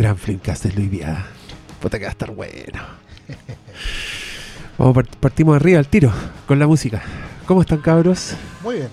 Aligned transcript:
Gran 0.00 0.16
Flimcast 0.16 0.64
de 0.64 0.72
Luis 0.72 0.90
Viada. 0.90 1.26
Puta 1.78 1.98
que 1.98 2.06
va 2.06 2.08
a 2.08 2.12
estar 2.12 2.30
bueno. 2.30 2.80
Vamos, 4.78 4.96
part- 4.96 5.14
partimos 5.20 5.54
arriba 5.56 5.78
al 5.78 5.88
tiro 5.88 6.10
con 6.46 6.58
la 6.58 6.66
música. 6.66 7.02
¿Cómo 7.44 7.60
están, 7.60 7.80
cabros? 7.82 8.34
Muy 8.62 8.76
bien. 8.76 8.88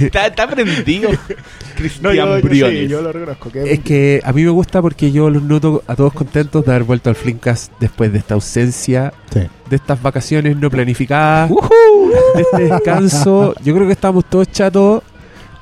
está, 0.00 0.26
está 0.26 0.48
prendido. 0.48 1.10
Cristian 1.76 2.02
No, 2.02 2.12
yo, 2.12 2.26
yo, 2.26 2.36
sí, 2.40 2.42
Briones. 2.42 2.90
yo 2.90 3.02
lo 3.02 3.12
reconozco. 3.12 3.50
que 3.50 3.72
Es 3.72 3.80
que 3.80 4.20
a 4.24 4.32
mí 4.32 4.42
me 4.42 4.50
gusta 4.50 4.82
porque 4.82 5.12
yo 5.12 5.30
los 5.30 5.42
noto 5.44 5.84
a 5.86 5.94
todos 5.94 6.12
contentos 6.12 6.64
de 6.64 6.72
haber 6.72 6.82
vuelto 6.84 7.10
al 7.10 7.14
Flimcast 7.16 7.70
después 7.78 8.12
de 8.12 8.18
esta 8.18 8.34
ausencia, 8.34 9.12
Sí. 9.32 9.40
de 9.70 9.76
estas 9.76 10.02
vacaciones 10.02 10.56
no 10.56 10.70
planificadas, 10.70 11.50
de 11.50 12.42
este 12.42 12.64
descanso. 12.74 13.54
Yo 13.62 13.74
creo 13.74 13.86
que 13.86 13.92
estábamos 13.92 14.24
todos 14.24 14.50
chatos, 14.50 15.02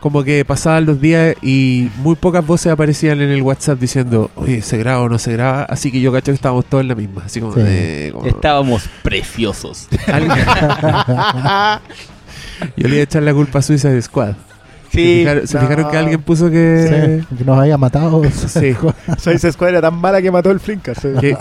como 0.04 0.22
que 0.22 0.44
pasaban 0.44 0.84
los 0.84 1.00
días 1.00 1.34
y 1.40 1.88
muy 2.02 2.14
pocas 2.14 2.46
voces 2.46 2.70
aparecían 2.70 3.22
en 3.22 3.30
el 3.30 3.40
WhatsApp 3.40 3.80
diciendo, 3.80 4.30
oye, 4.36 4.60
¿se 4.60 4.76
graba 4.76 5.00
o 5.00 5.08
no 5.08 5.18
se 5.18 5.32
graba? 5.32 5.62
Así 5.62 5.90
que 5.90 5.98
yo 5.98 6.12
cacho 6.12 6.26
que 6.26 6.32
estábamos 6.36 6.66
todos 6.66 6.82
en 6.82 6.88
la 6.88 6.94
misma. 6.94 7.22
Así 7.24 7.40
como 7.40 7.54
Sí. 7.54 7.60
de... 7.62 8.10
como- 8.12 8.26
Estábamos 8.26 8.84
preciosos. 9.02 9.88
Yo 12.76 12.88
le 12.88 12.94
iba 12.96 13.00
a 13.00 13.04
echar 13.04 13.22
la 13.22 13.32
culpa 13.32 13.60
a 13.60 13.62
Suicide 13.62 14.02
Squad. 14.02 14.34
¿Se 14.94 15.00
Sí. 15.00 15.18
fijaron, 15.20 15.46
se 15.46 15.58
fijaron 15.58 15.90
que 15.90 15.96
alguien 15.96 16.22
puso 16.22 16.50
que... 16.50 17.20
Sí, 17.28 17.36
que 17.36 17.44
nos 17.44 17.58
había 17.58 17.76
matado. 17.76 18.22
Sí. 18.46 18.74
Soy 19.18 19.34
escuadra 19.34 19.80
tan 19.80 19.98
mala 20.00 20.22
que 20.22 20.30
mató 20.30 20.50
el 20.50 20.60
Flinkas. 20.60 20.98
Que. 21.20 21.36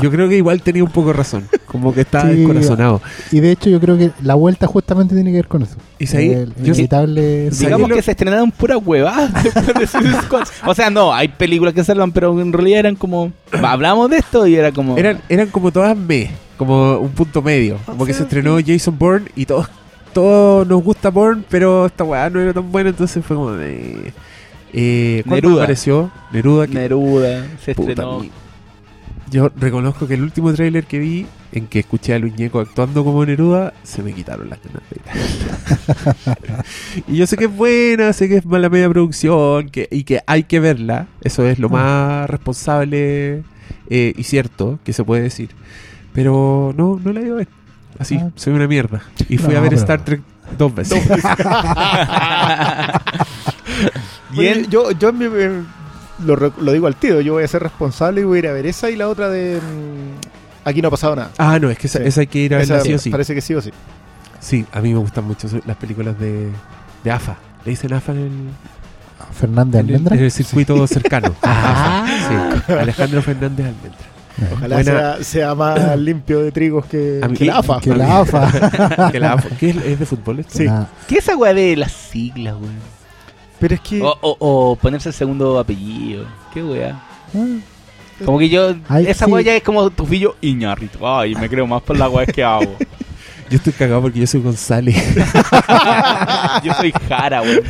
Yo 0.00 0.10
creo 0.10 0.28
que 0.28 0.36
igual 0.36 0.62
tenía 0.62 0.84
un 0.84 0.90
poco 0.90 1.08
de 1.08 1.14
razón. 1.14 1.48
Como 1.66 1.92
que 1.94 2.02
estaba 2.02 2.28
Sí. 2.30 2.36
descorazonado. 2.36 3.00
Y 3.30 3.40
de 3.40 3.50
hecho, 3.52 3.68
yo 3.70 3.80
creo 3.80 3.96
que 3.98 4.10
la 4.22 4.34
vuelta 4.34 4.66
justamente 4.66 5.14
tiene 5.14 5.30
que 5.30 5.36
ver 5.38 5.48
con 5.48 5.62
eso. 5.62 5.76
Y 5.98 6.06
si 6.06 6.16
ahí- 6.16 6.30
el 6.32 6.54
yo- 6.56 6.72
inevitable. 6.72 7.50
Digamos 7.50 7.88
lo- 7.88 7.96
que 7.96 8.02
se 8.02 8.10
estrenaron 8.12 8.50
pura 8.50 8.76
huevada. 8.78 9.30
O 10.66 10.74
sea, 10.74 10.90
no, 10.90 11.12
hay 11.12 11.28
películas 11.28 11.74
que 11.74 11.84
salvan, 11.84 12.12
pero 12.12 12.38
en 12.40 12.52
realidad 12.52 12.80
eran 12.80 12.96
como. 12.96 13.32
Hablamos 13.62 14.10
de 14.10 14.18
esto 14.18 14.46
y 14.46 14.54
era 14.56 14.72
como. 14.72 14.96
Eran, 14.96 15.20
eran 15.28 15.48
como 15.48 15.70
todas 15.72 15.96
me, 15.96 16.30
como 16.56 16.98
un 16.98 17.10
punto 17.10 17.42
medio. 17.42 17.78
Como 17.86 18.04
que 18.06 18.12
se 18.14 18.22
estrenó 18.22 18.58
Jason 18.64 18.98
Bourne 18.98 19.28
y 19.36 19.46
todos, 19.46 19.68
todos 20.12 20.66
nos 20.66 20.82
gusta 20.82 21.10
Bourne, 21.10 21.42
pero 21.48 21.86
esta 21.86 22.04
weá 22.04 22.28
no 22.30 22.40
era 22.40 22.52
tan 22.52 22.70
buena, 22.72 22.90
entonces 22.90 23.24
fue 23.24 23.36
como 23.36 23.52
de. 23.52 24.12
Eh, 24.72 25.22
¿Cuál 25.26 25.42
Neruda. 25.42 25.62
apareció? 25.64 26.10
Neruda. 26.32 26.66
que- 26.66 26.74
Neruda, 26.74 27.46
se 27.64 27.74
puta, 27.74 27.90
estrenó. 27.90 28.20
mi- 28.20 28.30
Yo 29.30 29.50
reconozco 29.58 30.06
que 30.06 30.14
el 30.14 30.22
último 30.22 30.52
tráiler 30.52 30.84
que 30.84 30.98
vi, 30.98 31.26
en 31.52 31.66
que 31.66 31.78
escuché 31.80 32.14
a 32.14 32.18
Luis 32.18 32.34
Ñeco 32.36 32.60
actuando 32.60 33.02
como 33.04 33.24
Neruda, 33.24 33.72
se 33.82 34.02
me 34.02 34.12
quitaron 34.14 34.48
las 34.50 34.58
ganas 34.62 34.82
de 34.90 35.00
y 37.08 37.16
yo 37.16 37.26
sé 37.26 37.36
que 37.36 37.44
es 37.46 37.54
buena, 37.56 38.12
sé 38.12 38.28
que 38.28 38.36
es 38.38 38.46
mala 38.46 38.68
media 38.68 38.88
producción 38.88 39.68
que, 39.70 39.88
y 39.90 40.04
que 40.04 40.20
hay 40.26 40.44
que 40.44 40.60
verla. 40.60 41.06
Eso 41.22 41.44
es 41.46 41.58
lo 41.58 41.68
más 41.68 42.28
responsable 42.28 43.42
eh, 43.90 44.12
y 44.16 44.22
cierto 44.24 44.78
que 44.84 44.92
se 44.92 45.04
puede 45.04 45.22
decir. 45.22 45.50
Pero 46.12 46.74
no, 46.76 47.00
no 47.02 47.12
la 47.12 47.20
he 47.20 47.24
ido 47.24 47.34
a 47.34 47.38
ver. 47.38 47.48
Así, 47.98 48.18
Ah. 48.20 48.30
soy 48.36 48.52
una 48.54 48.66
mierda. 48.66 49.02
Y 49.28 49.38
fui 49.38 49.52
No, 49.54 49.58
a 49.58 49.62
ver 49.62 49.70
pero- 49.70 49.80
Star 49.82 50.04
Trek 50.04 50.20
dos 50.58 50.74
veces. 50.74 51.02
Bien. 54.32 54.58
Oye, 54.60 54.66
yo, 54.68 54.90
yo 54.92 55.12
lo, 55.12 56.72
digo 56.72 56.86
al 56.86 56.96
tío. 56.96 57.20
Yo 57.20 57.34
voy 57.34 57.44
a 57.44 57.48
ser 57.48 57.62
responsable 57.62 58.22
y 58.22 58.24
voy 58.24 58.36
a 58.36 58.40
ir 58.40 58.46
a 58.48 58.52
ver 58.52 58.66
esa 58.66 58.90
y 58.90 58.96
la 58.96 59.08
otra 59.08 59.28
de. 59.28 59.56
mm, 59.60 60.66
Aquí 60.68 60.80
no 60.80 60.88
ha 60.88 60.90
pasado 60.92 61.16
nada. 61.16 61.30
ah, 61.38 61.58
no, 61.58 61.70
es 61.70 61.78
que 61.78 61.88
esa, 61.88 61.98
Sí. 61.98 62.04
esa 62.06 62.20
hay 62.20 62.26
que 62.28 62.38
ir 62.38 62.54
a 62.54 62.58
verla 62.58 62.80
sí 62.80 62.94
o 62.94 62.98
sí. 62.98 63.10
Parece 63.10 63.34
que 63.34 63.40
sí 63.40 63.54
o 63.54 63.60
sí. 63.60 63.70
Sí, 64.40 64.64
a 64.72 64.80
mí 64.80 64.92
me 64.92 64.98
gustan 65.00 65.24
mucho 65.24 65.48
las 65.66 65.76
películas 65.76 66.18
de, 66.18 66.50
de 67.04 67.10
AFA. 67.10 67.36
¿Le 67.64 67.70
dicen 67.70 67.92
AFA 67.92 68.12
en 68.12 68.18
el, 68.18 68.32
Fernández 69.38 69.80
en 69.80 69.88
el, 69.88 69.94
Almendra. 69.96 70.16
en 70.16 70.24
el 70.24 70.30
circuito 70.30 70.86
cercano. 70.86 71.34
Ah. 71.42 72.06
Sí. 72.66 72.72
Alejandro 72.72 73.22
Fernández 73.22 73.66
Almendra. 73.66 73.98
Ojalá 74.52 74.82
sea, 74.82 75.22
sea 75.22 75.54
más 75.54 75.98
limpio 75.98 76.40
de 76.42 76.52
trigos 76.52 76.86
que, 76.86 77.20
A 77.22 77.28
mí- 77.28 77.36
que 77.36 77.44
la 77.44 77.58
AFA. 77.58 77.80
que 77.80 77.94
la 77.94 78.18
AFA. 78.20 79.10
Que 79.12 79.20
la 79.20 79.32
AFA- 79.36 79.56
¿Qué 79.58 79.70
es, 79.70 79.76
es 79.76 79.98
de 79.98 80.06
fútbol 80.06 80.40
esto? 80.40 80.58
Sí. 80.58 80.66
Ah, 80.68 80.86
¿Qué 81.08 81.16
es 81.18 81.24
esa 81.24 81.36
weá 81.36 81.52
de 81.54 81.76
las 81.76 81.92
siglas, 81.92 82.54
weón? 82.54 82.76
Pero 83.60 83.74
es 83.74 83.80
que. 83.80 84.00
O, 84.02 84.16
o, 84.20 84.36
o 84.40 84.76
ponerse 84.76 85.10
el 85.10 85.14
segundo 85.14 85.58
apellido. 85.58 86.24
¿Qué 86.52 86.62
weá? 86.62 87.00
Ah, 87.34 87.46
Como 88.24 88.38
que 88.38 88.48
yo. 88.48 88.74
Ay, 88.88 89.06
esa 89.06 89.26
sí. 89.26 89.30
weá 89.30 89.42
ya 89.42 89.54
es 89.56 89.62
como 89.62 89.88
tu 89.90 90.06
fillo 90.06 90.36
Iñarrito. 90.40 90.98
Ay, 91.18 91.34
me 91.34 91.48
creo 91.48 91.66
más 91.66 91.82
por 91.82 91.96
la 91.98 92.08
weá 92.08 92.26
que 92.26 92.42
hago. 92.42 92.76
Yo 93.50 93.56
estoy 93.58 93.74
cagado 93.74 94.00
porque 94.00 94.18
yo 94.18 94.26
soy 94.26 94.40
González. 94.40 94.96
yo 96.64 96.72
soy 96.74 96.90
Jara, 97.06 97.42
weón. 97.42 97.60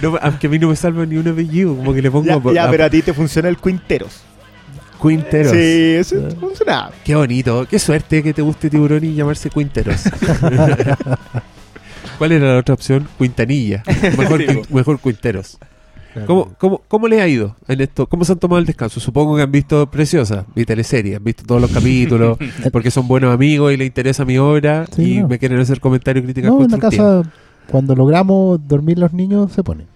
No, 0.00 0.16
aunque 0.22 0.46
a 0.46 0.50
mí 0.50 0.58
no 0.60 0.68
me 0.68 0.76
salva 0.76 1.04
ni 1.06 1.16
un 1.16 1.26
apellido. 1.26 1.74
Como 1.76 1.92
que 1.92 2.00
le 2.02 2.08
pongo 2.10 2.24
ya, 2.26 2.52
ya, 2.54 2.64
a- 2.66 2.70
pero 2.70 2.84
a 2.84 2.90
ti 2.90 3.02
te 3.02 3.12
funciona 3.12 3.48
el 3.48 3.56
Quinteros. 3.56 4.20
Quinteros. 5.08 5.52
Sí, 5.52 5.94
eso 5.98 6.16
Ah. 6.30 6.34
funciona. 6.40 6.90
Qué 7.04 7.14
bonito. 7.14 7.66
Qué 7.68 7.78
suerte 7.78 8.22
que 8.22 8.32
te 8.32 8.42
guste 8.42 8.70
tiburón 8.70 9.04
y 9.04 9.14
llamarse 9.14 9.50
Quinteros. 9.50 10.02
¿Cuál 12.18 12.32
era 12.32 12.54
la 12.54 12.58
otra 12.60 12.74
opción? 12.74 13.08
Quintanilla. 13.18 13.82
Mejor, 14.18 14.40
Sí, 14.40 14.46
Quin- 14.46 14.68
mejor 14.70 15.00
Quinteros. 15.00 15.58
¿Cómo, 16.26 16.52
cómo, 16.58 16.80
¿Cómo 16.86 17.08
les 17.08 17.20
ha 17.20 17.26
ido 17.26 17.56
en 17.66 17.80
esto? 17.80 18.06
¿Cómo 18.06 18.24
se 18.24 18.30
han 18.30 18.38
tomado 18.38 18.60
el 18.60 18.66
descanso? 18.66 19.00
Supongo 19.00 19.34
que 19.34 19.42
han 19.42 19.50
visto 19.50 19.90
Preciosa, 19.90 20.46
mi 20.54 20.64
teleserie, 20.64 21.16
han 21.16 21.24
visto 21.24 21.42
todos 21.44 21.60
los 21.60 21.72
capítulos, 21.72 22.38
porque 22.72 22.92
son 22.92 23.08
buenos 23.08 23.34
amigos 23.34 23.72
y 23.72 23.76
les 23.76 23.88
interesa 23.88 24.24
mi 24.24 24.38
obra 24.38 24.86
Sí, 24.94 25.14
y 25.16 25.20
no. 25.22 25.28
me 25.28 25.40
quieren 25.40 25.58
hacer 25.58 25.80
comentarios 25.80 26.24
críticas 26.24 26.52
No, 26.52 26.62
en 26.62 26.70
la 26.70 26.78
casa, 26.78 27.22
cuando 27.68 27.96
logramos 27.96 28.60
dormir 28.68 28.96
los 29.00 29.12
niños, 29.12 29.50
se 29.50 29.64
pone. 29.64 29.86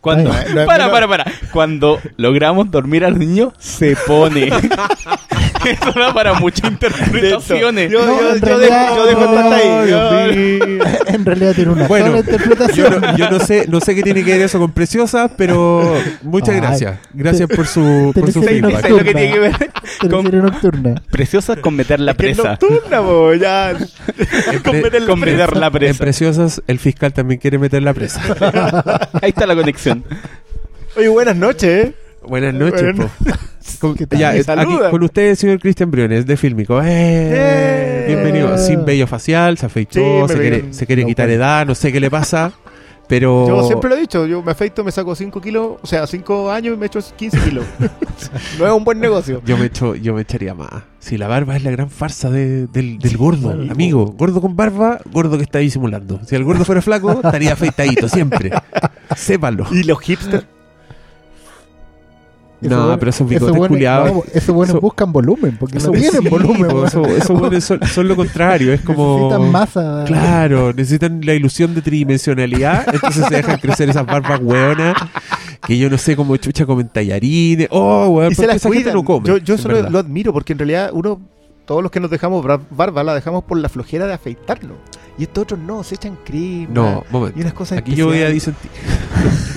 Cuando, 0.00 0.32
Ay, 0.32 0.46
no 0.54 0.60
es 0.62 0.66
para, 0.66 0.90
para, 0.90 1.06
para. 1.06 1.24
Cuando 1.52 2.00
logramos 2.16 2.70
dormir 2.70 3.04
al 3.04 3.18
niño, 3.18 3.52
se 3.58 3.96
pone. 4.06 4.48
Eso 5.64 5.92
da 5.98 6.14
para 6.14 6.32
muchas 6.34 6.70
interpretaciones. 6.70 7.90
Yo, 7.92 8.06
No, 8.06 8.18
yo, 8.18 8.30
en 8.34 8.40
yo 8.40 8.46
realidad- 8.46 8.82
dejo, 8.84 8.96
yo 8.96 9.06
dejo 9.06 9.20
el 9.20 9.34
pata 9.34 9.56
ahí. 9.56 9.68
Ay, 9.68 9.90
Yo- 9.90 10.70
mío. 10.70 10.84
en 11.06 11.24
realidad 11.26 11.52
tiene 11.54 11.70
una 11.72 11.86
Bueno, 11.86 12.06
sola 12.06 12.18
interpretación. 12.20 12.92
Yo 12.94 13.00
no, 13.00 13.16
yo 13.18 13.30
no 13.30 13.40
sé, 13.40 13.66
no 13.68 13.80
sé 13.80 13.94
qué 13.94 14.02
tiene 14.02 14.24
que 14.24 14.32
ver 14.32 14.40
eso 14.42 14.58
con 14.58 14.72
Preciosa, 14.72 15.30
pero 15.36 15.94
muchas 16.22 16.54
Ay, 16.54 16.60
gracias. 16.62 16.98
Gracias 17.12 17.48
por 17.50 17.66
su, 17.66 18.12
por 18.14 18.32
su 18.32 18.42
feedback. 18.42 18.70
Eso 18.78 18.86
es 18.86 18.90
lo 18.90 18.98
que 19.04 19.14
tiene 19.14 19.32
que 19.32 19.38
ver 19.38 19.70
Teleserie 20.00 20.40
nocturna. 20.40 21.02
Preciosa 21.10 21.56
con 21.56 21.76
meter 21.76 22.00
la 22.00 22.12
Es 22.12 22.16
que 22.16 22.30
es 22.30 22.36
presa. 22.38 22.50
nocturna, 22.58 23.02
po, 23.02 23.34
ya. 23.34 23.70
En 23.72 23.76
Con 24.62 24.80
meter, 24.80 25.04
con 25.06 25.20
la 25.60 25.66
En 25.66 25.72
presa. 25.72 25.98
Preciosas, 25.98 26.62
el 26.66 26.78
fiscal 26.78 27.12
también 27.12 27.38
quiere 27.38 27.58
meter 27.58 27.82
la 27.82 27.92
presa. 27.92 28.22
Ahí 29.20 29.28
está 29.28 29.44
la 29.46 29.54
conexión. 29.54 29.89
Oye, 30.96 31.08
buenas 31.08 31.36
noches, 31.36 31.86
¿eh? 31.88 31.94
Buenas 32.22 32.54
noches, 32.54 32.82
Bueno. 32.82 33.10
po. 33.24 33.32
Con, 33.78 33.96
ya, 34.18 34.34
eh, 34.34 34.40
aquí 34.40 34.44
saludan. 34.44 34.90
con 34.90 35.02
usted, 35.02 35.34
señor 35.36 35.58
Cristian 35.60 35.90
Briones, 35.90 36.26
de 36.26 36.36
Fílmico. 36.36 36.80
Eh. 36.84 38.04
Bienvenido. 38.08 38.58
Sin 38.58 38.84
bello 38.84 39.06
facial, 39.06 39.56
se 39.56 39.66
afeitó, 39.66 40.26
Sí, 40.28 40.34
se, 40.34 40.40
quiere, 40.40 40.64
se 40.72 40.86
quiere 40.86 41.02
no, 41.02 41.08
quitar 41.08 41.30
edad, 41.30 41.66
no 41.66 41.74
sé 41.74 41.92
qué 41.92 42.00
le 42.00 42.10
pasa, 42.10 42.52
pero... 43.10 43.48
Yo 43.48 43.64
siempre 43.64 43.90
lo 43.90 43.96
he 43.96 44.00
dicho, 44.00 44.24
yo 44.24 44.40
me 44.40 44.52
afeito, 44.52 44.84
me 44.84 44.92
saco 44.92 45.16
5 45.16 45.40
kilos, 45.40 45.78
o 45.82 45.86
sea, 45.86 46.06
5 46.06 46.48
años 46.52 46.74
y 46.74 46.78
me 46.78 46.86
echo 46.86 47.00
15 47.00 47.40
kilos. 47.40 47.64
no 48.58 48.66
es 48.66 48.72
un 48.72 48.84
buen 48.84 49.00
negocio. 49.00 49.42
Yo 49.44 49.56
me, 49.58 49.66
echo, 49.66 49.96
yo 49.96 50.14
me 50.14 50.22
echaría 50.22 50.54
más. 50.54 50.70
Si 51.00 51.18
la 51.18 51.26
barba 51.26 51.56
es 51.56 51.64
la 51.64 51.72
gran 51.72 51.90
farsa 51.90 52.30
de- 52.30 52.68
del, 52.68 53.00
del 53.00 53.16
gordo, 53.16 53.48
bueno. 53.48 53.72
amigo. 53.72 54.06
Gordo 54.16 54.40
con 54.40 54.54
barba, 54.54 55.00
gordo 55.12 55.38
que 55.38 55.42
está 55.42 55.58
disimulando. 55.58 56.20
Si 56.24 56.36
el 56.36 56.44
gordo 56.44 56.64
fuera 56.64 56.82
flaco, 56.82 57.10
estaría 57.10 57.52
afeitadito 57.52 58.08
siempre. 58.08 58.52
Sépalo. 59.16 59.66
Y 59.72 59.82
los 59.82 59.98
hipsters. 59.98 60.46
No, 62.60 62.98
pero 62.98 63.10
esos 63.10 63.28
bigotes 63.28 63.56
culiados. 63.68 64.12
no, 64.12 64.22
esos 64.34 64.54
buenos 64.54 64.74
Eso- 64.74 64.80
buscan 64.80 65.12
volumen, 65.12 65.56
porque 65.58 65.78
Eso- 65.78 65.88
no 65.92 65.98
tienen 65.98 66.22
sí, 66.22 66.28
volumen. 66.28 66.68
po, 66.68 66.74
weón. 66.76 66.86
eso- 66.86 67.06
esos 67.06 67.40
buenos 67.40 67.64
son, 67.64 67.80
son 67.86 68.08
lo 68.08 68.16
contrario. 68.16 68.72
Es 68.72 68.82
como. 68.82 69.16
Necesitan 69.16 69.50
masa. 69.50 70.04
Claro, 70.06 70.72
necesitan 70.72 71.20
la 71.24 71.34
ilusión 71.34 71.74
de 71.74 71.82
tridimensionalidad, 71.82 72.94
entonces 72.94 73.24
se 73.26 73.34
dejan 73.36 73.58
crecer 73.58 73.88
esas 73.90 74.04
barbas 74.06 74.40
hueonas 74.42 74.94
que 75.66 75.78
yo 75.78 75.88
no 75.90 75.96
sé 75.98 76.16
cómo 76.16 76.36
chucha 76.36 76.66
comen 76.66 76.88
tallarines. 76.88 77.68
Oh, 77.70 78.08
weón, 78.08 78.32
y 78.32 78.34
se 78.34 78.42
porque 78.42 78.46
las 78.48 78.56
esa 78.56 78.68
gente 78.68 78.82
cuidan. 78.84 78.94
no 78.94 79.04
come. 79.04 79.26
yo 79.26 79.36
yo 79.38 79.54
eso 79.54 79.68
lo, 79.68 79.74
verdad. 79.74 79.90
lo 79.90 79.98
admiro, 79.98 80.32
porque 80.32 80.52
en 80.52 80.58
realidad 80.58 80.90
uno, 80.92 81.20
todos 81.66 81.82
los 81.82 81.90
que 81.90 82.00
nos 82.00 82.10
dejamos 82.10 82.44
barba, 82.70 83.02
la 83.04 83.14
dejamos 83.14 83.44
por 83.44 83.58
la 83.58 83.68
flojera 83.68 84.06
de 84.06 84.12
afeitarlo. 84.14 84.74
Y 85.18 85.24
estos 85.24 85.42
otros 85.42 85.60
no, 85.60 85.82
se 85.84 85.96
echan 85.96 86.16
crema. 86.24 86.68
No, 86.72 87.04
momento. 87.10 87.38
Y 87.38 87.42
unas 87.42 87.52
cosas 87.52 87.78
Aquí 87.78 87.94
yo 87.94 88.06
voy 88.06 88.22
a 88.22 88.28
disentir. 88.30 88.70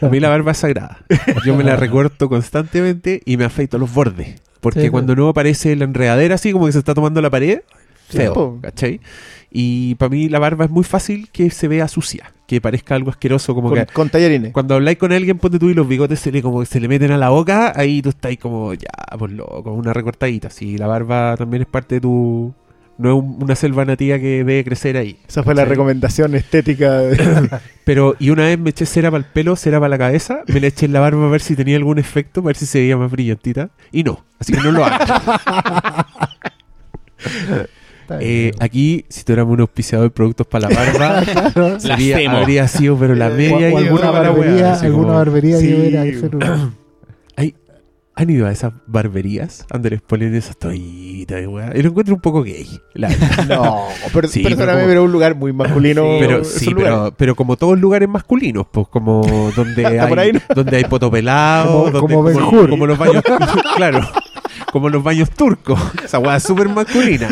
a 0.00 0.08
mí 0.08 0.20
la 0.20 0.28
barba 0.28 0.52
es 0.52 0.58
sagrada. 0.58 0.98
Yo 1.44 1.54
me 1.56 1.64
la 1.64 1.76
recorto 1.76 2.28
constantemente 2.28 3.22
y 3.24 3.36
me 3.36 3.44
afeito 3.44 3.78
los 3.78 3.92
bordes. 3.92 4.40
Porque 4.60 4.82
Sí, 4.82 4.90
cuando 4.90 5.16
no 5.16 5.28
aparece 5.28 5.74
la 5.76 5.84
enredadera 5.84 6.36
así 6.36 6.52
como 6.52 6.66
que 6.66 6.72
se 6.72 6.78
está 6.78 6.94
tomando 6.94 7.20
la 7.20 7.30
pared, 7.30 7.60
Sí, 8.08 8.18
feo. 8.18 8.58
¿cachai? 8.62 9.00
Y 9.50 9.94
para 9.96 10.08
mí 10.10 10.28
la 10.28 10.38
barba 10.38 10.64
es 10.66 10.70
muy 10.70 10.84
fácil 10.84 11.28
que 11.30 11.50
se 11.50 11.68
vea 11.68 11.86
sucia, 11.88 12.32
que 12.46 12.60
parezca 12.60 12.94
algo 12.94 13.10
asqueroso, 13.10 13.54
como 13.54 13.68
Con, 13.70 13.78
que 13.78 13.86
con 13.86 14.08
tallarines. 14.08 14.52
cuando 14.52 14.74
habláis 14.74 14.98
con 14.98 15.12
alguien, 15.12 15.38
ponte 15.38 15.58
tú 15.58 15.68
y 15.68 15.74
los 15.74 15.86
bigotes 15.88 16.20
se 16.20 16.30
le 16.32 16.40
como 16.42 16.60
que 16.60 16.66
se 16.66 16.80
le 16.80 16.88
meten 16.88 17.10
a 17.10 17.18
la 17.18 17.28
boca, 17.30 17.72
ahí 17.76 18.00
tú 18.00 18.08
estás 18.10 18.36
como, 18.38 18.72
ya, 18.74 18.88
pues 19.18 19.32
loco, 19.32 19.72
una 19.72 19.92
recortadita. 19.92 20.48
Si 20.48 20.78
la 20.78 20.86
barba 20.86 21.36
también 21.36 21.62
es 21.62 21.68
parte 21.68 21.96
de 21.96 22.00
tu 22.02 22.54
no 22.98 23.08
es 23.10 23.14
un- 23.24 23.38
una 23.42 23.54
selva 23.54 23.84
nativa 23.84 24.18
que 24.18 24.44
debe 24.44 24.62
crecer 24.64 24.96
ahí. 24.96 25.16
Esa 25.28 25.42
fue 25.42 25.54
la 25.54 25.64
recomendación 25.64 26.34
estética. 26.34 26.98
de- 26.98 27.48
Pero, 27.84 28.14
y 28.18 28.30
una 28.30 28.44
vez 28.44 28.58
me 28.58 28.70
eché 28.70 28.86
cera 28.86 29.10
para 29.10 29.24
el 29.24 29.30
pelo, 29.30 29.56
cera 29.56 29.78
para 29.80 29.88
la 29.88 29.98
cabeza, 29.98 30.42
me 30.46 30.60
la 30.60 30.68
eché 30.68 30.86
en 30.86 30.92
la 30.92 31.00
barba 31.00 31.26
a 31.26 31.30
ver 31.30 31.40
si 31.40 31.56
tenía 31.56 31.76
algún 31.76 31.98
efecto, 31.98 32.40
a 32.40 32.44
ver 32.44 32.56
si 32.56 32.66
se 32.66 32.78
veía 32.80 32.96
más 32.96 33.10
brillantita, 33.10 33.70
y 33.90 34.04
no, 34.04 34.24
así 34.38 34.52
que 34.52 34.60
no 34.60 34.70
lo 34.72 34.84
hagan. 34.84 35.00
Está 38.02 38.18
Eh, 38.20 38.50
aquí, 38.58 39.04
si 39.08 39.22
tuviéramos 39.24 39.54
un 39.54 39.60
auspiciador 39.60 40.08
de 40.08 40.10
productos 40.10 40.46
para 40.46 40.68
la 40.68 40.74
barba, 40.76 41.22
Claro. 41.54 41.80
sería, 41.80 42.18
habría 42.32 42.66
sido, 42.68 42.96
pero 42.98 43.14
la 43.14 43.28
O- 43.28 43.34
media 43.34 43.70
y 43.70 43.74
alguna 43.76 44.10
barbería, 44.10 44.74
alguna 44.74 45.06
como- 45.06 45.14
barbería 45.18 45.56
Sí. 45.58 46.20
¿Han 48.14 48.28
ido 48.28 48.46
a 48.46 48.52
esas 48.52 48.72
barberías 48.86 49.64
donde 49.72 49.88
les 49.90 50.02
ponen 50.02 50.34
esas 50.34 50.58
toallitas 50.58 51.42
y 51.42 51.46
weá? 51.46 51.72
Y 51.74 51.80
lo 51.82 51.88
encuentro 51.88 52.14
un 52.14 52.20
poco 52.20 52.42
gay. 52.42 52.68
la. 52.92 53.08
No, 53.48 53.86
pero, 54.12 54.28
Sí, 54.28 54.42
perdóname, 54.42 54.66
pero 54.66 54.76
como- 54.82 54.86
pero 54.88 55.04
un 55.04 55.12
lugar 55.12 55.34
muy 55.34 55.52
masculino. 55.54 56.04
pero 56.20 56.44
sí, 56.44 56.74
pero, 56.74 57.14
pero 57.16 57.34
como 57.34 57.56
todos 57.56 57.78
lugares 57.80 58.08
masculinos, 58.10 58.66
pues 58.70 58.86
como 58.88 59.22
donde 59.56 59.86
hay, 60.18 60.32
¿no? 60.32 60.40
donde 60.54 60.76
hay 60.76 60.84
poto 60.84 61.10
pelado, 61.10 61.84
Como- 61.84 61.92
como 61.92 62.00
como, 62.00 62.22
Ben-Hur. 62.24 62.68
como 62.70 62.86
los 62.86 62.98
baños, 62.98 63.22
claro, 63.76 64.00
como 64.70 64.90
los 64.90 65.02
baños 65.02 65.30
turcos, 65.30 65.80
esa 66.04 66.18
weá 66.18 66.36
es 66.36 66.42
súper 66.42 66.68
masculina. 66.68 67.28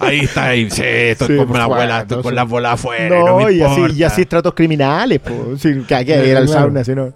Ahí 0.00 0.20
está, 0.20 0.46
ahí, 0.46 0.70
sí, 0.70 0.82
estoy 0.84 1.28
Sí, 1.28 1.36
con 1.36 1.48
pues, 1.48 1.58
la 1.58 1.64
abuela, 1.64 2.00
estoy 2.00 2.22
con 2.22 2.32
sí. 2.32 2.36
las 2.36 2.48
bolas 2.48 2.72
afuera, 2.74 3.08
no, 3.18 3.26
No, 3.26 3.36
me 3.44 3.52
y 3.52 3.60
así, 3.62 3.80
y 3.94 4.02
así 4.02 4.22
estratos 4.22 4.54
criminales, 4.54 5.20
pues. 5.20 5.60
Sí, 5.60 5.82
que 5.86 5.94
hay 5.94 6.04
que 6.06 6.12
ir 6.28 6.36
al 6.36 6.46
Claro. 6.46 6.60
sauna, 6.62 6.82
si 6.82 6.94
no. 6.94 7.12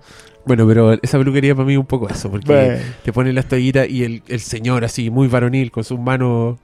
Bueno, 0.49 0.67
pero 0.67 0.95
esa 1.01 1.19
peluquería 1.19 1.55
para 1.55 1.67
mí 1.67 1.75
es 1.75 1.79
un 1.79 1.87
poco 1.87 2.09
eso, 2.09 2.31
porque 2.31 2.53
Bueno. 2.53 2.79
te 3.05 3.13
ponen 3.13 3.35
las 3.37 3.47
toallitas 3.47 3.89
y 3.89 4.03
el, 4.03 4.23
el 4.27 4.41
señor 4.41 4.85
así, 4.85 5.11
muy 5.11 5.29
varonil, 5.29 5.71
con 5.71 5.85
sus 5.85 6.01
manos 6.01 6.57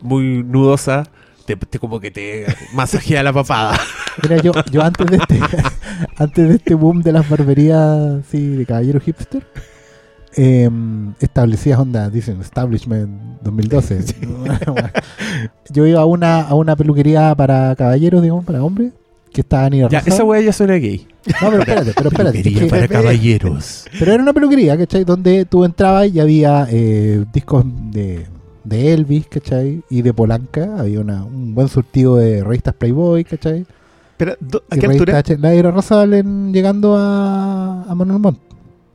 muy 0.00 0.42
nudosas, 0.44 1.08
te, 1.46 1.56
te 1.56 1.78
como 1.78 1.98
que 1.98 2.10
te 2.10 2.46
masajea 2.74 3.22
la 3.22 3.32
papada. 3.32 3.76
Mira, 4.22 4.36
yo, 4.42 4.52
yo 4.70 4.82
antes 4.82 5.06
de 5.06 5.16
este 5.16 5.40
antes 6.16 6.48
de 6.48 6.54
este 6.56 6.74
boom 6.74 7.02
de 7.02 7.12
las 7.12 7.28
barberías 7.28 8.24
sí, 8.30 8.46
de 8.48 8.66
caballero 8.66 9.00
hipster, 9.00 9.46
eh, 10.36 10.68
establecidas 11.20 11.78
onda, 11.80 12.10
dicen 12.10 12.40
Establishment 12.40 13.40
2012. 13.42 14.04
yo 15.70 15.86
iba 15.86 16.00
a 16.00 16.04
una, 16.04 16.42
a 16.42 16.54
una 16.54 16.76
peluquería 16.76 17.34
para 17.34 17.74
caballeros, 17.76 18.22
digamos, 18.22 18.44
para 18.44 18.62
hombres, 18.62 18.92
que 19.32 19.40
estaba 19.42 19.66
en 19.68 19.88
Ya, 19.88 19.98
esa 20.04 20.24
weá 20.24 20.40
ya 20.40 20.52
suena 20.52 20.74
gay. 20.74 21.06
No, 21.40 21.50
pero 21.50 21.58
espérate, 21.60 21.92
pero 21.96 22.08
espérate. 22.10 22.38
es 22.38 22.44
Peluquería 22.44 22.60
que- 22.60 22.68
para 22.70 22.88
caballeros. 22.88 23.84
Pero 23.98 24.12
era 24.12 24.22
una 24.22 24.32
peluquería, 24.32 24.76
¿cachai? 24.76 25.04
Donde 25.04 25.44
tú 25.44 25.64
entrabas 25.64 26.08
y 26.08 26.20
había 26.20 26.66
eh, 26.70 27.24
discos 27.32 27.64
de, 27.92 28.26
de 28.64 28.92
Elvis, 28.92 29.26
¿cachai? 29.28 29.82
Y 29.88 30.02
de 30.02 30.12
Polanca. 30.12 30.76
Había 30.78 31.00
una, 31.00 31.24
un 31.24 31.54
buen 31.54 31.68
surtido 31.68 32.16
de 32.16 32.42
revistas 32.44 32.74
Playboy, 32.74 33.24
¿cachai? 33.24 33.64
Pero, 34.16 34.36
¿do- 34.40 34.62
¿a 34.70 34.76
qué 34.76 34.86
altura? 34.86 35.22
La 35.38 35.52
era 35.54 35.70
Rosal 35.70 36.14
en- 36.14 36.52
llegando 36.52 36.96
a, 36.96 37.82
a 37.88 37.94
Manuel 37.94 38.18
Montt. 38.20 38.38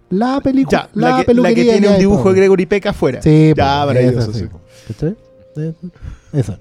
La 0.10 0.40
película. 0.42 0.90
La, 0.94 1.10
la, 1.10 1.16
que, 1.16 1.22
la 1.22 1.26
peluquería 1.26 1.74
que 1.74 1.80
tiene 1.80 1.94
un 1.94 2.00
dibujo 2.00 2.30
de 2.34 2.40
Gregory 2.40 2.66
Peck 2.66 2.86
afuera. 2.88 3.22
Sí, 3.22 3.54
Ya, 3.56 3.86
maravilloso, 3.86 4.32
esa, 4.32 4.40
sí. 4.40 4.46
po, 4.46 4.60
¿Cachai? 4.88 5.16
Esa. 6.34 6.60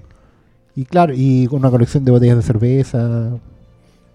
Y 0.75 0.85
claro, 0.85 1.13
y 1.15 1.47
con 1.47 1.59
una 1.59 1.69
colección 1.71 2.03
de 2.05 2.11
botellas 2.11 2.37
de 2.37 2.43
cerveza. 2.43 3.31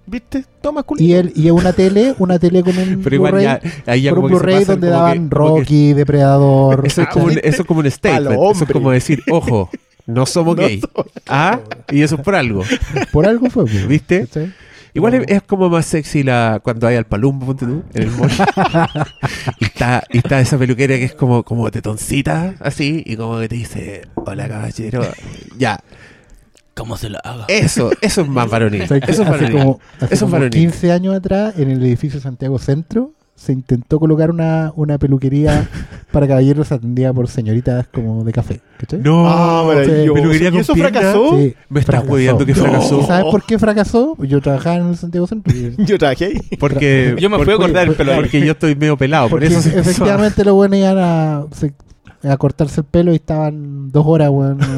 ¿Viste? 0.07 0.45
Todo 0.61 0.73
masculino. 0.75 1.09
Y 1.09 1.13
él 1.15 1.33
y 1.35 1.51
una 1.51 1.73
tele, 1.73 2.15
una 2.19 2.39
tele 2.39 2.63
con 2.63 2.77
un 2.77 3.01
Pero 3.03 3.17
igual 3.17 3.33
Blu-ray, 3.33 3.45
ya, 3.87 3.93
ahí 3.93 4.03
ya 4.03 4.11
un 4.13 4.17
como 4.17 4.29
se 4.29 4.35
Blu-ray 4.35 4.65
donde 4.65 4.89
daban 4.89 5.29
que- 5.29 5.35
Rocky, 5.35 5.93
Depredador. 5.93 6.83
Eso 6.87 7.03
es, 7.03 7.09
como 7.09 7.27
un, 7.27 7.33
eso 7.43 7.63
es 7.63 7.67
como 7.69 7.81
un 7.81 7.91
statement. 7.91 8.41
Eso 8.55 8.65
es 8.65 8.73
como 8.73 8.91
decir, 8.91 9.23
ojo, 9.31 9.71
no 10.07 10.27
somos 10.27 10.57
No 10.57 10.63
gay. 10.63 10.81
Ah, 11.29 11.61
y 11.91 12.03
eso 12.03 12.17
es 12.17 12.21
por 12.21 12.35
algo. 12.35 12.65
Por 13.13 13.27
algo 13.27 13.49
fue, 13.49 13.65
pues, 13.65 13.87
¿Viste? 13.87 14.27
Igual 14.95 15.15
No. 15.17 15.23
es, 15.23 15.29
es 15.37 15.43
como 15.45 15.71
más 15.71 15.87
sexy 15.87 16.23
la 16.23 16.61
cuando 16.63 16.87
hay 16.87 16.97
al 16.97 17.07
palumbo, 17.07 17.47
ponte 17.47 17.65
tú, 17.65 17.83
en 17.95 18.03
el 18.03 18.11
mall. 18.11 18.29
y, 19.61 19.65
está, 19.65 20.05
y 20.11 20.19
está 20.19 20.39
esa 20.41 20.59
peluquera 20.59 20.97
que 20.97 21.05
es 21.05 21.15
como, 21.15 21.45
como 21.45 21.71
tetoncita, 21.71 22.57
así, 22.61 23.03
y 23.07 23.17
como 23.17 23.39
que 23.41 23.49
te 23.49 23.55
dice, 23.55 24.03
hola 24.17 24.49
caballero. 24.49 25.03
Ya, 25.57 25.81
¿Cómo 26.75 26.97
se 26.97 27.11
lo 27.11 27.19
hago? 27.23 27.45
eso, 27.49 27.91
eso 28.01 28.21
es 28.23 28.29
más 28.29 28.49
varonil. 28.51 28.87
¿Sabes 28.87 29.05
que 29.05 29.11
Eso 29.13 29.23
es 29.23 29.29
hace 29.29 29.39
varonil. 29.45 29.59
como, 29.63 29.81
hace 29.97 30.05
Eso 30.07 30.15
es 30.15 30.21
como 30.21 30.33
varonil. 30.33 30.51
15 30.53 30.93
años 30.93 31.15
atrás, 31.15 31.55
en 31.59 31.71
el 31.71 31.83
edificio 31.83 32.19
Santiago 32.21 32.59
Centro, 32.59 33.13
se 33.35 33.53
intentó 33.53 33.99
colocar 33.99 34.31
una, 34.31 34.73
una 34.77 34.99
peluquería 34.99 35.69
para 36.13 36.29
caballeros 36.29 36.71
atendida 36.71 37.13
por 37.13 37.29
señoritas 37.29 37.89
como 37.89 38.23
de 38.25 38.33
café. 38.33 38.61
¿cachai? 38.79 39.01
No, 39.01 39.27
Ah, 39.29 39.65
maravilloso. 39.67 40.15
peluquería 40.15 40.49
¿Y 40.49 40.53
con 40.53 40.61
eso 40.61 40.75
pierna. 40.75 41.01
fracasó? 41.01 41.31
Sí, 41.39 41.55
Me 41.69 41.81
estás 41.81 41.95
fracasó. 41.95 42.13
hueveando 42.13 42.47
que 42.47 42.55
No. 42.55 42.63
fracasó. 42.63 43.01
¿Y 43.01 43.05
sabes 43.05 43.25
por 43.31 43.43
qué 43.45 43.59
fracasó? 43.59 44.17
Yo 44.23 44.41
trabajaba 44.41 44.77
en 44.77 44.89
el 44.91 44.97
Santiago 44.97 45.27
Centro. 45.27 45.55
y- 45.57 45.75
Yo 45.85 45.99
trabajé 45.99 46.25
ahí. 46.27 46.41
Porque, 46.61 47.17
Yo 47.19 47.29
me 47.31 47.37
fui 47.37 47.43
a 47.53 47.57
porque- 47.57 47.59
cortar 47.73 47.89
el 47.89 47.95
pelo. 47.95 48.15
Porque 48.15 48.41
yo 48.45 48.53
estoy 48.53 48.77
medio 48.77 48.97
pelado, 48.97 49.29
por 49.29 49.41
Porque 49.41 49.55
eso 49.55 49.69
efectivamente 49.69 50.45
los 50.45 50.55
buenos 50.55 50.79
iban 50.79 50.99
a, 50.99 51.45
se- 51.53 51.75
a 52.25 52.37
cortarse 52.37 52.81
el 52.81 52.87
pelo 52.87 53.13
y 53.13 53.17
estaban 53.17 53.91
dos 53.91 54.05
horas, 54.07 54.31
weón. 54.31 54.59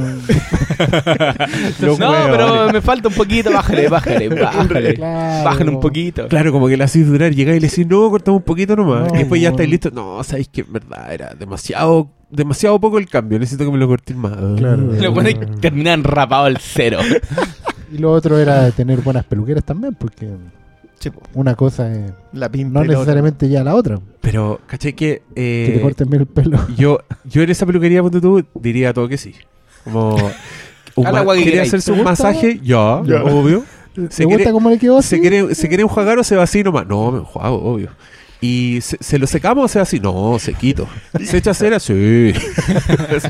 No, 1.81 1.97
pero 1.97 2.51
vale. 2.51 2.73
me 2.73 2.81
falta 2.81 3.09
un 3.09 3.15
poquito. 3.15 3.53
Bájale, 3.53 3.89
bájale, 3.89 4.29
bájale. 4.41 4.95
Claro. 4.95 5.45
Bájale 5.45 5.71
un 5.71 5.81
poquito. 5.81 6.29
Claro, 6.29 6.53
como 6.53 6.69
que 6.69 6.77
la 6.77 6.85
hacís 6.85 7.07
durar, 7.07 7.33
llegáis 7.33 7.59
y 7.59 7.61
le 7.61 7.69
decís, 7.69 7.87
no, 7.87 8.11
cortamos 8.11 8.41
un 8.41 8.45
poquito 8.45 8.77
nomás. 8.77 9.09
No, 9.09 9.15
y 9.15 9.19
después 9.19 9.41
ya 9.41 9.51
estáis 9.51 9.69
listos. 9.69 9.93
No, 9.93 10.23
sabéis 10.25 10.49
que 10.49 10.63
en 10.63 10.73
verdad 10.73 11.13
era 11.13 11.35
demasiado, 11.35 12.09
demasiado 12.31 12.81
poco 12.81 12.99
el 12.99 13.09
cambio. 13.09 13.39
Necesito 13.39 13.65
que 13.65 13.71
me 13.71 13.79
lo 13.79 13.87
corten 13.89 14.19
más. 14.19 14.37
Claro. 14.57 14.77
Lo 15.01 15.13
bueno 15.13 15.29
es 15.29 15.37
que 15.37 15.47
terminan 15.47 16.03
rapado 16.05 16.47
el 16.47 16.59
cero. 16.59 16.99
Y 17.93 17.99
lo 17.99 18.11
otro 18.13 18.39
era 18.39 18.71
tener 18.73 19.01
buenas 19.01 19.25
peluqueras 19.25 19.65
también, 19.65 19.95
porque 19.95 20.29
Sí, 21.01 21.11
una 21.35 21.55
cosa 21.55 21.93
es 21.93 22.13
La 22.33 22.49
pimpa. 22.51 22.81
no 22.81 22.87
necesariamente 22.87 23.49
ya 23.49 23.63
la 23.63 23.75
otra. 23.75 24.01
Pero, 24.21 24.61
¿cachai 24.67 24.95
que, 24.95 25.23
eh, 25.35 25.65
Que 25.67 25.73
te 25.77 25.81
corten 25.83 26.09
bien 26.09 26.23
el 26.23 26.27
pelo. 26.27 26.59
yo, 26.77 26.99
yo 27.25 27.43
en 27.43 27.51
esa 27.51 27.67
peluquería, 27.67 28.03
ponte 28.03 28.21
tú, 28.21 28.43
diría 28.55 28.93
todo 28.95 29.07
que 29.09 29.19
sí. 29.19 29.35
Como, 29.85 30.15
un 30.97 31.05
¿Quiere 31.43 31.61
hacerse 31.61 31.93
¿Te 31.93 31.99
un 31.99 32.05
masaje? 32.05 32.59
Ya, 32.63 33.03
Ya. 33.05 33.23
obvio. 33.25 33.65
¿Te 33.95 34.11
Se 34.11 34.25
gusta 34.25 34.39
quiere- 34.39 34.53
cómo 34.53 34.71
le 34.71 34.79
quedó 34.79 35.03
¿Se 35.03 35.21
quiere, 35.21 35.55
¿Se 35.55 35.69
quiere 35.69 35.83
enjuagar 35.83 36.19
o 36.19 36.25
se 36.25 36.35
va 36.37 36.43
así 36.45 36.63
nomás? 36.65 36.87
No, 36.87 37.13
me 37.13 37.19
enjuago, 37.19 37.57
obvio. 37.63 37.91
¿Y 38.41 38.81
se, 38.83 38.97
se 39.01 39.19
lo 39.19 39.27
secamos 39.27 39.65
o 39.65 39.69
se 39.69 39.79
va 39.79 39.85
así? 39.85 40.01
No, 40.01 40.39
sequito. 40.39 40.87
¿Se 41.25 41.39
echa 41.39 41.55
cera? 41.55 41.79
Sí. 41.81 42.33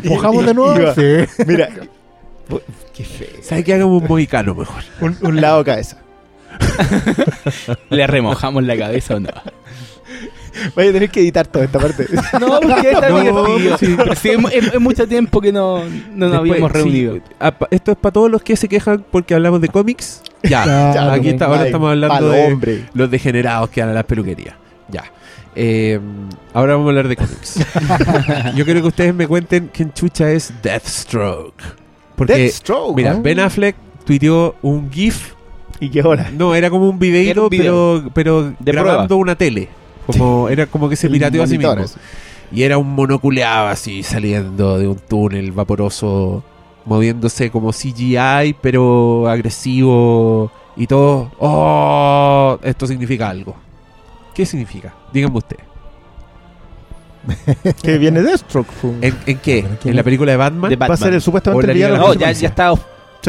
¿Mojamos 0.04 0.44
de 0.46 0.54
nuevo? 0.54 0.76
Iba. 0.80 0.94
Sí. 0.94 1.02
Mira. 1.46 1.68
Qué 2.94 3.04
feo. 3.04 3.28
¿Sabes 3.42 3.64
que 3.64 3.74
hagamos 3.74 4.02
un 4.02 4.08
mohicano 4.08 4.54
mejor? 4.54 4.82
Un, 5.00 5.16
un 5.22 5.40
lado 5.40 5.58
de 5.58 5.64
cabeza. 5.64 5.98
¿Le 7.90 8.06
remojamos 8.06 8.62
la 8.64 8.76
cabeza 8.76 9.16
o 9.16 9.20
no? 9.20 9.30
Vaya 10.76 10.90
a 10.90 10.92
tener 10.92 11.10
que 11.10 11.20
editar 11.20 11.46
toda 11.46 11.64
esta 11.64 11.78
parte. 11.80 12.06
No, 12.40 12.60
porque 12.60 12.90
está 12.92 13.08
No, 13.08 13.18
divertido. 13.20 13.78
sí. 13.78 13.94
Pero 13.96 14.14
sí, 14.14 14.30
es, 14.52 14.74
es 14.74 14.80
mucho 14.80 15.06
tiempo 15.08 15.40
que 15.40 15.52
no, 15.52 15.78
no 15.84 15.84
nos 16.28 16.30
Después, 16.30 16.50
habíamos 16.50 16.72
reunido. 16.72 17.18
ah, 17.40 17.52
esto 17.70 17.92
es 17.92 17.98
para 17.98 18.12
todos 18.12 18.30
los 18.30 18.42
que 18.42 18.56
se 18.56 18.68
quejan 18.68 19.04
porque 19.10 19.34
hablamos 19.34 19.60
de 19.60 19.68
cómics. 19.68 20.22
Ya, 20.42 20.62
Claro, 20.62 21.10
aquí 21.12 21.30
está, 21.30 21.46
ahora 21.46 21.66
estamos 21.66 21.90
hablando 21.90 22.28
de 22.30 22.52
hombre. 22.52 22.84
los 22.94 23.10
degenerados 23.10 23.70
que 23.70 23.80
van 23.80 23.90
a 23.90 23.94
las 23.94 24.04
peluquerías. 24.04 24.54
Ya. 24.88 25.04
Eh, 25.56 25.98
ahora 26.52 26.74
vamos 26.74 26.86
a 26.86 26.90
hablar 26.90 27.08
de 27.08 27.16
cómics. 27.16 27.60
Yo 28.54 28.64
quiero 28.64 28.80
que 28.82 28.88
ustedes 28.88 29.14
me 29.14 29.26
cuenten 29.26 29.70
quién 29.72 29.92
chucha 29.92 30.30
es 30.30 30.52
Deathstroke. 30.62 31.54
Porque, 32.16 32.34
Deathstroke. 32.34 32.96
mira, 32.96 33.14
¿no? 33.14 33.22
Ben 33.22 33.40
Affleck 33.40 33.74
tuiteó 34.04 34.54
un 34.62 34.90
GIF. 34.92 35.32
¿Y 35.84 35.90
qué 35.90 36.02
hora? 36.02 36.30
No, 36.32 36.54
era 36.54 36.70
como 36.70 36.88
un 36.88 36.98
videito, 36.98 37.48
video. 37.48 38.02
pero, 38.12 38.12
pero 38.14 38.54
De 38.58 38.72
grabando 38.72 39.06
prueba. 39.08 39.20
una 39.22 39.34
tele. 39.36 39.68
Como, 40.06 40.48
Era 40.48 40.66
como 40.66 40.88
que 40.88 40.96
se 40.96 41.08
pirateó 41.10 41.42
a 41.42 41.46
sí 41.46 41.58
mismo. 41.58 41.74
Y 42.52 42.62
era 42.62 42.78
un 42.78 42.94
monoculeado 42.94 43.68
así 43.68 44.02
saliendo 44.02 44.78
de 44.78 44.86
un 44.86 44.96
túnel 44.98 45.50
vaporoso, 45.52 46.44
moviéndose 46.84 47.50
como 47.50 47.72
CGI, 47.72 48.54
pero 48.60 49.28
agresivo 49.28 50.50
y 50.76 50.86
todo. 50.86 51.32
¡Oh! 51.38 52.58
Esto 52.62 52.86
significa 52.86 53.28
algo. 53.30 53.56
¿Qué 54.34 54.44
significa? 54.46 54.92
Díganme 55.12 55.38
usted. 55.38 55.56
Que 57.82 57.98
viene 57.98 58.20
Deathstroke. 58.22 58.68
¿En, 59.00 59.16
en 59.26 59.38
qué? 59.38 59.62
Pero 59.62 59.76
¿quién 59.80 59.92
¿En 59.92 59.96
la 59.96 60.02
película 60.02 60.30
de 60.32 60.36
Batman? 60.36 60.68
De 60.70 60.76
Va 60.76 60.86
a 60.86 60.88
Batman. 60.90 61.06
ser 61.08 61.14
el, 61.14 61.22
supuestamente 61.22 61.66
el 61.68 61.74
villano. 61.74 61.96
No, 61.96 62.14
ya, 62.14 62.30
ya 62.32 62.48
está 62.48 62.74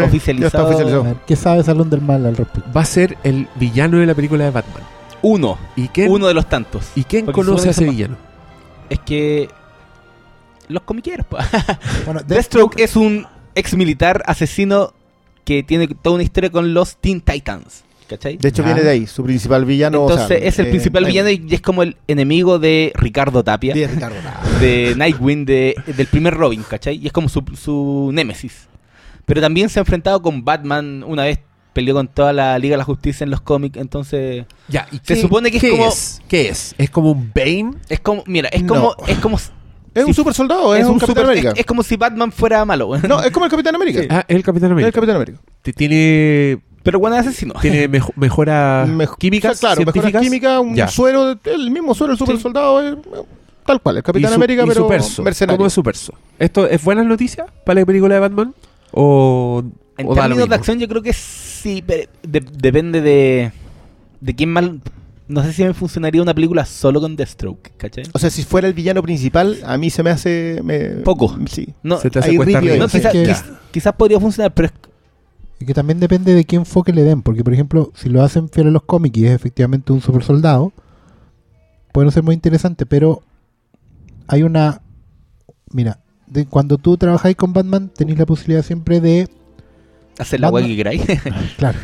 Sí, 0.03 0.07
oficializado. 0.09 0.41
ya 0.41 0.47
está 0.47 0.59
A 0.59 0.63
oficializado. 0.65 1.03
ver, 1.03 1.15
¿Qué 1.27 1.35
sabe 1.35 1.63
Salón 1.63 1.89
del 1.89 2.01
Mal 2.01 2.25
al 2.25 2.35
respecto? 2.37 2.71
Va 2.71 2.81
a 2.81 2.85
ser 2.85 3.17
el 3.23 3.47
villano 3.55 3.97
de 3.97 4.05
la 4.05 4.13
película 4.15 4.43
de 4.43 4.51
Batman. 4.51 4.83
Uno. 5.21 5.57
¿Y 5.75 5.87
quién, 5.87 6.11
Uno 6.11 6.27
de 6.27 6.33
los 6.33 6.47
tantos. 6.47 6.91
¿y 6.95 7.03
quién 7.03 7.25
Porque 7.25 7.41
conoce 7.41 7.67
a 7.69 7.71
ese 7.71 7.85
villano? 7.85 8.17
Es 8.89 8.99
que. 8.99 9.49
Los 10.67 10.83
comiqueros, 10.83 11.25
pues. 11.29 11.45
Bueno, 12.05 12.21
Deathstroke 12.25 12.79
es 12.79 12.95
un 12.95 13.25
ex 13.55 13.75
militar 13.75 14.23
asesino 14.25 14.93
que 15.43 15.63
tiene 15.63 15.87
toda 15.87 16.15
una 16.15 16.23
historia 16.23 16.49
con 16.49 16.73
los 16.73 16.97
Teen 16.97 17.21
Titans. 17.21 17.83
¿Cachai? 18.07 18.37
De 18.37 18.49
hecho, 18.49 18.63
viene 18.63 18.81
de 18.81 18.89
ahí. 18.91 19.07
Su 19.07 19.23
principal 19.23 19.65
villano. 19.65 20.03
o 20.03 20.09
Entonces 20.09 20.27
sea, 20.39 20.47
es 20.47 20.59
el 20.59 20.67
eh, 20.67 20.69
principal 20.69 21.05
eh, 21.05 21.07
villano 21.07 21.29
y 21.31 21.47
es 21.49 21.61
como 21.61 21.81
el 21.81 21.97
enemigo 22.07 22.59
de 22.59 22.91
Ricardo 22.95 23.43
Tapia, 23.43 23.73
es 23.73 23.91
Ricardo. 23.91 24.15
de 24.59 24.93
Nightwing, 24.95 25.45
de, 25.45 25.75
del 25.87 26.05
primer 26.05 26.35
Robin, 26.35 26.61
¿cachai? 26.69 26.97
Y 26.97 27.07
es 27.07 27.11
como 27.13 27.29
su, 27.29 27.43
su 27.59 28.11
némesis. 28.13 28.67
Pero 29.25 29.41
también 29.41 29.70
se 29.70 29.79
ha 29.79 29.82
enfrentado 29.82 30.22
con 30.22 30.44
Batman 30.46 31.03
una 31.08 31.24
vez 31.24 31.39
peleó 31.74 31.94
con 31.94 32.08
toda 32.08 32.32
la 32.32 32.58
Liga 32.58 32.74
de 32.74 32.77
la 32.77 32.84
Justicia 32.86 33.25
en 33.25 33.32
los 33.32 33.41
cómics, 33.41 33.77
entonces 33.77 34.46
Ya, 34.70 34.88
¿y 34.94 35.00
Se 35.03 35.17
supone 35.20 35.51
que 35.51 35.58
es 35.58 35.63
qué 35.63 35.72
como- 35.72 35.88
Es? 35.89 36.22
¿Qué 36.29 36.48
es? 36.48 36.74
¿Es 36.77 36.89
como 36.89 37.12
un 37.12 37.32
Bane? 37.36 37.72
es 37.89 38.00
como, 38.00 38.24
mira, 38.27 38.48
es 38.50 38.63
No. 38.63 38.74
como 38.75 38.96
es 39.08 39.17
como 39.20 39.38
Es 39.94 40.05
un 40.05 40.13
super 40.13 40.34
soldado, 40.34 40.74
es, 40.74 40.82
es 40.82 40.88
un, 40.88 40.94
un 40.94 41.00
Capitán 41.00 41.15
super- 41.24 41.32
América. 41.32 41.51
es, 41.53 41.60
es 41.60 41.65
como 41.65 41.84
si 41.84 41.96
Batman 41.98 42.32
fuera 42.32 42.63
malo. 42.65 42.91
No, 43.10 43.22
es 43.22 43.32
como 43.32 43.46
el 43.46 43.51
Capitán 43.51 43.75
América. 43.75 44.01
Sí. 44.01 44.08
Ah, 44.10 44.24
es 44.27 44.36
el 44.38 44.44
Capitán 44.44 44.67
Es 44.70 44.72
América. 44.72 44.88
el 44.88 44.94
Capitán 44.94 45.15
América. 45.17 45.39
Tiene, 45.89 46.60
Pero 46.84 47.00
bueno, 47.00 47.15
es 47.17 47.27
asesino. 47.27 47.53
tiene 47.62 47.88
mejo- 47.89 48.13
mejora 48.15 48.86
Mejo- 48.88 49.17
químicas, 49.17 49.51
o 49.51 49.55
sea, 49.55 49.75
claro, 49.75 50.22
química, 50.22 50.60
un 50.62 50.75
Ya. 50.75 50.88
suero, 50.88 51.38
el 51.44 51.72
mismo 51.72 51.94
suero, 51.94 52.13
el 52.13 52.20
super 52.20 52.38
Sí. 52.38 52.41
soldado, 52.41 52.82
es, 52.82 52.94
eh, 52.94 52.98
tal 53.65 53.82
cual, 53.82 53.98
el 53.98 54.03
Capitán 54.03 54.29
Y 54.29 54.34
su- 54.34 54.36
América, 54.36 54.63
y 54.63 54.67
pero 54.67 54.82
su 54.84 54.88
perso. 54.88 55.24
mercenario. 55.24 55.58
¿Cómo 55.58 55.67
es 55.67 55.74
su 55.74 55.84
perso? 55.84 56.13
¿Esto 56.39 56.67
es 56.67 56.82
buenas 56.84 57.05
noticias 57.05 57.48
para 57.65 57.79
la 57.82 57.86
película 57.86 58.13
de 58.15 58.20
Batman? 58.22 58.53
¿O, 58.97 59.63
En 59.97 60.07
o 60.07 60.15
da 60.15 60.23
lo 60.23 60.27
términos 60.29 60.49
de 60.49 60.55
acción, 60.55 60.79
yo 60.79 60.87
creo 60.87 61.01
que 61.01 61.13
sí, 61.13 61.83
pero 61.85 62.09
de- 62.23 62.39
depende 62.39 63.01
de, 63.01 63.51
de 64.21 64.35
quién 64.35 64.49
mal. 64.51 64.81
No 65.27 65.43
sé 65.43 65.53
si 65.53 65.63
me 65.63 65.73
funcionaría 65.73 66.21
una 66.21 66.33
película 66.33 66.65
solo 66.65 67.01
con 67.01 67.15
Deathstroke, 67.15 67.71
¿cachai? 67.77 68.05
O 68.13 68.19
sea, 68.19 68.29
si 68.29 68.43
fuera 68.43 68.67
el 68.67 68.73
villano 68.73 69.01
principal, 69.03 69.57
a 69.65 69.77
mí 69.77 69.89
se 69.89 70.03
me 70.03 70.11
hace... 70.11 70.61
me- 70.63 71.01
Poco. 71.03 71.35
Sí. 71.49 71.73
No, 71.83 71.97
Se 71.99 72.09
te 72.09 72.19
hace 72.19 72.35
cuesta 72.35 72.61
no, 72.61 72.87
quizás 73.71 73.93
podría 73.95 74.19
funcionar, 74.19 74.53
pero 74.53 74.67
es, 74.67 74.73
Y 75.59 75.65
que 75.65 75.73
también 75.73 75.99
depende 75.99 76.33
de 76.35 76.45
qué 76.45 76.55
enfoque 76.57 76.93
le 76.93 77.03
den, 77.03 77.21
porque 77.23 77.43
por 77.43 77.53
ejemplo, 77.53 77.91
si 77.95 78.07
lo 78.07 78.21
hacen 78.23 78.49
fiel 78.49 78.67
a 78.67 78.71
los 78.71 78.83
cómics 78.83 79.17
y 79.17 79.25
es 79.25 79.31
efectivamente 79.31 79.91
un 79.91 79.99
super 80.01 80.23
soldado, 80.23 80.71
puede 81.91 82.05
no 82.05 82.11
ser 82.11 82.23
muy 82.23 82.35
interesante, 82.35 82.85
pero 82.85 83.23
hay 84.27 84.43
una... 84.43 84.81
Mira, 85.71 85.99
de, 86.27 86.46
cuando 86.46 86.77
tú 86.77 86.98
trabajáis 86.98 87.36
con 87.36 87.53
Batman, 87.53 87.89
tenéis 87.96 88.17
la 88.20 88.25
posibilidad 88.25 88.63
siempre 88.63 89.00
de... 89.01 89.27
hacer 90.17 90.39
la 90.39 90.50
hueá 90.50 90.65
que 90.65 90.75
queráis. 90.75 91.01
Claro. 91.58 91.77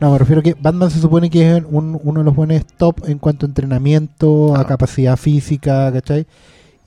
No, 0.00 0.12
me 0.12 0.18
refiero 0.18 0.40
a 0.40 0.42
que 0.42 0.54
Batman 0.54 0.90
se 0.90 0.98
supone 0.98 1.28
que 1.28 1.56
es 1.56 1.62
un- 1.70 2.00
uno 2.02 2.20
de 2.20 2.24
los 2.24 2.34
buenos 2.34 2.64
top 2.78 3.06
en 3.06 3.18
cuanto 3.18 3.44
a 3.44 3.48
entrenamiento, 3.48 4.54
a 4.56 4.60
Ah. 4.60 4.66
capacidad 4.66 5.16
física, 5.16 5.92
¿cachai? 5.92 6.26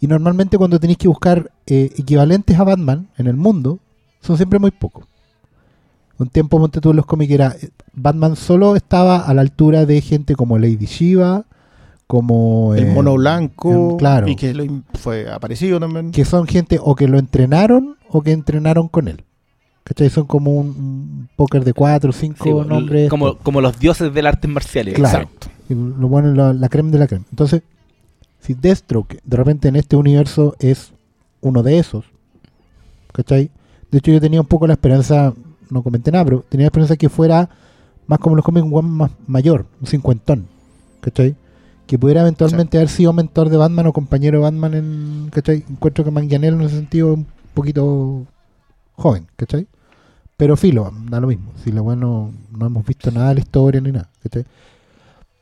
Y 0.01 0.07
normalmente 0.07 0.57
cuando 0.57 0.79
tenéis 0.79 0.97
que 0.97 1.07
buscar 1.07 1.51
eh, 1.67 1.91
equivalentes 1.95 2.57
a 2.59 2.63
Batman 2.63 3.07
en 3.17 3.27
el 3.27 3.35
mundo, 3.37 3.79
son 4.21 4.35
siempre 4.37 4.57
muy 4.59 4.71
pocos. 4.71 5.05
Un 6.17 6.27
tiempo, 6.29 6.59
monte 6.59 6.81
tú 6.81 6.89
en 6.91 6.97
los 6.97 7.05
cómics, 7.05 7.31
era 7.33 7.55
eh, 7.61 7.69
Batman 7.93 8.35
solo 8.35 8.75
estaba 8.75 9.19
a 9.19 9.33
la 9.33 9.41
altura 9.41 9.85
de 9.85 10.01
gente 10.01 10.35
como 10.35 10.57
Lady 10.57 10.85
Shiva, 10.85 11.45
como... 12.07 12.73
El 12.75 12.87
eh, 12.87 12.93
mono 12.93 13.15
blanco, 13.15 13.97
claro. 13.97 14.27
y 14.27 14.35
que 14.35 14.53
lo 14.53 14.65
fue 14.95 15.29
aparecido 15.31 15.79
también. 15.79 16.11
que 16.11 16.25
son 16.25 16.47
gente 16.47 16.79
o 16.81 16.95
que 16.95 17.07
lo 17.07 17.17
entrenaron 17.19 17.97
o 18.09 18.21
que 18.21 18.31
entrenaron 18.31 18.87
con 18.87 19.07
él. 19.07 19.23
¿Cachai? 19.83 20.09
Son 20.09 20.25
como 20.25 20.51
un, 20.51 20.67
un 20.67 21.29
póker 21.35 21.63
de 21.65 21.73
cuatro 21.73 22.11
o 22.11 22.13
cinco 22.13 22.43
Sí, 22.63 22.69
nombres. 22.69 23.09
como, 23.09 23.37
como 23.37 23.59
los 23.59 23.77
dioses 23.79 24.13
del 24.13 24.27
artes 24.27 24.49
marciales. 24.49 24.93
Claro. 24.93 25.27
Y 25.69 25.73
lo 25.73 26.07
bueno 26.07 26.29
es 26.31 26.37
la, 26.37 26.53
la 26.53 26.69
creme 26.69 26.91
de 26.91 26.99
la 26.99 27.07
creme. 27.07 27.25
Entonces, 27.31 27.63
si 28.39 28.53
Deathstroke 28.53 29.19
de 29.23 29.37
repente 29.37 29.67
en 29.67 29.75
este 29.75 29.95
universo 29.97 30.55
es 30.59 30.93
uno 31.41 31.63
de 31.63 31.79
esos, 31.79 32.05
¿cachai? 33.11 33.51
De 33.91 33.97
hecho, 33.97 34.11
yo 34.11 34.21
tenía 34.21 34.41
un 34.41 34.47
poco 34.47 34.67
la 34.67 34.73
esperanza, 34.73 35.33
no 35.69 35.83
comenté 35.83 36.11
nada, 36.11 36.25
pero 36.25 36.45
tenía 36.49 36.65
la 36.65 36.67
esperanza 36.67 36.95
que 36.95 37.09
fuera 37.09 37.49
más 38.07 38.19
como 38.19 38.35
los 38.35 38.43
cómics, 38.45 38.65
un 38.69 38.89
más 38.91 39.11
mayor, 39.27 39.65
un 39.81 39.87
cincuentón, 39.87 40.47
¿cachai? 41.01 41.35
Que 41.87 41.99
pudiera 41.99 42.21
eventualmente 42.21 42.77
haber 42.77 42.89
sido 42.89 43.13
mentor 43.13 43.49
de 43.49 43.57
Batman 43.57 43.87
o 43.87 43.93
compañero 43.93 44.39
de 44.39 44.43
Batman 44.43 44.73
en, 44.73 45.29
¿cachai? 45.31 45.63
Encuentro 45.69 46.03
que 46.03 46.11
Manganiello 46.11 46.55
en 46.55 46.61
ese 46.61 46.75
sentido 46.77 47.11
es 47.11 47.17
un 47.19 47.27
poquito 47.53 48.25
joven, 48.95 49.27
¿cachai? 49.35 49.67
Pero 50.37 50.57
filo, 50.57 50.91
da 51.09 51.19
lo 51.19 51.27
mismo. 51.27 51.51
Si 51.63 51.71
lo 51.71 51.83
bueno, 51.83 52.31
no 52.57 52.65
hemos 52.65 52.85
visto 52.85 53.11
nada 53.11 53.29
de 53.29 53.35
la 53.35 53.41
historia 53.41 53.81
ni 53.81 53.91
nada, 53.91 54.09
¿cachai? 54.21 54.45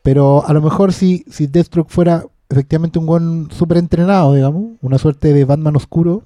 Pero 0.04 0.46
a 0.46 0.54
lo 0.54 0.62
mejor 0.62 0.94
si, 0.94 1.24
si 1.30 1.48
Deathstroke 1.48 1.90
fuera 1.90 2.26
efectivamente 2.50 3.00
un 3.00 3.06
buen 3.06 3.52
súper 3.52 3.78
entrenado, 3.78 4.34
digamos, 4.34 4.72
una 4.82 4.98
suerte 4.98 5.34
de 5.34 5.46
Batman 5.46 5.76
oscuro, 5.76 6.24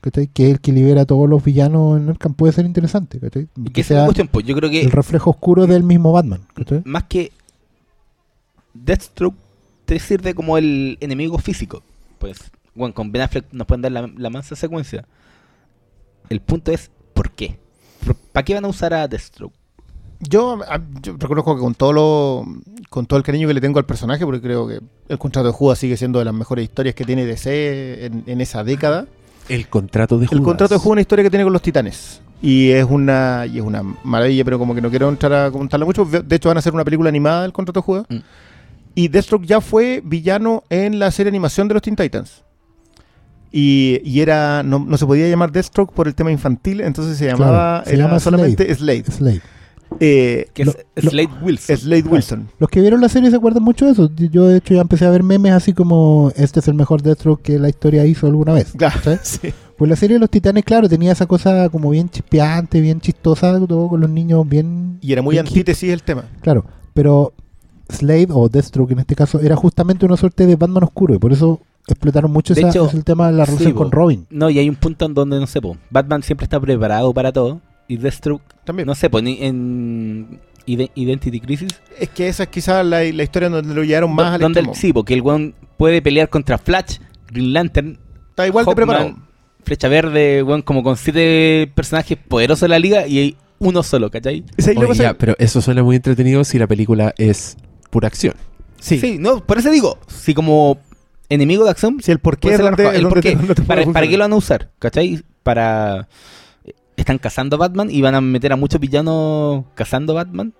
¿cachai? 0.00 0.26
Que 0.26 0.46
es 0.46 0.50
el 0.52 0.60
que 0.60 0.72
libera 0.72 1.02
a 1.02 1.06
todos 1.06 1.28
los 1.28 1.44
villanos 1.44 2.00
en 2.00 2.08
Arkham, 2.08 2.34
puede 2.34 2.52
ser 2.52 2.66
interesante, 2.66 3.20
¿cachai? 3.20 3.48
Que 3.64 3.72
que 3.72 3.84
sea 3.84 4.04
cuestión, 4.04 4.28
pues 4.28 4.46
yo 4.46 4.54
creo 4.56 4.70
que 4.70 4.82
el 4.82 4.90
reflejo 4.90 5.30
oscuro 5.30 5.66
del 5.66 5.82
mismo 5.82 6.12
Batman, 6.12 6.40
¿cachai? 6.54 6.82
más 6.84 7.04
que 7.04 7.32
Deathstroke 8.74 9.36
te 9.90 9.98
sirve 9.98 10.34
como 10.34 10.56
el 10.56 10.98
enemigo 11.00 11.36
físico. 11.38 11.82
Pues, 12.20 12.38
bueno, 12.76 12.94
con 12.94 13.10
Ben 13.10 13.22
Affleck 13.22 13.46
nos 13.50 13.66
pueden 13.66 13.82
dar 13.82 13.90
la, 13.90 14.08
la 14.16 14.30
mansa 14.30 14.54
secuencia. 14.54 15.04
El 16.28 16.40
punto 16.40 16.70
es, 16.70 16.92
¿por 17.12 17.32
qué? 17.32 17.58
¿Para 18.30 18.44
qué 18.44 18.54
van 18.54 18.64
a 18.66 18.68
usar 18.68 18.94
a 18.94 19.08
Deathstroke? 19.08 19.52
Yo, 20.20 20.60
reconozco 21.18 21.56
que 21.56 21.60
con 21.60 21.74
todo 21.74 21.92
lo, 21.92 22.46
con 22.88 23.06
todo 23.06 23.16
el 23.16 23.24
cariño 23.24 23.48
que 23.48 23.54
le 23.54 23.60
tengo 23.60 23.80
al 23.80 23.84
personaje, 23.84 24.24
porque 24.24 24.40
creo 24.40 24.68
que 24.68 24.78
el 25.08 25.18
contrato 25.18 25.48
de 25.48 25.54
Judas 25.54 25.80
sigue 25.80 25.96
siendo 25.96 26.20
de 26.20 26.24
las 26.24 26.34
mejores 26.34 26.62
historias 26.62 26.94
que 26.94 27.04
tiene 27.04 27.26
DC 27.26 28.06
en, 28.06 28.22
en 28.28 28.40
esa 28.40 28.62
década. 28.62 29.08
El 29.48 29.66
contrato 29.66 30.18
de 30.18 30.26
El 30.26 30.28
Judas. 30.28 30.44
contrato 30.44 30.74
de 30.74 30.78
Judas 30.78 30.86
es 30.86 30.92
una 30.92 31.00
historia 31.00 31.24
que 31.24 31.30
tiene 31.30 31.42
con 31.42 31.52
los 31.52 31.62
titanes. 31.62 32.22
Y 32.40 32.70
es 32.70 32.86
una 32.88 33.44
y 33.44 33.58
es 33.58 33.64
una 33.64 33.82
maravilla, 34.04 34.44
pero 34.44 34.56
como 34.60 34.72
que 34.72 34.80
no 34.80 34.88
quiero 34.88 35.08
entrar 35.08 35.32
a 35.32 35.50
contarla 35.50 35.84
mucho. 35.84 36.04
De 36.04 36.36
hecho, 36.36 36.48
van 36.48 36.58
a 36.58 36.60
hacer 36.60 36.74
una 36.74 36.84
película 36.84 37.08
animada 37.08 37.42
del 37.42 37.52
contrato 37.52 37.80
de 37.80 37.84
Judas. 37.84 38.06
Mm. 38.08 38.18
Y 39.00 39.08
Deathstroke 39.08 39.46
ya 39.46 39.60
fue 39.60 40.02
villano 40.04 40.62
en 40.68 40.98
la 40.98 41.10
serie 41.10 41.30
de 41.30 41.36
animación 41.36 41.68
de 41.68 41.74
los 41.74 41.82
Teen 41.82 41.96
Titans. 41.96 42.44
Y, 43.52 44.00
y 44.04 44.20
era 44.20 44.62
no, 44.62 44.78
no 44.78 44.96
se 44.96 45.06
podía 45.06 45.28
llamar 45.28 45.50
Deathstroke 45.50 45.92
por 45.92 46.06
el 46.06 46.14
tema 46.14 46.30
infantil, 46.30 46.80
entonces 46.82 47.16
se 47.18 47.24
Claro, 47.24 47.38
llamaba 47.38 47.84
se 47.84 47.96
llama 47.96 48.20
solamente 48.20 48.72
Slade. 48.74 49.04
Slade. 49.10 49.40
Eh, 49.98 50.46
Que 50.54 50.64
Lo- 50.64 50.72
es 50.94 51.04
lo- 51.04 51.10
Slade 51.10 51.30
Wilson. 51.42 51.76
Slade 51.76 52.02
Wilson. 52.08 52.48
Los 52.60 52.70
que 52.70 52.80
vieron 52.80 53.00
la 53.00 53.08
serie 53.08 53.28
se 53.30 53.36
acuerdan 53.36 53.64
mucho 53.64 53.86
de 53.86 53.92
eso. 53.92 54.08
Yo 54.14 54.46
de 54.46 54.58
hecho 54.58 54.74
ya 54.74 54.82
empecé 54.82 55.04
a 55.04 55.10
ver 55.10 55.24
memes 55.24 55.52
así 55.52 55.72
como 55.72 56.30
este 56.36 56.60
es 56.60 56.68
el 56.68 56.74
mejor 56.74 57.02
Deathstroke 57.02 57.42
que 57.42 57.58
la 57.58 57.68
historia 57.68 58.04
hizo 58.06 58.26
alguna 58.28 58.52
vez. 58.52 58.72
Claro, 58.76 59.00
sí. 59.22 59.52
Pues 59.76 59.88
la 59.88 59.96
serie 59.96 60.14
de 60.14 60.20
los 60.20 60.30
titanes, 60.30 60.62
claro, 60.62 60.88
tenía 60.88 61.10
esa 61.10 61.26
cosa 61.26 61.68
como 61.70 61.90
bien 61.90 62.08
chispeante, 62.10 62.80
bien 62.82 63.00
chistosa, 63.00 63.58
todo 63.66 63.88
con 63.88 64.00
los 64.00 64.10
niños 64.10 64.46
bien... 64.48 64.98
Y 65.00 65.12
era 65.12 65.22
muy 65.22 65.38
antítesis 65.38 65.90
el 65.90 66.02
tema. 66.02 66.24
Claro, 66.42 66.66
pero 66.94 67.32
Slade 67.90 68.28
o 68.30 68.48
Deathstroke 68.48 68.92
en 68.92 69.00
este 69.00 69.14
caso 69.14 69.40
era 69.40 69.56
justamente 69.56 70.06
una 70.06 70.16
suerte 70.16 70.46
de 70.46 70.56
Batman 70.56 70.84
oscuro 70.84 71.14
y 71.14 71.18
por 71.18 71.32
eso 71.32 71.60
explotaron 71.88 72.30
mucho 72.30 72.54
De 72.54 72.60
esa- 72.60 72.70
hecho, 72.70 72.86
ese 72.86 72.96
el 72.98 73.04
tema 73.04 73.26
de 73.30 73.32
la 73.36 73.44
relación 73.44 73.72
con 73.72 73.90
Robin. 73.90 74.26
No, 74.30 74.48
y 74.50 74.58
hay 74.58 74.68
un 74.68 74.76
punto 74.76 75.04
en 75.06 75.14
donde, 75.14 75.38
no 75.40 75.46
sé, 75.46 75.60
po, 75.60 75.76
Batman 75.90 76.22
siempre 76.22 76.44
está 76.44 76.60
preparado 76.60 77.12
para 77.12 77.32
todo. 77.32 77.60
Y 77.88 77.96
Deathstroke, 77.96 78.42
También. 78.64 78.86
no 78.86 78.94
sé, 78.94 79.10
po, 79.10 79.20
ni 79.20 79.38
en 79.42 80.38
Ide- 80.66 80.90
Identity 80.94 81.40
Crisis. 81.40 81.70
Es 81.98 82.08
que 82.10 82.28
esa 82.28 82.44
es 82.44 82.48
quizás 82.50 82.86
la, 82.86 83.02
la 83.02 83.22
historia 83.22 83.48
donde 83.48 83.74
lo 83.74 83.82
llevaron 83.82 84.14
más 84.14 84.26
do- 84.28 84.34
al 84.34 84.40
donde 84.40 84.60
el- 84.60 84.74
sí, 84.74 84.92
porque 84.92 85.14
el 85.14 85.22
weón 85.22 85.54
puede 85.76 86.00
pelear 86.00 86.28
contra 86.28 86.58
Flash, 86.58 86.98
Green 87.32 87.52
Lantern, 87.52 87.98
Está 88.28 88.46
igual 88.46 88.64
de 88.66 88.74
preparado. 88.74 89.16
Flecha 89.64 89.88
Verde, 89.88 90.42
weón, 90.44 90.62
como 90.62 90.82
con 90.84 90.96
siete 90.96 91.70
personajes 91.74 92.16
poderosos 92.16 92.60
de 92.62 92.68
la 92.68 92.78
liga 92.78 93.06
y 93.06 93.18
hay 93.18 93.36
uno 93.58 93.82
solo, 93.82 94.10
¿cachai? 94.10 94.44
Oye, 94.76 94.94
ya, 94.94 95.14
pero 95.14 95.34
eso 95.38 95.60
suena 95.60 95.82
muy 95.82 95.96
entretenido 95.96 96.44
si 96.44 96.58
la 96.58 96.66
película 96.66 97.12
es 97.18 97.56
pura 97.90 98.08
acción. 98.08 98.34
sí. 98.80 99.18
no, 99.20 99.44
por 99.44 99.58
eso 99.58 99.70
digo, 99.70 99.98
si 100.08 100.32
como 100.34 100.78
enemigo 101.28 101.64
de 101.64 101.70
acción, 101.70 101.98
Si 102.02 102.10
el 102.10 102.18
por 102.18 102.38
qué 102.38 102.56
donde, 102.56 102.88
el 102.88 103.08
por 103.08 103.20
qué. 103.20 103.36
te- 103.36 103.62
¿Para, 103.62 103.84
¿Para 103.86 104.06
qué 104.08 104.16
lo 104.16 104.24
van 104.24 104.32
a 104.32 104.36
usar? 104.36 104.70
¿Cachai? 104.78 105.22
Para... 105.42 106.08
Están 106.96 107.18
cazando 107.18 107.56
a 107.56 107.58
Batman 107.58 107.88
y 107.90 108.02
van 108.02 108.14
a 108.14 108.20
meter 108.20 108.52
a 108.52 108.56
muchos 108.56 108.78
villanos 108.80 109.64
cazando 109.74 110.12
a 110.12 110.16
Batman. 110.24 110.52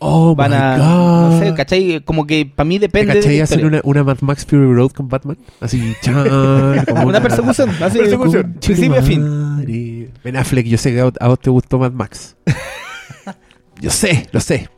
Oh, 0.00 0.36
Van 0.36 0.50
my 0.52 0.56
a... 0.56 0.78
God. 0.78 0.84
No 1.32 1.38
sé, 1.40 1.54
¿cachai? 1.54 2.00
Como 2.04 2.24
que 2.26 2.46
para 2.46 2.64
mí 2.68 2.76
¿Te 2.78 2.82
depende 2.82 3.14
de 3.14 3.20
cachai 3.20 3.38
la 3.38 3.44
hacer 3.44 3.58
historia. 3.58 3.80
una, 3.84 3.90
una 4.02 4.04
Mad 4.04 4.18
Max 4.20 4.46
Fury 4.46 4.72
Road 4.72 4.90
con 4.92 5.08
Batman? 5.08 5.36
Así, 5.60 5.94
chan, 6.02 6.84
como 6.86 7.06
Una 7.08 7.20
persecución, 7.20 7.70
así, 7.82 7.98
Persecución. 7.98 8.52
principio 8.60 8.98
a 8.98 9.02
fin. 9.02 10.12
Ben 10.22 10.36
Affleck, 10.36 10.66
yo 10.66 10.78
sé 10.78 10.92
que 10.92 11.00
a 11.00 11.26
vos 11.28 11.40
te 11.40 11.50
gustó 11.50 11.80
Mad 11.80 11.90
Max. 11.92 12.36
yo 13.80 13.90
sé, 13.90 14.28
lo 14.30 14.40
sé. 14.40 14.68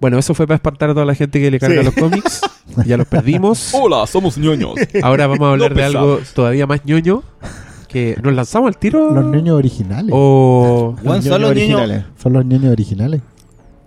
Bueno, 0.00 0.18
eso 0.18 0.34
fue 0.34 0.46
para 0.46 0.56
espantar 0.56 0.90
a 0.90 0.94
toda 0.94 1.06
la 1.06 1.14
gente 1.14 1.40
que 1.40 1.50
le 1.50 1.58
carga 1.58 1.80
Sí. 1.80 1.84
los 1.84 1.94
cómics. 1.94 2.40
Ya 2.86 2.96
los 2.96 3.06
perdimos. 3.06 3.70
Hola, 3.74 4.06
somos 4.06 4.38
ñoños. 4.38 4.74
Ahora 5.02 5.26
vamos 5.26 5.48
a 5.48 5.52
hablar 5.52 5.70
No 5.72 5.76
de 5.76 5.84
algo 5.84 6.20
todavía 6.34 6.66
más 6.66 6.84
ñoño. 6.84 7.22
Que 7.88 8.16
nos 8.22 8.32
lanzamos 8.34 8.68
al 8.68 8.76
tiro. 8.78 9.10
Los 9.12 9.24
niños 9.26 9.56
originales. 9.56 10.10
O 10.14 10.94
Juan, 11.02 11.16
Los 11.16 11.24
solo 11.24 11.48
ñoños 11.48 11.54
niños. 11.56 11.80
originales. 11.80 12.04
Son 12.22 12.32
los 12.32 12.44
niños 12.46 12.72
originales. 12.72 13.20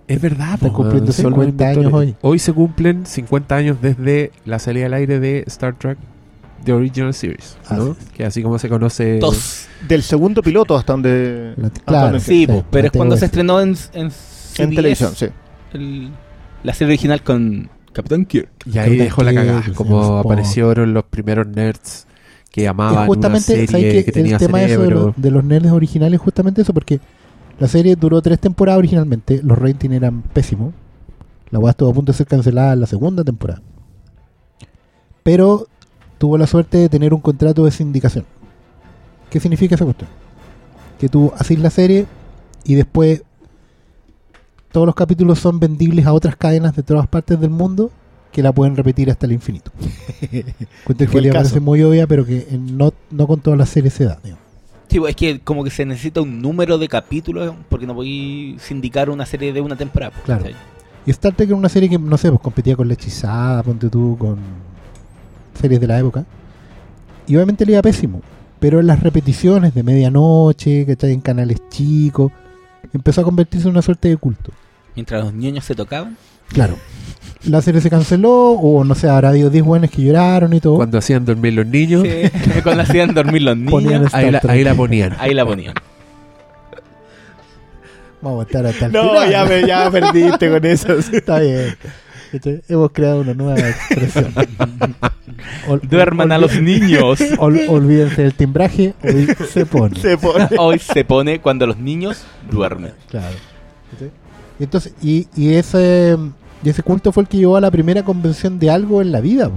es 0.06 0.20
verdad, 0.20 0.54
Están 0.54 0.70
cumpliendo 0.70 1.12
son 1.12 1.24
los 1.30 1.32
50 1.34 1.64
años 1.64 1.76
inventores. 1.78 2.14
Hoy 2.20 2.38
se 2.38 2.52
cumplen 2.52 3.06
50 3.06 3.56
años 3.56 3.78
desde 3.80 4.30
la 4.44 4.58
salida 4.58 4.86
al 4.86 4.92
aire 4.94 5.18
de 5.20 5.44
Star 5.46 5.74
Trek 5.78 5.96
The 6.64 6.72
Original 6.74 7.14
Series, 7.14 7.56
¿no? 7.70 7.92
Así 7.92 7.94
Que 8.14 8.24
así 8.26 8.42
como 8.42 8.58
se 8.58 8.68
conoce. 8.68 9.18
Dos. 9.18 9.66
Del 9.88 10.02
segundo 10.02 10.42
piloto 10.42 10.76
hasta 10.76 10.92
donde. 10.92 11.54
La- 11.56 11.66
hasta 11.68 11.80
claro. 11.82 12.04
donde- 12.08 12.20
Sí, 12.20 12.46
Sí, 12.46 12.62
pero 12.70 12.86
es 12.88 12.92
cuando 12.92 13.16
se 13.16 13.24
estrenó 13.24 13.60
en, 13.60 13.74
en, 13.94 14.10
televisión, 14.74 15.12
sí. 15.16 15.26
El- 15.74 16.10
la 16.62 16.72
serie 16.72 16.92
original 16.94 17.22
con 17.22 17.70
Capitán 17.92 18.24
Kirk. 18.24 18.48
Y 18.66 18.78
ahí 18.78 18.96
dejó 18.96 19.22
la 19.22 19.34
cagada. 19.34 19.62
Como 19.74 20.18
aparecieron 20.18 20.94
los 20.94 21.04
primeros 21.04 21.46
nerds 21.46 22.06
que 22.50 22.62
Y 22.62 22.66
amaban 22.66 23.06
justamente, 23.06 23.52
una 23.54 23.66
¿sabes 23.66 23.70
serie 23.70 23.92
qué? 23.92 24.04
que 24.04 24.12
tenía 24.12 24.32
el 24.34 24.38
tema 24.38 24.58
de, 24.60 24.64
eso 24.66 24.80
de, 24.80 24.86
cerebro. 24.86 25.06
los, 25.08 25.16
de 25.22 25.30
los 25.30 25.44
nerds 25.44 25.70
originales 25.72 26.14
es 26.18 26.22
justamente 26.22 26.62
eso, 26.62 26.72
porque 26.72 27.00
la 27.58 27.68
serie 27.68 27.96
duró 27.96 28.22
tres 28.22 28.38
temporadas 28.40 28.78
originalmente, 28.78 29.40
los 29.42 29.58
ratings 29.58 29.94
eran 29.94 30.22
pésimos, 30.22 30.72
la 31.50 31.58
weá 31.58 31.70
estuvo 31.72 31.90
a 31.90 31.94
punto 31.94 32.12
de 32.12 32.18
ser 32.18 32.26
cancelada 32.26 32.72
en 32.72 32.80
la 32.80 32.86
segunda 32.86 33.22
temporada. 33.24 33.60
Pero 35.22 35.66
tuvo 36.18 36.38
la 36.38 36.46
suerte 36.46 36.78
de 36.78 36.88
tener 36.88 37.14
un 37.14 37.20
contrato 37.20 37.64
de 37.64 37.70
sindicación. 37.70 38.24
¿Qué 39.30 39.40
significa 39.40 39.74
esa 39.74 39.84
cuestión? 39.84 40.08
Que 40.98 41.08
tú 41.08 41.32
haces 41.36 41.58
la 41.58 41.70
serie 41.70 42.06
y 42.64 42.74
después 42.74 43.22
todos 44.74 44.86
los 44.86 44.96
capítulos 44.96 45.38
son 45.38 45.60
vendibles 45.60 46.04
a 46.04 46.12
otras 46.12 46.34
cadenas 46.34 46.74
de 46.74 46.82
todas 46.82 47.06
partes 47.06 47.38
del 47.38 47.50
mundo 47.50 47.92
que 48.32 48.42
la 48.42 48.50
pueden 48.52 48.74
repetir 48.74 49.08
hasta 49.08 49.24
el 49.26 49.30
infinito. 49.30 49.70
Cuenta 50.84 51.06
que 51.06 51.20
le 51.20 51.32
parece 51.32 51.60
muy 51.60 51.80
obvia, 51.84 52.08
pero 52.08 52.26
que 52.26 52.48
en- 52.50 52.76
no, 52.76 52.92
no 53.12 53.28
con 53.28 53.38
todas 53.38 53.56
las 53.56 53.68
series 53.68 53.94
se 53.94 54.06
da. 54.06 54.18
digamos. 54.24 54.42
Sí, 54.88 54.98
pues, 54.98 55.10
es 55.10 55.16
que 55.16 55.38
como 55.38 55.62
que 55.62 55.70
se 55.70 55.84
necesita 55.86 56.22
un 56.22 56.42
número 56.42 56.76
de 56.76 56.88
capítulos 56.88 57.54
porque 57.68 57.86
no 57.86 57.94
voy 57.94 58.56
a 58.56 58.60
sindicar 58.60 59.10
una 59.10 59.24
serie 59.26 59.52
de 59.52 59.60
una 59.60 59.76
temporada. 59.76 60.10
pues, 60.12 60.24
Claro. 60.24 60.44
Y 61.06 61.10
Star 61.12 61.34
Trek 61.36 61.50
era 61.50 61.56
una 61.56 61.68
serie 61.68 61.88
que, 61.88 61.96
no 61.96 62.18
sé, 62.18 62.30
pues 62.30 62.40
competía 62.40 62.74
con 62.74 62.88
La 62.88 62.94
Hechizada, 62.94 63.62
ponte 63.62 63.88
tú, 63.88 64.16
con 64.18 64.38
series 65.60 65.80
de 65.80 65.86
la 65.86 66.00
época. 66.00 66.24
Y 67.28 67.36
obviamente 67.36 67.64
le 67.64 67.72
iba 67.72 67.82
pésimo. 67.82 68.22
Pero 68.58 68.80
en 68.80 68.88
las 68.88 69.00
repeticiones 69.00 69.72
de 69.72 69.84
medianoche, 69.84 70.84
que 70.84 70.96
en 71.12 71.20
canales 71.20 71.58
chicos, 71.70 72.32
empezó 72.92 73.20
a 73.20 73.24
convertirse 73.24 73.68
en 73.68 73.72
una 73.74 73.82
suerte 73.82 74.08
de 74.08 74.16
culto. 74.16 74.50
Mientras 74.94 75.24
los 75.24 75.34
niños 75.34 75.64
se 75.64 75.74
tocaban. 75.74 76.16
Claro. 76.48 76.76
La 77.46 77.60
serie 77.60 77.80
se 77.80 77.90
canceló, 77.90 78.52
o 78.52 78.84
no 78.84 78.94
sé, 78.94 79.08
habrá 79.08 79.30
habido 79.30 79.50
10 79.50 79.64
buenos 79.64 79.90
que 79.90 80.02
lloraron 80.02 80.52
y 80.54 80.60
todo. 80.60 80.76
Cuando 80.76 80.98
hacían 80.98 81.24
dormir 81.24 81.52
los 81.54 81.66
niños, 81.66 82.02
Sí, 82.04 82.60
cuando 82.62 82.82
hacían 82.82 83.12
dormir 83.14 83.42
los 83.42 83.56
niños. 83.56 84.14
Ahí 84.14 84.30
la, 84.30 84.40
Trek. 84.40 84.52
ahí 84.52 84.64
la 84.64 84.74
ponían. 84.74 85.16
Ahí 85.18 85.34
la 85.34 85.44
ponían. 85.44 85.74
Vamos 88.22 88.44
a 88.44 88.46
estar 88.46 88.64
hasta 88.66 88.86
el 88.86 88.92
No, 88.92 89.10
final. 89.10 89.30
ya, 89.30 89.44
me, 89.44 89.66
ya 89.66 89.90
perdiste 89.90 90.48
con 90.50 90.64
eso. 90.64 90.92
Está 91.12 91.40
bien. 91.40 91.76
¿Cachai? 92.32 92.62
Hemos 92.68 92.90
creado 92.92 93.20
una 93.20 93.34
nueva 93.34 93.58
expresión. 93.68 94.32
Ol- 95.68 95.80
Duerman 95.88 96.32
a 96.32 96.38
los 96.38 96.58
niños. 96.60 97.20
ol- 97.38 97.60
olvídense 97.68 98.22
del 98.22 98.34
timbraje, 98.34 98.94
hoy 99.04 99.28
se 99.52 99.66
pone. 99.66 100.00
Se 100.00 100.16
pone. 100.16 100.48
Hoy 100.58 100.78
se 100.78 101.04
pone 101.04 101.40
cuando 101.40 101.66
los 101.66 101.76
niños 101.78 102.24
duermen. 102.50 102.92
Claro. 103.10 103.36
¿Cachai? 103.92 104.10
Y 104.58 104.64
entonces, 104.64 104.94
y, 105.02 105.26
y 105.36 105.54
ese, 105.54 106.16
y 106.62 106.68
ese 106.68 106.82
culto 106.82 107.12
fue 107.12 107.22
el 107.24 107.28
que 107.28 107.38
llevó 107.38 107.56
a 107.56 107.60
la 107.60 107.70
primera 107.70 108.04
convención 108.04 108.58
de 108.58 108.70
algo 108.70 109.02
en 109.02 109.12
la 109.12 109.20
vida. 109.20 109.48
po. 109.48 109.56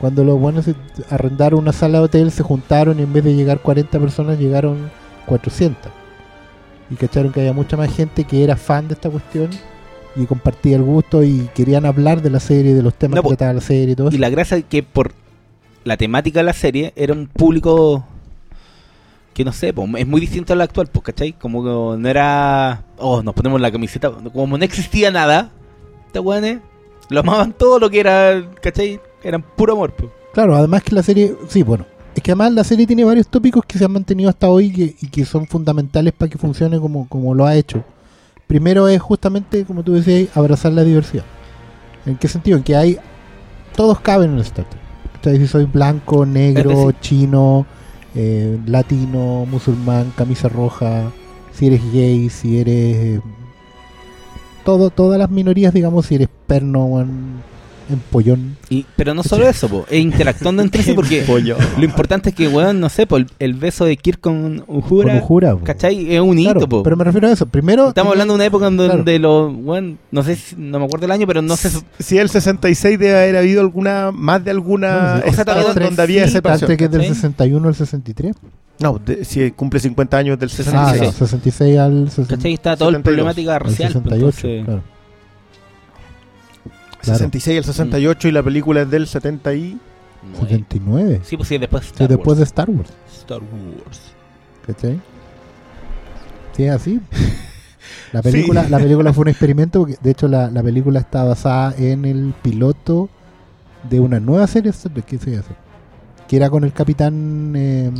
Cuando 0.00 0.24
los 0.24 0.38
buenos 0.40 0.64
arrendaron 1.10 1.60
una 1.60 1.72
sala 1.72 1.98
de 1.98 2.04
hotel, 2.04 2.30
se 2.32 2.42
juntaron 2.42 2.98
y 2.98 3.02
en 3.02 3.12
vez 3.12 3.22
de 3.24 3.34
llegar 3.34 3.60
40 3.60 3.98
personas, 4.00 4.38
llegaron 4.38 4.90
400. 5.26 5.92
Y 6.90 6.94
cacharon 6.96 7.32
que 7.32 7.40
había 7.40 7.52
mucha 7.52 7.76
más 7.76 7.94
gente 7.94 8.24
que 8.24 8.42
era 8.42 8.56
fan 8.56 8.88
de 8.88 8.94
esta 8.94 9.10
cuestión 9.10 9.50
y 10.16 10.26
compartía 10.26 10.76
el 10.76 10.82
gusto 10.82 11.22
y 11.22 11.48
querían 11.54 11.86
hablar 11.86 12.20
de 12.22 12.30
la 12.30 12.40
serie, 12.40 12.74
de 12.74 12.82
los 12.82 12.94
temas 12.94 13.16
No, 13.16 13.22
que 13.22 13.28
trataba 13.28 13.52
la 13.52 13.60
serie 13.60 13.92
y 13.92 13.94
todo 13.96 14.10
Y 14.10 14.16
eso. 14.16 14.18
la 14.18 14.28
gracia 14.30 14.56
es 14.56 14.64
que 14.64 14.82
por 14.82 15.12
la 15.84 15.96
temática 15.96 16.40
de 16.40 16.44
la 16.44 16.52
serie 16.52 16.92
era 16.96 17.12
un 17.12 17.28
público 17.28 18.04
que 19.34 19.44
no 19.44 19.52
sé, 19.52 19.72
po, 19.72 19.86
es 19.96 20.06
muy 20.06 20.20
distinto 20.20 20.52
al 20.52 20.60
actual, 20.60 20.88
pues, 20.88 21.04
¿cachai? 21.04 21.32
Como 21.32 21.62
que 21.62 22.00
no 22.00 22.08
era, 22.08 22.84
oh, 22.98 23.22
nos 23.22 23.34
ponemos 23.34 23.60
la 23.60 23.70
camiseta, 23.70 24.10
como 24.10 24.58
no 24.58 24.64
existía 24.64 25.10
nada, 25.10 25.50
estos 26.06 26.24
weones 26.24 26.58
lo 27.08 27.20
amaban 27.20 27.52
todo 27.52 27.78
lo 27.78 27.90
que 27.90 28.00
era, 28.00 28.42
¿cachai? 28.62 29.00
Eran 29.22 29.42
puro 29.42 29.74
amor, 29.74 29.92
pues. 29.92 30.10
Claro, 30.32 30.56
además 30.56 30.82
que 30.82 30.94
la 30.94 31.02
serie, 31.02 31.34
sí, 31.48 31.62
bueno, 31.62 31.84
es 32.14 32.22
que 32.22 32.32
además 32.32 32.52
la 32.52 32.64
serie 32.64 32.86
tiene 32.86 33.04
varios 33.04 33.28
tópicos 33.28 33.64
que 33.64 33.78
se 33.78 33.84
han 33.84 33.92
mantenido 33.92 34.30
hasta 34.30 34.48
hoy 34.48 34.66
y 34.66 34.72
que, 34.72 34.96
y 35.00 35.08
que 35.08 35.24
son 35.24 35.46
fundamentales 35.46 36.12
para 36.12 36.30
que 36.30 36.38
funcione 36.38 36.78
como, 36.78 37.08
como 37.08 37.34
lo 37.34 37.46
ha 37.46 37.54
hecho. 37.56 37.84
Primero 38.46 38.88
es 38.88 39.00
justamente, 39.00 39.64
como 39.64 39.84
tú 39.84 39.92
decías, 39.92 40.36
abrazar 40.36 40.72
la 40.72 40.82
diversidad. 40.82 41.24
¿En 42.06 42.16
qué 42.16 42.26
sentido? 42.28 42.56
En 42.56 42.64
que 42.64 42.74
hay, 42.74 42.98
todos 43.76 44.00
caben 44.00 44.30
en 44.30 44.36
el 44.36 44.42
Star 44.42 44.66
Trek. 45.20 45.36
Si 45.38 45.46
soy 45.46 45.66
blanco, 45.66 46.26
negro, 46.26 46.92
chino, 47.00 47.66
eh, 48.14 48.58
latino, 48.66 49.46
musulmán, 49.50 50.12
camisa 50.16 50.48
roja, 50.48 51.10
si 51.52 51.66
eres 51.66 51.92
gay, 51.92 52.28
si 52.30 52.58
eres... 52.58 52.96
eh, 52.96 53.20
todo, 54.64 54.90
todas 54.90 55.18
las 55.18 55.30
minorías, 55.30 55.72
digamos, 55.72 56.06
si 56.06 56.16
eres 56.16 56.28
perno, 56.46 57.04
empollón. 57.92 58.56
Y, 58.68 58.86
pero 58.96 59.14
no 59.14 59.22
solo 59.22 59.48
eso, 59.48 59.68
po, 59.68 59.86
es 59.90 60.00
interactuando 60.00 60.62
entre 60.62 60.82
sí 60.82 60.92
porque 60.94 61.24
lo 61.76 61.84
importante 61.84 62.30
es 62.30 62.34
que, 62.34 62.48
weón, 62.48 62.80
no 62.80 62.88
sé, 62.88 63.06
po, 63.06 63.16
el, 63.16 63.26
el 63.38 63.54
beso 63.54 63.84
de 63.84 63.96
Kirk 63.96 64.20
con 64.20 64.64
Uhura, 64.66 65.12
Con 65.14 65.22
Uhura, 65.22 65.56
po. 65.56 65.64
¿cachai? 65.64 66.14
Es 66.14 66.20
un 66.20 66.38
hito, 66.38 66.52
Claro, 66.52 66.68
po. 66.68 66.82
pero 66.82 66.96
me 66.96 67.04
refiero 67.04 67.28
a 67.28 67.32
eso. 67.32 67.46
Primero, 67.46 67.88
Estamos 67.88 68.12
hablando 68.12 68.34
de 68.34 68.36
una 68.36 68.44
época 68.46 68.66
en 68.68 68.76
donde 68.76 69.18
Claro. 69.18 69.48
los, 69.50 69.64
weón, 69.64 69.98
no 70.10 70.22
sé, 70.22 70.36
si- 70.36 70.56
no 70.56 70.78
me 70.78 70.84
acuerdo 70.86 71.06
el 71.06 71.12
año, 71.12 71.26
pero 71.26 71.42
no 71.42 71.56
sé, 71.56 71.70
Si 71.98 72.18
el 72.18 72.28
66 72.28 72.98
debe 72.98 73.16
haber 73.18 73.36
habido 73.36 73.60
alguna, 73.60 74.10
más 74.12 74.44
de 74.44 74.50
alguna 74.50 75.16
No, 75.16 75.22
sí, 75.22 75.28
o 75.28 75.32
sea, 75.32 75.44
donde 75.44 76.02
había 76.02 76.26
sí, 76.26 76.32
separación. 76.32 76.70
Star 76.70 76.76
Trek 76.76 76.80
es 76.82 76.90
del 76.90 77.00
¿cachai? 77.02 77.14
61 77.14 77.68
al 77.68 77.74
63. 77.74 78.34
No, 78.78 78.98
de- 79.04 79.24
si 79.26 79.50
cumple 79.50 79.78
50 79.78 80.16
años 80.16 80.38
del 80.38 80.48
Ah, 80.48 80.52
66. 80.56 81.02
no, 81.02 81.12
66 81.12 81.78
al 81.78 82.08
60 82.10 82.36
¿cachai? 82.36 82.52
Está 82.54 82.76
toda 82.76 82.90
la 82.92 82.98
72, 82.98 83.02
problemática 83.02 83.54
al 83.56 83.60
racial. 83.60 83.92
pues, 83.92 84.04
68. 84.04 84.26
entonces- 84.48 84.64
claro. 84.64 84.82
Claro. 87.02 87.18
66 87.18 87.58
al 87.58 87.64
68 87.64 88.28
y 88.28 88.32
la 88.32 88.42
película 88.42 88.82
es 88.82 88.90
del 88.90 89.06
70 89.06 89.54
y... 89.54 89.78
Nueve. 90.22 90.48
79. 90.48 91.20
Sí, 91.24 91.36
pues 91.36 91.48
sí, 91.48 91.56
después 91.58 91.84
Sí, 91.84 91.90
Star 91.92 92.08
después 92.08 92.26
Wars. 92.26 92.38
de 92.38 92.44
Star 92.44 92.70
Wars. 92.70 92.90
Star 93.20 93.40
Wars. 93.40 94.00
¿Cachai? 94.66 95.00
Sí, 96.56 96.64
es 96.64 96.70
así. 96.72 97.00
La 98.12 98.22
película, 98.22 98.68
la 98.68 98.78
película 98.78 99.12
fue 99.12 99.22
un 99.22 99.28
experimento 99.28 99.80
porque 99.80 99.96
de 100.00 100.10
hecho 100.10 100.28
la, 100.28 100.50
la 100.50 100.62
película 100.62 101.00
está 101.00 101.24
basada 101.24 101.74
en 101.76 102.04
el 102.04 102.34
piloto 102.42 103.08
de 103.88 104.00
una 104.00 104.20
nueva 104.20 104.46
serie 104.46 104.72
de 104.92 105.02
que 105.02 105.18
se 105.18 105.36
hace. 105.38 105.54
Que 106.28 106.36
era 106.36 106.50
con 106.50 106.64
el 106.64 106.72
capitán 106.72 107.52
eh, 107.56 107.90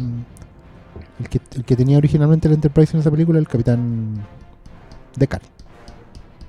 el, 1.21 1.29
que, 1.29 1.41
el 1.55 1.65
que 1.65 1.77
tenía 1.77 1.97
originalmente 1.99 2.49
el 2.49 2.55
Enterprise 2.55 2.95
en 2.95 3.01
esa 3.01 3.11
película, 3.11 3.39
el 3.39 3.49
capitán 3.49 4.25
Deckard. 5.17 5.43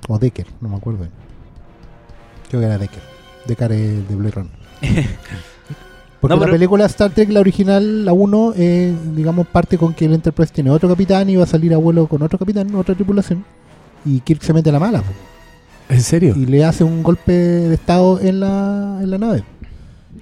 O 0.08 0.18
Decker, 0.18 0.46
no 0.60 0.68
me 0.68 0.76
acuerdo. 0.76 1.06
Creo 2.52 2.60
que 2.60 2.66
era 2.66 2.76
Decker. 2.76 3.02
Deckard 3.46 3.72
es 3.72 4.06
de 4.10 4.14
Blade 4.14 4.30
Runner. 4.32 4.52
Porque 6.20 6.36
No, 6.36 6.44
la 6.44 6.52
película 6.52 6.84
Star 6.84 7.10
Trek, 7.10 7.30
la 7.30 7.40
original, 7.40 8.04
la 8.04 8.12
1, 8.12 8.52
eh, 8.58 8.94
digamos, 9.16 9.46
parte 9.46 9.78
con 9.78 9.94
que 9.94 10.04
el 10.04 10.12
Enterprise 10.12 10.52
tiene 10.52 10.68
otro 10.68 10.86
capitán 10.86 11.30
y 11.30 11.36
va 11.36 11.44
a 11.44 11.46
salir 11.46 11.72
a 11.72 11.78
vuelo 11.78 12.06
con 12.08 12.20
otro 12.20 12.38
capitán, 12.38 12.74
otra 12.74 12.94
tripulación. 12.94 13.42
Y 14.04 14.20
Kirk 14.20 14.42
se 14.42 14.52
mete 14.52 14.68
a 14.68 14.74
la 14.74 14.80
mala. 14.80 15.02
¿En 15.88 16.02
serio? 16.02 16.34
y 16.36 16.44
le 16.44 16.62
hace 16.62 16.84
un 16.84 17.02
golpe 17.02 17.32
de 17.32 17.74
estado 17.74 18.20
en 18.20 18.40
la, 18.40 18.98
en 19.00 19.10
la 19.10 19.16
nave. 19.16 19.44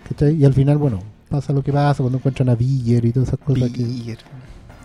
¿Cachai? 0.08 0.36
Y 0.36 0.44
al 0.44 0.54
final, 0.54 0.78
bueno, 0.78 1.02
pasa 1.28 1.52
lo 1.52 1.64
que 1.64 1.72
pasa 1.72 2.00
cuando 2.00 2.18
encuentran 2.18 2.48
a 2.48 2.54
Biller 2.54 3.06
y 3.06 3.10
todas 3.10 3.30
esas 3.30 3.40
cosas 3.40 3.70
que 3.70 4.16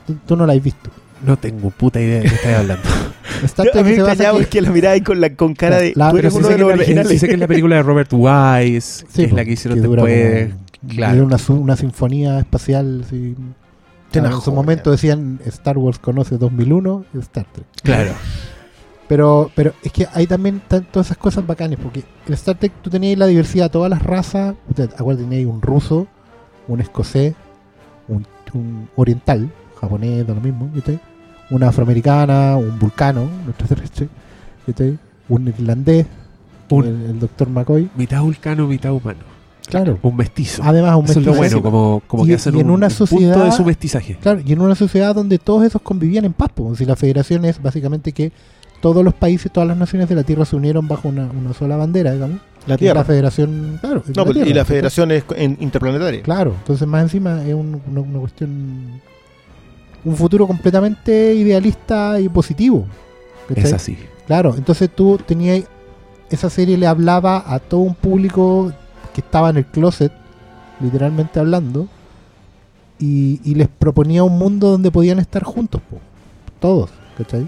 tú, 0.08 0.16
tú 0.26 0.36
no 0.36 0.48
la 0.48 0.54
has 0.54 0.64
visto. 0.64 0.90
No 1.24 1.38
tengo 1.38 1.70
puta 1.70 2.02
idea 2.02 2.22
de 2.22 2.28
qué 2.28 2.36
estás 2.36 2.56
hablando. 2.56 2.90
Star 3.44 3.66
Yo, 3.74 3.80
a 3.80 3.84
mí 3.84 3.90
me 3.92 3.96
que- 3.96 4.28
porque 4.32 4.62
la 4.62 4.70
miraba 4.72 4.94
ahí 4.94 5.02
con, 5.02 5.20
la, 5.22 5.34
con 5.36 5.54
cara 5.56 5.78
de... 5.80 5.94
La- 5.96 6.10
tú 6.12 6.16
Pero 6.18 6.28
eres 6.28 6.34
uno 6.38 6.48
de 6.48 6.56
que 6.56 6.62
los 6.62 6.74
originales. 6.74 7.12
sí 7.12 7.20
sé 7.20 7.28
que 7.28 7.34
es 7.34 7.40
la 7.40 7.48
película 7.48 7.76
de 7.78 7.84
Robert 7.84 8.10
Wise, 8.14 9.06
Sí, 9.10 9.16
que 9.16 9.24
es 9.24 9.34
la 9.34 9.46
que 9.46 9.52
hicieron 9.54 9.82
dura 9.82 10.04
después. 10.04 10.50
como- 10.54 10.90
claro. 10.94 11.14
Era 11.16 11.24
una, 11.24 11.38
una 11.62 11.76
sinfonía 11.76 12.40
espacial. 12.40 13.06
sí. 13.10 13.36
Ah, 14.18 14.20
en 14.32 14.40
su 14.42 14.54
momento 14.54 14.92
decían 14.92 15.42
Star 15.46 15.78
Wars 15.78 16.00
conoce 16.00 16.38
2001 16.38 17.04
y 17.14 17.18
Star 17.20 17.46
Trek. 17.52 17.66
Claro. 17.84 18.12
Pero, 19.08 19.52
pero 19.56 19.74
es 19.84 19.92
que 19.92 20.08
hay 20.14 20.26
también 20.26 20.62
todas 20.68 21.08
esas 21.08 21.18
cosas 21.18 21.46
bacanas, 21.46 21.78
porque 21.82 22.04
en 22.28 22.34
Star 22.34 22.58
Trek 22.58 22.72
tú 22.82 22.90
tenías 22.90 23.18
la 23.20 23.28
diversidad, 23.28 23.70
todas 23.70 23.90
las 23.90 24.02
razas, 24.02 24.56
usted, 24.70 24.90
acuérdate, 24.98 25.28
tenías 25.30 25.48
un 25.48 25.62
ruso, 25.62 26.08
un 26.68 26.80
escocés, 26.82 27.36
un, 28.08 28.26
un 28.54 28.88
oriental, 28.96 29.50
japonés, 29.82 30.26
da 30.26 30.34
lo 30.34 30.42
mismo, 30.42 30.70
¿viste? 30.74 30.98
Una 31.52 31.70
afroamericana, 31.70 32.58
un 32.58 32.78
vulcano, 32.80 33.24
un 33.24 33.50
extraterrestre, 33.50 34.08
un 35.30 35.48
irlandés, 35.48 36.06
Un- 36.70 36.86
el, 36.86 37.02
el 37.12 37.20
doctor 37.20 37.50
McCoy, 37.50 37.90
Mitad 37.96 38.22
vulcano, 38.22 38.68
mitad 38.68 38.92
humano. 38.92 39.20
claro. 39.68 40.00
Un 40.02 40.16
mestizo. 40.16 40.62
Además, 40.64 40.96
un 40.98 41.06
Eso 41.06 41.20
es 41.20 41.26
lo 41.26 41.34
mestizo. 41.34 41.62
bueno, 41.62 41.62
como, 41.62 42.02
como 42.08 42.26
Y- 42.26 42.30
que 42.30 42.36
hacen 42.36 42.56
y 42.56 42.60
en 42.62 42.66
un, 42.68 42.72
una 42.74 42.88
un 42.88 42.92
punto 42.94 43.06
sociedad- 43.08 43.46
de 43.46 43.52
su 43.52 43.64
mestizaje. 43.66 44.18
Claro, 44.22 44.42
y 44.46 44.52
en 44.54 44.62
una 44.62 44.76
sociedad 44.76 45.14
donde 45.14 45.38
todos 45.40 45.64
esos 45.64 45.82
convivían 45.82 46.26
en 46.26 46.34
paz, 46.34 46.50
pues, 46.54 46.78
si 46.80 46.86
la 46.86 46.96
federación 46.96 47.46
es 47.46 47.62
básicamente 47.62 48.12
que 48.12 48.32
todos 48.82 49.04
los 49.04 49.14
países, 49.14 49.52
todas 49.52 49.68
las 49.68 49.78
naciones 49.78 50.10
de 50.10 50.16
la 50.16 50.24
Tierra 50.24 50.46
se 50.46 50.56
unieron 50.56 50.88
bajo 50.88 51.08
una, 51.08 51.26
una 51.28 51.54
sola 51.54 51.76
bandera, 51.78 52.12
digamos. 52.14 52.38
La 52.68 52.78
Tierra. 52.78 53.02
La 53.02 53.06
federación, 53.06 53.78
claro. 53.80 54.02
es 54.08 54.16
No, 54.16 54.22
la 54.22 54.26
pues, 54.26 54.38
y 54.38 54.44
Tierra, 54.44 54.58
la 54.60 54.66
federación 54.66 55.12
es 55.12 55.24
en- 55.36 55.58
interplanetaria. 55.60 56.22
Claro, 56.24 56.54
entonces 56.60 56.88
más 56.88 57.04
encima 57.04 57.44
es 57.44 57.54
un- 57.54 57.82
una, 57.90 58.02
una 58.02 58.20
cuestión. 58.20 59.02
Un 60.06 60.16
futuro 60.16 60.48
completamente 60.48 61.34
idealista 61.34 62.20
y 62.20 62.30
positivo. 62.30 62.86
¿cachai? 63.50 63.64
Es 63.64 63.74
así. 63.74 63.98
Claro, 64.28 64.54
entonces 64.56 64.90
tú 64.94 65.20
tenías. 65.26 65.64
Esa 66.30 66.50
serie 66.50 66.78
le 66.78 66.88
hablaba 66.88 67.44
a 67.46 67.60
todo 67.60 67.82
un 67.82 67.96
público 67.96 68.72
que 69.14 69.22
estaba 69.22 69.50
en 69.50 69.58
el 69.58 69.66
closet, 69.66 70.12
literalmente 70.80 71.40
hablando, 71.40 71.88
y, 73.00 73.40
y 73.44 73.56
les 73.56 73.68
proponía 73.68 74.24
un 74.24 74.38
mundo 74.38 74.72
donde 74.72 74.92
podían 74.92 75.20
estar 75.20 75.44
juntos, 75.44 75.82
po. 75.90 75.98
todos, 76.60 76.90
¿cachai? 77.18 77.48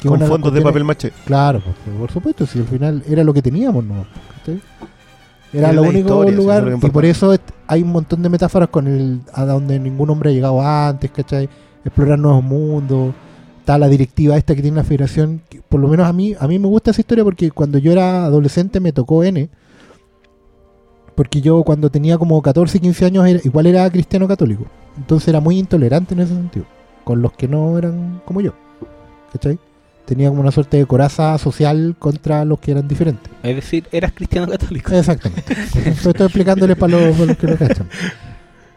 Que 0.00 0.08
Con 0.08 0.20
fondos 0.20 0.52
de 0.52 0.62
papel 0.62 0.84
maché. 0.84 1.12
Claro, 1.24 1.62
por 1.98 2.10
supuesto, 2.10 2.46
si 2.46 2.58
al 2.60 2.66
final 2.66 3.02
era 3.08 3.24
lo 3.24 3.34
que 3.34 3.42
teníamos, 3.42 3.84
¿no? 3.84 4.06
¿Cachai? 4.38 4.60
Era 5.52 5.68
Era 5.68 5.72
lo 5.72 5.82
único 5.82 6.24
historia, 6.24 6.36
lugar, 6.36 6.78
y 6.82 6.90
por 6.90 7.04
eso 7.04 7.36
hay 7.66 7.82
un 7.82 7.92
montón 7.92 8.22
de 8.22 8.28
metáforas 8.28 8.68
con 8.68 8.86
el 8.86 9.20
a 9.32 9.44
donde 9.44 9.78
ningún 9.78 10.08
hombre 10.10 10.30
ha 10.30 10.32
llegado 10.32 10.62
antes, 10.62 11.10
¿cachai? 11.10 11.48
Explorar 11.84 12.18
nuevos 12.18 12.42
mundos, 12.44 13.14
está 13.60 13.76
la 13.78 13.88
directiva 13.88 14.36
esta 14.36 14.54
que 14.54 14.62
tiene 14.62 14.76
la 14.76 14.84
federación, 14.84 15.40
que 15.48 15.60
por 15.68 15.80
lo 15.80 15.88
menos 15.88 16.06
a 16.06 16.12
mí, 16.12 16.34
a 16.38 16.46
mí 16.46 16.58
me 16.58 16.66
gusta 16.68 16.90
esa 16.92 17.00
historia 17.00 17.24
porque 17.24 17.50
cuando 17.50 17.78
yo 17.78 17.92
era 17.92 18.24
adolescente 18.24 18.78
me 18.80 18.92
tocó 18.92 19.24
N, 19.24 19.48
porque 21.14 21.40
yo 21.40 21.62
cuando 21.62 21.90
tenía 21.90 22.18
como 22.18 22.40
14, 22.40 22.80
15 22.80 23.04
años 23.04 23.26
era- 23.26 23.40
igual 23.44 23.66
era 23.66 23.88
cristiano 23.90 24.26
católico, 24.26 24.66
entonces 24.96 25.28
era 25.28 25.40
muy 25.40 25.58
intolerante 25.58 26.14
en 26.14 26.20
ese 26.20 26.34
sentido, 26.34 26.64
con 27.04 27.20
los 27.22 27.32
que 27.32 27.48
no 27.48 27.76
eran 27.78 28.22
como 28.24 28.40
yo, 28.40 28.52
¿cachai? 29.32 29.58
Tenía 30.06 30.28
como 30.30 30.40
una 30.40 30.50
suerte 30.50 30.78
de 30.78 30.86
coraza 30.86 31.38
social 31.38 31.94
contra 31.98 32.44
los 32.44 32.58
que 32.58 32.72
eran 32.72 32.88
diferentes. 32.88 33.30
Es 33.42 33.54
decir, 33.54 33.86
eras 33.92 34.12
cristiano 34.12 34.48
católico. 34.48 34.92
Exactamente. 34.92 35.52
Esto 35.86 36.10
estoy 36.10 36.26
explicándole 36.26 36.74
para 36.74 36.92
los, 36.98 37.14
para 37.16 37.26
los 37.26 37.36
que 37.36 37.46
no 37.46 37.56
cachan. 37.56 37.88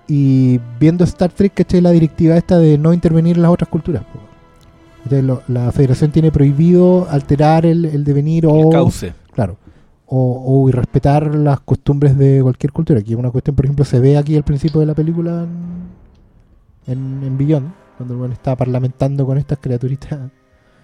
Y 0.07 0.59
viendo 0.79 1.03
Star 1.03 1.31
Trek, 1.31 1.53
¿cachai? 1.55 1.81
La 1.81 1.91
directiva 1.91 2.37
esta 2.37 2.57
de 2.59 2.77
no 2.77 2.93
intervenir 2.93 3.37
en 3.37 3.41
las 3.41 3.51
otras 3.51 3.69
culturas. 3.69 4.03
po. 4.03 4.19
Entonces, 5.03 5.23
lo- 5.23 5.41
la 5.47 5.71
federación 5.71 6.11
tiene 6.11 6.31
prohibido 6.31 7.07
alterar 7.09 7.65
el, 7.65 7.85
el 7.85 8.03
devenir 8.03 8.45
o... 8.45 8.55
El 8.55 8.69
cauce. 8.69 9.13
Claro. 9.33 9.57
O, 10.07 10.43
o 10.63 10.69
irrespetar 10.69 11.33
las 11.33 11.59
costumbres 11.61 12.15
de 12.17 12.39
cualquier 12.43 12.71
cultura. 12.71 12.99
Aquí 12.99 13.15
una 13.15 13.31
cuestión, 13.31 13.55
por 13.55 13.65
ejemplo, 13.65 13.83
se 13.85 13.99
ve 13.99 14.17
aquí 14.17 14.35
al 14.35 14.43
principio 14.43 14.79
de 14.79 14.85
la 14.85 14.93
película 14.93 15.43
en, 15.43 16.91
en, 16.91 17.23
en 17.23 17.37
Beyond, 17.37 17.71
cuando 17.97 18.13
el 18.13 18.19
weón 18.19 18.31
está 18.31 18.55
parlamentando 18.55 19.25
con 19.25 19.37
estas 19.39 19.57
criaturitas. 19.59 20.19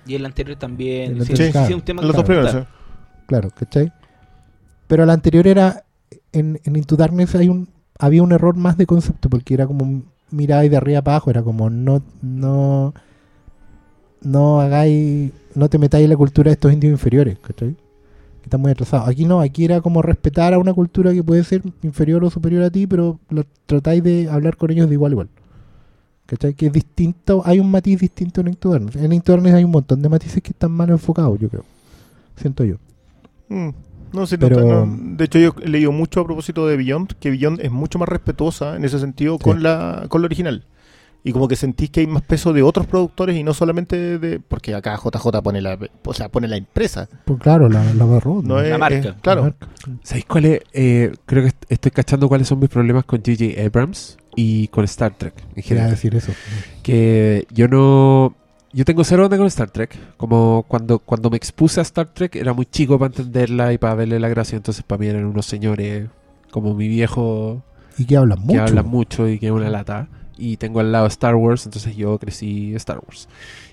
Y 0.07 0.15
el 0.15 0.25
anterior 0.25 0.57
también. 0.57 1.11
El 1.11 1.25
Sí, 1.25 1.31
anterior, 1.33 1.45
sí, 1.47 1.51
claro. 1.51 1.67
sí, 1.67 1.73
un 1.75 1.81
tema 1.81 2.01
Los 2.01 2.11
que- 2.11 2.17
dos 2.17 2.25
primeros, 2.25 2.49
claro. 2.51 2.65
sí. 2.65 3.23
Claro, 3.27 3.49
¿cachai? 3.55 3.93
Pero 4.87 5.05
la 5.05 5.13
anterior 5.13 5.45
era, 5.47 5.83
en, 6.31 6.59
en 6.63 6.75
Into 6.75 6.95
Darkness 6.95 7.35
hay 7.35 7.47
un, 7.49 7.69
había 8.01 8.23
un 8.23 8.31
error 8.31 8.57
más 8.57 8.77
de 8.77 8.87
concepto, 8.87 9.29
porque 9.29 9.53
era 9.53 9.67
como 9.67 10.01
mirar 10.31 10.67
de 10.67 10.75
arriba 10.75 11.03
para 11.03 11.17
abajo, 11.17 11.29
era 11.29 11.43
como 11.43 11.69
no, 11.69 12.01
no, 12.21 12.95
no 14.21 14.59
hagáis, 14.59 15.31
no 15.53 15.69
te 15.69 15.77
metáis 15.77 16.05
en 16.05 16.09
la 16.09 16.17
cultura 16.17 16.49
de 16.49 16.53
estos 16.53 16.73
indios 16.73 16.91
inferiores, 16.91 17.37
¿cachai? 17.39 17.75
Que 17.75 18.45
están 18.45 18.59
muy 18.59 18.71
atrasados. 18.71 19.07
Aquí 19.07 19.25
no, 19.25 19.39
aquí 19.39 19.65
era 19.65 19.81
como 19.81 20.01
respetar 20.01 20.55
a 20.55 20.59
una 20.59 20.73
cultura 20.73 21.13
que 21.13 21.23
puede 21.23 21.43
ser 21.43 21.61
inferior 21.83 22.23
o 22.23 22.31
superior 22.31 22.63
a 22.63 22.71
ti, 22.71 22.87
pero 22.87 23.19
tratáis 23.67 24.03
de 24.03 24.27
hablar 24.29 24.57
con 24.57 24.71
ellos 24.71 24.89
de 24.89 24.95
igual 24.95 25.11
a 25.11 25.13
igual. 25.13 25.29
¿Cachai? 26.25 26.55
Que 26.55 26.67
es 26.67 26.73
distinto, 26.73 27.43
hay 27.45 27.59
un 27.59 27.69
matiz 27.69 27.99
distinto 27.99 28.41
en 28.41 28.47
Into. 28.47 28.75
En 28.75 29.13
Into 29.13 29.33
hay 29.35 29.63
un 29.63 29.71
montón 29.71 30.01
de 30.01 30.09
matices 30.09 30.41
que 30.41 30.53
están 30.53 30.71
mal 30.71 30.89
enfocados, 30.89 31.39
yo 31.39 31.49
creo. 31.49 31.65
Siento 32.35 32.63
yo. 32.63 32.77
Mm. 33.49 33.69
No, 34.13 34.25
sí, 34.25 34.37
Pero- 34.37 34.85
no. 34.85 34.97
de 35.17 35.25
hecho 35.25 35.39
yo 35.39 35.55
he 35.61 35.69
leído 35.69 35.91
mucho 35.91 36.21
a 36.21 36.25
propósito 36.25 36.67
de 36.67 36.77
Beyond, 36.77 37.13
que 37.19 37.29
Beyond 37.31 37.61
es 37.61 37.71
mucho 37.71 37.97
más 37.99 38.09
respetuosa 38.09 38.75
en 38.75 38.83
ese 38.85 38.99
sentido 38.99 39.37
Sí. 39.37 39.43
con 39.43 39.63
la 39.63 40.05
con 40.09 40.21
la 40.21 40.25
original. 40.25 40.65
Y 41.23 41.33
como 41.33 41.47
que 41.47 41.55
sentís 41.55 41.91
que 41.91 41.99
hay 41.99 42.07
más 42.07 42.23
peso 42.23 42.51
de 42.51 42.63
otros 42.63 42.87
productores 42.87 43.35
y 43.37 43.43
no 43.43 43.53
solamente 43.53 44.17
de... 44.17 44.39
Porque 44.39 44.73
acá 44.73 44.97
JJ 44.97 45.43
pone 45.43 45.61
la, 45.61 45.77
o 46.03 46.13
sea, 46.15 46.29
pone 46.29 46.47
la 46.47 46.57
empresa. 46.57 47.07
Pues 47.25 47.39
claro, 47.39 47.69
la, 47.69 47.93
la 47.93 48.05
agarró. 48.05 48.41
No 48.41 48.55
¿no? 48.55 48.59
es, 48.61 48.71
La 48.71 48.79
marca. 48.79 48.97
es- 48.97 49.13
claro. 49.21 49.41
La 49.41 49.47
marca. 49.49 49.67
¿Sabéis 50.01 50.25
cuál 50.25 50.45
es? 50.45 50.61
Eh, 50.73 51.11
creo 51.27 51.43
que 51.43 51.49
est- 51.49 51.65
estoy 51.69 51.91
cachando 51.91 52.27
cuáles 52.27 52.47
son 52.47 52.57
mis 52.57 52.69
problemas 52.69 53.05
con 53.05 53.19
J.J. 53.23 53.61
Abrams 53.63 54.17
y 54.35 54.67
con 54.69 54.83
Star 54.85 55.13
Trek 55.15 55.35
en 55.37 55.47
Quería 55.49 55.63
general. 55.63 55.89
decir 55.91 56.15
eso. 56.15 56.31
Que 56.81 57.45
yo 57.53 57.67
no. 57.67 58.35
Yo 58.73 58.85
tengo 58.85 59.03
cero 59.03 59.25
onda 59.25 59.37
con 59.37 59.47
Star 59.47 59.69
Trek. 59.69 59.97
Como 60.17 60.65
cuando, 60.67 60.99
cuando 60.99 61.29
me 61.29 61.37
expuse 61.37 61.79
a 61.79 61.83
Star 61.83 62.07
Trek 62.07 62.35
era 62.35 62.53
muy 62.53 62.65
chico 62.65 62.97
para 62.97 63.07
entenderla 63.07 63.73
y 63.73 63.77
para 63.77 63.95
verle 63.95 64.19
la 64.19 64.29
gracia. 64.29 64.55
Entonces 64.55 64.83
para 64.83 64.99
mí 64.99 65.07
eran 65.07 65.25
unos 65.25 65.45
señores 65.45 66.07
como 66.51 66.73
mi 66.73 66.87
viejo 66.87 67.63
Y 67.97 68.05
que 68.05 68.17
hablan 68.17 68.39
que 68.39 68.45
mucho. 68.45 68.63
hablan 68.63 68.87
mucho 68.87 69.27
y 69.27 69.39
que 69.39 69.47
es 69.47 69.51
una 69.51 69.69
lata. 69.69 70.07
Y 70.37 70.57
tengo 70.57 70.79
al 70.79 70.91
lado 70.91 71.05
Star 71.07 71.35
Wars, 71.35 71.65
entonces 71.65 71.95
yo 71.95 72.17
crecí 72.17 72.73
Star 72.75 72.99
Wars. 73.05 73.27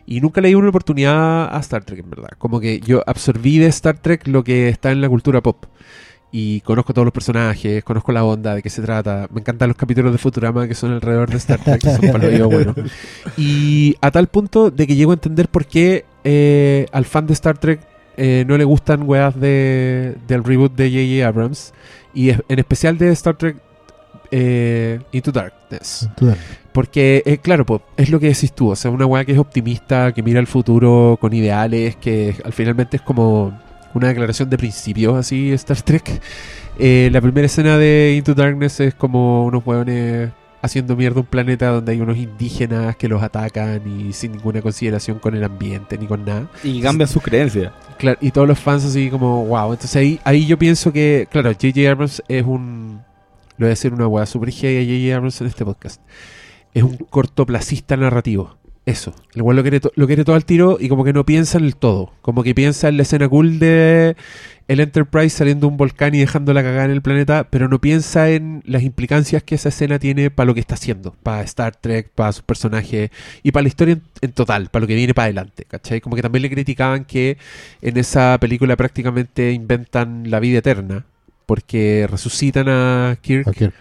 Y 0.05 0.21
nunca 0.21 0.41
le 0.41 0.49
di 0.49 0.55
una 0.55 0.69
oportunidad 0.69 1.55
a 1.55 1.59
Star 1.61 1.85
Trek, 1.85 2.01
en 2.01 2.11
verdad. 2.11 2.31
Como 2.37 2.61
que 2.61 2.81
yo 2.81 3.03
absorbí 3.07 3.59
de 3.59 3.69
Star 3.69 3.99
Trek 3.99 4.27
lo 4.27 4.45
que 4.45 4.69
está 4.69 4.91
en 4.91 5.01
la 5.01 5.09
cultura 5.09 5.41
pop. 5.43 5.65
Y 6.31 6.61
conozco 6.61 6.93
todos 6.93 7.07
los 7.07 7.13
personajes, 7.13 7.83
conozco 7.85 8.13
la 8.13 8.23
onda, 8.23 8.55
de 8.55 8.63
qué 8.63 8.69
se 8.69 8.83
trata. 8.83 9.29
Me 9.33 9.41
encantan 9.41 9.69
los 9.69 9.77
capítulos 9.77 10.13
de 10.13 10.19
Futurama 10.19 10.69
que 10.69 10.75
son 10.75 10.93
alrededor 10.93 11.31
de 11.31 11.37
Star 11.39 11.59
Trek, 11.59 11.81
que 11.81 11.91
son 11.91 12.13
para 12.13 12.25
lo 12.25 12.29
vivo 12.29 12.51
bueno. 12.51 12.75
Y 13.39 13.97
a 14.03 14.11
tal 14.11 14.27
punto 14.27 14.71
de 14.71 14.87
que 14.87 14.95
llego 14.95 15.13
a 15.13 15.15
entender 15.15 15.49
por 15.49 15.65
qué 15.65 16.05
eh, 16.25 16.87
al 16.93 17.07
fan 17.07 17.27
de 17.27 17.33
Star 17.33 17.57
Trek 17.57 17.81
eh, 18.19 18.45
no 18.47 18.59
le 18.59 18.65
gustan 18.65 19.05
weas 19.09 19.41
de, 19.41 20.17
del 20.27 20.45
reboot 20.45 20.75
de 20.75 20.91
J.J. 20.91 21.27
Abrams. 21.27 21.73
Y 22.13 22.31
en 22.31 22.59
especial 22.59 22.99
de 22.99 23.11
Star 23.13 23.37
Trek 23.37 23.57
eh, 24.31 25.01
Into 25.13 25.33
Darkness. 25.33 26.09
Porque, 26.73 27.23
eh, 27.25 27.39
claro, 27.39 27.65
po, 27.65 27.83
es 27.97 28.11
lo 28.11 28.21
que 28.21 28.29
decís 28.29 28.53
tú. 28.53 28.71
O 28.71 28.77
sea, 28.77 28.91
una 28.91 29.07
weá 29.07 29.25
que 29.25 29.33
es 29.33 29.39
optimista, 29.39 30.13
que 30.13 30.23
mira 30.23 30.41
el 30.41 30.47
futuro 30.47 31.17
con 31.21 31.33
ideales, 31.33 31.97
que 31.97 32.35
al 32.45 32.53
finalmente 32.53 32.99
es 32.99 33.03
como 33.03 33.59
una 33.95 34.09
declaración 34.09 34.51
de 34.51 34.59
principios, 34.59 35.17
así, 35.17 35.53
Star 35.53 35.83
Trek. 35.83 36.21
Eh, 36.79 37.09
la 37.13 37.21
primera 37.21 37.47
escena 37.47 37.77
de 37.79 38.15
Into 38.17 38.35
Darkness 38.35 38.81
es 38.81 38.95
como 38.95 39.45
unos 39.45 39.67
hueones 39.67 40.31
haciendo 40.61 40.97
mierda 40.97 41.21
un 41.21 41.27
planeta 41.27 41.69
donde 41.69 41.93
hay 41.93 42.01
unos 42.01 42.17
indígenas 42.17 42.97
que 42.97 43.09
los 43.09 43.23
atacan 43.23 43.83
y 43.87 44.13
sin 44.13 44.33
ninguna 44.33 44.61
consideración 44.61 45.19
con 45.19 45.35
el 45.35 45.45
ambiente 45.45 45.97
ni 45.99 46.07
con 46.07 46.25
nada. 46.25 46.49
Y 46.65 46.81
cambian 46.81 47.09
sus 47.09 47.23
creencias. 47.23 47.73
Claro, 47.99 48.19
y 48.21 48.31
todos 48.31 48.49
los 48.49 48.59
fans 48.59 48.85
así 48.85 49.11
como, 49.11 49.45
wow. 49.47 49.73
Entonces 49.73 49.97
ahí, 49.97 50.21
ahí 50.25 50.47
yo 50.47 50.59
pienso 50.59 50.93
que, 50.93 51.29
claro, 51.31 51.51
J.J. 51.53 51.91
Abrams 51.91 52.23
es 52.29 52.45
un... 52.45 53.03
Le 53.57 53.65
voy 53.65 53.67
a 53.67 53.71
decir 53.71 53.93
una 53.93 54.07
weá 54.07 54.25
super 54.25 54.51
a 54.51 54.53
J.J. 54.53 55.17
Abrams 55.17 55.41
en 55.41 55.47
este 55.49 55.65
podcast. 55.65 56.01
Es 56.75 56.83
un 56.83 56.97
cortoplacista 56.97 57.97
narrativo. 57.97 58.58
Eso. 58.89 59.15
El 59.35 59.43
weón 59.43 59.57
lo 59.57 59.63
quiere, 59.63 59.81
lo 59.97 60.07
quiere 60.07 60.25
todo 60.25 60.35
al 60.35 60.47
tiro 60.47 60.79
y 60.81 60.89
como 60.89 61.05
que 61.05 61.13
no 61.13 61.27
piensa 61.27 61.59
en 61.59 61.65
el 61.65 61.77
todo. 61.77 62.11
Como 62.23 62.43
que 62.43 62.55
piensa 62.55 62.89
en 62.89 62.97
la 62.97 63.03
escena 63.03 63.29
cool 63.29 63.59
de 63.59 64.17
el 64.67 64.81
Enterprise 64.81 65.37
saliendo 65.37 65.67
de 65.67 65.73
un 65.73 65.77
volcán 65.77 66.15
y 66.15 66.21
dejando 66.21 66.55
la 66.55 66.63
cagada 66.63 66.87
en 66.87 66.93
el 66.93 67.03
planeta, 67.03 67.49
pero 67.51 67.69
no 67.69 67.83
piensa 67.83 68.31
en 68.31 68.63
las 68.65 68.83
implicancias 68.83 69.43
que 69.43 69.57
esa 69.57 69.69
escena 69.69 69.99
tiene 69.99 70.31
para 70.31 70.47
lo 70.47 70.55
que 70.55 70.61
está 70.61 70.77
haciendo. 70.77 71.15
Para 71.23 71.43
Star 71.43 71.77
Trek, 71.77 72.09
para 72.15 72.33
sus 72.33 72.43
personajes 72.45 73.11
y 73.43 73.53
para 73.53 73.65
la 73.65 73.69
historia 73.69 73.93
en, 73.93 74.03
en 74.23 74.33
total, 74.33 74.71
para 74.71 74.81
lo 74.81 74.87
que 74.87 74.95
viene 74.95 75.13
para 75.13 75.25
adelante. 75.27 75.67
¿Cachai? 75.69 76.01
Como 76.01 76.17
que 76.17 76.23
también 76.23 76.41
le 76.41 76.49
criticaban 76.49 77.05
que 77.05 77.37
en 77.83 77.99
esa 77.99 78.39
película 78.41 78.75
prácticamente 78.75 79.53
inventan 79.53 80.31
la 80.31 80.41
vida 80.41 80.61
eterna. 80.61 81.05
Porque 81.45 82.07
resucitan 82.11 82.71
a 82.71 83.19
Kirk. 83.21 83.73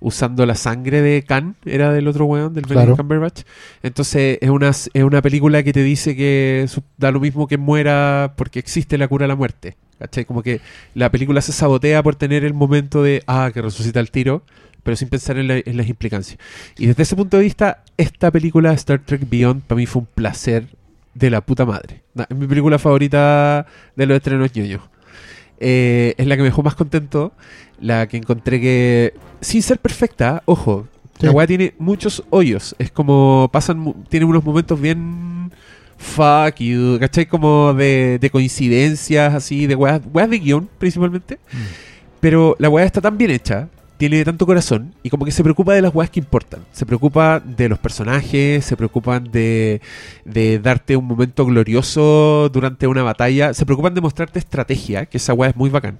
Usando 0.00 0.44
la 0.46 0.54
sangre 0.54 1.00
de 1.02 1.22
Khan, 1.22 1.56
era 1.64 1.92
del 1.92 2.08
otro 2.08 2.26
weón, 2.26 2.52
del 2.54 2.64
Claro. 2.64 2.80
Benedict 2.80 2.98
Cumberbatch. 3.00 3.42
Entonces 3.82 4.38
es 4.40 4.50
una, 4.50 4.68
es 4.70 4.90
una 5.02 5.22
película 5.22 5.62
que 5.62 5.72
te 5.72 5.82
dice 5.82 6.14
que 6.16 6.66
su- 6.68 6.82
da 6.98 7.10
lo 7.10 7.20
mismo 7.20 7.46
que 7.46 7.56
muera 7.58 8.34
porque 8.36 8.58
existe 8.58 8.98
la 8.98 9.08
cura 9.08 9.24
a 9.24 9.28
la 9.28 9.36
muerte. 9.36 9.76
¿Cachai? 9.98 10.24
Como 10.24 10.42
que 10.42 10.60
la 10.94 11.10
película 11.10 11.40
se 11.40 11.52
sabotea 11.52 12.02
por 12.02 12.16
tener 12.16 12.44
el 12.44 12.52
momento 12.52 13.02
de, 13.02 13.22
ah, 13.26 13.50
que 13.54 13.62
resucita 13.62 14.00
el 14.00 14.10
tiro, 14.10 14.42
pero 14.82 14.96
sin 14.96 15.08
pensar 15.08 15.38
en, 15.38 15.48
la- 15.48 15.58
en 15.64 15.76
las 15.76 15.88
implicancias. 15.88 16.38
Y 16.76 16.86
desde 16.86 17.04
ese 17.04 17.16
punto 17.16 17.36
de 17.38 17.44
vista, 17.44 17.82
esta 17.96 18.30
película, 18.30 18.72
Star 18.74 18.98
Trek 18.98 19.22
Beyond, 19.30 19.62
para 19.62 19.76
mí 19.78 19.86
fue 19.86 20.00
un 20.00 20.08
placer 20.12 20.66
de 21.14 21.30
la 21.30 21.40
puta 21.40 21.64
madre. 21.64 22.02
Es 22.28 22.36
mi 22.36 22.46
película 22.48 22.78
favorita 22.78 23.66
de 23.96 24.06
los 24.06 24.16
estrenos 24.16 24.54
ñoños. 24.54 24.82
Eh, 25.60 26.14
es 26.18 26.26
la 26.26 26.34
que 26.36 26.42
me 26.42 26.48
dejó 26.48 26.62
más 26.64 26.74
contento. 26.74 27.32
La 27.84 28.06
que 28.08 28.16
encontré 28.16 28.60
que, 28.60 29.12
sin 29.42 29.62
ser 29.62 29.78
perfecta, 29.78 30.42
ojo, 30.46 30.86
Sí. 31.20 31.26
la 31.26 31.32
weá 31.32 31.46
tiene 31.46 31.74
muchos 31.78 32.24
hoyos. 32.30 32.74
Es 32.78 32.90
como, 32.90 33.48
pasan, 33.52 33.94
tiene 34.08 34.24
unos 34.26 34.42
momentos 34.42 34.80
bien 34.80 35.52
fuck 35.96 36.56
you, 36.58 36.98
¿cachai? 36.98 37.26
Como 37.26 37.72
de, 37.74 38.18
de 38.18 38.30
coincidencias, 38.30 39.32
así, 39.34 39.66
de 39.66 39.74
weas, 39.76 40.00
weas 40.12 40.28
de 40.30 40.38
guion, 40.38 40.68
principalmente. 40.78 41.38
Pero 42.20 42.56
la 42.58 42.68
weá 42.68 42.84
está 42.86 43.00
tan 43.00 43.16
bien 43.18 43.30
hecha, 43.30 43.68
tiene 43.96 44.24
tanto 44.24 44.46
corazón, 44.46 44.94
y 45.02 45.10
como 45.10 45.24
que 45.24 45.30
se 45.30 45.42
preocupa 45.42 45.74
de 45.74 45.82
las 45.82 45.94
weas 45.94 46.10
que 46.10 46.20
importan. 46.20 46.64
Se 46.72 46.84
preocupa 46.84 47.40
de 47.40 47.68
los 47.68 47.78
personajes, 47.78 48.64
se 48.64 48.76
preocupan 48.76 49.30
de, 49.30 49.80
de 50.24 50.58
darte 50.58 50.96
un 50.96 51.06
momento 51.06 51.46
glorioso 51.46 52.48
durante 52.52 52.86
una 52.86 53.02
batalla, 53.02 53.54
se 53.54 53.64
preocupan 53.64 53.94
de 53.94 54.00
mostrarte 54.00 54.38
estrategia, 54.38 55.06
que 55.06 55.18
esa 55.18 55.34
weá 55.34 55.50
es 55.50 55.56
muy 55.56 55.70
bacán. 55.70 55.98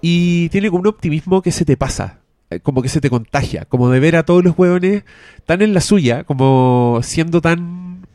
Y 0.00 0.48
tiene 0.50 0.68
como 0.70 0.82
un 0.82 0.86
optimismo 0.86 1.42
que 1.42 1.50
se 1.50 1.64
te 1.64 1.76
pasa, 1.76 2.20
eh, 2.50 2.60
como 2.60 2.82
que 2.82 2.88
se 2.88 3.00
te 3.00 3.10
contagia, 3.10 3.64
como 3.64 3.90
de 3.90 4.00
ver 4.00 4.16
a 4.16 4.24
todos 4.24 4.44
los 4.44 4.56
hueones 4.56 5.04
tan 5.44 5.60
en 5.62 5.74
la 5.74 5.80
suya, 5.80 6.24
como 6.24 7.00
siendo 7.02 7.40
tan 7.40 8.06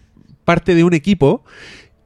parte 0.45 0.75
de 0.75 0.84
un 0.84 0.93
equipo, 0.93 1.43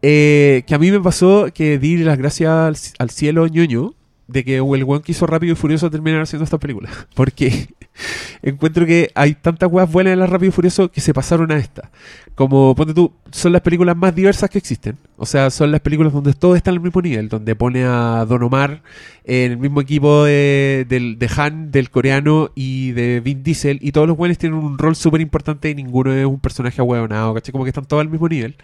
eh, 0.02 0.64
que 0.68 0.76
a 0.76 0.80
mí 0.80 0.92
me 0.92 1.00
pasó 1.00 1.48
que 1.54 1.78
di 1.78 1.98
las 1.98 2.18
gracias 2.18 2.50
al, 2.50 2.76
al 3.00 3.10
cielo 3.10 3.48
ñoño 3.48 3.94
de 4.28 4.44
que 4.44 4.58
el 4.58 4.62
weón 4.62 5.02
que 5.02 5.12
hizo 5.12 5.28
Rápido 5.28 5.54
y 5.54 5.56
Furioso 5.56 5.92
terminar 5.92 6.22
haciendo 6.22 6.44
esta 6.44 6.58
película. 6.58 6.90
Porque 7.16 7.68
encuentro 8.42 8.86
que 8.86 9.12
hay 9.16 9.36
tantas 9.36 9.72
weas 9.72 9.92
buenas 9.92 10.14
en 10.14 10.20
la 10.20 10.28
Rápido 10.28 10.50
y 10.50 10.52
Furioso 10.52 10.92
que 10.92 11.02
se 11.02 11.14
pasaron 11.14 11.52
a 11.52 11.58
esta. 11.58 11.92
Como, 12.36 12.74
ponte 12.76 12.94
tú, 12.94 13.12
son 13.32 13.52
las 13.52 13.62
películas 13.62 13.96
más 13.96 14.16
diversas 14.16 14.50
que 14.50 14.58
existen. 14.58 14.98
O 15.18 15.26
sea, 15.26 15.50
son 15.50 15.72
las 15.72 15.82
películas 15.82 16.14
donde 16.14 16.34
todos 16.34 16.58
están 16.58 16.76
al 16.76 16.80
mismo 16.80 17.02
nivel. 17.02 17.30
Donde 17.30 17.56
pone 17.56 17.84
a 17.84 18.26
Don 18.28 18.42
Omar 18.44 18.82
en 19.24 19.52
el 19.52 19.58
mismo 19.58 19.82
equipo 19.82 20.24
de, 20.24 20.86
de 20.90 21.30
Han, 21.38 21.72
del 21.72 21.90
coreano 21.90 22.52
y 22.56 22.92
de 22.92 23.20
Vin 23.20 23.44
Diesel. 23.44 23.80
Y 23.82 23.92
todos 23.92 24.08
los 24.08 24.18
buenos 24.18 24.38
tienen 24.38 24.58
un 24.58 24.78
rol 24.78 24.96
súper 24.96 25.22
importante 25.22 25.70
y 25.70 25.76
ninguno 25.76 26.14
es 26.14 26.26
un 26.26 26.40
personaje 26.40 26.82
ahueonado, 26.82 27.34
¿cachai? 27.34 27.52
Como 27.52 27.66
que 27.66 27.70
están 27.70 27.86
todos 27.86 28.02
al 28.02 28.10
mismo 28.10 28.28
nivel. 28.28 28.56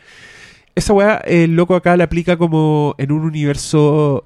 Esa 0.76 0.94
wea, 0.94 1.18
el 1.26 1.56
loco 1.56 1.76
acá 1.76 1.98
la 1.98 2.06
aplica 2.06 2.38
como 2.38 2.96
en 2.98 3.12
un 3.12 3.22
universo 3.24 4.26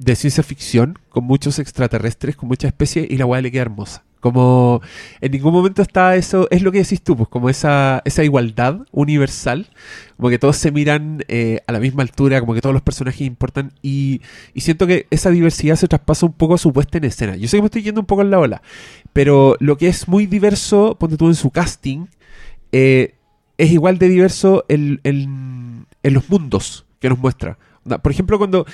de 0.00 0.16
ciencia 0.16 0.42
ficción, 0.42 0.98
con 1.10 1.24
muchos 1.24 1.58
extraterrestres, 1.58 2.34
con 2.34 2.48
muchas 2.48 2.68
especies, 2.68 3.06
y 3.10 3.18
la 3.18 3.26
weá 3.26 3.42
le 3.42 3.50
queda 3.52 3.62
hermosa. 3.62 4.02
Como 4.20 4.80
en 5.20 5.32
ningún 5.32 5.52
momento 5.52 5.80
está 5.82 6.14
eso, 6.16 6.46
es 6.50 6.62
lo 6.62 6.72
que 6.72 6.78
decís 6.78 7.02
tú, 7.02 7.16
pues 7.16 7.28
como 7.28 7.48
esa, 7.48 8.02
esa 8.04 8.22
igualdad 8.24 8.80
universal, 8.92 9.68
como 10.16 10.28
que 10.30 10.38
todos 10.38 10.56
se 10.56 10.70
miran 10.72 11.24
eh, 11.28 11.60
a 11.66 11.72
la 11.72 11.80
misma 11.80 12.02
altura, 12.02 12.40
como 12.40 12.54
que 12.54 12.60
todos 12.60 12.72
los 12.74 12.82
personajes 12.82 13.22
importan, 13.22 13.72
y, 13.82 14.20
y 14.54 14.62
siento 14.62 14.86
que 14.86 15.06
esa 15.10 15.30
diversidad 15.30 15.76
se 15.76 15.88
traspasa 15.88 16.26
un 16.26 16.32
poco 16.32 16.54
a 16.54 16.58
su 16.58 16.72
puesta 16.72 16.98
en 16.98 17.04
escena. 17.04 17.36
Yo 17.36 17.46
sé 17.48 17.56
que 17.58 17.62
me 17.62 17.66
estoy 17.66 17.82
yendo 17.82 18.00
un 18.00 18.06
poco 18.06 18.22
en 18.22 18.30
la 18.30 18.38
ola, 18.38 18.62
pero 19.12 19.56
lo 19.60 19.76
que 19.76 19.88
es 19.88 20.08
muy 20.08 20.26
diverso, 20.26 20.96
ponte 20.98 21.16
tú 21.16 21.28
en 21.28 21.34
su 21.34 21.50
casting, 21.50 22.06
eh, 22.72 23.14
es 23.58 23.70
igual 23.70 23.98
de 23.98 24.08
diverso 24.08 24.64
en, 24.68 25.00
en- 25.04 25.86
los 26.02 26.28
mundos 26.30 26.86
que 26.98 27.08
nos 27.10 27.18
muestra. 27.18 27.58
Por 28.02 28.12
ejemplo, 28.12 28.36
cuando 28.38 28.66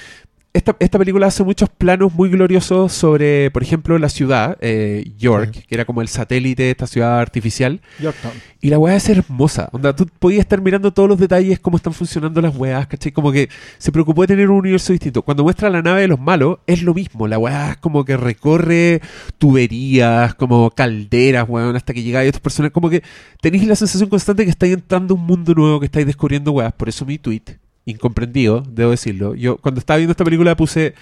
esta, 0.56 0.76
esta 0.80 0.98
película 0.98 1.26
hace 1.26 1.44
muchos 1.44 1.68
planos 1.68 2.12
muy 2.14 2.28
gloriosos 2.30 2.92
sobre, 2.92 3.50
por 3.50 3.62
ejemplo, 3.62 3.98
la 3.98 4.08
ciudad, 4.08 4.56
eh, 4.60 5.12
York, 5.18 5.50
Sí. 5.54 5.62
que 5.68 5.74
era 5.74 5.84
como 5.84 6.02
el 6.02 6.08
satélite 6.08 6.64
de 6.64 6.70
esta 6.70 6.86
ciudad 6.86 7.18
artificial. 7.20 7.80
Yorktown. 8.00 8.32
Y 8.60 8.70
la 8.70 8.78
weá 8.78 8.96
es 8.96 9.08
hermosa. 9.08 9.68
Onda, 9.72 9.94
tú 9.94 10.06
podías 10.18 10.40
estar 10.40 10.60
mirando 10.60 10.92
todos 10.92 11.08
los 11.08 11.18
detalles, 11.18 11.60
cómo 11.60 11.76
están 11.76 11.92
funcionando 11.92 12.40
las 12.40 12.56
weas, 12.56 12.86
¿cachai? 12.86 13.12
Como 13.12 13.30
que 13.30 13.48
se 13.78 13.92
preocupó 13.92 14.22
de 14.22 14.28
tener 14.28 14.50
un 14.50 14.58
universo 14.58 14.92
distinto. 14.92 15.22
Cuando 15.22 15.44
muestra 15.44 15.70
la 15.70 15.82
nave 15.82 16.00
de 16.00 16.08
los 16.08 16.18
malos, 16.18 16.58
es 16.66 16.82
lo 16.82 16.92
mismo. 16.94 17.28
La 17.28 17.38
weá 17.38 17.72
es 17.72 17.76
como 17.76 18.04
que 18.04 18.16
recorre 18.16 19.00
tuberías, 19.38 20.34
como 20.34 20.70
calderas, 20.70 21.46
weón, 21.48 21.76
hasta 21.76 21.92
que 21.94 22.02
llega 22.02 22.24
y 22.24 22.28
estos 22.28 22.40
personajes. 22.40 22.72
Como 22.72 22.90
que 22.90 23.02
tenéis 23.40 23.66
la 23.66 23.76
sensación 23.76 24.08
constante 24.08 24.44
que 24.44 24.50
estáis 24.50 24.74
entrando 24.74 25.14
a 25.14 25.16
un 25.16 25.24
mundo 25.24 25.54
nuevo, 25.54 25.78
que 25.80 25.86
estáis 25.86 26.06
descubriendo 26.06 26.50
weas. 26.52 26.72
Por 26.72 26.88
eso 26.88 27.04
mi 27.06 27.18
tweet, 27.18 27.42
incomprendido, 27.86 28.62
debo 28.68 28.90
decirlo. 28.90 29.34
Yo 29.34 29.56
cuando 29.58 29.78
estaba 29.78 29.96
viendo 29.96 30.10
esta 30.12 30.24
película 30.24 30.56
puse 30.56 30.94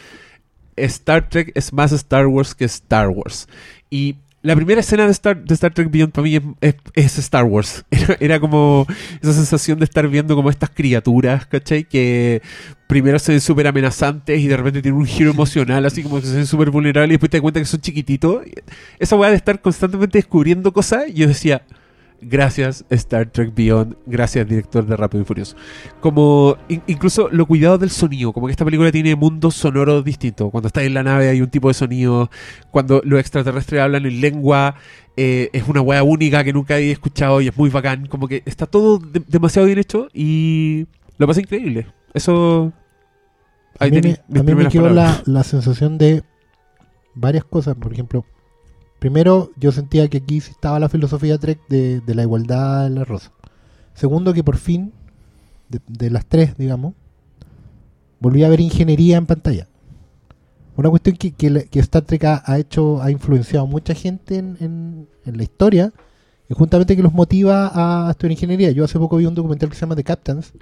Star 0.77 1.29
Trek 1.29 1.53
es 1.55 1.73
más 1.73 1.93
Star 1.93 2.27
Wars 2.27 2.55
que 2.55 2.65
Star 2.67 3.09
Wars. 3.09 3.49
Y 3.91 4.17
la 4.43 4.55
primera 4.55 4.81
escena 4.81 5.07
de 5.07 5.13
Star, 5.13 5.43
de 5.43 5.55
Star 5.55 5.73
Trek 5.73 5.91
Beyond 5.91 6.13
para 6.13 6.25
mí 6.25 6.37
es, 6.61 6.75
es- 6.93 7.19
Star 7.19 7.45
Wars. 7.45 7.85
Era, 7.91 8.17
era 8.21 8.41
como 8.41 8.87
esa 9.23 9.33
sensación 9.33 9.79
de 9.79 9.87
estar 9.87 10.07
viendo 10.09 10.37
como 10.37 10.51
estas 10.51 10.69
criaturas, 10.69 11.47
¿cachai? 11.47 11.85
Que 11.85 12.43
primero 12.87 13.19
se 13.19 13.33
ven 13.33 13.41
súper 13.41 13.67
amenazantes 13.67 14.39
y 14.39 14.47
de 14.47 14.57
repente 14.57 14.83
tienen 14.83 15.01
un 15.01 15.07
giro 15.07 15.31
emocional, 15.31 15.87
así 15.87 16.03
como 16.03 16.21
que 16.21 16.27
se 16.27 16.35
ven 16.37 16.47
súper 16.47 16.69
vulnerables 16.71 17.09
y 17.09 17.13
después 17.15 17.31
te 17.31 17.39
das 17.39 17.43
cuenta 17.43 17.61
que 17.61 17.67
son 17.67 17.81
chiquititos. 17.81 18.43
Esa 18.99 19.17
weá 19.17 19.31
de 19.31 19.37
estar 19.37 19.59
constantemente 19.63 20.19
descubriendo 20.19 20.71
cosas, 20.73 21.05
yo 21.15 21.27
decía, 21.27 21.63
gracias 22.27 22.85
Star 22.91 23.31
Trek 23.31 23.55
Beyond, 23.55 23.97
gracias 24.07 24.47
director 24.49 24.85
de 24.87 24.97
Rápido 24.97 25.23
y 25.23 25.25
Furioso. 25.27 25.57
Como 26.01 26.57
in- 26.69 26.83
incluso 26.87 27.29
lo 27.31 27.47
cuidado 27.47 27.79
del 27.79 27.91
sonido, 27.91 28.33
como 28.33 28.47
que 28.47 28.53
esta 28.53 28.65
película 28.65 28.91
tiene 28.93 29.15
mundos 29.17 29.55
sonoros 29.55 30.05
distintos. 30.05 30.51
Cuando 30.51 30.67
estás 30.69 30.85
en 30.85 30.95
la 30.95 31.03
nave 31.03 31.29
hay 31.29 31.41
un 31.41 31.51
tipo 31.51 31.69
de 31.69 31.75
sonido, 31.75 32.31
cuando 32.71 33.01
los 33.05 33.21
extraterrestres 33.21 33.81
hablan 33.81 34.07
en 34.07 34.21
lengua, 34.21 34.75
eh, 35.17 35.51
es 35.53 35.69
una 35.69 35.81
weá 35.81 36.03
única 36.03 36.43
que 36.45 36.53
nunca 36.53 36.75
había 36.77 36.93
escuchado 36.93 37.41
y 37.41 37.49
es 37.49 37.57
muy 37.57 37.71
bacán. 37.71 38.07
Como 38.07 38.27
que 38.29 38.43
está 38.47 38.67
todo 38.67 38.99
de- 38.99 39.23
demasiado 39.27 39.67
bien 39.67 39.79
hecho 39.79 40.09
y 40.13 40.87
lo 41.19 41.27
pasa 41.27 41.41
increíble. 41.41 41.87
Eso... 42.13 42.73
A 43.79 43.85
Ahí 43.85 43.91
mí, 43.91 44.01
tenéis 44.01 44.21
me, 44.29 44.35
mis 44.35 44.41
a 44.41 44.45
mí 44.45 44.55
me 44.63 44.69
quedó 44.71 44.89
la 44.91 45.43
sensación 45.43 45.99
de 45.99 46.23
varias 47.15 47.45
cosas. 47.45 47.75
Por 47.75 47.93
ejemplo, 47.93 48.25
primero, 49.05 49.51
yo 49.59 49.71
sentía 49.71 50.09
que 50.09 50.17
aquí 50.17 50.39
estaba 50.39 50.81
la 50.81 50.89
filosofía 50.89 51.37
Trek 51.37 51.61
de, 51.69 52.01
de 52.01 52.15
la 52.15 52.23
igualdad 52.23 52.87
en 52.87 52.95
la 52.95 53.05
rosa. 53.05 53.33
Segundo, 53.93 54.33
que 54.33 54.43
por 54.43 54.57
fin, 54.57 54.95
de, 55.69 55.79
de 55.87 56.09
las 56.09 56.25
tres, 56.25 56.57
digamos, 56.57 56.95
volví 58.19 58.45
a 58.45 58.49
ver 58.49 58.61
ingeniería 58.61 59.19
en 59.19 59.27
pantalla. 59.27 59.69
Una 60.75 60.89
cuestión 60.89 61.19
que, 61.19 61.33
que, 61.33 61.67
que 61.67 61.81
Star 61.81 62.01
Trek 62.01 62.25
ha, 62.25 62.59
hecho, 62.59 63.03
ha 63.03 63.11
influenciado 63.11 63.67
a 63.67 63.69
mucha 63.69 63.93
gente 63.93 64.39
en, 64.39 65.07
la 65.27 65.43
historia, 65.43 65.93
y 66.49 66.55
justamente 66.55 66.97
que 66.97 67.03
los 67.03 67.13
motiva 67.13 67.73
a 67.75 68.11
estudiar 68.11 68.33
ingeniería. 68.33 68.71
Yo 68.71 68.85
hace 68.85 68.99
poco 68.99 69.19
vi 69.19 69.27
un 69.27 69.35
documental 69.35 69.69
que 69.69 69.75
se 69.75 69.83
llama 69.83 69.97
The 69.97 70.05
Captains, 70.05 70.55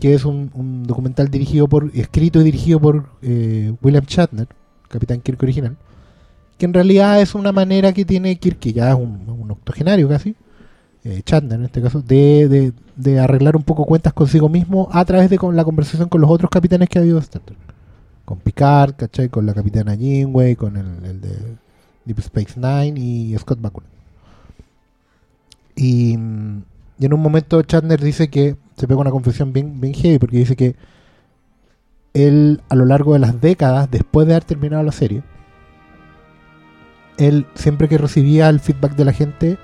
que 0.00 0.14
es 0.14 0.24
un, 0.24 0.50
un 0.54 0.84
documental 0.84 1.28
dirigido 1.28 1.68
por, 1.68 1.90
escrito 1.92 2.40
y 2.40 2.44
dirigido 2.44 2.80
por 2.80 3.10
eh, 3.20 3.74
William 3.82 4.06
Shatner, 4.06 4.48
Capitán 4.88 5.20
Kirk 5.20 5.42
original, 5.42 5.76
que 6.62 6.66
en 6.66 6.74
realidad 6.74 7.20
es 7.20 7.34
una 7.34 7.50
manera 7.50 7.92
que 7.92 8.04
tiene 8.04 8.36
Kirk, 8.36 8.60
que 8.60 8.72
ya 8.72 8.90
es 8.90 8.94
un, 8.94 9.50
octogenario 9.50 10.08
casi, 10.08 10.36
eh, 11.02 11.20
Shatner 11.26 11.58
en 11.58 11.64
este 11.64 11.82
caso, 11.82 12.00
de, 12.02 12.46
de- 12.46 12.72
de 12.94 13.18
arreglar 13.18 13.56
un 13.56 13.64
poco 13.64 13.84
cuentas 13.84 14.12
consigo 14.12 14.48
mismo 14.48 14.88
a 14.92 15.04
través 15.04 15.28
de 15.28 15.38
con 15.38 15.56
la 15.56 15.64
conversación 15.64 16.08
con 16.08 16.20
los 16.20 16.30
otros 16.30 16.48
capitanes 16.52 16.88
que 16.88 17.00
ha 17.00 17.02
habido 17.02 17.18
Star 17.18 17.42
Trek. 17.42 17.58
Con 18.24 18.38
Picard, 18.38 18.94
¿cachai? 18.94 19.28
Con 19.28 19.44
la 19.44 19.54
capitana 19.54 19.96
Janeway, 19.96 20.54
con 20.54 20.76
el, 20.76 20.86
el 21.04 21.20
de 21.20 21.30
Deep 22.04 22.20
Space 22.20 22.54
Nine 22.60 22.96
y 23.00 23.36
Scott 23.38 23.60
Bakula. 23.60 23.88
Y, 25.74 26.12
y 26.12 27.06
en 27.06 27.12
un 27.12 27.20
momento 27.20 27.60
Shatner 27.62 28.00
dice 28.00 28.28
que 28.30 28.54
se 28.76 28.86
pega 28.86 29.00
una 29.00 29.10
confesión 29.10 29.52
bien, 29.52 29.80
bien 29.80 29.94
heavy 29.94 30.20
porque 30.20 30.36
dice 30.36 30.54
que 30.54 30.76
él 32.14 32.60
a 32.68 32.76
lo 32.76 32.84
largo 32.84 33.14
de 33.14 33.18
las 33.18 33.40
décadas 33.40 33.90
después 33.90 34.28
de 34.28 34.34
haber 34.34 34.44
terminado 34.44 34.84
la 34.84 34.92
serie 34.92 35.24
él 37.22 37.46
siempre 37.54 37.88
que 37.88 37.98
recibía 37.98 38.48
el 38.48 38.60
feedback 38.60 38.94
de 38.96 39.04
la 39.04 39.12
gente 39.12 39.58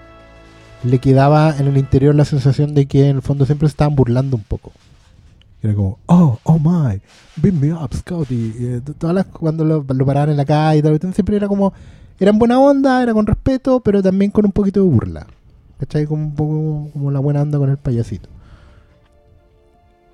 le 0.84 0.98
quedaba 0.98 1.56
en 1.58 1.66
el 1.66 1.76
interior 1.76 2.14
la 2.14 2.24
sensación 2.24 2.74
de 2.74 2.86
que 2.86 3.08
en 3.08 3.16
el 3.16 3.22
fondo 3.22 3.46
siempre 3.46 3.68
se 3.68 3.72
estaban 3.72 3.96
burlando 3.96 4.36
un 4.36 4.44
poco. 4.44 4.72
Era 5.62 5.74
como 5.74 5.98
oh 6.06 6.38
oh 6.44 6.58
my 6.58 7.00
beam 7.36 7.58
me 7.58 7.72
up 7.72 7.92
Scotty 7.92 8.54
eh, 8.60 8.80
todas 8.96 9.14
las 9.14 9.26
cuando 9.26 9.64
lo, 9.64 9.84
lo 9.86 10.06
paraban 10.06 10.30
en 10.30 10.36
la 10.36 10.44
calle 10.44 10.78
y 10.78 10.82
tal 10.82 11.12
siempre 11.12 11.36
era 11.36 11.48
como 11.48 11.72
era 12.20 12.30
en 12.30 12.38
buena 12.38 12.60
onda 12.60 13.02
era 13.02 13.12
con 13.12 13.26
respeto 13.26 13.80
pero 13.80 14.00
también 14.00 14.30
con 14.30 14.46
un 14.46 14.52
poquito 14.52 14.80
de 14.82 14.88
burla. 14.88 15.26
¿cachai? 15.78 16.06
como 16.06 16.24
un 16.24 16.34
poco 16.34 16.90
como 16.92 17.10
la 17.10 17.20
buena 17.20 17.42
onda 17.42 17.58
con 17.58 17.70
el 17.70 17.76
payasito. 17.76 18.28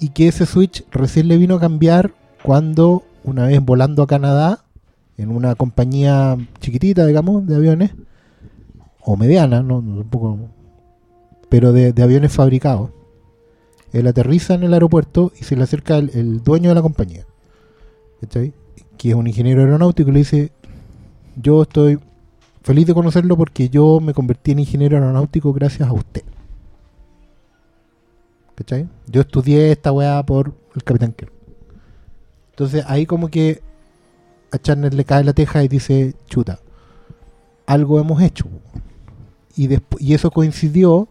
Y 0.01 0.11
que 0.11 0.29
ese 0.29 0.47
switch 0.47 0.85
recién 0.91 1.29
le 1.29 1.37
vino 1.37 1.57
a 1.57 1.61
cambiar 1.61 2.13
cuando 2.43 3.05
una 3.23 3.47
vez 3.47 3.65
volando 3.65 4.03
a 4.03 4.07
Canadá 4.07 4.64
en 5.17 5.31
una 5.31 5.55
compañía 5.55 6.37
chiquitita, 6.61 7.07
digamos, 7.07 7.47
de 7.47 7.57
aviones 7.57 7.93
o 9.01 9.17
mediana, 9.17 9.63
no, 9.63 9.81
tampoco, 9.81 10.39
pero 11.49 11.73
de, 11.73 11.95
aviones 12.03 12.33
fabricados. 12.33 12.91
Él 13.93 14.07
aterriza 14.07 14.55
en 14.55 14.65
el 14.65 14.75
aeropuerto 14.75 15.33
y 15.39 15.45
se 15.45 15.57
le 15.57 15.63
acerca 15.63 15.97
el, 15.99 16.11
el 16.15 16.43
dueño 16.43 16.71
de 16.71 16.75
la 16.75 16.83
compañía, 16.83 17.25
¿cachai? 18.21 18.53
que 18.97 19.11
es 19.11 19.15
un 19.15 19.27
ingeniero 19.27 19.61
aeronáutico, 19.61 20.11
y 20.11 20.13
le 20.13 20.19
dice, 20.21 20.53
yo 21.37 21.63
estoy 21.63 21.99
feliz 22.63 22.87
de 22.87 22.95
conocerlo 22.95 23.37
porque 23.37 23.69
yo 23.69 24.01
me 24.01 24.15
convertí 24.15 24.53
en 24.53 24.61
ingeniero 24.61 24.97
aeronáutico 24.97 25.53
gracias 25.53 25.89
a 25.89 25.93
usted. 25.93 26.23
¿Cachai? 28.55 28.89
Yo 29.07 29.21
estudié 29.21 29.73
esta 29.73 29.93
weá 29.93 30.25
por 30.25 30.55
el 30.75 30.85
Capitán 30.85 31.13
Kirk. 31.13 31.33
Entonces 32.51 32.85
ahí 32.87 33.05
como 33.05 33.29
que 33.29 33.63
a 34.55 34.59
Charner 34.59 34.95
le 34.95 35.05
cae 35.05 35.25
la 35.25 35.33
teja 35.33 35.63
y 35.65 35.69
dice, 35.69 36.15
chuta, 36.27 36.61
algo 37.67 38.01
hemos 38.01 38.23
hecho. 38.23 38.47
Y, 39.57 39.69
eso 40.13 40.31
coincidió 40.31 41.09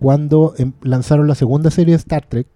cuando 0.00 0.54
em- 0.58 0.72
lanzaron 0.82 1.26
la 1.26 1.34
segunda 1.34 1.70
serie 1.70 1.92
de 1.92 1.98
Star 1.98 2.26
Trek, 2.26 2.46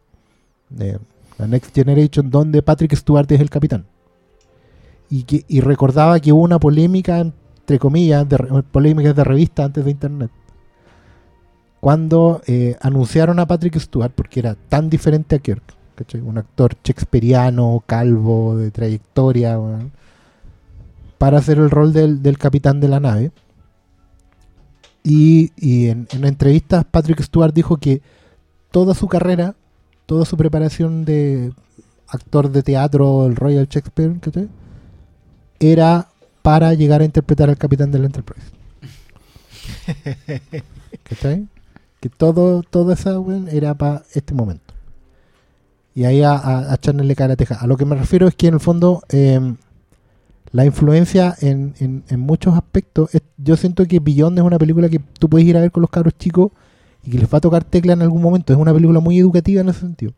de 0.68 0.98
la 1.38 1.46
Next 1.46 1.74
Generation, 1.74 2.30
donde 2.30 2.62
Patrick 2.62 2.94
Stewart 2.94 3.30
es 3.30 3.40
el 3.40 3.50
capitán. 3.50 3.86
Y, 5.10 5.60
recordaba 5.60 6.20
que 6.20 6.32
hubo 6.32 6.42
una 6.42 6.60
polémica, 6.60 7.18
entre 7.18 7.78
comillas, 7.78 8.26
polémicas 8.70 9.16
de 9.16 9.24
revista 9.24 9.64
antes 9.64 9.84
de 9.84 9.90
Internet, 9.90 10.30
cuando 11.80 12.42
eh, 12.46 12.76
anunciaron 12.80 13.38
a 13.38 13.46
Patrick 13.46 13.78
Stewart, 13.78 14.12
porque 14.14 14.40
era 14.40 14.54
tan 14.54 14.88
diferente 14.88 15.36
a 15.36 15.38
Kirk, 15.40 15.62
¿cachai? 16.00 16.22
un 16.22 16.38
actor 16.38 16.76
shakespeariano, 16.82 17.84
calvo, 17.86 18.56
de 18.56 18.70
trayectoria, 18.70 19.58
para 21.18 21.38
hacer 21.38 21.58
el 21.58 21.70
rol 21.70 21.92
del, 21.92 22.22
del 22.22 22.38
capitán 22.38 22.80
de 22.80 22.88
la 22.88 23.00
nave. 23.00 23.32
Y, 25.04 25.52
y 25.56 25.88
en, 25.88 26.08
en 26.10 26.24
entrevistas 26.24 26.84
Patrick 26.84 27.20
Stewart 27.20 27.52
dijo 27.52 27.76
que 27.76 28.00
toda 28.70 28.94
su 28.94 29.08
carrera, 29.08 29.54
toda 30.06 30.24
su 30.24 30.38
preparación 30.38 31.04
de 31.04 31.52
actor 32.08 32.50
de 32.50 32.62
teatro, 32.62 33.26
el 33.26 33.36
Royal 33.36 33.68
Shakespeare, 33.68 34.18
¿cachai? 34.20 34.48
Era 35.58 36.08
para 36.40 36.72
llegar 36.72 37.02
a 37.02 37.04
interpretar 37.04 37.50
al 37.50 37.58
capitán 37.58 37.90
del 37.90 38.06
Enterprise. 38.06 38.46
¿Cachai? 41.02 41.46
Que 42.00 42.08
todo, 42.08 42.62
toda 42.62 42.94
esa 42.94 43.16
era 43.50 43.74
para 43.74 44.02
este 44.14 44.32
momento. 44.32 44.69
Y 45.94 46.04
ahí 46.04 46.22
a, 46.22 46.32
a, 46.32 46.72
a 46.72 46.76
Charner 46.78 47.04
le 47.06 47.16
cae 47.16 47.28
la 47.28 47.36
teja. 47.36 47.56
A 47.56 47.66
lo 47.66 47.76
que 47.76 47.84
me 47.84 47.96
refiero 47.96 48.28
es 48.28 48.34
que 48.34 48.46
en 48.46 48.54
el 48.54 48.60
fondo 48.60 49.02
eh, 49.10 49.54
la 50.52 50.64
influencia 50.64 51.34
en, 51.40 51.74
en- 51.80 52.04
en 52.08 52.20
muchos 52.20 52.54
aspectos, 52.56 53.14
es- 53.14 53.22
yo 53.38 53.56
siento 53.56 53.84
que 53.86 53.98
Beyond 54.00 54.38
es 54.38 54.44
una 54.44 54.58
película 54.58 54.88
que 54.88 55.00
tú 55.18 55.28
puedes 55.28 55.46
ir 55.46 55.56
a 55.56 55.60
ver 55.60 55.70
con 55.72 55.80
los 55.80 55.90
cabros 55.90 56.14
chicos 56.18 56.52
y 57.04 57.10
que 57.10 57.18
les 57.18 57.32
va 57.32 57.38
a 57.38 57.40
tocar 57.40 57.64
tecla 57.64 57.92
en 57.94 58.02
algún 58.02 58.22
momento. 58.22 58.52
Es 58.52 58.58
una 58.58 58.72
película 58.72 59.00
muy 59.00 59.18
educativa 59.18 59.60
en 59.62 59.68
ese 59.68 59.80
sentido. 59.80 60.12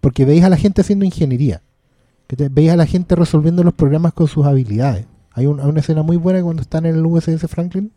Porque 0.00 0.24
veis 0.24 0.44
a 0.44 0.48
la 0.50 0.56
gente 0.56 0.80
haciendo 0.82 1.04
ingeniería. 1.04 1.60
Veis 2.50 2.70
a 2.70 2.76
la 2.76 2.86
gente 2.86 3.14
resolviendo 3.16 3.62
los 3.64 3.74
programas 3.74 4.12
con 4.12 4.28
sus 4.28 4.46
habilidades. 4.46 5.06
Hay, 5.32 5.46
un- 5.46 5.60
hay 5.60 5.66
una 5.66 5.80
escena 5.80 6.02
muy 6.02 6.16
buena 6.16 6.42
cuando 6.42 6.62
están 6.62 6.86
en 6.86 6.94
el 6.96 7.04
USS 7.06 7.46
Franklin, 7.48 7.92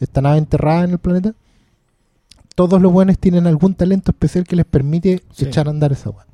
esta 0.00 0.20
nave 0.20 0.38
enterrada 0.38 0.84
en 0.84 0.90
el 0.90 0.98
planeta. 0.98 1.34
Todos 2.54 2.80
los 2.82 2.92
buenos 2.92 3.18
tienen 3.18 3.46
algún 3.46 3.74
talento 3.74 4.10
especial 4.10 4.44
que 4.44 4.56
les 4.56 4.64
permite 4.66 5.22
Sí. 5.32 5.44
echar 5.46 5.66
a 5.68 5.70
andar 5.70 5.92
esa 5.92 6.10
weá. 6.10 6.26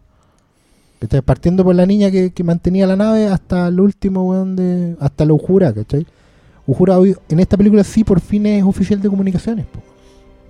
¿Cachai? 1.05 1.23
Partiendo 1.23 1.63
por 1.65 1.75
la 1.75 1.85
niña 1.87 2.11
que, 2.11 2.31
que 2.33 2.43
mantenía 2.45 2.87
la 2.87 2.97
nave 2.97 3.27
hasta 3.27 3.69
el 3.69 3.79
último 3.81 4.23
weón 4.25 4.57
de. 4.57 4.97
hasta 5.01 5.25
la 5.25 5.35
Ujura, 5.35 5.73
¿cachai? 5.73 6.07
Ujura 6.67 6.99
hoy- 6.99 7.15
en 7.29 7.41
esta 7.41 7.57
película 7.59 7.85
sí 7.85 8.05
por 8.05 8.21
fin 8.21 8.47
es 8.47 8.65
oficial 8.65 9.01
de 9.03 9.09
comunicaciones, 9.11 9.67
po. 9.67 9.81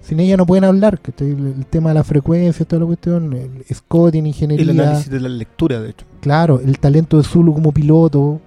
Sin 0.00 0.20
ella 0.20 0.36
no 0.36 0.44
pueden 0.46 0.64
hablar, 0.64 1.00
¿cachai? 1.00 1.30
El, 1.30 1.46
el 1.58 1.66
tema 1.66 1.90
de 1.90 1.94
la 1.94 2.04
frecuencia, 2.04 2.64
toda 2.66 2.80
la 2.80 2.86
cuestión, 2.86 3.32
el 3.32 3.74
Scott 3.74 4.14
en 4.14 4.20
El 4.20 4.26
ingeniería. 4.28 4.70
análisis 4.82 5.10
de 5.10 5.18
la 5.20 5.28
lectura, 5.28 5.80
de 5.80 5.90
hecho. 5.90 6.06
Claro, 6.20 6.60
el 6.64 6.78
talento 6.78 7.16
de 7.16 7.24
Zulu 7.24 7.52
como 7.54 7.72
piloto, 7.72 8.40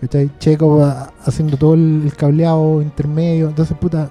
¿cachai? 0.00 0.30
Checo 0.38 0.82
haciendo 1.24 1.56
todo 1.56 1.74
el, 1.74 2.02
el 2.04 2.14
cableado 2.16 2.82
intermedio. 2.82 3.48
Entonces, 3.48 3.76
puta, 3.78 4.10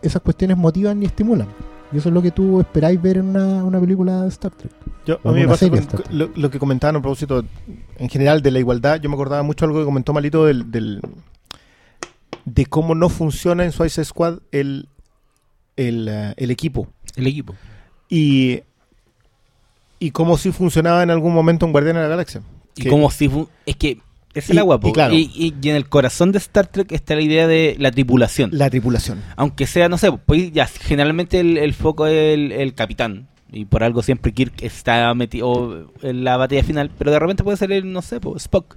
esas 0.00 0.22
cuestiones 0.22 0.56
motivan 0.56 1.02
y 1.02 1.06
estimulan. 1.06 1.48
Y 1.92 1.98
eso 1.98 2.08
es 2.08 2.14
lo 2.14 2.22
que 2.22 2.30
tú 2.30 2.58
esperáis 2.60 3.00
ver 3.00 3.18
en 3.18 3.26
una, 3.26 3.64
una 3.64 3.78
película 3.80 4.22
de 4.22 4.28
Star 4.28 4.50
Trek. 4.52 4.72
Yo, 5.06 5.18
a 5.24 5.32
mí 5.32 5.40
me 5.40 5.48
pasa 5.48 5.68
con- 5.68 5.86
lo, 6.10 6.30
lo 6.34 6.50
que 6.50 6.58
comentaban 6.58 6.96
a 6.96 7.00
propósito 7.02 7.44
en 7.98 8.08
general 8.08 8.40
de 8.40 8.50
la 8.50 8.58
igualdad. 8.60 9.00
Yo 9.00 9.08
me 9.10 9.14
acordaba 9.14 9.42
mucho 9.42 9.64
algo 9.66 9.78
que 9.80 9.84
comentó 9.84 10.12
Malito 10.12 10.46
del, 10.46 10.70
del- 10.70 11.00
de 12.44 12.66
cómo 12.66 12.94
no 12.94 13.08
funciona 13.08 13.64
en 13.64 13.72
Suicide 13.72 14.04
Squad 14.04 14.38
el, 14.52 14.88
el, 15.76 16.08
eh, 16.08 16.34
el 16.36 16.50
equipo. 16.50 16.88
El 17.16 17.26
equipo. 17.26 17.54
Y, 18.08 18.60
y 19.98 20.10
cómo 20.12 20.38
sí 20.38 20.50
funcionaba 20.52 21.02
en 21.02 21.10
algún 21.10 21.34
momento 21.34 21.66
en 21.66 21.72
Guardianes 21.72 22.00
de 22.00 22.04
la 22.08 22.10
Galaxia. 22.10 22.42
Y 22.74 22.82
Que- 22.84 22.88
como 22.88 23.10
si 23.10 23.28
fu- 23.28 23.48
es 23.66 23.76
que 23.76 23.98
es 24.34 24.48
Y- 24.48 24.52
el 24.52 24.58
agua, 24.58 24.80
y 24.82 24.92
claro. 24.92 25.14
y, 25.14 25.30
y- 25.62 25.68
en 25.68 25.76
el 25.76 25.88
corazón 25.88 26.32
de 26.32 26.38
Star 26.38 26.66
Trek 26.66 26.92
está 26.92 27.14
la 27.14 27.20
idea 27.22 27.46
de 27.46 27.76
la 27.78 27.90
tripulación. 27.90 28.50
La 28.52 28.70
tripulación. 28.70 29.20
Aunque 29.36 29.66
sea, 29.66 29.88
no 29.88 29.98
sé, 29.98 30.10
pues 30.12 30.52
ya 30.52 30.66
generalmente 30.66 31.40
el, 31.40 31.58
el 31.58 31.74
foco 31.74 32.06
es 32.06 32.34
el, 32.34 32.52
el 32.52 32.74
capitán. 32.74 33.28
Y 33.54 33.66
por 33.66 33.84
algo 33.84 34.02
siempre 34.02 34.32
Kirk 34.32 34.62
está 34.62 35.12
metido 35.14 35.90
en 36.02 36.24
la 36.24 36.38
batalla 36.38 36.64
final. 36.64 36.90
Pero 36.96 37.10
de 37.10 37.18
repente 37.18 37.44
puede 37.44 37.58
ser 37.58 37.70
el, 37.72 37.92
no 37.92 38.00
sé, 38.00 38.18
po, 38.18 38.34
Spock. 38.36 38.76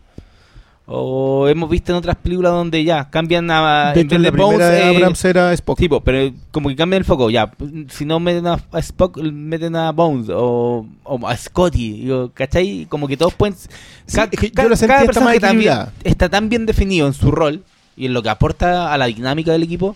O 0.88 1.48
hemos 1.48 1.68
visto 1.68 1.92
en 1.92 1.98
otras 1.98 2.16
películas 2.16 2.52
donde 2.52 2.84
ya 2.84 3.10
cambian 3.10 3.50
a. 3.50 3.92
de 3.94 4.02
hecho, 4.02 4.16
en 4.16 4.22
la 4.22 4.30
de 4.30 4.38
Bones, 4.38 4.58
primera 4.58 4.70
de 4.70 4.82
eh, 4.82 4.96
Abrams 4.96 5.26
era 5.26 5.54
Spock. 5.54 5.80
Sí, 5.80 5.90
po, 5.90 6.02
pero 6.02 6.32
como 6.52 6.70
que 6.70 6.76
cambian 6.76 7.00
el 7.00 7.06
foco, 7.06 7.32
ya. 7.32 7.52
Si 7.90 8.06
no 8.06 8.20
meten 8.20 8.46
a, 8.46 8.60
a 8.72 8.80
Spock, 8.80 9.18
meten 9.18 9.76
a 9.76 9.92
Bones 9.92 10.30
o, 10.30 10.86
o 11.04 11.28
a 11.28 11.36
Scotty, 11.36 12.02
digo, 12.02 12.32
¿cachai? 12.36 12.86
Como 12.88 13.08
que 13.08 13.18
todos 13.18 13.34
pueden. 13.34 13.56
Sí, 13.56 14.20
es 14.32 14.40
que 14.40 14.52
yo 14.52 14.76
sentí 14.76 14.94
hasta 14.94 14.98
más 14.98 15.06
personaje 15.06 15.40
también 15.40 15.74
está 16.04 16.30
tan 16.30 16.50
bien 16.50 16.68
definido 16.68 17.08
en 17.08 17.14
su 17.14 17.32
rol 17.32 17.64
y 17.98 18.06
en 18.06 18.14
lo 18.14 18.22
que 18.22 18.30
aporta 18.30 18.94
a 18.94 18.98
la 19.00 19.08
dinámica 19.08 19.52
del 19.52 19.64
equipo 19.64 19.96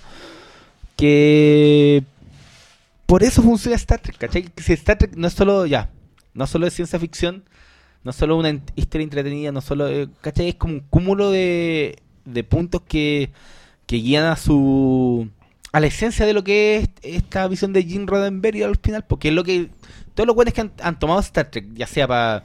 que. 0.95 2.03
Por 3.05 3.23
eso 3.23 3.41
funciona 3.41 3.75
Star 3.75 3.99
Trek, 3.99 4.17
¿cachai? 4.17 4.43
Que 4.43 4.63
Si 4.63 4.73
Star 4.73 4.97
Trek 4.97 5.15
no 5.15 5.27
es 5.27 5.33
solo, 5.33 5.65
ya, 5.65 5.89
no 6.33 6.45
solo 6.47 6.67
es 6.67 6.73
ciencia 6.73 6.99
ficción, 6.99 7.43
no 8.03 8.11
solo 8.13 8.37
una 8.37 8.49
historia 8.75 9.03
entretenida, 9.03 9.51
no 9.51 9.61
solo, 9.61 9.87
eh, 9.87 10.07
¿cachai? 10.21 10.49
Es 10.49 10.55
como 10.55 10.73
un 10.75 10.79
cúmulo 10.89 11.31
de, 11.31 11.97
de 12.25 12.43
puntos 12.43 12.81
que, 12.87 13.31
que 13.85 13.97
guían 13.97 14.25
a 14.25 14.35
su 14.35 15.27
a 15.71 15.79
la 15.79 15.85
esencia 15.87 16.25
de 16.25 16.33
lo 16.33 16.43
que 16.43 16.77
es 16.77 16.89
esta 17.03 17.47
visión 17.47 17.73
de 17.73 17.83
Jim 17.83 18.07
Roddenberry 18.07 18.63
al 18.63 18.75
final, 18.77 19.05
porque 19.07 19.27
es 19.27 19.33
lo 19.35 19.43
que 19.43 19.69
todos 20.15 20.25
los 20.25 20.35
buenos 20.35 20.53
que 20.53 20.61
han, 20.61 20.71
han 20.81 20.97
tomado 20.97 21.19
Star 21.19 21.51
Trek, 21.51 21.65
ya 21.75 21.85
sea 21.85 22.07
para 22.07 22.43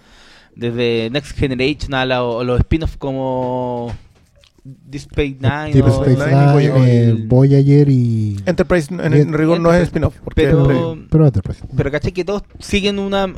desde 0.55 1.09
Next 1.11 1.37
Generation 1.37 1.95
a 1.95 2.05
la- 2.05 2.23
o 2.23 2.45
los 2.45 2.61
spin-offs 2.61 2.97
como 2.99 3.93
Deep 4.63 5.01
Space 5.11 5.37
Nine 5.41 5.73
Deep 5.73 5.87
Space 5.87 6.11
Nine 6.17 6.31
y 6.33 6.35
Nine, 6.35 6.53
Voyager. 6.53 6.89
eh, 6.89 7.25
Voyager 7.27 7.89
y. 7.89 8.37
Enterprise 8.47 8.93
en, 8.95 9.13
Y- 9.15 9.21
en 9.21 9.33
rigor 9.33 9.59
no 9.61 9.73
es 9.73 9.83
spin-off. 9.85 10.17
pero- 10.35 10.97
Pero 11.11 11.27
Enterprise. 11.27 11.65
Pero 11.77 11.91
cachai 11.91 12.13
que 12.13 12.25
todos 12.25 12.43
siguen 12.61 12.99
una, 12.99 13.33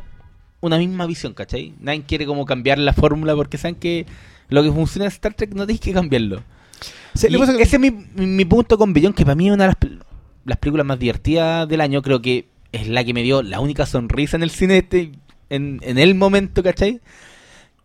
una 0.61 0.79
misma 0.79 1.07
visión, 1.07 1.35
¿cachai? 1.35 1.75
Nadie 1.81 2.03
quiere 2.07 2.27
como 2.27 2.45
cambiar 2.47 2.79
la 2.79 2.93
fórmula 2.93 3.35
porque 3.35 3.59
saben 3.59 3.77
que 3.77 4.07
lo 4.49 4.63
que 4.63 4.73
funciona 4.73 5.05
en 5.07 5.13
Star 5.13 5.35
Trek 5.35 5.55
no 5.55 5.67
tienes 5.67 5.81
que 5.81 5.93
cambiarlo. 5.93 6.43
Sí, 7.15 7.27
Y 7.29 7.31
lo 7.31 7.39
que 7.41 7.53
es 7.53 7.61
ese 7.69 7.79
mi, 7.79 7.91
mi- 7.91 8.27
mi 8.27 8.45
punto 8.45 8.77
con 8.79 8.93
Bellón, 8.93 9.13
que 9.13 9.25
para 9.25 9.35
mí 9.35 9.49
es 9.49 9.55
una 9.55 9.65
de 9.65 9.69
las, 9.69 9.79
pel- 9.81 10.03
las 10.45 10.59
películas 10.59 10.87
más 10.87 10.99
divertidas 10.99 11.69
del 11.69 11.81
año. 11.81 12.03
Creo 12.03 12.21
que 12.23 12.49
es 12.73 12.89
la 12.89 13.05
que 13.05 13.15
me 13.15 13.23
dio 13.23 13.43
la 13.43 13.61
única 13.61 13.87
sonrisa 13.87 14.37
en 14.37 14.43
el 14.43 14.51
cine 14.51 14.79
este, 14.79 15.13
en, 15.51 15.81
en 15.83 15.99
el 15.99 16.15
momento, 16.15 16.63
¿cachai? 16.63 17.01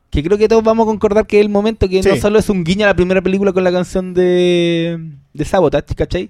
Que 0.09 0.21
creo 0.23 0.37
que 0.37 0.49
todos 0.49 0.63
vamos 0.63 0.83
a 0.85 0.87
concordar 0.87 1.25
que 1.25 1.39
es 1.39 1.45
el 1.45 1.49
momento 1.49 1.87
que 1.87 2.01
no 2.01 2.13
Sí. 2.13 2.19
solo 2.19 2.37
es 2.39 2.49
un 2.49 2.63
guiño 2.65 2.83
a 2.85 2.89
la 2.89 2.95
primera 2.95 3.21
película 3.21 3.53
con 3.53 3.63
la 3.63 3.71
canción 3.71 4.13
de, 4.13 4.99
de 5.33 5.45
Sabotage, 5.45 5.95
¿cachai? 5.95 6.29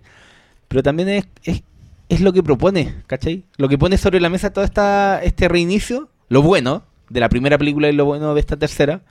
Pero 0.67 0.83
también 0.83 1.09
es, 1.09 1.25
es, 1.43 1.63
es 2.09 2.21
lo 2.21 2.31
que 2.31 2.43
propone, 2.43 2.93
¿cachai? 3.07 3.43
Lo 3.57 3.67
que 3.67 3.79
pone 3.79 3.97
sobre 3.97 4.19
la 4.21 4.29
mesa 4.29 4.53
todo 4.53 4.63
esta, 4.63 5.19
este 5.23 5.47
reinicio, 5.47 6.09
lo 6.31 6.41
bueno 6.41 6.83
de 7.09 7.19
la 7.19 7.27
primera 7.27 7.57
película 7.57 7.89
y 7.89 7.91
lo 7.91 8.05
bueno 8.05 8.33
de 8.33 8.39
esta 8.39 8.55
tercera. 8.55 9.01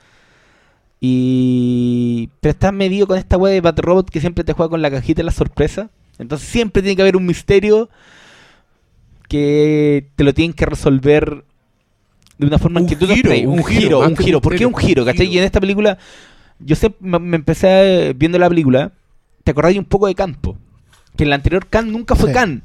Y. 1.00 2.30
Pero 2.40 2.50
está 2.50 2.72
medido 2.72 3.06
con 3.06 3.18
esta 3.18 3.36
wea 3.36 3.52
de 3.52 3.60
Battle 3.60 3.82
Robot 3.82 4.08
que 4.08 4.20
siempre 4.20 4.42
te 4.42 4.54
juega 4.54 4.70
con 4.70 4.80
la 4.80 4.90
cajita 4.90 5.18
de 5.18 5.24
la 5.24 5.30
sorpresa. 5.30 5.90
Entonces 6.18 6.48
siempre 6.48 6.80
tiene 6.80 6.96
que 6.96 7.02
haber 7.02 7.16
un 7.16 7.26
misterio 7.26 7.90
que 9.28 10.08
te 10.16 10.24
lo 10.24 10.32
tienen 10.32 10.54
que 10.54 10.64
resolver 10.64 11.44
de 12.38 12.46
una 12.46 12.58
forma 12.58 12.80
en 12.80 12.84
Un 12.84 12.88
que 12.88 12.96
tú 12.96 13.06
giro, 13.06 13.32
un 13.32 13.58
Un 13.58 13.64
giro, 13.66 14.00
un 14.00 14.16
giro. 14.16 14.40
¿Por 14.40 14.56
qué 14.56 14.64
un 14.64 14.74
giro? 14.74 15.04
¿Cachai? 15.04 15.26
giro. 15.26 15.34
Y 15.34 15.38
en 15.38 15.44
esta 15.44 15.60
película, 15.60 15.98
yo 16.58 16.74
sé, 16.74 16.94
me, 17.00 17.18
me 17.18 17.36
empecé 17.36 18.14
viendo 18.16 18.38
la 18.38 18.48
película, 18.48 18.92
te 19.44 19.50
acordás 19.50 19.76
un 19.76 19.84
poco 19.84 20.06
de 20.06 20.14
Campo. 20.14 20.56
Que 21.18 21.24
en 21.24 21.30
la 21.30 21.36
anterior 21.36 21.66
Khan 21.68 21.92
nunca 21.92 22.14
fue 22.14 22.30
Sí. 22.30 22.34
Khan. 22.34 22.62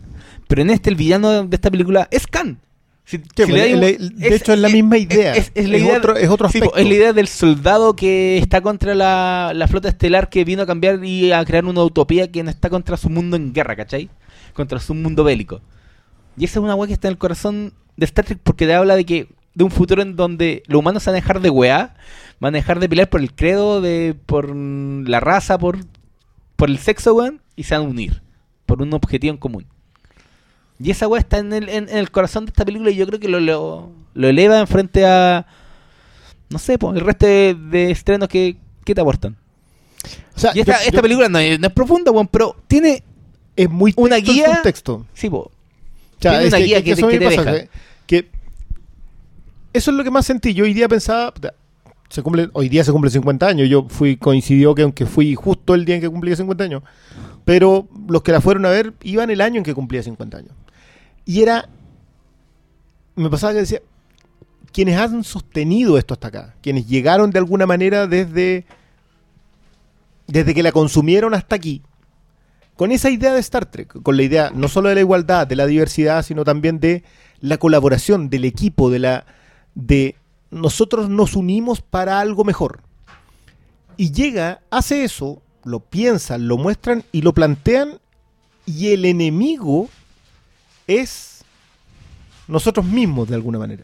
Pero 0.48 0.62
en 0.62 0.70
este, 0.70 0.90
el 0.90 0.96
villano 0.96 1.44
de 1.44 1.56
esta 1.56 1.70
película 1.70 2.08
es 2.10 2.26
Khan. 2.26 2.60
Si- 3.06 3.18
Sí, 3.18 3.24
si 3.24 3.34
pues, 3.36 3.50
le 3.50 3.60
dais 3.60 3.74
un- 3.76 3.80
le- 3.82 4.30
de 4.30 4.36
hecho, 4.36 4.54
es 4.54 4.60
la 4.60 4.70
misma 4.70 4.98
idea. 4.98 5.36
Es, 5.36 5.52
es 5.54 5.70
la 5.70 5.78
Es 5.78 5.84
idea 5.84 5.98
otro- 5.98 6.16
es 6.18 6.28
otro 6.30 6.50
sí, 6.50 6.60
po, 6.60 6.66
aspecto. 6.66 6.80
es 6.82 6.88
la 6.88 6.94
idea 6.96 7.14
del 7.14 7.28
soldado 7.28 7.96
que 7.96 8.38
está 8.40 8.62
contra 8.62 8.96
la, 8.96 9.52
la 9.54 9.68
flota 9.68 9.90
estelar 9.90 10.30
que 10.30 10.44
vino 10.44 10.64
a 10.64 10.66
cambiar 10.66 11.06
y 11.06 11.32
a 11.32 11.46
crear 11.46 11.66
una 11.66 11.84
utopía 11.84 12.32
que 12.32 12.42
no 12.44 12.50
está 12.50 12.70
contra 12.70 12.98
su 12.98 13.10
mundo 13.10 13.36
en 13.38 13.54
guerra, 13.54 13.76
¿cachai? 13.76 14.10
Contra 14.54 14.80
su 14.80 14.94
mundo 14.96 15.24
bélico. 15.24 15.62
Y 16.38 16.46
esa 16.46 16.60
es 16.60 16.64
una 16.64 16.74
weá 16.76 16.88
que 16.88 16.94
está 16.94 17.08
en 17.08 17.12
el 17.14 17.18
corazón 17.18 17.74
de 17.96 18.06
Star 18.06 18.26
Trek 18.26 18.40
porque 18.44 18.66
te 18.66 18.74
habla 18.74 18.96
de 18.96 19.06
que 19.06 19.28
de 19.54 19.64
un 19.64 19.72
futuro 19.72 20.02
en 20.02 20.16
donde 20.16 20.64
los 20.68 20.80
humanos 20.80 21.04
se 21.04 21.10
van 21.12 21.16
a 21.18 21.22
dejar 21.22 21.40
de 21.42 21.50
weá, 21.50 21.96
van 22.40 22.56
a 22.56 22.58
dejar 22.58 22.80
de 22.80 22.90
pelear 22.90 23.10
por 23.10 23.22
el 23.22 23.34
credo, 23.34 23.80
de 23.82 24.16
por 24.26 24.54
la 24.54 25.20
raza, 25.22 25.58
por, 25.60 25.78
por 26.56 26.70
el 26.70 26.78
sexo, 26.80 27.14
weón, 27.14 27.40
y 27.56 27.64
se 27.64 27.78
van 27.78 27.86
a 27.86 27.90
unir 27.90 28.22
por 28.66 28.82
un 28.82 28.94
objetivo 28.94 29.32
en 29.32 29.38
común. 29.38 29.66
Y 30.80 30.92
esa 30.92 31.08
weá 31.08 31.20
está 31.22 31.38
en 31.38 31.54
el, 31.54 31.70
en, 31.70 31.88
en 31.90 31.98
el 31.98 32.12
corazón 32.12 32.46
de 32.46 32.50
esta 32.50 32.66
película 32.66 32.92
y 32.92 32.96
yo 32.96 33.08
creo 33.08 33.20
que 33.20 33.30
lo, 33.30 33.40
lo, 33.40 33.92
lo 34.14 34.28
eleva 34.28 34.60
en 34.60 34.68
frente 34.68 35.06
a, 35.06 35.46
no 36.50 36.60
sé, 36.60 36.78
pues, 36.78 36.96
el 36.96 37.02
resto 37.02 37.26
de, 37.26 37.56
de 37.70 37.92
estrenos 37.92 38.28
que, 38.28 38.58
que 38.84 38.94
te 38.94 39.02
aportan. 39.02 39.38
o 40.36 40.40
sea, 40.40 40.52
Y 40.54 40.60
esta, 40.60 40.74
yo- 40.74 40.80
esta 40.80 40.92
yo- 40.98 41.02
película 41.02 41.30
no 41.30 41.40
es, 41.40 41.60
no 41.60 41.68
es 41.68 41.74
profunda, 41.74 42.12
weón, 42.12 42.28
pero 42.28 42.56
tiene, 42.68 43.04
es 43.56 43.70
muy 43.70 43.94
una 43.96 44.16
texto 44.18 44.32
en 44.32 44.36
guía- 44.38 44.46
contexto. 44.54 45.06
sí, 45.14 45.30
po, 45.30 45.38
O 45.40 45.52
sea, 46.20 46.32
Tiene 46.32 46.46
es 46.48 46.50
una 46.54 46.58
que- 46.60 46.66
guía 46.66 46.78
que 46.84 46.96
que 46.96 47.02
te- 47.02 47.20
te 47.20 47.30
deja. 47.30 47.54
que- 48.06 48.30
eso 49.74 49.92
es 49.92 49.98
lo 49.98 50.04
que 50.04 50.12
más 50.12 50.26
sentí. 50.26 50.54
Yo 50.54 50.64
hoy 50.66 50.74
día 50.74 50.88
pensaba, 50.88 51.34
se 52.10 52.22
cumple, 52.22 52.50
hoy 52.54 52.70
día 52.70 52.84
se 52.84 52.92
cumple 52.92 53.12
50 53.12 53.48
años. 53.48 53.68
Yo 53.70 53.88
fui, 53.90 54.16
coincidió 54.18 54.74
que 54.76 54.84
aunque 54.84 55.06
fui 55.06 55.36
justo 55.36 55.74
el 55.74 55.84
día 55.86 55.96
en 55.96 56.02
que 56.02 56.10
cumplía 56.10 56.36
50 56.36 56.64
años, 56.64 56.84
pero 57.46 57.88
los 58.08 58.22
que 58.24 58.32
la 58.32 58.40
fueron 58.42 58.66
a 58.66 58.70
ver 58.70 58.94
iban 59.04 59.30
el 59.32 59.42
año 59.42 59.58
en 59.58 59.64
que 59.64 59.74
cumplía 59.74 60.02
50 60.04 60.38
años. 60.38 60.52
Y 61.26 61.42
era, 61.42 61.68
me 63.16 63.30
pasaba 63.30 63.54
que 63.54 63.60
decía, 63.60 63.82
quienes 64.72 64.98
han 64.98 65.24
sostenido 65.24 65.98
esto 65.98 66.14
hasta 66.14 66.28
acá, 66.28 66.56
quienes 66.62 66.88
llegaron 66.88 67.32
de 67.32 67.40
alguna 67.40 67.66
manera 67.66 68.08
desde, 68.08 68.66
desde 70.28 70.54
que 70.54 70.64
la 70.64 70.72
consumieron 70.72 71.34
hasta 71.34 71.56
aquí, 71.56 71.82
con 72.76 72.92
esa 72.92 73.10
idea 73.10 73.34
de 73.34 73.40
Star 73.40 73.66
Trek, 73.66 74.02
con 74.04 74.18
la 74.18 74.24
idea 74.24 74.52
no 74.54 74.68
solo 74.68 74.90
de 74.90 74.96
la 74.96 75.02
igualdad, 75.02 75.48
de 75.48 75.56
la 75.56 75.66
diversidad, 75.66 76.24
sino 76.24 76.44
también 76.44 76.80
de 76.80 77.04
la 77.40 77.58
colaboración, 77.58 78.30
del 78.30 78.46
equipo, 78.46 78.90
de 78.90 79.00
la 79.00 79.26
de 79.76 80.16
nosotros 80.52 81.10
nos 81.10 81.36
unimos 81.36 81.82
para 81.82 82.20
algo 82.20 82.44
mejor. 82.44 82.82
Y 83.98 84.12
llega, 84.12 84.62
hace 84.72 85.04
eso, 85.04 85.42
lo 85.64 85.80
piensan, 85.80 86.48
lo 86.48 86.58
muestran 86.58 87.04
y 87.12 87.22
lo 87.22 87.34
plantean 87.34 88.00
y 88.66 88.94
el 88.94 89.06
enemigo 89.06 89.90
es 90.88 91.44
nosotros 92.48 92.86
mismos 92.86 93.28
de 93.30 93.36
alguna 93.36 93.60
manera. 93.60 93.84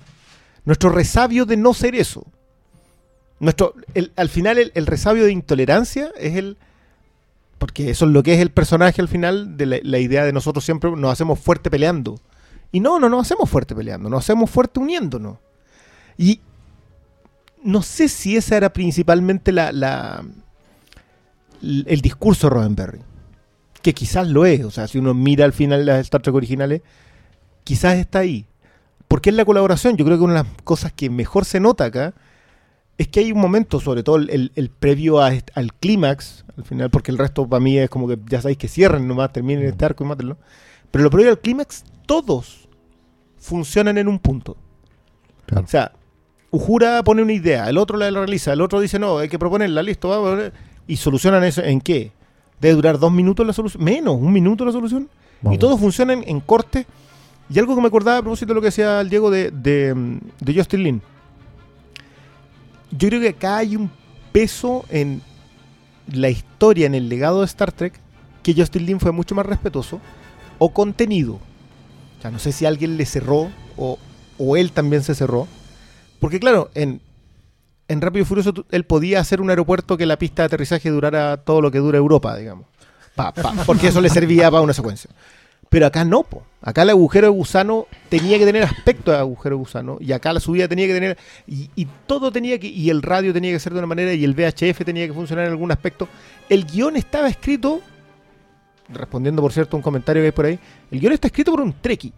Nuestro 0.66 0.90
resabio 0.90 1.46
de 1.46 1.58
no 1.58 1.74
ser 1.74 1.96
eso. 1.96 2.26
Nuestro, 3.40 3.74
el- 3.96 4.12
al 4.16 4.30
final 4.30 4.58
el, 4.60 4.72
el 4.76 4.86
resabio 4.86 5.26
de 5.26 5.32
intolerancia 5.32 6.12
es 6.18 6.36
el... 6.36 6.58
Porque 7.58 7.92
eso 7.92 8.06
es 8.06 8.12
lo 8.12 8.24
que 8.24 8.34
es 8.34 8.40
el 8.40 8.50
personaje 8.52 9.02
al 9.02 9.08
final 9.08 9.56
de 9.58 9.66
la, 9.84 10.00
idea 10.00 10.26
de 10.26 10.34
nosotros 10.34 10.66
siempre 10.66 10.90
nos 10.92 11.12
hacemos 11.12 11.40
fuerte 11.40 11.70
peleando. 11.70 12.20
Y 12.72 12.80
no, 12.80 13.00
no 13.00 13.08
nos 13.10 13.22
hacemos 13.22 13.50
fuerte 13.50 13.76
peleando, 13.76 14.10
nos 14.10 14.24
hacemos 14.24 14.50
fuerte 14.50 14.80
uniéndonos. 14.80 15.38
Y 16.18 16.40
no 17.64 17.84
sé 17.84 18.10
si 18.10 18.36
esa 18.36 18.58
era 18.58 18.74
principalmente 18.74 19.52
la, 19.52 20.24
el 21.62 22.02
discurso 22.02 22.48
de 22.48 22.56
Roddenberry. 22.56 23.00
Que 23.82 23.94
quizás 23.94 24.28
lo 24.28 24.46
es. 24.46 24.64
O 24.64 24.72
sea, 24.72 24.88
si 24.88 24.98
uno 24.98 25.14
mira 25.14 25.46
al 25.46 25.54
final 25.54 25.86
las 25.86 26.00
Star 26.02 26.22
Trek 26.22 26.36
originales, 26.36 26.82
quizás 27.64 27.98
está 27.98 28.20
ahí. 28.20 28.46
Porque 29.08 29.30
es 29.30 29.36
la 29.36 29.46
colaboración. 29.46 29.98
Yo 29.98 30.06
creo 30.06 30.18
que 30.18 30.24
una 30.24 30.44
de 30.44 30.44
las 30.44 30.62
cosas 30.64 30.94
que 30.94 31.10
mejor 31.10 31.46
se 31.46 31.60
nota 31.60 31.86
acá 31.86 32.14
es 32.98 33.08
que 33.08 33.20
hay 33.20 33.32
un 33.32 33.40
momento, 33.40 33.80
sobre 33.80 34.04
todo 34.04 34.18
el, 34.18 34.72
previo 34.80 35.22
a 35.22 35.32
al 35.56 35.74
clímax, 35.74 36.46
al 36.56 36.64
final, 36.66 36.90
porque 36.92 37.12
el 37.12 37.18
resto 37.18 37.48
para 37.48 37.60
mí 37.60 37.78
es 37.78 37.90
como 37.90 38.08
que 38.08 38.20
ya 38.30 38.42
sabéis 38.42 38.60
que 38.60 38.68
cierren 38.68 39.08
nomás, 39.08 39.34
terminen 39.34 39.66
este 39.66 39.86
arco 39.86 40.04
y 40.04 40.08
mátenlo. 40.08 40.38
Pero 40.92 41.04
lo 41.04 41.10
previo 41.10 41.32
al 41.32 41.40
clímax, 41.40 41.84
todos 42.06 42.70
funcionan 43.40 43.98
en 43.98 44.08
un 44.08 44.20
punto. 44.20 44.56
Claro. 45.48 45.66
O 45.66 45.68
sea, 45.68 45.94
Ujura 46.52 47.02
pone 47.04 47.22
una 47.22 47.34
idea, 47.34 47.70
el 47.70 47.78
otro 47.78 47.98
la 47.98 48.12
realiza, 48.12 48.54
el 48.54 48.62
otro 48.62 48.80
dice, 48.80 49.00
no, 49.00 49.18
hay 49.18 49.30
que 49.30 49.40
proponerla, 49.40 49.82
listo, 49.82 50.10
vamos. 50.10 50.52
Y 50.86 50.98
solucionan 50.98 51.44
eso 51.44 51.64
en 51.64 51.80
qué? 51.82 52.12
Debe 52.62 52.76
durar 52.76 53.00
dos 53.00 53.12
minutos 53.12 53.46
la 53.46 53.54
solución, 53.54 53.84
menos, 53.84 54.16
un 54.16 54.32
minuto 54.32 54.64
la 54.64 54.72
solución. 54.72 55.10
Vamos. 55.42 55.56
Y 55.56 55.60
todos 55.60 55.80
funcionan 55.80 56.24
en 56.28 56.40
corte. 56.40 56.86
Y 57.50 57.60
algo 57.60 57.76
que 57.76 57.82
me 57.82 57.88
acordaba 57.88 58.20
a 58.20 58.22
propósito 58.22 58.50
de 58.50 58.56
lo 58.56 58.62
que 58.62 58.68
decía 58.68 59.02
el 59.02 59.10
Diego 59.10 59.32
de, 59.32 59.52
de, 59.52 60.20
de 60.40 60.54
Justin 60.54 60.84
Lin. 60.84 61.02
Yo 62.92 63.10
creo 63.10 63.20
que 63.20 63.30
acá 63.30 63.58
hay 63.58 63.76
un 63.76 63.90
peso 64.32 64.86
en 64.90 65.22
la 66.14 66.30
historia, 66.30 66.86
en 66.86 66.96
el 66.96 67.10
legado 67.10 67.40
de 67.40 67.46
Star 67.46 67.72
Trek, 67.72 67.94
que 68.44 68.54
Justin 68.54 68.86
Lin 68.86 69.00
fue 69.00 69.12
mucho 69.12 69.36
más 69.36 69.46
respetuoso 69.46 70.00
o 70.60 70.72
contenido. 70.72 71.34
O 72.20 72.22
sea, 72.22 72.32
no 72.32 72.40
sé 72.40 72.52
si 72.52 72.66
alguien 72.66 72.96
le 72.98 73.06
cerró 73.06 73.50
o, 73.76 73.98
o 74.38 74.56
él 74.56 74.72
también 74.72 75.04
se 75.04 75.16
cerró. 75.16 75.48
Porque 76.20 76.40
claro, 76.40 76.70
en, 76.76 77.02
en 77.92 78.02
Rápido 78.02 78.24
y 78.24 78.26
Furioso 78.26 78.54
él 78.72 78.84
podía 78.86 79.20
hacer 79.20 79.42
un 79.42 79.50
aeropuerto 79.50 79.98
que 79.98 80.06
la 80.06 80.18
pista 80.18 80.44
de 80.44 80.48
aterrizaje 80.48 80.90
durara 80.90 81.38
todo 81.38 81.62
lo 81.62 81.72
que 81.72 81.80
dura 81.80 81.98
Europa, 81.98 82.36
digamos. 82.36 82.66
Pa- 83.16 83.34
pa- 83.34 83.54
porque 83.66 83.88
eso 83.88 84.02
le 84.02 84.10
servía 84.10 84.50
para 84.50 84.62
una 84.62 84.74
secuencia. 84.74 85.10
Pero 85.70 85.86
acá 85.86 86.04
no, 86.04 86.24
po. 86.24 86.44
Acá 86.62 86.82
el 86.82 86.90
agujero 86.90 87.28
de 87.28 87.32
gusano 87.34 87.88
tenía 88.10 88.38
que 88.38 88.46
tener 88.46 88.64
aspecto 88.64 89.12
de 89.12 89.18
agujero 89.18 89.56
de 89.56 89.60
gusano. 89.60 89.98
Y 90.02 90.12
acá 90.12 90.34
la 90.34 90.42
subida 90.42 90.68
tenía 90.68 90.86
que 90.86 90.94
tener. 90.94 91.18
Y, 91.48 91.88
todo 92.08 92.30
tenía 92.30 92.60
que. 92.60 92.68
Y 92.68 92.90
el 92.90 93.02
radio 93.02 93.32
tenía 93.32 93.54
que 93.54 93.60
ser 93.60 93.72
de 93.72 93.80
una 93.80 93.88
manera. 93.88 94.14
Y 94.14 94.24
el 94.26 94.34
VHF 94.34 94.84
tenía 94.84 95.08
que 95.08 95.14
funcionar 95.14 95.46
en 95.46 95.52
algún 95.52 95.72
aspecto. 95.72 96.10
El 96.50 96.66
guion 96.66 96.98
estaba 96.98 97.30
escrito. 97.30 97.80
Respondiendo, 98.90 99.42
por 99.42 99.54
cierto, 99.54 99.78
un 99.78 99.84
comentario 99.84 100.22
que 100.22 100.26
hay 100.28 100.32
por 100.34 100.46
ahí. 100.46 100.60
El 100.92 101.00
guion 101.00 101.14
está 101.14 101.28
escrito 101.28 101.52
por 101.52 101.62
un 101.62 101.74
treki. 101.80 102.12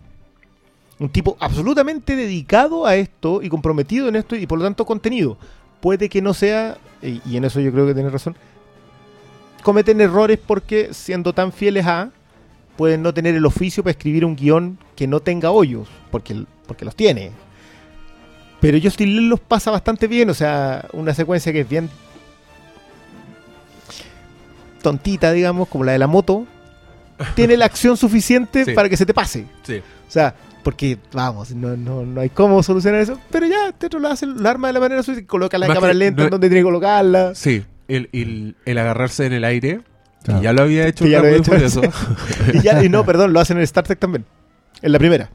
Un 1.00 1.10
tipo 1.10 1.38
absolutamente 1.40 2.16
dedicado 2.16 2.88
a 2.88 2.96
esto 2.96 3.42
y 3.44 3.50
comprometido 3.50 4.08
en 4.08 4.16
esto 4.16 4.36
y 4.36 4.48
por 4.48 4.58
lo 4.58 4.64
tanto 4.66 4.84
contenido. 4.86 5.38
Puede 5.84 6.08
que 6.08 6.22
no 6.22 6.34
sea, 6.34 6.78
y, 7.02 7.20
y 7.30 7.36
en 7.36 7.44
eso 7.44 7.60
yo 7.60 7.70
creo 7.74 7.86
que 7.86 7.94
tiene 7.94 8.10
razón, 8.10 8.38
cometen 9.64 10.00
errores 10.00 10.40
porque 10.40 10.94
siendo 10.94 11.34
tan 11.34 11.52
fieles 11.52 11.86
a, 11.86 12.10
pueden 12.78 13.04
no 13.04 13.14
tener 13.14 13.36
el 13.36 13.46
oficio 13.46 13.84
para 13.84 13.92
escribir 13.92 14.24
un 14.24 14.38
guion 14.38 14.80
que 14.96 15.08
no 15.08 15.20
tenga 15.20 15.52
hoyos, 15.52 15.90
porque, 16.10 16.46
porque 16.68 16.86
los 16.86 16.96
tiene. 16.96 17.32
Pero 18.62 18.78
Justin 18.82 19.14
Lin 19.14 19.28
los 19.30 19.42
pasa 19.42 19.72
bastante 19.72 20.08
bien, 20.08 20.30
o 20.30 20.34
sea, 20.34 20.88
una 20.94 21.14
secuencia 21.14 21.52
que 21.52 21.60
es 21.60 21.70
bien 21.70 21.90
tontita, 24.82 25.34
digamos, 25.34 25.68
como 25.68 25.84
la 25.84 25.92
de 25.92 26.00
la 26.00 26.08
moto, 26.08 26.46
tiene 27.36 27.58
la 27.58 27.66
acción 27.66 27.98
suficiente 27.98 28.64
Sí. 28.66 28.72
para 28.74 28.88
que 28.88 28.96
se 28.96 29.06
te 29.06 29.14
pase. 29.14 29.48
Sí. 29.64 29.82
O 30.08 30.12
sea, 30.12 30.34
porque, 30.64 30.98
vamos, 31.12 31.52
no, 31.54 31.76
no, 31.78 32.06
no 32.06 32.22
hay 32.22 32.30
cómo 32.30 32.64
solucionar 32.64 33.02
eso. 33.02 33.20
Pero 33.32 33.46
ya, 33.48 33.72
Tetro 33.74 34.00
lo 34.00 34.08
hace, 34.08 34.26
lo 34.26 34.48
arma 34.50 34.68
de 34.68 34.74
la 34.74 34.80
manera 34.80 35.04
suya, 35.04 35.26
coloca 35.28 35.58
la 35.58 35.68
Más 35.68 35.76
cámara 35.76 35.94
que 35.94 36.00
lenta 36.00 36.22
no- 36.22 36.24
en 36.26 36.30
donde 36.32 36.48
tiene 36.50 36.62
que 36.62 36.66
colocarla. 36.66 37.36
Sí, 37.36 37.64
el, 37.88 38.10
el- 38.14 38.56
el 38.66 38.78
agarrarse 38.78 39.26
en 39.26 39.34
el 39.34 39.44
aire, 39.44 39.82
Claro. 40.24 40.40
que 40.40 40.44
ya 40.46 40.54
lo 40.54 40.62
había 40.64 40.88
hecho 40.88 41.06
ya 41.06 41.22
lo 41.22 41.30
y 41.30 41.34
hecho. 41.36 41.52
Furioso. 41.52 41.82
Y, 42.54 42.62
ya, 42.62 42.82
y 42.84 42.88
no, 42.90 43.06
perdón, 43.06 43.34
lo 43.34 43.40
hacen 43.42 43.58
en 43.58 43.64
Star 43.64 43.84
Trek 43.84 44.00
también. 44.00 44.26
En 44.82 44.92
la 44.94 45.00
primera. 45.00 45.30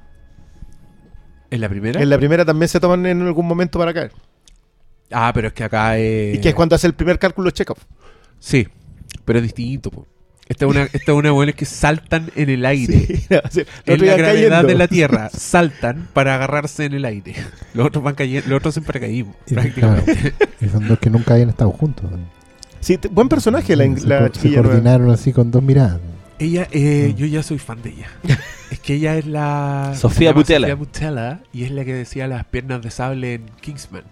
¿En 1.50 1.60
la 1.60 1.68
primera? 1.68 2.00
En 2.02 2.10
la 2.10 2.18
primera 2.18 2.44
también 2.44 2.68
se 2.68 2.80
toman 2.80 3.04
en 3.06 3.22
algún 3.22 3.46
momento 3.46 3.78
para 3.78 3.92
caer. 3.94 4.12
Ah, 5.10 5.30
pero 5.34 5.48
es 5.48 5.54
que 5.54 5.64
acá 5.64 5.96
es... 5.98 6.36
Y 6.36 6.40
que 6.40 6.50
es 6.50 6.54
cuando 6.54 6.74
hace 6.74 6.86
el 6.86 6.92
primer 6.94 7.18
cálculo 7.18 7.50
Chekhov. 7.50 7.78
Sí, 8.38 8.68
pero 9.24 9.38
es 9.38 9.42
distinto, 9.44 9.90
po. 9.90 10.06
Esta 10.48 10.64
es 10.64 10.70
una, 10.70 10.82
esta 10.84 10.98
es 11.12 11.18
una 11.18 11.30
buena 11.30 11.52
que 11.52 11.64
saltan 11.66 12.30
en 12.34 12.48
el 12.50 12.64
aire. 12.64 13.06
Sí, 13.06 13.26
no, 13.30 13.40
sí, 13.50 13.62
En 13.86 14.06
la 14.06 14.16
gravedad 14.16 14.48
cayendo. 14.50 14.62
de 14.68 14.74
la 14.74 14.88
Tierra, 14.88 15.30
saltan 15.30 16.08
para 16.14 16.34
agarrarse 16.36 16.86
en 16.86 16.94
el 16.94 17.04
aire. 17.04 17.34
Los 17.74 17.86
otros 17.86 18.02
van 18.02 18.14
cayendo, 18.14 18.48
los 18.48 18.56
otros 18.58 18.76
en 18.78 18.84
paracaidismo, 18.84 19.36
Y, 19.46 19.54
prácticamente. 19.54 20.34
Y 20.60 20.68
son 20.68 20.88
dos 20.88 20.98
que 20.98 21.10
nunca 21.10 21.34
habían 21.34 21.50
estado 21.50 21.70
juntos. 21.70 22.06
Sí, 22.80 22.96
te- 22.96 23.08
buen 23.08 23.28
personaje 23.28 23.76
la, 23.76 23.84
se, 23.84 24.06
la 24.06 24.30
se 24.32 24.48
nueva. 24.48 24.62
coordinaron 24.62 25.10
así 25.10 25.32
con 25.32 25.50
dos 25.50 25.62
miradas. 25.62 26.00
Ella, 26.38 26.68
eh, 26.70 27.10
Mm. 27.12 27.16
yo 27.16 27.26
ya 27.26 27.42
soy 27.42 27.58
fan 27.58 27.82
de 27.82 27.90
ella. 27.90 28.06
es 28.70 28.78
que 28.78 28.94
ella 28.94 29.16
es 29.16 29.26
la. 29.26 29.92
Sofía 29.98 30.32
Butella. 30.32 30.60
Sofía 30.60 30.74
Butella 30.76 31.40
y 31.52 31.64
es 31.64 31.72
la 31.72 31.84
que 31.84 31.92
decía 31.92 32.26
las 32.28 32.44
piernas 32.44 32.80
de 32.80 32.90
sable 32.90 33.34
en 33.34 33.42
Kingsman. 33.60 34.04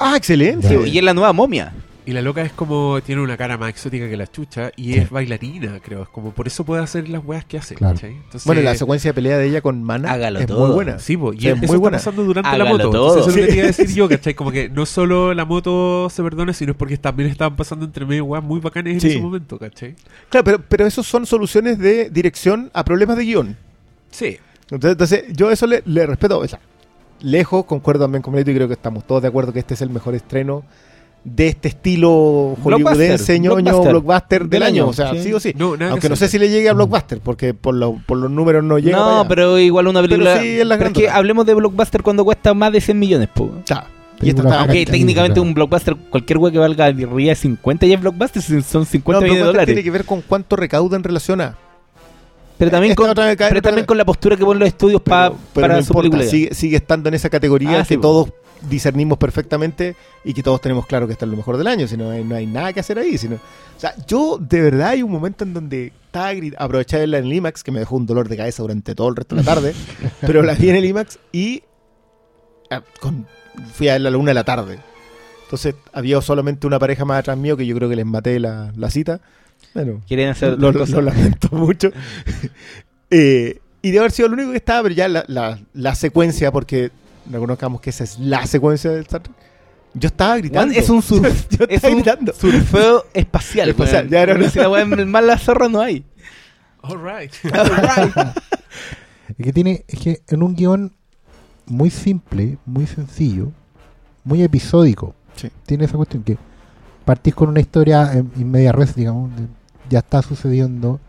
Ah, 0.00 0.14
excelente. 0.16 0.68
Ya. 0.68 0.86
Y 0.86 0.96
es 0.98 1.04
la 1.04 1.12
nueva 1.14 1.32
momia. 1.32 1.72
Y 2.08 2.12
la 2.12 2.22
loca 2.22 2.40
es 2.40 2.52
como. 2.52 3.00
Tiene 3.04 3.20
una 3.20 3.36
cara 3.36 3.58
más 3.58 3.68
exótica 3.68 4.08
que 4.08 4.16
la 4.16 4.26
chucha 4.26 4.72
y 4.76 4.94
Sí. 4.94 4.98
es 5.00 5.10
bailarina, 5.10 5.78
creo. 5.80 6.04
Es 6.04 6.08
como 6.08 6.30
por 6.32 6.46
eso 6.46 6.64
puede 6.64 6.82
hacer 6.82 7.06
las 7.10 7.22
weas 7.22 7.44
que 7.44 7.58
hace. 7.58 7.74
Claro. 7.74 7.98
Bueno, 8.46 8.62
la 8.62 8.74
secuencia 8.76 9.10
de 9.10 9.14
pelea 9.14 9.36
de 9.36 9.46
ella 9.46 9.60
con 9.60 9.82
Mana 9.82 10.12
Hágalo 10.12 10.38
es 10.40 10.46
todo. 10.46 10.66
muy 10.68 10.74
buena. 10.74 10.98
Sí, 11.00 11.18
po, 11.18 11.34
y 11.34 11.40
Sí, 11.40 11.48
es 11.48 11.52
eso 11.52 11.56
muy 11.58 11.64
está 11.66 11.76
buena. 11.78 11.98
pasando 11.98 12.24
durante 12.24 12.48
Hágalo 12.48 12.64
la 12.64 12.70
moto. 12.70 12.90
todo. 12.90 13.18
Entonces, 13.18 13.20
eso 13.20 13.30
es 13.30 13.36
lo 13.36 13.42
que 13.42 13.46
Sí. 13.46 13.48
te 13.50 13.56
iba 13.58 13.64
a 13.64 13.66
decir 13.66 13.86
yo, 13.94 14.08
¿cachai? 14.08 14.32
Como 14.34 14.50
que 14.50 14.70
no 14.70 14.86
solo 14.86 15.34
la 15.34 15.44
moto 15.44 16.08
se 16.08 16.22
perdona, 16.22 16.54
sino 16.54 16.72
es 16.72 16.78
porque 16.78 16.96
también 16.96 17.28
estaban 17.28 17.56
pasando 17.56 17.84
entre 17.84 18.06
medio 18.06 18.24
weas 18.24 18.42
muy 18.42 18.58
bacanes 18.60 18.94
en 18.94 19.00
Sí. 19.02 19.08
ese 19.08 19.20
momento, 19.20 19.58
¿cachai? 19.58 19.94
Claro, 20.30 20.44
pero, 20.44 20.58
pero 20.66 20.86
esos 20.86 21.06
son 21.06 21.26
soluciones 21.26 21.78
de 21.78 22.08
dirección 22.08 22.70
a 22.72 22.84
problemas 22.86 23.18
de 23.18 23.24
guion. 23.24 23.56
Sí. 24.10 24.38
Entonces, 24.70 24.92
entonces, 24.92 25.24
yo 25.36 25.50
eso 25.50 25.66
le, 25.66 25.82
le 25.84 26.06
respeto. 26.06 26.38
O 26.38 26.48
sea, 26.48 26.58
lejos, 27.20 27.66
concuerdo 27.66 28.04
también 28.04 28.22
con 28.22 28.38
y 28.38 28.42
creo 28.44 28.66
que 28.66 28.72
estamos 28.74 29.06
todos 29.06 29.20
de 29.20 29.28
acuerdo 29.28 29.52
que 29.52 29.58
este 29.58 29.74
es 29.74 29.82
el 29.82 29.90
mejor 29.90 30.14
estreno 30.14 30.64
de 31.34 31.48
este 31.48 31.68
estilo 31.68 32.56
hollywoodense, 32.62 33.34
Blockbuster, 33.34 33.40
ñoño, 33.40 33.54
blockbuster 33.62 33.92
blockbuster 33.92 34.40
del, 34.42 34.50
del 34.50 34.62
año. 34.62 34.82
año, 34.84 34.90
O 34.90 34.92
sea, 34.92 35.10
sí. 35.12 35.22
sí, 35.22 35.32
o 35.32 35.40
sí. 35.40 35.52
No, 35.56 35.74
Aunque 35.80 36.00
que 36.00 36.08
no 36.08 36.16
sé 36.16 36.28
si 36.28 36.38
le 36.38 36.48
llegue 36.48 36.68
a 36.68 36.72
Blockbuster, 36.72 37.20
porque 37.20 37.54
por, 37.54 37.74
lo- 37.74 37.96
por 38.06 38.18
los 38.18 38.30
números 38.30 38.64
no 38.64 38.78
llega. 38.78 38.96
para 38.98 39.10
no, 39.10 39.20
allá. 39.20 39.28
pero 39.28 39.58
igual 39.58 39.86
una 39.86 40.00
película. 40.02 40.34
Pero 40.34 40.42
sí, 40.42 40.60
es 40.60 40.66
la 40.66 40.76
pero 40.76 40.88
es 40.88 40.94
que 40.94 41.00
grandota. 41.02 41.18
hablemos 41.18 41.46
de 41.46 41.54
Blockbuster 41.54 42.02
cuando 42.02 42.24
cuesta 42.24 42.54
más 42.54 42.72
de 42.72 42.80
100 42.80 42.98
millones, 42.98 43.28
po. 43.34 43.50
Y 44.20 44.30
está- 44.30 44.42
Aunque 44.42 44.84
Cachai, 44.84 44.84
técnicamente 44.86 45.38
un 45.38 45.54
blockbuster, 45.54 45.94
cualquier 46.10 46.38
wea 46.38 46.50
que 46.52 46.58
valga 46.58 46.92
de 46.92 47.34
50 47.36 47.86
ya 47.86 47.94
es 47.94 48.00
blockbuster, 48.00 48.42
son 48.42 48.84
50 48.84 49.12
No, 49.12 49.20
millones 49.22 49.38
de 49.42 49.46
dólares. 49.46 49.66
tiene 49.66 49.84
que 49.84 49.90
ver 49.92 50.04
con 50.04 50.22
cuánto 50.22 50.56
recauda 50.56 50.96
en 50.96 51.04
relación 51.04 51.40
a. 51.40 51.56
Pero 52.58 52.70
también, 52.70 52.94
con, 52.94 53.08
otra 53.08 53.26
vez 53.26 53.36
cae- 53.36 53.48
pero 53.48 53.58
otra 53.60 53.70
también 53.70 53.82
vez- 53.84 53.86
con 53.86 53.96
la 53.98 54.04
postura 54.04 54.36
que 54.36 54.44
ponen 54.44 54.58
los 54.60 54.68
estudios 54.68 55.00
pa- 55.00 55.28
Pero- 55.30 55.40
pero 55.54 55.62
para 55.66 55.76
no 55.76 55.82
su 55.82 55.92
importa, 55.92 56.10
película. 56.10 56.30
sigue, 56.30 56.54
sigue 56.54 56.76
estando 56.76 57.08
en 57.08 57.14
esa 57.14 57.30
categoría 57.30 57.78
Ah, 57.80 57.82
que 57.82 57.94
sí, 57.94 57.96
todos 58.00 58.30
discernimos 58.68 59.16
perfectamente 59.18 59.94
y 60.24 60.34
que 60.34 60.42
todos 60.42 60.60
tenemos 60.60 60.84
claro 60.86 61.06
que 61.06 61.12
está 61.12 61.24
en 61.24 61.30
lo 61.30 61.36
mejor 61.36 61.56
del 61.56 61.68
año, 61.68 61.86
si 61.86 61.96
no 61.96 62.10
hay, 62.10 62.24
no 62.24 62.34
hay 62.34 62.46
nada 62.46 62.72
que 62.72 62.80
hacer 62.80 62.98
ahí. 62.98 63.16
Sino, 63.16 63.36
o 63.36 63.80
sea, 63.80 63.94
yo 64.08 64.38
de 64.40 64.60
verdad 64.60 64.88
hay 64.88 65.02
un 65.04 65.12
momento 65.12 65.44
en 65.44 65.54
donde 65.54 65.92
estaba 66.06 66.32
verla 66.32 67.18
en 67.18 67.24
el 67.26 67.32
IMAX, 67.32 67.62
que 67.62 67.70
me 67.70 67.78
dejó 67.78 67.94
un 67.96 68.06
dolor 68.06 68.28
de 68.28 68.36
cabeza 68.36 68.62
durante 68.62 68.96
todo 68.96 69.08
el 69.08 69.14
resto 69.16 69.36
de 69.36 69.42
la 69.42 69.54
tarde, 69.54 69.74
pero 70.22 70.42
la 70.42 70.54
vi 70.54 70.70
en 70.70 70.76
el 70.76 70.84
IMAX 70.86 71.20
y 71.30 71.62
ah, 72.70 72.82
con- 73.00 73.26
fui 73.72 73.88
a 73.88 73.92
verla 73.92 74.08
a 74.08 74.12
la 74.12 74.18
una 74.18 74.30
de 74.30 74.34
la 74.34 74.44
tarde. 74.44 74.78
Entonces 75.44 75.76
había 75.92 76.20
solamente 76.20 76.66
una 76.66 76.78
pareja 76.80 77.04
más 77.04 77.20
atrás 77.20 77.38
mío 77.38 77.56
que 77.56 77.64
yo 77.66 77.74
creo 77.76 77.88
que 77.88 77.96
les 77.96 78.04
maté 78.04 78.38
la, 78.40 78.72
la 78.76 78.90
cita. 78.90 79.20
Bueno, 79.74 80.00
Quieren 80.08 80.28
hacer 80.30 80.58
lo, 80.58 80.72
lo- 80.72 80.86
lo 80.86 81.00
lamento 81.02 81.48
mucho. 81.52 81.90
Eh, 83.10 83.60
y 83.80 83.90
de 83.90 83.98
haber 84.00 84.10
sido 84.10 84.26
el 84.26 84.34
único 84.34 84.50
que 84.50 84.58
estaba, 84.58 84.82
pero 84.82 84.94
ya 84.94 85.08
la, 85.08 85.24
la- 85.28 85.58
la 85.72 85.94
secuencia, 85.94 86.52
porque 86.52 86.90
reconozcamos 87.30 87.80
que 87.80 87.88
esa 87.90 88.04
es 88.04 88.18
la 88.18 88.44
secuencia 88.46 88.90
del 88.90 89.00
Star 89.02 89.22
Trek. 89.22 89.34
Yo 89.94 90.08
estaba 90.08 90.36
gritando. 90.36 90.72
Weón, 90.74 90.82
es 90.82 90.90
un 90.90 91.00
surf- 91.00 91.46
Yo 91.58 91.64
es 91.64 91.76
estaba 91.76 91.94
un 91.94 92.02
gritando. 92.02 92.32
surfeo 92.34 93.06
espacial. 93.14 93.70
Espacial, 93.70 94.00
weón. 94.02 94.10
ya 94.12 94.22
era 94.22 94.34
una- 94.34 94.50
Si 94.50 94.58
la 94.58 94.80
es 94.82 95.06
más 95.06 95.24
la 95.24 95.38
zorra 95.38 95.68
no 95.70 95.80
hay. 95.80 96.04
All 96.82 96.98
right. 97.02 97.32
Es 99.36 99.44
que 99.44 99.52
tiene, 99.52 99.84
es 99.88 99.98
que 99.98 100.20
en 100.28 100.42
un 100.42 100.54
guion 100.54 100.92
muy 101.66 101.90
simple, 101.90 102.58
muy 102.66 102.86
sencillo, 102.86 103.52
muy 104.24 104.42
episódico. 104.42 105.14
Sí. 105.36 105.48
Tiene 105.66 105.84
esa 105.84 105.96
cuestión 105.96 106.22
que 106.24 106.36
partís 107.08 107.34
con 107.34 107.48
una 107.48 107.60
historia 107.60 108.12
en, 108.12 108.30
en 108.36 108.50
media 108.50 108.70
res, 108.70 108.94
digamos, 108.94 109.30
de- 109.34 109.46
ya 109.88 110.00
está 110.00 110.20
sucediendo. 110.20 111.00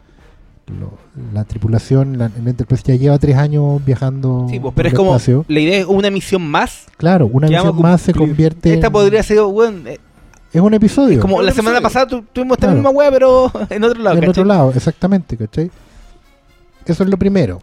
lo- 0.68 0.94
la 1.34 1.44
tripulación, 1.44 2.18
la, 2.18 2.26
Enterprise 2.46 2.84
ya 2.86 2.96
lleva 2.96 3.18
tres 3.18 3.36
años 3.36 3.84
viajando. 3.84 4.46
Sí, 4.50 4.60
pues, 4.60 4.72
pero 4.76 4.88
es 4.88 4.94
el 4.94 4.98
como. 4.98 5.12
espacio. 5.16 5.44
La 5.50 5.60
idea 5.60 5.80
es 5.80 5.86
una 5.86 6.10
misión 6.12 6.44
más. 6.48 6.86
Claro, 6.96 7.26
una 7.28 7.48
misión 7.48 7.82
más 7.82 8.02
se 8.02 8.14
convierte. 8.14 8.74
Esta 8.74 8.88
en- 8.88 8.94
podría 8.94 9.22
ser, 9.24 9.40
eh, 9.40 9.98
Es 10.54 10.62
un 10.62 10.74
episodio. 10.74 11.16
es 11.16 11.20
como 11.22 11.42
la 11.42 11.52
semana 11.52 11.82
pasada 11.82 12.06
tu- 12.08 12.22
tuvimos 12.22 12.56
esta 12.56 12.68
Claro. 12.68 12.76
misma 12.78 12.92
weá, 12.92 13.12
pero 13.12 13.52
en 13.70 13.84
otro 13.84 14.02
lado. 14.02 14.16
en 14.16 14.22
¿cachai? 14.22 14.30
otro 14.30 14.46
lado, 14.46 14.72
exactamente, 14.76 15.36
¿cachai? 15.38 15.70
Eso 16.86 17.04
es 17.04 17.10
lo 17.10 17.18
primero. 17.18 17.62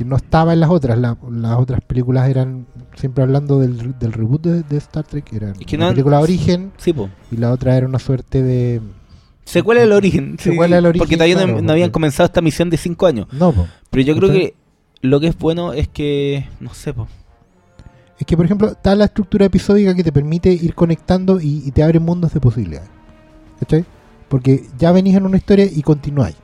Que 0.00 0.04
no 0.06 0.16
estaba 0.16 0.54
en 0.54 0.60
las 0.60 0.70
otras. 0.70 0.98
La- 0.98 1.18
las 1.30 1.58
otras 1.58 1.82
películas 1.82 2.28
eran 2.30 2.66
siempre 2.94 3.22
hablando 3.22 3.58
del, 3.60 3.98
del 3.98 4.12
reboot 4.14 4.40
de, 4.42 4.62
de 4.62 4.76
Star 4.78 5.04
Trek. 5.04 5.30
Era 5.32 5.50
Es 5.50 5.58
que 5.66 5.76
una 5.76 5.86
no- 5.86 5.90
película 5.92 6.16
de 6.16 6.22
origen 6.22 6.72
Sí, 6.78 6.94
y 7.30 7.36
la 7.36 7.52
otra 7.52 7.76
era 7.76 7.86
una 7.86 7.98
suerte 7.98 8.42
de. 8.42 8.80
Secuela 9.44 9.82
del 9.82 9.92
origen. 9.92 10.36
Secuela 10.40 10.76
del 10.76 10.86
origen, 10.86 11.00
Porque 11.00 11.16
todavía 11.16 11.44
no- 11.60 11.72
habían 11.72 11.90
comenzado 11.90 12.26
esta 12.26 12.40
misión 12.40 12.70
de 12.70 12.78
cinco 12.78 13.06
años. 13.06 13.26
No, 13.32 13.52
po. 13.52 13.66
Pero 13.90 14.02
yo 14.04 14.16
creo 14.16 14.30
que 14.30 14.54
lo 15.02 15.20
que 15.20 15.26
es 15.26 15.36
bueno 15.38 15.74
es 15.74 15.88
que. 15.88 16.48
No 16.60 16.72
sé, 16.72 16.94
pues. 16.94 17.08
Es 18.18 18.26
que, 18.26 18.36
por 18.36 18.46
ejemplo, 18.46 18.68
está 18.68 18.94
la 18.94 19.04
estructura 19.06 19.44
episódica 19.46 19.94
que 19.94 20.02
te 20.04 20.12
permite 20.12 20.50
ir 20.50 20.74
conectando 20.74 21.40
y, 21.40 21.62
y 21.66 21.70
te 21.72 21.82
abre 21.82 22.00
mundos 22.00 22.32
de 22.32 22.40
posibilidades. 22.40 22.88
¿Cachai? 23.58 23.84
Porque 24.28 24.64
ya 24.78 24.92
venís 24.92 25.14
en 25.16 25.26
una 25.26 25.36
historia 25.36 25.66
y 25.70 25.82
continuáis. 25.82 26.36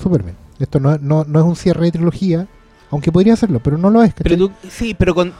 Súper 0.00 0.22
bien. 0.22 0.36
Esto 0.58 0.78
no, 0.80 0.98
no, 0.98 1.24
no 1.24 1.38
es 1.40 1.44
un 1.44 1.56
cierre 1.56 1.86
de 1.86 1.92
trilogía, 1.92 2.46
aunque 2.90 3.10
podría 3.12 3.36
serlo, 3.36 3.60
pero 3.60 3.76
no 3.78 3.90
lo 3.90 4.02
es. 4.02 4.14
¿cachai? 4.14 4.36
Pero 4.36 4.48
tú, 4.48 4.52
sí, 4.68 4.94
pero 4.94 5.14
con. 5.14 5.32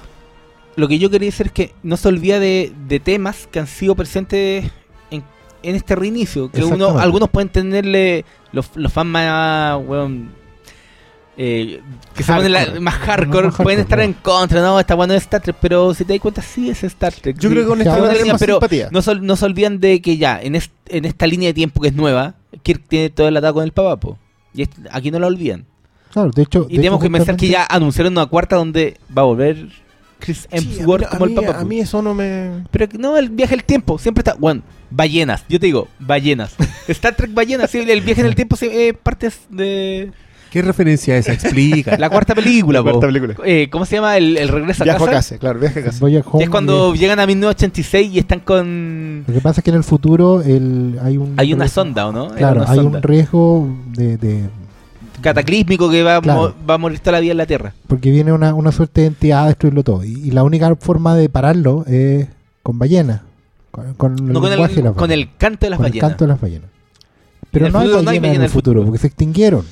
Lo 0.76 0.88
que 0.88 0.98
yo 0.98 1.08
quería 1.08 1.28
decir 1.28 1.46
es 1.46 1.52
que 1.52 1.72
no 1.84 1.96
se 1.96 2.08
olvida 2.08 2.40
de, 2.40 2.72
de 2.88 2.98
temas 2.98 3.46
que 3.50 3.60
han 3.60 3.68
sido 3.68 3.94
presentes 3.94 4.64
en, 5.12 5.22
en 5.62 5.74
este 5.76 5.94
reinicio. 5.94 6.50
Que 6.50 6.64
uno, 6.64 6.98
algunos 6.98 7.30
pueden 7.30 7.48
tenerle. 7.48 8.24
Los, 8.50 8.70
los 8.74 8.92
fans 8.92 9.08
más. 9.10 9.80
weón, 9.86 10.30
eh, 11.36 11.80
que 12.14 12.22
se 12.22 12.32
ponen 12.32 12.52
la- 12.52 12.60
Hardcore. 12.60 12.80
más 12.80 12.94
hardcore, 12.94 13.42
hardcore, 13.48 13.64
pueden 13.64 13.80
estar 13.80 14.00
en 14.00 14.12
contra, 14.12 14.60
no, 14.62 14.78
está 14.78 14.94
bueno 14.94 15.14
es 15.14 15.22
Star 15.22 15.40
Trek, 15.42 15.56
pero 15.60 15.92
si 15.92 16.04
te 16.04 16.12
das 16.12 16.20
cuenta, 16.22 16.42
sí 16.42 16.70
es 16.70 16.84
Star 16.84 17.12
Trek. 17.12 17.36
Yo 17.40 17.48
sí. 17.48 17.54
creo 17.54 17.64
que 17.64 17.68
con 17.70 17.80
esta 17.80 17.90
ahora 17.94 18.02
van 18.02 18.10
a 18.10 18.12
tener 18.14 18.26
sí, 18.26 18.32
más 18.32 18.40
pero 18.40 18.54
simpatía. 18.54 18.88
No, 18.92 19.02
se- 19.02 19.16
no 19.16 19.34
se 19.36 19.44
olvidan 19.44 19.80
de 19.80 20.00
que 20.00 20.16
ya, 20.16 20.40
en, 20.40 20.54
est- 20.54 20.72
en 20.86 21.04
esta 21.04 21.26
línea 21.26 21.48
de 21.48 21.54
tiempo 21.54 21.80
que 21.80 21.88
es 21.88 21.94
nueva, 21.94 22.34
Kirk 22.62 22.82
tiene 22.86 23.10
todo 23.10 23.26
el 23.28 23.36
ataque 23.36 23.54
con 23.54 23.64
el 23.64 23.72
papapo. 23.72 24.16
Y 24.54 24.68
aquí 24.90 25.10
no 25.10 25.18
lo 25.18 25.26
olvidan. 25.26 25.64
Claro, 26.12 26.30
de 26.30 26.42
hecho. 26.42 26.66
Y 26.68 26.76
de 26.76 26.82
tenemos 26.82 26.98
hecho, 27.02 27.10
que 27.12 27.18
pensar 27.18 27.36
que 27.36 27.48
ya 27.48 27.66
anunciaron 27.68 28.12
una 28.12 28.26
cuarta 28.26 28.56
donde 28.56 28.98
va 29.16 29.22
a 29.22 29.24
volver 29.24 29.68
Chris 30.20 30.46
Sí, 30.50 30.64
mí- 30.66 30.74
Hemsworth 30.76 31.04
a, 31.04 31.08
como 31.10 31.24
el 31.26 31.34
papapo. 31.34 31.58
a 31.58 31.64
mí 31.64 31.80
eso 31.80 32.00
no 32.00 32.14
me... 32.14 32.64
Pero 32.70 32.86
no, 32.98 33.16
el 33.18 33.28
viaje 33.30 33.56
del 33.56 33.64
tiempo 33.64 33.98
siempre 33.98 34.20
está. 34.20 34.34
Bueno, 34.34 34.62
ballenas. 34.90 35.44
Yo 35.48 35.58
te 35.58 35.66
digo, 35.66 35.88
ballenas. 35.98 36.54
Star 36.88 37.14
Trek 37.16 37.34
ballenas. 37.34 37.70
sí, 37.70 37.78
el 37.78 38.00
viaje 38.00 38.20
en 38.20 38.28
el 38.28 38.34
tiempo 38.36 38.54
sí, 38.56 38.68
es 38.70 38.94
parte 38.96 39.30
de 39.50 40.12
¿Qué 40.54 40.62
referencia 40.62 41.16
es 41.16 41.28
esa? 41.28 41.32
Explica. 41.32 41.96
la 41.98 42.08
cuarta 42.08 42.32
película. 42.32 42.78
La 42.78 42.84
po. 42.84 42.90
cuarta 42.92 43.06
película. 43.08 43.34
Eh, 43.44 43.68
¿Cómo 43.70 43.84
se 43.84 43.96
llama? 43.96 44.16
El, 44.16 44.36
el 44.36 44.48
regreso 44.48 44.82
a 44.82 44.84
Viajo 44.84 45.02
a 45.04 45.06
casa. 45.08 45.16
casa, 45.34 45.38
claro, 45.38 45.58
viaje 45.58 45.80
a 45.80 45.84
casa. 45.86 45.98
Voy 46.00 46.16
a 46.16 46.22
Que 46.22 46.28
Home, 46.30 46.44
es 46.44 46.50
cuando 46.50 46.94
eh, 46.94 46.98
llegan 46.98 47.18
a 47.18 47.26
1986 47.26 48.10
y 48.12 48.18
están 48.20 48.38
con. 48.38 49.24
Lo 49.26 49.34
que 49.34 49.40
pasa 49.40 49.60
es 49.60 49.64
que 49.64 49.70
en 49.70 49.76
el 49.76 49.82
futuro 49.84 50.42
el, 50.42 50.98
hay 51.02 51.16
un. 51.16 51.34
Hay 51.38 51.52
una 51.52 51.66
sonda, 51.66 52.06
¿o 52.06 52.12
no? 52.12 52.26
Era 52.28 52.36
Claro, 52.36 52.60
una 52.62 52.70
hay 52.70 52.76
sonda. 52.78 52.98
un 52.98 53.02
riesgo 53.02 53.68
de, 53.96 54.16
de- 54.16 54.44
cataclísmico 55.20 55.90
que 55.90 56.02
va, 56.02 56.16
a 56.16 56.20
mo- 56.20 56.22
Claro. 56.22 56.54
va 56.68 56.74
a 56.74 56.78
morir 56.78 56.98
toda 57.00 57.12
la 57.12 57.20
vida 57.20 57.32
en 57.32 57.38
la 57.38 57.46
Tierra. 57.46 57.72
porque 57.88 58.10
viene 58.10 58.32
una, 58.32 58.54
una 58.54 58.70
suerte 58.72 59.00
de 59.02 59.06
entidad 59.08 59.44
a 59.44 59.48
destruirlo 59.48 59.82
todo. 59.82 60.04
Y, 60.04 60.12
y 60.12 60.30
la 60.30 60.44
única 60.44 60.74
forma 60.76 61.14
de 61.16 61.28
pararlo 61.28 61.84
es 61.86 62.28
con 62.62 62.78
ballenas. 62.78 63.22
Con, 63.70 63.94
con 63.94 64.12
el 64.18 64.32
No 64.32 64.40
con 64.40 64.50
lenguaje 64.50 64.74
de 64.74 64.80
el, 64.80 64.84
las 64.84 64.94
con 64.94 65.08
ballenas, 65.08 65.28
el 65.32 65.36
canto 65.36 65.66
de 65.66 65.70
las 65.70 65.76
con 65.78 65.86
el 65.86 65.90
ballenas. 65.92 66.10
canto 66.10 66.24
de 66.24 66.28
las 66.28 66.40
ballenas. 66.40 66.70
Pero 67.50 67.66
el 67.66 67.72
no 67.72 67.78
hay 67.80 67.86
futuro 67.86 68.02
no 68.02 68.10
hay 68.10 68.16
ballenas 68.18 68.22
ballena 68.30 68.36
en 68.36 68.42
el 68.44 68.50
futuro, 68.50 68.84
porque 68.84 68.98
se 68.98 69.06
extinguieron. 69.08 69.64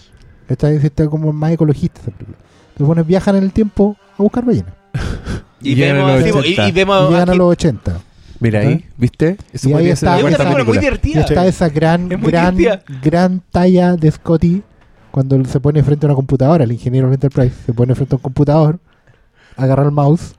Esta 0.52 0.70
es 0.70 0.84
esta 0.84 1.02
es 1.04 1.08
como 1.08 1.32
más 1.32 1.52
ecologista 1.52 2.00
esa 2.00 2.10
película. 2.10 2.38
Entonces, 2.70 2.86
bueno, 2.86 3.04
viajan 3.04 3.36
en 3.36 3.42
el 3.44 3.52
tiempo 3.52 3.96
a 4.18 4.22
buscar 4.22 4.44
ballenas. 4.44 4.72
Y, 5.64 5.72
Y 5.72 5.74
vemos, 5.80 6.10
los 6.20 6.26
y- 6.26 6.30
80. 6.32 6.66
y 6.66 6.68
Y 6.68 6.72
vemos 6.72 7.10
llegan 7.10 7.30
a 7.30 7.34
los 7.34 7.46
80. 7.52 8.00
Mira 8.40 8.58
ahí, 8.60 8.84
¿viste? 8.96 9.36
Eso 9.52 9.68
Y 9.68 9.72
ahí 9.74 9.84
ser 9.84 9.92
está. 9.92 10.06
la 10.10 10.16
es 10.18 10.22
una 10.24 10.30
cuarta 10.36 10.44
película 10.54 10.64
muy 10.64 10.78
divertida. 10.78 11.20
está 11.20 11.46
esa 11.46 11.68
gran, 11.68 12.10
Es 12.10 12.20
gran, 12.20 12.56
divertida. 12.56 13.00
gran 13.00 13.42
talla 13.52 13.94
de 13.96 14.10
Scotty 14.10 14.62
cuando 15.12 15.44
se 15.44 15.60
pone 15.60 15.80
frente 15.84 16.04
a 16.04 16.08
una 16.08 16.16
computadora, 16.16 16.64
el 16.64 16.72
ingeniero 16.72 17.06
del 17.06 17.14
Enterprise 17.14 17.54
se 17.64 17.72
pone 17.72 17.94
frente 17.94 18.14
a 18.14 18.16
un 18.16 18.22
computador, 18.22 18.80
agarra 19.56 19.84
el 19.84 19.92
mouse, 19.92 20.34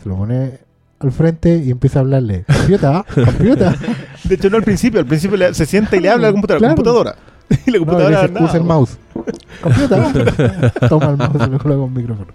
se 0.00 0.08
lo 0.08 0.16
pone 0.16 0.60
al 1.00 1.10
frente 1.10 1.56
y 1.64 1.70
empieza 1.72 1.98
a 1.98 2.02
hablarle. 2.02 2.44
Computa, 2.46 3.04
computa. 3.14 3.74
De 4.22 4.34
hecho, 4.36 4.48
no 4.50 4.56
al 4.58 4.62
principio. 4.62 5.00
Al 5.00 5.06
principio 5.06 5.36
le- 5.36 5.52
se 5.54 5.66
sienta 5.66 5.96
y 5.96 6.00
le 6.00 6.10
habla 6.10 6.28
a 6.28 6.30
la 6.30 6.32
computadora. 6.34 6.58
Claro. 6.60 6.74
computadora. 6.76 7.16
Y 7.66 7.70
la 7.70 7.78
No, 7.78 7.84
computadora 7.86 8.28
nada, 8.28 8.44
usa 8.44 8.56
el 8.58 8.64
mouse. 8.64 8.98
Computa. 9.62 10.72
Toma 10.88 11.06
el 11.10 11.16
mouse 11.16 11.46
y 11.46 11.50
le 11.50 11.58
coloca 11.58 11.80
un 11.82 11.92
micrófono. 11.94 12.28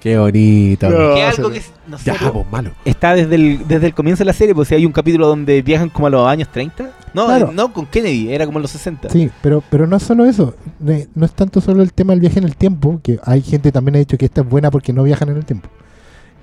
Qué 0.00 0.16
bonito. 0.16 0.88
No. 0.88 1.14
que 1.14 1.22
algo 1.24 1.50
que 1.50 1.58
es- 1.58 1.72
no 1.88 1.98
sé, 1.98 2.04
Ya, 2.12 2.30
pues 2.32 2.46
malo. 2.52 2.70
está 2.84 3.14
desde 3.14 3.34
el, 3.34 3.66
desde 3.66 3.86
el 3.88 3.94
comienzo 3.94 4.20
de 4.20 4.26
la 4.26 4.32
serie, 4.32 4.54
pues 4.54 4.68
si 4.68 4.74
hay 4.76 4.86
un 4.86 4.92
capítulo 4.92 5.26
donde 5.26 5.60
viajan 5.62 5.88
como 5.88 6.06
a 6.06 6.10
los 6.10 6.26
años 6.28 6.48
30. 6.52 6.90
No, 7.14 7.26
Claro. 7.26 7.48
eh, 7.48 7.54
no 7.54 7.72
con 7.72 7.86
Kennedy, 7.86 8.32
era 8.32 8.46
como 8.46 8.58
en 8.58 8.62
los 8.62 8.70
60. 8.70 9.10
Sí, 9.10 9.28
pero, 9.42 9.60
pero 9.70 9.86
no 9.88 9.96
es 9.96 10.02
solo 10.04 10.24
eso. 10.24 10.54
No 10.78 11.24
es 11.26 11.32
tanto 11.32 11.60
solo 11.60 11.82
el 11.82 11.92
tema 11.92 12.12
del 12.12 12.20
viaje 12.20 12.38
en 12.38 12.44
el 12.44 12.54
tiempo, 12.54 13.00
que 13.02 13.18
hay 13.24 13.42
gente 13.42 13.72
también 13.72 13.96
ha 13.96 13.98
dicho 13.98 14.16
que 14.16 14.26
esta 14.26 14.42
es 14.42 14.48
buena 14.48 14.70
porque 14.70 14.92
no 14.92 15.02
viajan 15.02 15.30
en 15.30 15.38
el 15.38 15.44
tiempo. 15.44 15.68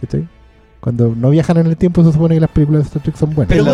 ¿Cachai? 0.01 0.27
Cuando 0.85 1.15
no 1.17 1.31
viajan 1.31 1.57
en 1.57 1.65
el 1.65 1.77
tiempo 1.77 2.03
se 2.03 2.11
supone 2.13 2.35
que 2.35 2.41
las 2.41 2.49
películas 2.51 2.83
de 2.83 2.87
Star 2.89 3.01
Trek 3.01 3.15
son 3.17 3.33
buenas. 3.33 3.49
Pero 3.49 3.65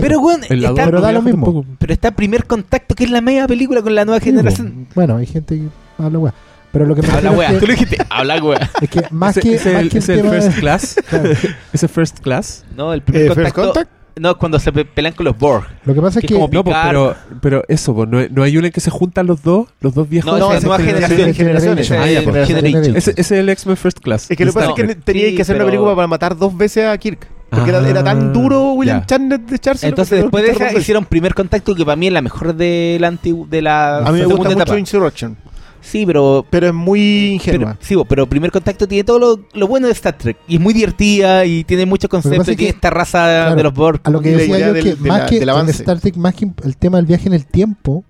Pero 0.00 0.20
bueno, 0.20 0.44
En 0.50 0.60
la 0.62 0.68
está, 0.70 0.82
dos 0.82 0.84
pero 0.86 0.98
no 0.98 1.06
da 1.06 1.12
lo 1.12 1.22
mismo. 1.22 1.46
tampoco. 1.46 1.66
pero 1.78 1.92
está 1.92 2.10
primer 2.10 2.44
contacto, 2.44 2.96
que 2.96 3.04
es 3.04 3.10
la 3.12 3.20
media 3.20 3.46
película 3.46 3.82
con 3.82 3.94
la 3.94 4.04
nueva 4.04 4.18
Sí, 4.18 4.26
generación. 4.30 4.86
po. 4.88 4.94
Bueno, 4.96 5.16
hay 5.18 5.26
gente 5.26 5.54
que 5.58 5.68
habla 6.02 6.18
weá. 6.18 6.34
Pero 6.72 6.86
lo 6.86 6.96
que 6.96 7.02
me 7.02 7.08
Habla 7.08 7.30
refiero 7.30 7.52
es 7.54 7.58
tú 7.60 7.66
lo 7.66 7.72
dijiste, 7.72 7.98
habla 8.10 8.42
wea. 8.42 8.70
es 8.82 8.90
que 8.90 9.02
más 9.12 9.36
Ese- 9.36 9.48
que, 9.48 9.54
ese 9.54 9.72
más 9.74 9.82
el- 9.82 9.90
que 9.90 9.96
el 9.98 10.02
ese 10.02 10.14
el 10.14 10.20
tema 10.22 10.34
de- 10.34 10.40
first 10.42 10.58
class. 10.58 10.96
claro, 11.08 11.30
Ese 11.72 11.86
first 11.88 12.18
class. 12.18 12.64
No, 12.76 12.92
el 12.92 13.02
primer 13.02 13.22
Eh, 13.22 13.26
First 13.26 13.36
contacto. 13.54 13.62
Contact. 13.62 13.90
No, 14.20 14.36
cuando 14.36 14.58
se 14.58 14.70
pe- 14.70 14.84
pelean 14.84 15.14
con 15.14 15.24
los 15.24 15.36
Borg. 15.38 15.64
lo 15.84 15.94
que 15.94 16.00
pasa 16.02 16.18
es 16.18 16.20
Que 16.22 16.28
que 16.28 16.34
como 16.34 16.48
No, 16.52 16.62
pero, 16.62 17.16
pero 17.40 17.62
eso, 17.68 18.06
no, 18.06 18.18
no 18.28 18.42
hay 18.42 18.56
una 18.58 18.66
en 18.66 18.72
que 18.72 18.80
se 18.80 18.90
juntan 18.90 19.26
los 19.26 19.42
dos, 19.42 19.68
los 19.80 19.94
dos 19.94 20.08
viejos. 20.08 20.30
No, 20.30 20.38
No, 20.38 20.52
es 20.54 20.62
nueva 20.62 20.78
generación. 20.78 21.32
generaciones. 21.34 21.90
Ah, 21.90 22.08
es 22.08 22.24
ya. 22.24 22.46
Generation. 22.46 22.96
Ese, 22.96 23.12
ese 23.12 23.20
es 23.20 23.30
el 23.32 23.48
X-Men 23.48 23.76
First 23.78 24.00
Class. 24.00 24.30
Es 24.30 24.36
que 24.36 24.44
lo 24.44 24.52
que 24.52 24.58
pasa 24.60 24.70
es 24.70 24.74
que 24.88 24.94
tenía 24.96 25.28
sí, 25.28 25.34
que 25.36 25.42
hacer 25.42 25.56
una 25.56 25.64
película 25.64 25.94
para 25.94 26.06
matar 26.06 26.36
dos 26.36 26.56
veces 26.56 26.86
a 26.86 26.96
Kirk. 26.98 27.26
Porque 27.50 27.70
era, 27.70 27.88
era 27.88 28.00
Ah, 28.00 28.04
tan 28.04 28.32
duro 28.32 28.74
William. 28.74 29.02
Shatner 29.08 29.40
de 29.40 29.56
echárselo. 29.56 29.88
Entonces 29.88 30.20
después 30.22 30.44
que 30.44 30.50
de 30.52 30.66
esa 30.68 30.78
hicieron 30.78 31.04
primer 31.04 31.34
contacto 31.34 31.74
que 31.74 31.84
para 31.84 31.96
mí 31.96 32.06
es 32.06 32.12
la 32.12 32.22
mejor 32.22 32.54
de 32.54 32.96
la 33.00 33.08
antigua 33.08 33.46
de 33.50 33.62
la 33.62 33.98
A 33.98 34.12
mí 34.12 34.18
me 34.20 34.26
segunda 34.26 34.50
gusta 34.50 34.64
mucho. 34.66 34.78
Insurrection. 34.78 35.36
Sí, 35.82 36.04
pero 36.04 36.44
Pero 36.50 36.66
es 36.68 36.74
muy 36.74 37.38
pero, 37.44 37.54
ingenua. 37.56 37.76
sí, 37.80 37.94
bo, 37.94 38.04
pero 38.04 38.26
primer 38.28 38.50
contacto 38.52 38.86
tiene 38.86 39.02
todo 39.04 39.18
lo, 39.18 39.40
lo 39.54 39.66
bueno 39.66 39.86
de 39.86 39.92
Star 39.94 40.16
Trek 40.18 40.36
y 40.46 40.56
es 40.56 40.60
muy 40.60 40.74
divertida 40.74 41.44
y 41.46 41.64
tiene 41.64 41.86
muchos 41.86 42.10
conceptos 42.10 42.46
es 42.48 42.54
y 42.54 42.56
tiene 42.56 42.72
que- 42.72 42.76
esta 42.76 42.90
raza 42.90 43.24
claro, 43.24 43.56
de 43.56 43.62
los 43.62 43.72
Borg. 43.74 44.00
a 44.04 44.10
lo 44.10 44.20
que 44.20 44.30
decía 44.36 44.58
yo 44.58 44.72
del- 44.74 44.84
que 44.84 44.94
de 44.96 45.08
más 45.08 45.20
la- 45.20 45.26
que 45.26 45.40
del. 45.40 45.68
Star 45.70 45.98
Trek, 46.00 46.16
más 46.16 46.34
que 46.34 46.50
el 46.64 46.76
tema 46.76 46.98
del 46.98 47.06
viaje 47.06 47.28
en 47.28 47.32
el 47.34 47.46
tiempo, 47.46 48.04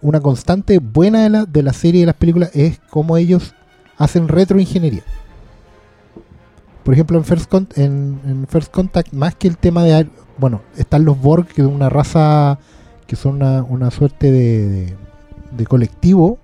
una 0.00 0.20
constante 0.20 0.78
buena 0.78 1.22
de 1.24 1.30
la, 1.30 1.44
de 1.46 1.62
la 1.62 1.72
serie 1.72 1.98
y 1.98 2.02
de 2.02 2.06
las 2.06 2.16
películas 2.16 2.50
es 2.54 2.80
cómo 2.90 3.16
ellos 3.16 3.54
hacen 3.98 4.28
retroingeniería. 4.28 5.02
Por 6.82 6.92
ejemplo, 6.94 7.16
en 7.18 7.24
First, 7.24 7.48
Con- 7.50 7.68
en, 7.76 8.20
en 8.26 8.46
First 8.48 8.70
Contact, 8.72 9.12
más 9.12 9.34
que 9.34 9.48
el 9.48 9.56
tema 9.56 9.84
de... 9.84 10.06
Bueno, 10.36 10.60
están 10.76 11.04
los 11.04 11.18
Borg, 11.20 11.46
que 11.46 11.62
es 11.62 11.68
una 11.68 11.88
raza 11.88 12.58
que 13.06 13.16
son 13.16 13.36
una, 13.36 13.62
una 13.62 13.90
suerte 13.90 14.30
de, 14.30 14.68
de- 14.68 14.96
de 15.56 15.66
colectivo 15.66 16.38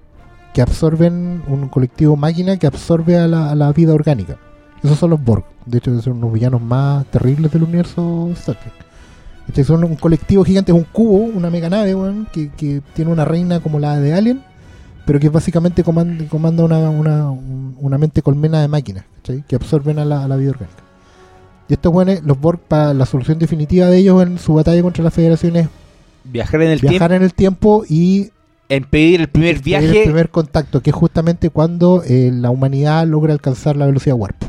que 0.55 0.63
absorben, 0.63 1.43
un 1.47 1.69
colectivo 1.69 2.17
máquina 2.17 2.57
que 2.57 2.67
absorbe 2.67 3.19
a 3.19 3.27
la, 3.29 3.51
a 3.51 3.55
la 3.55 3.73
vida 3.73 3.95
orgánica. 3.95 4.37
Esos 4.83 4.99
son 4.99 5.11
los 5.11 5.23
Borg. 5.23 5.45
De 5.67 5.79
hecho, 5.79 6.01
son 6.03 6.21
los 6.21 6.33
villanos 6.33 6.61
más 6.61 7.05
terribles 7.07 7.53
del 7.53 7.63
universo 7.65 8.31
Star 8.33 8.57
Trek. 8.59 8.73
¿Cachai? 9.47 9.65
Son 9.65 9.85
un 9.85 9.97
colectivo 9.97 10.43
gigante, 10.45 10.73
es 10.73 10.79
un 10.79 10.85
cubo, 10.85 11.19
una 11.19 11.51
mega 11.51 11.69
nave, 11.69 11.95
weón, 11.95 12.27
que, 12.33 12.51
que 12.51 12.81
tiene 12.95 13.11
una 13.11 13.25
reina 13.25 13.61
como 13.61 13.79
la 13.79 13.99
de 14.01 14.15
Alien, 14.15 14.43
pero 15.07 15.19
que 15.21 15.29
básicamente 15.29 15.83
comanda, 15.85 16.25
comanda 16.29 16.65
una, 16.65 16.89
una, 16.91 17.31
un- 17.31 17.77
una 17.81 17.99
mente 17.99 18.23
colmena 18.23 18.61
de 18.61 18.69
máquinas, 18.69 19.05
¿cachai? 19.17 19.45
Que 19.47 19.57
absorben 19.57 19.99
a 19.99 20.05
la, 20.05 20.25
a 20.25 20.29
la 20.29 20.37
vida 20.37 20.51
orgánica. 20.51 20.83
Y 21.69 21.75
estos 21.75 21.93
weones, 21.93 22.23
los 22.25 22.41
Borg, 22.41 22.59
para 22.61 22.93
la 22.95 23.07
solución 23.07 23.39
definitiva 23.39 23.87
de 23.87 23.99
ellos 23.99 24.23
en 24.23 24.39
su 24.39 24.55
batalla 24.55 24.83
contra 24.83 25.05
la 25.05 25.11
Federación 25.11 25.57
es 25.57 25.69
Viajar 26.25 26.61
en 26.63 26.71
el 26.71 26.81
viajar 26.81 27.13
en 27.13 27.23
el 27.23 27.33
tiempo 27.33 27.85
y 27.89 28.31
tiempo, 28.71 28.87
impedir 28.87 29.21
el 29.21 29.29
primer 29.29 29.57
el 29.57 29.63
viaje. 29.63 30.03
primer 30.05 30.31
contacto, 30.31 30.81
que 30.83 30.91
es 30.91 30.97
justamente 30.97 31.51
cuando 31.51 32.03
eh, 32.07 32.31
la 32.33 32.51
humanidad 32.51 33.07
logra 33.07 33.33
alcanzar 33.33 33.77
la 33.77 33.87
velocidad 33.87 34.17
warp. 34.17 34.43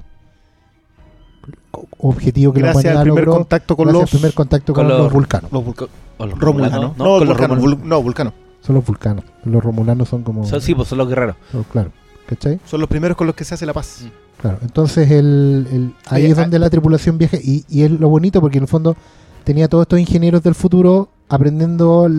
Objetivo 1.98 2.52
que 2.54 2.60
Gracias 2.62 2.84
la 2.86 2.90
al 2.92 2.96
humanidad 2.98 3.04
primer 3.04 3.26
logró 3.26 3.34
contacto 3.40 3.76
con 3.78 3.86
gracias 3.86 4.02
los, 4.02 4.14
al 4.14 4.20
primer 4.20 4.34
contacto 4.34 4.74
con, 4.74 4.84
con 4.86 4.90
los, 4.90 5.04
los- 5.04 5.14
vulcanos. 5.14 5.52
los 5.52 5.64
vulca- 5.66 5.88
o 6.18 6.26
los 6.26 6.40
romulanos. 6.40 6.80
No, 6.82 6.88
No, 6.90 6.96
con 6.96 7.06
los 7.06 7.28
vulcanos. 7.28 7.58
romulanos. 7.58 7.80
vul- 7.84 7.88
no, 7.88 8.04
vulcanos. 8.04 8.34
Son 8.62 8.76
los 8.76 8.86
vulcanos. 8.86 9.26
Los 9.46 9.64
romulanos 9.64 10.10
son 10.10 10.24
como... 10.24 10.46
Son, 10.46 10.62
sí, 10.62 10.76
pues 10.76 10.88
son 10.88 10.98
los 10.98 11.08
guerreros. 11.08 11.36
son- 11.52 11.64
claro. 11.64 11.92
¿Cachai? 12.28 12.60
Son 12.66 12.80
los 12.80 12.88
primeros 12.90 13.18
con 13.18 13.28
los 13.28 13.36
que 13.36 13.44
se 13.44 13.54
hace 13.56 13.66
la 13.66 13.74
paz. 13.74 14.06
Claro, 14.40 14.58
entonces 14.62 15.10
el, 15.12 15.68
el- 15.72 15.94
ahí 16.08 16.26
es 16.26 16.36
donde 16.36 16.58
ah, 16.58 16.60
la 16.60 16.70
tripulación 16.70 17.18
viaja 17.18 17.38
y, 17.42 17.64
y 17.70 17.84
es 17.84 17.92
lo 17.92 18.10
bonito 18.10 18.40
porque 18.42 18.58
en 18.58 18.64
el 18.64 18.68
fondo 18.68 18.96
tenía 19.44 19.68
todos 19.68 19.84
estos 19.84 20.00
ingenieros 20.00 20.42
del 20.44 20.56
futuro 20.56 21.10
aprendiendo 21.34 22.10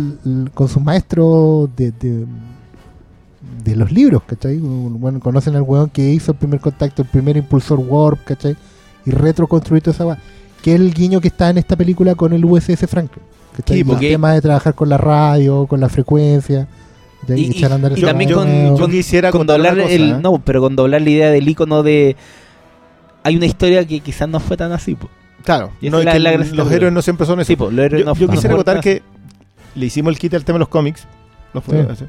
con 0.54 0.68
sus 0.68 0.82
maestros 0.82 1.68
de, 1.76 1.90
de, 1.92 2.24
de 3.62 3.76
los 3.76 3.92
libros, 3.92 4.22
¿cachai? 4.26 4.56
Bueno, 4.58 5.20
conocen 5.20 5.54
al 5.54 5.62
weón 5.62 5.90
que 5.90 6.08
hizo 6.10 6.32
el 6.32 6.38
primer 6.38 6.60
contacto, 6.60 7.02
el 7.02 7.08
primer 7.08 7.36
impulsor 7.36 7.78
warp, 7.78 8.24
¿cachai? 8.24 8.56
Y 9.04 9.10
retroconstruir 9.10 9.82
toda 9.82 9.94
esa 9.94 10.06
weá, 10.06 10.18
que 10.62 10.74
es 10.74 10.80
el 10.80 10.94
guiño 10.94 11.20
que 11.20 11.28
está 11.28 11.50
en 11.50 11.58
esta 11.58 11.76
película 11.76 12.14
con 12.14 12.32
el 12.32 12.42
USS 12.42 12.86
Franklin. 12.88 13.22
¿cachai? 13.54 13.76
Sí, 13.76 13.80
el 13.82 13.86
porque- 13.86 14.08
tema 14.08 14.32
de 14.32 14.40
trabajar 14.40 14.74
con 14.74 14.88
la 14.88 14.96
radio, 14.96 15.66
con 15.66 15.78
la 15.80 15.90
frecuencia. 15.90 16.66
Y- 17.28 17.50
echar 17.50 17.70
a 17.70 17.74
andar 17.76 17.92
y 17.92 17.96
esa 17.98 18.06
también 18.08 18.32
con- 18.32 18.48
nuevo. 18.48 18.78
yo 18.78 18.88
quisiera 18.88 19.30
con 19.30 19.46
doblar 19.46 19.76
cosa, 19.76 19.90
el 19.92 20.10
¿eh? 20.10 20.18
no 20.20 20.38
pero 20.40 20.60
con 20.60 20.74
doblar 20.74 21.02
la 21.02 21.10
idea 21.10 21.30
del 21.30 21.48
icono 21.48 21.82
de 21.84 22.16
hay 23.22 23.36
una 23.36 23.46
historia 23.46 23.86
que 23.86 24.00
quizás 24.00 24.28
no 24.28 24.40
fue 24.40 24.56
tan 24.56 24.72
así 24.72 24.96
po. 24.96 25.08
Claro, 25.44 25.72
Y 25.80 25.90
no, 25.90 25.98
es 25.98 26.04
la- 26.04 26.12
que 26.12 26.18
la 26.20 26.32
los 26.36 26.52
la 26.68 26.74
héroes 26.74 26.92
no 26.92 27.02
siempre 27.02 27.26
son 27.26 27.40
eso. 27.40 27.46
sí 27.48 27.56
po, 27.56 27.70
los 27.70 27.84
héroes 27.84 28.00
yo, 28.00 28.06
no 28.06 28.14
yo 28.14 28.26
no 28.26 28.32
quisiera 28.32 28.62
tan 28.64 28.80
que 28.80 29.02
le 29.74 29.86
hicimos 29.86 30.12
el 30.12 30.18
kit 30.18 30.34
al 30.34 30.44
tema 30.44 30.56
de 30.56 30.60
los 30.60 30.68
cómics, 30.68 31.06
no 31.54 31.60
fue- 31.60 31.86
Sí. 31.96 32.04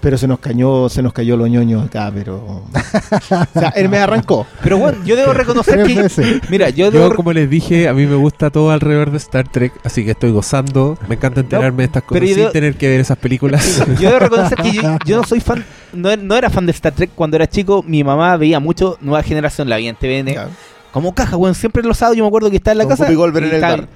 pero 0.00 0.16
se 0.16 0.28
nos 0.28 0.38
cayó, 0.38 0.88
se 0.88 1.02
nos 1.02 1.12
cayó 1.12 1.36
lo 1.36 1.46
ñoño 1.48 1.80
acá, 1.82 2.10
pero 2.14 2.36
o 2.36 3.58
sea, 3.58 3.70
él 3.70 3.88
me 3.88 3.98
arrancó. 3.98 4.46
pero 4.62 4.78
bueno 4.78 4.98
yo 5.04 5.16
debo 5.16 5.32
reconocer 5.32 5.82
que 5.84 6.40
mira 6.48 6.70
yo 6.70 6.90
debo 6.92 7.08
Yo, 7.10 7.16
como 7.16 7.32
les 7.32 7.50
dije, 7.50 7.88
a 7.88 7.94
mí 7.94 8.06
me 8.06 8.14
gusta 8.14 8.50
todo 8.50 8.70
alrededor 8.70 9.10
de 9.10 9.16
Star 9.16 9.48
Trek, 9.48 9.72
así 9.84 10.04
que 10.04 10.12
estoy 10.12 10.30
gozando. 10.30 10.96
Me 11.08 11.16
encanta 11.16 11.40
enterarme 11.40 11.78
de 11.78 11.86
estas 11.86 12.04
cosas 12.04 12.28
sin 12.28 12.36
debo- 12.38 12.50
tener 12.52 12.76
que 12.76 12.88
ver 12.88 13.00
esas 13.00 13.18
películas. 13.18 13.82
yo 14.00 14.08
debo 14.08 14.20
reconocer 14.20 14.58
que 14.58 14.72
yo, 14.72 14.82
yo 15.04 15.16
no 15.16 15.24
soy 15.24 15.40
fan 15.40 15.64
no, 15.92 16.14
no 16.16 16.36
era 16.36 16.48
fan 16.50 16.64
de 16.66 16.72
Star 16.72 16.92
Trek 16.92 17.10
cuando 17.16 17.36
era 17.36 17.48
chico 17.48 17.82
mi 17.84 18.04
mamá 18.04 18.36
veía 18.36 18.60
mucho 18.60 18.96
Nueva 19.00 19.22
Generación 19.24 19.68
la 19.68 19.76
veía 19.76 19.90
en 19.90 19.96
TVN 19.96 20.32
Ya. 20.34 20.48
Como 20.92 21.14
caja 21.14 21.36
weón 21.36 21.54
siempre 21.54 21.82
los 21.82 21.98
sábados 21.98 22.16
yo 22.16 22.24
me 22.24 22.28
acuerdo 22.28 22.50
que 22.50 22.56
estaba 22.56 22.72
en 22.72 22.78
la 22.78 22.84
Con 22.84 22.90
casa 22.90 23.12
y 23.12 23.14
en 23.14 23.44
el 23.44 23.60
bar. 23.60 23.88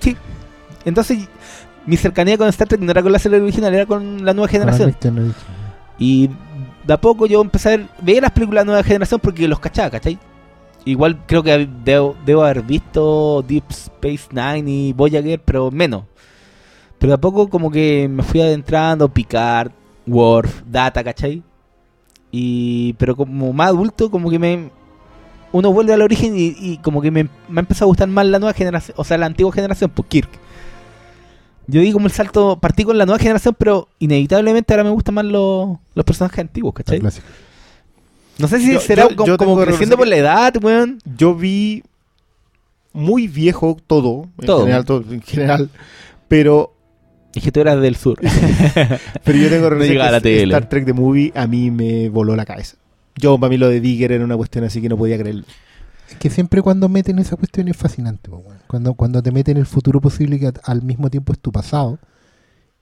sí 0.00 0.16
entonces 0.84 1.28
mi 1.86 1.96
cercanía 1.96 2.36
con 2.36 2.48
Star 2.48 2.68
Trek 2.68 2.80
no 2.80 2.90
era 2.90 3.02
con 3.02 3.12
la 3.12 3.18
serie 3.18 3.40
original 3.40 3.74
era 3.74 3.86
con 3.86 4.24
la 4.24 4.34
nueva 4.34 4.48
generación 4.48 4.94
Y 5.98 6.30
de 6.86 6.92
a 6.92 7.00
poco 7.00 7.26
yo 7.26 7.40
empecé 7.40 7.68
a 7.68 7.76
ver, 7.76 7.86
veía 8.02 8.20
las 8.22 8.32
películas 8.32 8.62
de 8.62 8.66
nueva 8.66 8.82
generación 8.82 9.20
porque 9.22 9.46
los 9.46 9.60
cachaba, 9.60 9.90
¿cachai? 9.90 10.18
Igual 10.84 11.24
creo 11.26 11.42
que 11.42 11.68
debo, 11.84 12.16
debo 12.24 12.42
haber 12.42 12.62
visto 12.62 13.44
Deep 13.46 13.64
Space 13.68 14.28
Nine 14.32 14.70
y 14.70 14.92
Voyager, 14.92 15.40
pero 15.40 15.70
menos. 15.70 16.04
Pero 16.98 17.10
de 17.10 17.14
a 17.14 17.20
poco 17.20 17.48
como 17.48 17.70
que 17.70 18.08
me 18.08 18.22
fui 18.22 18.40
adentrando, 18.40 19.08
Picard, 19.08 19.72
Worf, 20.06 20.62
Data, 20.66 21.04
¿cachai? 21.04 21.42
Y, 22.30 22.94
pero 22.94 23.16
como 23.16 23.52
más 23.52 23.68
adulto, 23.68 24.10
como 24.10 24.30
que 24.30 24.38
me... 24.38 24.70
Uno 25.52 25.72
vuelve 25.72 25.92
al 25.94 26.02
origen 26.02 26.36
y, 26.36 26.54
y 26.58 26.78
como 26.78 27.02
que 27.02 27.10
me, 27.10 27.24
me 27.48 27.58
ha 27.58 27.60
empezado 27.60 27.86
a 27.86 27.88
gustar 27.88 28.08
más 28.08 28.26
la 28.26 28.38
nueva 28.38 28.52
generación, 28.54 28.94
o 28.98 29.04
sea, 29.04 29.18
la 29.18 29.26
antigua 29.26 29.52
generación, 29.52 29.90
pues 29.90 30.06
Kirk. 30.08 30.28
Yo 31.66 31.80
di 31.80 31.92
como 31.92 32.06
el 32.06 32.12
salto, 32.12 32.58
partí 32.60 32.84
con 32.84 32.98
la 32.98 33.06
nueva 33.06 33.18
generación, 33.18 33.54
pero 33.58 33.88
inevitablemente 34.00 34.72
ahora 34.72 34.84
me 34.84 34.90
gustan 34.90 35.14
más 35.14 35.24
los, 35.24 35.78
los 35.94 36.04
personajes 36.04 36.38
antiguos, 36.40 36.74
¿cachai? 36.74 37.00
No 37.00 38.48
sé 38.48 38.58
si 38.58 38.72
Yo- 38.72 38.80
será 38.80 39.08
yo- 39.08 39.16
co- 39.16 39.26
yo 39.26 39.36
como 39.36 39.56
que 39.58 39.66
creciendo 39.66 39.96
por 39.96 40.06
la 40.08 40.16
edad, 40.16 40.54
weón. 40.62 40.98
Yo 41.16 41.34
vi 41.34 41.82
muy 42.92 43.28
viejo 43.28 43.76
todo, 43.86 44.28
en 44.40 44.46
Todo. 44.46 44.60
general, 44.62 44.84
todo, 44.84 45.04
en 45.12 45.22
general, 45.22 45.68
pero 46.26 46.74
Es 47.34 47.42
que 47.44 47.52
tú 47.52 47.60
eras 47.60 47.80
del 47.80 47.94
sur. 47.96 48.18
pero 49.24 49.38
yo 49.38 49.48
tengo 49.48 49.70
No 49.70 49.76
la 49.76 50.12
que 50.14 50.20
tele. 50.20 50.54
Star 50.54 50.68
Trek 50.68 50.84
The 50.86 50.92
Movie 50.92 51.32
a 51.36 51.46
mí 51.46 51.70
me 51.70 52.08
voló 52.08 52.34
la 52.34 52.44
cabeza. 52.44 52.76
Yo 53.16 53.38
para 53.38 53.50
mí 53.50 53.56
lo 53.56 53.68
de 53.68 53.80
Digger 53.80 54.12
era 54.12 54.24
una 54.24 54.36
cuestión 54.36 54.64
así 54.64 54.80
que 54.80 54.88
no 54.88 54.96
podía 54.96 55.18
creerlo. 55.18 55.44
Es 56.08 56.16
que 56.16 56.30
siempre 56.30 56.62
cuando 56.62 56.88
meten 56.88 57.18
esa 57.18 57.36
cuestión 57.36 57.68
es 57.68 57.76
fascinante, 57.76 58.30
cuando, 58.66 58.94
cuando 58.94 59.22
te 59.22 59.30
meten 59.30 59.56
el 59.56 59.66
futuro 59.66 60.00
posible 60.00 60.40
que 60.40 60.52
al 60.64 60.82
mismo 60.82 61.10
tiempo 61.10 61.32
es 61.32 61.38
tu 61.38 61.52
pasado. 61.52 61.98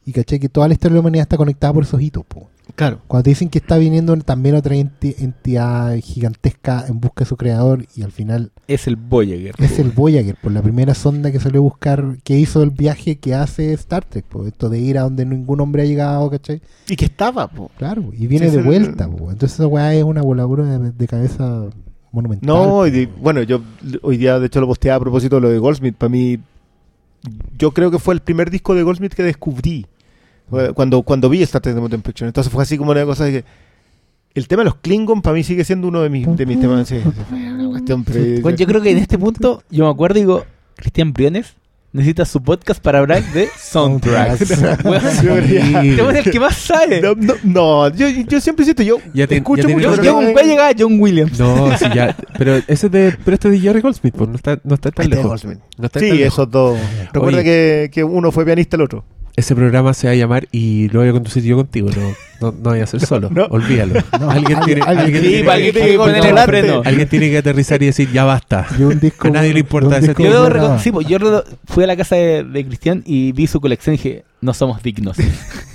Y 0.09 0.13
caché 0.13 0.41
que 0.41 0.49
toda 0.49 0.69
la 0.69 0.73
historia 0.75 0.93
de 0.95 0.97
la 0.97 1.01
humanidad 1.01 1.23
está 1.23 1.37
conectada 1.37 1.73
por 1.75 1.83
esos 1.83 2.01
hitos. 2.01 2.25
po. 2.25 2.49
Claro. 2.75 3.01
Cuando 3.09 3.25
te 3.25 3.31
dicen 3.31 3.51
que 3.51 3.59
está 3.59 3.77
viniendo 3.77 4.17
también 4.19 4.55
otra 4.55 4.75
enti- 4.75 5.15
entidad 5.19 5.95
gigantesca 6.03 6.87
en 6.89 6.99
busca 7.01 7.25
de 7.25 7.29
su 7.29 7.37
creador 7.37 7.85
y 7.95 8.03
al 8.03 8.13
final 8.13 8.51
es 8.69 8.87
el 8.87 8.97
Voyager. 8.97 9.55
es 9.59 9.79
el 9.79 9.91
Voyager, 9.91 10.37
por 10.43 10.53
la 10.53 10.63
primera 10.63 10.95
sonda 10.95 11.31
que 11.33 11.41
salió 11.41 11.61
a 11.61 11.63
buscar, 11.65 12.17
que 12.25 12.39
hizo 12.39 12.63
el 12.63 12.71
viaje 12.71 13.17
que 13.17 13.35
hace 13.35 13.73
Star 13.75 14.05
Trek, 14.05 14.25
po, 14.27 14.47
esto 14.47 14.69
de 14.71 14.79
ir 14.81 14.97
a 14.99 15.03
donde 15.03 15.27
ningún 15.27 15.61
hombre 15.61 15.83
ha 15.83 15.87
llegado, 15.87 16.31
¿cachai? 16.31 16.63
Y 16.89 16.97
que 16.97 17.05
estaba, 17.07 17.49
po. 17.49 17.71
Claro, 17.77 18.05
y 18.17 18.27
viene 18.27 18.47
Sí, 18.47 18.53
de 18.53 18.61
es 18.61 18.65
el- 18.65 18.65
vuelta, 18.65 19.09
po. 19.09 19.31
entonces 19.31 19.53
esa 19.59 19.67
weá 19.67 19.93
es 19.95 20.05
una 20.05 20.23
voladura 20.23 20.65
de, 20.79 20.93
de 20.93 21.07
cabeza 21.09 21.65
monumental. 22.13 22.47
No, 22.47 22.87
y 22.87 22.91
de- 22.91 23.07
bueno, 23.07 23.43
yo 23.43 23.61
hoy 24.03 24.17
día 24.17 24.39
de 24.39 24.47
hecho 24.47 24.61
lo 24.61 24.67
posteaba 24.69 24.97
a 24.97 25.01
propósito 25.01 25.37
de 25.37 25.43
lo 25.43 25.49
de 25.51 25.59
Goldsmith. 25.59 25.97
Para 25.97 26.09
mí, 26.11 26.39
yo 27.59 27.73
creo 27.73 27.91
que 27.91 27.99
fue 27.99 28.15
el 28.15 28.21
primer 28.21 28.51
disco 28.51 28.75
de 28.75 28.83
Goldsmith 28.83 29.13
que 29.15 29.23
descubrí 29.23 29.87
cuando, 30.75 31.03
cuando 31.03 31.29
vi 31.29 31.43
Star 31.43 31.61
Trek 31.61 31.75
The 31.75 31.81
Motion 31.81 32.03
Picture. 32.03 32.27
Entonces 32.29 32.53
fue 32.53 32.63
así 32.63 32.77
como 32.79 32.91
una 32.93 33.05
cosa 33.05 33.25
de 33.25 33.33
que 33.33 33.45
el 34.35 34.47
tema 34.49 34.61
de 34.63 34.67
los 34.67 34.77
Klingon 34.77 35.21
para 35.23 35.35
mí 35.35 35.43
sigue 35.43 35.65
siendo 35.65 35.89
uno 35.89 36.03
de 36.03 36.11
mis, 36.11 36.37
de 36.37 36.47
mis 36.47 36.61
temas. 36.61 36.87
Sí, 36.89 37.01
sí, 37.03 37.11
fue 37.29 37.39
una 37.53 37.69
cuestión, 37.71 38.05
pero- 38.05 38.43
Bueno, 38.43 38.57
yo 38.59 38.67
creo 38.67 38.81
que 38.83 38.91
en 38.91 38.99
este 38.99 39.19
punto, 39.19 39.63
yo 39.71 39.85
me 39.85 39.91
acuerdo 39.91 40.19
y 40.19 40.23
digo, 40.23 40.45
Cristian 40.77 41.13
Briones 41.13 41.55
necesita 41.91 42.25
su 42.27 42.43
podcast 42.43 42.83
para 42.83 42.99
hablar 42.99 43.23
de 43.33 43.49
soundtracks. 43.59 44.47
Sí. 45.19 45.97
es 45.99 46.27
el 46.27 46.31
que 46.31 46.39
más 46.41 46.55
sabe. 46.57 47.01
No, 47.01 47.15
no, 47.15 47.35
no, 47.43 47.89
yo, 47.95 48.09
yo 48.09 48.41
siempre 48.41 48.65
siento, 48.65 48.83
yo 48.83 48.99
Ya 49.15 49.27
te- 49.27 49.37
escucho 49.39 49.67
ya 49.67 49.75
mucho. 49.75 50.03
Yo, 50.03 50.21
cuál 50.33 50.47
llegaba 50.47 50.71
John 50.79 51.01
Williams. 51.01 51.39
No, 51.39 51.77
sí, 51.79 51.87
ya. 51.95 52.15
Pero 52.37 52.57
ese 52.57 52.87
es 52.87 52.93
de, 52.93 53.17
pero 53.25 53.35
este 53.35 53.49
es 53.49 53.53
de 53.55 53.61
Jerry 53.61 53.81
Goldsmith, 53.81 54.15
pues 54.17 54.29
no 54.29 54.37
está, 54.37 54.59
no 54.65 54.75
está 54.75 54.91
tan 54.91 55.05
Este 55.05 55.17
es 55.17 55.25
lejos. 55.25 55.43
Goldsmith. 55.43 55.65
No 55.79 55.87
está 55.87 56.01
Sí, 56.01 56.23
esos 56.23 56.51
dos. 56.51 56.79
Recuerda 57.13 57.43
que, 57.43 57.91
que 57.93 58.05
uno 58.05 58.31
fue 58.33 58.45
pianista 58.45 58.77
el 58.77 58.83
otro. 58.83 59.05
Ese 59.39 59.55
programa 59.55 59.95
se 59.95 60.09
va 60.09 60.13
a 60.15 60.17
llamar 60.17 60.49
y 60.51 60.89
lo 60.89 60.99
voy 61.01 61.09
a 61.11 61.13
conducir 61.13 61.45
yo 61.45 61.57
contigo. 61.57 61.91
No, 61.95 62.09
no, 62.41 62.53
no 62.61 62.71
voy 62.71 62.81
a 62.81 62.85
hacer 62.85 63.01
solo. 63.07 63.31
no. 63.31 63.45
Olvídalo. 63.47 63.95
No, 64.21 64.31
alguien, 64.31 64.59
tiene, 64.65 64.81
alguien- 64.83 64.89
alguien 64.89 65.13
que- 65.13 65.73
tiene 65.73 65.89
que 65.93 65.97
poner 65.97 66.27
el 66.27 66.39
freno. 66.39 66.83
alguien 66.85 67.09
tiene 67.09 67.31
que 67.31 67.39
aterrizar 67.39 67.81
y 67.83 67.87
decir 67.87 68.11
ya 68.11 68.25
basta. 68.25 68.67
Y 68.79 68.83
un 68.83 68.99
disco, 68.99 69.29
A 69.29 69.31
nadie 69.31 69.53
le 69.55 69.61
importa 69.61 69.99
ese 69.99 70.09
disco 70.09 70.23
Yo, 70.25 70.31
debo 70.31 70.45
grabado. 70.47 70.61
reconocer, 70.63 70.83
sí, 70.85 70.91
pues, 70.91 71.07
yo 71.07 71.19
fui 71.67 71.85
a 71.85 71.87
la 71.87 71.97
casa 71.97 72.17
de, 72.17 72.43
de 72.43 72.67
Cristian 72.67 73.03
y 73.07 73.31
vi 73.33 73.47
su 73.47 73.61
colección 73.61 73.95
y 73.95 73.99
dije, 73.99 74.25
no 74.41 74.53
somos 74.55 74.83
dignos. 74.83 75.17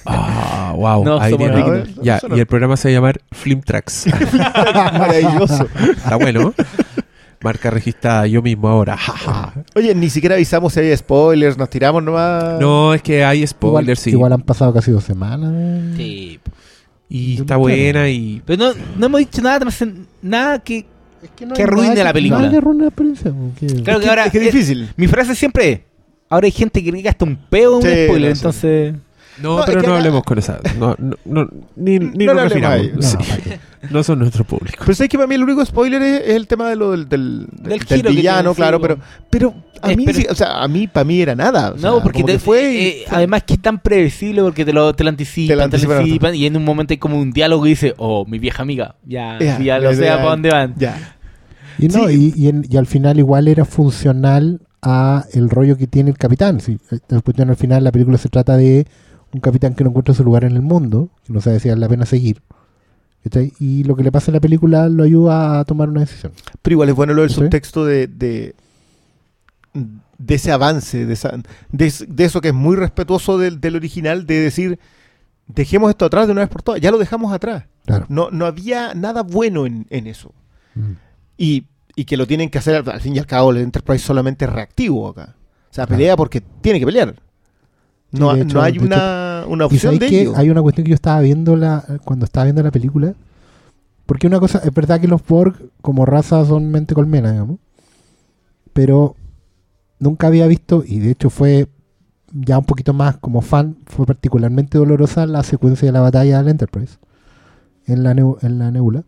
Ah, 0.05 0.74
wow. 0.76 1.05
No, 1.05 1.20
ahí 1.22 1.32
somos 1.32 1.55
dignos. 1.55 1.88
Ya, 2.01 2.20
y 2.36 2.39
el 2.39 2.45
programa 2.45 2.76
se 2.76 2.89
va 2.89 2.91
a 2.91 2.93
llamar 2.95 3.22
Film 3.32 3.61
Tracks. 3.61 4.07
Maravilloso. 4.74 5.68
Está 5.95 6.16
bueno. 6.18 6.53
Marca 7.44 7.70
registrada 7.70 8.26
yo 8.28 8.41
mismo 8.41 8.68
ahora. 8.70 8.98
Oye, 9.76 9.94
ni 9.94 10.10
siquiera 10.10 10.36
avisamos 10.36 10.74
si 10.74 10.80
hay 10.80 10.96
spoilers, 10.96 11.58
nos 11.58 11.70
tiramos 11.70 12.02
nomás. 12.04 12.60
No, 12.60 12.94
es 12.94 13.02
que 13.02 13.24
hay 13.26 13.39
Igual, 13.39 13.48
spoilers, 13.50 14.00
sí. 14.00 14.10
igual 14.12 14.34
han 14.34 14.41
pasado 14.41 14.74
casi 14.74 14.91
dos 14.91 15.04
semanas. 15.04 15.52
de- 15.52 15.94
Sí. 15.98 16.39
Y 17.10 17.36
Yo 17.36 17.44
está 17.44 17.58
buena 17.58 18.10
y... 18.10 18.41
Pero 18.46 18.64
no, 18.64 18.74
no 18.98 19.06
hemos 19.06 19.20
dicho 19.20 19.41
nada, 19.41 19.60
nada 20.22 20.60
que... 20.60 20.86
Es 21.22 21.30
que, 21.36 21.46
no 21.46 21.54
Que 21.54 21.64
arruine 21.64 22.04
la 22.04 22.12
película. 22.12 22.39
nada 22.39 22.52
que 22.52 22.58
arruine 22.58 22.82
la 22.82 22.88
experiencia. 22.88 23.32
porque- 23.32 23.68
Claro 23.84 24.00
Es 24.00 24.04
que 24.04 24.10
ahora... 24.10 24.26
es 24.26 24.32
que 24.32 24.38
es 24.39 24.44
eh, 24.44 24.52
difícil. 24.52 24.89
mi 24.98 25.08
frase 25.08 25.36
siempre 25.36 25.72
es, 25.72 25.80
ahora 26.30 26.46
hay 26.46 26.52
gente 26.52 26.84
que 26.84 26.91
que 26.91 27.10
hasta 27.10 27.26
un 27.26 27.36
peo 27.36 27.76
un 27.78 27.84
Sí, 27.84 27.88
spoiler, 28.06 28.36
no, 28.44 28.52
sí. 28.52 28.94
No, 29.42 29.58
No, 29.60 29.66
pero 29.66 29.82
no 29.82 29.96
hablemos 29.96 30.24
con 30.24 30.38
esa. 30.38 30.60
No, 30.80 30.96
no, 31.00 31.16
no, 31.26 31.48
ni, 31.76 31.98
ni 32.00 32.26
No 32.26 32.34
nos 32.34 32.36
le 32.36 32.42
hablemos 32.42 32.72
a 32.72 32.76
refiramos. 32.78 32.82
ellos. 32.82 33.16
No, 33.16 33.24
Sí. 33.24 33.52
No 33.90 34.02
son 34.02 34.20
nuestro 34.20 34.46
público. 34.46 34.78
Pero 34.80 34.96
sabes 34.96 35.10
que 35.10 35.18
para 35.18 35.28
mí 35.28 35.36
el 35.36 35.44
único 35.44 35.66
spoiler 35.66 36.02
es, 36.02 36.22
es 36.22 36.36
el 36.38 36.48
tema 36.48 36.70
de 36.70 36.78
lo 36.78 36.92
del, 36.92 37.10
del, 37.10 37.48
Del 37.52 37.80
del 38.02 38.16
villano, 38.16 38.54
claro, 38.56 38.80
pero, 38.80 38.98
pero 39.30 39.54
a 39.82 39.92
Eh, 39.92 39.98
mí 39.98 40.06
pero- 40.06 40.18
sí, 40.20 40.26
o 40.30 40.36
sea, 40.36 40.64
a 40.64 40.68
mí 40.70 40.88
para 40.88 41.04
mí 41.04 41.20
era 41.20 41.36
nada. 41.36 41.72
o 41.74 41.78
sea, 41.78 41.90
No, 41.90 42.02
porque 42.02 42.24
te, 42.24 42.32
que 42.34 42.40
fue 42.40 42.72
y- 42.74 42.78
eh, 42.88 43.04
además 43.10 43.44
que 43.44 43.56
es 43.56 43.62
tan 43.62 43.80
previsible 43.80 44.42
porque 44.42 44.64
te 44.64 44.72
lo, 44.72 44.96
te 44.96 45.04
lo 45.04 45.10
anticipan, 45.10 45.48
Te 45.50 45.56
lo 45.56 45.58
te 45.58 45.62
lo 45.62 45.66
anticipan 45.66 45.98
anticipan, 45.98 46.36
y 46.36 46.46
en 46.46 46.56
un 46.56 46.64
momento 46.64 46.94
hay 46.94 46.98
como 46.98 47.20
un 47.20 47.32
diálogo 47.32 47.66
y 47.66 47.72
dice, 47.72 47.94
oh, 47.98 48.24
mi 48.26 48.40
vieja 48.40 48.62
amiga, 48.64 48.96
ya, 49.06 49.38
Ya, 49.40 49.60
ya 49.60 49.80
lo 49.80 49.94
sé 49.94 50.06
para 50.08 50.24
dónde 50.24 50.50
van. 50.50 50.76
ya. 50.78 51.16
Y, 51.78 51.88
no, 51.90 52.08
Sí. 52.08 52.34
y, 52.38 52.44
y, 52.46 52.48
en- 52.48 52.66
y 52.70 52.78
al 52.78 52.86
final 52.88 53.20
igual 53.20 53.50
era 53.50 53.66
funcional 53.66 54.62
a 54.82 55.26
el 55.34 55.50
rollo 55.50 55.76
que 55.78 55.88
tiene 55.88 56.10
el 56.10 56.18
capitán. 56.18 56.62
Sí, 56.62 56.78
cuestión 57.22 57.50
al 57.50 57.58
final 57.58 57.84
la 57.84 57.92
película 57.92 58.18
se 58.18 58.30
trata 58.30 58.56
de 58.56 58.86
un 59.34 59.40
capitán 59.42 59.74
que 59.76 59.84
no 59.84 59.90
encuentra 59.90 60.14
su 60.14 60.24
lugar 60.24 60.44
en 60.44 60.52
el 60.54 60.62
mundo, 60.62 61.10
que 61.26 61.34
no 61.34 61.42
sabe 61.42 61.60
si 61.60 61.70
vale 61.70 61.82
la 61.82 61.90
pena 61.90 62.06
seguir. 62.06 62.42
Y 63.60 63.84
lo 63.86 63.96
que 63.96 64.04
le 64.04 64.12
pasa 64.12 64.32
en 64.32 64.34
la 64.36 64.42
película 64.42 64.90
lo 64.90 65.04
ayuda 65.04 65.60
a 65.60 65.66
tomar 65.66 65.90
una 65.90 66.02
decisión. 66.02 66.34
Pero 66.62 66.74
igual 66.74 66.90
es 66.90 66.96
bueno 66.96 67.14
lo 67.14 67.22
del 67.22 67.30
Sí. 67.30 67.36
subtexto 67.38 67.86
de, 67.86 68.08
de, 68.08 68.54
de 70.18 70.36
ese 70.36 70.52
avance, 70.52 71.06
de, 71.06 71.14
esa- 71.14 71.34
de, 71.72 71.86
es- 71.86 72.06
de 72.08 72.26
eso 72.26 72.42
que 72.42 72.50
es 72.50 72.54
muy 72.54 72.76
respetuoso 72.76 73.38
del, 73.38 73.60
del 73.62 73.76
original, 73.78 74.26
de 74.26 74.40
decir, 74.42 74.80
dejemos 75.48 75.90
esto 75.90 76.06
atrás 76.06 76.28
de 76.28 76.34
una 76.34 76.42
vez 76.42 76.50
por 76.50 76.62
todas. 76.64 76.82
Ya 76.82 76.92
lo 76.92 76.98
dejamos 76.98 77.32
atrás. 77.34 77.64
Claro. 77.86 78.06
No, 78.10 78.30
no 78.30 78.46
había 78.46 78.94
nada 78.94 79.24
bueno 79.24 79.66
en, 79.66 79.88
en 79.90 80.08
eso. 80.08 80.34
Mm. 80.76 80.92
Y, 81.38 81.66
y 81.96 82.06
que 82.06 82.18
lo 82.18 82.28
tienen 82.28 82.50
que 82.50 82.58
hacer, 82.58 82.84
al, 82.90 83.02
fin 83.02 83.16
y 83.16 83.20
al 83.20 83.26
cabo, 83.28 83.52
el 83.52 83.58
Enterprise 83.58 84.04
solamente 84.06 84.46
reactivo 84.48 85.08
acá. 85.10 85.36
O 85.72 85.74
sea, 85.74 85.86
Claro. 85.86 85.98
pelea 85.98 86.18
porque 86.18 86.42
tiene 86.62 86.80
que 86.80 86.86
pelear. 86.86 87.16
No, 88.12 88.32
Sí, 88.32 88.38
de 88.38 88.44
hecho- 88.44 88.54
no 88.58 88.62
hay 88.62 88.74
hecho- 88.74 88.82
una, 89.46 89.48
una 89.48 89.66
Y 89.70 89.78
opción 89.78 89.80
sabéis 89.80 90.00
de 90.00 90.10
que 90.10 90.22
ello. 90.22 90.34
hay 90.36 90.50
una 90.50 90.62
cuestión 90.62 90.86
que 90.86 90.91
yo 90.91 90.96
estaba 90.96 91.22
viendo 91.22 91.56
la, 91.56 91.86
cuando 92.06 92.26
estaba 92.26 92.46
viendo 92.46 92.64
la 92.64 92.72
película, 92.72 93.16
Porque 94.06 94.28
una 94.28 94.39
cosa, 94.39 94.60
es 94.60 94.74
verdad 94.74 95.00
que 95.02 95.08
los 95.08 95.26
Borg 95.26 95.72
como 95.82 96.06
raza 96.06 96.46
son 96.46 96.70
mente 96.72 96.94
colmena, 96.96 97.32
digamos. 97.32 97.60
Pero 98.74 99.16
nunca 100.00 100.28
había 100.28 100.48
visto, 100.48 100.84
y 100.86 101.00
de 101.00 101.12
hecho 101.12 101.30
fue 101.30 101.68
ya 102.34 102.58
un 102.58 102.66
poquito 102.66 102.94
más 102.94 103.18
como 103.18 103.41
fan, 103.41 103.78
fue 103.86 104.06
particularmente 104.06 104.78
dolorosa 104.78 105.26
la 105.28 105.44
secuencia 105.44 105.86
de 105.88 105.91
la 105.91 106.02
batalla 106.02 106.39
del 106.39 106.50
Enterprise 106.50 106.98
en 107.86 108.04
la, 108.04 108.12
en 108.12 108.60
la 108.60 108.72
nebula. 108.72 109.04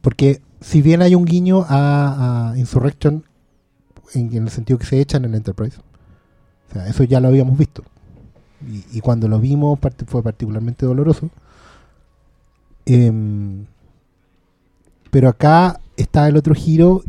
Porque 0.00 0.42
si 0.60 0.82
bien 0.82 1.02
hay 1.02 1.14
un 1.14 1.24
guiño 1.24 1.64
a, 1.68 2.50
a 2.52 2.58
Insurrection 2.58 3.24
en, 4.14 4.34
en 4.36 4.44
el 4.44 4.50
sentido 4.50 4.78
que 4.78 4.86
se 4.86 5.00
echan 5.00 5.24
en 5.24 5.30
el 5.30 5.36
Enterprise, 5.38 5.78
o 6.70 6.72
sea, 6.72 6.88
eso 6.88 7.04
ya 7.04 7.20
lo 7.20 7.28
habíamos 7.28 7.56
visto. 7.58 7.82
Y, 8.68 8.84
y 8.98 9.00
cuando 9.00 9.28
lo 9.28 9.38
vimos 9.40 9.78
part- 9.80 10.06
fue 10.06 10.22
particularmente 10.22 10.86
doloroso. 10.86 11.30
Em, 12.86 13.64
pero 15.10 15.28
acá 15.28 15.80
está 15.96 16.28
el 16.28 16.36
otro 16.36 16.54
giro 16.54 17.02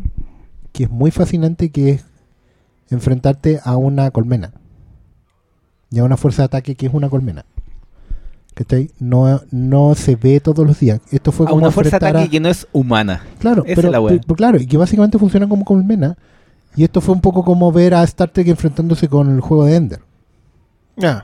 que 0.71 0.83
es 0.85 0.89
muy 0.89 1.11
fascinante, 1.11 1.69
que 1.69 1.89
es 1.91 2.05
enfrentarte 2.89 3.59
a 3.63 3.77
una 3.77 4.11
colmena. 4.11 4.51
Y 5.91 5.99
a 5.99 6.03
una 6.03 6.17
fuerza 6.17 6.43
de 6.43 6.45
ataque 6.47 6.75
que 6.75 6.87
es 6.87 6.93
una 6.93 7.09
colmena. 7.09 7.45
¿Cachai? 8.53 8.89
No, 8.99 9.41
no 9.51 9.95
se 9.95 10.15
ve 10.15 10.39
todos 10.39 10.65
los 10.65 10.79
días. 10.79 11.01
Esto 11.11 11.31
fue 11.31 11.45
A 11.45 11.49
como 11.49 11.61
una 11.63 11.71
fuerza 11.71 11.99
de 11.99 12.05
a- 12.05 12.09
ataque 12.09 12.29
que 12.29 12.39
no 12.39 12.49
es 12.49 12.67
humana. 12.71 13.23
Claro, 13.39 13.63
Esa 13.65 13.75
pero, 13.75 13.87
es 13.89 13.91
la 13.91 14.01
wea. 14.01 14.19
pero 14.21 14.35
claro, 14.35 14.57
y 14.61 14.65
que 14.67 14.77
básicamente 14.77 15.17
funciona 15.19 15.47
como 15.47 15.65
colmena. 15.65 16.17
Y 16.75 16.83
esto 16.83 16.99
fue 17.01 17.15
un 17.15 17.21
poco 17.21 17.43
como 17.43 17.71
ver 17.71 17.93
a 17.93 18.03
Star 18.03 18.29
Trek 18.29 18.47
enfrentándose 18.47 19.07
con 19.07 19.29
el 19.33 19.41
juego 19.41 19.65
de 19.65 19.75
Ender. 19.75 19.99
Ah, 21.01 21.23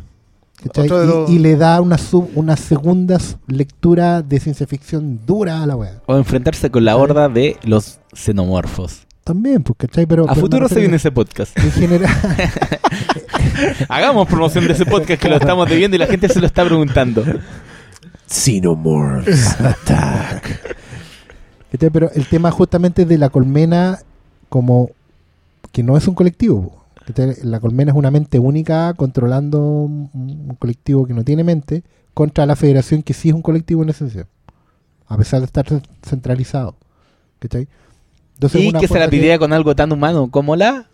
Y, 0.64 0.88
los- 0.88 1.30
y 1.30 1.39
le 1.39 1.55
da 1.55 1.82
una 1.82 1.97
sub, 1.97 2.30
una 2.36 2.55
segunda 2.55 3.18
lectura 3.47 4.22
de 4.22 4.39
ciencia 4.39 4.68
ficción 4.68 5.20
dura 5.26 5.64
a 5.64 5.66
la 5.66 5.76
wea. 5.76 6.01
O 6.05 6.16
enfrentarse 6.18 6.70
con 6.70 6.86
la 6.86 6.95
horda 6.97 7.30
de 7.30 7.57
los 7.64 7.99
xenomorfos. 8.14 9.07
También, 9.24 9.64
pues, 9.64 9.78
¿cachai? 9.78 10.05
Pero, 10.05 10.24
A 10.26 10.28
pero 10.30 10.41
futuro 10.41 10.68
se 10.70 10.80
viene 10.80 10.95
ese 10.97 11.12
podcast. 11.12 11.57
En 11.57 11.72
general, 11.72 12.09
Hagamos 13.89 14.28
promoción 14.28 14.66
de 14.68 14.74
ese 14.74 14.86
podcast 14.86 15.22
que 15.22 15.30
lo 15.30 15.36
estamos 15.38 15.70
debiendo 15.70 15.95
y 15.95 15.99
la 15.99 16.07
gente 16.07 16.28
se 16.30 16.39
lo 16.39 16.45
está 16.47 16.66
preguntando. 16.66 17.24
Xenomorphs 18.28 19.59
Attack. 19.62 20.41
¿cachai? 21.72 21.89
pero 21.91 22.12
el 22.14 22.28
tema 22.28 22.51
justamente 22.51 23.05
de 23.05 23.18
la 23.18 23.30
colmena 23.30 23.99
como 24.49 24.89
que 25.72 25.84
no 25.84 25.97
es 25.97 26.07
un 26.07 26.16
colectivo. 26.16 26.80
La 27.43 27.59
colmena 27.59 27.91
es 27.91 27.97
una 27.97 28.11
mente 28.11 28.39
única 28.39 28.93
controlando 28.93 29.59
un, 29.59 30.55
colectivo 30.59 31.05
que 31.05 31.13
no 31.13 31.23
tiene 31.23 31.43
mente 31.43 31.83
contra 32.13 32.45
la 32.45 32.55
federación 32.55 33.01
que 33.03 33.13
sí 33.13 33.29
es 33.29 33.35
un 33.35 33.41
colectivo 33.41 33.83
en 33.83 33.89
esencia. 33.89 34.27
A 35.07 35.17
pesar 35.17 35.39
de 35.39 35.45
estar 35.47 35.65
cen- 35.65 35.83
centralizado. 36.07 36.75
¿cachai? 37.39 37.67
Entonces, 38.35 38.61
Y 38.61 38.71
que 38.73 38.87
se 38.87 38.99
la 38.99 39.09
pidiera 39.09 39.39
con 39.39 39.51
algo 39.53 39.75
tan 39.75 39.91
humano 39.91 40.29
como 40.31 40.55
la... 40.55 40.87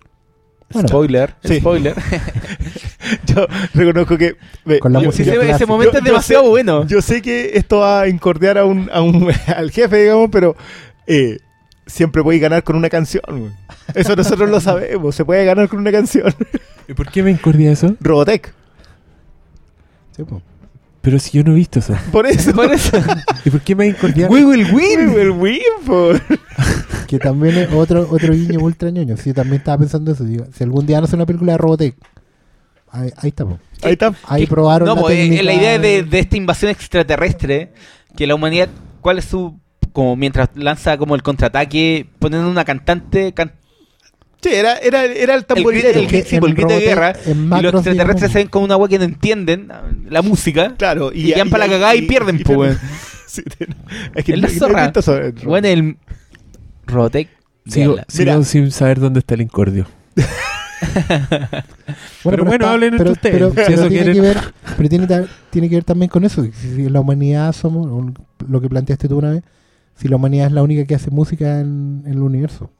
Bueno. 0.71 0.87
spoiler, 0.89 1.35
Sí. 1.45 1.59
spoiler. 1.59 1.95
yo 3.25 3.47
reconozco 3.73 4.17
que. 4.17 4.35
Con 4.81 4.91
la 4.93 4.99
yo- 4.99 5.05
música 5.07 5.33
ese, 5.33 5.65
momento 5.65 5.93
Yo- 5.93 5.99
es 5.99 6.03
yo 6.03 6.11
demasiado 6.11 6.43
sé- 6.43 6.49
bueno. 6.49 6.85
Yo 6.87 7.01
sé 7.01 7.21
que 7.21 7.51
esto 7.57 7.79
va 7.79 8.01
a 8.01 8.07
incordiar 8.09 8.57
a 8.57 8.65
un, 8.65 8.89
a 8.91 9.01
un- 9.01 9.29
al 9.55 9.71
jefe, 9.71 10.01
digamos, 10.01 10.29
pero 10.31 10.55
eh, 11.05 11.37
siempre 11.87 12.21
puede 12.23 12.39
ganar 12.39 12.63
con 12.63 12.75
una 12.75 12.89
canción. 12.89 13.23
güey. 13.27 13.51
Eso 13.95 14.15
nosotros 14.15 14.49
lo 14.49 14.59
sabemos. 14.61 15.15
Se 15.15 15.25
puede 15.25 15.43
ganar 15.45 15.67
con 15.69 15.79
una 15.79 15.91
canción. 15.91 16.33
¿Y 16.87 16.93
por 16.93 17.09
qué 17.11 17.23
me 17.23 17.31
incordia 17.31 17.71
eso? 17.71 17.95
Robotech. 17.99 18.53
Sí, 20.15 20.23
po. 20.23 20.41
Pero 21.01 21.19
si 21.19 21.37
yo 21.37 21.43
no 21.43 21.53
he 21.53 21.55
visto 21.55 21.79
eso. 21.79 21.95
Por 22.11 22.25
eso. 22.27 22.51
Por 22.53 22.71
eso. 22.73 22.97
¿Y 23.45 23.49
por 23.49 23.61
qué 23.61 23.75
me 23.75 23.87
incordia? 23.87 24.27
We 24.27 24.43
will 24.43 24.67
win. 24.73 25.17
El 25.17 25.31
win, 25.31 25.61
po. 25.85 26.11
Que 27.07 27.17
también 27.19 27.55
es 27.57 27.71
otro, 27.71 28.05
otro 28.11 28.33
guiño 28.33 28.59
ultra 28.59 28.89
ñoño. 28.89 29.15
Sí, 29.15 29.31
también 29.31 29.57
estaba 29.59 29.77
pensando 29.77 30.11
eso. 30.11 30.25
digo, 30.25 30.45
si 30.53 30.63
algún 30.65 30.85
día 30.85 30.99
no 30.99 31.05
hace 31.05 31.15
una 31.15 31.25
película 31.25 31.53
de 31.53 31.57
Robotech, 31.57 31.95
ahí, 32.91 33.09
ahí 33.15 33.29
está. 33.29 33.45
po. 33.45 33.59
Ahí 33.81 33.93
está. 33.93 34.13
Ahí 34.25 34.45
probaron 34.45 34.85
No, 34.89 34.95
la 34.95 35.01
pues, 35.01 35.13
eh, 35.17 35.21
técnica 35.21 35.43
la 35.43 35.53
idea 35.53 35.79
de, 35.79 36.03
de 36.03 36.19
esta 36.19 36.35
invasión 36.35 36.69
extraterrestre, 36.71 37.71
que 38.17 38.27
la 38.27 38.35
humanidad, 38.35 38.67
¿cuál 38.99 39.19
es 39.19 39.25
su... 39.25 39.57
como 39.97 40.15
mientras 40.15 40.49
lanza 40.53 40.95
como 40.95 41.15
el 41.15 41.23
contraataque, 41.23 42.05
ponen 42.19 42.41
una 42.41 42.63
cantante, 42.63 43.33
can- 43.33 43.53
Sí, 44.43 44.49
era, 44.53 44.77
era, 44.77 45.05
era 45.05 45.33
el 45.33 45.43
tamborilero. 45.47 45.99
el, 45.99 46.05
el 46.13 46.53
grito 46.53 46.67
de 46.67 46.79
guerra, 46.81 47.13
y 47.25 47.61
los 47.63 47.73
extraterrestres 47.73 48.31
se 48.31 48.37
ven 48.37 48.47
con 48.47 48.61
una 48.61 48.75
agua 48.75 48.87
que 48.87 48.99
no 48.99 49.05
entienden 49.05 49.69
la 50.07 50.21
música, 50.21 50.75
Claro. 50.77 51.09
y, 51.11 51.33
quedan 51.33 51.49
para 51.49 51.65
la 51.65 51.73
cagada 51.73 51.95
y, 51.95 52.03
pierden, 52.03 52.43
pues, 52.43 52.55
weón. 52.57 52.79
Sí, 53.27 53.41
es 54.13 54.23
que 54.23 54.33
Es 54.33 54.39
la 54.39 54.41
no- 54.41 54.41
no 54.41 54.47
he 54.47 54.59
zorra. 54.59 54.83
visto 54.83 54.99
eso, 54.99 55.17
eh, 55.17 55.33
Bueno, 55.43 55.67
el 55.67 55.97
Robotech, 56.85 57.29
Sigo, 57.65 57.97
sin 58.43 58.69
saber 58.69 58.99
dónde 58.99 59.21
está 59.21 59.33
el 59.33 59.41
incordio. 59.41 59.87
Pero 62.23 62.45
bueno, 62.45 62.67
hablen 62.67 62.93
entre 62.93 63.11
ustedes. 63.11 63.35
Pero, 63.35 63.49
Si 63.49 63.55
pero 63.55 63.67
eso 63.73 63.87
tiene 63.89 64.13
que 64.13 64.21
ver, 64.21 64.37
pero 64.77 64.89
tiene, 64.89 65.07
tiene 65.49 65.69
que 65.69 65.75
ver 65.75 65.83
también 65.83 66.09
con 66.09 66.23
eso. 66.23 66.43
Si 66.43 66.51
si 66.51 66.89
la 66.89 66.99
humanidad 66.99 67.51
somos, 67.53 67.87
un- 67.87 68.17
lo 68.47 68.61
que 68.61 68.69
planteaste 68.69 69.07
tú 69.07 69.17
una 69.17 69.31
vez, 69.31 69.43
si 69.97 70.07
la 70.07 70.15
humanidad 70.15 70.47
es 70.47 70.53
la 70.53 70.63
única 70.63 70.85
que 70.85 70.95
hace 70.95 71.11
música 71.11 71.59
en, 71.59 72.03
en 72.05 72.13
el 72.13 72.21
universo. 72.21 72.71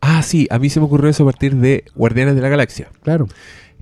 Ah, 0.00 0.22
sí, 0.22 0.46
a 0.50 0.58
mí 0.58 0.70
se 0.70 0.78
me 0.80 0.86
ocurrió 0.86 1.10
eso 1.10 1.24
a 1.24 1.26
partir 1.26 1.56
de 1.56 1.84
Guardianes 1.96 2.36
de 2.36 2.40
la 2.42 2.48
Galaxia. 2.48 2.88
Claro. 3.02 3.26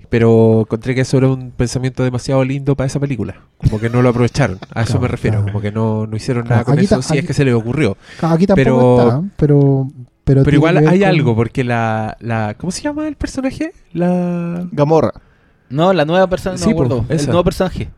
Pero 0.09 0.61
encontré 0.61 0.95
que 0.95 1.01
eso 1.01 1.17
era 1.17 1.27
un 1.27 1.51
pensamiento 1.51 2.01
demasiado 2.03 2.43
lindo 2.45 2.75
para 2.75 2.87
esa 2.87 2.99
película. 2.99 3.41
Como 3.57 3.79
que 3.79 3.89
no 3.89 4.01
lo 4.01 4.09
aprovecharon. 4.09 4.57
A 4.73 4.81
eso 4.83 4.93
Claro, 4.93 5.01
me 5.01 5.07
refiero. 5.09 5.37
claro. 5.39 5.51
Como 5.51 5.61
que 5.61 5.71
no, 5.71 6.07
no 6.07 6.15
hicieron 6.15 6.43
Claro, 6.43 6.55
nada 6.61 6.65
con 6.65 6.79
eso, 6.79 7.01
si 7.01 7.17
es 7.17 7.25
que 7.25 7.33
se 7.33 7.43
les 7.45 7.53
ocurrió. 7.53 7.97
Aquí 8.21 8.47
tampoco 8.47 8.55
Pero- 8.55 9.07
está, 9.07 9.23
pero... 9.37 9.87
Pero, 10.23 10.43
Pero 10.43 10.55
igual 10.57 10.77
hay 10.77 10.99
con- 10.99 11.07
algo, 11.07 11.35
porque 11.37 11.63
la, 11.63 12.17
la. 12.19 12.53
¿Cómo 12.57 12.69
se 12.71 12.81
llama 12.81 13.07
el 13.07 13.15
personaje? 13.15 13.71
La. 13.93 14.67
Gamorra. 14.73 15.13
No, 15.69 15.93
la 15.93 16.03
nueva 16.03 16.27
persona, 16.27 16.55
no 16.55 16.59
Sí, 16.59 16.65
me 16.65 16.71
acuerdo. 16.73 17.05
El 17.07 17.25
nuevo 17.27 17.45
personaje. 17.45 17.89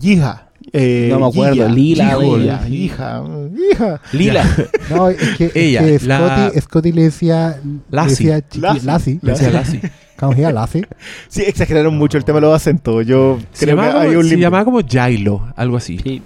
Hija. 0.00 0.48
Eh, 0.72 1.08
No 1.10 1.18
me 1.20 1.26
acuerdo, 1.26 1.68
Lila, 1.68 2.18
o- 2.18 2.38
hija, 2.38 2.68
hija. 2.68 4.00
Lila. 4.12 4.56
No, 4.90 5.08
es 5.08 5.16
que, 5.36 5.44
es 5.54 5.56
Ella, 5.56 5.80
que 5.84 5.98
la- 6.06 6.18
Scotty, 6.48 6.60
Scotty 6.60 6.92
le 6.92 7.02
decía... 7.02 7.60
Lassie. 7.90 8.26
Le 8.26 8.34
decía 8.34 8.80
Lassie. 8.82 8.82
Lassie. 8.86 9.20
Le 9.22 10.28
decía 10.28 10.52
Lassie. 10.52 10.86
Sí, 11.28 11.42
exageraron 11.46 11.96
mucho 11.98 12.16
el 12.16 12.24
tema 12.24 12.36
de 12.38 12.42
los 12.46 12.54
acentos. 12.54 13.04
Yo 13.06 13.38
Se, 13.52 13.66
creo 13.66 13.76
que 13.76 13.82
llamaba 13.82 14.02
hay 14.02 14.08
como, 14.08 14.20
un 14.20 14.28
se 14.28 14.38
llamaba 14.38 14.64
como 14.64 14.80
Jailo, 14.88 15.52
algo 15.56 15.76
así. 15.76 15.98
Sí. 15.98 16.22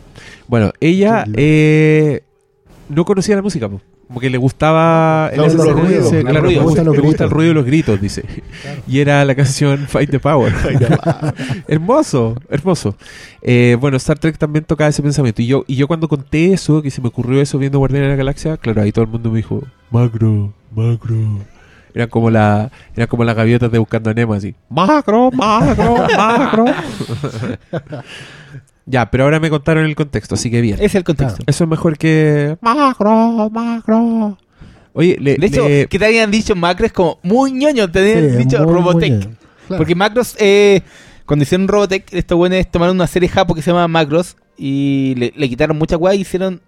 Bueno, 0.49 0.71
ella 0.81 1.25
eh, 1.35 2.23
no 2.91 3.05
conocía 3.07 3.37
la 3.37 3.43
música, 3.43 3.69
po. 3.69 3.81
Como 4.07 4.21
que 4.21 4.31
le 4.31 4.39
gustaba 4.39 5.31
el 5.33 5.41
gusta, 5.43 7.25
el 7.25 7.31
ruido 7.31 7.51
y 7.51 7.55
los 7.55 7.65
gritos, 7.65 8.01
dice. 8.01 8.25
Y 8.87 9.01
era 9.01 9.25
la 9.25 9.35
canción 9.35 9.87
Fight 9.89 10.11
the 10.11 10.21
Power. 10.21 10.53
Hermoso, 11.69 12.37
hermoso. 12.49 12.95
Eh, 13.43 13.77
bueno, 13.81 13.97
Star 13.97 14.19
Trek 14.19 14.39
también 14.39 14.65
tocaba 14.65 14.89
ese 14.89 15.03
pensamiento. 15.03 15.43
Y 15.43 15.47
yo, 15.47 15.65
y 15.67 15.75
yo 15.75 15.89
cuando 15.89 16.09
conté 16.09 16.53
eso, 16.53 16.83
que 16.83 16.91
se 16.91 17.01
me 17.01 17.09
ocurrió 17.09 17.41
eso 17.41 17.59
viendo 17.59 17.79
Guardianes 17.79 18.07
de 18.07 18.13
la 18.13 18.17
Galaxia, 18.17 18.57
claro, 18.57 18.83
ahí 18.83 18.93
todo 18.93 19.05
el 19.05 19.11
mundo 19.11 19.31
me 19.31 19.39
dijo, 19.39 19.63
macro, 19.91 20.53
macro. 20.71 21.17
Eran 21.93 22.09
como 22.09 22.31
la, 22.31 22.71
eran 22.95 23.09
como 23.09 23.25
las 23.25 23.35
gaviotas 23.35 23.73
de 23.73 23.79
buscando 23.79 24.11
a 24.11 24.15
Nemo 24.15 24.35
así. 24.35 24.55
Macro, 24.69 25.31
macro, 25.33 26.07
macro. 26.17 26.65
ya, 28.87 29.11
pero 29.11 29.25
ahora 29.25 29.41
me 29.41 29.51
contaron 29.51 29.85
el 29.85 29.95
contexto, 29.97 30.35
así 30.37 30.51
que 30.51 30.61
bien. 30.61 30.79
Es 30.81 30.95
el 30.95 31.05
contexto. 31.05 31.43
Eso 31.47 31.65
es 31.65 31.71
mejor 31.71 31.99
que 31.99 32.57
macro, 32.61 33.51
macro. 33.51 34.39
Oye, 34.93 35.17
le, 35.21 35.35
De 35.37 35.47
hecho, 35.49 35.69
le- 35.69 35.87
que 35.89 35.99
te 35.99 36.07
habían 36.07 36.31
dicho 36.31 36.57
Macros 36.57 36.91
como 36.93 37.19
muy 37.23 37.53
ñoño, 37.53 37.91
te 37.91 37.99
habían 37.99 38.31
Sí, 38.31 38.37
dicho 38.39 38.63
muy, 38.65 38.73
Robotech. 38.73 39.21
Claro. 39.21 39.77
Porque 39.77 39.95
Macros, 39.95 40.37
eh, 40.39 40.81
cuando 41.27 41.43
hicieron 41.43 41.69
Robotech, 41.69 42.07
estos 42.15 42.39
buenos 42.39 42.67
tomaron 42.71 42.97
una 42.97 43.07
serie 43.07 43.29
japo 43.29 43.55
que 43.55 43.61
se 43.61 43.71
llama 43.73 43.87
Macros 43.89 44.37
y 44.57 45.15
le, 45.19 45.35
le 45.37 45.49
quitaron 45.51 45.77
mucha 45.77 45.97
guay 45.97 46.17
y 46.17 46.21
hicieron 46.23 46.63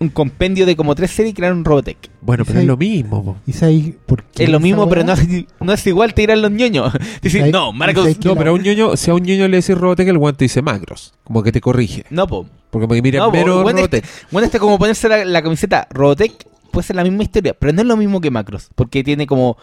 un 0.00 0.08
compendio 0.08 0.66
de 0.66 0.74
como 0.76 0.94
tres 0.94 1.10
series 1.12 1.32
y 1.32 1.34
crearon 1.34 1.64
Robotech. 1.64 1.96
bueno, 2.20 2.44
pero 2.44 2.60
es 2.60 2.66
lo 2.66 2.76
mismo. 2.76 3.24
po. 3.24 3.36
¿Y 3.46 3.52
sabes 3.52 3.94
por 4.06 4.24
qué 4.24 4.44
Es 4.44 4.48
lo 4.50 4.56
esa 4.58 4.62
mismo, 4.64 4.88
pero 4.88 5.04
no 5.04 5.12
es, 5.12 5.26
no 5.60 5.72
es 5.72 5.86
igual, 5.86 6.14
te 6.14 6.22
dirán 6.22 6.42
los 6.42 6.50
ñoños. 6.50 6.92
Dicen, 7.22 7.40
¿sabes- 7.42 7.52
no, 7.52 7.72
Marcos, 7.72 8.02
sabes 8.04 8.24
No, 8.24 8.34
pero 8.36 8.50
a 8.50 8.52
un 8.54 8.62
ñoño, 8.62 8.96
si 8.96 9.10
a 9.10 9.14
un 9.14 9.22
ñoño 9.22 9.46
le 9.48 9.58
decís 9.58 9.76
Robotech, 9.78 10.08
el 10.08 10.18
guante 10.18 10.44
dice 10.44 10.62
macros. 10.62 11.14
Como 11.24 11.42
que 11.42 11.52
te 11.52 11.60
corrige. 11.60 12.04
no, 12.10 12.26
po. 12.26 12.46
Porque 12.70 12.88
me 12.88 13.00
mira 13.02 13.20
No, 13.20 13.26
po, 13.26 13.30
bueno, 13.32 13.62
Robotech. 13.62 14.04
Bueno, 14.32 14.46
este 14.46 14.58
como 14.58 14.78
ponerse 14.78 15.08
la, 15.08 15.24
la 15.24 15.42
camiseta 15.42 15.86
Robotech 15.90 16.32
puede 16.72 16.84
ser 16.86 16.96
la 16.96 17.04
misma 17.04 17.22
historia, 17.22 17.54
pero 17.56 17.72
no 17.72 17.80
es 17.82 17.86
lo 17.86 17.96
mismo 17.96 18.20
que 18.20 18.30
Macros, 18.32 18.68
porque 18.74 19.04
tiene 19.04 19.26
como 19.28 19.56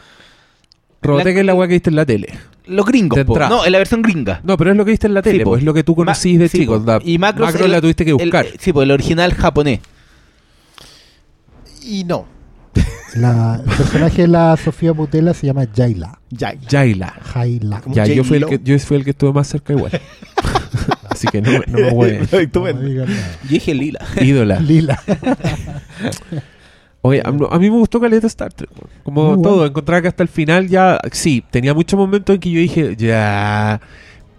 Robotech 1.02 1.34
la- 1.36 1.40
es 1.42 1.46
la 1.46 1.54
weá 1.56 1.68
que 1.68 1.74
viste 1.74 1.90
en 1.90 1.96
la 1.96 2.06
tele. 2.06 2.30
los 2.68 2.86
gringos, 2.86 3.18
De 3.18 3.26
po. 3.26 3.34
entrada. 3.34 3.50
no, 3.54 3.66
es 3.66 3.72
la 3.72 3.78
versión 3.80 4.02
gringa. 4.02 4.40
No, 4.44 4.56
pero 4.56 4.72
es 4.72 4.78
lo 4.78 4.86
que 4.86 4.92
viste 4.92 5.08
en 5.08 5.14
la 5.16 5.22
tele, 5.22 5.40
Sí, 5.40 5.44
po. 5.44 5.58
es 5.58 5.64
lo 5.64 5.74
que 5.74 5.84
tú 5.84 5.96
conocís 5.96 6.36
Ma- 6.38 6.44
de 6.44 6.48
sí, 6.50 6.60
chico. 6.60 6.78
po. 6.78 6.86
da- 6.86 7.00
Y 7.04 7.18
Macros, 7.18 7.48
Macros 7.48 7.66
el- 7.66 7.72
la 7.72 7.82
tuviste 7.82 8.06
que 8.06 8.12
el- 8.12 8.18
buscar. 8.18 8.46
sí, 8.60 8.72
pues 8.72 8.86
el 8.86 8.92
original 8.92 9.34
japonés. 9.34 9.80
Y 11.82 12.04
no. 12.04 12.26
La, 13.16 13.56
el 13.66 13.76
personaje 13.76 14.22
de 14.24 14.28
la 14.30 14.56
Sofía 14.58 14.92
Butela 14.94 15.34
se 15.34 15.48
llama 15.48 15.66
Jaila. 15.76 16.20
Jaila. 16.70 17.14
Jaila. 17.34 17.82
Ya, 17.88 18.06
yo 18.06 18.24
fui, 18.24 18.38
el 18.38 18.46
que, 18.46 18.60
yo 18.64 18.78
fui 18.80 18.98
el 18.98 19.04
que 19.04 19.10
estuve 19.12 19.34
más 19.34 19.48
cerca 19.48 19.74
igual. 19.74 19.92
así 21.10 21.28
que 21.28 21.42
no, 21.42 21.52
me- 21.52 21.66
no 21.68 21.98
me. 21.98 22.20
Estupendo. 22.42 22.82
No. 22.82 23.06
Yo 23.06 23.14
dije 23.50 23.74
lila. 23.74 24.00
Ídola. 24.22 24.60
Lila. 24.62 25.02
Oye, 27.04 27.22
a, 27.22 27.30
a 27.30 27.60
mí 27.60 27.70
me 27.72 27.78
gustó 27.78 28.00
Caleta 28.00 28.28
Star 28.28 28.54
Trek. 28.54 28.70
Como 29.04 29.22
Muy 29.24 29.36
bueno. 29.38 29.42
todo, 29.50 29.66
encontraba 29.66 30.02
que 30.04 30.08
hasta 30.08 30.22
el 30.24 30.30
final 30.30 30.68
ya. 30.68 31.00
Sí, 31.12 31.44
tenía 31.50 31.74
muchos 31.74 31.98
momentos 31.98 32.34
en 32.36 32.40
que 32.40 32.52
yo 32.52 32.60
dije, 32.60 32.96
ya. 32.96 33.82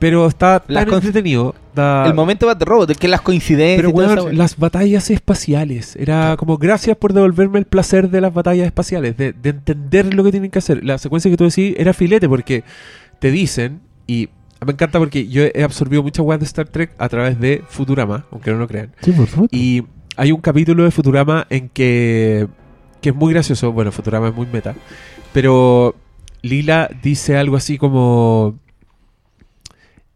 Pero 0.02 0.26
está 0.26 0.64
Las 0.66 0.84
tan 0.84 0.94
entretenido. 0.94 1.54
da- 1.76 2.06
El 2.08 2.14
momento 2.14 2.52
de 2.52 2.64
Robot, 2.64 2.90
es 2.90 2.98
que 2.98 3.06
las 3.06 3.20
coincidencias. 3.20 3.76
Pero 3.76 3.92
bueno, 3.92 4.30
las 4.32 4.58
batallas 4.58 5.10
espaciales. 5.10 5.94
Era 5.94 6.36
como 6.36 6.58
gracias 6.58 6.96
por 6.96 7.12
devolverme 7.12 7.60
el 7.60 7.66
placer 7.66 8.10
de 8.10 8.20
las 8.20 8.34
batallas 8.34 8.66
espaciales, 8.66 9.16
de, 9.16 9.32
de 9.32 9.50
entender 9.50 10.12
lo 10.12 10.24
que 10.24 10.32
tienen 10.32 10.50
que 10.50 10.58
hacer. 10.58 10.84
La 10.84 10.98
secuencia 10.98 11.30
que 11.30 11.36
tú 11.36 11.44
decís 11.44 11.74
era 11.78 11.92
filete 11.94 12.28
porque 12.28 12.64
te 13.20 13.30
dicen, 13.30 13.80
y 14.08 14.28
me 14.66 14.72
encanta 14.72 14.98
porque 14.98 15.28
yo 15.28 15.44
he 15.44 15.62
absorbido 15.62 16.02
muchas 16.02 16.26
weas 16.26 16.40
de 16.40 16.46
Star 16.46 16.66
Trek 16.66 16.90
a 16.98 17.08
través 17.08 17.38
de 17.38 17.62
Futurama, 17.68 18.26
aunque 18.32 18.50
no 18.50 18.58
lo 18.58 18.66
crean. 18.66 18.90
Sí, 19.02 19.12
por 19.12 19.28
supuesto. 19.28 19.56
Y 19.56 19.84
hay 20.16 20.32
un 20.32 20.40
capítulo 20.40 20.82
de 20.82 20.90
Futurama 20.90 21.46
en 21.48 21.68
que, 21.68 22.48
que 23.00 23.10
es 23.10 23.14
muy 23.14 23.32
gracioso. 23.32 23.70
Bueno, 23.70 23.92
Futurama 23.92 24.28
es 24.30 24.34
muy 24.34 24.48
meta. 24.52 24.74
Pero 25.32 25.94
Lila 26.42 26.90
dice 27.04 27.36
algo 27.36 27.54
así 27.56 27.78
como... 27.78 28.58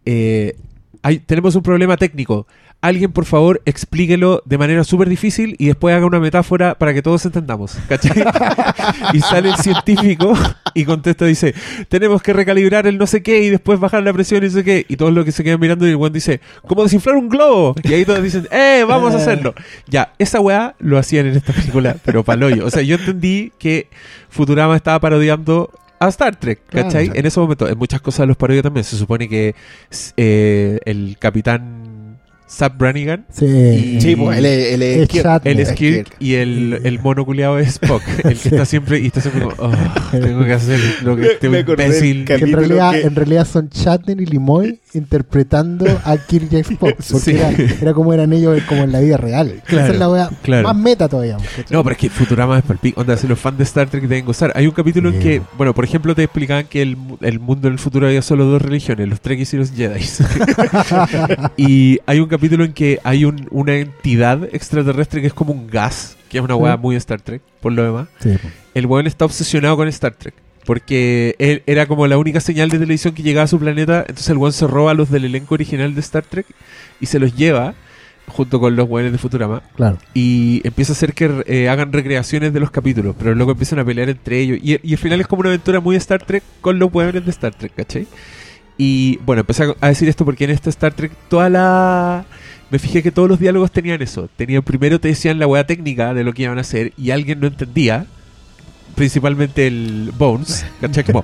eh, 0.06 0.56
hay, 1.02 1.18
tenemos 1.18 1.54
un 1.54 1.62
problema 1.62 1.96
técnico. 1.96 2.46
Alguien, 2.82 3.10
por 3.10 3.24
favor, 3.24 3.62
explíquelo 3.64 4.42
de 4.44 4.58
manera 4.58 4.84
súper 4.84 5.08
difícil 5.08 5.56
y 5.58 5.66
después 5.66 5.94
haga 5.94 6.06
una 6.06 6.20
metáfora 6.20 6.76
para 6.76 6.92
que 6.92 7.02
todos 7.02 7.24
entendamos. 7.24 7.76
¿Cachai? 7.88 8.24
y 9.12 9.20
sale 9.20 9.48
el 9.48 9.56
científico 9.56 10.34
y 10.74 10.84
contesta, 10.84 11.24
dice, 11.24 11.54
tenemos 11.88 12.22
que 12.22 12.32
recalibrar 12.32 12.86
el 12.86 12.98
no 12.98 13.06
sé 13.06 13.22
qué 13.22 13.42
y 13.42 13.50
después 13.50 13.80
bajar 13.80 14.02
la 14.02 14.12
presión 14.12 14.44
y 14.44 14.48
no 14.48 14.52
sé 14.52 14.62
qué. 14.62 14.84
Y 14.88 14.96
todos 14.96 15.12
los 15.12 15.24
que 15.24 15.32
se 15.32 15.42
quedan 15.42 15.58
mirando 15.58 15.86
y 15.86 15.90
el 15.90 15.96
buen 15.96 16.12
dice, 16.12 16.40
¿cómo 16.66 16.82
desinflar 16.82 17.16
un 17.16 17.28
globo? 17.28 17.74
Y 17.82 17.94
ahí 17.94 18.04
todos 18.04 18.22
dicen, 18.22 18.46
¡eh, 18.50 18.84
vamos 18.86 19.14
a 19.14 19.16
hacerlo! 19.16 19.54
Ya, 19.88 20.12
esa 20.18 20.40
weá 20.40 20.76
lo 20.78 20.98
hacían 20.98 21.26
en 21.26 21.36
esta 21.36 21.52
película, 21.52 21.96
pero 22.04 22.24
paloyo. 22.24 22.66
O 22.66 22.70
sea, 22.70 22.82
yo 22.82 22.96
entendí 22.96 23.52
que 23.58 23.88
Futurama 24.28 24.76
estaba 24.76 25.00
parodiando 25.00 25.70
a 25.98 26.08
Star 26.08 26.36
Trek, 26.36 26.60
Claro. 26.68 26.88
¿cachai? 26.88 27.10
En 27.14 27.24
ese 27.26 27.40
momento, 27.40 27.68
en 27.68 27.78
muchas 27.78 28.00
cosas 28.00 28.26
los 28.26 28.36
parodios 28.36 28.62
también. 28.62 28.84
Se 28.84 28.96
supone 28.96 29.28
que 29.28 29.54
eh, 30.16 30.78
el 30.84 31.16
capitán 31.18 31.85
Zap 32.48 32.78
Brannigan 32.78 33.26
Sí. 33.30 33.44
y- 33.46 34.00
Sí, 34.00 34.14
pues 34.16 34.38
él 34.38 34.46
es, 34.46 34.72
él 34.74 34.82
es 34.82 34.96
Es 34.98 35.08
Kirk. 35.08 35.40
El 35.44 35.60
Es 35.60 35.68
Skirk 35.70 36.04
Kirk. 36.06 36.16
y 36.20 36.34
el, 36.34 36.80
el 36.84 37.00
mono 37.00 37.24
culiado 37.24 37.58
es 37.58 37.68
Spock, 37.68 38.02
el 38.24 38.36
que 38.38 38.48
está 38.50 38.64
siempre 38.64 39.00
y 39.00 39.06
está 39.06 39.20
siempre 39.20 39.42
como, 39.42 39.54
"Oh, 39.58 39.72
tengo 40.12 40.44
que 40.44 40.52
hacer 40.52 40.78
lo 41.02 41.16
que 41.16 41.26
este 41.26 41.46
imbécil. 41.48 42.24
Que 42.24 42.34
en 42.34 42.52
realidad, 42.52 42.92
que- 42.92 43.00
en 43.02 43.14
realidad 43.16 43.46
son 43.46 43.68
Shatner 43.68 44.20
y 44.20 44.26
Limoy 44.26 44.80
interpretando 44.94 45.86
a 46.04 46.16
Kirk 46.16 46.52
y 46.52 46.56
a 46.56 46.60
Spock. 46.60 46.94
Porque 46.96 47.18
Sí. 47.18 47.30
era, 47.32 47.50
era 47.82 47.92
como 47.94 48.14
eran 48.14 48.32
ellos 48.32 48.62
como 48.68 48.82
en 48.84 48.92
la 48.92 49.00
vida 49.00 49.16
real. 49.16 49.62
Claro, 49.66 49.84
Esa 49.84 49.92
es 49.94 49.98
la 49.98 50.08
wea 50.08 50.30
claro. 50.42 50.68
más 50.68 50.76
meta 50.76 51.08
todavía. 51.08 51.36
No, 51.70 51.82
pero 51.82 51.92
es 51.94 51.98
que 51.98 52.10
Futurama 52.10 52.58
es 52.58 52.64
palpico. 52.64 53.00
Onda, 53.00 53.16
si 53.16 53.26
los 53.26 53.38
fans 53.38 53.58
de 53.58 53.64
Star 53.64 53.88
Trek 53.88 54.04
deben 54.04 54.24
gozar. 54.24 54.52
Hay 54.54 54.66
un 54.66 54.72
capítulo 54.72 55.10
en 55.10 55.18
que, 55.18 55.42
bueno, 55.58 55.74
por 55.74 55.84
ejemplo, 55.84 56.14
te 56.14 56.22
explicaban 56.22 56.66
que 56.66 56.80
el, 56.82 56.96
el 57.22 57.40
mundo 57.40 57.66
en 57.68 57.74
el 57.74 57.78
futuro 57.80 58.06
había 58.06 58.22
solo 58.22 58.44
dos 58.44 58.62
religiones, 58.62 59.08
los 59.08 59.20
Trekkies 59.20 59.52
y 59.54 59.56
los 59.56 59.72
Jedi. 59.72 60.00
y 61.56 61.98
hay 62.06 62.20
un 62.20 62.26
capítulo 62.26 62.35
en 62.64 62.72
que 62.72 62.98
hay 63.04 63.24
un- 63.24 63.48
una 63.50 63.74
entidad 63.76 64.44
extraterrestre 64.52 65.20
que 65.20 65.26
es 65.28 65.34
como 65.34 65.52
un 65.52 65.66
gas, 65.68 66.16
que 66.28 66.38
es 66.38 66.44
una 66.44 66.54
Sí. 66.54 66.76
muy 66.76 66.96
Star 66.96 67.20
Trek, 67.20 67.42
por 67.60 67.72
lo 67.72 67.82
demás. 67.84 68.08
Sí. 68.20 68.36
El 68.74 68.86
weón 68.86 69.06
está 69.06 69.24
obsesionado 69.24 69.76
con 69.76 69.88
Star 69.88 70.14
Trek. 70.14 70.34
Porque 70.64 71.36
él 71.38 71.62
era 71.66 71.86
como 71.86 72.08
la 72.08 72.18
única 72.18 72.40
señal 72.40 72.68
de 72.70 72.78
televisión 72.80 73.14
que 73.14 73.22
llegaba 73.22 73.44
a 73.44 73.46
su 73.46 73.58
planeta. 73.58 74.00
Entonces 74.00 74.28
el 74.30 74.36
weón 74.36 74.52
se 74.52 74.66
roba 74.66 74.90
a 74.90 74.94
los 74.94 75.10
del 75.10 75.24
elenco 75.24 75.54
original 75.54 75.94
de 75.94 76.00
Star 76.00 76.24
Trek 76.24 76.44
y 77.00 77.06
se 77.06 77.20
los 77.20 77.36
lleva 77.36 77.74
junto 78.26 78.58
con 78.58 78.74
los 78.74 78.88
weones 78.88 79.12
de 79.12 79.18
Futurama 79.18 79.62
claro. 79.76 79.98
y 80.12 80.60
empieza 80.66 80.90
a 80.92 80.94
hacer 80.96 81.12
que 81.12 81.44
eh, 81.46 81.68
hagan 81.68 81.92
recreaciones 81.92 82.52
de 82.52 82.58
los 82.58 82.72
capítulos, 82.72 83.14
pero 83.16 83.32
luego 83.36 83.52
empiezan 83.52 83.78
a 83.78 83.84
pelear 83.84 84.08
entre 84.08 84.40
ellos. 84.40 84.58
Y, 84.60 84.80
y 84.82 84.92
al 84.94 84.98
final 84.98 85.20
es 85.20 85.28
como 85.28 85.40
una 85.40 85.50
aventura 85.50 85.78
muy 85.78 85.94
Star 85.94 86.24
Trek 86.26 86.42
con 86.60 86.80
los 86.80 86.92
hueones 86.92 87.24
de 87.24 87.30
Star 87.30 87.54
Trek, 87.54 87.72
¿cachai? 87.76 88.08
Y 88.78 89.18
bueno, 89.24 89.40
empecé 89.40 89.64
a- 89.80 89.88
decir 89.88 90.08
esto 90.08 90.24
porque 90.24 90.44
en 90.44 90.50
esta 90.50 90.70
Star 90.70 90.92
Trek 90.94 91.12
toda 91.28 91.48
la... 91.48 92.24
Me 92.70 92.78
fijé 92.78 93.02
que 93.02 93.12
todos 93.12 93.28
los 93.28 93.38
diálogos 93.38 93.70
tenían 93.70 94.02
eso. 94.02 94.28
Tenían 94.36 94.62
primero 94.62 94.98
te 95.00 95.08
decían 95.08 95.38
la 95.38 95.46
hueá 95.46 95.64
técnica 95.66 96.12
de 96.14 96.24
lo 96.24 96.32
que 96.32 96.42
iban 96.42 96.58
a 96.58 96.62
hacer 96.62 96.92
y 96.98 97.10
alguien 97.12 97.38
no 97.40 97.46
entendía, 97.46 98.06
principalmente 98.94 99.66
el 99.66 100.12
Bones, 100.16 100.66
¿cachai? 100.80 101.04
Como, 101.04 101.22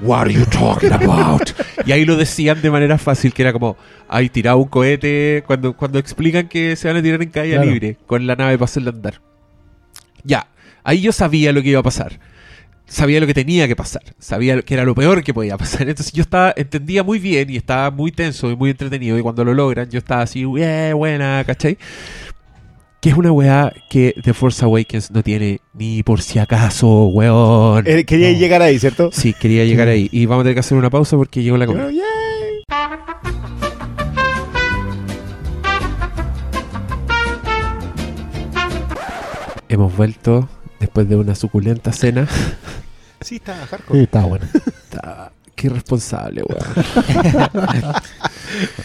What 0.00 0.22
are 0.22 0.32
you 0.34 0.44
talking 0.46 0.92
about? 0.92 1.50
Y 1.86 1.92
ahí 1.92 2.04
lo 2.04 2.16
decían 2.16 2.60
de 2.60 2.70
manera 2.72 2.98
fácil, 2.98 3.32
que 3.32 3.42
era 3.42 3.52
como, 3.52 3.76
hay 4.08 4.28
tirado 4.28 4.58
un 4.58 4.66
cohete, 4.68 5.44
cuando, 5.46 5.74
cuando 5.74 5.98
explican 6.00 6.48
que 6.48 6.74
se 6.74 6.88
van 6.88 6.96
a 6.96 7.02
tirar 7.02 7.22
en 7.22 7.30
caída 7.30 7.56
Claro. 7.58 7.70
libre, 7.70 7.96
con 8.06 8.26
la 8.26 8.34
nave 8.34 8.54
para 8.58 8.64
hacerla 8.64 8.90
andar. 8.90 9.20
Ya, 10.24 10.48
ahí 10.82 11.00
yo 11.02 11.12
sabía 11.12 11.52
lo 11.52 11.62
que 11.62 11.68
iba 11.68 11.80
a 11.80 11.84
pasar. 11.84 12.18
Sabía 12.92 13.20
lo 13.20 13.26
que 13.26 13.32
tenía 13.32 13.66
que 13.66 13.74
pasar. 13.74 14.02
Sabía 14.18 14.60
que 14.60 14.74
era 14.74 14.84
lo 14.84 14.94
peor 14.94 15.24
que 15.24 15.32
podía 15.32 15.56
pasar. 15.56 15.82
Entonces 15.88 16.12
yo 16.12 16.20
estaba, 16.20 16.52
entendía 16.54 17.02
muy 17.02 17.18
bien 17.18 17.48
y 17.48 17.56
estaba 17.56 17.90
muy 17.90 18.12
tenso 18.12 18.50
y 18.50 18.56
muy 18.56 18.68
entretenido. 18.68 19.18
Y 19.18 19.22
cuando 19.22 19.44
lo 19.44 19.54
logran, 19.54 19.88
yo 19.88 19.98
estaba 19.98 20.20
así, 20.20 20.40
"Yeah, 20.56 20.92
buena, 20.92 21.42
¿cachai? 21.46 21.78
Que 23.00 23.08
es 23.08 23.16
una 23.16 23.32
weá 23.32 23.72
que 23.88 24.14
The 24.22 24.34
Force 24.34 24.62
Awakens 24.62 25.10
no 25.10 25.22
tiene 25.22 25.60
ni 25.72 26.02
por 26.02 26.20
si 26.20 26.38
acaso, 26.38 27.06
weón. 27.06 27.82
Eh, 27.86 28.04
Quería 28.04 28.30
No. 28.30 28.38
llegar 28.38 28.60
ahí, 28.60 28.78
¿cierto? 28.78 29.08
Sí, 29.10 29.32
quería 29.32 29.64
llegar 29.64 29.88
ahí. 29.88 30.10
Y 30.12 30.26
vamos 30.26 30.42
a 30.42 30.44
tener 30.44 30.54
que 30.56 30.60
hacer 30.60 30.76
una 30.76 30.90
pausa 30.90 31.16
porque 31.16 31.42
llegó 31.42 31.56
la 31.56 31.64
comida. 31.66 31.86
Pero, 31.86 31.92
yeah. 31.92 33.12
Hemos 39.68 39.96
vuelto 39.96 40.48
después 40.82 41.08
de 41.08 41.16
una 41.16 41.34
suculenta 41.34 41.92
cena. 41.92 42.28
Sí, 43.22 43.36
está 43.36 43.54
Sí, 43.54 43.66
hardcore. 43.70 44.02
está 44.02 44.24
bueno. 44.24 44.44
Está- 44.90 45.30
Qué 45.54 45.68
irresponsable, 45.68 46.42
weón. 46.42 47.84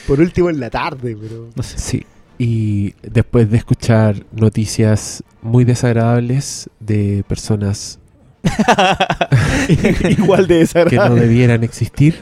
Por 0.07 0.19
último 0.19 0.49
en 0.51 0.59
la 0.59 0.69
tarde, 0.69 1.17
pero. 1.19 1.49
Sí. 1.63 2.05
Y 2.37 2.93
después 3.01 3.49
de 3.49 3.57
escuchar 3.57 4.23
noticias 4.31 5.23
muy 5.41 5.65
desagradables 5.65 6.69
de 6.79 7.23
personas 7.27 7.97
Igual 10.09 10.45
de 10.47 10.67
que 10.87 10.95
no 10.97 11.15
debieran 11.15 11.63
existir, 11.63 12.21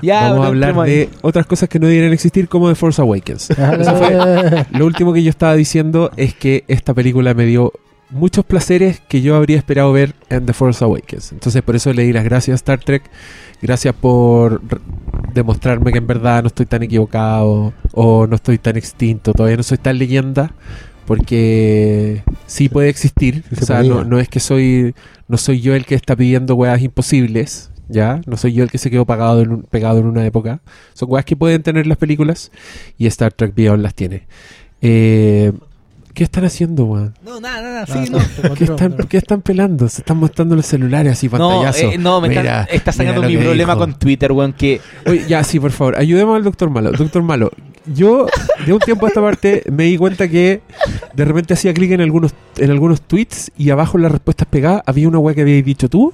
Ya, 0.00 0.30
vamos 0.30 0.44
a 0.44 0.48
hablar 0.48 0.74
de 0.84 1.10
otras 1.22 1.44
cosas 1.46 1.68
que 1.68 1.78
no 1.80 1.86
debieran 1.88 2.12
existir 2.12 2.48
como 2.48 2.68
The 2.68 2.74
Force 2.76 3.02
Awakens. 3.02 3.50
Eso 3.50 3.96
fue- 3.96 4.66
Lo 4.70 4.86
último 4.86 5.12
que 5.12 5.22
yo 5.24 5.30
estaba 5.30 5.54
diciendo 5.56 6.10
es 6.16 6.34
que 6.34 6.64
esta 6.68 6.94
película 6.94 7.34
me 7.34 7.44
dio 7.46 7.72
muchos 8.10 8.44
placeres 8.44 9.00
que 9.08 9.20
yo 9.20 9.36
habría 9.36 9.56
esperado 9.58 9.92
ver 9.92 10.14
en 10.30 10.46
The 10.46 10.52
Force 10.52 10.82
Awakens. 10.84 11.32
Entonces 11.32 11.62
por 11.62 11.76
eso 11.76 11.92
le 11.92 12.04
di 12.04 12.12
las 12.12 12.24
gracias 12.24 12.54
a 12.54 12.56
Star 12.56 12.80
Trek. 12.80 13.02
Gracias 13.60 13.94
por 13.94 14.62
demostrarme 15.34 15.92
que 15.92 15.98
en 15.98 16.06
verdad 16.06 16.42
no 16.42 16.46
estoy 16.48 16.66
tan 16.66 16.82
equivocado 16.82 17.72
o 17.92 18.26
no 18.26 18.36
estoy 18.36 18.58
tan 18.58 18.76
extinto. 18.76 19.32
Todavía 19.32 19.56
no 19.56 19.62
soy 19.62 19.78
tan 19.78 19.98
leyenda 19.98 20.52
porque 21.06 22.22
sí 22.46 22.68
puede 22.68 22.88
existir. 22.88 23.42
Se 23.52 23.64
o 23.64 23.66
sea, 23.66 23.82
no, 23.82 24.04
no 24.04 24.20
es 24.20 24.28
que 24.28 24.40
soy 24.40 24.94
no 25.26 25.36
soy 25.36 25.60
yo 25.60 25.74
el 25.74 25.84
que 25.84 25.94
está 25.94 26.14
pidiendo 26.16 26.54
weas 26.54 26.80
imposibles. 26.82 27.70
¿Ya? 27.90 28.20
No 28.26 28.36
soy 28.36 28.52
yo 28.52 28.62
el 28.64 28.70
que 28.70 28.76
se 28.76 28.90
quedó 28.90 29.06
pagado 29.06 29.40
en 29.40 29.50
un- 29.50 29.62
pegado 29.62 29.98
en 29.98 30.06
una 30.06 30.24
época. 30.26 30.60
Son 30.92 31.10
weas 31.10 31.24
que 31.24 31.36
pueden 31.36 31.62
tener 31.62 31.86
las 31.86 31.96
películas 31.96 32.52
y 32.98 33.06
Star 33.06 33.32
Trek 33.32 33.54
Beyond 33.54 33.82
las 33.82 33.94
tiene. 33.94 34.26
Eh, 34.82 35.52
¿Qué 36.18 36.24
están 36.24 36.44
haciendo, 36.44 36.84
weón? 36.84 37.14
No, 37.24 37.40
nada, 37.40 37.62
nada, 37.62 37.86
sí, 37.86 38.10
no. 38.10 38.18
no, 38.48 38.54
¿Qué 38.56 38.64
están, 38.64 38.92
¿Qué 39.08 39.16
están 39.18 39.40
pelando? 39.40 39.88
Se 39.88 40.00
están 40.00 40.16
mostrando 40.16 40.56
los 40.56 40.66
celulares 40.66 41.12
así, 41.12 41.28
No, 41.28 41.38
pantallazo. 41.38 41.92
eh, 41.92 41.96
no, 41.96 42.20
me 42.20 42.28
Mira, 42.28 42.62
está, 42.62 42.74
está 42.74 42.90
sacando 42.90 43.22
mi 43.22 43.36
problema 43.36 43.74
dijo. 43.74 43.78
con 43.86 43.96
Twitter, 44.00 44.32
weón, 44.32 44.52
que 44.52 44.80
Oye, 45.06 45.26
ya, 45.28 45.44
sí, 45.44 45.60
por 45.60 45.70
favor, 45.70 45.96
ayudemos 45.96 46.34
al 46.34 46.42
doctor 46.42 46.70
Malo. 46.70 46.90
Doctor 46.90 47.22
Malo, 47.22 47.52
yo 47.86 48.26
de 48.66 48.72
un 48.72 48.80
tiempo 48.80 49.06
a 49.06 49.10
esta 49.10 49.20
parte 49.20 49.62
me 49.70 49.84
di 49.84 49.96
cuenta 49.96 50.26
que 50.26 50.60
de 51.14 51.24
repente 51.24 51.54
hacía 51.54 51.72
clic 51.72 51.92
en 51.92 52.00
algunos, 52.00 52.34
en 52.56 52.72
algunos 52.72 53.00
tweets 53.00 53.52
y 53.56 53.70
abajo 53.70 53.96
en 53.96 54.02
las 54.02 54.10
respuestas 54.10 54.48
pegadas 54.50 54.82
había 54.86 55.06
una 55.06 55.20
weá 55.20 55.36
que 55.36 55.42
habías 55.42 55.64
dicho 55.64 55.88
tú 55.88 56.12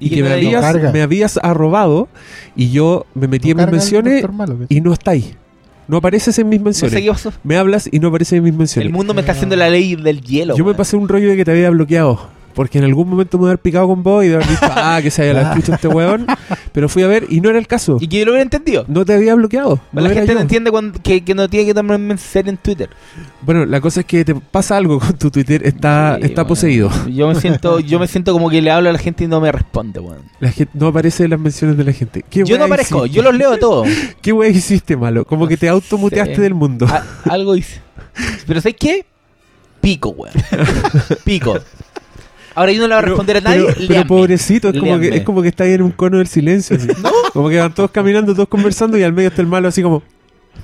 y, 0.00 0.06
Y 0.06 0.10
que 0.10 0.22
me 0.24 0.30
no 0.30 0.34
habías, 0.34 0.92
me 0.92 1.02
habías 1.02 1.38
arrobado 1.40 2.08
y 2.56 2.70
yo 2.72 3.06
me 3.14 3.28
metí 3.28 3.52
en 3.52 3.58
mis 3.58 3.70
menciones 3.70 4.28
Malo, 4.32 4.58
y 4.68 4.80
no 4.80 4.92
está 4.92 5.12
ahí. 5.12 5.36
No 5.90 5.96
apareces 5.96 6.38
en 6.38 6.48
mis 6.48 6.60
no 6.60 6.66
menciones. 6.66 6.94
sé 6.94 7.02
qué 7.02 7.10
pasó. 7.10 7.32
Me 7.42 7.56
hablas 7.56 7.88
y 7.90 7.98
no 7.98 8.08
aparece 8.08 8.36
en 8.36 8.44
mis 8.44 8.54
menciones. 8.54 8.86
El 8.86 8.92
mundo 8.92 9.12
me 9.12 9.22
está 9.22 9.32
haciendo 9.32 9.56
la 9.56 9.68
ley 9.68 9.96
del 9.96 10.20
hielo. 10.20 10.56
Yo 10.56 10.64
me 10.64 10.72
pasé 10.72 10.96
un 10.96 11.08
rollo 11.08 11.30
de 11.30 11.36
que 11.36 11.44
te 11.44 11.50
había 11.50 11.68
bloqueado. 11.70 12.28
Porque 12.54 12.78
en 12.78 12.84
algún 12.84 13.08
momento 13.08 13.38
me 13.38 13.42
voy 13.42 13.48
a 13.48 13.50
haber 13.52 13.60
picado 13.62 13.86
con 13.86 14.02
vos 14.02 14.24
y 14.24 14.28
de 14.28 14.34
haber 14.34 14.48
dicho, 14.48 14.60
ah, 14.62 14.98
que 15.02 15.10
se 15.10 15.22
haya 15.22 15.32
la 15.34 15.42
escucha 15.52 15.74
este 15.76 15.88
weón. 15.88 16.26
Pero 16.72 16.88
fui 16.88 17.02
a 17.02 17.06
ver 17.06 17.26
y 17.28 17.40
no 17.40 17.48
era 17.50 17.58
el 17.58 17.66
caso. 17.66 17.96
Y 18.00 18.08
que 18.08 18.18
yo 18.18 18.24
lo 18.26 18.32
hubiera 18.32 18.42
entendido. 18.42 18.84
No 18.88 19.04
te 19.04 19.14
había 19.14 19.34
bloqueado. 19.34 19.80
no 19.92 20.00
la 20.00 20.10
gente 20.10 20.28
yo. 20.28 20.34
no 20.34 20.40
entiende 20.40 20.70
cuando- 20.70 21.00
que, 21.00 21.22
que 21.24 21.34
no 21.34 21.48
tiene 21.48 21.66
que 21.66 21.74
tomarme 21.74 22.12
en 22.12 22.18
serio 22.18 22.50
en 22.50 22.56
Twitter. 22.58 22.90
Bueno, 23.42 23.64
la 23.66 23.80
cosa 23.80 24.00
es 24.00 24.06
que 24.06 24.24
te 24.24 24.34
pasa 24.34 24.76
algo 24.76 24.98
con 24.98 25.12
tu 25.16 25.30
Twitter, 25.30 25.62
está, 25.64 26.16
Sí, 26.20 26.26
está 26.26 26.42
weón. 26.42 26.48
poseído. 26.48 26.90
Yo 27.08 27.28
me 27.28 27.34
siento, 27.36 27.80
yo 27.80 27.98
me 27.98 28.06
siento 28.08 28.32
como 28.32 28.50
que 28.50 28.60
le 28.60 28.70
hablo 28.70 28.90
a 28.90 28.92
la 28.92 28.98
gente 28.98 29.24
y 29.24 29.26
no 29.28 29.40
me 29.40 29.50
responde, 29.52 30.00
weón. 30.00 30.22
La 30.40 30.50
gente, 30.50 30.72
no 30.76 30.88
aparece 30.88 31.24
en 31.24 31.30
las 31.30 31.40
menciones 31.40 31.76
de 31.76 31.84
la 31.84 31.92
gente. 31.92 32.24
¿Qué 32.28 32.44
Yo 32.44 32.58
no 32.58 32.64
aparezco, 32.64 33.06
hiciste? 33.06 33.16
yo 33.16 33.22
los 33.22 33.34
leo 33.36 33.58
todos. 33.58 33.88
¿Qué 34.22 34.32
wey 34.32 34.50
hiciste 34.50 34.96
malo? 34.96 35.24
Como 35.24 35.46
que 35.46 35.56
te 35.56 35.68
automuteaste 35.68 36.40
del 36.40 36.54
mundo. 36.54 36.86
A- 36.88 37.04
algo 37.30 37.54
hice. 37.56 37.80
Pero 38.46 38.60
¿sabes 38.60 38.76
qué? 38.78 39.06
Pico, 39.80 40.10
weón. 40.10 40.34
Pico. 41.24 41.58
Ahora 42.60 42.72
yo 42.72 42.80
no 42.82 42.88
le 42.88 42.94
voy 42.94 42.98
a 42.98 43.06
responder 43.06 43.36
a 43.38 43.40
nadie. 43.40 43.74
Pero, 43.88 44.06
pobrecito, 44.06 44.68
es 44.68 44.78
como, 44.78 44.92
que, 44.96 45.00
Léanme. 45.00 45.16
es 45.16 45.22
como 45.24 45.40
que 45.40 45.48
está 45.48 45.64
ahí 45.64 45.72
en 45.72 45.80
un 45.80 45.92
cono 45.92 46.18
del 46.18 46.26
silencio. 46.26 46.76
así. 46.76 46.88
Como 47.32 47.48
que 47.48 47.58
van 47.58 47.74
todos 47.74 47.90
caminando, 47.90 48.34
todos 48.34 48.50
conversando 48.50 48.98
y 48.98 49.02
al 49.02 49.14
medio 49.14 49.30
está 49.30 49.40
el 49.40 49.48
malo 49.48 49.68
así 49.68 49.82
como 49.82 50.02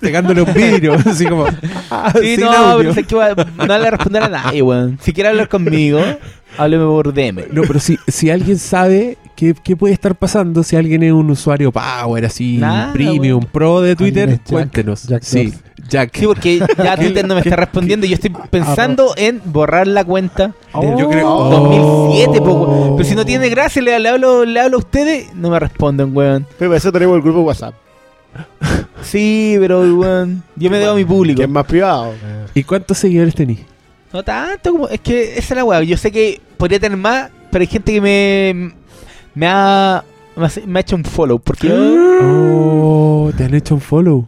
pegándole 0.01 0.42
un 0.42 0.53
vidrio. 0.55 0.94
Así 1.07 1.26
como. 1.26 1.47
ah, 1.90 2.12
Sí, 2.20 2.36
sin 2.36 2.44
no, 2.44 2.53
audio. 2.53 2.78
pero 2.78 2.94
sé 2.94 3.05
que 3.05 3.14
no 3.14 3.78
le 3.78 3.90
responder 3.90 4.22
a 4.24 4.28
nadie, 4.28 4.62
weón. 4.62 4.99
Si 5.03 5.12
quiere 5.12 5.30
hablar 5.30 5.49
conmigo, 5.49 6.01
hábleme 6.59 6.84
por 6.84 7.12
DM. 7.12 7.44
No, 7.53 7.62
pero 7.62 7.80
si, 7.80 7.99
si 8.09 8.30
alguien 8.30 8.59
sabe 8.59 9.18
qué, 9.34 9.55
qué 9.62 9.76
puede 9.76 9.94
estar 9.94 10.14
pasando, 10.14 10.62
si 10.62 10.76
alguien 10.76 11.03
es 11.03 11.12
un 11.12 11.30
usuario 11.30 11.70
power, 11.72 12.24
así, 12.24 12.57
Nada, 12.59 12.92
premium, 12.92 13.38
weón. 13.40 13.49
pro 13.53 13.80
de 13.80 13.94
Twitter, 13.97 14.28
es 14.28 14.38
Jack, 14.38 14.49
cuéntenos. 14.51 15.03
Jack 15.05 15.22
sí. 15.22 15.53
Jack. 15.88 16.11
Sí, 16.18 16.26
porque 16.26 16.59
ya 16.82 16.97
Twitter 16.97 17.24
no 17.28 17.36
me 17.36 17.42
¿Qué- 17.42 17.49
está 17.51 17.57
respondiendo 17.61 18.07
y 18.07 18.09
yo 18.09 18.14
estoy 18.16 18.32
pensando 18.51 19.14
en 19.16 19.40
borrar 19.44 19.86
la 19.86 20.03
cuenta. 20.05 20.53
Oh. 20.72 20.99
Yo 20.99 21.09
creo- 21.09 21.28
2007, 21.28 22.38
po, 22.40 22.53
weón. 22.55 22.97
Pero 22.97 23.09
si 23.09 23.14
no 23.14 23.24
tiene 23.24 23.49
gracia, 23.51 23.80
le, 23.82 23.97
le 24.01 24.09
hablo, 24.09 24.44
le 24.44 24.59
hablo 24.59 24.78
a 24.78 24.80
ustedes, 24.80 25.32
no 25.34 25.51
me 25.51 25.61
responden, 25.61 26.11
weón. 26.16 26.44
Pero 26.59 26.70
para 26.72 26.78
eso 26.78 26.90
tenemos 26.90 27.14
el 27.16 27.22
grupo 27.22 27.42
WhatsApp, 27.42 27.74
Sí, 29.07 29.57
pero, 29.61 29.80
weón, 29.80 30.42
yo 30.57 30.70
me 30.70 30.78
debo 30.78 30.92
a 30.92 30.96
mi 30.96 31.04
público. 31.04 31.38
que 31.38 31.44
es 31.44 31.48
más 31.48 31.64
privado. 31.66 32.12
¿Y 32.54 32.62
cuántos 32.64 32.98
seguidores 32.98 33.34
tenís? 33.34 33.61
No 34.12 34.22
tanto 34.22 34.72
como. 34.72 34.88
Es 34.88 35.00
que 35.00 35.38
esa 35.38 35.54
es 35.54 35.57
la 35.57 35.64
weá. 35.64 35.82
Yo 35.82 35.96
sé 35.96 36.11
que 36.11 36.40
podría 36.57 36.80
tener 36.80 36.98
más, 36.98 37.30
pero 37.50 37.62
hay 37.62 37.66
gente 37.68 37.92
que 37.92 38.00
me. 38.00 38.72
Me 39.34 39.46
ha. 39.46 40.04
Me 40.36 40.46
ha, 40.46 40.50
me 40.66 40.78
ha 40.78 40.80
hecho 40.80 40.96
un 40.96 41.04
follow. 41.04 41.38
Porque 41.38 41.68
yo. 41.68 41.76
Oh, 43.28 43.30
te 43.36 43.44
han 43.44 43.54
hecho 43.54 43.74
un 43.74 43.80
follow. 43.80 44.26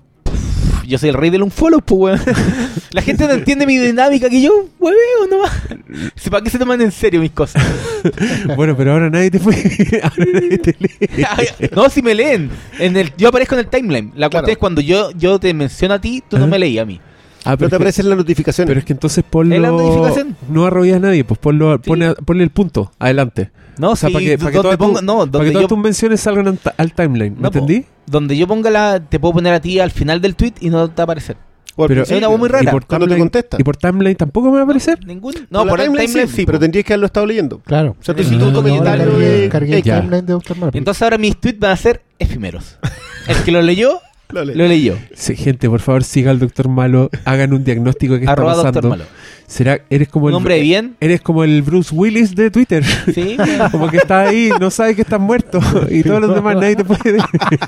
Yo 0.88 0.96
soy 0.96 1.10
el 1.10 1.14
rey 1.16 1.28
del 1.28 1.42
un 1.42 1.50
follow, 1.50 1.80
pues 1.82 1.98
weón. 2.24 2.36
La 2.92 3.02
gente 3.02 3.26
no 3.26 3.34
entiende 3.34 3.66
mi 3.66 3.76
dinámica 3.76 4.30
que 4.30 4.40
yo 4.40 4.66
hueveo 4.78 5.26
nomás. 5.30 5.52
Para 6.30 6.42
qué 6.42 6.48
se 6.50 6.58
toman 6.58 6.80
en 6.80 6.90
serio 6.92 7.20
mis 7.20 7.30
cosas. 7.32 7.62
Bueno, 8.56 8.74
pero 8.76 8.92
ahora 8.92 9.10
nadie 9.10 9.30
te 9.30 9.38
fue. 9.38 9.54
ahora 10.02 10.24
nadie 10.32 10.58
te 10.58 10.74
lee. 10.78 11.68
no, 11.74 11.90
si 11.90 12.00
me 12.00 12.14
leen. 12.14 12.50
En 12.78 12.96
el, 12.96 13.12
yo 13.18 13.28
aparezco 13.28 13.54
en 13.54 13.60
el 13.60 13.66
timeline. 13.68 14.06
La 14.14 14.28
Claro. 14.28 14.44
cuestión 14.44 14.50
es 14.52 14.58
cuando 14.58 14.80
yo, 14.80 15.10
yo 15.12 15.38
te 15.38 15.52
menciono 15.52 15.94
a 15.94 16.00
ti, 16.00 16.22
tú 16.26 16.38
no 16.38 16.46
me 16.46 16.58
leí 16.58 16.78
a 16.78 16.84
mí. 16.86 17.00
Ah, 17.48 17.56
Pero 17.56 17.58
pero, 17.58 17.70
te 17.70 17.76
aparecen 17.76 18.08
las 18.08 18.18
notificaciones. 18.18 18.68
pero 18.68 18.78
es 18.80 18.84
que 18.84 18.92
entonces 18.92 19.24
ponlo. 19.28 19.54
¿Es 19.54 19.60
la 19.60 19.68
notificación? 19.70 20.36
No 20.50 20.66
arrollas 20.66 20.96
a 20.96 21.00
nadie, 21.00 21.24
pues 21.24 21.38
ponlo, 21.38 21.76
Sí. 21.76 21.88
pone, 21.88 22.14
ponle 22.14 22.44
el 22.44 22.50
punto 22.50 22.92
adelante. 22.98 23.50
No, 23.78 23.90
O 23.92 23.96
sea, 23.96 24.08
sí, 24.08 24.12
para 24.12 24.24
que, 24.24 24.38
para 24.38 24.50
que 24.50 24.56
donde 24.58 24.76
todas, 24.76 24.78
ponga- 24.90 25.00
tu- 25.00 25.06
no, 25.06 25.16
para 25.18 25.24
que 25.26 25.30
donde 25.30 25.50
todas 25.52 25.62
yo, 25.62 25.68
tus 25.68 25.78
menciones 25.78 26.20
salgan 26.20 26.58
al, 26.76 26.92
timeline. 26.92 27.34
¿Me 27.36 27.40
No, 27.42 27.50
po. 27.50 27.58
entendí? 27.58 27.86
donde 28.06 28.36
yo 28.36 28.46
ponga 28.46 28.70
la. 28.70 29.00
Te 29.00 29.18
puedo 29.20 29.34
poner 29.34 29.54
a 29.54 29.60
ti 29.60 29.78
al 29.80 29.90
final 29.90 30.20
del 30.20 30.34
tweet 30.34 30.54
y 30.60 30.68
no 30.70 30.88
te 30.88 30.94
va 30.96 31.02
a 31.02 31.04
aparecer. 31.04 31.36
Pero- 31.86 32.02
Es 32.02 32.10
una 32.10 32.26
voz 32.26 32.40
muy 32.40 32.48
rara. 32.48 32.64
Y 32.68 32.72
por 32.72 32.84
Cuando 32.86 33.06
te 33.06 33.14
timeline- 33.14 33.18
contesta. 33.20 33.56
¿Y 33.60 33.62
por 33.62 33.76
timeline 33.76 34.16
tampoco 34.16 34.48
me 34.48 34.54
va 34.56 34.60
a 34.60 34.64
aparecer? 34.64 34.98
Ningún. 35.06 35.32
Por 35.32 35.46
No, 35.48 35.64
por 35.64 35.80
el 35.80 35.86
timeline 35.92 36.26
sí. 36.28 36.44
pero 36.44 36.58
tendrías 36.58 36.84
que 36.84 36.92
haberlo 36.92 37.06
estado 37.06 37.24
leyendo. 37.26 37.60
Claro. 37.60 37.94
O 38.00 38.02
sea, 38.02 38.14
tú 38.16 38.24
sí, 38.24 38.34
un 38.34 38.52
comentario 38.52 39.06
de 39.16 39.48
cargué, 39.48 39.48
cargué 39.48 39.76
el 39.76 39.82
timeline 39.84 40.26
de 40.26 40.32
Dr. 40.32 40.56
Entonces 40.74 41.02
ahora 41.02 41.16
mis 41.18 41.36
tweets 41.40 41.60
van 41.60 41.70
a 41.70 41.76
ser 41.76 42.02
efímeros. 42.18 42.78
El 43.28 43.36
que 43.44 43.52
lo 43.52 43.62
leyó, 43.62 44.00
Lo 44.30 44.44
lees. 44.44 44.58
lo 44.58 44.66
leyó. 44.68 44.96
Sí, 45.14 45.34
gente, 45.36 45.68
por 45.70 45.80
favor, 45.80 46.04
siga 46.04 46.30
al 46.30 46.38
doctor 46.38 46.68
Malo, 46.68 47.08
hagan 47.24 47.52
un 47.54 47.64
diagnóstico 47.64 48.14
de 48.14 48.20
qué 48.20 48.26
está 48.26 48.36
pasando. 48.36 48.88
malo. 48.90 49.04
¿Será, 49.46 49.80
eres 49.88 50.08
como 50.08 50.26
Un 50.26 50.32
el, 50.32 50.36
hombre 50.36 50.54
de 50.56 50.60
bien. 50.60 50.96
Eres 51.00 51.22
como 51.22 51.42
el 51.42 51.62
Bruce 51.62 51.94
Willis 51.94 52.34
de 52.36 52.50
Twitter. 52.50 52.84
Sí. 53.14 53.34
Como 53.72 53.90
que 53.90 53.96
estás 53.96 54.28
ahí, 54.28 54.50
no 54.60 54.70
sabes 54.70 54.94
que 54.94 55.00
estás 55.00 55.18
muerto. 55.18 55.58
Y 55.90 56.02
todos 56.02 56.20
los 56.20 56.34
demás 56.34 56.56
nadie 56.56 56.76
te 56.76 56.84
puede. 56.84 57.16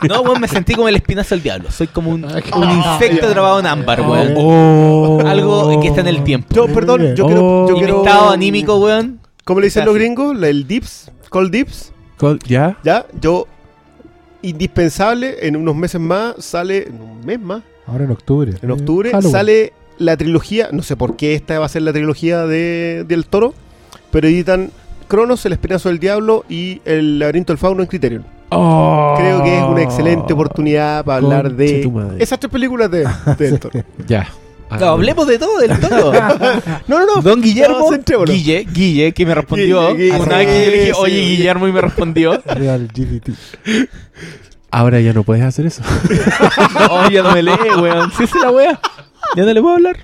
No, 0.06 0.20
weón, 0.20 0.42
me 0.42 0.48
sentí 0.48 0.74
como 0.74 0.88
el 0.88 0.96
espinazo 0.96 1.34
del 1.34 1.42
diablo. 1.42 1.70
Soy 1.70 1.86
como 1.86 2.10
un, 2.10 2.26
Ah, 2.26 2.38
un 2.54 2.70
insecto 2.70 3.26
atrapado 3.28 3.60
en 3.60 3.66
ámbar, 3.66 4.02
weón. 4.02 4.34
Oh. 4.36 5.22
Algo 5.26 5.80
que 5.80 5.88
está 5.88 6.02
en 6.02 6.08
el 6.08 6.22
tiempo. 6.22 6.54
Yo, 6.54 6.66
perdón, 6.66 7.14
yo 7.16 7.24
quiero, 7.26 7.68
yo 7.68 7.74
Oh. 7.74 7.78
Quiero... 7.78 8.04
estado 8.04 8.30
anímico, 8.30 8.76
weón. 8.76 9.18
¿Cómo 9.44 9.60
le 9.60 9.68
dicen 9.68 9.80
Casi. 9.80 9.86
los 9.86 9.94
gringos? 9.94 10.42
El 10.42 10.66
dips, 10.66 11.10
cold 11.30 11.50
dips. 11.50 11.92
Col- 12.18 12.38
¿Ya? 12.46 12.76
Ya, 12.84 13.06
yo... 13.22 13.46
Indispensable, 14.42 15.46
en 15.46 15.56
unos 15.56 15.74
meses 15.76 16.00
más 16.00 16.34
sale... 16.38 16.88
En 16.88 17.00
un 17.00 17.24
mes 17.24 17.40
más, 17.40 17.62
Ahora 17.86 18.04
en 18.04 18.10
octubre. 18.10 18.52
en 18.62 18.70
octubre, 18.70 19.10
Eh, 19.10 19.22
sale 19.22 19.72
la 19.98 20.16
trilogía... 20.16 20.68
No 20.72 20.82
sé 20.82 20.96
por 20.96 21.16
qué 21.16 21.34
esta 21.34 21.58
va 21.58 21.66
a 21.66 21.68
ser 21.68 21.82
la 21.82 21.92
trilogía 21.92 22.46
de, 22.46 23.04
del 23.06 23.26
toro, 23.26 23.54
pero 24.10 24.28
editan 24.28 24.70
Cronos, 25.08 25.44
El 25.46 25.52
Espinazo 25.54 25.88
del 25.88 25.98
Diablo 25.98 26.44
y 26.48 26.80
El 26.84 27.18
Laberinto 27.18 27.52
del 27.52 27.58
Fauno 27.58 27.82
en 27.82 27.88
Criterion. 27.88 28.24
Oh. 28.50 29.14
Creo 29.18 29.42
que 29.42 29.56
es 29.58 29.62
una 29.64 29.82
excelente 29.82 30.32
oportunidad 30.32 31.04
para 31.04 31.18
hablar 31.18 31.52
de 31.54 31.88
esas 32.18 32.38
tres 32.40 32.50
películas 32.50 32.90
de, 32.90 33.06
del 33.38 33.58
toro. 33.60 33.80
Ya. 34.08 34.28
Ah, 34.70 34.76
No, 34.78 34.86
hablemos 34.90 35.26
de 35.26 35.38
todo, 35.38 35.58
del 35.58 35.78
todo. 35.80 36.12
No, 36.86 37.00
no, 37.00 37.06
no. 37.16 37.22
Don 37.22 37.40
Guillermo, 37.42 37.78
No, 37.80 37.90
centrémonos. 37.90 38.34
Guille, 38.34 38.66
Guille, 38.72 39.12
que 39.12 39.26
me 39.26 39.34
respondió. 39.34 39.94
Guille, 39.94 40.12
Guille, 40.12 40.20
Una 40.20 40.38
vez 40.38 40.46
que 40.46 40.64
yo 40.64 40.70
le 40.70 40.78
dije, 40.78 40.86
sí, 40.86 40.92
oye, 40.96 41.14
sí. 41.14 41.36
Guillermo, 41.36 41.68
y 41.68 41.72
me 41.72 41.80
respondió. 41.80 42.42
Real 42.46 42.88
GDT. 42.94 43.30
Ahora 44.70 45.00
ya 45.00 45.12
no 45.12 45.24
puedes 45.24 45.44
hacer 45.44 45.66
eso. 45.66 45.82
Oye, 46.90 47.14
ya 47.16 47.22
no 47.24 47.32
me 47.32 47.42
lee, 47.42 47.50
weón. 47.82 48.12
Sí, 48.16 48.22
es 48.22 48.34
la 48.40 48.52
wea. 48.52 48.80
Ya 49.34 49.44
no 49.44 49.52
le 49.52 49.60
puedo 49.60 49.74
hablar. 49.74 49.96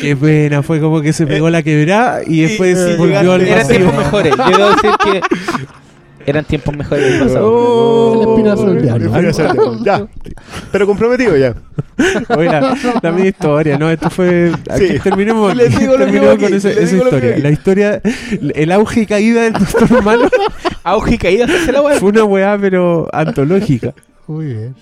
Qué 0.00 0.16
pena, 0.16 0.64
fue 0.64 0.80
como 0.80 1.00
que 1.00 1.12
se 1.12 1.28
pegó 1.28 1.48
la 1.48 1.62
quebrada 1.62 2.22
y 2.26 2.42
después 2.42 2.76
y 2.76 2.96
volvió 2.96 3.32
al 3.32 3.42
Eran 3.42 3.68
tiempos 3.68 3.94
mejores. 3.94 4.34
Yo 4.36 4.44
debo 4.58 4.70
decir 4.70 4.90
que 5.04 5.20
eran 6.26 6.44
tiempos 6.44 6.76
mejores 6.76 7.04
del 7.12 7.20
pasado. 7.20 7.46
Oh. 7.48 8.36
Diablo. 8.36 8.72
El 8.72 9.28
espinazo 9.28 9.54
del. 9.54 9.84
Ya. 9.84 10.06
Pero 10.72 10.86
comprometido 10.86 11.36
ya. 11.36 11.54
Oye, 12.36 12.48
la, 12.50 12.76
historia, 13.26 13.78
¿no? 13.78 13.90
Esto 13.90 14.10
fue. 14.10 14.52
Aquí 14.70 14.86
Sí. 14.88 14.98
terminemos, 15.02 15.54
Les 15.56 15.68
aquí, 15.74 15.78
digo 15.84 15.96
terminemos 15.96 16.36
con 16.36 16.44
aquí, 16.44 16.54
esa, 16.54 16.68
les 16.68 16.78
esa 16.78 16.92
digo 16.92 17.04
historia. 17.06 17.38
La 17.38 17.50
historia, 17.50 18.02
el 18.54 18.72
auge 18.72 19.00
y 19.00 19.06
caída 19.06 19.42
del 19.42 19.52
doctor 19.54 20.02
Malo 20.04 20.28
Auge 20.84 21.14
y 21.14 21.18
caída, 21.18 21.46
se 21.48 21.72
la 21.72 21.80
wea. 21.82 21.98
fue 21.98 22.10
una 22.10 22.24
weá, 22.24 22.58
pero 22.60 23.08
antológica. 23.12 23.94
Muy 24.26 24.46
bien. 24.46 24.74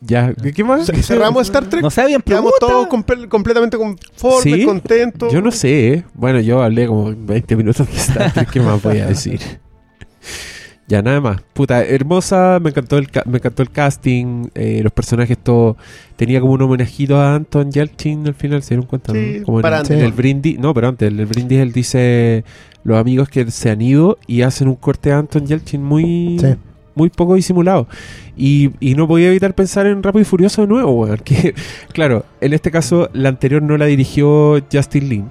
Ya, 0.00 0.34
¿qué 0.54 0.62
más? 0.64 0.90
Cerramos 1.02 1.42
Star 1.46 1.64
Trek. 1.64 1.82
No 1.82 1.90
sabían 1.90 2.20
Quedamos 2.20 2.52
preguntas. 2.58 2.68
todos 2.68 2.88
comple- 2.88 3.28
completamente 3.28 3.78
conformes, 3.78 4.42
¿Sí? 4.42 4.64
contentos. 4.66 5.32
Yo 5.32 5.40
no 5.40 5.50
sé, 5.50 5.88
¿eh? 5.94 6.04
Bueno, 6.12 6.40
yo 6.40 6.62
hablé 6.62 6.86
como 6.86 7.14
20 7.16 7.56
minutos 7.56 7.86
de 7.90 7.96
Star 7.96 8.32
Trek, 8.32 8.50
¿qué 8.50 8.60
más 8.60 8.82
voy 8.82 8.98
a 8.98 9.06
decir? 9.06 9.40
Ya, 10.86 11.00
nada 11.00 11.20
más. 11.20 11.40
Puta, 11.54 11.82
hermosa, 11.82 12.58
me 12.62 12.68
encantó 12.70 12.98
el, 12.98 13.10
ca- 13.10 13.22
me 13.24 13.38
encantó 13.38 13.62
el 13.62 13.70
casting, 13.70 14.48
eh, 14.54 14.80
los 14.82 14.92
personajes, 14.92 15.38
todo. 15.38 15.78
Tenía 16.16 16.40
como 16.42 16.52
un 16.52 16.60
homenajito 16.62 17.18
a 17.18 17.34
Anton 17.34 17.72
Yelchin 17.72 18.26
al 18.26 18.34
final, 18.34 18.62
se 18.62 18.74
dieron 18.74 18.86
cuenta, 18.86 19.12
Sí, 19.12 19.36
¿no? 19.40 19.46
Como 19.46 19.58
en, 19.58 19.62
para 19.62 19.76
en 19.76 19.80
antes. 19.82 20.02
el 20.02 20.12
brindis, 20.12 20.58
no, 20.58 20.74
pero 20.74 20.88
antes, 20.88 21.10
en 21.10 21.18
el 21.20 21.26
brindis 21.26 21.58
él 21.60 21.72
dice 21.72 22.44
los 22.84 22.98
amigos 22.98 23.30
que 23.30 23.50
se 23.50 23.70
han 23.70 23.80
ido 23.80 24.18
y 24.26 24.42
hacen 24.42 24.68
un 24.68 24.74
corte 24.76 25.10
a 25.10 25.18
Anton 25.20 25.46
Yelchin 25.46 25.82
muy, 25.82 26.36
Sí. 26.38 26.54
muy 26.94 27.08
poco 27.08 27.34
disimulado. 27.34 27.88
Y, 28.36 28.70
y 28.78 28.94
no 28.94 29.08
podía 29.08 29.28
evitar 29.28 29.54
pensar 29.54 29.86
en 29.86 30.02
Rápido 30.02 30.20
y 30.20 30.24
Furioso 30.26 30.60
de 30.60 30.68
nuevo, 30.68 30.92
weón. 30.92 31.16
Que, 31.24 31.54
claro, 31.94 32.26
en 32.42 32.52
este 32.52 32.70
caso, 32.70 33.08
la 33.14 33.30
anterior 33.30 33.62
no 33.62 33.78
la 33.78 33.86
dirigió 33.86 34.62
Justin 34.70 35.08
Lin. 35.08 35.30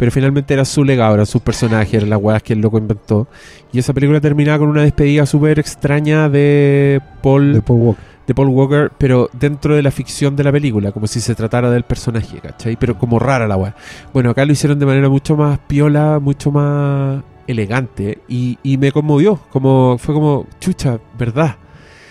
Pero 0.00 0.10
finalmente 0.10 0.54
era 0.54 0.64
su 0.64 0.82
legado, 0.82 1.12
eran 1.12 1.26
sus 1.26 1.42
personajes, 1.42 1.92
eran 1.92 2.08
las 2.08 2.18
weas 2.22 2.42
que 2.42 2.54
el 2.54 2.60
loco 2.60 2.78
inventó. 2.78 3.28
Y 3.70 3.80
esa 3.80 3.92
película 3.92 4.18
terminaba 4.18 4.60
con 4.60 4.70
una 4.70 4.80
despedida 4.80 5.26
súper 5.26 5.58
extraña 5.58 6.30
de 6.30 7.02
Paul, 7.22 7.52
De 7.52 7.60
Paul 7.60 7.80
Walker. 7.80 8.04
de 8.26 8.34
Paul 8.34 8.48
Walker, 8.48 8.92
pero 8.96 9.28
dentro 9.34 9.76
de 9.76 9.82
la 9.82 9.90
ficción 9.90 10.36
de 10.36 10.44
la 10.44 10.52
película, 10.52 10.90
como 10.90 11.06
si 11.06 11.20
se 11.20 11.34
tratara 11.34 11.70
del 11.70 11.82
personaje, 11.82 12.40
¿cachai? 12.40 12.76
Pero 12.76 12.96
como 12.96 13.18
rara 13.18 13.46
la 13.46 13.58
wea. 13.58 13.76
Bueno, 14.14 14.30
acá 14.30 14.46
lo 14.46 14.52
hicieron 14.52 14.78
de 14.78 14.86
manera 14.86 15.10
mucho 15.10 15.36
más 15.36 15.58
piola, 15.58 16.18
mucho 16.18 16.50
más 16.50 17.22
elegante 17.46 18.20
y, 18.26 18.58
y 18.62 18.78
me 18.78 18.92
conmovió, 18.92 19.38
como 19.50 19.98
fue 19.98 20.14
como, 20.14 20.46
chucha, 20.60 20.98
¿verdad? 21.18 21.56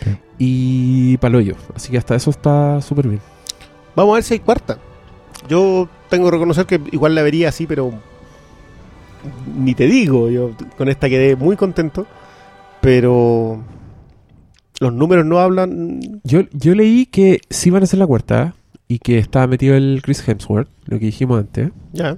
Sí. 0.04 0.18
Y 0.38 1.18
paloyo. 1.18 1.56
Así 1.76 1.90
que 1.92 1.98
hasta 1.98 2.14
eso 2.14 2.30
está 2.30 2.82
súper 2.82 3.08
bien. 3.08 3.22
Vamos 3.96 4.12
a 4.12 4.16
ver 4.18 4.24
si 4.24 4.36
hay 4.36 4.42
cuarta. 4.42 4.78
Yo 5.48 5.90
tengo 6.10 6.26
que 6.26 6.32
reconocer 6.32 6.66
que 6.66 6.82
igual 6.92 7.16
la 7.16 7.22
vería 7.22 7.50
así, 7.50 7.66
pero 7.68 7.94
ni 9.58 9.76
te 9.76 9.86
digo. 9.88 10.30
Yo 10.30 10.52
con 10.78 10.90
esta 10.90 11.10
quedé 11.10 11.36
muy 11.36 11.56
contento, 11.56 12.08
pero 12.82 13.64
los 14.80 14.94
números 14.94 15.26
no 15.26 15.40
hablan. 15.40 16.00
Yo, 16.24 16.42
yo 16.52 16.76
leí 16.76 17.06
que 17.06 17.42
sí 17.50 17.70
van 17.70 17.84
a 17.84 17.86
hacer 17.86 18.00
la 18.00 18.08
cuarta 18.08 18.56
y 18.88 19.00
que 19.00 19.18
estaba 19.18 19.48
metido 19.48 19.76
el 19.76 20.02
Chris 20.04 20.28
Hemsworth, 20.28 20.70
lo 20.86 21.00
que 21.00 21.06
dijimos 21.06 21.40
antes. 21.40 21.70
Ya. 21.94 22.18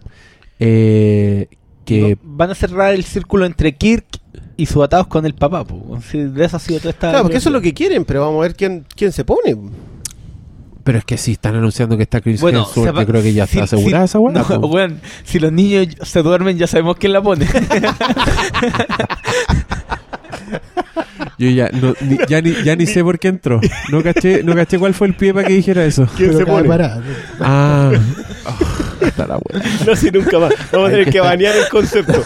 Eh, 0.59 1.47
que 1.85 2.17
No, 2.23 2.35
van 2.37 2.51
a 2.51 2.55
cerrar 2.55 2.93
el 2.93 3.03
círculo 3.03 3.45
entre 3.45 3.75
Kirk 3.75 4.05
y 4.55 4.67
sus 4.67 4.83
atados 4.83 5.07
con 5.07 5.25
el 5.25 5.33
papá. 5.33 5.65
po. 5.65 5.99
Sí, 6.01 6.19
de 6.19 6.45
eso 6.45 6.57
ha 6.57 6.59
sido 6.59 6.79
toda 6.79 6.91
esta. 6.91 7.09
Claro, 7.09 7.23
porque 7.23 7.37
eso 7.37 7.49
es 7.49 7.53
lo 7.53 7.61
que 7.61 7.73
quieren, 7.73 8.05
pero 8.05 8.21
vamos 8.21 8.39
a 8.39 8.41
ver 8.43 8.55
quién, 8.55 8.85
quién 8.95 9.11
se 9.11 9.25
pone. 9.25 9.57
Pero 10.83 10.97
es 10.99 11.05
que 11.05 11.17
si 11.17 11.33
están 11.33 11.55
anunciando 11.55 11.95
que 11.97 12.03
está 12.03 12.21
Chris 12.21 12.41
Bueno, 12.41 12.59
Hemsworth, 12.65 12.95
yo 12.99 13.05
creo 13.05 13.21
que 13.23 13.33
ya 13.33 13.45
si- 13.47 13.59
está 13.59 13.63
asegurada 13.75 14.07
si- 14.07 14.11
esa 14.11 14.19
weá. 14.19 14.87
No, 14.87 14.97
si 15.23 15.39
los 15.39 15.51
niños 15.51 15.87
se 16.03 16.21
duermen, 16.21 16.57
ya 16.57 16.67
sabemos 16.67 16.97
quién 16.97 17.13
la 17.13 17.21
pone. 17.21 17.47
Yo 21.37 21.49
ya, 21.49 21.69
no, 21.73 21.93
ni, 22.01 22.17
ya, 22.27 22.41
ni, 22.41 22.53
ya 22.63 22.75
ni 22.75 22.85
sé 22.85 23.03
por 23.03 23.17
qué 23.17 23.29
entró. 23.29 23.59
No 23.91 24.03
caché, 24.03 24.43
no 24.43 24.53
caché 24.53 24.77
cuál 24.77 24.93
fue 24.93 25.07
el 25.07 25.15
pie 25.15 25.33
para 25.33 25.47
que 25.47 25.53
dijera 25.53 25.83
eso. 25.85 26.07
¿Quién 26.15 26.29
Pero 26.29 26.39
se 26.39 26.45
pone? 26.45 26.67
parado. 26.67 27.01
Ah, 27.39 27.91
Oh, 28.45 29.05
está 29.05 29.25
la 29.27 29.37
weá. 29.37 29.63
No 29.87 29.95
sé 29.95 30.11
nunca 30.11 30.37
más. 30.39 30.53
Vamos 30.71 30.87
a 30.89 30.91
tener 30.91 31.05
que 31.05 31.11
que 31.11 31.17
estar- 31.19 31.29
banear 31.31 31.55
el 31.55 31.67
concepto. 31.69 32.23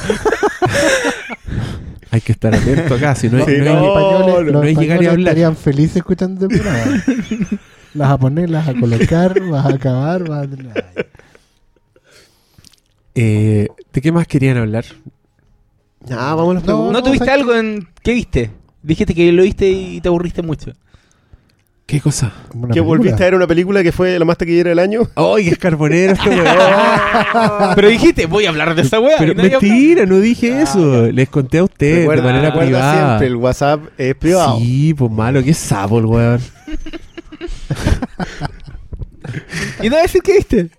Hay 2.12 2.22
que 2.22 2.32
estar 2.34 2.54
atento 2.56 2.96
acá, 2.96 3.16
si 3.16 3.30
no, 3.30 3.46
Sí, 3.46 3.52
no 3.58 3.64
hay- 3.64 3.76
no, 3.76 3.88
españoles, 3.88 4.28
no, 4.28 4.42
los 4.42 4.54
no 4.54 4.62
hay 4.62 4.76
llegar 4.76 5.04
y 5.04 5.06
hablar. 5.08 5.20
estarían 5.20 5.56
felices 5.56 5.98
escuchando 5.98 6.48
programa. 6.48 7.04
Las 7.96 8.12
a 8.12 8.18
poner, 8.18 8.50
las 8.50 8.68
a 8.68 8.74
colocar, 8.74 9.40
vas 9.50 9.66
a 9.66 9.70
acabar, 9.70 10.28
vas 10.28 10.48
a... 10.48 10.50
Eh, 13.16 13.68
¿De 13.94 14.02
qué 14.02 14.12
más 14.12 14.28
querían 14.28 14.58
hablar? 14.58 14.86
Ah, 16.12 16.36
vamos 16.36 16.52
a 16.52 16.54
las 16.56 16.64
No, 16.64 16.68
preguntas. 16.68 16.94
¿No 16.94 17.04
tuviste 17.04 17.26
¿sabes 17.26 17.42
algo 17.42 17.56
en. 17.56 17.88
¿Qué 18.04 18.14
viste? 18.14 18.52
Dijiste 18.84 19.16
que 19.16 19.32
lo 19.32 19.44
viste 19.44 19.70
y 19.70 20.02
te 20.02 20.10
aburriste 20.10 20.42
mucho. 20.42 20.74
¿Qué 21.86 22.02
cosa? 22.02 22.34
Que 22.52 22.58
película. 22.58 22.82
volviste 22.82 23.24
a 23.24 23.26
ver 23.28 23.36
una 23.36 23.48
película 23.48 23.84
que 23.84 23.92
fue 23.92 24.18
la 24.18 24.26
más 24.26 24.38
taquillera 24.38 24.70
del 24.70 24.80
año. 24.80 25.02
¡Ay, 25.16 25.48
es 25.52 25.58
carbonero 25.58 26.14
este 26.14 26.30
weón! 26.30 26.46
Pero 27.76 27.88
dijiste, 27.88 28.26
voy 28.26 28.46
a 28.46 28.50
hablar 28.50 28.76
de 28.76 28.82
esa 28.82 29.00
wea. 29.00 29.16
Pero 29.20 29.36
mentira, 29.36 30.06
no 30.06 30.20
dije 30.20 30.62
eso. 30.62 31.08
Les 31.12 31.30
conté 31.30 31.60
a 31.60 31.64
ustedes 31.64 32.00
Recuerda, 32.00 32.28
de 32.28 32.34
manera 32.34 32.60
privada. 32.60 33.08
siempre, 33.08 33.28
el 33.28 33.36
WhatsApp 33.36 33.82
es 33.98 34.16
privado. 34.16 34.58
Sí, 34.60 34.94
pues 34.96 35.12
malo, 35.12 35.44
qué 35.44 35.54
sapo 35.54 36.00
el 36.00 36.06
weón. 36.06 36.42
Y 39.82 39.90
no 39.90 39.98
decir 39.98 40.22
que 40.22 40.34
viste. 40.34 40.70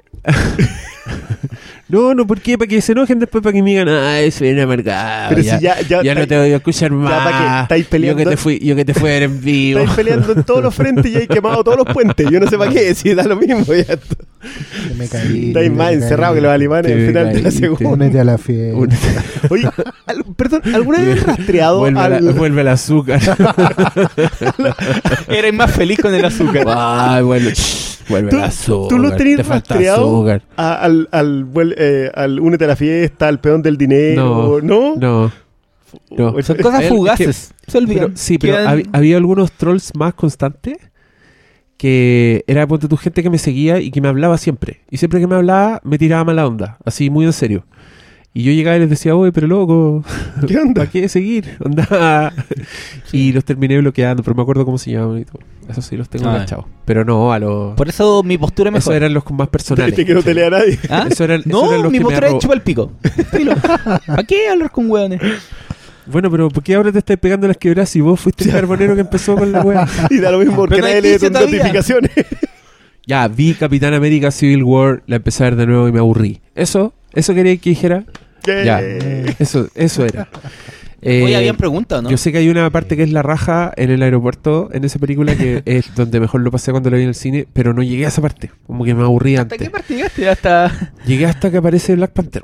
No, 1.89 2.15
no, 2.15 2.27
¿por 2.27 2.41
qué? 2.41 2.59
Para 2.59 2.67
que 2.67 2.81
se 2.81 2.91
enojen 2.93 3.21
después, 3.21 3.45
para 3.45 3.53
que 3.53 3.63
me 3.63 3.71
digan, 3.71 3.89
ah, 3.89 4.19
eso 4.19 4.43
viene 4.43 4.63
amargado. 4.63 5.29
Pero 5.29 5.41
ya, 5.43 5.57
si 5.59 5.65
ya, 5.65 5.81
ya, 5.83 6.03
ya 6.03 6.15
no 6.17 6.27
te 6.27 6.37
voy 6.37 6.51
a 6.53 6.57
escuchar 6.57 6.91
más. 6.91 7.23
para 7.25 7.39
que 7.39 7.63
estáis 7.63 7.85
Yo 7.85 7.91
peleando- 7.91 8.25
que 8.25 8.31
te 8.31 8.37
fui, 8.37 8.59
yo 8.59 8.75
que 8.75 8.85
te 8.85 8.93
fui 8.93 9.09
a 9.09 9.13
ver 9.13 9.23
en 9.23 9.41
vivo. 9.41 9.79
estáis 9.79 9.97
peleando 9.97 10.33
en 10.33 10.43
todos 10.43 10.65
los 10.65 10.75
frentes 10.75 11.07
y 11.13 11.17
hay 11.17 11.27
quemado 11.29 11.63
todos 11.63 11.79
los 11.79 11.87
puentes. 11.87 12.29
Yo 12.29 12.41
no 12.41 12.49
sé 12.51 12.59
para 12.59 12.73
qué, 12.73 12.93
si 12.95 13.15
da 13.15 13.23
lo 13.23 13.37
mismo. 13.37 13.65
Ya 13.73 13.97
me 14.99 15.09
caí, 15.09 15.49
Estáis 15.49 15.71
más 15.73 15.93
encerrado 15.93 16.35
que 16.35 16.41
los 16.41 16.51
alemanes 16.53 16.93
al 16.93 17.07
final 17.07 17.33
de 17.33 17.43
la 17.43 17.51
segunda. 17.53 17.89
Únete 17.89 18.21
a 18.21 18.25
la 18.25 18.39
fiesta. 18.39 18.79
Oye, 19.51 19.69
al- 20.07 20.25
perdón, 20.37 20.63
¿alguna 20.75 20.99
vez 20.99 21.21
has 21.21 21.27
rastreado 21.39 21.79
vuelve, 21.79 22.01
al... 22.01 22.25
la- 22.25 22.33
vuelve 22.33 22.61
el 22.63 22.69
azúcar. 22.69 23.21
Eres 25.29 25.55
más 25.55 25.71
feliz 25.71 25.99
con 26.01 26.13
el 26.15 26.25
azúcar. 26.25 26.65
Ay, 26.69 27.23
shh, 27.55 27.96
vuelve 28.09 28.31
¿Tú- 28.31 28.39
azúcar. 28.41 28.89
tú 28.89 28.99
lo 28.99 29.17
tenés 29.17 29.37
Te 29.37 29.43
rastreado? 29.43 30.27
a- 30.57 30.75
al, 30.75 31.09
al, 31.13 31.47
eh, 31.77 32.11
al 32.15 32.41
únete 32.41 32.65
a 32.65 32.69
la 32.69 32.77
fiesta, 32.77 33.29
al 33.29 33.41
peón 33.41 33.63
del 33.63 33.77
dinero? 33.77 34.61
¿No? 34.63 34.95
No. 34.97 35.33
no. 36.11 36.29
O- 36.29 36.43
Son 36.43 36.57
cosas 36.59 36.83
Es 36.83 36.89
que- 36.89 36.95
fugaces. 36.95 37.55
Se 37.67 37.79
olvidan. 37.79 38.07
Pero, 38.07 38.17
sí, 38.17 38.39
pero 38.39 38.57
hab- 38.59 38.89
había 38.93 39.17
algunos 39.17 39.51
trolls 39.53 39.93
más 39.97 40.15
constantes 40.15 40.77
que 41.77 42.43
era 42.47 42.67
ponte 42.67 42.89
tu 42.89 42.97
gente 42.97 43.23
que 43.23 43.31
me 43.31 43.39
seguía 43.39 43.81
y 43.81 43.91
que 43.91 44.01
me 44.01 44.09
hablaba 44.09 44.39
siempre. 44.39 44.81
Y 44.91 44.97
siempre 44.97 45.21
que 45.21 45.27
me 45.27 45.35
hablaba 45.35 45.81
me 45.85 45.99
tiraba 45.99 46.25
mala 46.25 46.47
onda, 46.47 46.79
así 46.85 47.11
muy 47.11 47.27
en 47.27 47.33
serio. 47.33 47.65
Y 48.39 48.43
yo 48.43 48.53
llegaba 48.53 48.77
y 48.77 48.81
les 48.81 48.91
decía, 48.91 49.17
oye, 49.17 49.33
pero 49.33 49.47
loco, 49.47 50.05
¿Qué 50.47 50.59
onda? 50.59 50.83
¿para 50.83 50.91
qué 50.91 51.09
seguir? 51.09 51.57
Onda. 51.65 52.35
Y 53.13 53.33
los 53.33 53.47
terminé 53.47 53.79
bloqueando, 53.79 54.23
pero 54.23 54.35
me 54.37 54.43
acuerdo 54.43 54.67
cómo 54.67 54.77
se 54.77 54.91
llaman 54.91 55.21
y 55.21 55.25
todo. 55.25 55.39
Eso 55.71 55.81
sí 55.81 55.97
los 55.97 56.11
tengo 56.11 56.29
Ah. 56.29 56.33
enganchados. 56.33 56.67
Pero 56.85 57.03
no, 57.03 57.33
a 57.33 57.39
los... 57.39 57.75
Por 57.77 57.89
eso 57.89 58.23
mi 58.23 58.37
postura 58.37 58.69
es 58.69 58.77
Esos 58.77 58.89
mejor. 58.89 58.97
eran 59.03 59.15
los 59.15 59.25
con 59.25 59.39
más 59.39 59.49
personales. 59.49 59.95
Que 59.95 60.13
no 60.13 60.23
te 60.23 60.35
lea 60.35 60.51
nadie. 60.51 60.79
¿Ah? 60.91 61.07
Eso 61.11 61.25
eran- 61.25 61.41
esos 61.41 61.51
no, 61.51 61.71
eran 61.71 61.83
los 61.85 61.93
mi 61.93 61.97
que 61.99 62.05
me 62.05 62.11
postura 62.11 62.29
es 62.29 62.39
chupa 62.39 62.53
el 62.55 62.61
pico. 62.61 62.93
¿Para 64.07 64.23
qué 64.25 64.49
hablar 64.51 64.71
con 64.71 64.91
hueones? 64.91 65.21
Bueno, 66.05 66.31
pero 66.31 66.51
¿por 66.51 66.63
qué 66.63 66.75
ahora 66.75 66.93
te 66.93 66.99
estás 66.99 67.17
pegando 67.17 67.49
las 67.49 67.57
quebradas 67.57 67.89
si 67.89 68.03
vos 68.03 68.21
fuiste 68.21 68.45
el 68.45 68.51
carbonero 68.53 68.95
que 68.95 69.01
empezó 69.01 69.35
con 69.35 69.51
la 69.51 69.63
wea? 69.63 69.89
Y 70.11 70.19
da 70.19 70.31
lo 70.31 70.39
mismo 70.41 70.57
porque 70.57 70.83
nadie 70.83 71.01
lee 71.01 71.13
tus 71.15 71.21
15 71.23 71.31
todavía. 71.31 71.57
notificaciones. 71.59 72.11
Ya, 73.07 73.27
vi 73.29 73.55
Capitán 73.55 73.95
América 73.95 74.31
Civil 74.31 74.63
War, 74.63 75.03
la 75.07 75.17
empecé 75.17 75.43
a 75.43 75.47
ver 75.51 75.57
de 75.57 75.67
nuevo 75.67 75.89
y 75.89 75.93
me 75.93 76.01
aburrí. 76.01 76.41
¿Eso? 76.55 76.93
¿Eso 77.15 77.33
quería 77.35 77.57
que 77.57 77.71
dijera? 77.71 78.05
Ya. 78.45 78.81
Eh, 78.83 79.35
Eso, 79.39 79.69
eso 79.75 80.05
era. 80.05 80.29
Eh, 81.03 81.23
Oye, 81.25 81.37
habían 81.37 81.57
preguntado, 81.57 82.03
¿no? 82.03 82.11
Yo 82.11 82.17
sé 82.17 82.33
que 82.33 82.39
hay 82.39 82.49
una 82.49 82.69
parte 82.71 82.97
que 82.97 83.03
es 83.03 83.13
la 83.13 83.23
raja 83.23 83.71
en 83.77 83.91
el 83.91 84.03
aeropuerto, 84.03 84.71
en 84.73 84.85
esa 84.85 84.99
película, 84.99 85.37
que 85.37 85.63
es 85.67 85.95
donde 85.95 86.19
mejor 86.21 86.41
lo 86.41 86.51
pasé 86.51 86.71
cuando 86.73 86.91
lo 86.91 86.97
vi 86.97 87.03
en 87.03 87.11
el 87.11 87.15
cine, 87.15 87.47
pero 87.53 87.75
no 87.75 87.83
llegué 87.83 88.07
a 88.07 88.09
esa 88.09 88.23
parte. 88.23 88.51
Como 88.67 88.85
que 88.85 88.95
me 88.95 89.03
aburrí 89.03 89.37
¿Hasta 89.37 89.55
antes. 89.55 89.59
qué 89.69 89.71
parte 89.71 89.95
llegaste? 89.95 90.29
Hasta... 90.29 90.93
Llegué 91.07 91.27
hasta 91.27 91.51
que 91.51 91.59
aparece 91.59 91.95
Black 91.95 92.13
Panther. 92.13 92.43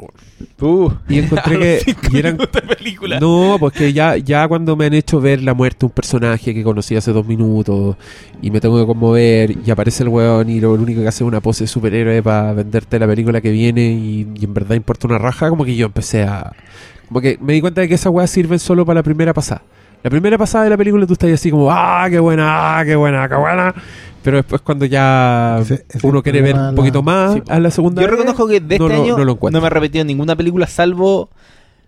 Uh, 0.60 0.90
Y 1.08 1.18
encontré 1.18 1.58
que 1.84 1.96
y 2.12 2.18
eran- 2.18 2.36
película. 2.36 3.18
No, 3.18 3.56
pues 3.58 3.72
que 3.72 3.92
ya, 3.92 4.16
ya 4.18 4.46
cuando 4.46 4.76
me 4.76 4.84
han 4.86 4.94
hecho 4.94 5.20
ver 5.20 5.42
la 5.42 5.54
muerte 5.54 5.78
de 5.80 5.86
un 5.86 5.92
personaje 5.92 6.54
que 6.54 6.62
conocí 6.62 6.94
hace 6.94 7.10
dos 7.12 7.26
minutos 7.26 7.96
y 8.42 8.50
me 8.50 8.60
tengo 8.60 8.78
que 8.78 8.86
conmover 8.86 9.56
y 9.64 9.70
aparece 9.70 10.02
el 10.02 10.08
weón 10.10 10.50
y 10.50 10.60
lo 10.60 10.72
único 10.74 11.00
que 11.00 11.08
hace 11.08 11.24
es 11.24 11.28
una 11.28 11.40
pose 11.40 11.64
de 11.64 11.68
superhéroe 11.68 12.22
para 12.22 12.52
venderte 12.52 12.98
la 12.98 13.06
película 13.06 13.40
que 13.40 13.50
viene 13.50 13.92
y, 13.92 14.28
y 14.38 14.44
en 14.44 14.54
verdad 14.54 14.76
importa 14.76 15.06
una 15.08 15.18
raja, 15.18 15.48
como 15.48 15.64
que 15.64 15.74
yo 15.74 15.86
empecé 15.86 16.22
a... 16.22 16.52
Como 17.12 17.20
que 17.20 17.36
me 17.42 17.52
di 17.52 17.60
cuenta 17.60 17.82
de 17.82 17.88
que 17.88 17.94
esas 17.94 18.10
weas 18.10 18.30
sirven 18.30 18.58
solo 18.58 18.86
para 18.86 19.00
la 19.00 19.02
primera 19.02 19.34
pasada. 19.34 19.60
La 20.02 20.08
primera 20.08 20.38
pasada 20.38 20.64
de 20.64 20.70
la 20.70 20.78
película 20.78 21.06
tú 21.06 21.12
estás 21.12 21.30
así 21.30 21.50
como, 21.50 21.70
ah, 21.70 22.06
qué 22.08 22.18
buena, 22.18 22.78
ah, 22.78 22.84
qué 22.86 22.96
buena, 22.96 23.28
qué 23.28 23.34
buena. 23.34 23.74
Pero 24.22 24.38
después 24.38 24.62
cuando 24.62 24.86
ya 24.86 25.58
Ese- 25.60 25.84
ese 25.90 26.06
uno 26.06 26.22
quiere 26.22 26.40
ver 26.40 26.56
un 26.56 26.74
poquito 26.74 27.02
más 27.02 27.34
Sí. 27.34 27.42
a 27.50 27.60
la 27.60 27.70
segunda 27.70 28.00
Yo 28.00 28.08
vez, 28.08 28.16
reconozco 28.16 28.48
que 28.48 28.60
de 28.60 28.78
no 28.78 28.86
este 28.86 28.96
lo- 28.96 29.02
año 29.02 29.18
no 29.18 29.50
no, 29.50 29.60
me 29.60 29.66
he 29.66 29.70
repetido 29.70 30.00
en 30.00 30.06
ninguna 30.06 30.34
película 30.36 30.66
salvo 30.66 31.28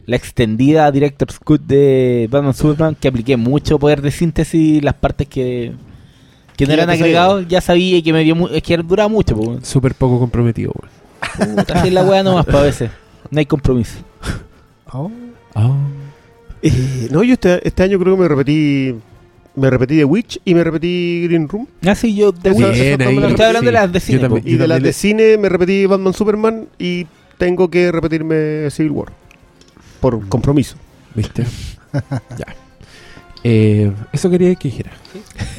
la 0.04 0.16
extendida 0.16 0.92
Director's 0.92 1.38
Cut 1.38 1.62
de 1.62 2.28
Batman 2.30 2.52
Superman 2.52 2.94
que 3.00 3.08
apliqué 3.08 3.38
mucho 3.38 3.78
poder 3.78 4.02
de 4.02 4.10
síntesis 4.10 4.84
las 4.84 4.94
partes 4.94 5.26
que 5.26 5.72
que 6.58 6.66
no 6.66 6.74
eran 6.74 6.90
agregados 6.90 7.48
ya 7.48 7.62
sabía 7.62 7.96
y 7.96 8.02
que 8.02 8.12
me 8.12 8.22
dio 8.24 8.36
mu- 8.36 8.48
es 8.48 8.62
que 8.62 8.76
duraba 8.76 9.08
mucho. 9.08 9.34
Súper 9.62 9.94
poco 9.94 10.18
comprometido, 10.18 10.72
weón. 10.74 11.56
Puta, 11.56 11.84
la 11.86 12.02
wea 12.04 12.22
nomás 12.22 12.44
para 12.44 12.60
veces 12.60 12.90
no 13.30 13.38
hay 13.38 13.46
compromiso 13.46 13.94
Oh, 14.92 15.10
Ah. 15.54 15.76
eh, 16.62 17.08
no, 17.10 17.22
yo 17.22 17.34
este, 17.34 17.66
este 17.66 17.82
año 17.82 17.98
creo 17.98 18.16
que 18.16 18.22
me 18.22 18.28
repetí. 18.28 18.94
Me 19.56 19.70
repetí 19.70 19.96
The 19.98 20.04
Witch 20.04 20.40
y 20.44 20.52
me 20.52 20.64
repetí 20.64 21.26
Green 21.28 21.48
Room. 21.48 21.68
ah 21.86 21.94
sí 21.94 22.12
yo 22.16 22.32
de 22.32 22.50
Witch- 22.50 22.74
estoy 22.74 23.46
hablando 23.46 23.66
de 23.66 23.72
las 23.72 23.92
de 23.92 24.00
Yo 24.00 24.04
cine, 24.06 24.18
también-. 24.18 24.48
Y 24.48 24.56
de 24.56 24.66
las 24.66 24.78
de 24.78 24.88
le- 24.88 24.92
cine 24.92 25.38
me 25.38 25.48
repetí 25.48 25.86
Batman 25.86 26.12
Superman 26.12 26.66
y 26.76 27.06
tengo 27.38 27.70
que 27.70 27.92
repetirme 27.92 28.68
Civil 28.72 28.90
War. 28.90 29.12
Por 30.00 30.28
compromiso. 30.28 30.74
¿Viste? 31.14 31.44
ya. 32.36 32.46
Eh, 33.46 33.92
eso 34.12 34.30
quería 34.30 34.54
que 34.54 34.68
dijera. 34.68 34.90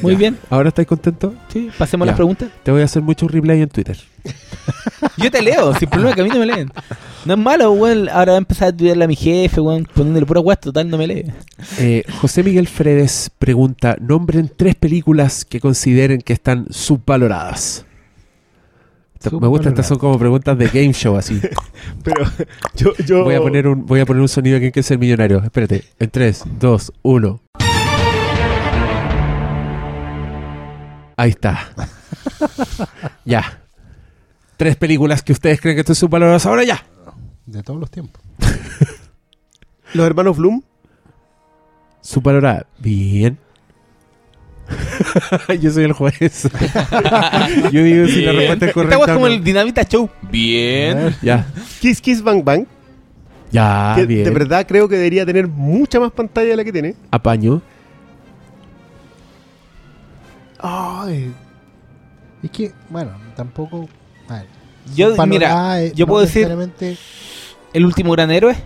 muy 0.02 0.12
Ya. 0.14 0.18
bien 0.18 0.38
¿Ahora 0.50 0.70
estáis 0.70 0.88
contentos? 0.88 1.34
sí 1.52 1.70
pasemos 1.78 2.04
a 2.04 2.08
las 2.08 2.16
preguntas 2.16 2.48
Te 2.64 2.72
voy 2.72 2.82
a 2.82 2.84
hacer 2.84 3.00
muchos 3.00 3.30
replay 3.30 3.62
en 3.62 3.68
Twitter. 3.68 3.96
Yo 5.16 5.30
te 5.30 5.40
leo, 5.40 5.72
sin 5.76 5.88
problema 5.88 6.12
que 6.14 6.20
a 6.20 6.24
mí 6.24 6.30
no 6.30 6.40
me 6.40 6.46
leen. 6.46 6.70
No 7.24 7.34
es 7.34 7.38
malo, 7.38 7.70
weón. 7.72 8.08
Ahora 8.08 8.32
va 8.32 8.38
a 8.38 8.38
empezar 8.38 8.66
a 8.66 8.70
estudiarle 8.70 9.04
a 9.04 9.08
mi 9.08 9.14
jefe, 9.16 9.60
weón, 9.60 9.86
poniéndole 9.94 10.26
pura 10.26 10.40
weá, 10.40 10.56
total, 10.56 10.90
no 10.90 10.98
me 10.98 11.06
lee. 11.06 11.24
Eh, 11.78 12.02
José 12.20 12.42
Miguel 12.42 12.66
Fredes 12.66 13.30
pregunta: 13.38 13.96
Nombren 14.00 14.50
tres 14.54 14.74
películas 14.74 15.44
que 15.44 15.60
consideren 15.60 16.20
que 16.22 16.32
están 16.32 16.66
subvaloradas. 16.70 17.84
Me 19.32 19.48
gusta, 19.48 19.70
estas 19.70 19.88
son 19.88 19.98
como 19.98 20.18
preguntas 20.18 20.56
de 20.58 20.66
game 20.66 20.92
show 20.92 21.16
así. 21.16 21.40
Pero 22.04 22.22
yo, 22.76 22.92
yo 23.04 23.24
Voy 23.24 23.34
a 23.34 23.40
poner 23.40 23.66
un, 23.66 23.84
voy 23.86 23.98
a 24.00 24.06
poner 24.06 24.22
un 24.22 24.28
sonido 24.28 24.60
que 24.60 24.70
es 24.74 24.90
el 24.90 24.98
millonario. 24.98 25.42
Espérate. 25.42 25.82
En 25.98 26.10
3, 26.10 26.44
2, 26.60 26.92
1. 27.02 27.40
Ahí 31.16 31.30
está. 31.30 31.68
ya. 33.24 33.60
Tres 34.56 34.76
películas 34.76 35.22
que 35.22 35.32
ustedes 35.32 35.60
creen 35.60 35.76
que 35.76 35.80
están 35.80 35.96
subvaloradas 35.96 36.46
ahora 36.46 36.64
ya. 36.64 36.84
de 37.46 37.62
todos 37.62 37.80
los 37.80 37.90
tiempos. 37.90 38.22
los 39.94 40.06
hermanos 40.06 40.36
Bloom. 40.36 40.62
Subvalorada. 42.00 42.66
Bien. 42.78 43.38
Yo 45.60 45.70
soy 45.70 45.84
el 45.84 45.92
juez. 45.92 46.42
Yo 47.72 47.82
digo 47.82 48.06
si 48.06 48.22
la 48.22 48.32
respuesta 48.32 48.66
es 48.66 48.72
correcta. 48.72 48.98
weá 48.98 49.06
es 49.06 49.12
como 49.14 49.26
el 49.26 49.42
Dinamita 49.42 49.84
Show. 49.84 50.10
Bien. 50.30 51.14
Ya. 51.22 51.46
Kiss 51.80 52.00
Kiss 52.00 52.22
Bang 52.22 52.44
Bang. 52.44 52.66
Ya, 53.52 53.92
que 53.96 54.06
bien. 54.06 54.24
de 54.24 54.30
verdad 54.30 54.66
creo 54.66 54.88
que 54.88 54.96
debería 54.96 55.24
tener 55.24 55.46
mucha 55.46 56.00
más 56.00 56.10
pantalla 56.10 56.50
de 56.50 56.56
la 56.56 56.64
que 56.64 56.72
tiene. 56.72 56.94
Apaño. 57.10 57.62
Ay, 60.68 61.32
Es 62.42 62.50
que, 62.50 62.72
bueno, 62.90 63.12
tampoco. 63.36 63.88
a 64.28 64.34
ver, 64.34 64.46
Yo, 64.94 65.14
mira, 65.26 65.84
yo 65.94 66.06
no 66.06 66.10
puedo 66.10 66.22
decir 66.26 66.48
El 67.72 67.84
último 67.86 68.12
gran 68.12 68.30
héroe. 68.30 68.56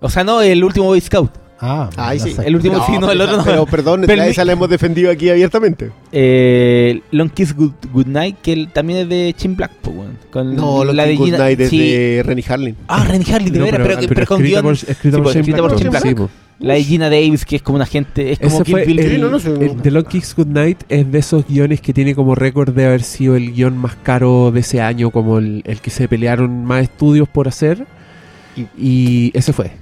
O 0.00 0.08
sea, 0.10 0.24
no, 0.24 0.40
el 0.42 0.62
último 0.64 0.86
Boy 0.86 1.00
Scout. 1.00 1.30
Ah, 1.60 1.88
Ahí 1.96 2.18
la 2.18 2.24
sí. 2.24 2.34
El 2.44 2.56
último 2.56 2.84
sí, 2.84 2.98
no, 2.98 3.10
el 3.10 3.20
otro 3.20 3.38
no. 3.38 3.44
Pero 3.44 3.64
perdón, 3.64 4.02
Pero 4.06 4.22
mi- 4.22 4.28
esa 4.28 4.44
la 4.44 4.52
hemos 4.52 4.68
defendido 4.68 5.10
aquí 5.10 5.30
abiertamente. 5.30 5.92
Eh, 6.12 7.00
Long 7.12 7.30
Kiss 7.30 7.54
Good, 7.54 7.72
Good 7.92 8.06
Night, 8.06 8.36
que 8.42 8.68
también 8.72 9.00
es 9.00 9.08
de 9.08 9.34
Chin 9.36 9.56
Black, 9.56 9.70
po, 9.76 9.90
weón. 9.92 10.18
Con 10.30 10.54
No, 10.54 10.84
lo 10.84 10.92
la 10.92 11.06
de 11.06 11.16
Good 11.16 11.30
Night 11.38 11.60
es 11.60 11.70
sí. 11.70 11.78
de 11.78 12.22
Rennie 12.24 12.44
Harlin. 12.46 12.76
Ah, 12.88 13.04
Renny 13.04 13.24
Harley, 13.32 13.50
de 13.50 13.58
No, 13.60 13.64
veras, 13.66 13.80
pero, 13.86 13.98
pero, 14.00 14.08
pero 14.14 14.26
con 14.26 14.36
escrita 14.42 14.60
guion. 14.60 14.62
por, 14.62 14.72
escrita 14.74 15.16
sí, 15.16 15.22
por 15.22 15.36
escrita 15.36 15.60
Black, 15.60 15.70
por 15.70 15.78
sí, 15.78 16.14
Black. 16.14 16.30
La 16.60 16.74
de 16.74 16.84
Gina 16.84 17.10
Davis, 17.10 17.44
que 17.44 17.56
es 17.56 17.62
como 17.62 17.76
una 17.76 17.86
gente. 17.86 18.32
Es 18.32 18.38
como 18.38 18.64
fue 18.64 18.84
Bill 18.84 18.98
el, 19.00 19.20
no, 19.20 19.28
no 19.30 19.38
sé, 19.40 19.50
no. 19.50 19.60
el 19.60 19.82
The 19.82 19.90
Long 19.90 20.04
Kicks 20.06 20.34
Good 20.36 20.46
Night 20.46 20.78
es 20.88 21.10
de 21.10 21.18
esos 21.18 21.46
guiones 21.46 21.80
que 21.80 21.92
tiene 21.92 22.14
como 22.14 22.34
récord 22.34 22.72
de 22.72 22.86
haber 22.86 23.02
sido 23.02 23.34
el 23.36 23.52
guion 23.52 23.76
más 23.76 23.96
caro 23.96 24.50
de 24.52 24.60
ese 24.60 24.80
año, 24.80 25.10
como 25.10 25.38
el, 25.38 25.62
el 25.66 25.80
que 25.80 25.90
se 25.90 26.06
pelearon 26.08 26.64
más 26.64 26.82
estudios 26.84 27.28
por 27.28 27.48
hacer. 27.48 27.86
Y- 28.56 28.66
Y, 28.78 29.30
ese 29.34 29.52
fue. 29.52 29.72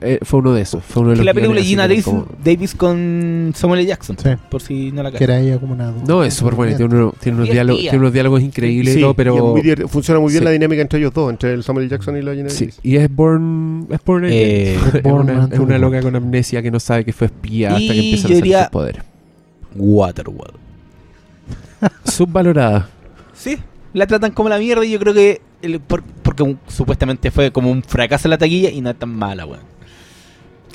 Eh, 0.00 0.18
fue 0.22 0.40
uno 0.40 0.52
de 0.52 0.62
esos. 0.62 0.84
Fue 0.84 1.02
uno 1.02 1.10
de 1.10 1.14
Que 1.14 1.18
los 1.18 1.26
la 1.26 1.34
película 1.34 1.60
de 1.60 1.66
Gina 1.66 1.88
Davis, 1.88 2.04
como- 2.04 2.26
Davis 2.44 2.74
con 2.74 3.52
Samuel 3.54 3.80
L. 3.80 3.88
Jackson. 3.88 4.16
Sí. 4.22 4.28
Por 4.50 4.60
si 4.62 4.92
no 4.92 5.02
la 5.02 5.10
Que 5.12 5.24
era 5.24 5.38
ella 5.40 5.58
como 5.58 5.72
una. 5.74 5.90
No, 6.06 6.22
es 6.24 6.34
súper 6.34 6.54
bueno. 6.54 6.76
Tiene, 6.76 6.94
uno- 6.94 7.14
tiene 7.20 7.38
unos 7.38 7.50
diálogos, 7.50 7.80
tiene 7.82 7.98
unos 7.98 8.12
diálogos 8.12 8.42
increíbles 8.42 8.94
Sí, 8.94 8.98
y 9.00 9.02
todo, 9.02 9.10
y 9.10 9.12
es 9.12 9.16
pero. 9.16 9.46
muy 9.54 9.88
funciona 9.88 10.20
muy 10.20 10.30
bien 10.32 10.40
sí. 10.40 10.44
la 10.44 10.50
dinámica 10.50 10.82
entre 10.82 10.98
ellos 10.98 11.12
dos, 11.14 11.30
entre 11.30 11.52
el 11.52 11.62
Samuel 11.62 11.84
L. 11.86 11.90
Jackson 11.90 12.16
y 12.16 12.22
la 12.22 12.34
Gina 12.34 12.48
Sí, 12.50 12.64
Davis. 12.66 12.80
y 12.82 12.96
es 12.96 13.14
Born, 13.14 13.86
es 13.90 13.98
Born. 14.04 14.24
Eh, 14.26 14.74
es, 14.94 15.02
Born 15.02 15.20
una, 15.30 15.32
es 15.32 15.44
Again. 15.46 15.60
una 15.60 15.78
loca 15.78 16.00
con 16.02 16.16
amnesia 16.16 16.62
que 16.62 16.70
no 16.70 16.80
sabe 16.80 17.04
que 17.04 17.12
fue 17.12 17.26
espía 17.28 17.68
hasta 17.70 17.80
Y 17.82 17.88
que 17.88 17.94
empieza 17.94 18.22
a 18.26 18.30
hacer 18.30 18.36
diría- 18.42 18.62
sus 18.64 18.70
poderes. 18.70 19.02
Waterworld. 19.76 20.54
Subvalorada. 22.04 22.88
Sí, 23.34 23.58
la 23.92 24.06
tratan 24.06 24.32
como 24.32 24.48
la 24.48 24.58
mierda 24.58 24.84
y 24.84 24.90
yo 24.90 24.98
creo 24.98 25.14
que. 25.14 25.40
el- 25.62 25.80
por- 25.80 26.02
porque 26.22 26.42
un- 26.44 26.58
supuestamente 26.68 27.30
fue 27.30 27.50
como 27.50 27.70
un 27.70 27.82
fracaso 27.82 28.28
en 28.28 28.30
la 28.30 28.38
taquilla 28.38 28.70
y 28.70 28.80
no 28.80 28.90
es 28.90 28.96
tan 28.96 29.08
mala, 29.10 29.44
weón. 29.46 29.60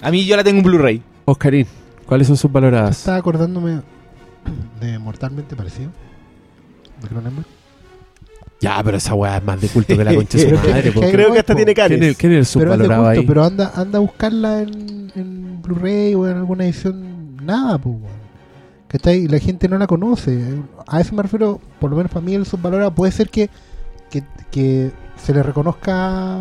A 0.04 0.12
mí 0.12 0.26
yo 0.26 0.36
la 0.36 0.44
tengo 0.44 0.60
en 0.60 0.64
Blu-ray. 0.66 1.02
Oscarín, 1.26 1.66
¿cuáles 2.06 2.28
son 2.28 2.38
subvaloradas? 2.38 2.98
Estaba 3.00 3.18
acordándome 3.18 3.82
de 4.82 5.00
Mortalmente 5.00 5.56
Parecido. 5.56 5.90
¿De 7.02 7.08
Cronenberg? 7.08 7.46
Ya, 8.60 8.82
pero 8.84 8.98
esa 8.98 9.14
weá 9.14 9.38
es 9.38 9.44
más 9.44 9.60
de 9.60 9.68
culto 9.68 9.98
que 9.98 10.04
la 10.04 10.16
concha 10.16 10.38
de 10.38 10.44
su 10.44 10.50
Pero 10.62 10.70
madre. 10.74 11.12
Creo 11.12 11.34
que 11.34 11.40
hasta 11.40 11.56
tiene 11.56 11.74
¿Quién 11.74 11.92
es, 11.92 12.00
canes. 12.00 12.18
quién 12.18 12.32
es 12.34 12.56
el 12.56 12.60
Pero 12.62 12.74
es 12.74 12.80
de 12.80 12.86
subvalorado 12.86 13.04
culto, 13.04 13.20
ahí? 13.22 13.28
pero 13.28 13.44
anda, 13.44 13.72
anda 13.76 13.98
a 13.98 14.02
buscarla 14.02 14.62
en, 14.62 15.12
en 15.16 15.62
Blu-ray 15.62 16.16
o 16.16 16.28
en 16.28 16.38
alguna 16.38 16.66
edición. 16.66 17.38
Nada, 17.44 17.78
pues, 17.78 17.96
weón. 17.96 18.24
¿Cachai? 18.88 19.20
Y 19.24 19.28
la 19.28 19.40
gente 19.40 19.68
no 19.68 19.78
la 19.78 19.88
conoce. 19.88 20.62
A 20.88 21.02
eso 21.02 21.16
me 21.16 21.24
refiero, 21.24 21.60
por 21.80 21.90
lo 21.90 21.98
menos 21.98 22.12
para 22.12 22.26
mí 22.26 22.36
el 22.36 22.46
subvalorado 22.46 22.94
puede 22.94 23.12
ser 23.12 23.30
que, 23.30 23.50
que, 24.10 24.24
que 24.52 24.92
se 25.18 25.34
le 25.34 25.42
reconozca 25.44 26.40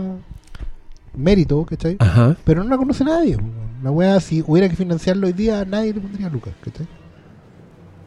mérito, 1.15 1.65
¿cachai? 1.65 1.97
Ajá. 1.99 2.37
Pero 2.45 2.63
no 2.65 2.71
la 2.71 2.77
conoce 2.77 3.05
nadie. 3.05 3.37
La 3.83 3.91
weá, 3.91 4.21
si 4.21 4.43
hubiera 4.47 4.69
que 4.69 4.77
financiarlo 4.77 5.27
hoy 5.27 5.33
día, 5.33 5.65
nadie 5.65 5.93
le 5.95 6.01
pondría 6.01 6.29
lucas, 6.29 6.55
¿cachai? 6.65 6.87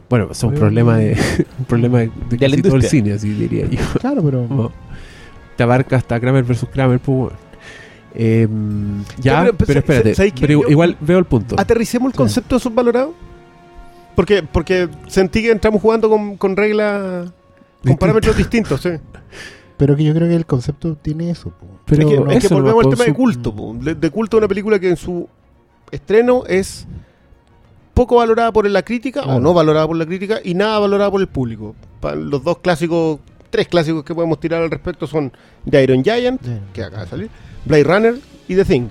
Bueno, 0.08 0.28
es 0.30 0.42
un 0.42 0.50
Pero- 0.50 0.60
problema 0.60 0.96
de 0.98 1.16
un 1.58 1.64
problema 1.64 1.98
de, 2.00 2.06
de 2.30 2.36
De 2.36 2.48
la 2.48 2.56
casi 2.56 2.62
todo 2.62 2.76
el 2.76 2.82
industria. 2.82 2.88
cine, 2.90 3.12
así 3.12 3.28
diría 3.30 3.66
yo. 3.66 3.78
Claro, 4.00 4.22
pero. 4.22 4.72
Te 5.56 5.62
abarca 5.62 5.96
hasta 5.96 6.20
Kramer 6.20 6.44
versus 6.44 6.68
Kramer, 6.68 7.00
pues 7.00 7.16
bueno. 7.18 7.36
Em, 8.18 9.02
ya, 9.18 9.40
pero, 9.42 9.56
pero, 9.56 9.66
pero, 9.84 9.98
espérate. 10.08 10.32
Pero 10.40 10.62
Yo- 10.62 10.68
igual 10.68 10.96
veo 11.00 11.18
el 11.18 11.24
punto. 11.26 11.56
Aterricemos 11.58 12.08
el 12.08 12.12
Sí. 12.12 12.16
concepto 12.18 12.54
de 12.56 12.60
subvalorado. 12.60 13.14
Porque, 14.14 14.42
porque 14.42 14.88
sentí 15.08 15.42
que 15.42 15.50
entramos 15.50 15.82
jugando 15.82 16.08
con, 16.08 16.36
con 16.38 16.56
reglas, 16.56 17.30
con 17.84 17.96
parámetros 17.98 18.36
distintos. 18.36 18.80
Sí. 18.80 18.90
Pero 19.76 19.94
que 19.96 20.04
yo 20.04 20.14
creo 20.14 20.28
que 20.28 20.34
el 20.34 20.46
concepto 20.46 20.96
tiene 20.96 21.30
eso. 21.30 21.50
po. 21.50 21.66
Pero 21.84 22.02
es 22.02 22.08
que, 22.08 22.20
no, 22.20 22.30
es 22.30 22.38
que 22.40 22.46
eso 22.46 22.54
volvemos 22.54 22.84
al 22.84 22.90
tema 22.90 23.04
de 23.04 23.10
su- 23.10 23.16
culto. 23.16 23.54
po. 23.54 23.74
De, 23.74 23.94
de 23.94 24.10
culto 24.10 24.38
una 24.38 24.48
película 24.48 24.78
que 24.78 24.88
en 24.88 24.96
su 24.96 25.28
estreno 25.90 26.44
es 26.46 26.86
poco 27.94 28.16
valorada 28.16 28.52
por 28.52 28.68
la 28.68 28.82
crítica 28.82 29.22
Claro. 29.22 29.38
o 29.38 29.40
no 29.40 29.54
valorada 29.54 29.86
por 29.86 29.96
la 29.96 30.06
crítica 30.06 30.38
y 30.42 30.54
nada 30.54 30.78
valorada 30.78 31.10
por 31.10 31.20
el 31.20 31.28
público. 31.28 31.74
Los 32.16 32.42
dos 32.44 32.58
clásicos, 32.58 33.20
tres 33.50 33.68
clásicos 33.68 34.04
que 34.04 34.14
podemos 34.14 34.38
tirar 34.40 34.62
al 34.62 34.70
respecto 34.70 35.06
son 35.06 35.32
The 35.68 35.82
Iron 35.82 36.02
Giant, 36.04 36.40
que 36.72 36.82
acaba 36.82 37.04
de 37.04 37.08
salir, 37.10 37.30
Blade 37.64 37.84
Runner 37.84 38.14
y 38.48 38.54
The 38.54 38.64
Thing. 38.64 38.88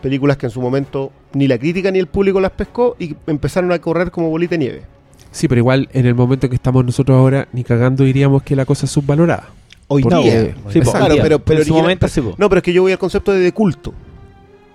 Películas 0.00 0.36
que 0.36 0.46
en 0.46 0.50
su 0.50 0.60
momento 0.60 1.12
ni 1.34 1.46
la 1.48 1.58
crítica 1.58 1.90
ni 1.90 1.98
el 1.98 2.06
público 2.08 2.40
las 2.40 2.50
pescó 2.52 2.96
y 2.98 3.14
empezaron 3.26 3.70
a 3.72 3.78
correr 3.80 4.10
como 4.10 4.30
bolita 4.30 4.50
de 4.52 4.58
nieve. 4.58 4.82
Sí, 5.30 5.48
pero 5.48 5.60
igual 5.60 5.88
en 5.92 6.06
el 6.06 6.14
momento 6.14 6.48
que 6.48 6.56
estamos 6.56 6.84
nosotros 6.84 7.16
ahora, 7.16 7.48
ni 7.52 7.64
cagando 7.64 8.04
diríamos 8.04 8.42
que 8.42 8.54
la 8.56 8.66
cosa 8.66 8.86
es 8.86 8.92
subvalorada. 8.92 9.48
Hoy 9.92 10.02
Porque- 10.02 10.16
día. 10.22 10.54
Sí, 10.72 10.80
po, 10.80 10.90
Claro, 10.92 11.14
día. 11.14 11.22
pero- 11.22 11.38
pero 11.38 11.58
en 11.60 11.64
su 11.66 11.72
original- 11.72 11.82
momento 11.82 12.08
sí, 12.08 12.20
po. 12.20 12.34
No, 12.38 12.48
pero 12.48 12.58
es 12.58 12.62
que 12.62 12.72
yo 12.72 12.82
voy 12.82 12.92
al 12.92 12.98
concepto 12.98 13.32
de, 13.32 13.40
de 13.40 13.52
culto. 13.52 13.92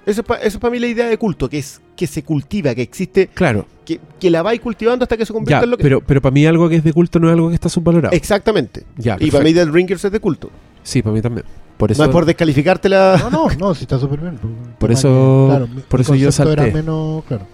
Eso 0.05 0.21
es, 0.21 0.27
pa- 0.27 0.37
eso 0.37 0.47
es 0.47 0.57
para 0.57 0.71
mí 0.71 0.79
la 0.79 0.87
idea 0.87 1.07
de 1.07 1.17
culto, 1.17 1.49
que 1.49 1.57
es 1.57 1.81
que 1.97 2.07
se 2.07 2.23
cultiva, 2.23 2.73
que 2.73 2.81
existe, 2.81 3.27
Claro, 3.33 3.65
que, 3.85 3.99
que 4.19 4.29
la 4.29 4.41
vais 4.41 4.61
cultivando 4.61 5.03
hasta 5.03 5.17
que 5.17 5.25
se 5.25 5.33
convierta 5.33 5.61
ya, 5.61 5.63
en 5.65 5.71
lo 5.71 5.77
que 5.77 5.83
pero, 5.83 5.99
pero 5.99 6.21
para 6.21 6.31
mí 6.33 6.45
algo 6.45 6.69
que 6.69 6.77
es 6.77 6.83
de 6.83 6.93
culto 6.93 7.19
no 7.19 7.27
es 7.27 7.33
algo 7.33 7.49
que 7.49 7.55
está 7.55 7.67
subvalorado. 7.67 8.15
Exactamente. 8.15 8.83
ya, 8.97 9.17
y 9.19 9.29
para 9.31 9.43
mí 9.43 9.51
Dead 9.51 9.67
Ringers 9.69 10.05
es 10.05 10.11
de 10.11 10.19
culto. 10.21 10.49
Sí, 10.83 11.01
para 11.01 11.13
mí 11.13 11.21
también. 11.21 11.45
Por 11.75 11.91
eso, 11.91 12.01
No 12.01 12.09
es 12.09 12.13
por 12.13 12.25
descalificarte 12.25 12.87
la... 12.89 13.17
No, 13.19 13.29
no, 13.29 13.47
no, 13.59 13.75
si 13.75 13.83
está 13.83 13.99
súper 13.99 14.19
bien. 14.21 14.37
Por 14.79 14.87
Tema 14.89 14.93
eso- 14.99 15.47
que, 15.51 15.57
claro, 15.57 15.67
por 15.89 15.99
mi 15.99 16.01
eso 16.03 16.15
yo 16.15 16.25
concepto 16.27 16.51
era 16.53 16.63
salté. 16.63 16.77
menos, 16.77 17.23
claro. 17.25 17.45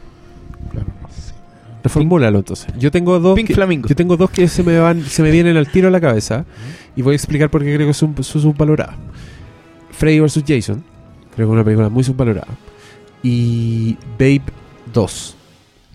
Reformúlalo 1.83 2.37
entonces. 2.39 2.67
Yo 2.77 2.91
tengo 2.91 3.19
dos 3.19 3.35
Pink 3.35 3.47
que, 3.47 3.53
Flamingo. 3.55 3.89
yo 3.89 3.95
tengo 3.95 4.15
dos 4.15 4.29
que 4.29 4.47
se 4.47 4.63
me 4.63 4.79
van, 4.79 5.01
se 5.03 5.21
me 5.21 5.31
vienen 5.31 5.57
al 5.57 5.67
tiro 5.69 5.89
a 5.89 5.91
la 5.91 5.99
cabeza 5.99 6.45
y 6.95 7.01
voy 7.01 7.13
a 7.13 7.15
explicar 7.15 7.49
por 7.49 7.63
qué 7.63 7.73
creo 7.75 7.87
que 7.87 7.93
son, 7.93 8.15
son 8.23 8.41
subvaloradas. 8.41 8.95
Freddy 9.91 10.19
vs. 10.19 10.43
Jason, 10.47 10.83
creo 11.35 11.47
que 11.47 11.51
es 11.51 11.55
una 11.55 11.63
película 11.63 11.89
muy 11.89 12.03
subvalorada. 12.03 12.47
Y 13.21 13.97
Babe 14.19 14.41
2. 14.93 15.37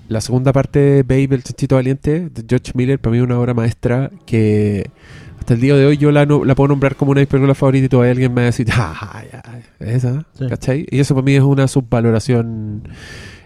La 0.09 0.20
segunda 0.23 0.53
parte 0.53 0.79
de 0.79 1.03
Babe, 1.03 1.35
el 1.37 1.43
chanchito 1.43 1.75
valiente, 1.77 2.31
de 2.31 2.45
George 2.49 2.73
Miller, 2.75 2.99
para 2.99 3.12
mí 3.12 3.19
es 3.19 3.25
una 3.25 3.39
obra 3.39 3.53
maestra 3.53 4.11
que 4.25 4.91
hasta 5.39 5.53
el 5.55 5.61
día 5.61 5.75
de 5.77 5.85
hoy 5.85 5.99
yo 5.99 6.11
la, 6.11 6.25
no- 6.25 6.45
la 6.45 6.55
puedo 6.55 6.69
nombrar 6.69 6.97
como 6.97 7.11
una 7.11 7.19
de 7.20 7.23
mis 7.27 7.29
películas 7.31 7.59
favoritas 7.59 7.87
y 7.87 7.89
todavía 7.91 8.12
alguien 8.12 8.33
me 8.33 8.41
va 8.41 8.45
a 8.45 8.47
decir, 8.47 8.66
ah, 8.73 9.23
ya, 9.31 9.87
esa, 9.87 10.25
Sí. 10.39 10.47
¿cachai? 10.49 10.87
Y 10.91 11.01
eso 11.01 11.15
para 11.15 11.25
mí 11.27 11.35
es 11.35 11.43
una 11.43 11.69
subvaloración 11.69 12.85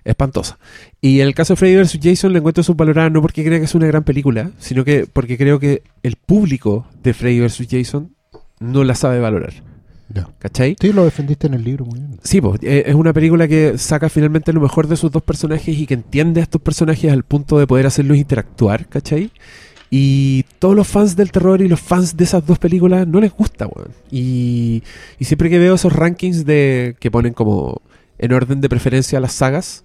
espantosa. 0.04 0.58
Y 1.00 1.20
en 1.20 1.28
el 1.28 1.34
caso 1.34 1.52
de 1.52 1.56
Freddy 1.56 1.76
vs. 1.76 1.98
Jason 2.02 2.32
le 2.32 2.38
encuentro 2.38 2.62
subvalorada 2.62 3.10
no 3.10 3.22
porque 3.22 3.44
crea 3.44 3.58
que 3.58 3.64
es 3.64 3.74
una 3.74 3.86
gran 3.86 4.04
película, 4.04 4.50
sino 4.58 4.84
que 4.84 5.06
porque 5.12 5.38
creo 5.38 5.58
que 5.58 5.82
el 6.02 6.16
público 6.16 6.86
de 7.02 7.14
Freddy 7.14 7.40
vs. 7.40 7.66
Jason 7.70 8.14
no 8.60 8.84
la 8.84 8.94
sabe 8.94 9.20
valorar. 9.20 9.54
Ya. 10.14 10.28
¿Cachai? 10.38 10.76
Sí, 10.78 10.92
lo 10.92 11.04
defendiste 11.04 11.46
en 11.46 11.54
el 11.54 11.64
libro 11.64 11.86
muy 11.86 11.98
bien. 11.98 12.18
Sí, 12.22 12.40
pues, 12.40 12.60
es 12.62 12.94
una 12.94 13.12
película 13.12 13.48
que 13.48 13.78
saca 13.78 14.08
finalmente 14.08 14.52
lo 14.52 14.60
mejor 14.60 14.86
de 14.86 14.96
sus 14.96 15.10
dos 15.10 15.22
personajes 15.22 15.76
y 15.76 15.86
que 15.86 15.94
entiende 15.94 16.40
a 16.40 16.42
estos 16.42 16.60
personajes 16.60 17.10
al 17.10 17.22
punto 17.22 17.58
de 17.58 17.66
poder 17.66 17.86
hacerlos 17.86 18.18
interactuar, 18.18 18.86
¿cachai? 18.88 19.30
Y 19.90 20.44
todos 20.58 20.74
los 20.74 20.88
fans 20.88 21.16
del 21.16 21.30
terror 21.30 21.60
y 21.60 21.68
los 21.68 21.80
fans 21.80 22.16
de 22.16 22.24
esas 22.24 22.46
dos 22.46 22.58
películas 22.58 23.06
no 23.06 23.20
les 23.20 23.32
gusta, 23.32 23.66
weón. 23.66 23.90
Y, 24.10 24.82
y 25.18 25.24
siempre 25.24 25.50
que 25.50 25.58
veo 25.58 25.74
esos 25.74 25.92
rankings 25.92 26.44
de 26.44 26.96
que 26.98 27.10
ponen 27.10 27.34
como 27.34 27.82
en 28.22 28.32
orden 28.32 28.60
de 28.60 28.68
preferencia 28.68 29.20
las 29.20 29.32
sagas, 29.32 29.84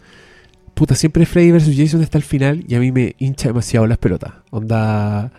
puta, 0.74 0.96
siempre 0.96 1.26
Freddy 1.26 1.52
vs. 1.52 1.76
Jason 1.76 2.02
está 2.02 2.20
al 2.20 2.24
final 2.24 2.64
y 2.68 2.76
a 2.76 2.80
mí 2.80 2.92
me 2.92 3.16
hincha 3.18 3.50
demasiado 3.50 3.88
las 3.88 3.98
pelotas. 3.98 4.34
Onda, 4.52 5.32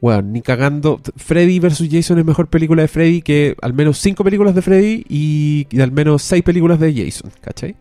weón, 0.00 0.32
ni 0.32 0.42
cagando. 0.42 1.00
Freddy 1.16 1.60
vs. 1.60 1.88
Jason 1.90 2.18
es 2.18 2.24
mejor 2.24 2.48
película 2.48 2.82
de 2.82 2.88
Freddy 2.88 3.22
que 3.22 3.54
al 3.62 3.72
menos 3.72 3.98
cinco 3.98 4.24
películas 4.24 4.54
de 4.54 4.62
Freddy 4.62 5.04
y, 5.08 5.68
y 5.70 5.80
al 5.80 5.92
menos 5.92 6.22
seis 6.22 6.42
películas 6.42 6.80
de 6.80 6.92
Jason, 6.92 7.30
¿cachai? 7.40 7.76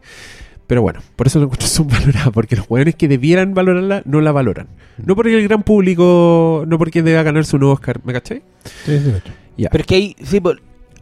Pero 0.68 0.84
bueno, 0.84 1.02
por 1.16 1.28
eso 1.28 1.40
lo 1.40 1.46
encuentro 1.46 1.68
subvalorada, 1.70 2.32
porque 2.32 2.56
los 2.56 2.70
weones 2.70 2.96
que 2.96 3.08
debieran 3.08 3.56
valorarla 3.56 4.04
no 4.06 4.22
la 4.22 4.32
valoran. 4.32 4.68
No 5.04 5.16
porque 5.16 5.36
el 5.36 5.48
gran 5.48 5.64
público, 5.64 6.64
no 6.68 6.78
porque 6.78 7.02
deba 7.02 7.24
ganarse 7.24 7.56
un 7.56 7.62
nuevo 7.62 7.74
Oscar, 7.74 8.02
¿me 8.04 8.14
cachai? 8.14 8.44
Sí, 8.86 9.00
sí, 9.00 9.14
ocho. 9.16 9.34
Ya. 9.58 9.70
Pero 9.70 9.82
es 9.82 9.88
que 9.88 9.96
hay, 9.96 10.16
sí, 10.24 10.40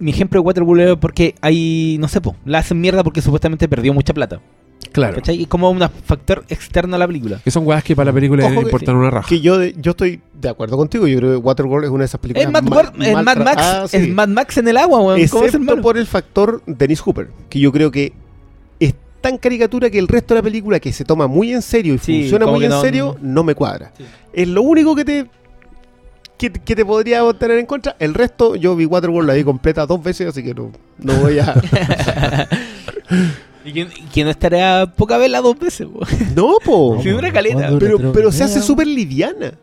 mi 0.02 0.12
ejemplo 0.12 0.42
de 0.42 0.46
Waterworld 0.46 0.82
es 0.90 0.98
porque 0.98 1.36
hay, 1.42 1.98
no 2.00 2.08
sé, 2.08 2.20
po, 2.22 2.36
la 2.46 2.60
hacen 2.60 2.80
mierda 2.82 3.04
porque 3.04 3.22
supuestamente 3.22 3.68
perdió 3.70 3.94
mucha 3.94 4.14
plata. 4.14 4.42
Claro. 4.92 5.16
¿Cachai? 5.16 5.44
Es 5.44 5.48
como 5.48 5.70
un 5.70 5.80
factor 6.04 6.44
externo 6.50 6.96
a 6.96 7.00
la 7.00 7.08
película. 7.08 7.40
Que 7.44 7.52
son 7.52 7.66
weas 7.66 7.82
que 7.84 7.96
para 7.96 8.08
la 8.10 8.14
película 8.14 8.46
Ojo 8.46 8.56
que- 8.56 8.62
importan 8.62 8.96
una 8.98 9.10
raja. 9.10 9.30
Que 9.30 9.40
yo, 9.40 9.58
de- 9.58 9.74
yo 9.78 9.92
estoy 9.92 10.20
de 10.34 10.50
acuerdo 10.50 10.76
contigo. 10.76 11.08
Yo 11.08 11.18
creo 11.20 11.32
que 11.32 11.38
Waterworld 11.38 11.86
es 11.86 11.92
una 11.92 12.00
de 12.00 12.06
esas 12.08 12.20
películas 12.20 12.46
Es 12.48 12.52
Mad, 12.52 12.92
es 13.00 13.14
Mad 13.24 13.38
Max, 13.38 13.94
es 13.94 14.04
sí. 14.06 14.12
Mad 14.12 14.28
Max 14.28 14.58
en 14.58 14.68
el 14.68 14.76
agua, 14.78 15.00
weón. 15.00 15.28
¿Cómo 15.30 15.46
es 15.46 15.54
el 15.54 15.62
Excepto 15.62 15.82
por 15.82 15.98
el 15.98 16.08
factor 16.08 16.62
Dennis 16.66 17.00
Hooper, 17.00 17.30
que 17.48 17.60
yo 17.60 17.72
creo 17.72 17.90
que 17.90 18.12
es 18.82 18.94
tan 19.22 19.38
caricatura 19.38 19.90
que 19.90 20.00
el 20.00 20.08
resto 20.10 20.34
de 20.34 20.40
la 20.40 20.44
película, 20.44 20.80
que 20.82 20.92
se 20.92 21.06
toma 21.06 21.28
muy 21.28 21.54
en 21.54 21.62
serio 21.62 21.94
y 21.94 22.00
Sí, 22.00 22.20
funciona 22.22 22.48
muy 22.48 22.66
en 22.66 22.72
no- 22.72 22.82
serio, 22.82 23.16
no 23.22 23.44
me 23.44 23.56
cuadra. 23.56 23.94
Sí. 23.98 24.04
Es 24.34 24.48
lo 24.48 24.62
único 24.64 24.94
que 24.96 25.06
te 25.06 25.28
que, 26.50 26.52
que 26.60 26.76
te 26.76 26.84
podría 26.84 27.22
tener 27.34 27.58
en 27.60 27.66
contra. 27.68 27.96
El 28.00 28.14
resto, 28.14 28.56
yo 28.56 28.76
vi 28.76 28.86
Waterworld, 28.86 29.28
la 29.28 29.36
vi 29.36 29.44
completa 29.44 29.86
dos 29.86 30.02
veces, 30.02 30.28
así 30.28 30.44
que 30.44 30.54
no, 30.54 30.72
no 31.00 31.14
voy 31.16 31.38
a... 31.40 31.54
Y 33.64 33.74
que, 33.74 33.88
que 34.12 34.24
no 34.24 34.32
estaría 34.32 34.92
poca 34.98 35.18
vela 35.20 35.40
dos 35.40 35.58
veces, 35.60 35.88
weón. 35.88 36.08
no, 36.36 36.56
po. 36.66 37.00
Sí, 37.04 37.10
dura 37.10 37.32
caleta. 37.32 37.70
Pero, 37.80 38.12
pero 38.12 38.32
se 38.32 38.44
hace 38.44 38.60
súper 38.60 38.88
liviana. 38.88 39.54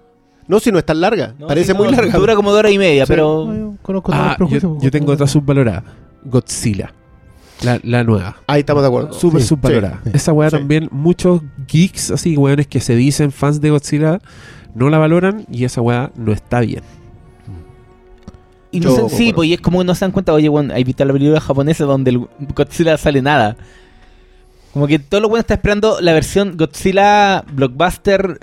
No, 0.47 0.61
si 0.61 0.71
no 0.71 0.79
es 0.79 0.87
tan 0.87 1.01
larga. 1.01 1.35
No, 1.37 1.49
Parece 1.49 1.75
muy 1.75 1.89
larga. 1.91 2.17
Dura 2.17 2.37
como 2.37 2.51
dos 2.51 2.61
horas 2.61 2.71
y 2.73 2.79
media, 2.79 3.05
Sí. 3.07 3.11
pero. 3.13 3.47
No, 3.47 3.55
yo 3.73 3.75
conozco 3.83 4.13
Ah, 4.15 4.35
prejuicios, 4.39 4.63
yo, 4.63 4.79
yo 4.81 4.91
tengo 4.93 5.11
otra 5.13 5.27
subvalorada. 5.27 5.83
Godzilla. 6.25 6.95
La, 7.65 7.81
la 7.83 8.05
nueva. 8.05 8.37
Ahí 8.47 8.61
estamos 8.61 8.85
de 8.85 8.87
acuerdo. 8.87 9.13
Súper 9.15 9.43
Sí, 9.43 9.49
subvalorada. 9.49 10.01
sí, 10.05 10.11
sí. 10.13 10.17
Esa 10.17 10.33
weá 10.33 10.49
Sí. 10.49 10.57
también, 10.59 10.89
muchos 10.93 11.41
geeks 11.67 12.13
así, 12.13 12.37
weones 12.37 12.69
que 12.69 12.79
se 12.81 12.95
dicen 12.95 13.33
fans 13.33 13.61
de 13.61 13.71
Godzilla, 13.71 14.21
no 14.79 14.89
la 14.91 14.99
valoran 14.99 15.45
y 15.51 15.65
esa 15.65 15.81
weá 15.81 16.11
no 16.17 16.33
está 16.33 16.61
bien. 16.61 16.83
Y 18.71 18.81
no 18.81 18.91
Yo 18.91 18.91
sé, 18.91 18.97
sí, 18.97 19.03
concuerdo. 19.33 19.35
pues 19.37 19.49
y 19.49 19.55
es 19.55 19.61
como 19.61 19.79
que 19.79 19.85
no 19.85 19.95
se 19.95 20.05
dan 20.05 20.13
cuenta, 20.13 20.33
oye, 20.35 20.49
bueno, 20.49 20.75
hay 20.75 20.85
visto 20.85 21.05
la 21.05 21.13
película 21.13 21.41
japonesa 21.41 21.85
donde 21.85 22.11
el 22.11 22.27
Godzilla 22.55 22.97
sale 22.99 23.23
nada. 23.23 23.57
Como 24.73 24.87
que 24.87 24.99
todo 24.99 25.23
lo 25.23 25.29
bueno 25.31 25.41
está 25.41 25.55
esperando 25.55 26.01
la 26.03 26.13
versión 26.13 26.57
Godzilla 26.57 27.43
blockbuster 27.51 28.39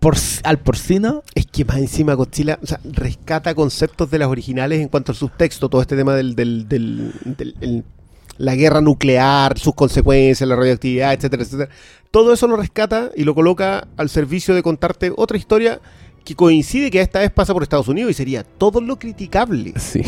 por, 0.00 0.16
al 0.42 0.58
porcino. 0.58 1.22
Es 1.36 1.46
que 1.46 1.64
más 1.64 1.76
encima 1.78 2.14
Godzilla 2.14 2.58
o 2.60 2.66
sea, 2.66 2.80
rescata 2.84 3.54
conceptos 3.54 4.10
de 4.10 4.18
las 4.18 4.28
originales 4.28 4.80
en 4.80 4.88
cuanto 4.88 5.12
al 5.12 5.16
subtexto, 5.16 5.68
todo 5.68 5.80
este 5.82 5.96
tema 5.96 6.14
del, 6.16 6.34
del, 6.34 6.68
del- 6.68 7.12
del- 7.24 7.54
el- 7.60 7.84
la 8.40 8.54
guerra 8.54 8.80
nuclear, 8.80 9.58
sus 9.58 9.74
consecuencias, 9.74 10.48
la 10.48 10.56
radioactividad, 10.56 11.12
etcétera, 11.12 11.42
etcétera. 11.42 11.70
Todo 12.10 12.32
eso 12.32 12.48
lo 12.48 12.56
rescata 12.56 13.10
y 13.14 13.24
lo 13.24 13.34
coloca 13.34 13.86
al 13.98 14.08
servicio 14.08 14.54
de 14.54 14.62
contarte 14.62 15.12
otra 15.14 15.36
historia 15.36 15.78
que 16.24 16.34
coincide 16.34 16.90
que 16.90 17.02
esta 17.02 17.18
vez 17.18 17.30
pasa 17.30 17.52
por 17.52 17.62
Estados 17.62 17.88
Unidos 17.88 18.12
y 18.12 18.14
sería 18.14 18.42
todo 18.42 18.80
lo 18.80 18.98
criticable. 18.98 19.74
Sí. 19.76 20.00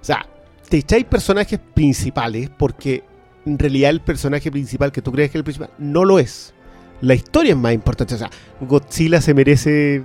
O 0.00 0.04
sea, 0.04 0.26
te 0.68 0.76
echáis 0.76 1.06
personajes 1.06 1.58
principales 1.58 2.50
porque 2.56 3.02
en 3.44 3.58
realidad 3.58 3.90
el 3.90 4.00
personaje 4.00 4.52
principal 4.52 4.92
que 4.92 5.02
tú 5.02 5.10
crees 5.10 5.30
que 5.30 5.38
es 5.38 5.40
el 5.40 5.44
principal 5.44 5.70
no 5.78 6.04
lo 6.04 6.20
es. 6.20 6.54
La 7.00 7.14
historia 7.14 7.50
es 7.50 7.58
más 7.58 7.72
importante. 7.72 8.14
O 8.14 8.18
sea, 8.18 8.30
Godzilla 8.60 9.20
se 9.20 9.34
merece. 9.34 10.04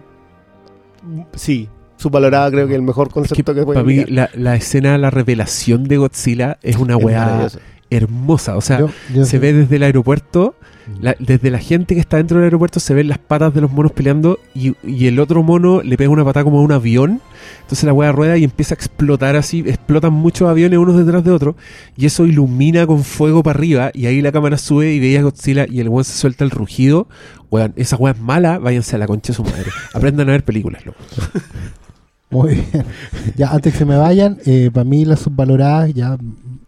Sí, 1.36 1.70
subvalorada 2.00 2.50
creo 2.52 2.68
que 2.68 2.76
el 2.76 2.82
mejor 2.82 3.08
Es 3.08 3.14
que 3.14 3.14
concepto 3.44 3.54
que, 3.54 3.64
para 3.66 3.84
mí 3.84 4.06
la, 4.06 4.30
la 4.34 4.56
escena 4.56 4.98
la 4.98 5.10
revelación 5.10 5.84
de 5.84 5.98
Godzilla 5.98 6.58
es 6.64 6.78
una 6.78 6.98
Es 6.98 7.04
weá 7.04 7.48
hermosa. 7.92 8.56
O 8.56 8.62
sea, 8.62 8.80
Yo- 8.80 8.90
yo 9.14 9.26
se 9.26 9.32
sí- 9.32 9.38
ve 9.40 9.52
desde 9.52 9.78
el 9.78 9.84
aeropuerto, 9.84 10.54
la- 11.02 11.16
desde 11.18 11.50
la 11.50 11.58
gente 11.58 11.96
que 11.96 12.02
está 12.02 12.18
dentro 12.18 12.38
del 12.38 12.44
aeropuerto, 12.44 12.80
se 12.80 12.94
ven 12.94 13.08
las 13.08 13.18
patas 13.18 13.52
de 13.54 13.62
los 13.62 13.72
monos 13.72 13.92
peleando 13.94 14.38
y, 14.54 14.76
y 14.86 15.08
el 15.08 15.20
otro 15.20 15.42
mono 15.42 15.82
le 15.82 15.98
pega 15.98 16.12
una 16.12 16.24
patada 16.24 16.44
como 16.44 16.60
a 16.60 16.62
un 16.62 16.72
avión. 16.72 17.20
Entonces 17.62 17.86
la 17.86 17.94
weá 17.94 18.12
rueda 18.12 18.38
y 18.38 18.44
empieza 18.44 18.76
a 18.76 18.78
explotar 18.78 19.36
así. 19.36 19.64
Explotan 19.66 20.14
muchos 20.14 20.48
aviones 20.48 20.78
unos 20.78 20.98
detrás 20.98 21.24
de 21.24 21.32
otros 21.32 21.56
y 21.98 22.06
eso 22.06 22.28
ilumina 22.28 22.86
con 22.86 23.04
fuego 23.04 23.42
para 23.42 23.58
arriba. 23.58 23.90
Y 23.96 24.06
ahí 24.06 24.22
la 24.22 24.32
cámara 24.32 24.60
sube 24.60 24.94
y 24.94 25.00
veía 25.00 25.22
a 25.22 25.24
Godzilla 25.24 25.66
y 25.68 25.80
el 25.80 25.90
weón 25.90 26.04
se 26.04 26.14
suelta 26.14 26.44
el 26.44 26.52
rugido. 26.52 27.08
Weón, 27.50 27.74
esa 27.76 27.96
weá 27.96 28.14
es 28.14 28.20
mala, 28.20 28.60
váyanse 28.60 28.96
a 28.98 29.00
la 29.00 29.08
concha 29.08 29.34
de 29.34 29.38
su 29.38 29.44
madre. 29.44 29.72
Aprendan 29.96 30.30
a 30.30 30.34
ver 30.34 30.44
películas, 30.46 30.86
loco. 30.86 31.00
Muy 32.30 32.56
bien. 32.56 32.86
Ya, 33.36 33.50
antes 33.52 33.74
que 33.74 33.80
se 33.80 33.86
me 33.86 33.96
vayan, 33.98 34.38
eh, 34.46 34.70
para 34.74 34.84
mí 34.84 35.06
las 35.06 35.20
subvaloradas, 35.22 35.94
ya 35.94 36.18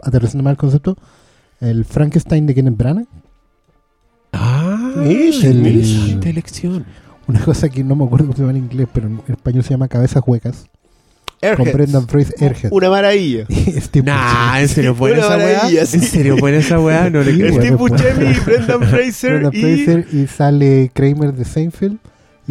aterrizando 0.01 0.43
más 0.43 0.51
el 0.51 0.57
concepto, 0.57 0.97
el 1.59 1.85
Frankenstein 1.85 2.45
de 2.47 2.55
Kenneth 2.55 2.77
Branagh. 2.77 3.05
Ah, 4.33 4.93
Mish, 4.97 5.43
el- 5.43 5.65
excelente 5.67 6.29
elección. 6.29 6.85
Una 7.27 7.39
cosa 7.41 7.69
que 7.69 7.83
no 7.83 7.95
me 7.95 8.05
acuerdo 8.05 8.25
cómo 8.25 8.35
se 8.35 8.41
llama 8.43 8.57
en 8.57 8.63
inglés, 8.65 8.87
pero 8.93 9.07
en 9.07 9.21
español 9.27 9.63
se 9.63 9.69
llama 9.71 9.87
Cabezas 9.87 10.23
Huecas. 10.25 10.65
Con 11.39 11.49
Airheads. 11.49 11.73
Brendan 11.73 12.07
Fraser, 12.07 12.35
Airhead. 12.43 12.71
Una 12.71 12.89
maravilla. 12.89 13.45
Steve 13.49 14.05
Nah, 14.05 14.59
¿en 14.61 14.67
serio 14.67 14.95
Una 14.99 15.13
esa 15.17 15.37
weá? 15.37 15.85
sí. 15.85 15.97
¿En 15.97 16.03
serio 16.03 16.37
pone 16.37 16.57
esa 16.57 16.79
weá? 16.79 17.09
No 17.09 17.23
le 17.23 17.33
creo. 17.37 17.53
Steve 17.55 17.75
Buscemi, 17.75 18.33
Brendan 18.45 18.83
Fraser 18.83 19.31
Brendan 19.39 19.51
y. 19.55 19.61
Fraser 19.83 20.07
y 20.13 20.27
sale 20.27 20.91
Kramer 20.93 21.33
de 21.33 21.45
Seinfeld. 21.45 21.97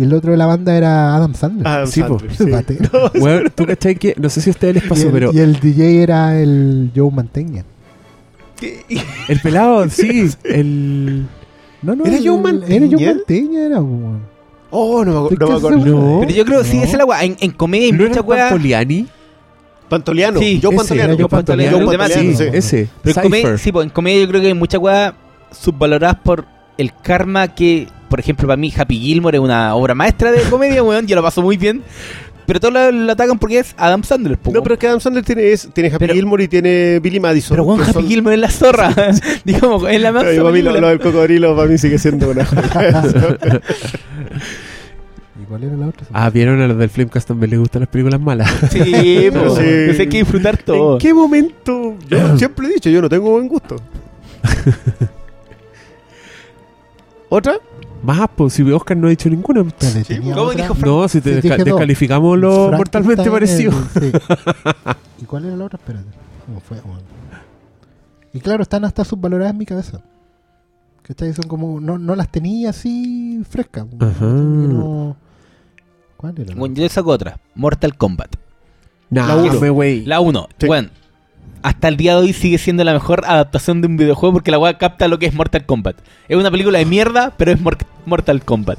Y 0.01 0.05
el 0.05 0.15
otro 0.15 0.31
de 0.31 0.39
la 0.39 0.47
banda 0.47 0.75
era 0.75 1.15
Adam 1.15 1.35
Sandler. 1.35 1.69
Adam 1.69 1.87
Sí. 1.87 2.01
Sandler, 2.01 2.31
El 2.31 2.67
sí. 2.67 2.89
Weón, 3.21 3.53
¿tú 3.55 3.67
cachai 3.67 3.97
que? 3.97 4.15
No 4.19 4.31
sé 4.31 4.41
si 4.41 4.49
a 4.49 4.53
ustedes 4.53 4.75
les 4.77 4.85
y, 4.85 4.89
pasó, 4.89 5.07
el, 5.09 5.13
pero 5.13 5.31
y 5.33 5.39
el 5.41 5.61
DJ 5.61 6.03
era 6.03 6.41
el 6.41 6.91
Joe 6.97 7.11
Mantegna. 7.11 7.65
el 9.29 9.41
pelado, 9.41 9.89
sí, 9.91 10.29
el... 10.45 11.27
No, 11.83 11.95
no, 11.97 12.05
¿Era 12.05 12.17
el- 12.17 12.27
Joe 12.29 12.37
el- 12.37 12.43
Mantegna? 12.43 12.75
Era 12.77 12.87
Joe 12.97 13.15
Mantegna, 13.15 13.61
era 13.67 13.81
Oh, 14.73 15.05
no 15.05 15.13
me, 15.13 15.19
acu- 15.19 15.31
¿De 15.31 15.37
no 15.37 15.49
me 15.51 15.57
acuerdo. 15.57 15.79
No. 15.87 16.21
Pero 16.21 16.33
yo 16.33 16.45
creo, 16.45 16.63
sí, 16.65 16.79
es 16.79 16.93
la 16.95 17.05
weá. 17.05 17.25
En, 17.25 17.37
en 17.41 17.51
comedia 17.51 17.87
hay 17.87 17.93
¿No 17.93 17.99
era 18.03 18.09
mucha 18.11 18.21
el 18.21 18.27
weá. 18.27 18.49
Pantoliani? 18.51 19.07
Pantoliano. 19.89 20.39
Sí, 20.39 20.61
yo 20.61 20.71
Pantoliano. 20.71 21.29
Pantoliano. 21.29 21.79
Pantoliano, 21.87 22.15
Sí, 22.15 22.37
sí. 22.37 22.45
ese. 22.53 22.89
Pero 23.03 23.17
en 23.17 23.23
comedia, 23.25 23.59
sí, 23.59 23.73
pues, 23.73 23.85
en 23.87 23.91
comedia 23.91 24.21
yo 24.23 24.29
creo 24.29 24.41
que 24.41 24.47
hay 24.47 24.55
mucha 24.55 24.79
weá 24.79 25.15
subvaloradas 25.51 26.17
por 26.23 26.47
el 26.79 26.93
karma 27.03 27.49
que, 27.49 27.89
por 28.11 28.21
ejemplo, 28.21 28.47
para 28.47 28.59
mí 28.59 28.71
Happy 28.77 28.99
Gilmore 28.99 29.39
es 29.39 29.43
una 29.43 29.75
obra 29.75 29.95
maestra 29.95 30.31
de 30.33 30.43
comedia, 30.43 30.83
weón, 30.83 31.07
yo 31.07 31.17
lo 31.17 31.23
paso 31.23 31.41
muy 31.41 31.57
bien. 31.57 31.83
Pero 32.47 32.59
todos 32.59 32.75
lo, 32.75 32.91
lo 32.91 33.13
atacan 33.13 33.39
porque 33.39 33.61
es 33.61 33.75
Adam 33.79 34.03
Sandler, 34.03 34.37
No, 34.53 34.61
pero 34.65 34.75
es 34.75 34.81
que 34.81 34.89
Adam 34.89 34.99
Sandler 35.01 35.25
tiene, 35.25 35.53
es- 35.53 35.69
tiene 35.73 35.89
Happy 35.89 35.99
Pero- 36.01 36.15
Gilmore 36.15 36.43
y 36.45 36.49
tiene 36.49 36.99
Billy 36.99 37.21
Madison. 37.21 37.55
Pero 37.55 37.63
weón, 37.63 37.79
que 37.79 37.85
Happy 37.85 37.93
son- 37.93 38.09
Gilmore 38.09 38.35
es 38.35 38.41
la 38.41 38.51
zorra. 38.51 38.93
Digamos, 39.45 39.85
es 39.89 40.01
la 40.01 40.11
más 40.11 40.25
Pero 40.25 40.43
para 40.43 40.53
mí 40.55 40.61
lo, 40.63 40.73
lo 40.81 40.89
del 40.89 40.99
cocodrilo 40.99 41.55
para 41.55 41.69
mí 41.69 41.79
sigue 41.79 41.97
siendo 41.99 42.29
una 42.31 42.43
¿Y 45.41 45.45
cuál 45.45 45.63
era 45.63 45.77
la 45.77 45.87
otra? 45.89 46.07
Ah, 46.13 46.29
¿vieron 46.31 46.61
a 46.61 46.67
los 46.67 46.77
del 46.77 46.91
Flamecast 46.91 47.29
también 47.29 47.51
les 47.51 47.61
gustan 47.61 47.81
las 47.81 47.89
películas 47.89 48.21
malas? 48.21 48.51
Sí, 48.71 49.29
po, 49.33 49.51
Sí. 49.57 49.63
pues 49.87 50.01
hay 50.01 50.09
que 50.09 50.19
disfrutar 50.19 50.57
todo. 50.59 50.95
¿En 50.95 50.99
qué 50.99 51.15
momento? 51.15 51.95
Yo 52.09 52.37
siempre 52.39 52.67
he 52.67 52.71
dicho, 52.75 52.91
yo 52.91 53.01
no 53.01 53.09
tengo 53.09 53.31
buen 53.31 53.47
gusto. 53.47 53.77
¿Otra? 57.29 57.55
Más, 58.03 58.29
pues, 58.35 58.55
si 58.55 58.63
Oscar 58.71 58.97
no 58.97 59.07
ha 59.09 59.11
dicho 59.11 59.29
ninguna. 59.29 59.63
Sí, 59.79 60.03
¿cómo 60.21 60.43
otra. 60.43 60.63
dijo 60.63 60.75
Frank? 60.75 60.87
No, 60.87 61.09
si 61.09 61.21
te 61.21 61.41
Sí, 61.43 61.49
desca- 61.49 61.63
descalificamos 61.65 62.39
lo 62.39 62.71
mortalmente 62.73 63.31
parecido. 63.31 63.73
el- 63.97 64.13
sí. 64.13 64.19
¿Y 65.23 65.25
cuál 65.25 65.45
era 65.45 65.57
la 65.57 65.65
otra? 65.67 65.79
Espérate. 65.79 66.07
¿Cómo 66.47 66.61
fue? 66.61 66.81
Bueno. 66.81 67.03
Y 68.33 68.41
claro, 68.41 68.63
están 68.63 68.85
hasta 68.85 69.05
subvaloradas 69.05 69.53
en 69.53 69.59
mi 69.59 69.67
cabeza. 69.67 70.01
¿Cachai? 71.03 71.35
Son 71.35 71.47
como. 71.49 71.81
No, 71.81 71.99
no 71.99 72.15
las 72.15 72.31
tenía 72.31 72.71
así 72.71 73.43
frescas. 73.49 73.87
Ajá. 73.99 74.25
No- 74.27 75.17
¿Cuál 76.17 76.35
era? 76.39 76.55
Bueno, 76.55 76.75
yo 76.77 76.89
saco 76.89 77.11
otra. 77.11 77.39
Mortal 77.55 77.97
Kombat. 77.97 78.37
Nah, 79.11 79.27
La 79.27 79.37
uno. 79.37 79.61
me 79.61 79.71
wey. 79.71 80.05
La 80.07 80.21
1. 80.21 80.49
Sí. 80.59 80.67
Bueno, 80.69 80.89
hasta 81.63 81.89
el 81.89 81.97
día 81.97 82.15
de 82.15 82.21
hoy 82.23 82.33
sigue 82.33 82.59
siendo 82.59 82.85
la 82.85 82.93
mejor 82.93 83.25
adaptación 83.27 83.81
de 83.81 83.89
un 83.89 83.97
videojuego 83.97 84.35
porque 84.35 84.51
la 84.53 84.59
weá 84.59 84.79
capta 84.79 85.09
lo 85.09 85.19
que 85.19 85.27
es 85.27 85.35
Mortal 85.35 85.67
Kombat. 85.67 85.97
Es 86.29 86.37
una 86.37 86.51
película 86.51 86.79
de 86.79 86.85
mierda, 86.85 87.35
pero 87.37 87.51
es 87.51 87.61
Mor- 87.61 87.77
Mortal 88.07 88.41
Kombat. 88.41 88.79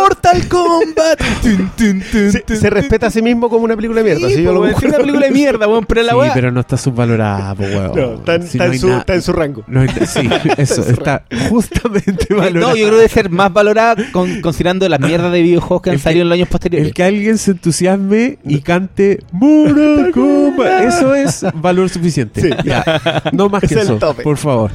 ¡Mortal 0.00 0.48
Kombat! 0.48 1.20
Tun, 1.42 1.70
tun, 1.76 2.02
tun, 2.46 2.56
Se, 2.56 2.70
respeta 2.70 3.06
a 3.06 3.10
sí 3.10 3.22
mismo 3.22 3.48
como 3.48 3.64
una 3.64 3.76
película 3.76 4.02
de 4.02 4.10
mierda. 4.10 4.28
Sí, 4.28 4.34
sí, 4.36 4.42
yo 4.42 4.50
po, 4.50 4.54
lo 4.54 4.60
weón, 4.62 4.74
sí, 4.78 4.84
es 4.86 4.88
una 4.90 4.98
película 4.98 5.26
de 5.26 5.32
mierda, 5.32 5.68
weón, 5.68 5.84
pero 5.86 6.02
la 6.02 6.12
sí, 6.12 6.18
weá. 6.18 6.34
pero 6.34 6.50
no 6.52 6.60
está 6.60 6.76
subvalorada, 6.76 7.54
pues, 7.54 7.74
weón. 7.74 7.92
No, 7.94 8.14
está, 8.14 8.34
en- 8.34 8.42
Si 8.42 8.58
está 8.58 8.58
no 8.58 8.64
en 8.66 8.72
hay 8.72 8.78
su, 8.78 8.88
na- 8.88 8.98
está 8.98 9.14
en 9.14 9.22
su 9.22 9.32
rango. 9.32 9.64
no 9.66 9.82
sí, 10.06 10.28
eso, 10.58 10.82
está 10.88 11.24
justamente 11.48 12.34
valorada. 12.34 12.72
No, 12.72 12.76
yo 12.76 12.84
creo 12.86 12.90
que 12.90 12.96
debe 12.96 13.08
ser 13.08 13.30
más 13.30 13.52
valorada 13.52 13.96
con- 14.12 14.40
considerando 14.40 14.88
las 14.88 15.00
mierdas 15.00 15.32
de 15.32 15.42
videojuegos 15.42 15.82
que 15.82 15.90
han 15.90 15.94
El 15.94 16.00
que- 16.00 16.04
salido 16.04 16.22
en 16.22 16.28
los 16.28 16.36
años 16.36 16.48
posteriores. 16.48 16.88
El 16.88 16.94
que 16.94 17.02
alguien 17.04 17.38
se 17.38 17.50
entusiasme 17.52 18.38
y 18.44 18.60
cante 18.60 19.20
Mortal 19.32 20.10
Kombat, 20.12 20.82
eso 20.84 21.14
es 21.14 21.44
valor 21.54 21.88
suficiente. 21.88 22.40
Sí. 22.42 22.50
Ya, 22.64 22.84
no 23.32 23.48
más 23.48 23.62
Es 23.64 23.68
que 23.72 23.80
eso, 23.80 23.96
tope. 23.96 24.22
por 24.22 24.36
favor. 24.36 24.70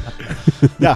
Ya. 0.80 0.95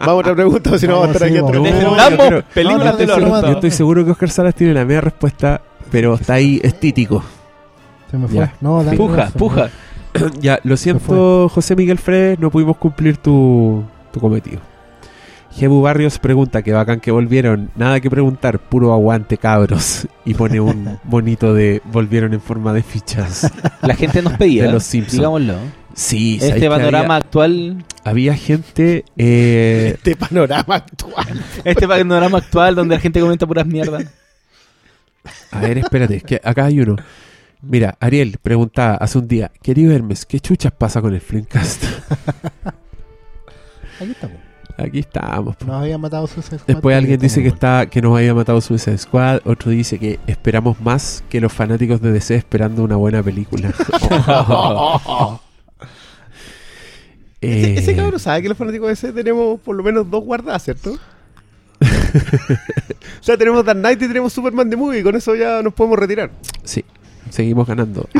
Vamos 0.00 0.06
a 0.08 0.14
otra 0.14 0.34
pregunta, 0.34 0.78
si 0.78 0.86
no 0.86 0.94
vamos 1.00 1.08
a 1.08 1.12
estar 1.12 1.28
aquí 1.28 1.34
Defendamos 1.34 2.44
películas 2.54 2.98
no, 2.98 3.16
no, 3.18 3.31
Yo 3.40 3.52
estoy 3.52 3.70
seguro 3.70 4.04
que 4.04 4.10
Oscar 4.10 4.30
Salas 4.30 4.54
tiene 4.54 4.74
la 4.74 4.84
media 4.84 5.00
respuesta, 5.00 5.62
pero 5.90 6.14
está 6.14 6.34
ahí 6.34 6.60
estítico. 6.62 7.22
Se 8.10 8.18
me 8.18 8.28
fue. 8.28 8.36
Ya. 8.36 8.54
No, 8.60 8.82
dale, 8.82 8.96
Puja, 8.96 9.26
no, 9.26 9.30
puja. 9.32 9.70
ya, 10.40 10.58
lo 10.64 10.76
siento, 10.76 11.48
José 11.48 11.74
Miguel 11.76 11.98
Fredes, 11.98 12.38
no 12.38 12.50
pudimos 12.50 12.76
cumplir 12.76 13.16
tu, 13.16 13.82
tu 14.12 14.20
cometido. 14.20 14.60
Jebu 15.54 15.82
Barrios 15.82 16.18
pregunta, 16.18 16.62
que 16.62 16.72
bacán 16.72 17.00
que 17.00 17.10
volvieron. 17.10 17.70
Nada 17.76 18.00
que 18.00 18.08
preguntar, 18.08 18.58
puro 18.58 18.92
aguante, 18.92 19.36
cabros. 19.36 20.08
Y 20.24 20.34
pone 20.34 20.60
un 20.60 20.98
bonito 21.04 21.52
de 21.52 21.82
volvieron 21.92 22.32
en 22.32 22.40
forma 22.40 22.72
de 22.72 22.82
fichas. 22.82 23.50
La 23.82 23.94
gente 23.94 24.22
nos 24.22 24.32
pedía, 24.34 24.64
De 24.64 24.72
los 24.72 24.84
Simpsons. 24.84 25.18
digámoslo. 25.18 25.54
Sí, 25.94 26.38
¿sabes 26.40 26.54
Este 26.56 26.68
panorama 26.68 27.16
actual, 27.16 27.84
Había, 28.04 28.32
había 28.32 28.34
gente. 28.36 29.04
eh, 29.16 29.92
Este 29.96 30.16
panorama 30.16 30.74
actual. 30.76 31.44
este 31.64 31.86
panorama 31.88 32.38
actual 32.38 32.74
donde 32.74 32.94
la 32.96 33.00
gente 33.00 33.20
comenta 33.20 33.46
puras 33.46 33.66
mierdas. 33.66 34.04
a 35.50 35.60
ver, 35.60 35.78
espérate, 35.78 36.16
es 36.16 36.22
que 36.24 36.40
acá 36.42 36.64
hay 36.66 36.80
uno. 36.80 36.96
Mira, 37.60 37.96
Ariel 38.00 38.38
preguntaba 38.42 38.94
hace 38.96 39.18
un 39.18 39.28
día, 39.28 39.52
querido 39.62 39.92
Hermes, 39.92 40.26
¿qué 40.26 40.40
chuchas 40.40 40.72
pasa 40.72 41.00
con 41.00 41.14
el 41.14 41.20
Flimcast? 41.20 41.84
Aquí 44.00 44.10
estamos. 44.10 44.36
Aquí 44.78 44.98
estamos. 44.98 45.54
po. 45.56 45.66
Nos 45.66 45.82
habían 45.82 46.00
matado 46.00 46.26
Suicide 46.26 46.58
Squad, 46.58 46.66
Después 46.74 46.96
alguien 46.96 47.20
dice 47.20 47.42
que 47.42 47.48
está 47.48 47.86
que 47.86 48.02
nos 48.02 48.16
había 48.16 48.34
matado 48.34 48.60
Suicide 48.60 48.98
Squad, 48.98 49.40
otro 49.44 49.70
dice 49.70 49.98
que 49.98 50.18
esperamos 50.26 50.80
más 50.80 51.22
que 51.28 51.40
los 51.40 51.52
fanáticos 51.52 52.00
de 52.00 52.10
DC 52.10 52.34
esperando 52.34 52.82
una 52.82 52.96
buena 52.96 53.22
película. 53.22 53.72
Eh, 57.42 57.74
ese 57.76 57.94
cabrón 57.96 58.20
sabe 58.20 58.42
que 58.42 58.48
los 58.48 58.56
fanáticos 58.56 58.86
de 58.86 58.92
ese 58.94 59.12
tenemos 59.12 59.60
por 59.60 59.74
lo 59.76 59.82
menos 59.82 60.08
dos 60.08 60.22
guardadas, 60.24 60.62
¿cierto? 60.62 60.92
o 61.80 63.22
sea, 63.22 63.36
tenemos 63.36 63.64
Dark 63.64 63.78
Knight 63.80 64.00
y 64.02 64.08
tenemos 64.08 64.32
Superman 64.32 64.70
de 64.70 64.76
Movie. 64.76 65.02
Con 65.02 65.16
eso 65.16 65.34
ya 65.34 65.62
nos 65.62 65.74
podemos 65.74 65.98
retirar. 65.98 66.30
Sí, 66.62 66.84
seguimos 67.30 67.66
ganando. 67.66 68.08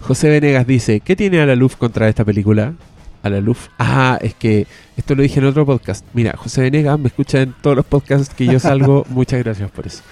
José 0.00 0.28
Venegas 0.28 0.66
dice, 0.66 1.00
¿qué 1.00 1.16
tiene 1.16 1.40
a 1.40 1.46
la 1.46 1.56
luz 1.56 1.76
contra 1.76 2.08
esta 2.08 2.24
película? 2.24 2.74
A 3.22 3.28
la 3.30 3.40
luz. 3.40 3.70
Ah, 3.78 4.18
es 4.20 4.34
que 4.34 4.66
esto 4.96 5.14
lo 5.14 5.22
dije 5.22 5.40
en 5.40 5.46
otro 5.46 5.66
podcast. 5.66 6.04
Mira, 6.14 6.34
José 6.36 6.62
Venegas 6.62 6.98
me 6.98 7.08
escucha 7.08 7.42
en 7.42 7.54
todos 7.60 7.76
los 7.76 7.86
podcasts 7.86 8.34
que 8.34 8.46
yo 8.46 8.58
salgo. 8.58 9.04
Muchas 9.10 9.42
gracias 9.42 9.70
por 9.70 9.86
eso. 9.86 10.02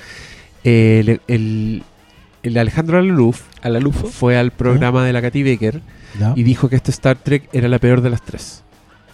El, 0.65 1.21
el- 1.27 1.83
el 2.43 2.57
Alejandro 2.59 2.99
Alaluf 2.99 3.43
A 3.63 3.69
la 3.69 3.81
luz. 3.81 3.97
fue 3.97 4.37
al 4.39 4.51
programa 4.53 5.05
de 5.05 5.13
la 5.13 5.21
Katy 5.23 5.43
Baker 5.43 5.81
Ya. 6.19 6.33
y 6.37 6.43
dijo 6.43 6.69
que 6.69 6.77
este 6.77 6.91
Star 6.91 7.17
Trek 7.17 7.49
era 7.53 7.69
la 7.69 7.79
peor 7.79 8.01
de 8.01 8.11
las 8.11 8.23
tres. 8.23 8.63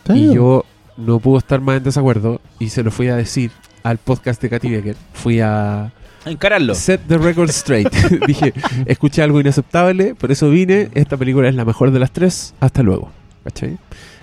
¿En 0.09 0.17
Y 0.17 0.35
yo 0.35 0.65
no 0.97 1.19
pude 1.19 1.39
estar 1.39 1.61
más 1.61 1.79
en 1.79 1.85
desacuerdo 1.85 2.41
y 2.59 2.69
se 2.69 2.83
lo 2.83 2.91
fui 2.91 3.09
a 3.09 3.17
decir 3.17 3.51
al 3.83 3.99
podcast 3.99 4.41
de 4.43 4.51
Katy 4.51 4.77
Baker. 4.77 4.97
Fui 5.13 5.41
a 5.41 5.85
A 5.87 6.31
encararlo. 6.31 6.75
set 6.75 7.01
the 7.09 7.19
record 7.19 7.51
straight. 7.51 7.91
Dije, 8.27 8.53
escuché 8.87 9.23
algo 9.23 9.41
inaceptable, 9.41 10.15
por 10.15 10.31
eso 10.33 10.51
vine. 10.51 10.89
Esta 10.95 11.17
película 11.17 11.49
es 11.49 11.55
la 11.55 11.65
mejor 11.65 11.91
de 11.91 11.99
las 11.99 12.11
tres. 12.13 12.55
Hasta 12.61 12.83
luego. 12.83 13.11
¿Cachai? 13.45 13.77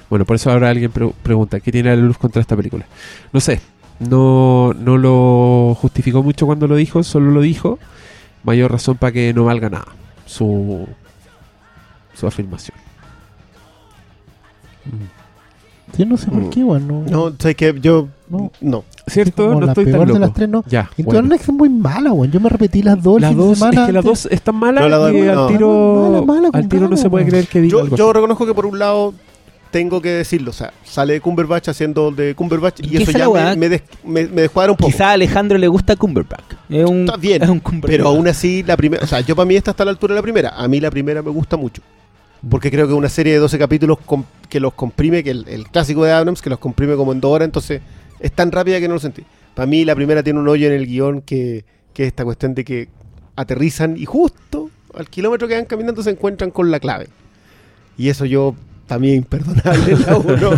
Bueno, 0.10 0.26
por 0.26 0.36
eso 0.36 0.52
ahora 0.52 0.70
alguien 0.70 0.92
pre- 0.92 1.12
pregunta, 1.24 1.60
¿qué 1.60 1.72
tiene 1.72 1.96
la 1.96 2.02
luz 2.02 2.18
contra 2.18 2.42
esta 2.42 2.56
película? 2.56 2.86
No 3.34 3.40
sé. 3.40 3.62
No, 4.00 4.74
no 4.74 4.98
lo 4.98 5.76
justificó 5.80 6.24
mucho 6.24 6.46
cuando 6.48 6.68
lo 6.68 6.76
dijo, 6.76 7.04
solo 7.04 7.30
lo 7.32 7.40
dijo. 7.42 7.78
Mayor 8.44 8.72
razón 8.72 8.98
para 8.98 9.12
que 9.12 9.34
no 9.34 9.46
valga 9.46 9.70
nada 9.70 9.86
su, 10.26 10.88
su 12.14 12.28
afirmación. 12.28 12.78
Sí, 15.96 16.06
no 16.06 16.16
sé 16.18 16.28
por 16.32 16.42
Mm. 16.44 16.50
qué, 16.50 16.64
weón. 16.64 17.06
No, 17.06 17.34
sabes 17.38 17.56
que 17.56 17.76
yo. 17.82 18.08
No. 18.30 18.52
No. 18.62 18.86
¿Cierto? 19.08 19.54
no 19.54 19.60
la 19.62 19.68
estoy 19.74 19.86
peor 19.86 19.98
tan 20.00 20.08
de 20.08 20.14
loco. 20.14 20.20
las 20.20 20.34
tres, 20.34 20.48
no. 20.50 20.64
Ya, 20.68 20.90
Into 20.96 21.12
bueno. 21.12 21.36
es 21.36 21.50
muy 21.50 21.70
mala, 21.70 22.14
weón. 22.14 22.32
Yo 22.32 22.40
me 22.40 22.48
repetí 22.50 22.82
las 22.82 23.02
dos 23.04 23.20
Las 23.20 23.36
dos, 23.36 23.62
es 23.62 23.86
que 23.86 23.92
las 23.92 24.04
dos 24.06 24.26
están 24.28 24.56
malas 24.56 24.84
No, 24.84 24.90
la 24.90 25.12
y 25.12 25.22
no. 25.22 25.42
al 25.44 25.48
tiro, 25.50 26.24
Mala, 26.26 26.26
mala, 26.26 26.50
al 26.54 26.70
tiro 26.70 26.88
no 26.88 26.96
se 26.96 27.10
puede 27.10 27.26
creer 27.26 27.48
que 27.48 27.60
diga 27.60 27.74
Yo, 27.74 27.80
algo 27.82 27.96
yo 27.98 28.14
reconozco 28.14 28.46
que 28.46 28.54
por 28.54 28.66
un 28.66 28.80
lado 28.80 29.14
tengo 29.72 30.02
que 30.02 30.10
decirlo. 30.10 30.52
O 30.52 30.54
sea, 30.54 30.74
sale 30.84 31.20
Cumberbatch 31.22 31.70
haciendo 31.70 32.12
de 32.12 32.36
Cumberbatch 32.36 32.82
y 32.82 32.90
¿Qué 32.90 33.04
eso 33.04 33.12
ya 33.12 33.30
me, 33.30 33.56
me, 33.56 33.70
des- 33.70 33.84
me- 34.04 34.28
me 34.28 34.42
descuadra 34.44 34.72
un 34.72 34.78
poco. 34.78 34.92
Quizá 34.92 35.10
a 35.10 35.12
Alejandro 35.14 35.58
le 35.58 35.68
gusta 35.68 35.96
Cumberbatch. 35.96 36.54
Es 36.70 36.86
un, 36.86 37.02
Está 37.06 37.18
bien, 37.18 37.42
es 37.44 37.50
un 37.50 37.60
Cumberbatch. 37.60 37.90
Pero 37.92 38.08
aún 38.10 38.28
así, 38.28 38.62
la 38.64 38.78
primera. 38.78 39.04
O 39.04 39.08
sea, 39.08 39.22
yo 39.22 39.36
para 39.36 39.46
mí 39.46 39.56
esta 39.56 39.72
está 39.72 39.84
a 39.84 39.86
la 39.86 39.92
altura 39.92 40.14
de 40.14 40.20
la 40.20 40.24
primera. 40.24 40.50
A 40.50 40.68
mí 40.68 40.80
la 40.80 40.92
primera 40.92 41.22
me 41.22 41.32
gusta 41.32 41.58
mucho. 41.58 41.82
Porque 42.50 42.70
creo 42.72 42.88
que 42.88 42.94
una 42.94 43.10
serie 43.10 43.34
de 43.34 43.40
12 43.40 43.58
capítulos 43.60 43.98
que 44.50 44.60
los 44.60 44.74
comprime, 44.74 45.24
que 45.24 45.30
el, 45.32 45.46
el 45.48 45.68
clásico 45.68 46.04
de 46.04 46.12
Abrams, 46.12 46.42
que 46.42 46.50
los 46.50 46.58
comprime 46.60 46.96
como 46.96 47.12
en 47.14 47.22
dos 47.22 47.32
horas, 47.32 47.46
entonces 47.46 47.82
es 48.20 48.32
tan 48.32 48.52
rápida 48.52 48.80
que 48.80 48.88
no 48.88 48.96
lo 48.96 49.00
sentí. 49.00 49.24
Para 49.54 49.68
mí 49.68 49.86
la 49.86 49.94
primera 49.96 50.24
tiene 50.24 50.40
un 50.40 50.48
hoyo 50.48 50.68
en 50.68 50.74
el 50.74 50.88
guion 50.88 51.22
que, 51.22 51.66
que 51.94 52.04
es 52.04 52.08
esta 52.08 52.24
cuestión 52.26 52.56
de 52.56 52.64
que 52.66 52.88
aterrizan 53.36 53.96
y 53.98 54.06
justo 54.06 54.70
al 54.96 55.08
kilómetro 55.10 55.48
que 55.48 55.54
van 55.56 55.66
caminando 55.66 56.02
se 56.04 56.10
encuentran 56.10 56.52
con 56.52 56.72
la 56.72 56.80
clave. 56.80 57.08
Y 57.98 58.10
eso 58.10 58.26
yo 58.26 58.56
también 58.92 59.16
imperdonable 59.18 59.94
en 59.94 60.02
la 60.02 60.18
uno. 60.18 60.52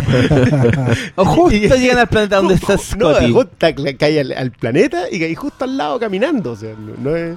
O 1.16 1.24
justo 1.24 1.54
Y- 1.56 1.68
llegan 1.68 1.98
al 1.98 2.08
planeta 2.08 2.36
donde 2.36 2.54
está 2.54 2.74
No, 2.96 3.12
Scotty. 3.14 3.32
justo 3.32 3.50
cla- 3.60 3.96
cae 3.96 4.20
al, 4.20 4.32
al 4.32 4.50
planeta 4.50 5.04
y 5.10 5.20
cae 5.20 5.34
justo 5.34 5.64
al 5.64 5.76
lado 5.76 5.98
caminando. 6.00 6.52
O 6.52 6.56
sea, 6.56 6.74
no, 6.78 6.92
no 7.10 7.16
es. 7.16 7.36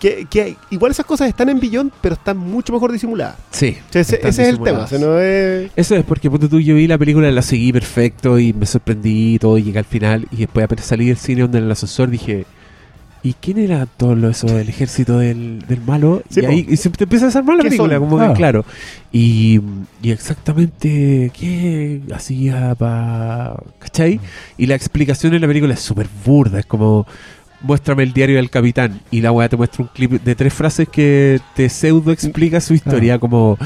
Que, 0.00 0.26
que 0.28 0.56
igual 0.70 0.90
esas 0.90 1.06
cosas 1.06 1.28
están 1.28 1.48
en 1.48 1.60
Beyond, 1.60 1.92
pero 2.00 2.16
están 2.16 2.36
mucho 2.36 2.72
mejor 2.72 2.90
disimuladas. 2.90 3.36
Sí. 3.52 3.76
O 3.88 3.92
sea, 3.92 4.00
ese, 4.02 4.16
es 4.28 4.38
el 4.40 4.58
tema. 4.58 4.80
o 4.80 4.82
disimuladas. 4.82 4.90
sea, 4.90 4.98
no 4.98 5.20
es- 5.20 5.70
Eso 5.76 5.94
es 5.94 6.04
porque 6.04 6.28
ponte 6.28 6.48
tú, 6.48 6.58
yo 6.58 6.74
vi 6.74 6.88
la 6.88 6.98
película, 6.98 7.30
la 7.30 7.40
seguí 7.42 7.72
perfecto 7.72 8.36
y 8.40 8.52
me 8.52 8.66
sorprendí 8.66 9.34
y 9.34 9.38
todo, 9.38 9.58
y 9.58 9.62
llegué 9.62 9.78
al 9.78 9.84
final 9.84 10.26
y 10.32 10.38
después 10.38 10.64
apenas 10.64 10.86
salí 10.86 11.06
del 11.06 11.18
cine 11.18 11.42
donde 11.42 11.58
en 11.58 11.64
el 11.66 11.70
ascensor 11.70 12.10
dije, 12.10 12.46
¿y 13.22 13.34
quién 13.34 13.58
era 13.58 13.86
todo 13.86 14.14
lo- 14.14 14.28
eso 14.30 14.46
del 14.48 14.68
ejército 14.68 15.18
del, 15.18 15.64
del 15.68 15.80
malo? 15.80 16.22
Sí, 16.28 16.40
y 16.40 16.44
ahí 16.44 16.66
y 16.68 16.76
se 16.76 16.90
te 16.90 17.04
empieza 17.04 17.26
a 17.26 17.28
desarmar 17.28 17.56
la 17.56 17.62
¿Qué 17.62 17.68
película, 17.70 17.98
son? 17.98 18.08
como 18.08 18.20
Ah. 18.20 18.28
que 18.28 18.34
claro. 18.34 18.64
Y, 19.12 19.60
y 20.02 20.10
exactamente 20.10 21.30
qué 21.38 22.00
hacía 22.14 22.74
para... 22.74 23.54
¿Cachai? 23.78 24.20
Y 24.58 24.66
la 24.66 24.74
explicación 24.74 25.34
en 25.34 25.40
la 25.40 25.46
película 25.46 25.74
es 25.74 25.80
súper 25.80 26.08
burda, 26.24 26.58
es 26.58 26.66
como... 26.66 27.06
Muéstrame 27.64 28.02
el 28.02 28.12
diario 28.12 28.38
del 28.38 28.50
capitán 28.50 29.02
y 29.12 29.20
la 29.20 29.30
weá 29.30 29.48
te 29.48 29.56
muestra 29.56 29.84
un 29.84 29.90
clip 29.94 30.10
de 30.20 30.34
tres 30.34 30.52
frases 30.52 30.88
que 30.88 31.38
te 31.54 31.68
pseudo 31.68 32.10
explica 32.10 32.60
su 32.60 32.74
historia 32.74 33.20
como 33.20 33.56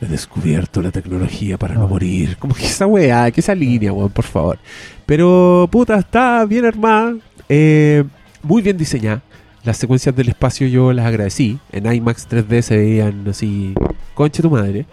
he 0.00 0.06
descubierto 0.06 0.80
la 0.80 0.90
tecnología 0.90 1.58
para 1.58 1.74
no 1.74 1.84
Ah. 1.84 1.86
morir. 1.86 2.38
Como 2.38 2.54
que 2.54 2.64
esa 2.64 2.86
weá, 2.86 3.30
que 3.30 3.40
esa 3.42 3.54
línea, 3.54 3.92
weón, 3.92 4.08
por 4.08 4.24
favor. 4.24 4.58
Pero, 5.04 5.68
puta, 5.70 5.98
está 5.98 6.46
bien 6.46 6.64
armada, 6.64 7.14
eh, 7.50 8.04
muy 8.42 8.62
bien 8.62 8.76
diseñada. 8.76 9.22
Las 9.64 9.76
secuencias 9.76 10.14
del 10.16 10.28
espacio 10.28 10.66
yo 10.66 10.92
las 10.92 11.06
agradecí. 11.06 11.58
En 11.70 11.92
IMAX 11.92 12.28
3D 12.28 12.62
se 12.62 12.76
veían 12.76 13.24
así, 13.28 13.74
conche 14.14 14.42
tu 14.42 14.50
madre. 14.50 14.86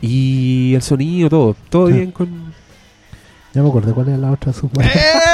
Y 0.00 0.72
el 0.74 0.82
sonido, 0.82 1.28
todo, 1.28 1.56
todo 1.68 1.88
Sí. 1.88 1.92
bien 1.94 2.10
con... 2.10 2.50
Ya 3.52 3.62
me 3.62 3.68
acordé 3.68 3.92
cuál 3.92 4.08
era 4.08 4.16
la 4.16 4.30
otra 4.30 4.52
super. 4.52 4.88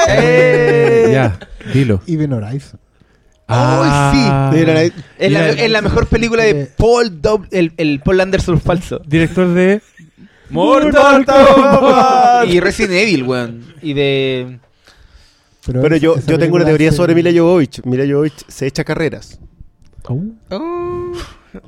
¡Eh! 0.08 1.08
ya, 1.12 1.38
dilo. 1.72 2.00
Even 2.06 2.32
Horizon. 2.32 2.80
Ah, 3.46 4.50
sí. 4.52 4.58
Es 5.18 5.30
la, 5.30 5.48
es 5.50 5.70
la 5.70 5.82
mejor 5.82 6.06
película 6.08 6.42
de 6.42 6.62
eh, 6.62 6.70
Paul 6.76 7.22
Dob 7.22 7.46
el, 7.52 7.72
el 7.76 8.00
Paul 8.00 8.20
Anderson 8.20 8.60
falso. 8.60 9.00
Director 9.06 9.46
de... 9.54 9.80
Mortal 10.50 11.24
Kombat. 11.24 12.46
Y 12.48 12.58
Resident 12.60 12.92
Evil, 12.94 13.22
weón. 13.24 13.64
Y 13.82 13.94
de. 13.94 14.58
Pero 15.72 15.86
esa- 15.96 15.96
yo, 16.02 16.16
yo 16.26 16.38
tengo 16.38 16.56
una 16.56 16.64
teoría 16.64 16.92
sobre 16.92 17.14
Mila 17.14 17.30
Jovovich. 17.34 17.82
Mila 17.84 18.04
Jovovich 18.08 18.44
se 18.48 18.66
echa 18.66 18.84
carreras. 18.84 19.40
Oh. 20.08 20.22
Oh, 20.50 21.12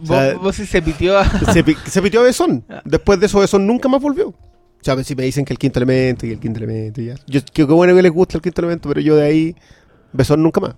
O 0.02 0.06
sea, 0.06 0.34
vos, 0.34 0.42
vos 0.42 0.56
sí 0.56 0.66
se 0.66 0.80
pitió 0.82 1.18
a. 1.18 1.24
se, 1.52 1.64
pi- 1.64 1.76
se 1.86 2.00
pitió 2.02 2.20
a 2.20 2.24
Besón. 2.24 2.64
Después 2.84 3.18
de 3.20 3.26
eso, 3.26 3.40
Besón 3.40 3.66
nunca 3.66 3.88
más 3.88 4.00
volvió. 4.00 4.28
O 4.28 4.36
sea, 4.82 5.02
si 5.02 5.14
me 5.16 5.24
dicen 5.24 5.44
que 5.44 5.52
el 5.52 5.58
quinto 5.58 5.80
elemento 5.80 6.24
y 6.26 6.30
el 6.30 6.38
quinto 6.38 6.58
elemento 6.62 7.00
y 7.00 7.06
ya. 7.06 7.14
Yo, 7.26 7.40
que 7.44 7.66
qué 7.66 7.72
bueno 7.72 7.94
que 7.96 8.02
les 8.02 8.12
gusta 8.12 8.36
el 8.38 8.42
quinto 8.42 8.60
elemento, 8.60 8.88
pero 8.88 9.00
yo 9.00 9.16
de 9.16 9.24
ahí, 9.26 9.56
Besón 10.12 10.42
nunca 10.42 10.60
más. 10.60 10.74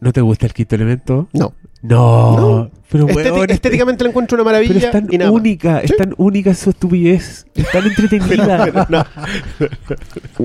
¿No 0.00 0.12
te 0.12 0.20
gusta 0.20 0.46
el 0.46 0.52
quinto 0.52 0.74
elemento? 0.74 1.28
No. 1.32 1.54
No. 1.88 2.36
No. 2.36 2.70
Pero, 2.88 3.08
Estéti- 3.08 3.32
weón, 3.32 3.50
estéticamente 3.50 4.04
la 4.04 4.10
encuentro 4.10 4.36
una 4.36 4.44
maravilla. 4.44 4.72
Pero 4.74 4.86
es 4.86 4.92
tan 4.92 5.08
y 5.12 5.18
nada 5.18 5.30
más. 5.32 5.40
única, 5.40 5.80
es 5.80 5.96
tan 5.96 6.14
única 6.18 6.54
su 6.54 6.70
estupidez, 6.70 7.46
es 7.54 7.70
tan 7.72 7.84
entretenida. 7.86 8.64
Pero 8.64 8.86
no, 8.88 9.04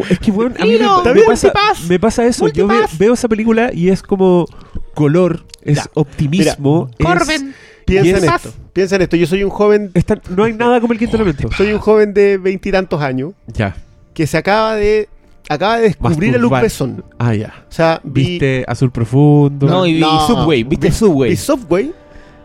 es 0.09 0.19
que, 0.19 0.31
weón, 0.31 0.55
a 0.59 0.63
mí 0.65 0.71
Mira, 0.71 0.87
me, 0.89 0.97
está 0.97 1.13
me 1.13 1.21
pasa, 1.23 1.53
me 1.87 1.99
pasa 1.99 2.25
eso. 2.25 2.47
Yo 2.47 2.67
veo 2.97 3.13
esa 3.13 3.27
película 3.27 3.69
y 3.73 3.89
es 3.89 4.01
como 4.01 4.47
color, 4.95 5.45
es 5.61 5.77
Ya. 5.77 5.85
optimismo. 5.93 6.89
es- 6.97 7.05
Corben. 7.05 7.53
piensa 7.85 8.17
en 8.17 8.23
es- 8.25 8.31
esto. 8.35 8.53
Piensa 8.73 8.95
en 8.95 9.01
esto. 9.03 9.15
Yo 9.17 9.27
soy 9.27 9.43
un 9.43 9.49
joven, 9.51 9.91
no 10.35 10.43
hay 10.45 10.53
nada 10.53 10.81
como 10.81 10.93
el 10.93 10.99
quinto 10.99 11.17
elemento. 11.17 11.49
soy 11.55 11.71
un 11.73 11.79
joven 11.79 12.13
de 12.13 12.37
veintitantos 12.37 13.01
años 13.01 13.33
Ya. 13.47 13.75
que 14.15 14.25
se 14.25 14.37
acaba 14.37 14.75
de 14.75 15.09
acaba 15.53 15.77
de 15.77 15.83
descubrir 15.83 16.35
a 16.35 16.37
Luc. 16.37 16.51
Besson. 16.59 17.03
Ah, 17.19 17.33
ya. 17.33 17.53
O 17.69 17.71
sea, 17.71 17.99
vi, 18.03 18.23
Viste 18.23 18.65
Azul 18.67 18.91
Profundo. 18.91 19.67
No, 19.67 19.85
y, 19.85 19.99
No. 19.99 20.25
Subway. 20.27 20.63
¿Viste 20.63 20.87
Vi- 20.89 20.93
Subway? 20.93 21.29
vi 21.31 21.35
Subway, 21.37 21.91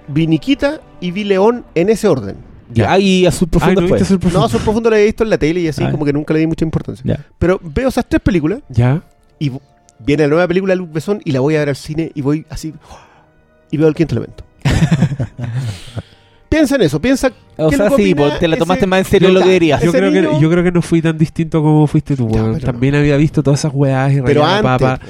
vi 0.08 0.26
Nikita 0.26 0.80
y 1.00 1.10
vi 1.10 1.24
León 1.24 1.64
en 1.74 1.88
ese 1.90 2.08
orden. 2.08 2.36
ya. 2.72 2.92
Ah, 2.92 2.98
y 2.98 3.26
Azul 3.26 3.46
Ay, 3.46 3.50
Profundo 3.58 3.80
¿no 3.82 3.88
fue. 3.88 3.98
viste 3.98 4.04
Azul 4.04 4.16
No, 4.16 4.20
Profundo? 4.20 4.46
Azul 4.46 4.60
Profundo 4.60 4.90
lo 4.90 4.96
he 4.96 5.04
visto 5.04 5.24
en 5.24 5.30
la 5.30 5.38
tele 5.38 5.60
y 5.60 5.68
así 5.68 5.84
Ah. 5.84 5.90
como 5.90 6.04
que 6.04 6.12
nunca 6.12 6.34
le 6.34 6.40
di 6.40 6.46
mucha 6.46 6.64
importancia. 6.64 7.02
Ya. 7.06 7.24
Pero 7.38 7.60
veo 7.62 7.88
esas 7.88 8.04
tres 8.08 8.20
películas 8.22 8.60
Ya. 8.68 9.02
y 9.38 9.52
viene 10.00 10.24
la 10.24 10.28
nueva 10.28 10.48
película 10.48 10.72
de 10.72 10.76
Luc 10.78 10.92
Besson 10.92 11.20
y 11.24 11.32
la 11.32 11.40
voy 11.40 11.54
a 11.56 11.60
ver 11.60 11.68
al 11.70 11.76
cine 11.76 12.10
y 12.14 12.20
voy 12.22 12.44
así 12.50 12.74
y 13.70 13.76
veo 13.76 13.88
el 13.88 13.94
quinto 13.94 14.14
elemento. 14.14 14.44
piensa 16.48 16.76
en 16.76 16.82
eso, 16.82 17.00
piensa 17.00 17.32
O 17.56 17.70
¿Qué 17.70 17.76
sea, 17.76 17.90
sí, 17.90 18.14
te 18.14 18.48
la 18.48 18.54
ese- 18.54 18.56
tomaste 18.58 18.86
más 18.86 18.98
en 19.00 19.04
serio 19.06 19.28
lo 19.30 19.40
que 19.40 19.46
querías. 19.48 19.80
Yo 19.82 19.88
Ese 19.90 19.98
creo, 19.98 20.12
que, 20.12 20.40
yo 20.40 20.50
creo 20.50 20.62
que 20.62 20.72
no 20.72 20.82
fui 20.82 21.00
tan 21.00 21.16
distinto 21.16 21.62
como 21.62 21.86
fuiste 21.86 22.14
tú, 22.16 22.28
Ya, 22.28 22.58
También 22.58 22.94
había 22.94 23.16
visto 23.16 23.42
todas 23.42 23.60
esas 23.60 23.72
weas 23.74 24.12
y 24.12 24.20
pero 24.22 24.44
antes, 24.44 24.62
papa. 24.62 25.00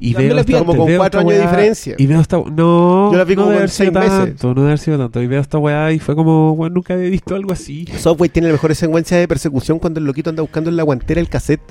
Y 0.00 0.12
veo 0.14 0.34
las 0.34 0.40
esta- 0.46 0.52
vi 0.52 0.64
como 0.66 0.76
con 0.76 0.86
veo 0.86 0.98
cuatro 0.98 1.20
años 1.20 1.32
de 1.32 1.40
diferencia. 1.40 1.94
Y 1.98 2.06
veo 2.06 2.20
esta. 2.20 2.36
No, 2.36 3.10
Yo 3.10 3.16
la 3.16 3.24
vi 3.24 3.34
no 3.36 3.42
como 3.42 3.52
debe 3.52 3.54
con 3.54 3.56
haber 3.56 3.70
sido 3.70 3.92
seis 3.92 3.92
meses. 4.10 4.18
tanto. 4.28 4.48
No 4.48 4.54
debe 4.54 4.66
haber 4.66 4.78
sido 4.78 4.98
tanto. 4.98 5.22
Y 5.22 5.26
veo 5.26 5.40
esta 5.40 5.58
weá 5.58 5.92
y 5.92 5.98
fue 5.98 6.14
como, 6.14 6.52
weón, 6.52 6.74
nunca 6.74 6.92
había 6.94 7.08
visto 7.08 7.34
algo 7.34 7.52
así. 7.52 7.86
Subway 7.98 8.28
tiene 8.28 8.48
la 8.48 8.52
mejor 8.52 8.74
secuencia 8.74 9.16
de 9.16 9.26
persecución 9.26 9.78
cuando 9.78 10.00
el 10.00 10.06
loquito 10.06 10.28
anda 10.30 10.42
buscando 10.42 10.68
en 10.70 10.76
la 10.76 10.82
guantera 10.82 11.20
el 11.20 11.28
cassette. 11.28 11.62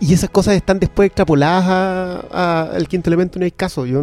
Y 0.00 0.12
esas 0.12 0.28
cosas 0.30 0.54
están 0.54 0.78
después 0.78 1.06
extrapoladas 1.06 2.24
al 2.30 2.86
quinto 2.88 3.08
elemento, 3.10 3.38
no 3.38 3.44
hay 3.44 3.50
caso. 3.50 3.86
Yo, 3.86 4.02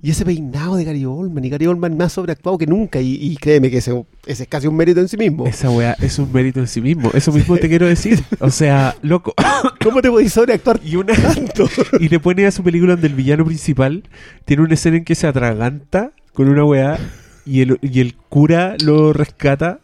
y 0.00 0.10
ese 0.10 0.24
peinado 0.24 0.76
de 0.76 0.84
Gary 0.84 1.04
Oldman, 1.04 1.44
y 1.44 1.48
Gary 1.50 1.66
Oldman 1.66 1.96
más 1.96 2.12
sobreactuado 2.12 2.56
que 2.56 2.66
nunca. 2.66 3.00
Y, 3.00 3.14
y 3.14 3.36
créeme 3.36 3.70
que 3.70 3.78
ese, 3.78 4.04
ese 4.26 4.44
es 4.44 4.48
casi 4.48 4.66
un 4.68 4.76
mérito 4.76 5.00
en 5.00 5.08
sí 5.08 5.16
mismo. 5.16 5.44
Esa 5.46 5.70
weá 5.70 5.96
es 6.00 6.18
un 6.18 6.32
mérito 6.32 6.60
en 6.60 6.68
sí 6.68 6.80
mismo. 6.80 7.10
Eso 7.14 7.32
mismo 7.32 7.56
te 7.56 7.68
quiero 7.68 7.86
decir. 7.86 8.22
O 8.40 8.50
sea, 8.50 8.94
loco. 9.02 9.34
¿Cómo 9.82 10.00
te 10.00 10.08
podés 10.10 10.32
sobreactuar 10.32 10.80
Y 10.84 10.94
una. 10.96 11.14
tanto? 11.14 11.68
Y 11.98 12.08
le 12.08 12.20
pone 12.20 12.46
a 12.46 12.50
su 12.52 12.62
película 12.62 12.92
donde 12.92 13.08
el 13.08 13.14
villano 13.14 13.44
principal 13.44 14.04
tiene 14.44 14.62
una 14.62 14.74
escena 14.74 14.96
en 14.98 15.04
que 15.04 15.14
se 15.16 15.26
atraganta 15.26 16.12
con 16.32 16.48
una 16.48 16.64
weá 16.64 16.98
y 17.44 17.62
el, 17.62 17.78
y 17.82 18.00
el 18.00 18.14
cura 18.14 18.76
lo 18.84 19.12
rescata. 19.12 19.80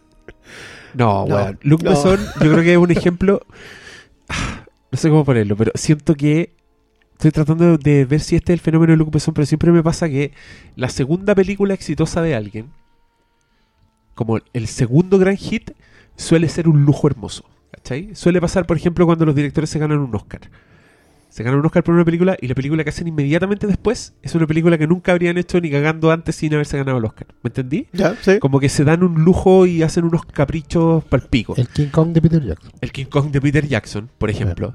No, 0.94 1.26
No, 1.26 1.34
weón. 1.34 1.58
Luke 1.62 1.82
no. 1.84 1.90
Besson, 1.90 2.20
yo 2.40 2.52
creo 2.52 2.62
que 2.62 2.72
es 2.72 2.78
un 2.78 2.90
ejemplo. 2.92 3.40
No 4.92 4.98
sé 4.98 5.08
cómo 5.08 5.24
ponerlo, 5.24 5.56
pero 5.56 5.72
siento 5.74 6.14
que 6.14 6.54
estoy 7.14 7.30
tratando 7.30 7.78
de 7.78 8.04
ver 8.04 8.20
si 8.20 8.36
este 8.36 8.52
es 8.52 8.58
el 8.58 8.60
fenómeno 8.60 8.92
de 8.92 8.96
Luc 8.98 9.12
Besson, 9.12 9.34
pero 9.34 9.46
siempre 9.46 9.72
me 9.72 9.82
pasa 9.82 10.08
que 10.08 10.32
la 10.76 10.88
segunda 10.88 11.34
película 11.34 11.74
exitosa 11.74 12.22
de 12.22 12.34
alguien, 12.34 12.70
como 14.14 14.38
el 14.52 14.66
segundo 14.68 15.18
gran 15.18 15.36
hit, 15.36 15.72
suele 16.16 16.48
ser 16.48 16.68
un 16.68 16.84
lujo 16.84 17.06
hermoso. 17.06 17.44
¿Cachai? 17.70 18.14
Suele 18.14 18.40
pasar, 18.40 18.66
por 18.66 18.76
ejemplo, 18.76 19.04
cuando 19.06 19.26
los 19.26 19.34
directores 19.34 19.70
se 19.70 19.78
ganan 19.78 19.98
un 19.98 20.14
Oscar. 20.14 20.42
Se 21.28 21.42
ganan 21.42 21.58
un 21.58 21.66
Oscar 21.66 21.82
por 21.82 21.94
una 21.94 22.04
película 22.04 22.36
y 22.40 22.46
la 22.46 22.54
película 22.54 22.84
que 22.84 22.90
hacen 22.90 23.08
inmediatamente 23.08 23.66
después 23.66 24.14
es 24.22 24.34
una 24.36 24.46
película 24.46 24.78
que 24.78 24.86
nunca 24.86 25.10
habrían 25.10 25.36
hecho 25.36 25.60
ni 25.60 25.68
cagando 25.68 26.12
antes 26.12 26.36
sin 26.36 26.54
haberse 26.54 26.76
ganado 26.76 26.98
el 26.98 27.04
Oscar. 27.04 27.26
¿Me 27.42 27.48
entendí? 27.48 27.88
Ya, 27.92 28.14
sí. 28.20 28.38
Como 28.38 28.60
que 28.60 28.68
se 28.68 28.84
dan 28.84 29.02
un 29.02 29.24
lujo 29.24 29.66
y 29.66 29.82
hacen 29.82 30.04
unos 30.04 30.24
caprichos 30.24 31.02
palpico. 31.04 31.56
El 31.56 31.66
King 31.66 31.88
Kong 31.88 32.12
de 32.12 32.22
Peter 32.22 32.44
Jackson. 32.44 32.70
El 32.80 32.92
King 32.92 33.06
Kong 33.06 33.32
de 33.32 33.40
Peter 33.40 33.66
Jackson, 33.66 34.08
por 34.16 34.30
ejemplo. 34.30 34.74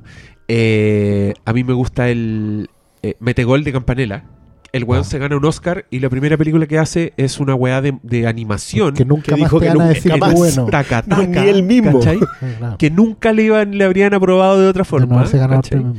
Eh, 0.52 1.34
a 1.46 1.54
mí 1.54 1.64
me 1.64 1.74
gusta 1.74 2.10
el 2.10 2.70
eh, 3.04 3.16
Metegol 3.20 3.64
de 3.64 3.72
Campanella. 3.72 4.24
El 4.72 4.84
weón 4.84 5.02
Ah. 5.02 5.04
se 5.06 5.18
gana 5.18 5.36
un 5.38 5.46
Oscar 5.46 5.86
y 5.90 6.00
la 6.00 6.10
primera 6.10 6.38
película 6.38 6.68
que 6.68 6.78
hace 6.78 7.14
es 7.18 7.40
una 7.40 7.56
weá 7.56 7.82
de, 7.82 7.98
de 8.04 8.28
animación. 8.28 8.94
Que 8.94 9.06
nunca 9.06 9.24
que 9.24 9.32
más 9.32 9.40
dijo 9.40 9.60
te 9.60 9.66
que 9.66 9.70
van 9.70 9.82
a 9.82 9.84
nunca 9.86 9.94
decir 9.96 10.18
más. 10.20 10.30
que 10.30 10.36
bueno. 10.36 10.66
Taca, 10.66 11.04
No, 11.08 11.16
taca, 11.18 11.28
ni 11.44 11.50
él 11.50 11.64
mismo. 11.64 12.00
¿cachai? 12.00 12.20
Claro. 12.60 12.78
Que 12.78 12.90
nunca 12.92 13.32
le, 13.32 13.44
iban, 13.44 13.78
le 13.78 13.84
habrían 13.84 14.14
aprobado 14.14 14.60
de 14.60 14.68
otra 14.68 14.82
De 14.84 14.90
forma. 14.90 15.24
premio. 15.24 15.94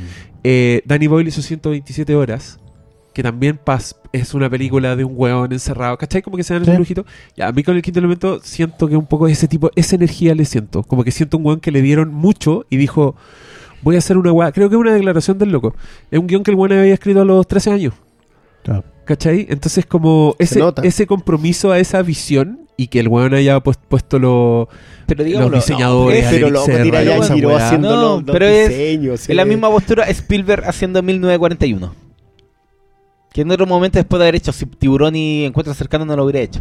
Eh, 0.45 0.83
Danny 0.85 1.07
Boyle 1.07 1.29
hizo 1.29 1.43
127 1.43 2.15
horas. 2.15 2.59
Que 3.13 3.25
también 3.25 3.59
pas- 3.59 3.97
es 4.13 4.35
una 4.35 4.49
película 4.49 4.95
de 4.95 5.03
un 5.05 5.15
weón 5.17 5.53
encerrado. 5.53 5.97
¿Cachai? 5.99 6.23
Como 6.23 6.37
que 6.37 6.45
se 6.45 6.55
dan 6.55 6.65
Sí. 6.65 6.71
ese 6.71 6.79
lujito. 6.79 7.05
A 7.41 7.51
mí 7.51 7.65
con 7.65 7.75
el 7.75 7.83
quinto 7.83 7.99
elemento 7.99 8.39
siento 8.43 8.87
que 8.89 8.97
un 8.97 9.07
poco 9.07 9.27
ese 9.27 9.49
tipo, 9.49 9.71
esa 9.75 9.97
energía 9.97 10.33
le 10.37 10.45
siento. 10.45 10.85
Como 10.85 11.03
que 11.03 11.11
siento 11.11 11.39
un 11.39 11.47
weón 11.47 11.61
que 11.61 11.73
le 11.73 11.83
dieron 11.83 12.15
mucho 12.15 12.67
y 12.71 12.77
dijo, 12.77 13.17
voy 13.83 13.97
a 13.97 13.99
hacer 13.99 14.17
una 14.17 14.33
weá. 14.33 14.53
Creo 14.53 14.69
que 14.69 14.77
es 14.77 14.81
una 14.81 14.93
declaración 14.95 15.39
del 15.39 15.51
loco. 15.51 15.75
Es 16.11 16.19
un 16.19 16.27
guion 16.27 16.43
que 16.43 16.51
el 16.51 16.57
weón 16.57 16.73
había 16.79 16.95
escrito 16.95 17.21
a 17.21 17.25
los 17.25 17.47
13 17.47 17.71
años. 17.73 17.95
Claro. 18.63 18.85
¿Cachai? 19.05 19.47
Entonces 19.49 19.87
como 19.87 20.37
Se 20.39 20.45
ese, 20.45 20.61
ese 20.85 21.07
compromiso 21.07 21.73
a 21.73 21.79
esa 21.79 22.01
visión 22.03 22.61
y 22.77 22.87
que 22.89 23.01
el 23.01 23.09
weón 23.09 23.35
haya 23.35 23.59
pues- 23.61 23.79
puesto 23.89 24.19
lo- 24.19 24.69
Pero 25.07 25.25
los 25.25 25.53
diseñadores, 25.53 26.25
no, 26.25 26.31
Pero 26.31 26.51
lo 26.51 26.65
tira 26.65 27.03
y 27.03 27.07
ya 27.07 27.23
giró 27.35 27.57
haciendo 27.57 27.89
No, 27.97 28.03
los, 28.03 28.23
los 28.25 28.33
pero 28.33 28.47
es- 28.47 28.69
diseños. 28.69 29.29
En 29.29 29.37
la 29.37 29.45
misma 29.45 29.69
postura 29.71 30.05
Spielberg 30.09 30.65
haciendo 30.67 31.03
1941. 31.03 31.93
Que 33.33 33.43
en 33.43 33.51
otro 33.51 33.67
momento 33.67 33.99
después 33.99 34.19
de 34.19 34.25
haber 34.25 34.35
hecho 34.37 34.53
si 34.53 34.67
Tiburón 34.67 35.15
y 35.17 35.45
Encuentro 35.45 35.73
Cercano 35.75 36.05
no 36.05 36.17
lo 36.17 36.25
hubiera 36.25 36.41
hecho. 36.41 36.61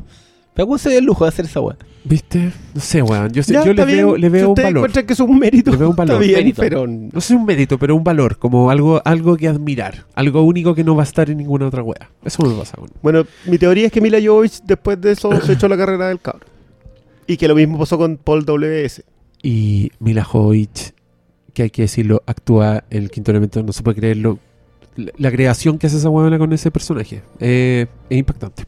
Pero 0.53 0.65
¿cómo 0.67 0.77
se 0.77 0.89
dio 0.89 0.99
el 0.99 1.05
lujo 1.05 1.23
de 1.23 1.30
hacer 1.30 1.45
esa 1.45 1.61
weá? 1.61 1.77
¿Viste? 2.03 2.51
No 2.73 2.81
sé, 2.81 3.01
weón. 3.01 3.31
Yo, 3.31 3.43
sé- 3.43 3.53
Ya, 3.53 3.63
yo 3.63 3.71
está 3.71 3.85
le 3.85 3.93
bien. 3.93 4.05
veo, 4.07 4.17
le 4.17 4.27
Si 4.27 4.31
veo 4.34 4.49
un 4.49 4.55
valor. 4.55 4.91
que 4.91 5.13
es 5.13 5.19
un 5.19 5.38
mérito, 5.39 5.71
Le 5.71 5.77
veo 5.77 5.89
un 5.91 5.95
valor. 5.95 6.15
está 6.15 6.26
bien, 6.26 6.39
Mérito. 6.39 6.61
pero... 6.61 6.88
No 6.88 7.21
sé 7.21 7.35
un 7.35 7.45
mérito, 7.45 7.77
pero 7.77 7.95
un 7.95 8.03
valor, 8.03 8.38
como 8.38 8.69
algo, 8.71 9.01
algo 9.05 9.38
que 9.38 9.47
admirar, 9.47 10.05
algo 10.15 10.41
único 10.43 10.73
que 10.76 10.84
no 10.84 10.95
va 10.95 11.03
a 11.03 11.05
estar 11.05 11.30
en 11.30 11.38
ninguna 11.38 11.67
otra 11.67 11.84
wea. 11.84 12.09
Eso 12.23 12.43
me 12.43 12.53
pasa 12.55 12.77
con. 12.77 12.89
Bueno, 13.01 13.26
mi 13.45 13.57
teoría 13.57 13.85
es 13.88 13.91
que 13.91 14.01
Mila 14.01 14.17
Jovovich 14.23 14.61
después 14.63 14.99
de 14.99 15.11
eso 15.11 15.30
se 15.41 15.53
echó 15.53 15.67
la 15.67 15.77
carrera 15.77 16.07
del 16.07 16.19
cabro. 16.19 16.45
Y 17.27 17.38
que 17.38 17.47
lo 17.47 17.55
mismo 17.55 17.77
pasó 17.77 17.97
con 17.97 18.17
Paul 18.17 18.43
W.S. 18.43 19.03
Y 19.43 19.91
Mila 19.99 20.23
Jovovich, 20.23 20.93
que 21.53 21.63
hay 21.63 21.69
que 21.69 21.84
decirlo, 21.84 22.23
actúa 22.26 22.84
en 22.89 23.03
el 23.03 23.11
quinto 23.11 23.31
elemento, 23.31 23.61
no 23.61 23.71
se 23.71 23.84
puede 23.84 23.97
creerlo. 23.97 24.39
La, 24.95 25.11
la 25.17 25.31
creación 25.31 25.77
que 25.77 25.88
hace 25.88 25.97
esa 25.97 26.09
weona 26.09 26.38
con 26.39 26.51
ese 26.53 26.71
personaje 26.71 27.21
eh, 27.39 27.85
es 28.09 28.17
impactante. 28.17 28.63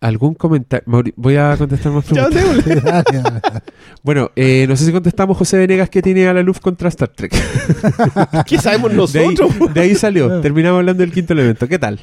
¿Algún 0.00 0.34
comentario? 0.34 0.84
Voy 1.16 1.36
a 1.36 1.56
contestar 1.58 1.92
más 1.92 2.06
Ya, 2.10 2.28
preguntas. 2.28 3.04
Bueno, 4.02 4.30
eh, 4.34 4.64
no 4.66 4.74
sé 4.76 4.86
si 4.86 4.92
contestamos 4.92 5.36
José 5.36 5.58
Venegas 5.58 5.90
que 5.90 6.00
tiene 6.00 6.26
a 6.26 6.32
la 6.32 6.42
luz 6.42 6.58
contra 6.58 6.88
Star 6.88 7.08
Trek. 7.08 7.32
¿Qué 8.46 8.56
sabemos 8.58 9.12
De 9.12 9.20
ahí, 9.20 9.34
nosotros? 9.34 9.74
de 9.74 9.80
ahí 9.80 9.94
salió. 9.94 10.40
Terminamos 10.40 10.78
hablando 10.78 11.02
del 11.02 11.12
quinto 11.12 11.34
elemento. 11.34 11.68
¿Qué 11.68 11.78
tal? 11.78 12.00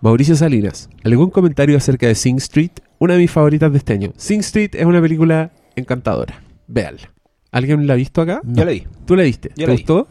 Mauricio 0.00 0.36
Salinas. 0.36 0.88
¿Algún 1.02 1.30
comentario 1.30 1.76
acerca 1.76 2.06
de 2.06 2.14
Sing 2.14 2.36
Street? 2.36 2.70
Una 3.00 3.14
de 3.14 3.20
mis 3.20 3.30
favoritas 3.32 3.72
de 3.72 3.78
este 3.78 3.94
año. 3.94 4.12
Sing 4.16 4.40
Street 4.40 4.70
es 4.74 4.86
una 4.86 5.00
película 5.02 5.50
encantadora. 5.74 6.40
Véanla. 6.68 7.10
¿Alguien 7.50 7.84
la 7.88 7.94
ha 7.94 7.96
visto 7.96 8.20
acá? 8.22 8.40
No. 8.44 8.54
Yo 8.58 8.64
la 8.64 8.70
vi. 8.70 8.86
¿Tú 9.06 9.16
la 9.16 9.24
viste? 9.24 9.48
Yo 9.50 9.54
¿Te 9.54 9.62
la 9.66 9.72
vi. 9.72 9.78
gustó? 9.78 10.06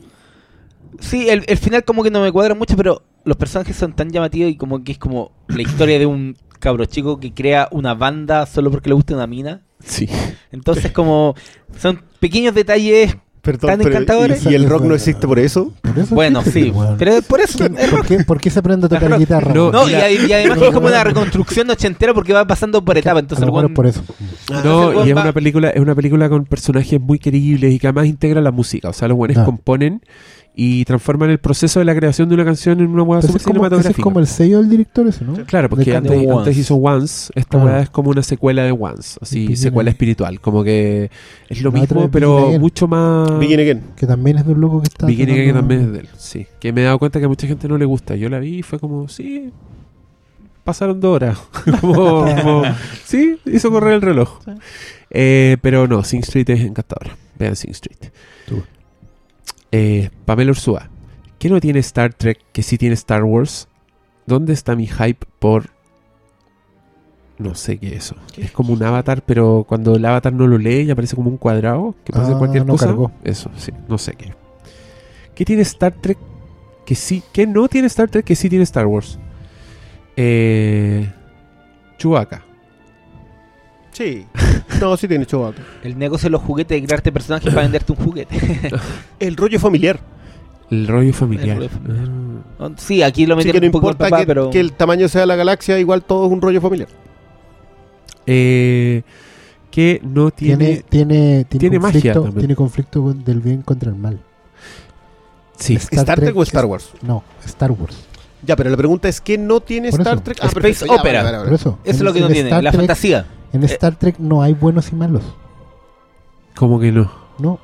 Sí, 0.99 1.29
el, 1.29 1.43
el 1.47 1.57
final 1.57 1.85
como 1.85 2.03
que 2.03 2.11
no 2.11 2.21
me 2.21 2.31
cuadra 2.33 2.53
mucho, 2.53 2.75
pero 2.75 3.01
los 3.23 3.37
personajes 3.37 3.75
son 3.77 3.93
tan 3.93 4.09
llamativos 4.11 4.51
y 4.51 4.57
como 4.57 4.83
que 4.83 4.91
es 4.91 4.97
como 4.97 5.31
la 5.47 5.61
historia 5.61 5.97
de 5.99 6.05
un 6.05 6.35
cabro 6.63 6.85
chico 6.85 7.19
que 7.19 7.33
crea 7.33 7.67
una 7.71 7.93
banda 7.93 8.45
solo 8.45 8.71
porque 8.71 8.89
le 8.89 8.95
gusta 8.95 9.13
una 9.13 9.27
mina. 9.27 9.61
Sí. 9.83 10.07
Entonces 10.51 10.91
como 10.93 11.35
son 11.77 12.01
pequeños 12.19 12.55
detalles. 12.55 13.15
Perdón, 13.41 13.71
Tan 13.71 13.77
pero- 13.79 13.89
encantadores. 13.89 14.45
¿y, 14.45 14.51
y 14.51 14.55
el 14.55 14.69
rock 14.69 14.83
no 14.85 14.95
existe 14.95 15.27
por 15.27 15.37
eso? 15.37 15.73
Por 15.81 15.99
eso 15.99 16.15
Bueno, 16.15 16.39
existe, 16.39 16.63
sí. 16.63 16.69
weón. 16.69 16.95
Pero 16.97 17.21
por 17.23 17.41
eso 17.41 17.57
¿Quién- 17.57 17.77
es 17.77 17.89
¿Por 17.89 18.05
qué, 18.05 18.23
por 18.23 18.39
qué 18.39 18.49
se 18.49 18.59
aprende 18.59 18.85
a 18.85 18.89
tocar 18.89 19.09
rock. 19.09 19.19
guitarra? 19.19 19.53
No? 19.53 19.69
No, 19.69 19.89
y, 19.89 19.95
además 19.95 20.59
es 20.61 20.71
como 20.73 20.87
una 20.87 21.03
reconstrucción 21.03 21.69
ochentera 21.69 22.13
porque 22.13 22.31
va 22.31 22.47
pasando 22.47 22.85
por 22.85 22.97
etapas. 22.97 23.23
Entonces 23.23 23.45
weón- 23.45 23.73
por 23.73 23.85
eso. 23.85 24.01
Ah, 24.49 24.61
No, 24.63 25.05
y 25.05 25.09
es 25.09 25.17
va- 25.17 25.23
una 25.23 25.33
película, 25.33 25.69
es 25.71 25.81
una 25.81 25.93
película 25.93 26.29
con 26.29 26.45
personajes 26.45 27.01
muy 27.01 27.19
queribles 27.19 27.73
y 27.73 27.79
que 27.79 27.87
además 27.87 28.05
integra 28.05 28.39
la 28.39 28.51
música. 28.51 28.87
O 28.87 28.93
sea, 28.93 29.09
los 29.09 29.17
buenos 29.17 29.37
Ah. 29.39 29.43
componen 29.43 29.99
y 30.55 30.85
transforman 30.85 31.31
el 31.31 31.39
proceso 31.39 31.79
de 31.79 31.85
la 31.85 31.95
creación 31.95 32.29
de 32.29 32.35
una 32.35 32.45
canción 32.45 32.79
en 32.79 32.87
una 32.87 33.01
hueá 33.01 33.21
super 33.21 33.37
es, 33.37 33.43
como, 33.43 33.53
ese 33.53 33.55
es 33.55 33.55
cinematográfica. 33.55 34.03
como 34.03 34.19
el 34.19 34.27
sello 34.27 34.59
del 34.59 34.69
director 34.69 35.07
ese, 35.07 35.25
¿no? 35.25 35.33
Claro, 35.45 35.69
porque 35.69 35.95
antes, 35.95 36.57
hizo 36.57 36.75
Once, 36.75 37.31
esta 37.35 37.57
weá 37.57 37.81
es 37.81 37.89
como 37.89 38.11
una 38.11 38.21
secuela 38.21 38.63
de 38.63 38.71
Once, 38.71 39.17
así, 39.19 39.41
Begin 39.41 39.57
secuela 39.57 39.89
espiritual, 39.89 40.39
como 40.39 40.63
que 40.63 41.09
es 41.49 41.61
lo 41.61 41.71
La 41.71 41.79
mismo, 41.79 42.09
pero 42.11 42.45
Begin 42.45 42.61
mucho 42.61 42.87
más... 42.87 43.39
Begin 43.39 43.59
Again. 43.59 43.81
Que 43.95 44.05
también 44.05 44.37
es 44.37 44.45
de 44.45 44.51
un 44.53 44.61
loco 44.61 44.81
que 44.81 44.89
está. 44.89 45.07
Begin 45.07 45.29
Again 45.31 45.45
que 45.47 45.53
también 45.53 45.81
es 45.81 45.91
de 45.91 45.99
él, 45.99 46.09
sí. 46.17 46.47
Que 46.59 46.71
me 46.71 46.81
he 46.81 46.83
dado 46.83 46.99
cuenta 46.99 47.19
que 47.19 47.25
a 47.25 47.29
mucha 47.29 47.47
gente 47.47 47.67
no 47.67 47.77
le 47.77 47.85
gusta. 47.85 48.15
Yo 48.15 48.29
la 48.29 48.39
vi 48.39 48.59
y 48.59 48.61
fue 48.61 48.79
como, 48.79 49.07
sí, 49.07 49.51
pasaron 50.63 50.99
dos 50.99 51.15
horas. 51.15 51.39
como, 51.81 52.25
como, 52.25 52.63
sí, 53.05 53.39
hizo 53.45 53.71
correr 53.71 53.93
el 53.93 54.01
reloj. 54.01 54.39
Eh, 55.09 55.57
pero 55.61 55.87
no, 55.87 56.03
Sing 56.03 56.21
Street 56.21 56.49
es 56.49 56.61
encantadora. 56.61 57.17
Vean 57.39 57.55
Sing 57.55 57.71
Street. 57.71 58.11
Tú. 58.47 58.63
Eh, 59.75 60.11
Pamela 60.25 60.51
Ursúa. 60.51 60.89
¿Qué 61.39 61.49
no 61.49 61.59
tiene 61.59 61.79
Star 61.79 62.13
Trek 62.13 62.39
que 62.53 62.61
sí 62.61 62.77
tiene 62.77 62.93
Star 62.93 63.23
Wars? 63.23 63.67
¿Dónde 64.27 64.53
está 64.53 64.75
mi 64.75 64.85
hype 64.87 65.25
por... 65.39 65.71
No 67.39 67.55
sé 67.55 67.79
qué 67.79 67.87
es 67.87 67.93
eso. 68.05 68.15
Es 68.37 68.51
como 68.51 68.71
un 68.73 68.83
avatar, 68.83 69.23
pero 69.25 69.65
cuando 69.67 69.95
el 69.95 70.05
avatar 70.05 70.31
no 70.31 70.45
lo 70.47 70.59
lee 70.59 70.81
y 70.83 70.91
aparece 70.91 71.15
como 71.15 71.31
un 71.31 71.37
cuadrado, 71.37 71.95
que 72.05 72.13
parece 72.13 72.33
Ah, 72.33 72.37
cualquier 72.37 72.65
no 72.65 72.73
cosa. 72.73 72.85
cargó. 72.85 73.11
Eso, 73.23 73.49
sí, 73.57 73.71
no 73.89 73.97
sé 73.97 74.13
qué. 74.13 74.33
¿Qué 75.33 75.43
tiene 75.43 75.63
Star 75.63 75.93
Trek 75.93 76.19
que 76.85 76.93
sí, 76.93 77.23
que 77.33 77.47
no 77.47 77.67
tiene 77.67 77.87
Star 77.87 78.09
Trek 78.09 78.23
que 78.23 78.35
sí 78.35 78.47
tiene 78.49 78.63
Star 78.63 78.85
Wars? 78.85 79.17
Eh, 80.15 81.11
Chewbacca. 81.97 82.45
Sí. 83.93 84.25
No, 84.81 84.97
sí 84.97 85.07
tiene 85.07 85.25
Chewbacca. 85.25 85.61
El 85.83 85.97
negocio 85.97 86.27
de 86.27 86.31
los 86.31 86.41
juguetes 86.41 86.81
de 86.81 86.85
crearte 86.85 87.11
personajes 87.11 87.49
para 87.51 87.61
venderte 87.61 87.91
un 87.93 87.97
juguete. 87.99 88.35
El 89.19 89.37
rollo 89.37 89.57
familiar. 89.59 89.99
El 90.69 90.87
rollo 90.87 91.13
familiar. 91.13 91.55
rollo 91.57 91.69
familiar. 91.69 92.07
Ah. 92.59 92.69
sí, 92.77 93.01
aquí 93.03 93.25
lo 93.25 93.35
metieron 93.37 93.61
que 93.61 93.67
no 93.67 93.69
un 93.69 93.71
poco 93.71 93.87
el 93.89 93.93
importa 93.93 94.09
papá, 94.09 94.21
que, 94.21 94.27
pero... 94.27 94.49
que 94.49 94.59
el 94.59 94.73
tamaño 94.73 95.07
sea 95.07 95.25
la 95.25 95.35
galaxia, 95.35 95.79
igual 95.79 96.03
todo 96.03 96.25
es 96.25 96.31
un 96.33 96.41
rollo 96.41 96.59
familiar. 96.59 96.89
Eh, 98.25 99.03
que 99.71 99.99
no 100.03 100.31
Tiene, 100.31 100.65
tiene. 100.65 100.83
tiene, 100.89 101.45
tiene, 101.45 101.59
tiene 101.59 101.79
magia 101.79 101.93
conflicto, 101.93 102.21
también. 102.23 102.39
tiene 102.39 102.55
conflicto 102.55 103.03
con- 103.03 103.23
del 103.23 103.39
bien 103.41 103.61
contra 103.61 103.89
el 103.89 103.95
mal. 103.95 104.19
Sí, 105.57 105.75
Star 105.75 105.99
¿Star, 105.99 106.15
Trek, 106.17 106.27
Trek 106.29 106.37
o 106.37 106.43
Star 106.43 106.65
Wars? 106.65 106.89
No, 107.01 107.23
Star 107.45 107.71
Wars. 107.71 107.95
Ya, 108.45 108.55
pero 108.55 108.69
la 108.69 108.77
pregunta 108.77 109.07
es 109.07 109.21
¿qué 109.21 109.37
no 109.37 109.61
tiene 109.61 109.89
Star. 109.89 110.19
Trek? 110.21 110.37
Ah, 110.41 110.47
Space 110.47 110.59
perfecto, 110.61 110.85
ya, 110.87 110.99
Opera. 111.01 111.23
vale, 111.23 111.37
vale, 111.37 111.37
Por 111.37 111.45
vale. 111.45 111.55
eso. 111.55 111.79
Eso 111.85 111.95
es 111.97 112.01
lo 112.01 112.13
que 112.13 112.19
no 112.21 112.27
tiene, 112.27 112.49
Star 112.49 112.63
la 112.63 112.71
Trek- 112.71 112.77
fantasía. 112.79 113.25
En 113.53 113.63
Eh, 113.63 113.67
Star 113.67 113.95
Trek 113.95 114.17
no 114.19 114.41
hay 114.41 114.53
buenos 114.53 114.91
y 114.91 114.95
malos. 114.95 115.23
como 116.55 116.79
que 116.79 116.91
no. 116.91 117.11
No. 117.39 117.59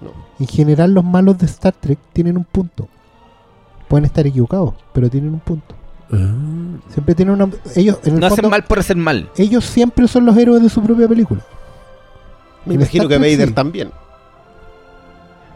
No. 0.00 0.10
En 0.40 0.46
general, 0.46 0.92
los 0.92 1.04
malos 1.04 1.38
de 1.38 1.46
Star 1.46 1.72
Trek 1.72 1.98
tienen 2.12 2.36
un 2.36 2.44
punto. 2.44 2.88
Pueden 3.88 4.04
estar 4.06 4.26
equivocados, 4.26 4.74
pero 4.92 5.08
tienen 5.10 5.32
un 5.34 5.40
punto. 5.40 5.74
Ah, 6.12 6.34
Siempre 6.90 7.14
tienen 7.14 7.34
una. 7.40 7.50
Ellos, 7.76 7.98
en 8.04 8.14
el 8.14 8.20
No 8.20 8.26
hacen 8.26 8.48
mal 8.48 8.64
por 8.64 8.78
hacer 8.78 8.96
mal. 8.96 9.30
ellos 9.36 9.64
siempre 9.64 10.06
son 10.08 10.24
los 10.26 10.36
héroes 10.36 10.62
de 10.62 10.68
su 10.68 10.82
propia 10.82 11.06
película. 11.08 11.42
Me 12.66 12.74
En 12.74 12.80
imagino 12.80 13.04
Star 13.04 13.18
que 13.18 13.22
Trek 13.24 13.32
Vader 13.36 13.48
sí. 13.48 13.54
también. 13.54 13.90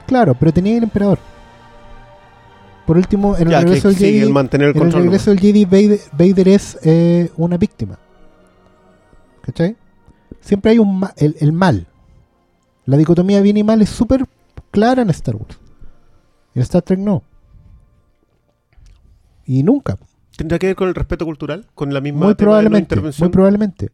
Claro, 0.06 0.34
pero 0.34 0.52
tenía 0.52 0.76
el 0.76 0.84
emperador. 0.84 1.18
Por 2.86 2.96
último, 2.96 3.36
en 3.36 3.42
el 3.48 3.50
Ya, 3.50 3.60
regreso 3.60 3.88
del 3.88 3.96
sí, 3.98 4.04
Jedi. 4.04 4.18
el 4.20 4.30
mantener 4.30 4.68
el 4.70 4.76
En 4.76 4.82
el 4.88 4.92
regreso 4.92 5.30
del 5.30 5.40
Jedi, 5.40 5.64
Vader, 5.66 6.00
Vader 6.12 6.48
es 6.48 6.78
eh, 6.82 7.30
una 7.36 7.58
víctima. 7.58 7.98
¿Cachai? 9.48 9.78
Siempre 10.42 10.72
hay 10.72 10.78
un 10.78 10.98
ma- 11.00 11.14
el, 11.16 11.34
el 11.40 11.52
mal. 11.52 11.86
La 12.84 12.98
dicotomía 12.98 13.40
bien 13.40 13.56
y 13.56 13.62
mal 13.64 13.80
es 13.80 13.88
súper 13.88 14.26
clara 14.70 15.00
en 15.00 15.08
Star 15.08 15.36
Wars. 15.36 15.58
En 16.54 16.60
Star 16.60 16.82
Trek 16.82 16.98
no. 16.98 17.22
Y 19.46 19.62
nunca. 19.62 19.96
¿Tendrá 20.36 20.58
que 20.58 20.66
ver 20.66 20.76
con 20.76 20.88
el 20.88 20.94
respeto 20.94 21.24
cultural? 21.24 21.66
¿Con 21.74 21.94
la 21.94 22.02
misma 22.02 22.26
Muy 22.26 22.34
probablemente. 22.34 22.94
intervención? 22.94 23.26
Muy 23.26 23.32
probablemente. 23.32 23.90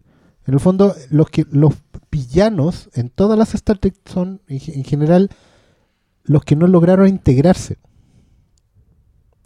En 0.46 0.54
el 0.54 0.60
fondo, 0.60 0.92
los 1.10 1.30
que 1.30 1.46
los 1.52 1.74
villanos 2.10 2.90
en 2.94 3.10
todas 3.10 3.38
las 3.38 3.54
Star 3.54 3.78
Trek 3.78 3.94
son, 4.04 4.40
en, 4.48 4.58
ge- 4.58 4.74
en 4.74 4.82
general, 4.84 5.30
los 6.24 6.42
que 6.44 6.56
no 6.56 6.66
lograron 6.66 7.06
integrarse. 7.06 7.78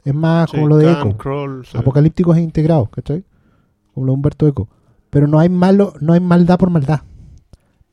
Es 0.05 0.15
más 0.15 0.49
Sí, 0.51 0.57
como 0.57 0.69
lo 0.69 0.79
de 0.79 0.87
sí. 1.65 1.77
Apocalípticos 1.77 2.35
e 2.39 2.41
integrados, 2.41 2.89
¿cachai? 2.89 3.27
Como 3.93 4.07
lo 4.07 4.13
de 4.13 4.15
Humberto 4.17 4.49
Eco. 4.49 4.69
Pero 5.11 5.27
no 5.27 5.39
hay 5.39 5.49
malo, 5.49 5.95
no 6.01 6.13
hay 6.13 6.21
maldad 6.21 6.59
por 6.59 6.71
maldad. 6.71 7.01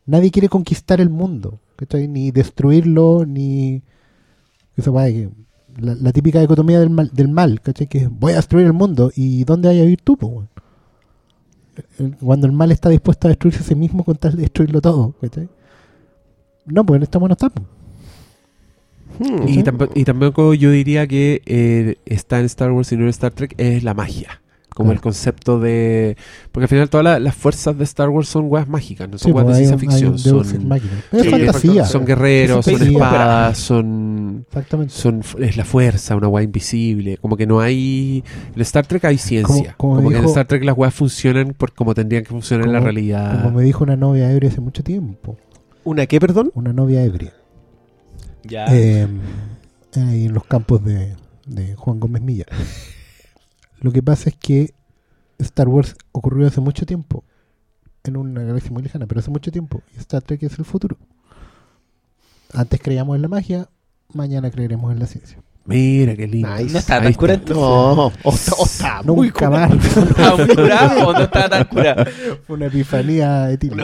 Nadie 0.06 0.32
quiere 0.32 0.50
conquistar 0.50 1.02
el 1.02 1.10
mundo, 1.10 1.60
¿cachai? 1.76 2.08
Ni 2.08 2.32
destruirlo, 2.32 3.26
ni. 3.26 3.82
Esa 4.76 4.92
weá 4.92 5.08
que- 5.08 5.30
la, 5.78 5.96
la 5.96 6.12
típica 6.14 6.40
dicotomía 6.40 6.80
del 6.80 6.90
mal, 6.90 7.10
del 7.14 7.28
mal, 7.30 7.60
¿cachai? 7.62 7.88
Que 7.88 7.98
es, 8.00 8.10
voy 8.10 8.34
a 8.34 8.38
destruir 8.38 8.66
el 8.66 8.74
mundo. 8.74 9.12
¿Y 9.16 9.44
dónde 9.44 9.70
hay 9.70 9.80
a 9.80 9.84
vivir 9.84 10.02
tú, 10.02 10.16
po, 10.18 10.46
Cuando 12.22 12.48
el 12.48 12.54
mal 12.54 12.72
está 12.72 12.90
dispuesto 12.90 13.28
a 13.28 13.30
destruirse 13.30 13.62
a 13.62 13.64
sí 13.64 13.76
mismo 13.76 14.04
con 14.04 14.16
tal 14.16 14.36
de 14.36 14.44
destruirlo 14.44 14.82
todo, 14.82 15.14
¿cachai? 15.22 15.50
No, 16.66 16.86
pues 16.86 16.98
en 16.98 17.04
esta 17.04 17.20
no 17.20 17.28
está. 17.28 17.50
po. 17.50 17.64
Hmm. 19.20 19.48
Y 19.96 20.04
tampoco 20.04 20.54
yo 20.54 20.72
diría 20.72 21.08
que 21.08 21.42
eh, 21.46 21.96
está 22.06 22.40
en 22.40 22.46
Star 22.46 22.72
Wars 22.72 22.92
y 22.92 22.98
no 22.98 23.04
en 23.04 23.10
Star 23.10 23.32
Trek, 23.34 23.56
es 23.58 23.84
la 23.84 23.94
magia. 23.94 24.42
Como 24.76 24.88
Claro. 24.90 24.98
el 24.98 25.02
concepto 25.02 25.58
de. 25.60 26.18
Porque 26.52 26.66
al 26.66 26.68
final 26.68 26.90
todas 26.90 27.04
la- 27.06 27.18
las 27.20 27.34
fuerzas 27.34 27.78
de 27.78 27.86
Star 27.86 28.10
Wars 28.10 28.28
son 28.28 28.46
weas 28.50 28.68
mágicas, 28.68 29.08
no 29.10 29.18
son 29.18 29.30
Sí, 29.30 29.32
weas 29.32 29.46
pues, 29.46 29.58
de 29.58 29.64
hay 29.64 29.68
ciencia 29.70 29.90
ficción. 29.90 30.20
Son, 30.20 30.68
Machina. 30.68 30.94
Es 31.14 31.22
Sí, 31.24 31.30
fantasía. 31.30 31.86
son 31.86 32.06
guerreros, 32.06 32.68
Es 32.68 32.78
son 32.78 32.88
espadas, 32.88 33.58
son. 33.58 34.46
Exactamente. 34.50 34.94
son 34.94 35.22
es 35.40 35.56
la 35.56 35.64
fuerza, 35.64 36.16
una 36.18 36.28
wea 36.28 36.44
invisible. 36.44 37.16
Como 37.18 37.38
que 37.38 37.48
no 37.48 37.62
hay. 37.62 38.22
En 38.54 38.62
Star 38.62 38.86
Trek 38.86 39.06
hay 39.06 39.18
ciencia. 39.18 39.76
Como- 39.78 39.96
Como, 39.96 39.96
como 39.96 40.10
que 40.10 40.18
en 40.18 40.26
Star 40.26 40.46
Trek 40.46 40.66
las 40.66 40.78
weas 40.78 40.94
funcionan 40.94 41.54
por 41.58 41.72
como 41.74 41.94
tendrían 41.96 42.24
que 42.24 42.30
funcionar 42.32 42.66
en 42.68 42.74
la 42.74 42.82
realidad. 42.82 43.44
Como 43.44 43.58
me 43.60 43.64
dijo 43.64 43.82
una 43.84 43.96
novia 43.96 44.30
ebria 44.30 44.50
hace 44.50 44.60
mucho 44.60 44.84
tiempo. 44.84 45.38
¿Una 45.86 46.06
qué, 46.06 46.20
perdón? 46.20 46.52
Una 46.54 46.74
novia 46.74 47.02
ebria. 47.02 47.32
Ya. 48.44 48.66
Eh, 48.72 49.08
ahí 49.96 50.26
en 50.26 50.34
los 50.34 50.44
campos 50.46 50.84
de, 50.84 51.16
de 51.48 51.76
Juan 51.76 52.00
Gómez 52.02 52.22
Milla. 52.22 52.46
Lo 53.86 53.92
que 53.92 54.02
pasa 54.02 54.30
es 54.32 54.36
que 54.36 54.74
Star 55.38 55.68
Wars 55.68 55.96
ocurrió 56.12 56.48
hace 56.48 56.60
mucho 56.60 56.88
tiempo. 56.88 57.24
En 58.04 58.18
una 58.18 58.42
galaxia 58.42 58.72
muy 58.72 58.82
lejana, 58.82 59.06
pero 59.06 59.20
hace 59.20 59.30
mucho 59.30 59.52
tiempo. 59.52 59.84
Y 59.96 60.00
Star 60.00 60.24
Trek 60.24 60.42
es 60.42 60.58
el 60.58 60.66
futuro. 60.66 60.98
Antes 62.52 62.82
creíamos 62.82 63.16
en 63.16 63.22
la 63.22 63.28
magia, 63.28 63.70
mañana 64.12 64.50
creeremos 64.50 64.92
en 64.92 64.98
la 64.98 65.06
ciencia. 65.06 65.38
Mira 65.66 66.16
qué 66.16 66.26
lindo. 66.26 66.50
Nice. 66.50 66.74
no 66.74 66.80
está 66.80 66.98
tan 66.98 67.06
está. 67.10 67.20
cura. 67.20 67.34
entonces. 67.36 67.58
No, 67.58 68.06
o 68.24 68.34
está, 68.34 68.52
o 68.56 68.66
está 68.66 69.02
muy 69.06 69.28
Nunca 69.28 69.50
cool. 69.50 69.60
más. 69.60 69.98
¿Estaba 69.98 70.38
muy 70.46 70.56
curado 70.56 71.08
o 71.08 71.14
no 71.14 71.22
estaba 71.22 71.50
tan 71.50 71.64
curado? 71.66 72.06
Una 72.48 72.66
epifanía 72.66 73.52
etílica. 73.52 73.84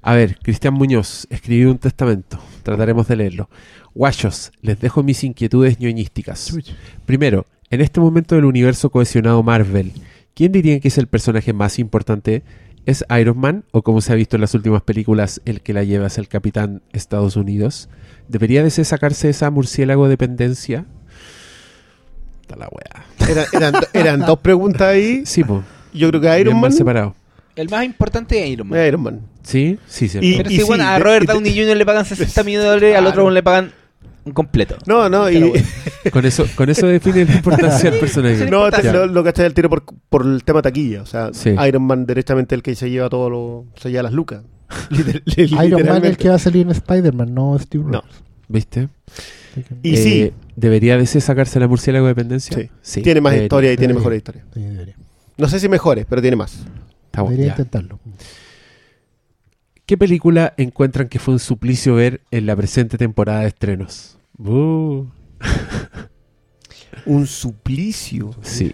A 0.00 0.14
ver, 0.14 0.38
Cristian 0.38 0.74
Muñoz, 0.74 1.26
escribí 1.28 1.64
un 1.64 1.78
testamento. 1.78 2.38
Trataremos 2.62 3.08
de 3.08 3.16
leerlo. 3.16 3.50
Guachos, 3.94 4.52
les 4.60 4.78
dejo 4.78 5.02
mis 5.02 5.24
inquietudes 5.24 5.80
ñoñísticas. 5.80 6.56
Primero, 7.04 7.46
en 7.70 7.80
este 7.80 8.00
momento 8.00 8.34
del 8.34 8.44
universo 8.44 8.90
cohesionado 8.90 9.42
Marvel, 9.42 9.92
¿quién 10.34 10.52
dirían 10.52 10.80
que 10.80 10.88
es 10.88 10.98
el 10.98 11.06
personaje 11.06 11.52
más 11.52 11.78
importante? 11.78 12.42
¿Es 12.84 13.04
Iron 13.18 13.38
Man 13.38 13.64
o 13.72 13.82
como 13.82 14.00
se 14.00 14.12
ha 14.12 14.16
visto 14.16 14.36
en 14.36 14.42
las 14.42 14.54
últimas 14.54 14.82
películas, 14.82 15.40
el 15.44 15.60
que 15.60 15.72
la 15.72 15.82
lleva 15.82 16.06
es 16.06 16.18
el 16.18 16.28
Capitán 16.28 16.82
Estados 16.92 17.34
Unidos? 17.36 17.88
¿Debería 18.28 18.62
de 18.62 18.70
sacarse 18.70 19.28
esa 19.28 19.50
murciélago 19.50 20.08
dependencia? 20.08 20.84
Está 22.42 22.56
la 22.56 22.68
wea. 22.70 23.28
Era- 23.28 23.46
eran, 23.52 23.74
eran 23.92 24.20
dos 24.20 24.38
preguntas 24.38 24.82
ahí. 24.82 25.22
Sí, 25.26 25.42
po. 25.42 25.64
Yo 25.92 26.08
creo 26.10 26.20
que 26.20 26.40
Iron 26.40 26.60
Man. 26.60 26.72
separado. 26.72 27.16
El 27.56 27.68
más 27.70 27.84
importante 27.84 28.40
es 28.44 28.50
Iron 28.50 28.68
Man. 28.68 28.86
Iron 28.86 29.02
Man. 29.02 29.20
¿Sí? 29.42 29.78
Sí, 29.88 30.08
sí. 30.08 30.18
Y- 30.22 30.36
Pero 30.36 30.50
si 30.50 30.62
bueno, 30.62 30.84
sí, 30.84 30.90
a 30.90 30.92
de- 30.94 30.98
Robert 31.00 31.26
Downey 31.26 31.58
Jr. 31.58 31.76
le 31.76 31.86
pagan 31.86 32.04
60 32.04 32.42
millones 32.44 32.64
de 32.66 32.70
dólares, 32.70 32.96
al 32.96 33.06
otro 33.06 33.30
le 33.30 33.42
pagan 33.42 33.72
completo. 34.32 34.76
No, 34.86 35.08
no, 35.08 35.30
y. 35.30 35.52
Con 36.12 36.24
eso, 36.24 36.46
con 36.54 36.70
eso 36.70 36.86
define 36.86 37.24
la 37.24 37.34
importancia 37.34 37.90
del 37.90 37.98
personaje. 38.00 38.48
no 38.48 38.70
te- 38.70 38.92
lo, 38.92 39.06
lo 39.06 39.24
cachai 39.24 39.46
al 39.46 39.54
tiro 39.54 39.68
por, 39.68 39.82
por 40.08 40.24
el 40.24 40.44
tema 40.44 40.62
taquilla. 40.62 41.02
O 41.02 41.06
sea, 41.06 41.30
Sí. 41.32 41.50
Iron 41.66 41.82
Man 41.82 42.06
directamente 42.06 42.54
el 42.54 42.62
que 42.62 42.74
se 42.76 42.88
lleva 42.90 43.08
todo 43.08 43.28
lo. 43.28 43.64
se 43.76 43.90
lleva 43.90 44.04
las 44.04 44.12
lucas. 44.12 44.42
Liter- 44.90 45.22
Iron 45.64 45.84
Man 45.86 46.04
el 46.04 46.16
que 46.16 46.28
va 46.28 46.36
a 46.36 46.38
salir 46.38 46.62
en 46.66 46.70
Spider-Man, 46.70 47.34
no 47.34 47.58
Steve 47.58 47.84
No. 47.84 48.00
Rogers. 48.02 48.22
¿Viste? 48.48 48.88
Que- 49.54 49.64
Y 49.82 49.94
Eh, 49.94 49.96
sí. 49.96 50.32
¿Debería 50.54 50.96
de 50.96 51.02
ese 51.04 51.20
sacarse 51.20 51.58
la 51.58 51.66
murciélago 51.68 52.06
dependencia? 52.06 52.56
Sí. 52.82 53.02
Tiene 53.02 53.20
más 53.20 53.32
debería. 53.32 53.44
historia 53.46 53.72
y 53.72 53.76
tiene 53.76 53.94
debería. 53.94 53.98
mejores 54.00 54.16
historias. 54.18 54.44
sí, 54.54 54.60
debería. 54.60 54.94
No 55.38 55.48
sé 55.48 55.58
si 55.60 55.68
mejores, 55.68 56.06
pero 56.08 56.22
tiene 56.22 56.36
más. 56.36 56.60
Está 57.06 57.22
bueno, 57.22 57.42
intentarlo. 57.44 57.98
¿Qué 59.86 59.96
película 59.96 60.52
encuentran 60.56 61.08
que 61.08 61.18
fue 61.18 61.34
un 61.34 61.40
suplicio 61.40 61.94
ver 61.94 62.20
en 62.30 62.46
la 62.46 62.56
presente 62.56 62.98
temporada 62.98 63.40
de 63.40 63.48
estrenos? 63.48 64.18
Uh, 64.38 65.04
Un 67.06 67.26
suplicio. 67.26 68.34
sí. 68.42 68.72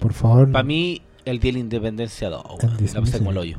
Por 0.00 0.14
favor. 0.14 0.50
Para 0.50 0.64
mí, 0.64 1.02
el 1.26 1.38
Día 1.40 1.50
de 1.50 1.58
la 1.58 1.58
Independencia 1.60 2.30
2, 2.30 2.42
weón. 2.44 2.58
Tan 2.58 2.86
La 2.94 3.00
pasé 3.00 3.18
como 3.18 3.30
el 3.32 3.36
hoyo. 3.38 3.58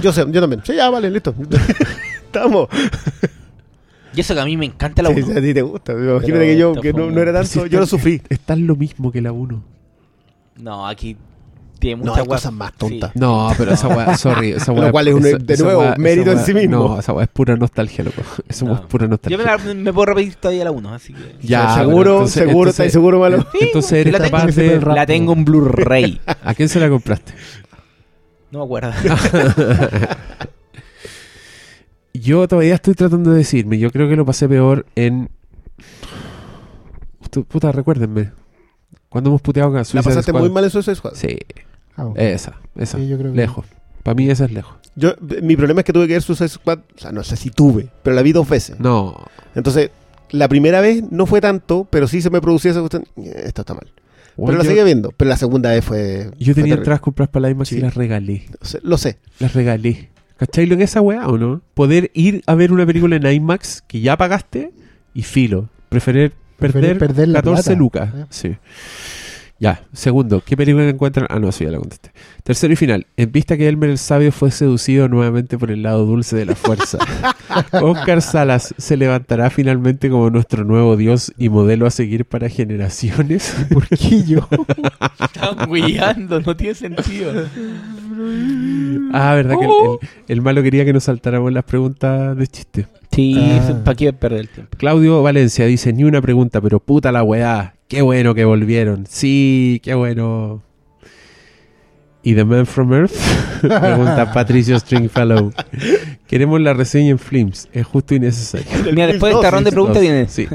Yo 0.00 0.12
sé, 0.12 0.24
yo 0.30 0.40
también. 0.40 0.62
Sí, 0.64 0.76
ya, 0.76 0.88
vale, 0.88 1.10
listo. 1.10 1.34
Estamos. 2.26 2.68
Y 4.14 4.20
eso 4.20 4.34
que 4.34 4.40
a 4.40 4.44
mí 4.44 4.56
me 4.56 4.66
encanta 4.66 5.02
la 5.02 5.08
Sí, 5.10 5.16
1. 5.22 5.26
sí, 5.26 5.32
a 5.38 5.42
ti 5.42 5.52
te 5.52 5.62
gusta. 5.62 5.92
Imagínate 5.92 6.26
Pero 6.32 6.40
que 6.44 6.56
yo, 6.56 6.74
que 6.80 6.92
no, 6.92 7.20
era 7.20 7.32
tanto, 7.32 7.48
está- 7.48 7.66
yo 7.66 7.80
lo 7.80 7.86
sufrí. 7.86 8.22
Es 8.28 8.38
tan 8.40 8.64
lo 8.68 8.76
mismo 8.76 9.10
que 9.10 9.20
la 9.20 9.32
1. 9.32 9.62
No, 10.62 10.86
aquí 10.86 11.16
tiene 11.84 12.02
No, 12.02 12.10
muchas 12.12 12.22
hay 12.22 12.28
cosas 12.28 12.52
más 12.52 12.72
tontas. 12.74 13.12
Sí. 13.12 13.18
No, 13.18 13.50
pero 13.58 13.72
esa 13.72 13.88
weá, 13.88 14.16
sorry. 14.18 14.52
Esa 14.52 14.72
Lo 14.72 14.80
weá, 14.80 14.90
cual 14.92 15.08
es 15.08 15.14
un- 15.14 15.26
esa- 15.26 15.38
de 15.38 15.54
esa 15.54 15.64
nuevo, 15.64 15.82
weá- 15.82 15.96
mérito 15.98 16.30
esa 16.32 16.40
en 16.40 16.46
sí 16.46 16.54
mismo. 16.54 16.76
No, 16.88 16.98
esa 17.00 17.12
weá 17.12 17.24
es 17.24 17.30
pura 17.30 17.56
nostalgia, 17.56 18.04
loco. 18.04 18.22
Eso 18.48 18.64
No. 18.66 18.74
es 18.74 18.80
pura 18.80 19.04
Yo 19.04 19.10
nostalgia. 19.10 19.38
me, 19.38 19.44
la- 19.44 19.58
me 19.74 19.92
puedo 19.92 20.06
repetir 20.06 20.34
todavía 20.36 20.64
la 20.64 20.70
1, 20.70 20.94
así 20.94 21.12
que. 21.12 21.36
Ya, 21.46 21.74
seguro, 21.74 22.12
entonces- 22.12 22.34
seguro, 22.34 22.52
entonces- 22.54 22.72
¿estáis 22.72 22.92
seguro, 22.92 23.20
malo? 23.20 23.46
Entonces 23.60 23.92
eres 23.92 24.12
la 24.12 24.18
tengo- 24.20 24.30
capaz 24.38 24.54
de... 24.56 24.80
La 24.80 25.06
tengo 25.06 25.32
en 25.34 25.44
Blu-ray. 25.44 26.20
¿A 26.42 26.54
quién 26.54 26.68
se 26.68 26.80
la 26.80 26.88
compraste? 26.88 27.32
No 28.50 28.60
me 28.60 28.64
acuerdo. 28.66 28.92
Yo 32.12 32.46
todavía 32.48 32.74
estoy 32.76 32.94
tratando 32.94 33.30
de 33.32 33.38
decirme. 33.38 33.78
Yo 33.78 33.90
creo 33.90 34.08
que 34.08 34.16
lo 34.16 34.24
pasé 34.24 34.48
peor 34.48 34.86
en. 34.94 35.28
Tu- 37.30 37.44
Puta, 37.44 37.72
recuérdenme. 37.72 38.30
Cuando 39.08 39.30
hemos 39.30 39.42
puteado 39.42 39.70
con 39.70 39.78
La 39.78 39.84
Suicide 39.84 40.02
pasaste 40.10 40.30
Squad. 40.32 40.40
muy 40.40 40.50
mal 40.50 40.64
en 40.64 40.70
Suicide 40.70 40.94
Squad. 40.96 41.14
Sí, 41.14 41.38
Ah, 41.96 42.06
ok. 42.06 42.18
esa, 42.18 42.54
esa. 42.76 42.98
Sí, 42.98 43.08
yo 43.08 43.18
creo 43.18 43.32
que- 43.32 43.36
lejos. 43.38 43.66
Para 44.02 44.14
mí 44.14 44.28
esa 44.28 44.44
es 44.44 44.52
lejos. 44.52 44.74
Yo, 44.96 45.14
mi 45.42 45.56
problema 45.56 45.80
es 45.80 45.84
que 45.84 45.92
tuve 45.92 46.06
que 46.06 46.12
ver 46.12 46.22
Suicide 46.22 46.48
Squad, 46.48 46.78
o 46.96 46.98
sea, 47.00 47.10
no 47.10 47.24
sé 47.24 47.36
si 47.36 47.50
tuve, 47.50 47.88
pero 48.02 48.14
la 48.14 48.22
vi 48.22 48.32
dos 48.32 48.48
veces. 48.48 48.78
No. 48.78 49.16
Entonces, 49.54 49.90
la 50.30 50.48
primera 50.48 50.80
vez 50.80 51.02
no 51.10 51.26
fue 51.26 51.40
tanto, 51.40 51.86
pero 51.90 52.06
sí 52.06 52.20
se 52.22 52.30
me 52.30 52.40
producía 52.40 52.70
esa 52.72 52.80
cuestión. 52.80 53.04
eh, 53.16 53.44
Esto 53.46 53.62
está 53.62 53.74
mal. 53.74 53.90
Bueno, 54.36 54.46
pero 54.48 54.58
la 54.58 54.64
yo, 54.64 54.70
seguía 54.70 54.84
viendo. 54.84 55.10
Pero 55.16 55.28
la 55.28 55.36
segunda 55.36 55.70
vez 55.70 55.84
fue. 55.84 56.30
yo 56.38 56.54
fue 56.54 56.62
tenía 56.62 56.74
entradas 56.74 57.00
compradas 57.00 57.30
para 57.30 57.42
la 57.42 57.50
IMAX 57.50 57.68
Sí. 57.68 57.76
y 57.76 57.80
las 57.80 57.94
regalé. 57.94 58.44
Lo 58.60 58.66
sé- 58.66 58.80
Lo 58.82 58.98
sé. 58.98 59.18
Las 59.38 59.54
regalé. 59.54 60.10
¿Cachai 60.36 60.66
lo 60.66 60.76
que 60.76 60.82
es 60.84 60.90
esa 60.90 61.00
weá 61.00 61.28
o 61.28 61.38
no? 61.38 61.62
Poder 61.74 62.10
ir 62.14 62.42
a 62.46 62.54
ver 62.56 62.72
una 62.72 62.84
película 62.84 63.14
en 63.16 63.24
IMAX 63.26 63.82
que 63.86 64.00
ya 64.00 64.16
pagaste 64.16 64.72
y 65.14 65.22
filo. 65.22 65.68
Preferir 65.88 66.32
Preferir 66.58 66.90
perder, 66.90 66.98
perder 66.98 67.28
la 67.28 67.38
14 67.42 67.62
plata. 67.62 67.78
lucas. 67.78 68.10
Eh. 68.14 68.26
Sí. 68.30 68.56
Ya, 69.64 69.82
segundo, 69.94 70.42
¿qué 70.44 70.58
película 70.58 70.86
encuentran? 70.86 71.26
Ah, 71.30 71.38
no, 71.38 71.48
eso 71.48 71.64
ya 71.64 71.70
la 71.70 71.78
contesté. 71.78 72.10
Tercero 72.42 72.74
y 72.74 72.76
final, 72.76 73.06
en 73.16 73.32
vista 73.32 73.56
que 73.56 73.66
Elmer 73.66 73.88
el 73.88 73.96
Sabio 73.96 74.30
fue 74.30 74.50
seducido 74.50 75.08
nuevamente 75.08 75.56
por 75.56 75.70
el 75.70 75.82
lado 75.82 76.04
dulce 76.04 76.36
de 76.36 76.44
la 76.44 76.54
fuerza, 76.54 76.98
Oscar 77.72 78.20
Salas 78.20 78.74
se 78.76 78.98
levantará 78.98 79.48
finalmente 79.48 80.10
como 80.10 80.28
nuestro 80.28 80.64
nuevo 80.64 80.98
dios 80.98 81.32
y 81.38 81.48
modelo 81.48 81.86
a 81.86 81.90
seguir 81.90 82.26
para 82.26 82.50
generaciones. 82.50 83.56
¿Por 83.72 83.88
qué 83.88 84.22
yo? 84.24 84.46
Están 85.18 85.72
guiando, 85.72 86.40
no 86.42 86.54
tiene 86.54 86.74
sentido. 86.74 87.32
ah, 89.14 89.32
¿verdad 89.34 89.54
que 89.58 89.64
el, 89.64 89.70
el- 89.70 89.98
el 90.28 90.42
malo 90.42 90.62
quería 90.62 90.84
que 90.84 90.92
nos 90.92 91.04
saltáramos 91.04 91.52
las 91.52 91.64
preguntas 91.64 92.36
de 92.36 92.46
chiste? 92.48 92.86
Sí, 93.12 93.34
Ah. 93.38 93.80
¿para 93.84 93.94
qué 93.94 94.12
perder 94.12 94.40
el 94.40 94.48
tiempo? 94.48 94.76
Claudio 94.76 95.22
Valencia 95.22 95.64
dice, 95.66 95.92
ni 95.92 96.04
una 96.04 96.20
pregunta, 96.20 96.60
pero 96.60 96.80
puta 96.80 97.12
la 97.12 97.22
weá. 97.22 97.73
Qué 97.88 98.02
bueno 98.02 98.34
que 98.34 98.44
volvieron. 98.44 99.06
Sí, 99.08 99.80
qué 99.82 99.94
bueno. 99.94 100.62
¿Y 102.22 102.34
The 102.34 102.44
Man 102.44 102.64
from 102.66 102.92
Earth? 102.94 103.12
Pregunta 103.60 104.32
Patricio 104.34 104.78
Stringfellow. 104.78 105.52
Queremos 106.26 106.60
la 106.60 106.72
reseña 106.72 107.10
en 107.10 107.18
Flims. 107.18 107.68
Es 107.72 107.86
justo 107.86 108.14
y 108.14 108.20
necesario. 108.20 108.66
Mira, 108.92 109.06
después 109.08 109.32
de 109.32 109.38
esta 109.38 109.50
ronda 109.50 109.68
de 109.70 109.74
preguntas 109.74 110.00
viene. 110.02 110.26
Sí. 110.28 110.48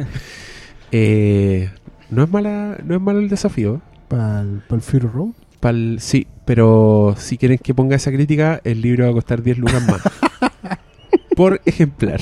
Eh, 0.91 1.69
no 2.09 2.23
es 2.23 2.29
mala, 2.31 2.77
no 2.83 2.95
es 2.95 3.01
malo 3.01 3.19
el 3.19 3.29
desafío. 3.29 3.81
¿Para 4.07 4.41
el 4.41 4.81
Fury 4.81 5.07
Road? 5.07 5.29
Pa'l- 5.61 5.99
sí, 5.99 6.25
pero 6.45 7.13
si 7.17 7.37
quieren 7.37 7.59
que 7.59 7.75
ponga 7.75 7.95
esa 7.95 8.11
crítica, 8.11 8.59
el 8.63 8.81
libro 8.81 9.03
va 9.05 9.11
a 9.11 9.13
costar 9.13 9.43
10 9.43 9.59
lucas 9.59 9.85
más. 9.87 10.01
Por 11.35 11.61
ejemplar. 11.65 12.19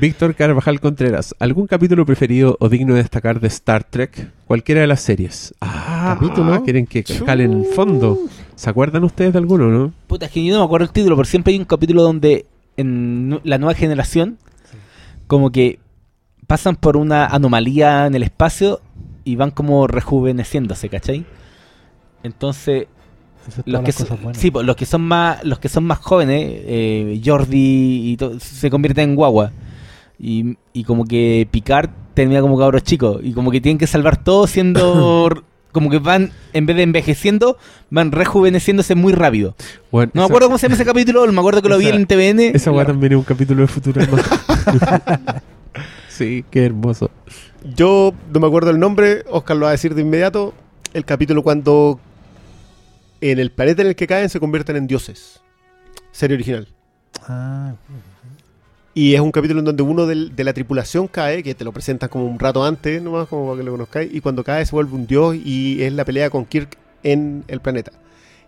Víctor 0.00 0.34
Carvajal 0.34 0.80
Contreras, 0.80 1.34
¿algún 1.38 1.66
capítulo 1.66 2.04
preferido 2.04 2.56
o 2.60 2.68
digno 2.68 2.94
de 2.94 3.02
destacar 3.02 3.40
de 3.40 3.46
Star 3.48 3.84
Trek? 3.84 4.30
Cualquiera 4.46 4.80
de 4.80 4.86
las 4.88 5.00
series. 5.00 5.54
Ah, 5.60 6.16
¿Capítulo? 6.18 6.62
quieren 6.64 6.86
que 6.86 7.04
calen 7.04 7.52
en 7.52 7.64
fondo. 7.64 8.18
¿Se 8.56 8.68
acuerdan 8.68 9.04
ustedes 9.04 9.32
de 9.32 9.38
alguno, 9.38 9.68
no? 9.68 9.92
Puta, 10.08 10.26
es 10.26 10.32
que 10.32 10.44
yo 10.44 10.52
no 10.52 10.60
me 10.60 10.64
acuerdo 10.66 10.84
el 10.86 10.92
título, 10.92 11.16
pero 11.16 11.26
siempre 11.26 11.52
hay 11.52 11.58
un 11.58 11.64
capítulo 11.64 12.02
donde 12.02 12.44
en 12.76 13.40
la 13.44 13.58
nueva 13.58 13.74
generación, 13.74 14.36
como 15.28 15.50
que 15.50 15.78
pasan 16.48 16.74
por 16.76 16.96
una 16.96 17.26
anomalía 17.26 18.06
en 18.06 18.14
el 18.16 18.24
espacio 18.24 18.80
y 19.24 19.36
van 19.36 19.52
como 19.52 19.86
rejuveneciéndose, 19.86 20.88
¿cachai? 20.88 21.24
Entonces, 22.24 22.88
son 23.48 23.62
los 23.66 23.80
que, 23.82 23.86
las 23.88 23.94
so- 23.94 24.04
cosas 24.04 24.22
buenas. 24.22 24.42
sí, 24.42 24.50
los 24.52 24.76
que 24.76 24.86
son 24.86 25.02
más 25.02 25.44
los 25.44 25.58
que 25.58 25.68
son 25.68 25.84
más 25.84 25.98
jóvenes 25.98 26.42
eh, 26.66 27.20
Jordi 27.24 28.10
y 28.12 28.16
to- 28.16 28.40
se 28.40 28.70
convierten 28.70 29.10
en 29.10 29.16
guagua 29.16 29.52
y, 30.18 30.56
y 30.72 30.84
como 30.84 31.04
que 31.04 31.48
Picard 31.50 31.90
termina 32.14 32.40
como 32.40 32.58
cabros 32.58 32.82
chicos 32.82 33.20
y 33.22 33.32
como 33.32 33.50
que 33.50 33.60
tienen 33.60 33.78
que 33.78 33.86
salvar 33.86 34.22
todo 34.22 34.46
siendo 34.46 35.42
como 35.72 35.90
que 35.90 35.98
van 35.98 36.30
en 36.52 36.66
vez 36.66 36.76
de 36.76 36.84
envejeciendo 36.84 37.58
van 37.90 38.12
rejuveneciéndose 38.12 38.94
muy 38.94 39.12
rápido 39.12 39.56
Bueno, 39.90 40.12
no 40.14 40.22
me 40.22 40.26
acuerdo 40.26 40.46
cómo 40.46 40.58
se 40.58 40.66
llama 40.66 40.76
ese 40.76 40.84
capítulo 40.92 41.26
me 41.32 41.38
acuerdo 41.38 41.62
que 41.62 41.68
lo 41.68 41.78
vi 41.78 41.88
en 41.88 42.06
TVN 42.06 42.40
Esa 42.54 42.70
weá 42.70 42.86
también 42.86 43.12
es 43.12 43.18
un 43.18 43.24
capítulo 43.24 43.62
de 43.62 43.68
Futurama. 43.68 44.18
sí, 46.08 46.44
qué 46.50 46.64
hermoso. 46.64 47.10
Yo 47.74 48.12
no 48.32 48.40
me 48.40 48.46
acuerdo 48.46 48.70
el 48.70 48.78
nombre, 48.78 49.24
Oscar 49.28 49.56
lo 49.56 49.64
va 49.64 49.70
a 49.70 49.72
decir 49.72 49.94
de 49.94 50.02
inmediato. 50.02 50.54
El 50.92 51.04
capítulo 51.04 51.42
cuando 51.42 51.98
en 53.20 53.38
el 53.38 53.50
planeta 53.50 53.82
en 53.82 53.88
el 53.88 53.96
que 53.96 54.06
caen 54.06 54.28
se 54.28 54.38
convierten 54.38 54.76
en 54.76 54.86
dioses. 54.86 55.40
Serie 56.12 56.36
original. 56.36 56.68
Ah, 57.26 57.74
Y 58.96 59.14
es 59.14 59.20
un 59.20 59.32
capítulo 59.32 59.58
en 59.58 59.64
donde 59.66 59.82
uno 59.82 60.06
del- 60.06 60.36
de 60.36 60.44
la 60.44 60.52
tripulación 60.52 61.08
cae, 61.08 61.42
que 61.42 61.54
te 61.54 61.64
lo 61.64 61.72
presentan 61.72 62.08
como 62.08 62.26
un 62.26 62.38
rato 62.38 62.64
antes, 62.64 63.02
nomás 63.02 63.26
como 63.28 63.46
para 63.46 63.58
que 63.58 63.64
lo 63.64 63.72
conozcáis, 63.72 64.14
y 64.14 64.20
cuando 64.20 64.44
cae 64.44 64.64
se 64.64 64.70
vuelve 64.72 64.94
un 64.94 65.06
dios 65.06 65.34
y 65.36 65.82
es 65.82 65.92
la 65.92 66.04
pelea 66.04 66.30
con 66.30 66.44
Kirk 66.44 66.76
en 67.02 67.42
el 67.48 67.60
planeta. 67.60 67.90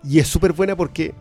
Y 0.05 0.21
es 0.21 0.29
súper 0.29 0.53
buena 0.53 0.77
porque 0.77 1.15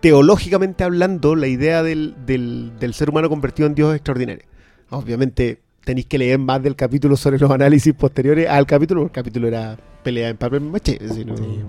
teológicamente 0.00 0.82
hablando, 0.84 1.36
la 1.36 1.46
idea 1.46 1.82
del, 1.82 2.14
del- 2.26 2.72
del 2.80 2.94
ser 2.94 3.10
humano 3.10 3.28
convertido 3.28 3.66
en 3.68 3.74
dios 3.74 3.90
es 3.90 3.96
extraordinaria. 3.96 4.44
Obviamente 4.90 5.60
tenéis 5.84 6.06
que 6.06 6.18
leer 6.18 6.38
más 6.38 6.62
del 6.62 6.74
capítulo 6.76 7.16
sobre 7.16 7.38
los 7.38 7.50
análisis 7.50 7.92
posteriores 7.94 8.48
al 8.48 8.66
capítulo, 8.66 9.02
porque 9.02 9.20
el 9.20 9.24
capítulo 9.24 9.48
era 9.48 9.76
pelea 10.02 10.28
en 10.30 10.36
papel 10.36 10.60
maché. 10.62 10.98
así, 11.08 11.24
¿no? 11.24 11.36
sí. 11.36 11.60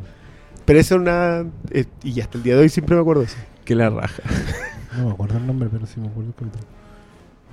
Pero 0.66 0.80
esa 0.80 0.96
es 0.96 1.02
una... 1.02 1.46
eh, 1.72 1.86
y 2.04 2.22
hasta 2.22 2.38
el 2.38 2.44
día 2.44 2.56
de 2.56 2.62
hoy 2.62 2.70
siempre 2.70 2.96
me 2.96 3.02
acuerdo 3.02 3.22
de 3.22 3.28
eso. 3.28 3.38
Que 3.66 3.76
la 3.76 3.90
raja. 3.90 4.24
No 4.98 5.06
me 5.06 5.12
acuerdo 5.12 5.38
el 5.38 5.48
nombre, 5.48 5.70
pero 5.72 5.86
sí 5.86 6.00
me 6.00 6.08
acuerdo 6.08 6.30
el 6.30 6.36
capítulo. 6.36 6.64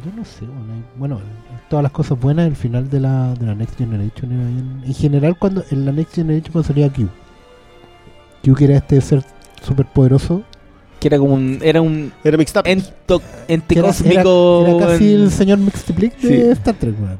Yo 0.05 0.13
no 0.17 0.25
sé, 0.25 0.47
bueno, 0.47 0.73
hay- 0.73 0.85
bueno, 0.99 1.21
todas 1.69 1.83
las 1.83 1.93
cosas 1.93 2.19
buenas, 2.19 2.47
el 2.47 2.57
final 2.57 2.89
de 2.89 3.01
la, 3.01 3.35
de 3.35 3.47
la 3.47 3.55
Next 3.55 3.77
Generation 3.77 4.33
era 4.33 4.45
bien. 4.49 4.83
En 4.87 4.95
general, 4.95 5.37
cuando 5.39 5.63
en 5.71 5.85
la 5.85 5.93
Next 5.93 6.15
Generation 6.15 6.53
cuando 6.53 6.67
salía 6.69 6.91
Q. 6.91 7.09
Q 8.43 8.55
que 8.55 8.65
era 8.65 8.77
este 8.77 9.01
ser 9.01 9.23
súper 9.63 9.87
poderoso. 9.87 10.43
que 11.01 11.09
era 11.09 11.19
como 11.19 11.35
un 11.35 11.59
era 11.63 11.81
un 11.83 12.13
Era 12.25 12.37
mixed 12.39 12.59
up. 12.61 12.67
ento, 12.67 13.21
ente 13.49 13.75
Que 13.75 13.81
era, 13.81 13.89
era- 13.89 13.97
cósmico 13.99 14.65
era 14.67 14.87
casi 14.87 15.15
en- 15.15 15.21
el 15.23 15.31
señor 15.31 15.59
Mixtiplic 15.59 16.17
de 16.19 16.29
Sí. 16.45 16.51
Star 16.53 16.75
Trek, 16.77 16.95
weón. 17.01 17.19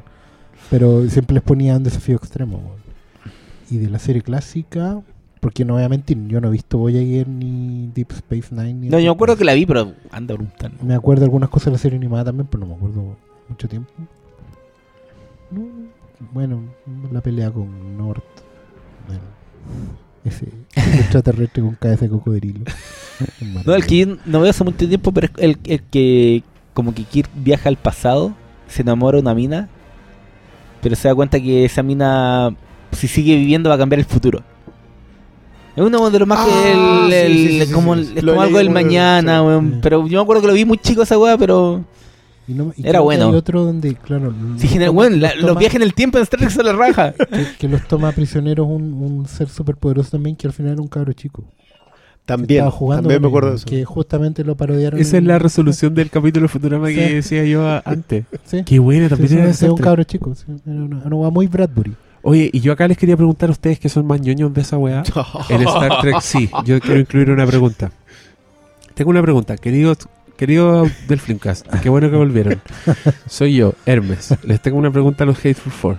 Pero 0.69 1.07
siempre 1.09 1.33
les 1.35 1.43
ponía 1.43 1.75
un 1.77 1.83
desafío 1.83 2.15
extremo, 2.15 2.57
weón. 2.57 2.81
Y 3.69 3.77
de 3.77 3.89
la 3.89 3.99
serie 3.99 4.21
clásica, 4.23 5.01
porque 5.41 5.65
no 5.65 5.73
voy 5.73 5.83
a 5.83 5.89
mentir, 5.89 6.17
yo 6.27 6.39
no 6.39 6.47
he 6.47 6.51
visto 6.51 6.77
Voyager 6.77 7.27
ni 7.27 7.87
Deep 7.93 8.11
Space 8.11 8.55
Nine. 8.55 8.73
Ni 8.75 8.89
no 8.89 8.99
yo 8.99 9.11
me 9.11 9.15
acuerdo 9.15 9.35
que 9.35 9.43
la 9.43 9.53
vi 9.53 9.65
pero 9.65 9.93
anda 10.11 10.35
brutal 10.35 10.71
Me 10.83 10.93
acuerdo 10.93 11.25
algunas 11.25 11.49
cosas 11.49 11.65
de 11.65 11.71
la 11.71 11.77
serie 11.79 11.97
animada 11.97 12.25
también, 12.25 12.47
pero 12.49 12.61
no 12.61 12.67
me 12.67 12.75
acuerdo 12.75 13.17
mucho 13.49 13.67
tiempo. 13.67 13.91
No, 15.49 15.63
bueno, 16.31 16.61
la 17.11 17.21
pelea 17.21 17.51
con 17.51 17.97
North. 17.97 18.23
Bueno, 19.07 19.23
ese 20.23 20.47
extraterrestre 20.99 21.63
con 21.63 21.75
cabeza 21.75 22.05
de 22.05 22.11
cocodrilo. 22.11 22.61
No, 23.67 23.75
el 23.75 23.85
que 23.85 23.99
yo 23.99 24.17
no 24.25 24.41
veo 24.41 24.49
hace 24.49 24.63
mucho 24.63 24.87
tiempo, 24.87 25.11
pero 25.11 25.27
es 25.27 25.33
el, 25.37 25.59
el 25.65 25.83
que 25.83 26.41
como 26.73 26.91
que 26.91 27.03
Kirk 27.03 27.29
viaja 27.35 27.69
al 27.69 27.77
pasado, 27.77 28.33
se 28.67 28.81
enamora 28.81 29.17
de 29.17 29.21
una 29.21 29.35
mina, 29.35 29.69
pero 30.81 30.95
se 30.95 31.07
da 31.07 31.13
cuenta 31.13 31.39
que 31.39 31.65
esa 31.65 31.83
mina, 31.83 32.55
si 32.91 33.07
sigue 33.07 33.35
viviendo, 33.35 33.69
va 33.69 33.75
a 33.75 33.77
cambiar 33.77 33.99
el 33.99 34.05
futuro. 34.05 34.43
Es 35.81 35.87
uno 35.87 36.09
de 36.09 36.19
los 36.19 36.27
más 36.27 36.39
Ah, 36.41 36.45
que 36.47 36.71
el, 36.71 37.09
sí, 37.09 37.15
el- 37.15 37.33
sí, 37.49 37.59
sí, 37.61 37.65
sí, 37.67 37.73
como, 37.73 37.95
es 37.95 38.09
como 38.23 38.41
algo 38.41 38.57
del 38.57 38.69
mañana, 38.69 39.39
sí. 39.39 39.45
weón. 39.45 39.79
Pero 39.81 40.07
yo 40.07 40.19
me 40.19 40.23
acuerdo 40.23 40.41
que 40.41 40.47
lo 40.47 40.53
vi 40.53 40.65
muy 40.65 40.77
chico 40.77 41.01
esa 41.03 41.17
weá, 41.17 41.37
pero 41.37 41.83
Y 42.47 42.53
no- 42.53 42.73
y 42.75 42.87
Era 42.87 42.99
bueno. 43.01 43.29
Hay 43.29 43.35
otro 43.35 43.63
donde, 43.65 43.95
claro, 43.95 44.33
sí, 44.57 44.77
los 44.77 44.87
toma- 44.87 45.09
la- 45.09 45.35
los 45.35 45.45
toma- 45.47 45.59
viajes 45.59 45.75
en 45.75 45.83
el 45.83 45.93
tiempo 45.93 46.17
en 46.17 46.23
Star 46.23 46.39
Trek 46.39 46.51
se 46.51 46.63
la 46.63 46.73
raja. 46.73 47.13
que, 47.29 47.45
que 47.59 47.67
los 47.67 47.87
toma 47.87 48.11
prisioneros 48.11 48.67
un, 48.67 48.93
un 48.93 49.27
ser 49.27 49.47
súper 49.49 49.75
poderoso 49.77 50.11
también, 50.11 50.35
que 50.35 50.47
al 50.47 50.53
final 50.53 50.73
era 50.73 50.81
un 50.81 50.87
cabro 50.87 51.13
chico. 51.13 51.43
También, 52.25 52.59
estaba 52.59 52.71
jugando 52.71 53.03
también 53.03 53.21
me 53.21 53.27
acuerdo 53.27 53.49
de 53.49 53.55
eso. 53.55 53.65
Que 53.65 53.83
justamente 53.83 54.43
lo 54.43 54.55
parodiaron. 54.55 54.99
Esa 54.99 55.17
es 55.17 55.23
la 55.23 55.39
resolución 55.39 55.93
del 55.95 56.09
capítulo 56.11 56.43
de 56.43 56.47
Futurama 56.49 56.87
que 56.89 57.15
decía 57.15 57.43
yo 57.45 57.65
antes. 57.83 58.25
Sí. 58.45 58.63
Qué 58.63 58.77
buena, 58.79 59.09
también 59.09 59.53
sí, 59.53 59.65
era 59.65 59.73
un 59.73 59.79
cabro 59.79 60.03
chico. 60.03 60.33
sí, 60.35 60.43
era 60.65 60.81
una, 60.83 60.97
una 61.03 61.15
hueá 61.15 61.29
muy 61.31 61.47
Bradbury. 61.47 61.93
Oye, 62.23 62.49
y 62.53 62.59
yo 62.59 62.73
acá 62.73 62.87
les 62.87 62.97
quería 62.97 63.17
preguntar 63.17 63.49
a 63.49 63.51
ustedes 63.51 63.79
que 63.79 63.89
son 63.89 64.05
más 64.05 64.21
ñoños 64.21 64.53
de 64.53 64.61
esa 64.61 64.77
weá. 64.77 65.03
En 65.49 65.61
Star 65.61 66.01
Trek 66.01 66.21
sí, 66.21 66.49
yo 66.65 66.79
quiero 66.79 66.99
incluir 66.99 67.29
una 67.31 67.45
pregunta. 67.45 67.91
Tengo 68.93 69.09
una 69.09 69.21
pregunta, 69.21 69.57
querido, 69.57 69.95
querido 70.37 70.85
del 71.07 71.19
Flimcast, 71.19 71.67
qué 71.81 71.89
bueno 71.89 72.09
que 72.09 72.17
volvieron. 72.17 72.61
Soy 73.27 73.55
yo, 73.55 73.73
Hermes. 73.85 74.35
Les 74.43 74.61
tengo 74.61 74.77
una 74.77 74.91
pregunta 74.91 75.23
a 75.23 75.27
los 75.27 75.37
Hateful 75.37 75.71
Four. 75.71 75.97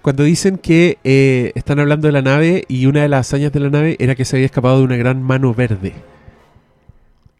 Cuando 0.00 0.22
dicen 0.22 0.58
que 0.58 0.98
eh, 1.02 1.52
están 1.54 1.80
hablando 1.80 2.08
de 2.08 2.12
la 2.12 2.22
nave 2.22 2.64
y 2.68 2.86
una 2.86 3.02
de 3.02 3.08
las 3.08 3.26
hazañas 3.26 3.52
de 3.52 3.60
la 3.60 3.70
nave 3.70 3.96
era 3.98 4.14
que 4.14 4.24
se 4.24 4.36
había 4.36 4.46
escapado 4.46 4.78
de 4.78 4.84
una 4.84 4.96
gran 4.96 5.22
mano 5.22 5.54
verde. 5.54 5.94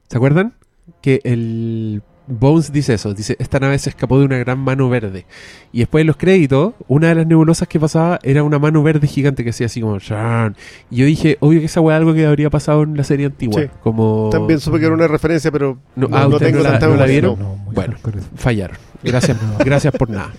¿Se 0.09 0.17
acuerdan? 0.17 0.55
Que 1.03 1.21
el 1.25 2.03
Bones 2.27 2.73
dice 2.73 2.95
eso, 2.95 3.13
dice, 3.13 3.37
esta 3.39 3.61
nave 3.61 3.79
se 3.79 3.91
escapó 3.91 4.19
de 4.19 4.25
una 4.25 4.39
gran 4.39 4.59
mano 4.59 4.89
verde. 4.89 5.27
Y 5.73 5.81
después 5.81 6.01
en 6.01 6.07
los 6.07 6.17
créditos, 6.17 6.73
una 6.89 7.09
de 7.09 7.17
las 7.17 7.27
nebulosas 7.27 7.69
que 7.69 7.79
pasaba 7.79 8.19
era 8.23 8.43
una 8.43 8.59
mano 8.59 8.83
verde 8.83 9.07
gigante 9.07 9.45
que 9.45 9.51
hacía 9.51 9.67
así 9.67 9.81
como... 9.83 9.99
"Shan". 9.99 10.57
Y 10.91 10.97
yo 10.97 11.07
dije, 11.07 11.37
obvio 11.41 11.61
que 11.61 11.67
esa 11.67 11.81
weá 11.83 11.97
es 11.97 12.01
algo 12.01 12.15
que 12.15 12.25
habría 12.27 12.49
pasado 12.49 12.83
en 12.83 12.97
la 12.97 13.05
serie 13.05 13.27
antigua. 13.27 13.61
Sí. 13.63 13.69
Como... 13.83 14.31
También 14.33 14.59
supe 14.59 14.79
que 14.79 14.87
era 14.87 14.95
una 14.95 15.07
referencia, 15.07 15.53
pero 15.53 15.79
No, 15.97 16.09
no, 16.09 16.17
ah, 16.17 16.21
no 16.23 16.29
¿ustedes 16.31 16.53
tengo 16.53 16.59
no 16.65 16.71
la- 16.71 16.79
tanta 16.79 16.87
no 16.95 16.97
la 16.97 17.07
vieron? 17.07 17.37
Bueno. 17.73 17.95
Fallaron. 18.37 18.77
Gracias, 19.03 19.37
gracias 19.65 19.93
por 19.95 20.09
nada. 20.09 20.33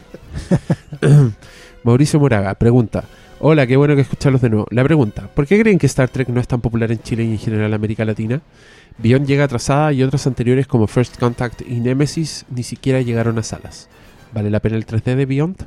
Mauricio 1.84 2.20
Moraga 2.20 2.54
pregunta. 2.56 3.04
Hola, 3.40 3.68
qué 3.68 3.76
bueno 3.78 3.96
que 3.96 4.02
escucharlos 4.02 4.42
de 4.42 4.50
nuevo. 4.50 4.66
La 4.72 4.84
pregunta, 4.84 5.30
¿por 5.34 5.46
qué 5.46 5.60
creen 5.60 5.78
que 5.78 5.86
Star 5.88 6.10
Trek 6.10 6.30
no 6.30 6.40
es 6.40 6.48
tan 6.48 6.62
popular 6.62 6.92
en 6.92 7.00
Chile 7.00 7.24
y 7.26 7.32
en 7.34 7.38
general 7.38 7.74
América 7.74 8.06
Latina? 8.06 8.42
Beyond 8.98 9.28
llega 9.28 9.44
atrasada 9.44 9.92
y 9.94 10.04
otras 10.04 10.26
anteriores 10.28 10.68
como 10.68 10.88
First 10.88 11.18
Contact 11.20 11.62
y 11.68 11.80
Nemesis 11.80 12.46
ni 12.50 12.64
siquiera 12.64 13.02
llegaron 13.02 13.38
a 13.38 13.44
salas. 13.44 13.90
¿Vale 14.34 14.50
la 14.50 14.60
pena 14.60 14.76
el 14.78 14.86
3D 14.86 15.16
de 15.16 15.26
Beyond? 15.26 15.66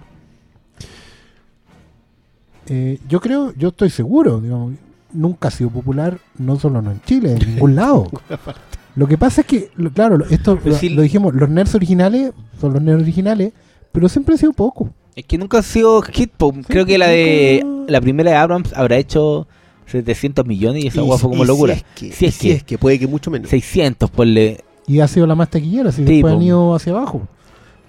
Eh, 2.67 2.99
yo 3.09 3.21
creo, 3.21 3.53
yo 3.57 3.69
estoy 3.69 3.91
seguro, 3.91 4.41
digamos, 4.41 4.75
nunca 5.13 5.49
ha 5.49 5.51
sido 5.51 5.71
popular, 5.71 6.19
no 6.37 6.59
solo 6.59 6.83
no 6.83 6.91
en 6.91 7.01
Chile, 7.03 7.33
en 7.41 7.55
ningún 7.55 7.75
lado. 7.77 8.09
Lo 8.95 9.07
que 9.07 9.17
pasa 9.17 9.43
es 9.43 9.47
que, 9.47 9.71
lo- 9.77 9.93
claro, 9.93 10.19
esto 10.29 10.59
lo, 10.65 10.75
sí- 10.75 10.89
lo 10.89 11.03
dijimos, 11.03 11.33
los 11.33 11.49
nerds 11.49 11.75
originales 11.77 12.33
son 12.61 12.73
los 12.73 12.83
nerds 12.83 13.03
originales, 13.03 13.53
pero 13.93 14.09
siempre 14.09 14.35
ha 14.35 14.39
sido 14.39 14.53
poco. 14.53 14.91
Es 15.15 15.25
que 15.25 15.39
nunca 15.39 15.59
ha 15.59 15.63
sido 15.63 16.03
hit, 16.03 16.33
po. 16.37 16.53
creo 16.67 16.85
que 16.85 16.99
la 16.99 17.07
de 17.07 17.61
nunca- 17.65 17.93
la 17.93 18.01
primera 18.01 18.31
de 18.33 18.37
Abrams 18.37 18.73
habrá 18.75 18.97
hecho 18.97 19.47
700 19.89 20.47
millones 20.47 20.85
y 20.85 20.89
esa 20.89 21.03
fue 21.03 21.31
como 21.31 21.45
y 21.45 21.47
locura. 21.47 21.75
Si 21.75 21.81
es 21.81 21.85
que, 21.95 22.13
Si 22.13 22.27
es 22.27 22.35
si 22.35 22.49
que- 22.49 22.55
es 22.55 22.63
que 22.65 22.79
puede 22.79 22.99
que 22.99 23.07
mucho 23.07 23.31
menos. 23.31 23.49
600, 23.51 24.11
ponle. 24.11 24.63
Y 24.87 25.01
ha 25.01 25.09
sido 25.09 25.27
la 25.27 25.35
más 25.35 25.51
taquillera, 25.51 25.91
así 25.91 26.05
Sí, 26.07 26.13
después 26.15 26.33
po. 26.33 26.39
han 26.39 26.43
ido 26.43 26.75
hacia 26.75 26.93
abajo. 26.93 27.23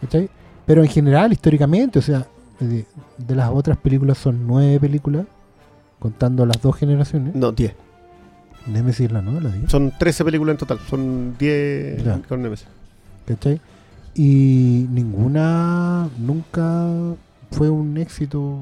¿cachai? 0.01 0.29
Pero 0.65 0.81
en 0.83 0.89
general, 0.89 1.31
históricamente, 1.33 1.99
o 1.99 2.01
sea, 2.01 2.25
de, 2.59 2.85
de 3.17 3.35
las 3.35 3.49
otras 3.51 3.77
películas 3.77 4.17
son 4.17 4.45
nueve 4.47 4.79
películas, 4.79 5.25
contando 5.99 6.45
las 6.45 6.61
dos 6.61 6.75
generaciones. 6.75 7.35
No, 7.35 7.51
10. 7.51 7.73
Nemesis 8.67 9.07
es 9.07 9.11
la 9.11 9.21
novela, 9.21 9.51
¿sí? 9.51 9.59
Son 9.67 9.91
13 9.97 10.23
películas 10.23 10.53
en 10.53 10.57
total. 10.57 10.79
Son 10.89 11.35
10 11.37 12.03
Ya. 12.03 12.19
con 12.27 12.41
Nemesis. 12.41 12.67
¿cachai? 13.25 13.59
Y 14.15 14.85
ninguna 14.91 16.09
nunca 16.17 16.87
fue 17.51 17.69
un 17.69 17.97
éxito 17.97 18.57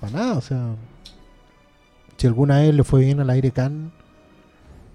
para 0.00 0.12
nada, 0.12 0.38
o 0.38 0.40
sea, 0.40 0.68
si 2.26 2.28
alguna 2.28 2.58
vez 2.58 2.74
le 2.74 2.82
fue 2.82 3.02
bien 3.02 3.20
al 3.20 3.30
aire 3.30 3.52
Can 3.52 3.92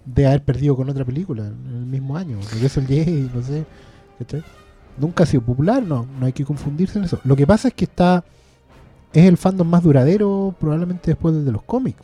de 0.05 0.27
haber 0.27 0.43
perdido 0.43 0.75
con 0.75 0.89
otra 0.89 1.05
película 1.05 1.47
en 1.47 1.75
el 1.75 1.85
mismo 1.85 2.17
año, 2.17 2.37
Regreso 2.51 2.81
Jedi, 2.81 3.29
no 3.33 3.41
sé, 3.41 3.65
¿cachai? 4.19 4.43
Nunca 4.97 5.23
ha 5.23 5.25
sido 5.25 5.41
popular, 5.43 5.81
no, 5.81 6.05
no 6.19 6.25
hay 6.25 6.33
que 6.33 6.43
confundirse 6.43 6.99
en 6.99 7.05
eso. 7.05 7.21
Lo 7.23 7.37
que 7.37 7.47
pasa 7.47 7.69
es 7.69 7.73
que 7.73 7.85
está 7.85 8.25
es 9.13 9.25
el 9.25 9.37
fandom 9.37 9.67
más 9.67 9.83
duradero 9.83 10.53
probablemente 10.59 11.11
después 11.11 11.33
del 11.33 11.45
de 11.45 11.51
los 11.53 11.63
cómics. 11.63 12.01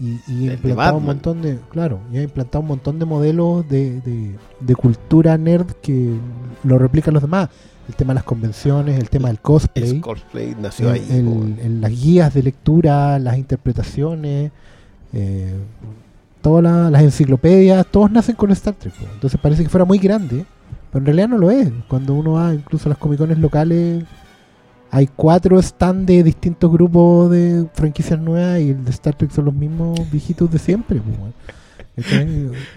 Y, 0.00 0.20
y 0.26 0.48
El 0.48 0.48
de 0.48 0.54
implantado 0.54 0.96
un 0.96 1.04
montón 1.04 1.42
de, 1.42 1.60
claro, 1.70 2.00
y 2.12 2.18
ha 2.18 2.22
implantado 2.22 2.62
un 2.62 2.68
montón 2.68 2.98
de 2.98 3.04
modelos 3.04 3.68
de, 3.68 4.00
de, 4.00 4.36
de 4.58 4.74
cultura 4.74 5.38
nerd 5.38 5.70
que 5.80 6.16
lo 6.64 6.78
replican 6.78 7.14
los 7.14 7.22
demás. 7.22 7.50
El 7.88 7.94
tema 7.96 8.12
de 8.12 8.16
las 8.16 8.24
convenciones, 8.24 8.98
el 8.98 9.10
tema 9.10 9.28
del 9.28 9.40
cosplay, 9.40 9.90
El 9.90 10.00
cosplay 10.00 10.56
nació 10.60 10.88
el- 10.88 10.94
ahí. 10.94 11.06
el- 11.62 11.80
las 11.80 11.90
guías 11.90 12.32
de 12.32 12.42
lectura, 12.42 13.18
las 13.18 13.36
interpretaciones, 13.36 14.52
eh, 15.12 15.54
todas 16.40 16.62
la- 16.64 16.90
las 16.90 17.02
enciclopedias, 17.02 17.86
todos 17.90 18.10
nacen 18.10 18.36
con 18.36 18.50
Star 18.52 18.74
Trek. 18.74 18.94
Entonces 19.14 19.38
parece 19.40 19.62
que 19.62 19.68
fuera 19.68 19.84
muy 19.84 19.98
grande, 19.98 20.44
Pero 20.90 21.00
en 21.02 21.06
realidad 21.06 21.28
no 21.28 21.38
lo 21.38 21.50
es. 21.50 21.72
Cuando 21.88 22.14
uno 22.14 22.32
va 22.34 22.54
incluso 22.54 22.88
a 22.88 22.90
las 22.90 22.98
comicones 22.98 23.36
locales, 23.38 24.04
hay 24.92 25.08
cuatro 25.08 25.60
stands 25.60 26.06
de 26.06 26.22
distintos 26.22 26.70
grupos 26.70 27.32
de 27.32 27.66
franquicias 27.74 28.20
nuevas 28.20 28.60
y 28.60 28.70
el 28.70 28.84
de 28.84 28.90
Star 28.92 29.12
Trek 29.16 29.32
son 29.32 29.46
los 29.46 29.54
mismos 29.54 29.98
viejitos 30.12 30.48
de 30.52 30.58
siempre. 30.60 31.00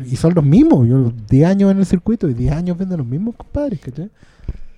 Y 0.05 0.15
son 0.15 0.33
los 0.33 0.43
mismos. 0.43 0.87
Yo 0.87 1.11
10 1.29 1.47
años 1.47 1.69
en 1.71 1.77
el 1.77 1.85
circuito 1.85 2.27
y 2.27 2.33
10 2.33 2.53
años 2.53 2.75
venden 2.75 2.97
los 2.97 3.07
mismos 3.07 3.35
compadres. 3.35 3.79
¿cachai? 3.81 4.09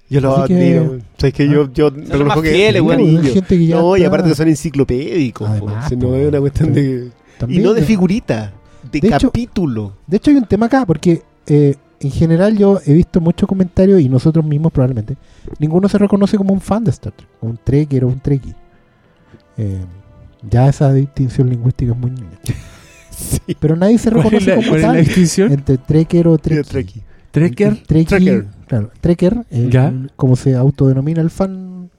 Yo 0.09 0.21
lo 0.21 0.37
Así 0.37 0.53
que- 0.53 0.75
admiro. 0.77 0.99
Sabes 1.17 1.33
que 1.35 1.47
yo, 1.47 1.71
yo 1.71 1.89
reconozco 1.89 2.25
más 2.25 2.41
que 2.41 2.51
fieles, 2.51 2.81
gente 3.33 3.57
que 3.57 3.65
ya 3.67 3.75
No, 3.77 3.95
y 3.97 4.03
aparte 4.03 4.29
que 4.29 4.35
son 4.35 4.47
enciclopédicos. 4.47 5.47
Además, 5.49 5.91
no 5.97 6.15
es 6.15 6.27
una 6.29 6.39
cuestión 6.39 6.73
de. 6.73 7.11
también 7.37 7.61
Y 7.61 7.63
no 7.63 7.73
de 7.73 7.83
figurita, 7.83 8.53
de, 8.91 8.99
De 9.01 9.07
hecho- 9.07 9.27
capítulo. 9.27 9.93
De 10.07 10.17
hecho, 10.17 10.31
hay 10.31 10.37
un 10.37 10.45
tema 10.45 10.65
acá, 10.65 10.85
porque 10.85 11.21
eh, 11.47 11.75
en 11.99 12.11
general 12.11 12.57
yo 12.57 12.79
he 12.85 12.93
visto 12.93 13.21
muchos 13.21 13.47
comentarios, 13.47 14.01
y 14.01 14.09
nosotros 14.09 14.43
mismos 14.45 14.71
probablemente, 14.71 15.15
ninguno 15.59 15.87
se 15.89 15.97
reconoce 15.97 16.37
como 16.37 16.53
un 16.53 16.61
fan 16.61 16.83
de 16.83 16.91
Star 16.91 17.11
Trek, 17.13 17.27
un 17.41 17.57
Trekker 17.63 18.05
o 18.05 18.07
un 18.07 18.19
Trekkie. 18.19 18.55
Eh, 19.57 19.77
ya 20.49 20.69
esa 20.69 20.91
distinción 20.93 21.49
lingüística 21.49 21.91
es 21.91 21.97
muy 21.97 22.11
niña. 22.11 22.39
Sí. 23.19 23.53
Pero 23.59 23.75
nadie 23.75 23.97
se 23.97 24.09
¿Cuál 24.11 24.27
es 24.27 24.31
reconoce 24.31 24.49
la, 24.49 24.55
como 24.55 24.67
cuál 24.69 24.79
es 24.79 24.85
la 24.87 24.93
tal 24.93 25.05
distinción? 25.05 25.51
entre 25.51 25.77
Trekker 25.77 26.27
o 26.29 26.37
Trekkie. 26.37 27.03
¿Trekker? 27.31 27.83
Trekker. 27.83 28.47
Claro, 28.67 28.89
Trekker, 29.01 29.45
el- 29.51 29.69
Ya. 29.71 29.93
como 30.15 30.35
se 30.35 30.55
autodenomina 30.55 31.21
el 31.21 31.29
fan 31.29 31.89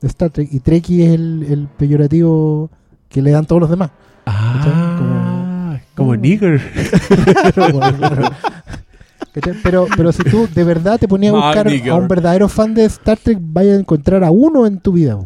de 0.00 0.08
Star 0.08 0.30
Trek, 0.30 0.48
y 0.52 0.60
Trekkie 0.60 1.04
es 1.04 1.10
el, 1.14 1.46
el 1.48 1.68
peyorativo 1.68 2.70
que 3.08 3.22
le 3.22 3.30
dan 3.30 3.44
todos 3.46 3.60
los 3.60 3.70
demás. 3.70 3.90
Ah, 4.26 5.78
como 5.94 6.16
nigger. 6.16 6.60
Pero, 9.62 9.86
pero 9.96 10.12
si 10.12 10.22
tú 10.24 10.46
de 10.54 10.62
verdad 10.62 11.00
te 11.00 11.08
ponías 11.08 11.32
a 11.32 11.36
buscar 11.36 11.66
a 11.68 11.94
un 11.94 12.06
verdadero 12.06 12.48
fan 12.50 12.74
de 12.74 12.84
Star 12.84 13.16
Trek, 13.18 13.38
vaya 13.40 13.72
a 13.72 13.76
encontrar 13.78 14.22
a 14.24 14.30
uno 14.30 14.66
en 14.66 14.78
tu 14.78 14.92
vida. 14.92 15.18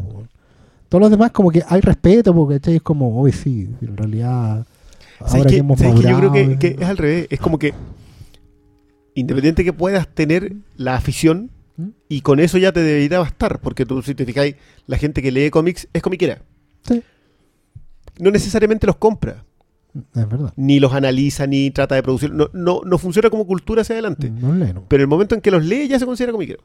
Todos 0.87 1.01
los 1.01 1.11
demás 1.11 1.31
como 1.31 1.51
que 1.51 1.61
hay 1.67 1.81
respeto, 1.81 2.33
porque 2.33 2.61
es 2.73 2.81
como, 2.81 3.19
hoy 3.19 3.33
sí, 3.33 3.67
en 3.81 3.97
realidad 3.97 4.65
¿Sabes 5.19 5.33
ahora 5.33 5.43
qué? 5.43 5.49
que 5.55 5.57
hemos 5.59 5.79
¿Sabes 5.79 5.95
qué? 5.95 6.09
Yo 6.09 6.17
creo 6.19 6.31
que, 6.31 6.39
madurado, 6.39 6.59
que 6.59 6.75
es 6.79 6.87
al 6.89 6.97
revés. 6.97 7.27
Es 7.29 7.39
como 7.41 7.59
que 7.59 7.73
independiente 9.19 9.63
que 9.63 9.73
puedas 9.73 10.07
tener 10.07 10.53
la 10.75 10.95
afición 10.95 11.49
¿Mm? 11.75 11.89
y 12.07 12.21
con 12.21 12.39
eso 12.39 12.57
ya 12.59 12.71
te 12.71 12.81
debería 12.81 13.19
bastar. 13.19 13.59
Porque 13.61 13.85
tú, 13.85 14.01
si 14.03 14.13
te 14.13 14.25
fijáis, 14.25 14.55
la 14.85 14.97
gente 14.97 15.21
que 15.23 15.31
lee 15.31 15.49
cómics 15.49 15.87
es 15.91 16.01
comiquera. 16.03 16.43
Sí. 16.87 17.01
No 18.19 18.29
necesariamente 18.29 18.85
los 18.85 18.97
compra, 18.97 19.43
es 19.93 20.29
verdad. 20.29 20.53
ni 20.55 20.79
los 20.79 20.93
analiza, 20.93 21.47
ni 21.47 21.71
trata 21.71 21.95
de 21.95 22.03
producir. 22.03 22.31
No, 22.31 22.49
no, 22.53 22.81
no 22.85 22.97
funciona 22.99 23.29
como 23.31 23.47
cultura 23.47 23.81
hacia 23.81 23.93
adelante. 23.93 24.29
No 24.29 24.53
leen, 24.53 24.75
no. 24.75 24.85
Pero 24.87 25.01
el 25.01 25.07
momento 25.07 25.33
en 25.33 25.41
que 25.41 25.49
los 25.51 25.65
lee 25.65 25.87
ya 25.87 25.97
se 25.97 26.05
considera 26.05 26.31
comiquero. 26.31 26.61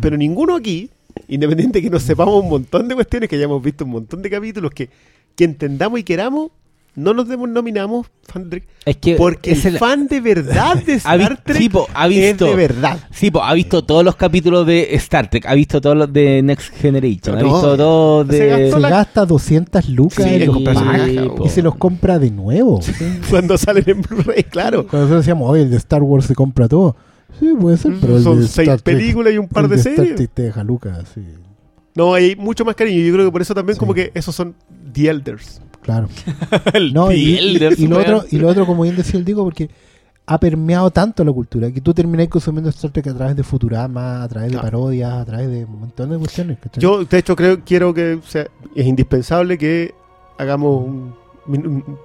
Pero 0.00 0.16
ninguno 0.16 0.56
aquí, 0.56 0.90
independiente 1.28 1.80
que 1.80 1.90
nos 1.90 2.02
sepamos 2.02 2.42
un 2.42 2.50
montón 2.50 2.88
de 2.88 2.96
cuestiones, 2.96 3.28
que 3.28 3.36
hayamos 3.36 3.62
visto 3.62 3.84
un 3.84 3.92
montón 3.92 4.20
de 4.20 4.30
capítulos, 4.30 4.72
que, 4.72 4.90
que 5.36 5.44
entendamos 5.44 6.00
y 6.00 6.02
queramos, 6.02 6.50
no 6.96 7.12
nos 7.14 7.28
denominamos 7.28 8.06
fan 8.22 8.44
de 8.44 8.50
Trek. 8.60 8.68
Es 8.84 8.96
que 8.98 9.16
Porque 9.16 9.52
es 9.52 9.64
el, 9.64 9.78
fan 9.78 10.06
de 10.06 10.20
verdad 10.20 10.76
de 10.76 10.92
ha 11.04 11.16
vi- 11.16 11.22
Star 11.24 11.42
Trek 11.42 11.56
sí, 11.58 11.68
po, 11.68 11.86
ha 11.92 12.06
es 12.06 12.10
visto, 12.10 12.44
de 12.46 12.54
verdad. 12.56 12.98
sí, 13.10 13.30
po, 13.30 13.42
ha 13.42 13.52
visto 13.54 13.82
todos 13.84 14.04
los 14.04 14.14
capítulos 14.16 14.66
de 14.66 14.94
Star 14.94 15.28
Trek, 15.28 15.44
ha 15.46 15.54
visto 15.54 15.80
todos 15.80 15.96
los 15.96 16.12
de 16.12 16.40
Next 16.42 16.72
Generation, 16.76 17.36
ha 17.38 17.40
No, 17.42 17.52
visto 17.52 17.76
todos 17.76 18.26
se 18.28 18.32
de... 18.44 18.46
gastó 18.48 18.76
Se 18.76 18.80
la- 18.80 18.90
gasta 18.90 19.26
200 19.26 19.88
lucas 19.90 20.24
Sí, 20.24 20.34
en 20.34 20.46
los 20.46 21.46
y 21.46 21.48
se 21.48 21.62
los 21.62 21.74
compra 21.76 22.18
de 22.18 22.30
nuevo. 22.30 22.80
Cuando 23.30 23.58
salen 23.58 23.84
en 23.86 24.00
Blu-ray, 24.02 24.44
claro. 24.44 24.82
Cuando 24.86 25.00
nosotros 25.06 25.22
decíamos, 25.24 25.50
oye, 25.50 25.62
el 25.62 25.70
de 25.70 25.76
Star 25.78 26.02
Wars 26.02 26.26
se 26.26 26.34
compra 26.34 26.68
todo. 26.68 26.96
Sí, 27.40 27.48
puede 27.60 27.76
ser, 27.76 27.94
pero 28.00 28.16
el 28.18 28.22
Son 28.22 28.40
de 28.40 28.46
seis 28.46 28.68
Star 28.68 28.80
Trek- 28.80 28.96
películas 28.96 29.32
y 29.34 29.38
un 29.38 29.48
par 29.48 29.64
el 29.64 29.70
de 29.70 29.78
series. 29.78 30.14
Trek 30.14 30.30
te 30.32 30.42
deja 30.42 30.62
lucas, 30.62 31.04
sí. 31.14 31.22
No, 31.96 32.14
hay 32.14 32.36
mucho 32.36 32.64
más 32.64 32.74
cariño. 32.76 33.04
Yo 33.04 33.12
creo 33.12 33.24
que 33.26 33.32
por 33.32 33.42
eso 33.42 33.54
también 33.54 33.74
Sí. 33.74 33.80
como 33.80 33.94
que 33.94 34.10
esos 34.14 34.34
son 34.34 34.54
The 34.92 35.08
Elders. 35.08 35.60
Claro. 35.84 36.08
El 36.72 36.92
No, 36.92 37.12
y, 37.12 37.36
y- 37.38 37.86
lo 37.86 37.98
otro, 38.00 38.24
y 38.30 38.38
lo 38.38 38.48
otro, 38.48 38.66
como 38.66 38.82
bien 38.82 38.96
decía 38.96 39.18
el 39.20 39.24
Diego, 39.24 39.44
porque 39.44 39.68
ha 40.26 40.40
permeado 40.40 40.90
tanto 40.90 41.22
la 41.22 41.30
cultura 41.32 41.70
que 41.70 41.82
tú 41.82 41.92
terminás 41.92 42.28
consumiendo 42.28 42.70
Star 42.70 42.90
Trek 42.90 43.06
a 43.08 43.14
través 43.14 43.36
de 43.36 43.42
Futurama, 43.42 44.22
a 44.22 44.28
través 44.28 44.48
de 44.50 44.54
Claro. 44.58 44.66
parodias, 44.66 45.12
a 45.12 45.24
través 45.26 45.50
de 45.50 45.64
un 45.66 45.80
montón 45.80 46.08
de 46.08 46.16
cuestiones. 46.18 46.58
¿cachai? 46.58 46.80
Yo, 46.82 47.04
de 47.04 47.18
hecho, 47.18 47.36
creo, 47.36 47.60
quiero 47.62 47.92
que 47.92 48.14
o 48.14 48.22
sea, 48.22 48.46
es 48.74 48.86
indispensable 48.86 49.58
que 49.58 49.92
hagamos 50.38 50.86
un, 50.86 51.14
un- 51.46 51.98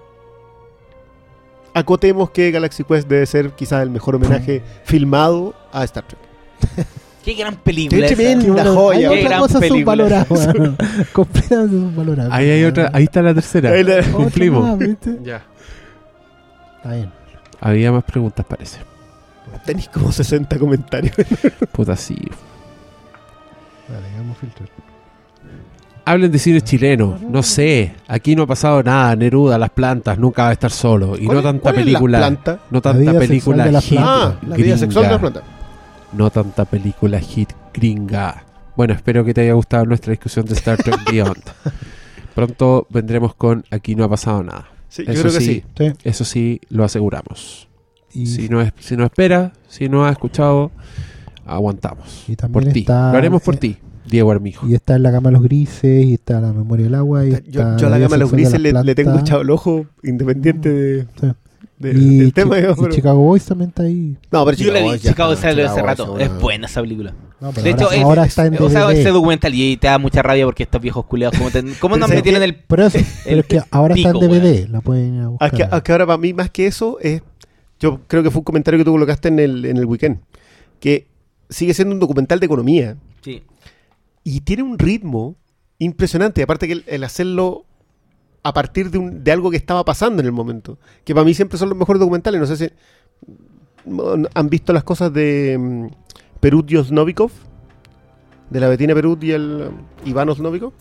acotemos 1.73 2.29
que 2.31 2.51
Galaxy 2.51 2.83
Quest 2.83 3.07
debe 3.07 3.25
ser 3.25 3.51
quizás 3.53 3.83
el 3.83 3.89
mejor 3.89 4.15
homenaje 4.15 4.61
filmado 4.83 5.53
a 5.71 5.83
Star 5.85 6.03
Trek. 6.05 6.19
Qué 7.23 7.33
gran 7.33 7.55
película. 7.57 8.07
Qué 8.07 8.15
tremenda 8.15 8.65
joya, 8.65 9.09
Hay 9.09 9.19
qué 9.19 9.25
otra 9.25 9.39
cosa 9.39 9.59
subvalorada, 9.67 10.25
completamente 11.13 11.75
subvalorada. 11.75 12.35
Ahí 12.35 12.49
hay 12.49 12.63
otra, 12.63 12.89
ahí 12.93 13.03
está 13.03 13.21
la 13.21 13.33
tercera. 13.33 13.71
Ahí 13.71 13.83
la- 13.83 13.95
Otra 13.99 14.11
Cumplimos. 14.13 14.63
más, 14.63 14.77
¿viste? 14.79 15.17
Ya. 15.23 15.41
Está 16.77 16.93
bien. 16.95 17.11
Había 17.61 17.91
más 17.91 18.03
preguntas, 18.05 18.45
parece. 18.47 18.79
Tenéis 19.65 19.89
como 19.89 20.11
60 20.11 20.57
comentarios. 20.57 21.13
Puta, 21.73 21.95
sí. 21.95 22.15
Vale, 23.89 24.07
vamos 24.17 24.37
a 24.37 24.39
filtrar. 24.39 24.69
Hablen 26.05 26.31
de 26.31 26.39
cine 26.39 26.61
chileno. 26.61 27.19
No 27.29 27.43
sé. 27.43 27.93
Aquí 28.07 28.35
no 28.35 28.43
ha 28.43 28.47
pasado 28.47 28.81
nada. 28.81 29.15
Neruda, 29.15 29.57
las 29.57 29.69
plantas, 29.71 30.17
nunca 30.17 30.43
va 30.43 30.49
a 30.49 30.53
estar 30.53 30.71
solo. 30.71 31.17
Y 31.17 31.23
no 31.27 31.33
¿Cuál- 31.33 31.43
tanta 31.43 31.61
cuál 31.63 31.73
es 31.75 31.79
la 31.79 31.83
película. 31.85 32.17
planta? 32.19 32.59
No 32.71 32.81
tanta 32.81 33.13
película 33.19 33.65
las 33.65 33.91
Ah, 33.97 34.35
la 34.47 34.55
vida 34.55 34.77
sexual 34.77 35.05
de 35.05 35.11
la 35.11 35.17
gringa. 35.17 35.43
No 36.13 36.29
tanta 36.31 36.65
película 36.65 37.19
hit 37.19 37.49
gringa. 37.73 38.43
Bueno, 38.75 38.93
espero 38.93 39.23
que 39.25 39.33
te 39.33 39.41
haya 39.41 39.53
gustado 39.53 39.85
nuestra 39.85 40.11
discusión 40.11 40.45
de 40.45 40.53
Star 40.53 40.77
Trek 40.77 40.99
Beyond. 41.09 41.43
Pronto 42.35 42.87
vendremos 42.89 43.35
con 43.35 43.63
Aquí 43.71 43.95
no 43.95 44.03
ha 44.05 44.09
pasado 44.09 44.43
nada. 44.43 44.67
Sí, 44.87 45.03
yo 45.05 45.11
Eso 45.13 45.21
creo 45.23 45.33
que 45.33 45.41
sí. 45.41 45.63
Eso 46.03 46.25
sí, 46.25 46.61
lo 46.69 46.83
aseguramos. 46.83 47.67
Y, 48.13 48.25
Si 48.25 48.49
no, 48.49 48.61
es, 48.61 48.73
si 48.79 48.97
no 48.97 49.05
espera, 49.05 49.53
si 49.67 49.87
no 49.87 50.05
ha 50.05 50.09
escuchado, 50.11 50.71
aguantamos. 51.45 52.25
Y 52.27 52.35
también 52.35 52.63
por 52.65 52.73
ti. 52.73 52.79
está- 52.79 53.11
Lo 53.11 53.17
haremos 53.17 53.41
por 53.43 53.55
eh, 53.55 53.57
ti, 53.59 53.77
Diego 54.07 54.31
Armijo. 54.31 54.67
y 54.67 54.73
está 54.73 54.95
en 54.95 55.03
la 55.03 55.11
gama 55.11 55.29
de 55.29 55.33
los 55.33 55.43
grises, 55.43 56.05
y 56.05 56.13
está 56.15 56.41
la 56.41 56.51
memoria 56.53 56.85
del 56.85 56.95
agua. 56.95 57.25
Y 57.25 57.31
Yo, 57.31 57.37
está 57.37 57.77
yo 57.77 57.87
a 57.87 57.89
la 57.91 57.97
gama 57.99 58.15
de 58.15 58.19
los 58.21 58.31
grises 58.31 58.59
le, 58.59 58.95
tengo 58.95 59.19
echado 59.19 59.41
el 59.41 59.49
ojo 59.51 59.85
independiente 60.03 60.69
de, 60.69 61.03
Sí. 61.19 61.27
De- 61.79 61.91
y, 61.91 62.17
del 62.19 62.33
tema. 62.33 62.55
Chi- 62.55 62.61
digamos, 62.61 62.77
y 62.77 62.81
pero- 62.81 62.95
Chicago 62.95 63.19
Boys 63.21 63.45
también 63.45 63.69
está 63.69 63.83
ahí. 63.83 64.17
No, 64.31 64.45
pero 64.45 64.57
Yo 64.57 64.71
la 64.71 64.79
vi, 64.81 64.89
ya, 64.99 65.09
Chicago 65.11 65.35
sale 65.35 65.63
hace 65.63 65.75
Chicago 65.81 65.87
rato. 65.87 66.19
es 66.19 66.41
buena 66.41 66.67
esa 66.67 66.81
película. 66.81 67.13
No, 67.39 67.51
pero 67.51 67.63
De 67.63 67.71
ahora, 67.71 67.83
hecho, 67.85 67.91
es- 67.93 68.03
ahora 68.03 68.21
es- 68.23 68.27
está 68.29 68.45
en 68.45 68.61
o 68.61 68.69
sea, 68.69 68.81
DVD. 68.85 68.99
ese 68.99 69.09
documental 69.09 69.55
y 69.55 69.77
te 69.77 69.87
da 69.87 69.97
mucha 69.97 70.21
rabia 70.21 70.45
porque 70.45 70.63
estos 70.63 70.81
viejos 70.81 71.05
culiados, 71.05 71.37
¿cómo, 71.37 71.49
te- 71.51 71.63
cómo 71.79 71.97
nos 71.97 72.09
Pero 72.09 72.17
metieron 72.19 72.43
en 72.43 72.49
¿sabes 72.49 72.59
el... 72.61 72.65
Pero 72.67 72.85
eso, 72.85 72.99
pero 73.25 73.39
es 73.39 73.45
que 73.47 73.61
ahora 73.71 73.95
está 73.95 74.09
en 74.09 74.13
pico, 74.19 74.25
DVD. 74.27 74.67
La 74.69 74.81
pueden 74.81 75.15
ir 75.15 75.21
a 75.21 75.27
buscar. 75.29 75.47
Ah, 75.53 75.55
que, 75.57 75.63
ah, 75.71 75.81
que 75.83 75.91
ahora 75.93 76.05
para 76.05 76.17
mí, 76.17 76.33
más 76.33 76.49
que 76.49 76.67
eso, 76.67 76.97
es. 77.01 77.21
Yo 77.79 78.01
creo 78.07 78.23
que 78.23 78.29
fue 78.31 78.39
un 78.39 78.43
comentario 78.43 78.77
que 78.77 78.83
tú 78.83 78.91
colocaste 78.91 79.29
en 79.29 79.39
el, 79.39 79.63
en 79.65 79.77
el 79.77 79.85
weekend. 79.85 80.19
Que 80.81 81.07
sigue 81.49 81.73
siendo 81.73 81.93
un 81.93 81.99
documental 82.01 82.39
de 82.41 82.45
economía. 82.45 82.97
Sí. 83.23 83.41
Y 84.25 84.41
tiene 84.41 84.63
un 84.63 84.77
ritmo 84.77 85.37
impresionante. 85.77 86.43
Aparte 86.43 86.67
que 86.67 86.73
el, 86.73 86.83
el 86.87 87.03
hacerlo 87.05 87.65
a 88.43 88.53
partir 88.53 88.89
de, 88.91 88.97
un- 88.97 89.23
de 89.23 89.31
algo 89.31 89.51
que 89.51 89.57
estaba 89.57 89.83
pasando 89.85 90.21
en 90.21 90.25
el 90.25 90.31
momento. 90.31 90.77
Que 91.03 91.13
para 91.13 91.25
mí 91.25 91.33
siempre 91.33 91.57
son 91.57 91.69
los 91.69 91.77
mejores 91.77 91.99
documentales. 91.99 92.39
No 92.39 92.47
sé 92.47 92.57
si 92.57 92.69
mm, 93.89 94.25
han 94.33 94.49
visto 94.49 94.73
las 94.73 94.83
cosas 94.83 95.13
de 95.13 95.57
mm, 95.59 95.87
Perut 96.39 96.71
Novikov. 96.91 97.31
De 98.49 98.59
la 98.59 98.67
Betina 98.67 98.95
Perut 98.95 99.23
y 99.23 99.31
el 99.31 99.69
um, 99.69 100.07
Iván 100.09 100.29
Osnovikov. 100.29 100.73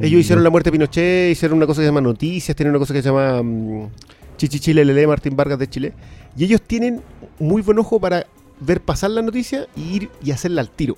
Ellos 0.00 0.20
hicieron 0.20 0.44
la 0.44 0.50
muerte 0.50 0.68
de 0.70 0.72
Pinochet, 0.72 1.32
hicieron 1.32 1.56
una 1.56 1.66
cosa 1.66 1.80
que 1.80 1.84
se 1.84 1.88
llama 1.88 2.00
Noticias, 2.02 2.54
tienen 2.54 2.70
una 2.70 2.78
cosa 2.78 2.92
que 2.94 3.02
se 3.02 3.08
llama 3.08 3.42
mm, 3.42 3.88
Chichichilelele, 4.36 5.06
Martín 5.06 5.36
Vargas 5.36 5.58
de 5.58 5.68
Chile. 5.68 5.92
Y 6.36 6.44
ellos 6.44 6.62
tienen 6.62 7.02
muy 7.38 7.62
buen 7.62 7.78
ojo 7.78 7.98
para 8.00 8.26
ver 8.60 8.80
pasar 8.82 9.10
la 9.10 9.22
noticia 9.22 9.66
y 9.76 9.96
ir 9.96 10.10
y 10.22 10.30
hacerla 10.32 10.60
al 10.60 10.70
tiro. 10.70 10.96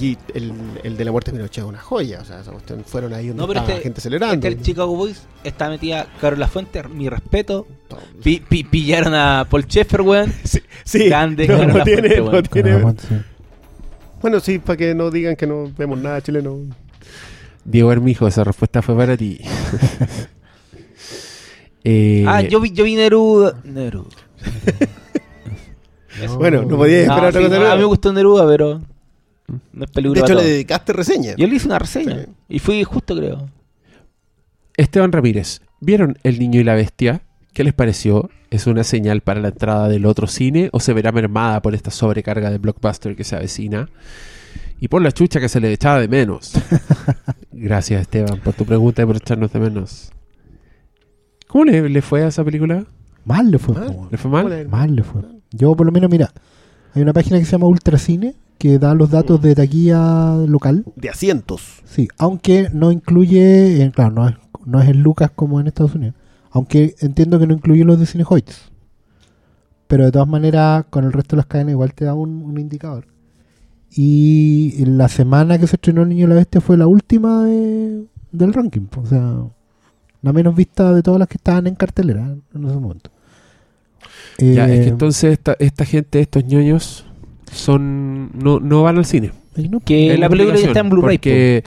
Y 0.00 0.16
el, 0.34 0.52
el 0.84 0.96
de 0.96 1.04
la 1.04 1.12
muerte 1.12 1.30
de 1.30 1.36
Pinochet 1.36 1.64
es 1.64 1.68
una 1.68 1.78
joya. 1.80 2.20
O 2.22 2.24
sea, 2.24 2.40
esa 2.40 2.50
cuestión 2.50 2.82
fueron 2.84 3.12
ahí 3.12 3.28
donde 3.28 3.42
No, 3.42 3.46
pero 3.46 3.60
estaba 3.60 3.72
este- 3.74 3.80
la 3.80 3.82
gente 3.84 4.00
celebrando. 4.00 4.34
Este 4.46 4.48
el 4.48 4.64
Chicago 4.64 4.96
Boys 4.96 5.22
está 5.44 5.68
metida 5.68 6.06
Carola 6.20 6.48
Fuente, 6.48 6.82
mi 6.88 7.08
respeto. 7.08 7.66
Todo. 7.88 8.00
Pi- 8.22 8.42
pi- 8.48 8.64
pillaron 8.64 9.14
a 9.14 9.46
Paul 9.50 9.66
Sheffer, 9.66 10.00
weón. 10.00 10.32
Sí, 10.44 10.60
sí. 10.84 11.08
Grande, 11.08 11.46
no, 11.46 11.66
no 11.66 11.84
tiene, 11.84 12.00
Fuente, 12.22 12.62
no 12.62 12.78
bueno. 12.78 12.94
tiene- 12.94 12.96
sí. 12.96 13.14
Bueno, 14.22 14.40
sí, 14.40 14.58
para 14.60 14.76
que 14.76 14.94
no 14.94 15.10
digan 15.10 15.36
que 15.36 15.46
no 15.46 15.70
vemos 15.76 15.98
nada 15.98 16.20
chileno. 16.22 16.58
Diego 17.64 17.90
Armijo, 17.90 18.26
esa 18.26 18.44
respuesta 18.44 18.80
fue 18.82 18.96
para 18.96 19.16
ti. 19.16 19.40
Eh, 21.84 22.24
Ah, 22.28 22.40
yo 22.42 22.60
vi, 22.60 22.70
yo 22.70 22.84
vi 22.84 22.94
Neruda. 22.94 23.60
Neruda. 23.64 24.08
No. 26.20 26.36
Bueno, 26.38 26.62
no 26.62 26.76
podía 26.76 26.98
No, 26.98 27.02
esperar 27.14 27.24
otra 27.30 27.40
sí, 27.40 27.46
cosa. 27.48 27.58
no, 27.58 27.66
a 27.70 27.74
mí 27.74 27.80
me 27.80 27.86
gustó 27.86 28.12
Neruda, 28.12 28.46
pero 28.46 28.80
no 29.72 29.84
es 29.84 29.90
peligro. 29.90 30.14
de 30.14 30.20
hecho, 30.20 30.34
le 30.34 30.44
dedicaste 30.44 30.92
reseña. 30.92 31.34
Yo 31.36 31.46
le 31.46 31.54
hice 31.56 31.66
una 31.66 31.78
reseña 31.78 32.20
Sí. 32.22 32.26
y 32.48 32.58
fui 32.58 32.82
justo, 32.84 33.16
creo. 33.16 33.48
Esteban 34.76 35.12
Ramírez, 35.12 35.60
¿vieron 35.80 36.18
El 36.22 36.38
Niño 36.38 36.60
y 36.60 36.64
la 36.64 36.74
Bestia? 36.74 37.22
¿Qué 37.52 37.64
les 37.64 37.74
pareció? 37.74 38.30
¿Es 38.50 38.66
una 38.66 38.84
señal 38.84 39.20
para 39.20 39.40
la 39.40 39.48
entrada 39.48 39.88
del 39.88 40.06
otro 40.06 40.26
cine 40.26 40.68
o 40.72 40.80
se 40.80 40.92
verá 40.94 41.12
mermada 41.12 41.60
por 41.62 41.74
esta 41.74 41.90
sobrecarga 41.90 42.50
de 42.50 42.58
blockbuster 42.58 43.14
que 43.14 43.24
se 43.24 43.36
avecina? 43.36 43.88
Y 44.80 44.88
por 44.88 45.00
la 45.02 45.12
chucha 45.12 45.38
que 45.40 45.48
se 45.48 45.60
le 45.60 45.72
echaba 45.72 46.00
de 46.00 46.08
menos. 46.08 46.52
Gracias, 47.52 48.00
Esteban, 48.02 48.40
por 48.40 48.54
tu 48.54 48.64
pregunta 48.64 49.02
y 49.02 49.06
por 49.06 49.16
echarnos 49.16 49.52
de 49.52 49.60
menos. 49.60 50.10
¿Cómo 51.46 51.64
le, 51.66 51.88
le 51.88 52.02
fue 52.02 52.24
a 52.24 52.28
esa 52.28 52.42
película? 52.44 52.84
Mal 53.24 53.50
le 53.50 53.58
fue. 53.58 53.74
Mal. 53.74 54.08
¿Le 54.10 54.18
fue 54.18 54.30
¿Cómo 54.30 54.42
mal? 54.48 54.68
Mal 54.68 54.96
le 54.96 55.02
fue. 55.02 55.20
Yo 55.50 55.76
por 55.76 55.86
lo 55.86 55.92
menos, 55.92 56.10
mira, 56.10 56.32
hay 56.94 57.02
una 57.02 57.12
página 57.12 57.38
que 57.38 57.44
se 57.44 57.52
llama 57.52 57.66
Ultracine 57.66 58.34
que 58.62 58.78
da 58.78 58.94
los 58.94 59.10
datos 59.10 59.42
de 59.42 59.56
taquilla 59.56 60.36
local. 60.46 60.84
De 60.94 61.10
asientos. 61.10 61.82
Sí, 61.84 62.06
aunque 62.16 62.68
no 62.72 62.92
incluye, 62.92 63.82
eh, 63.82 63.90
claro, 63.90 64.12
no 64.14 64.28
es, 64.28 64.36
no 64.64 64.80
es 64.80 64.88
en 64.88 65.02
Lucas 65.02 65.32
como 65.34 65.58
en 65.60 65.66
Estados 65.66 65.96
Unidos. 65.96 66.14
Aunque 66.52 66.94
entiendo 67.00 67.40
que 67.40 67.48
no 67.48 67.54
incluye 67.54 67.82
los 67.84 67.98
de 67.98 68.06
Cinehoids. 68.06 68.70
Pero 69.88 70.04
de 70.04 70.12
todas 70.12 70.28
maneras, 70.28 70.84
con 70.90 71.04
el 71.04 71.12
resto 71.12 71.34
de 71.34 71.38
las 71.38 71.46
cadenas 71.46 71.72
igual 71.72 71.92
te 71.92 72.04
da 72.04 72.14
un, 72.14 72.40
un 72.42 72.60
indicador. 72.60 73.06
Y 73.90 74.84
la 74.86 75.08
semana 75.08 75.58
que 75.58 75.66
se 75.66 75.74
estrenó 75.76 76.02
El 76.02 76.10
Niño 76.10 76.26
y 76.26 76.28
la 76.28 76.36
Bestia 76.36 76.60
fue 76.60 76.76
la 76.76 76.86
última 76.86 77.44
de- 77.44 78.04
del 78.30 78.52
ranking. 78.54 78.86
O 78.96 79.06
sea, 79.06 79.38
la 80.22 80.32
menos 80.32 80.54
vista 80.54 80.92
de 80.92 81.02
todas 81.02 81.18
las 81.18 81.26
que 81.28 81.36
estaban 81.36 81.66
en 81.66 81.74
cartelera 81.74 82.36
en 82.54 82.64
ese 82.64 82.76
momento. 82.76 83.10
Ya, 84.38 84.66
es 84.68 84.80
Eh, 84.80 84.82
que 84.84 84.88
entonces 84.90 85.32
esta, 85.32 85.56
esta 85.58 85.84
gente, 85.84 86.20
estos 86.20 86.44
ñoños, 86.44 87.04
son 87.52 88.30
no, 88.42 88.58
no 88.60 88.82
van 88.82 88.98
al 88.98 89.04
cine. 89.04 89.30
no, 89.70 89.80
Que 89.80 90.16
la 90.18 90.28
película 90.28 90.56
ya 90.58 90.68
está 90.68 90.80
en 90.80 90.90
Blu-ray. 90.90 91.18
Porque, 91.18 91.64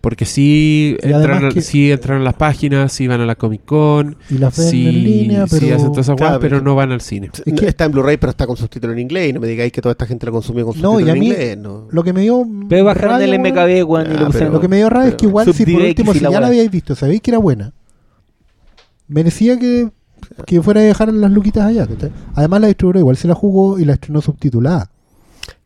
porque 0.00 0.24
sí 0.24 0.96
Y 1.02 1.06
entran, 1.12 1.50
que- 1.50 1.60
sí 1.62 1.90
entran 1.90 2.20
a 2.20 2.24
las 2.24 2.34
páginas, 2.34 2.92
sí 2.92 3.06
van 3.08 3.20
a 3.20 3.26
la 3.26 3.34
Comic 3.34 3.64
Con, 3.64 4.16
y 4.30 4.38
las 4.38 4.56
ven 4.56 4.68
sí, 4.70 4.86
en 4.88 5.04
línea, 5.04 5.46
pero... 5.50 5.66
sí 5.66 5.72
hacen 5.72 5.88
todas 5.88 6.06
esas 6.06 6.16
Claro, 6.16 6.38
pero 6.40 6.56
pero- 6.56 6.64
no 6.64 6.74
van 6.74 6.92
al 6.92 7.00
cine. 7.00 7.30
Es 7.44 7.52
que- 7.54 7.66
está 7.66 7.84
en 7.86 7.92
Blu-ray, 7.92 8.16
pero 8.16 8.30
está 8.30 8.46
con 8.46 8.56
subtítulo 8.56 8.92
en 8.92 9.00
inglés. 9.00 9.30
Y 9.30 9.32
no 9.32 9.40
me 9.40 9.46
digáis 9.48 9.72
que 9.72 9.80
toda 9.82 9.92
esta 9.92 10.06
gente 10.06 10.26
lo 10.26 10.32
consumió 10.32 10.64
con 10.66 10.80
No, 10.80 10.92
subtítulo 10.92 11.06
y 11.06 11.10
a 11.10 11.12
en 11.14 11.18
mí- 11.20 11.26
inglés. 11.26 11.58
No. 11.58 11.88
Lo 11.90 12.04
que 12.04 12.12
me 12.12 12.20
dio 12.22 12.46
Pero 12.68 12.84
bajaron 12.84 13.22
el 13.22 13.34
MKB, 13.38 13.68
y 13.70 13.80
Ah, 13.80 13.82
lo 13.82 13.86
pusieron. 13.86 14.32
pero- 14.32 14.50
Lo 14.52 14.60
que 14.60 14.68
me 14.68 14.76
dio 14.76 14.88
rabia 14.90 15.08
es 15.10 15.14
que 15.16 15.26
igual, 15.26 15.52
si 15.52 15.64
por 15.64 15.82
último, 15.82 16.12
si 16.14 16.20
la 16.20 16.30
ya 16.30 16.40
la 16.40 16.46
habíais 16.48 16.70
visto, 16.70 16.94
sabéis 16.94 17.20
que 17.20 17.30
era 17.30 17.38
buena, 17.38 17.72
merecía 19.08 19.58
que, 19.58 19.90
que 20.46 20.62
fuera 20.62 20.80
a 20.80 20.84
dejar 20.84 21.12
las 21.12 21.30
luquitas 21.30 21.64
allá. 21.64 21.86
Además, 22.34 22.60
la 22.60 22.66
distribuidora 22.68 23.00
igual 23.00 23.16
se 23.16 23.28
la 23.28 23.34
jugó 23.34 23.78
y 23.78 23.84
la 23.84 23.94
estrenó 23.94 24.20
subtitulada. 24.20 24.90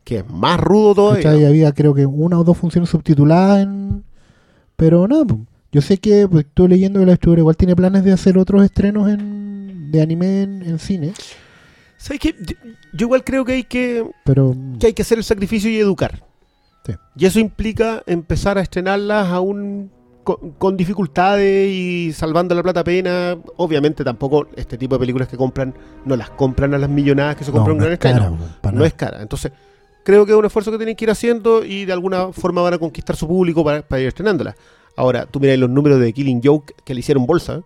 Que 0.03 0.17
es 0.19 0.29
más 0.29 0.59
rudo 0.59 0.93
todavía. 0.93 1.35
Y 1.35 1.45
había 1.45 1.71
creo 1.71 1.93
que 1.93 2.05
una 2.05 2.39
o 2.39 2.43
dos 2.43 2.57
funciones 2.57 2.89
subtituladas. 2.89 3.63
En... 3.63 4.03
Pero 4.75 5.07
nada, 5.07 5.25
yo 5.71 5.81
sé 5.81 5.97
que 5.97 6.27
pues, 6.27 6.45
estoy 6.45 6.67
leyendo 6.67 6.99
que 6.99 7.05
la 7.05 7.13
distribuidora 7.13 7.41
igual 7.41 7.57
tiene 7.57 7.75
planes 7.75 8.03
de 8.03 8.11
hacer 8.11 8.37
otros 8.37 8.63
estrenos 8.63 9.09
en, 9.09 9.91
de 9.91 10.01
anime 10.01 10.43
en, 10.43 10.63
en 10.63 10.79
cine. 10.79 11.13
¿Sabes 11.97 12.19
qué? 12.19 12.35
Yo, 12.39 12.55
yo 12.93 13.05
igual 13.05 13.23
creo 13.23 13.45
que 13.45 13.53
hay 13.53 13.63
que, 13.63 14.05
Pero 14.25 14.55
que 14.79 14.87
hay 14.87 14.93
que 14.93 15.03
hacer 15.03 15.17
el 15.17 15.23
sacrificio 15.23 15.69
y 15.69 15.77
educar. 15.79 16.21
Sí. 16.85 16.93
Y 17.15 17.25
eso 17.25 17.39
implica 17.39 18.03
empezar 18.05 18.57
a 18.57 18.61
estrenarlas 18.61 19.29
aún 19.29 19.89
con, 20.25 20.51
con 20.57 20.75
dificultades 20.75 21.71
y 21.71 22.11
salvando 22.11 22.55
la 22.55 22.63
plata 22.63 22.83
pena. 22.83 23.37
Obviamente 23.55 24.03
tampoco 24.03 24.47
este 24.57 24.77
tipo 24.77 24.95
de 24.95 24.99
películas 24.99 25.29
que 25.29 25.37
compran, 25.37 25.73
no 26.03 26.17
las 26.17 26.29
compran 26.31 26.73
a 26.73 26.77
las 26.77 26.89
millonadas 26.89 27.37
que 27.37 27.45
se 27.45 27.51
no, 27.51 27.57
compran 27.57 27.77
no 27.77 27.83
un 27.83 27.87
gran 27.87 27.93
es 27.93 27.99
cara, 27.99 28.15
estreno. 28.17 28.37
pues, 28.37 28.49
para 28.61 28.77
No 28.77 28.83
es 28.85 28.93
cara. 28.95 29.21
Entonces, 29.21 29.53
creo 30.03 30.25
que 30.25 30.31
es 30.33 30.37
un 30.37 30.45
esfuerzo 30.45 30.71
que 30.71 30.77
tienen 30.77 30.95
que 30.95 31.05
ir 31.05 31.11
haciendo 31.11 31.63
y 31.65 31.85
de 31.85 31.93
alguna 31.93 32.31
forma 32.33 32.61
van 32.61 32.73
a 32.73 32.77
conquistar 32.77 33.15
su 33.15 33.27
público 33.27 33.63
para, 33.63 33.81
para 33.81 34.01
ir 34.01 34.07
estrenándola. 34.07 34.55
Ahora, 34.95 35.25
tú 35.25 35.39
miras 35.39 35.57
los 35.57 35.69
números 35.69 35.99
de 35.99 36.13
Killing 36.13 36.41
Joke 36.43 36.73
que 36.83 36.93
le 36.93 36.99
hicieron 36.99 37.25
bolsa, 37.25 37.61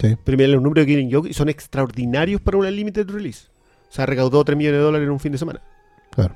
Sí. 0.00 0.16
pero 0.24 0.36
miras 0.36 0.52
los 0.52 0.62
números 0.62 0.86
de 0.86 0.92
Killing 0.92 1.12
Joke 1.12 1.28
y 1.30 1.34
son 1.34 1.48
extraordinarios 1.48 2.40
para 2.40 2.58
una 2.58 2.70
limited 2.70 3.08
release. 3.08 3.46
O 3.90 3.92
sea, 3.94 4.06
recaudó 4.06 4.42
3 4.44 4.58
millones 4.58 4.80
de 4.80 4.84
dólares 4.84 5.06
en 5.06 5.12
un 5.12 5.20
fin 5.20 5.30
de 5.32 5.38
semana. 5.38 5.60
Claro. 6.10 6.34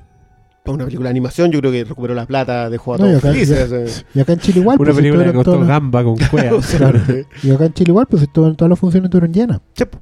Para 0.63 0.75
una 0.75 0.85
película 0.85 1.07
de 1.07 1.11
animación, 1.11 1.51
yo 1.51 1.59
creo 1.59 1.71
que 1.71 1.83
recuperó 1.83 2.13
la 2.13 2.25
plata, 2.25 2.69
dejó 2.69 2.93
a 2.93 2.97
No, 2.99 3.05
y 3.05 3.09
todos 3.09 3.23
acá- 3.23 3.33
felices. 3.33 4.05
Y 4.13 4.19
acá 4.19 4.33
en 4.33 4.39
Chile 4.39 4.59
igual. 4.61 4.77
Una 4.79 4.85
pues, 4.91 4.97
película 4.97 5.23
que 5.25 5.33
costó 5.33 5.51
todas 5.51 5.59
las- 5.61 5.67
gamba 5.69 6.03
con 6.03 6.15
cueva. 6.17 6.59
Claro. 6.77 6.99
Y 7.43 7.51
acá 7.51 7.65
en 7.65 7.73
Chile 7.73 7.89
igual, 7.91 8.07
pues 8.09 8.23
estuvo- 8.23 8.53
todas 8.53 8.69
las 8.69 8.79
funciones 8.79 9.07
estuvieron 9.07 9.33
llenas. 9.33 9.59
Sí, 9.73 9.85
po. 9.85 9.99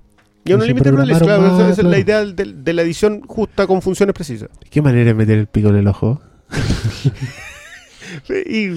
Y 0.47 0.53
una 0.53 0.61
se 0.63 0.67
limited 0.69 0.91
release, 0.91 1.19
programaron 1.19 1.45
claro, 1.49 1.55
esa, 1.55 1.63
más, 1.69 1.71
esa 1.73 1.81
es 1.81 1.87
la 1.87 1.99
idea 1.99 2.25
de, 2.25 2.53
de 2.53 2.73
la 2.73 2.81
edición 2.81 3.21
justa 3.21 3.67
con 3.67 3.81
funciones 3.81 4.13
precisas. 4.13 4.49
¿Qué 4.69 4.81
manera 4.81 5.05
de 5.05 5.13
meter 5.13 5.37
el 5.37 5.47
pico 5.47 5.69
en 5.69 5.75
el 5.77 5.87
ojo? 5.87 6.21
Y 8.29 8.69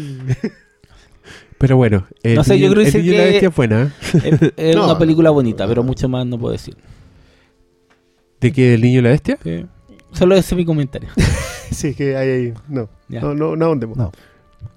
Pero 1.59 1.77
bueno, 1.77 2.07
el 2.23 2.35
No 2.37 2.45
sé, 2.45 2.59
yo 2.59 2.69
niño- 2.69 2.75
creo 2.75 2.87
el 2.87 2.93
que 2.93 3.17
la 3.19 3.25
bestia 3.25 3.49
es 3.49 3.55
buena. 3.57 3.93
Es, 4.25 4.53
es 4.57 4.77
No. 4.77 4.85
una 4.85 4.99
película 4.99 5.31
bonita, 5.31 5.67
pero 5.67 5.83
mucho 5.83 6.09
más 6.09 6.27
no 6.27 6.39
puedo 6.39 6.53
decir. 6.53 6.77
¿De 8.41 8.53
qué? 8.53 8.75
¿El 8.75 8.81
niño 8.83 9.01
y 9.01 9.03
la 9.03 9.11
bestia? 9.11 9.39
Sí. 9.43 9.67
Solo 10.13 10.35
ese 10.35 10.55
es 10.55 10.57
mi 10.57 10.65
comentario. 10.65 11.09
sí, 11.71 11.95
que 11.95 12.17
hay 12.17 12.29
ahí. 12.29 12.55
No, 12.69 12.89
Ya. 13.09 13.21
no, 13.21 13.35
no, 13.35 13.57
no. 13.57 13.75
No. 13.77 14.13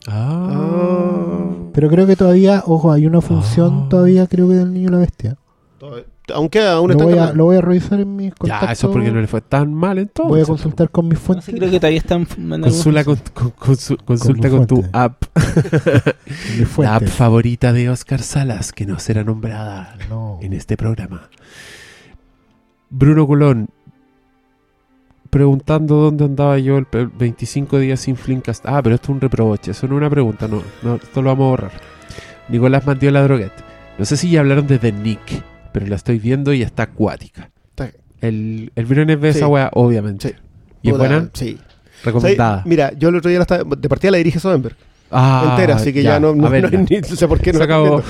Ah. 0.08 1.50
Pero 1.74 1.90
creo 1.90 2.06
que 2.06 2.16
todavía, 2.16 2.64
ojo, 2.68 2.92
hay 2.92 3.06
una 3.08 3.22
función 3.22 3.84
Ah. 3.86 3.90
todavía, 3.90 4.28
creo 4.28 4.48
que 4.50 4.56
del 4.56 4.74
niño 4.74 4.90
y 4.90 4.92
la 4.92 4.98
bestia. 5.00 5.38
Aunque 6.34 6.62
aún 6.66 6.88
Lo 6.88 6.94
está 6.94 7.04
voy, 7.04 7.18
a, 7.18 7.34
lo 7.34 7.46
voy 7.46 7.58
a 7.58 7.62
revisar 7.62 8.00
en 8.00 8.16
mis 8.16 8.34
contactos. 8.34 8.68
Ya, 8.70 8.72
eso 8.74 8.88
es 8.88 8.94
porque 8.94 9.12
no 9.12 9.20
le 9.20 9.28
fue 9.28 9.42
tan 9.42 9.74
mal 9.74 9.98
entonces. 9.98 10.30
Voy 10.30 10.42
a 10.42 10.46
consultar 10.46 10.90
con 10.90 11.08
mis 11.10 11.20
No 11.20 11.26
fuentes. 11.26 11.46
sé, 11.46 11.54
creo 11.54 11.70
que 11.70 11.80
todavía 11.80 12.00
están 12.00 12.26
Consula 12.26 13.04
con- 13.04 13.18
con- 13.34 13.52
consu- 13.56 14.02
consulta 14.06 14.50
con, 14.50 14.66
tu 14.66 14.86
app. 14.94 15.22
La 16.78 16.96
app 16.96 17.08
favorita 17.08 17.74
de 17.74 17.90
Oscar 17.90 18.22
Salas, 18.22 18.72
que 18.72 18.86
no 18.86 19.00
será 19.00 19.24
nombrada 19.26 19.98
No. 20.10 20.40
en 20.42 20.54
este 20.54 20.78
programa. 20.78 21.30
Bruno 22.90 23.28
Colón, 23.28 23.68
preguntando 25.30 25.96
dónde 25.96 26.26
andaba 26.26 26.58
yo 26.60 26.78
el 26.78 26.86
pe- 26.86 27.10
25 27.18 27.80
días 27.80 28.00
sin 28.00 28.16
Flimcast. 28.16 28.66
Ah, 28.66 28.82
pero 28.82 28.96
esto 28.96 29.08
es 29.08 29.16
un 29.16 29.22
reproche, 29.22 29.72
eso 29.72 29.88
no 29.88 29.96
es 29.96 29.98
una 29.98 30.10
pregunta, 30.10 30.48
no, 30.48 30.62
no, 30.84 30.96
esto 30.96 31.22
lo 31.22 31.30
vamos 31.32 31.46
a 31.48 31.50
borrar. 31.50 31.72
Nicolás 32.50 32.86
Mandiola 32.86 33.24
Droguet. 33.24 33.52
No 33.98 34.06
sé 34.06 34.16
si 34.18 34.30
ya 34.30 34.40
hablaron 34.42 34.68
desde 34.68 34.92
Nick, 34.92 35.44
pero 35.74 35.86
la 35.88 35.96
estoy 35.96 36.20
viendo 36.20 36.54
y 36.54 36.62
está 36.62 36.84
acuática. 36.84 37.50
Está- 37.72 37.92
El, 38.22 38.72
el 38.76 38.86
Briones 38.86 39.20
ve 39.20 39.34
Sí. 39.34 39.40
esa 39.40 39.48
weá, 39.48 39.70
obviamente. 39.74 40.30
Sí. 40.30 40.36
¿Y 40.84 40.90
es 40.92 40.98
buena? 40.98 41.30
Sí. 41.34 41.58
Recomendada. 42.06 42.64
Mira, 42.66 42.94
yo 42.98 43.10
el 43.10 43.16
otro 43.16 43.30
día 43.30 43.40
la 43.40 43.44
estaba, 43.44 43.64
de 43.76 43.90
partida 43.90 44.12
la 44.12 44.18
dirige 44.18 44.40
Soderbergh 44.40 44.76
Ah, 45.16 45.50
entera, 45.52 45.76
así 45.76 45.94
que 45.94 46.02
ya, 46.02 46.20
no, 46.20 46.34
no, 46.34 46.48
a 46.48 46.50
verla. 46.50 46.70
no 46.72 46.80
hay 46.80 46.86
ni, 46.90 47.28
por 47.28 47.40
qué 47.40 47.54
no 47.54 47.60
Se 47.60 47.64
acabó. 47.66 48.02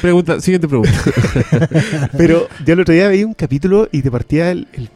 Pregunta, 0.00 0.40
siguiente 0.40 0.66
pregunta. 0.66 0.90
Pero 2.16 2.48
yo 2.64 2.72
el 2.72 2.80
otro 2.80 2.94
día 2.94 3.08
veía 3.08 3.26
un 3.26 3.34
capítulo 3.34 3.88
y 3.92 4.00
de 4.02 4.10
partida 4.10 4.50
el, 4.50 4.66
el- 4.72 4.88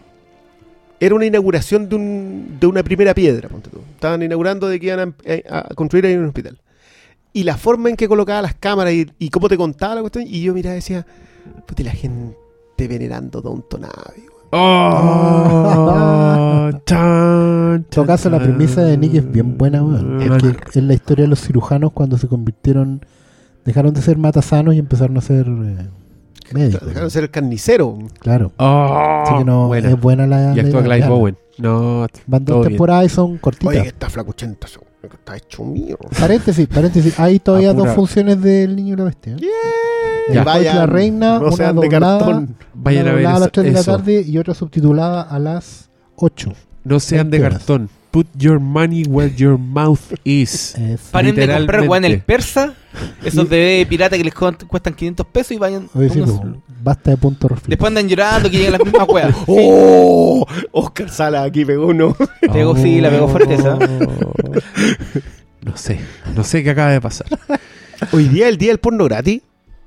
era 1.00 1.14
una 1.14 1.26
inauguración 1.26 1.88
de, 1.88 1.96
un, 1.96 2.56
de 2.58 2.66
una 2.66 2.82
primera 2.82 3.12
piedra, 3.14 3.48
ponte 3.50 3.68
tú. 3.68 3.80
Estaban 3.94 4.22
inaugurando 4.22 4.68
de 4.68 4.80
que 4.80 4.86
iban 4.86 5.00
a, 5.00 5.12
eh, 5.24 5.44
a 5.50 5.74
construir 5.74 6.06
ahí 6.06 6.14
un 6.14 6.26
hospital. 6.26 6.58
Y 7.34 7.42
la 7.42 7.56
forma 7.58 7.90
en 7.90 7.96
que 7.96 8.08
colocaba 8.08 8.40
las 8.40 8.54
cámaras 8.54 8.94
y, 8.94 9.06
y 9.18 9.28
cómo 9.28 9.48
te 9.48 9.56
contaba 9.58 9.96
la 9.96 10.00
cuestión, 10.00 10.24
y 10.26 10.40
yo 10.42 10.54
miraba 10.54 10.74
y 10.74 10.78
decía, 10.78 11.04
puta, 11.66 11.82
y 11.82 11.84
la 11.84 11.92
gente 11.92 12.36
venerando 12.88 13.40
Downton 13.40 13.84
Abbey. 13.84 14.24
weón. 14.52 14.52
Oh, 14.52 16.70
En 17.74 17.84
todo 17.84 18.06
caso, 18.06 18.30
la 18.30 18.38
premisa 18.38 18.82
de 18.82 18.96
Nick 18.96 19.14
es 19.14 19.30
bien 19.30 19.58
buena, 19.58 19.82
weón. 19.82 20.20
Ah, 20.22 20.26
Porque 20.40 20.78
es 20.78 20.84
la 20.84 20.94
historia 20.94 21.24
de 21.24 21.28
los 21.28 21.40
cirujanos 21.40 21.92
cuando 21.92 22.16
se 22.18 22.28
convirtieron, 22.28 23.04
dejaron 23.64 23.92
de 23.94 24.02
ser 24.02 24.16
matasanos 24.16 24.74
y 24.74 24.78
empezaron 24.78 25.16
a 25.16 25.20
ser 25.20 25.46
eh, 25.46 25.88
médicos. 26.52 26.86
Dejaron 26.86 27.08
de 27.08 27.10
ser 27.10 27.24
el 27.24 27.30
carnicero. 27.30 27.98
Claro. 28.20 28.52
Oh, 28.58 29.22
Así 29.26 29.38
que 29.38 29.44
no, 29.44 29.66
buena. 29.66 29.90
es 29.90 30.00
buena 30.00 30.26
la. 30.26 30.54
Y 30.54 30.60
actúa 30.60 30.82
Clive. 30.82 31.08
Bowen. 31.08 31.36
No, 31.58 32.06
Van 32.26 32.44
dos 32.44 32.66
temporadas 32.66 33.06
y 33.06 33.08
son 33.08 33.38
cortitas. 33.38 33.68
Oye, 33.68 33.82
que 33.82 33.88
está 33.88 34.10
flacuchenta, 34.10 34.66
está 34.66 35.36
hecho 35.36 35.64
mío. 35.64 35.96
Paréntesis, 36.18 36.66
paréntesis. 36.66 37.18
Hay 37.20 37.38
todavía 37.38 37.70
Apura. 37.70 37.86
dos 37.90 37.94
funciones 37.94 38.40
del 38.42 38.74
niño 38.74 38.94
y 38.94 38.96
la 38.96 39.04
bestia. 39.04 39.34
¿eh? 39.34 39.36
El 39.36 39.40
Ya. 40.32 40.42
y 40.60 40.64
la 40.64 40.86
reina, 40.86 41.38
no 41.38 41.46
una 41.48 41.56
sean 41.56 41.76
de 41.76 41.88
doblada, 41.88 42.18
cartón. 42.18 42.56
Vayan 42.74 43.02
una 43.02 43.10
a 43.10 43.14
ver 43.14 43.22
doblada 43.24 43.34
a 43.34 43.38
eso. 43.38 43.44
las 43.46 43.52
3 43.52 43.66
de 43.66 43.72
la 43.72 43.80
eso. 43.80 43.96
tarde 43.96 44.24
y 44.26 44.38
otra 44.38 44.54
subtitulada 44.54 45.22
a 45.22 45.38
las 45.38 45.90
8. 46.16 46.52
No 46.84 47.00
sean 47.00 47.30
de 47.30 47.38
20 47.38 47.46
horas. 47.46 47.58
cartón. 47.58 47.90
Put 48.10 48.28
your 48.36 48.60
money 48.60 49.02
where 49.08 49.34
your 49.34 49.58
mouth 49.58 49.98
is. 50.22 50.76
Paren 51.10 51.34
de 51.34 51.48
comprar 51.52 51.88
weón 51.88 52.04
el 52.04 52.20
persa, 52.22 52.74
esos 53.24 53.48
de 53.50 53.84
pirata 53.88 54.16
que 54.16 54.22
les 54.22 54.32
cu- 54.32 54.54
cuestan 54.68 54.94
500 54.94 55.26
pesos 55.26 55.50
y 55.52 55.56
vayan. 55.58 55.88
Oye, 55.94 56.08
sí, 56.10 56.20
pónganse- 56.20 56.40
pues, 56.40 56.54
basta 56.82 57.10
de 57.10 57.16
punto 57.16 57.48
reflejo. 57.48 57.70
Después 57.70 57.88
andan 57.88 58.08
llorando 58.08 58.48
que 58.48 58.56
llegan 58.56 58.72
las 58.74 58.84
mismas 58.84 59.08
weas. 59.08 59.34
¡Oh! 59.48 60.46
Oscar 60.70 61.10
Sala 61.10 61.42
aquí 61.42 61.64
pegó 61.64 61.88
uno. 61.88 62.16
Pegó, 62.52 62.76
sí, 62.76 63.00
la 63.00 63.10
pegó 63.10 63.26
fuerte 63.28 63.54
esa. 63.54 63.76
No 65.62 65.76
sé. 65.76 65.98
No 66.36 66.44
sé 66.44 66.62
qué 66.62 66.70
acaba 66.70 66.90
de 66.92 67.00
pasar. 67.00 67.26
Hoy 68.12 68.28
día 68.28 68.48
el 68.48 68.58
día 68.58 68.68
del 68.68 68.78
porno 68.78 69.04
gratis. 69.04 69.42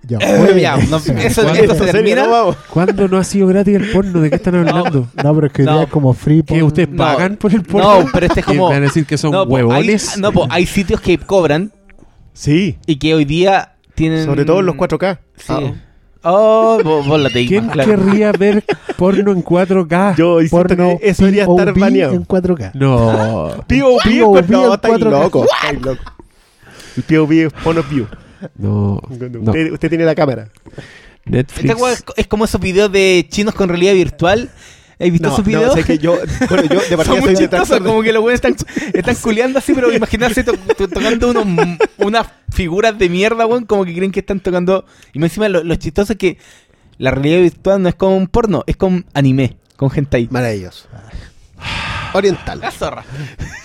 Ya. 0.07 0.17
Oye, 0.19 0.61
ya, 0.61 0.77
no, 0.77 0.97
eso, 1.17 1.41
¿Cuándo? 1.43 1.61
esto 1.61 1.75
se 1.75 1.91
termina. 1.91 2.25
No. 2.27 2.55
¿Cuándo 2.69 3.07
no 3.09 3.17
ha 3.17 3.23
sido 3.23 3.47
gratis 3.47 3.75
el 3.75 3.91
porno? 3.91 4.21
¿De 4.21 4.29
qué 4.29 4.37
están 4.37 4.55
hablando? 4.67 5.07
No, 5.23 5.35
pero 5.35 5.47
es 5.47 5.53
que 5.53 5.61
hoy 5.63 5.67
día 5.67 5.75
No. 5.75 5.81
es 5.83 5.89
como 5.89 6.13
free 6.13 6.43
¿Que 6.43 6.53
porn. 6.55 6.63
ustedes 6.63 6.89
No. 6.89 6.97
pagan 6.97 7.35
por 7.35 7.53
el 7.53 7.63
porno? 7.63 8.01
No, 8.01 8.09
pero 8.13 8.25
este 8.27 8.39
es 8.39 8.45
¿Que 8.45 8.51
como. 8.57 8.69
¿Me 8.69 8.75
van 8.75 8.83
a 8.83 8.85
decir 8.87 9.05
que 9.05 9.17
son 9.17 9.33
huevones? 9.51 10.15
Hay, 10.15 10.21
no, 10.21 10.31
po, 10.31 10.47
hay 10.49 10.65
sitios 10.65 11.01
que 11.01 11.17
cobran 11.17 11.71
Sí. 12.33 12.77
y 12.85 12.95
que 12.97 13.13
hoy 13.15 13.25
día 13.25 13.73
tienen. 13.95 14.25
Sobre 14.25 14.45
todo 14.45 14.61
en 14.61 14.65
los 14.67 14.75
4K. 14.75 15.19
Sí. 15.35 15.45
Ah, 15.53 15.73
Oh, 16.29 16.79
vos, 16.83 17.07
vos 17.07 17.19
la 17.21 17.29
te 17.29 17.45
¿Quién 17.45 17.67
claro. 17.69 17.89
querría 17.89 18.31
ver 18.33 18.63
porno 18.97 19.31
en 19.31 19.41
4K? 19.43 20.15
Yo 20.17 20.39
Porno 20.49 20.97
que 20.99 21.09
eso 21.09 21.23
debería 21.25 21.43
estar 21.45 21.73
baneado. 21.77 22.13
en 22.13 22.25
4K. 22.25 22.71
No. 22.73 23.51
POV, 23.67 24.01
en 24.05 24.37
estáis 24.75 24.97
4K. 24.97 25.09
loco. 25.21 25.45
estáis 25.45 25.81
loco. 25.81 26.01
El 26.97 27.03
POV 27.03 27.31
es 27.45 27.53
point 27.63 27.79
of 27.79 27.89
view. 27.89 28.07
No. 28.57 29.01
no. 29.09 29.51
Usted, 29.51 29.71
usted 29.71 29.89
tiene 29.89 30.05
la 30.05 30.15
cámara. 30.15 30.49
Netflix. 31.25 31.69
Esta 31.69 31.81
weá 31.81 31.93
es, 31.93 32.03
es 32.15 32.27
como 32.27 32.45
esos 32.45 32.61
videos 32.61 32.91
de 32.91 33.25
chinos 33.29 33.53
con 33.53 33.69
realidad 33.69 33.93
virtual. 33.93 34.49
¿Has 34.99 35.11
visto 35.11 35.27
esos 35.27 35.45
videos? 35.45 35.73
sé 35.75 35.83
que 35.83 35.99
yo, 35.99 36.17
bueno, 36.49 36.63
yo 36.63 36.79
de 36.81 36.97
partida 36.97 37.03
Son 37.05 37.19
muy 37.19 37.35
soy 37.35 37.43
chistosos, 37.43 37.79
como 37.81 38.01
que 38.01 38.11
los 38.11 38.21
güeyes 38.23 38.41
están, 38.43 38.55
están 38.93 39.15
culeando 39.21 39.59
así, 39.59 39.73
pero 39.75 39.93
imaginarse 39.93 40.43
to- 40.43 40.53
to- 40.75 40.87
tocando 40.87 41.29
unos, 41.29 41.45
unas 41.99 42.27
figuras 42.51 42.97
de 42.97 43.07
mierda, 43.07 43.45
weón, 43.45 43.65
como 43.65 43.85
que 43.85 43.93
creen 43.93 44.11
que 44.11 44.21
están 44.21 44.39
tocando. 44.39 44.85
Y 45.13 45.19
más 45.19 45.29
encima 45.29 45.49
lo, 45.49 45.63
lo 45.63 45.75
chistoso 45.75 46.13
es 46.13 46.17
que 46.17 46.37
la 46.97 47.11
realidad 47.11 47.39
virtual 47.41 47.83
no 47.83 47.89
es 47.89 47.95
como 47.95 48.17
un 48.17 48.27
porno, 48.27 48.63
es 48.65 48.75
como 48.75 49.03
anime, 49.13 49.57
con 49.75 49.91
gente 49.91 50.17
ahí. 50.17 50.27
Maravilloso. 50.31 50.87
Oriental. 52.13 52.59
La 52.59 52.71
zorra. 52.71 53.03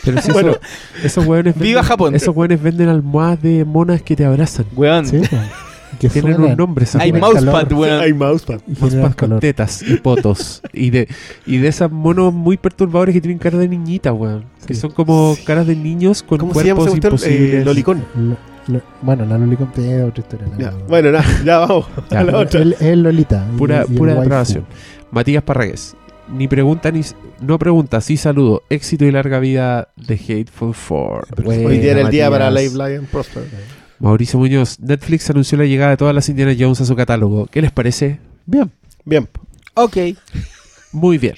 Pero 0.04 0.20
si 0.20 0.30
Bueno. 0.32 0.50
eso- 0.52 0.60
esos 1.04 1.26
hueones 1.26 1.54
Viva 1.58 1.80
venden- 1.82 1.88
Japón. 1.88 2.14
Esos 2.14 2.34
hueones 2.34 2.62
venden 2.62 2.88
almohadas 2.88 3.42
de 3.42 3.64
monas 3.64 4.02
que 4.02 4.16
te 4.16 4.24
abrazan. 4.24 4.66
Weón. 4.76 5.06
Sí. 5.06 5.20
Que 6.00 6.08
Tienen 6.08 6.40
un 6.40 6.56
nombre 6.56 6.84
Hay 6.98 7.12
mousepad, 7.12 7.70
weón. 7.72 8.00
Hay 8.00 8.12
mousepad. 8.12 8.60
y 8.66 8.96
pas 8.96 9.14
con 9.14 9.38
tetas 9.38 9.82
y 9.82 9.96
potos. 9.96 10.60
y 10.72 10.90
de 10.90 11.06
y 11.46 11.58
de 11.58 11.68
esas 11.68 11.92
monos 11.92 12.32
muy 12.32 12.56
perturbadores 12.56 13.12
que 13.14 13.20
tienen 13.20 13.38
cara 13.38 13.58
de 13.58 13.68
niñita, 13.68 14.12
weón. 14.12 14.46
Que 14.66 14.74
Sí. 14.74 14.80
son 14.80 14.90
como 14.90 15.36
caras 15.44 15.66
de 15.66 15.76
niños 15.76 16.22
con 16.24 16.38
¿Cómo 16.38 16.54
se 16.54 16.64
llama 16.64 16.80
cuerpos 16.86 16.98
cuestión? 16.98 17.12
imposibles. 17.12 17.62
Eh, 17.62 17.64
Lolicón. 17.64 18.04
Lo- 18.16 18.74
lo- 18.74 18.82
bueno, 19.02 19.26
la 19.26 19.38
Lolicon 19.38 19.70
es 19.76 20.02
otra 20.02 20.22
historia. 20.24 20.46
la- 20.50 20.58
Ya, 20.58 20.70
Bueno, 20.88 21.12
nada, 21.12 21.24
ya 21.44 21.58
vamos. 21.58 21.86
Ya. 22.10 22.18
a 22.20 22.24
la 22.24 22.38
otra. 22.38 22.62
Es 22.62 22.96
Lolita. 22.96 23.46
y- 23.54 23.58
Pura, 23.58 23.84
y 23.86 23.92
el 23.92 23.98
pura 23.98 24.12
waifu. 24.12 24.22
depravación. 24.22 24.64
Matías 25.12 25.42
Parragués. 25.44 25.94
Ni 26.32 26.48
pregunta 26.48 26.90
ni 26.90 27.02
no 27.40 27.58
pregunta, 27.58 28.00
sí 28.00 28.16
saludo. 28.16 28.62
Éxito 28.70 29.04
y 29.04 29.10
larga 29.12 29.38
vida 29.38 29.88
de 29.96 30.14
Hateful 30.14 30.74
Four. 30.74 31.26
Hoy 31.44 31.64
Hoy 31.64 31.78
día 31.78 31.92
era 31.92 32.00
el 32.02 32.10
día 32.10 32.30
para. 32.30 32.50
Live 32.50 32.72
Lion 32.74 33.06
Prosper. 33.06 33.44
Mauricio 33.98 34.38
Muñoz, 34.38 34.80
Netflix 34.80 35.28
anunció 35.30 35.58
la 35.58 35.64
llegada 35.64 35.90
de 35.90 35.96
todas 35.96 36.14
las 36.14 36.28
Indiana 36.28 36.54
Jones 36.58 36.80
a 36.80 36.84
su 36.86 36.96
catálogo. 36.96 37.46
¿Qué 37.46 37.60
les 37.62 37.70
parece? 37.70 38.18
Bien. 38.46 38.70
Bien. 39.04 39.28
Ok. 39.74 39.96
Muy 40.92 41.18
bien. 41.18 41.34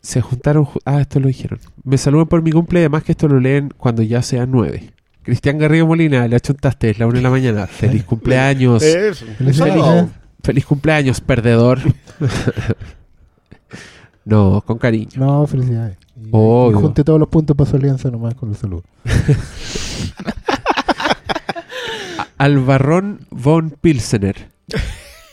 Se 0.00 0.20
juntaron. 0.20 0.64
ju- 0.64 0.80
Ah, 0.84 1.00
esto 1.00 1.20
lo 1.20 1.26
dijeron. 1.28 1.58
Me 1.84 1.98
saludan 1.98 2.28
por 2.28 2.42
mi 2.42 2.52
cumple, 2.52 2.80
además 2.80 3.02
que 3.02 3.12
esto 3.12 3.28
lo 3.28 3.40
leen 3.40 3.72
cuando 3.76 4.02
ya 4.02 4.22
sean 4.22 4.50
nueve. 4.50 4.90
Cristian 5.22 5.58
Garrido 5.58 5.86
Molina, 5.86 6.26
le 6.26 6.36
achuntaste, 6.36 6.90
es 6.90 6.98
la 6.98 7.06
una 7.06 7.16
de 7.18 7.22
la 7.22 7.30
mañana. 7.30 7.66
Feliz 7.66 8.04
cumpleaños. 8.04 8.82
Eso. 8.82 9.26
Eso. 9.46 10.08
Feliz 10.42 10.64
cumpleaños, 10.66 11.20
perdedor. 11.20 11.80
no, 14.24 14.62
con 14.64 14.78
cariño. 14.78 15.10
No, 15.16 15.46
felicidades. 15.46 15.96
Y, 16.16 16.28
Obvio. 16.32 16.78
y 16.78 16.82
junte 16.82 17.04
todos 17.04 17.20
los 17.20 17.28
puntos 17.28 17.56
para 17.56 17.70
su 17.70 17.76
alianza 17.76 18.10
nomás 18.10 18.34
con 18.34 18.48
los 18.50 18.58
saludos. 18.58 18.84
Albarrón 22.38 23.20
von 23.30 23.70
Pilsener. 23.80 24.50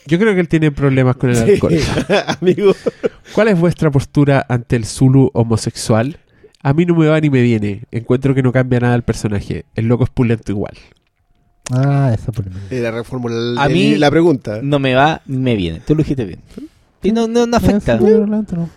Yo 0.08 0.20
creo 0.20 0.34
que 0.34 0.40
él 0.40 0.48
tiene 0.48 0.72
problemas 0.72 1.16
con 1.16 1.30
el 1.32 1.36
Sí, 1.36 1.52
alcohol. 1.54 1.74
amigo. 2.42 2.74
¿Cuál 3.34 3.50
es 3.50 3.60
vuestra 3.60 3.92
postura 3.92 4.46
ante 4.50 4.76
el 4.76 4.86
Zulu 4.86 5.32
homosexual? 5.34 6.18
A 6.62 6.74
mí 6.74 6.86
no 6.86 6.96
me 6.96 7.08
va 7.08 7.20
ni 7.20 7.30
me 7.30 7.42
viene. 7.42 7.84
Encuentro 7.92 8.34
que 8.34 8.44
no 8.44 8.52
cambia 8.52 8.80
nada 8.80 8.96
el 8.96 9.04
personaje. 9.04 9.66
El 9.76 9.88
loco 9.88 10.04
es 10.04 10.10
pulento 10.10 10.52
igual. 10.52 10.74
Ah, 11.72 12.12
esa 12.14 12.32
polémica. 12.32 12.62
Era 12.70 12.92
reformular 12.92 13.64
A 13.66 13.70
mí- 13.70 13.96
la 13.98 14.10
pregunta. 14.12 14.60
No 14.62 14.80
me 14.80 14.94
va 14.94 15.22
ni 15.26 15.38
me 15.38 15.56
viene. 15.56 15.80
Tú 15.80 15.96
lo 15.96 16.00
dijiste 16.00 16.26
bien. 16.26 16.40
Y 17.02 17.12
no, 17.12 17.28
no, 17.28 17.46
no 17.48 17.58
afecta. 17.58 17.96
Eh, 17.96 18.00
sí, 18.00 18.06
adelante, 18.06 18.56
no. 18.56 18.70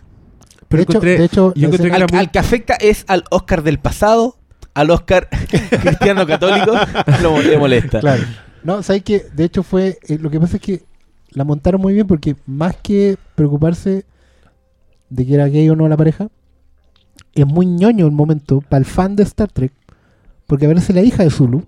Pero 0.69 0.85
de, 0.85 0.93
hecho, 0.93 1.01
de 1.01 1.24
hecho, 1.24 1.52
yo 1.55 1.66
encontré 1.69 1.90
que 1.90 1.97
era 1.97 2.05
Al, 2.06 2.12
muy- 2.12 2.19
al 2.20 2.31
que 2.31 2.39
afecta 2.39 2.74
es 2.74 3.05
al 3.09 3.24
Oscar 3.31 3.62
del 3.62 3.78
pasado, 3.78 4.36
al 4.74 4.90
Oscar 4.90 5.28
cristiano 5.82 6.27
católico, 6.27 6.73
lo, 7.23 7.40
le 7.43 7.56
molesta. 7.59 8.01
Claro. 8.01 8.23
No, 8.65 8.82
¿sabes 8.82 9.02
que 9.02 9.24
De 9.35 9.44
hecho 9.44 9.62
fue... 9.62 9.98
eh, 10.09 10.19
lo 10.20 10.31
que 10.31 10.40
pasa 10.40 10.56
es 10.56 10.62
que 10.62 10.82
la 11.31 11.44
montaron 11.44 11.81
muy 11.81 11.94
bien 11.94 12.06
porque 12.06 12.36
más 12.47 12.77
que 12.82 13.16
preocuparse 13.35 14.05
de 15.10 15.27
que 15.27 15.35
era 15.35 15.47
gay 15.47 15.69
o 15.70 15.77
no 15.77 15.89
la 15.89 15.97
pareja, 15.97 16.28
es 17.35 17.47
muy 17.47 17.65
ñoño 17.66 18.05
el 18.06 18.12
momento 18.12 18.60
para 18.60 18.78
el 18.78 18.85
fan 18.85 19.15
de 19.16 19.23
Star 19.23 19.51
Trek, 19.51 19.73
porque 20.47 20.66
aparece 20.66 20.93
la 20.93 21.02
hija 21.02 21.23
de 21.23 21.31
Zulu, 21.31 21.66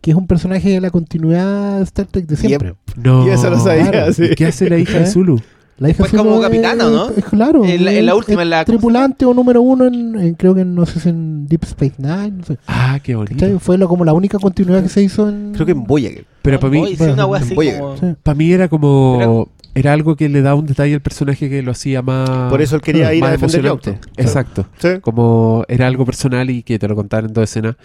que 0.00 0.10
es 0.12 0.16
un 0.16 0.26
personaje 0.26 0.70
de 0.70 0.80
la 0.80 0.90
continuidad 0.90 1.78
de 1.78 1.82
Star 1.84 2.06
Trek 2.06 2.26
de 2.26 2.36
siempre. 2.36 2.74
No. 2.96 3.26
Y 3.26 3.30
eso 3.30 3.50
lo 3.50 3.58
sabía, 3.58 3.90
claro. 3.90 4.12
sí. 4.12 4.24
¿Y 4.30 4.34
¿Qué 4.34 4.46
hace 4.46 4.68
la 4.70 4.78
hija 4.78 4.98
de 4.98 5.04
¿Eh? 5.04 5.06
Zulu? 5.06 5.40
La 5.78 5.88
hija 5.88 5.98
Pues 5.98 6.10
Zulu 6.10 6.22
como 6.24 6.36
es- 6.36 6.42
capitana, 6.42 6.84
¿no? 6.90 7.08
Es, 7.10 7.24
claro. 7.24 7.64
En 7.64 7.84
la- 7.84 7.92
en 7.92 8.04
la 8.06 8.12
es- 8.12 8.18
última, 8.18 8.42
es 8.42 8.44
en 8.46 8.50
la- 8.50 8.64
tripulante 8.64 9.24
o 9.24 9.32
número 9.34 9.62
uno 9.62 9.86
en, 9.86 10.18
en- 10.18 10.34
creo 10.34 10.54
que 10.54 10.64
no 10.64 10.84
sé 10.86 11.00
si 11.00 11.08
en 11.08 11.46
Deep 11.46 11.64
Space 11.64 11.94
Nine, 11.98 12.30
no 12.32 12.44
sé. 12.44 12.58
Ah, 12.66 12.98
qué 13.02 13.14
bonito. 13.14 13.58
Fue 13.60 13.78
lo, 13.78 13.88
como 13.88 14.04
la 14.04 14.12
única 14.12 14.38
continuidad 14.38 14.82
que 14.82 14.88
se 14.90 15.02
hizo 15.02 15.28
en... 15.28 15.52
Creo 15.54 15.64
que 15.66 15.72
en 15.72 15.84
Voyager. 15.84 16.24
Pero 16.42 16.60
para 16.60 16.70
mí, 16.70 16.80
Oye, 16.82 16.96
sí, 16.96 17.02
una 17.04 17.24
wea 17.26 17.40
así 17.40 17.54
Voyager. 17.54 17.80
como- 17.80 17.96
Sí. 17.96 18.06
para 18.22 18.34
mí 18.34 18.52
era 18.52 18.68
como... 18.68 19.48
Era 19.74 19.92
algo 19.92 20.16
que 20.16 20.28
le 20.28 20.42
da 20.42 20.54
un 20.54 20.66
detalle 20.66 20.94
al 20.94 21.00
personaje 21.00 21.48
que 21.48 21.62
lo 21.62 21.70
hacía 21.70 22.02
más... 22.02 22.50
Por 22.50 22.60
eso 22.60 22.76
él 22.76 22.82
quería 22.82 23.14
ir 23.14 23.24
a 23.24 23.30
defender 23.30 23.64
emocionante. 23.66 23.90
Yonko. 23.92 24.20
Exacto. 24.20 24.66
Sí. 24.78 24.88
Como 25.00 25.64
era 25.68 25.86
algo 25.86 26.04
personal 26.04 26.50
y 26.50 26.62
que 26.64 26.78
te 26.78 26.88
lo 26.88 26.96
contaban 26.96 27.26
en 27.26 27.32
toda 27.32 27.44
escena. 27.44 27.76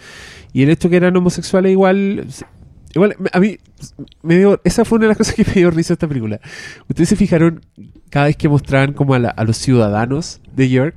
Y 0.52 0.62
el 0.64 0.70
hecho 0.70 0.90
que 0.90 0.96
eran 0.96 1.16
homosexuales 1.16 1.70
igual... 1.72 2.26
Igual, 2.94 3.14
a 3.32 3.40
mí 3.40 3.58
me 4.22 4.38
dio... 4.38 4.60
Esa 4.64 4.84
fue 4.84 4.96
una 4.96 5.04
de 5.04 5.08
las 5.10 5.18
cosas 5.18 5.34
que 5.34 5.44
me 5.44 5.52
dio 5.52 5.70
risa 5.70 5.92
esta 5.92 6.08
película. 6.08 6.40
Ustedes 6.88 7.08
se 7.10 7.16
fijaron 7.16 7.60
cada 8.10 8.26
vez 8.26 8.36
que 8.36 8.48
mostraban 8.48 8.92
como 8.92 9.14
a, 9.14 9.18
la- 9.18 9.28
a 9.28 9.44
los 9.44 9.56
ciudadanos 9.58 10.40
de 10.54 10.68
York 10.70 10.94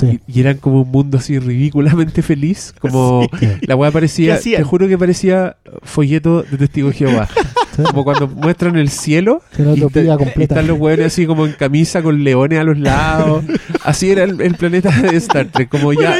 Sí. 0.00 0.20
y, 0.26 0.36
y 0.38 0.40
eran 0.40 0.56
como 0.58 0.82
un 0.82 0.90
mundo 0.90 1.18
así 1.18 1.38
ridículamente 1.38 2.22
feliz. 2.22 2.74
Como 2.80 3.28
Sí. 3.38 3.46
la 3.62 3.76
weá 3.76 3.90
parecía... 3.90 4.38
Te 4.40 4.62
juro 4.64 4.88
que 4.88 4.96
parecía 4.98 5.56
folleto 5.82 6.42
de 6.42 6.56
Testigo 6.58 6.88
de 6.88 6.94
Jehová. 6.94 7.28
Sí. 7.76 7.84
Como 7.84 8.02
cuando 8.02 8.26
muestran 8.26 8.76
el 8.76 8.88
cielo 8.90 9.42
y, 9.56 9.62
y 9.80 10.42
están 10.42 10.66
los 10.66 10.76
hueones 10.78 11.06
así 11.06 11.24
como 11.24 11.46
en 11.46 11.52
camisa 11.52 12.02
con 12.02 12.24
leones 12.24 12.58
a 12.58 12.64
los 12.64 12.76
lados. 12.76 13.44
Así 13.84 14.10
era 14.10 14.24
el, 14.24 14.40
el 14.40 14.54
planeta 14.56 14.90
de 14.90 15.16
Star 15.16 15.46
Trek, 15.46 15.68
como 15.68 15.92
ya 15.92 16.16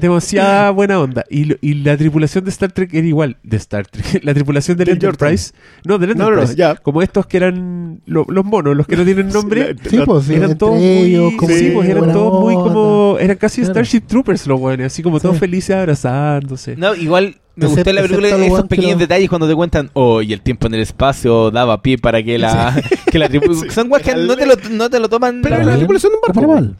demasiada 0.00 0.70
buena 0.70 1.00
onda. 1.00 1.24
Y, 1.30 1.44
lo- 1.44 1.56
y 1.60 1.74
la 1.74 1.96
tripulación 1.96 2.44
de 2.44 2.50
Star 2.50 2.72
Trek 2.72 2.92
era 2.94 3.06
igual 3.06 3.36
de 3.42 3.56
Star 3.56 3.86
Trek. 3.86 4.22
La 4.22 4.34
tripulación 4.34 4.76
del 4.76 4.86
Del 4.86 4.94
Enterprise. 4.96 5.52
No, 5.84 5.98
del 5.98 6.10
No, 6.10 6.30
no, 6.30 6.36
no, 6.36 6.42
Enterprise. 6.42 6.80
Como 6.82 7.02
estos 7.02 7.26
que 7.26 7.38
eran 7.38 8.00
lo- 8.06 8.26
los 8.28 8.44
monos, 8.44 8.76
los 8.76 8.86
que 8.86 8.96
no 8.96 9.04
tienen 9.04 9.28
nombre. 9.30 9.74
Sí, 9.88 9.98
pues, 10.04 10.26
sí, 10.26 10.34
eran 10.34 10.56
todos 10.58 10.78
muy, 10.78 11.36
pues 11.40 11.88
eran 11.88 12.12
todos 12.12 12.40
muy. 12.42 12.54
Como 12.64 13.16
eran 13.20 13.36
casi 13.36 13.60
Claro. 13.60 13.74
Starship 13.74 14.00
Troopers 14.06 14.46
los 14.46 14.60
weones, 14.60 14.86
así 14.92 15.02
como 15.02 15.20
todos 15.20 15.36
Sí. 15.36 15.40
felices 15.40 15.76
abrazándose. 15.76 16.76
No, 16.76 16.94
igual 16.94 17.36
me 17.56 17.66
gustó 17.66 17.88
en 17.90 17.96
la 17.96 18.02
película 18.02 18.28
esos 18.28 18.66
pequeños 18.66 18.98
detalles 18.98 19.28
cuando 19.28 19.46
te 19.48 19.54
cuentan, 19.54 19.90
oh, 19.92 20.20
y 20.22 20.32
el 20.32 20.40
tiempo 20.40 20.66
en 20.66 20.74
el 20.74 20.80
espacio 20.80 21.50
daba 21.50 21.80
pie 21.82 21.98
para 21.98 22.22
que 22.22 22.38
la, 22.38 22.74
que 23.10 23.18
la 23.18 23.28
Sí. 23.28 23.40
Son 23.70 23.90
weas 23.90 24.02
que 24.02 24.14
no 24.14 24.36
te, 24.36 24.46
lo, 24.46 24.54
no 24.70 24.90
te 24.90 24.98
lo 24.98 25.08
toman. 25.08 25.40
Pero 25.42 25.54
Está 25.56 25.62
en 25.62 25.66
la 25.66 25.72
bien. 25.72 25.78
tripulación 25.80 26.12
de 26.12 26.16
un 26.16 26.22
barco. 26.34 26.52
mal. 26.52 26.76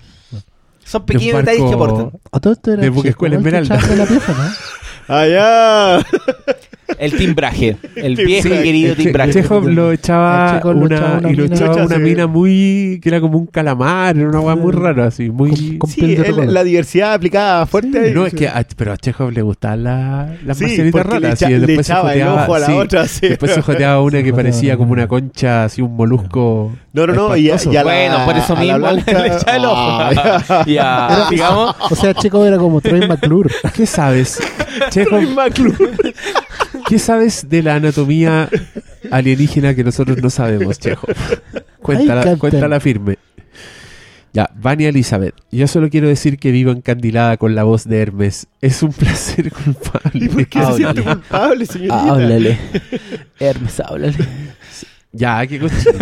Son 0.85 1.07
pequeños 1.07 1.39
detalles 1.39 1.63
que 1.69 1.75
aportan. 1.75 2.11
A 2.33 2.41
todo 2.41 2.53
esto 2.53 2.73
era 2.73 2.83
De 2.83 3.09
Escuela 3.09 3.37
el 3.37 3.43
que 3.43 3.49
Esmeralda. 3.49 3.77
echaba 3.77 4.05
la. 6.89 6.95
El 6.99 7.13
timbraje. 7.17 7.77
El 7.97 8.17
Sí, 8.17 8.25
viejo 8.25 8.49
y 8.49 8.63
querido 8.63 8.91
El 8.93 8.97
timbraje. 8.99 9.33
Chekhov 9.33 9.69
lo 9.69 9.93
echaba 9.93 10.49
El 10.51 10.57
Chekhov 10.57 10.75
lo 10.75 10.81
una, 10.87 10.97
echaba 10.97 11.19
una 11.19 11.31
y 11.31 11.35
lo 11.37 11.43
mina- 11.45 11.57
echaba 11.57 11.75
una 11.87 11.97
Sí. 11.97 12.03
mina 12.03 12.27
muy 12.27 13.01
que 13.03 13.09
era 13.09 13.21
como 13.21 13.39
un 13.39 13.47
calamar, 13.47 14.17
era 14.17 14.29
una 14.29 14.41
weá 14.41 14.57
muy 14.57 14.73
rara 14.73 15.07
así, 15.07 15.31
muy 15.31 15.51
Con- 15.51 15.79
con 15.79 15.91
Sí, 15.91 16.15
el- 16.15 16.53
la 16.55 16.65
diversidad 16.65 17.15
aplicada 17.15 17.67
fuerte. 17.67 18.13
no 18.13 18.27
es 18.27 18.35
que 18.35 18.49
a, 18.49 18.65
pero 18.77 18.93
a 18.93 18.97
Chekhov 18.97 19.31
le 19.33 19.43
gustaban 19.43 19.85
la, 19.85 20.37
las 20.45 20.59
Sí, 20.59 20.65
porque 20.93 21.21
le, 21.21 21.29
y 21.29 21.61
le 21.61 21.67
después 21.67 21.87
se 21.87 21.93
echaba 21.93 22.13
el 22.15 22.21
joteaba, 22.21 22.43
ojo 22.45 22.55
a 22.55 22.59
la 22.59 22.67
sí, 22.67 22.73
otra. 22.73 23.09
Sí. 23.09 23.29
después 23.29 23.53
se 23.53 23.63
joteaba 23.63 24.01
una 24.03 24.19
Se 24.19 24.25
que 24.25 24.33
parecía 24.33 24.77
como 24.77 24.93
una 24.93 25.07
concha 25.09 25.65
así 25.65 25.83
un 25.83 25.95
molusco 25.97 26.73
No, 26.95 27.07
no, 27.09 27.13
no. 27.13 27.37
Y, 27.37 27.51
a- 27.51 27.57
y 27.63 27.77
a 27.77 27.83
la, 27.83 27.83
Bueno, 27.83 28.25
por 28.25 28.37
eso 28.37 28.53
a 28.57 28.57
la 28.57 28.61
mismo 28.63 28.79
blanca- 28.79 29.19
le 29.23 29.27
echa 29.27 29.57
el 29.57 29.65
ojo. 29.65 30.65
Ya, 30.67 31.27
digamos. 31.31 31.77
O 31.91 31.95
sea, 31.97 32.15
Checo 32.15 32.47
era 32.47 32.57
como 32.57 32.81
Troy 32.81 33.07
McClure. 33.07 33.51
¿qué 33.75 33.85
sabes? 33.85 34.39
Troy 34.93 35.27
McClure. 35.27 35.77
¿qué 36.89 36.99
sabes 36.99 37.49
de 37.51 37.63
la 37.63 37.75
anatomía 37.75 38.49
alienígena 39.11 39.75
que 39.75 39.83
nosotros 39.85 40.19
no 40.23 40.31
sabemos, 40.31 40.79
Chekhov? 40.79 41.11
Cuéntala, 41.83 42.37
cuéntala 42.37 42.79
firme. 42.81 43.19
Ya, 44.33 44.51
Vania 44.55 44.89
Elizabeth. 44.89 45.35
Yo 45.53 45.69
solo 45.69 45.89
quiero 45.91 46.09
decir 46.09 46.39
que 46.39 46.51
vivo 46.51 46.73
encandilada 46.73 47.37
con 47.37 47.55
la 47.55 47.63
voz 47.63 47.85
de 47.89 48.03
Hermes. 48.03 48.47
Es 48.61 48.83
un 48.83 48.93
placer 48.93 49.53
culpable. 49.53 50.11
¿Y 50.25 50.29
por 50.29 50.47
qué 50.49 50.59
se 50.59 50.65
Háblale. 50.65 50.79
siente 50.93 51.03
culpable, 51.03 51.67
señorita? 51.67 52.01
Háblale. 52.11 52.59
Hermes, 53.39 53.81
háblale. 53.81 54.17
Ya, 55.13 55.47
qué 55.47 55.61
cochino. 55.61 55.93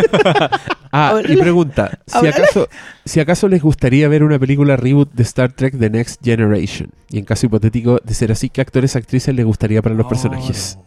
Ah, 0.95 1.21
y 1.27 1.37
pregunta, 1.37 2.01
si 2.07 2.27
acaso, 2.27 2.69
si 3.07 3.19
acaso 3.21 3.49
les 3.49 3.63
gustaría 3.63 4.07
ver 4.09 4.23
una 4.23 4.39
película 4.39 4.77
reboot 4.77 5.11
de 5.15 5.23
Star 5.23 5.51
Trek 5.53 5.79
The 5.79 5.89
Next 5.89 6.21
Generation, 6.23 6.91
y 7.09 7.19
en 7.19 7.25
caso 7.25 7.47
hipotético 7.47 7.99
de 8.05 8.13
ser 8.13 8.31
así, 8.31 8.51
¿qué 8.51 8.61
actores 8.61 8.95
actrices 8.95 9.35
les 9.35 9.47
gustaría 9.47 9.81
para 9.81 9.95
los 9.95 10.07
personajes? 10.07 10.79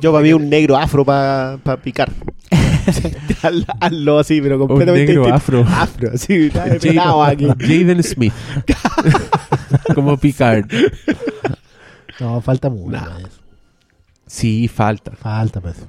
Yo 0.00 0.12
para 0.12 0.22
mí 0.24 0.32
un 0.32 0.48
negro 0.48 0.76
afro 0.76 1.04
para 1.04 1.58
picar. 1.82 2.10
Haz- 3.42 3.66
Hazlo 3.80 4.18
así, 4.18 4.40
pero 4.40 4.56
Un 4.60 4.66
completamente 4.68 5.06
negro 5.12 5.22
distinto. 5.26 5.36
afro. 5.36 5.64
Afro, 5.68 6.10
así, 6.14 6.50
aquí. 7.26 7.46
Jaden 7.58 8.02
Smith. 8.02 8.32
como 9.94 10.16
Picard. 10.16 10.66
No, 12.18 12.40
falta 12.40 12.68
mucho. 12.68 12.90
Nah. 12.92 13.18
Sí, 14.26 14.68
falta. 14.68 15.12
Falta 15.12 15.60
eso. 15.70 15.88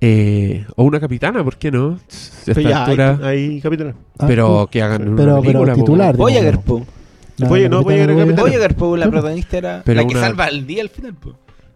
Eh, 0.00 0.64
o 0.76 0.84
una 0.84 1.00
capitana, 1.00 1.42
¿por 1.42 1.56
qué 1.56 1.70
no? 1.72 1.98
Esta 2.08 2.54
Pero 2.54 2.60
ya, 2.60 2.84
altura. 2.84 3.18
hay, 3.22 3.38
hay 3.54 3.60
capitán. 3.60 3.94
Ah, 4.18 4.26
pero 4.28 4.62
uh, 4.62 4.66
que 4.68 4.80
hagan 4.82 5.08
una 5.08 5.16
pero, 5.16 5.40
película, 5.40 5.72
pero 5.72 5.76
titular. 5.84 6.16
Voyager, 6.16 6.54
¿no? 6.54 6.60
po. 6.62 6.86
La- 7.38 7.50
Oye, 7.50 7.62
la 7.64 7.68
no, 7.68 7.76
capitana 7.78 7.82
Voyager, 7.82 8.06
Voyager. 8.06 8.26
capitana. 8.26 8.42
Voyager, 8.42 8.74
po, 8.76 8.96
la 8.96 9.10
protagonista 9.10 9.58
era 9.58 9.82
Pero 9.84 10.00
la 10.02 10.06
que 10.06 10.14
una- 10.14 10.20
salva 10.26 10.46
el 10.48 10.66
día 10.66 10.82
al 10.82 10.88
final, 10.88 11.14
po. 11.14 11.34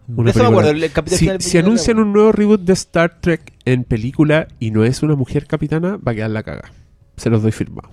Una 0.09 0.31
eso 0.31 0.39
me 0.41 0.45
película. 0.45 0.49
acuerdo, 0.49 0.71
el 0.71 0.93
capítulo 0.93 1.19
Si, 1.19 1.25
final 1.25 1.41
si 1.41 1.59
anuncian 1.59 1.99
un 1.99 2.13
nuevo 2.13 2.33
reboot 2.33 2.61
de 2.63 2.73
Star 2.75 3.21
Trek 3.21 3.53
en 3.65 3.85
película 3.85 4.49
y 4.61 4.71
no 4.73 4.85
es 4.85 5.03
una 5.03 5.15
mujer 5.15 5.47
capitana, 5.47 5.97
va 5.97 6.13
a 6.13 6.15
quedar 6.15 6.31
la 6.31 6.43
caga. 6.43 6.71
Se 7.17 7.31
los 7.31 7.43
doy 7.43 7.53
firmado. 7.53 7.89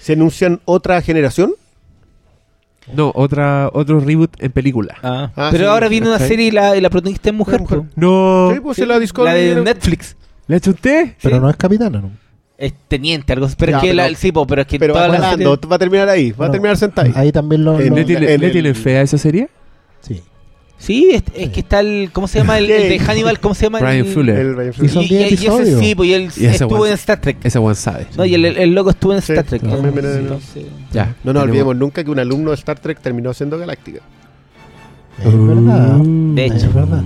¿Se 0.00 0.14
anuncian 0.14 0.60
otra 0.64 1.00
generación? 1.02 1.52
No, 2.92 3.12
otra, 3.14 3.70
otro 3.72 4.00
reboot 4.00 4.30
en 4.42 4.52
película. 4.52 4.96
Ah, 5.02 5.30
Ah, 5.36 5.48
pero 5.50 5.64
sí, 5.64 5.70
ahora 5.70 5.88
viene 5.88 6.08
una 6.08 6.18
serie 6.18 6.48
y 6.48 6.50
la, 6.50 6.76
y 6.76 6.80
la 6.80 6.90
protagonista 6.90 7.30
es 7.30 7.34
mujer, 7.34 7.60
mujer. 7.60 7.82
No. 7.96 8.50
Sí, 8.52 8.60
pues 8.60 8.76
la 8.78 8.98
la 9.24 9.34
de 9.34 9.60
Netflix. 9.62 10.16
¿Le 10.46 10.56
ha 10.56 10.58
hecho 10.58 10.70
usted? 10.72 11.14
Pero 11.22 11.36
Sí. 11.36 11.40
no 11.42 11.48
es 11.48 11.56
capitana, 11.56 12.00
¿no? 12.00 12.10
Es 12.58 12.72
teniente, 12.86 13.32
algo 13.32 13.46
así. 13.46 13.56
Pero 13.58 13.72
Ya, 13.72 13.76
es 13.78 13.82
que 13.82 13.88
pero- 13.94 14.08
la, 14.10 14.14
sí, 14.16 14.30
po, 14.32 14.46
pero 14.46 14.60
es 14.62 14.66
que 14.68 14.78
Pero 14.78 14.94
va 14.94 15.76
a 15.76 15.78
terminar 15.78 16.08
ahí, 16.08 16.32
va 16.32 16.46
a 16.46 16.50
terminar 16.50 16.76
sentado 16.76 17.08
ahí. 17.08 17.12
Ahí 17.16 17.32
también 17.32 17.64
lo. 17.64 17.78
¿Le, 17.78 17.86
el- 17.86 18.04
tiene, 18.06 18.32
el- 18.34 18.74
fe 18.74 18.98
a 18.98 19.02
esa 19.02 19.18
serie? 19.18 19.48
sí. 20.00 20.22
Sí, 20.84 21.10
es, 21.12 21.22
es 21.34 21.48
que 21.48 21.60
está 21.60 21.80
el. 21.80 22.10
¿Cómo 22.12 22.28
se 22.28 22.38
llama? 22.40 22.58
El, 22.58 22.70
el 22.70 22.88
de 22.90 22.98
Hannibal, 23.06 23.40
¿cómo 23.40 23.54
se 23.54 23.64
llama? 23.64 23.78
Brian 23.80 24.06
el, 24.06 24.12
Fuller. 24.12 24.38
El 24.38 24.54
Ryan 24.56 24.70
Y 24.70 24.72
Fuller. 24.74 24.90
son 24.92 25.02
Y, 25.04 25.08
10 25.08 25.20
y- 25.32 25.44
y 25.44 25.46
ese 25.48 25.78
sí, 25.80 25.94
pues 25.94 26.08
y 26.08 26.12
él 26.14 26.30
Y 26.36 26.44
estuvo 26.46 26.76
one- 26.76 26.88
en 26.88 26.94
Star 26.94 27.20
Trek. 27.20 27.38
Ese 27.42 27.58
one 27.58 27.74
sabe. 27.74 28.06
No, 28.18 28.24
y 28.26 28.34
el, 28.34 28.44
el, 28.44 28.56
el 28.58 28.74
loco 28.74 28.90
estuvo 28.90 29.14
en 29.14 29.22
Sí, 29.22 29.32
Star 29.32 29.44
Trek. 29.46 29.62
me 29.62 30.02
lo- 30.02 30.14
Entonces, 30.14 30.66
Ya. 30.92 31.16
No 31.24 31.32
nos 31.32 31.42
olvidemos 31.44 31.74
nunca 31.76 32.04
que 32.04 32.10
un 32.10 32.18
alumno 32.18 32.50
de 32.50 32.56
Star 32.56 32.78
Trek 32.78 33.00
terminó 33.00 33.32
siendo 33.32 33.56
Galáctica. 33.58 34.00
Es 35.18 35.24
verdad. 35.32 35.96
Uh. 36.00 36.34
De 36.34 36.44
hecho. 36.44 36.56
Es 36.56 36.74
verdad. 36.74 37.02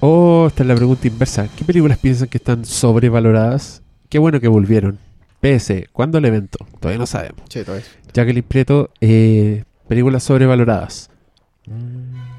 Oh, 0.00 0.46
esta 0.48 0.62
es 0.62 0.66
la 0.68 0.74
pregunta 0.74 1.06
inversa. 1.08 1.48
¿Qué 1.56 1.64
películas 1.64 1.98
piensan 1.98 2.28
que 2.28 2.36
están 2.38 2.64
sobrevaloradas? 2.64 3.82
Qué 4.08 4.18
bueno 4.18 4.38
que 4.40 4.48
volvieron. 4.48 4.98
PS, 5.40 5.84
¿cuándo 5.92 6.18
el 6.18 6.24
evento? 6.26 6.58
Todavía 6.80 6.98
no 6.98 7.06
sabemos. 7.06 7.40
Sí, 7.48 7.60
eso. 7.60 7.72
Jacqueline 8.12 8.42
Prieto, 8.44 8.90
eh, 9.00 9.64
películas 9.88 10.22
sobrevaloradas. 10.24 11.10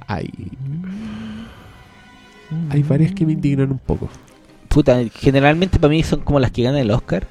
Hay, 0.07 0.29
hay 2.69 2.83
varias 2.83 3.13
que 3.13 3.25
me 3.25 3.33
indignan 3.33 3.71
un 3.71 3.79
poco. 3.79 4.09
puta, 4.67 4.99
generalmente 5.15 5.79
para 5.79 5.89
mí 5.91 6.03
son 6.03 6.19
como 6.21 6.39
las 6.39 6.51
que 6.51 6.63
ganan 6.63 6.81
el 6.81 6.91
Oscar. 6.91 7.27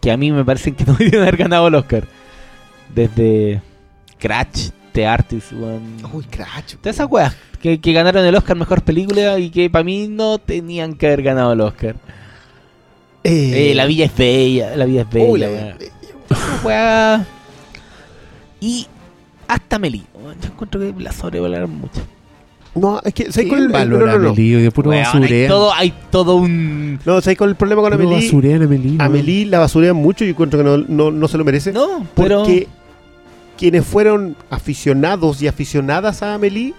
Que 0.00 0.10
a 0.12 0.16
mí 0.16 0.30
me 0.30 0.44
parecen 0.44 0.74
que 0.74 0.84
no 0.86 0.92
deberían 0.94 1.22
haber 1.22 1.36
ganado 1.36 1.68
el 1.68 1.74
Oscar. 1.74 2.04
Desde 2.94 3.60
Crash, 4.18 4.70
The 4.92 5.06
Artist. 5.06 5.52
Uy, 6.12 6.24
cracho. 6.24 6.78
Todas 6.80 6.96
esas 6.96 7.10
weas 7.10 7.34
que, 7.60 7.80
que 7.80 7.92
ganaron 7.92 8.24
el 8.24 8.34
Oscar 8.36 8.56
mejor 8.56 8.82
película 8.82 9.38
y 9.38 9.50
que 9.50 9.68
para 9.68 9.82
mí 9.84 10.06
no 10.08 10.38
tenían 10.38 10.94
que 10.94 11.06
haber 11.06 11.22
ganado 11.22 11.52
el 11.52 11.60
Oscar. 11.60 11.96
Eh, 13.24 13.72
la 13.74 13.86
Villa 13.86 14.04
es 14.04 14.16
bella, 14.16 14.76
la 14.76 14.84
Villa 14.84 15.02
es 15.02 15.10
bella. 15.10 15.26
Uy, 15.30 15.40
la. 15.40 15.46
Esa 15.48 16.62
wea- 16.62 17.26
Y 18.60 18.86
hasta 19.48 19.78
Meli. 19.78 20.04
weón, 20.14 20.36
Yo 20.40 20.48
encuentro 20.48 20.80
que 20.80 20.94
la 20.98 21.12
sobrevaloraron 21.12 21.78
mucho. 21.78 22.00
No, 22.76 23.00
es 23.02 23.14
que, 23.14 23.24
¿sabes 23.32 23.44
¿Qué 23.44 23.48
cuál 23.48 23.74
el 23.74 23.90
no, 23.90 23.98
no, 23.98 24.06
no. 24.18 24.28
Amelie? 24.30 24.58
De 24.58 24.70
puro 24.70 24.90
hay, 24.90 25.46
todo, 25.48 25.72
hay 25.72 25.94
todo 26.10 26.36
un... 26.36 27.00
No, 27.06 27.20
¿sabes 27.22 27.38
cuál 27.38 27.50
es 27.50 27.52
el 27.52 27.56
problema 27.56 27.80
con 27.80 27.92
Amelie? 27.92 28.26
basurean 28.26 28.62
Amelie. 28.62 28.96
Amelie 28.98 29.46
la 29.46 29.60
basurean 29.60 29.96
mucho 29.96 30.26
y 30.26 30.30
encuentro 30.30 30.58
que 30.58 30.64
no, 30.64 30.76
no, 30.76 31.10
no 31.10 31.28
se 31.28 31.38
lo 31.38 31.44
merece. 31.44 31.72
No, 31.72 32.06
pero... 32.14 32.40
Porque 32.40 32.68
quienes 33.56 33.84
fueron 33.86 34.36
aficionados 34.50 35.40
y 35.40 35.48
aficionadas 35.48 36.22
a 36.22 36.34
Amelie 36.34 36.74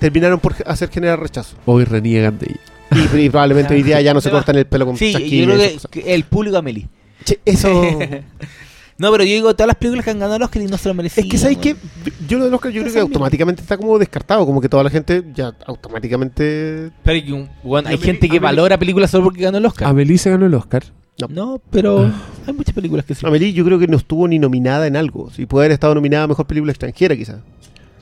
terminaron 0.00 0.40
por 0.40 0.54
hacer 0.66 0.88
generar 0.88 1.20
rechazo. 1.20 1.56
Hoy 1.66 1.84
reniegan 1.84 2.38
de 2.38 2.46
ella. 2.46 3.08
Y, 3.14 3.18
y 3.18 3.28
probablemente 3.28 3.74
hoy 3.74 3.82
día 3.82 4.00
ya 4.00 4.14
no 4.14 4.22
se 4.22 4.30
cortan 4.30 4.56
el 4.56 4.64
pelo 4.64 4.86
con 4.86 4.96
Sí, 4.96 5.12
yo 5.12 5.44
creo 5.44 5.58
que, 5.58 6.00
que 6.00 6.14
el 6.14 6.24
público 6.24 6.56
Amelie. 6.56 6.88
Che, 7.24 7.40
eso. 7.44 7.82
No, 8.98 9.12
pero 9.12 9.22
yo 9.24 9.30
digo 9.32 9.54
todas 9.54 9.68
las 9.68 9.76
películas 9.76 10.04
que 10.04 10.10
han 10.10 10.18
ganado 10.18 10.36
el 10.36 10.42
Oscar 10.42 10.60
y 10.62 10.66
no 10.66 10.76
se 10.76 10.88
lo 10.88 10.94
merecían. 10.94 11.26
es 11.26 11.30
que, 11.30 11.38
¿sabes 11.38 11.58
qué? 11.58 11.74
weón. 11.74 12.14
Yo 12.28 12.38
lo 12.38 12.44
del 12.46 12.54
Oscar 12.54 12.72
yo 12.72 12.82
creo 12.82 12.92
que 12.92 13.00
automáticamente 13.00 13.62
está 13.62 13.76
como 13.76 13.96
descartado. 13.98 14.44
Como 14.44 14.60
que 14.60 14.68
toda 14.68 14.82
la 14.82 14.90
gente 14.90 15.24
ya 15.34 15.54
automáticamente. 15.66 16.90
Pero 17.02 17.24
que, 17.24 17.48
hay 17.86 17.98
gente 17.98 18.28
que 18.28 18.36
Amelie- 18.38 18.40
valora 18.42 18.78
películas 18.78 19.10
solo 19.10 19.24
porque 19.24 19.42
ganó 19.42 19.58
el 19.58 19.66
Oscar. 19.66 19.88
Amelie 19.88 20.18
se 20.18 20.30
ganó 20.30 20.46
el 20.46 20.54
Oscar. 20.54 20.84
No, 21.28 21.60
pero 21.70 22.10
hay 22.46 22.52
muchas 22.52 22.74
películas 22.74 23.04
que 23.04 23.14
sí. 23.14 23.26
Amelie 23.26 23.52
yo 23.52 23.64
creo 23.64 23.78
que 23.78 23.88
no 23.88 23.96
estuvo 23.96 24.26
ni 24.28 24.38
nominada 24.38 24.86
en 24.86 24.96
algo. 24.96 25.30
Si 25.30 25.46
puede 25.46 25.66
haber 25.66 25.72
estado 25.74 25.94
nominada 25.94 26.24
a 26.24 26.28
Mejor 26.28 26.46
Película 26.46 26.70
Extranjera 26.72 27.16
quizás. 27.16 27.38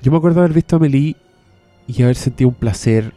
Yo 0.03 0.11
me 0.13 0.19
acuerdo 0.19 0.41
haber 0.41 0.53
visto 0.53 0.77
a 0.77 0.79
Amelie 0.79 1.17
y 1.87 2.03
haber 2.03 2.17
sentido 2.17 2.49
un 2.49 2.55
placer 2.55 3.13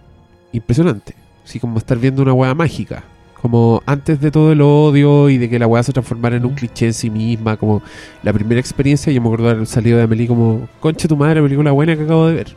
impresionante. 0.54 1.16
Así 1.44 1.60
como 1.60 1.78
estar 1.78 1.98
viendo 1.98 2.22
una 2.22 2.34
weá 2.34 2.54
mágica. 2.56 3.04
Como 3.42 3.82
antes 3.86 4.20
de 4.20 4.32
todo 4.32 4.52
el 4.52 4.62
odio 4.62 5.30
y 5.30 5.38
de 5.38 5.50
que 5.50 5.60
la 5.60 5.66
weá 5.68 5.82
se 5.84 5.94
transformara 5.94 6.36
en 6.36 6.46
un 6.46 6.56
cliché 6.56 6.88
en 6.88 6.94
sí 6.94 7.10
misma. 7.10 7.56
Como 7.58 7.82
la 8.24 8.34
primera 8.34 8.60
experiencia, 8.60 9.14
yo 9.14 9.22
me 9.22 9.28
acuerdo 9.28 9.50
haber 9.50 9.66
salido 9.66 9.98
de 9.98 10.04
Amelie 10.04 10.28
como, 10.28 10.68
concha 10.80 11.08
tu 11.08 11.16
madre, 11.16 11.42
película 11.42 11.72
buena 11.72 11.96
que 11.96 12.04
acabo 12.04 12.28
de 12.28 12.36
ver. 12.36 12.56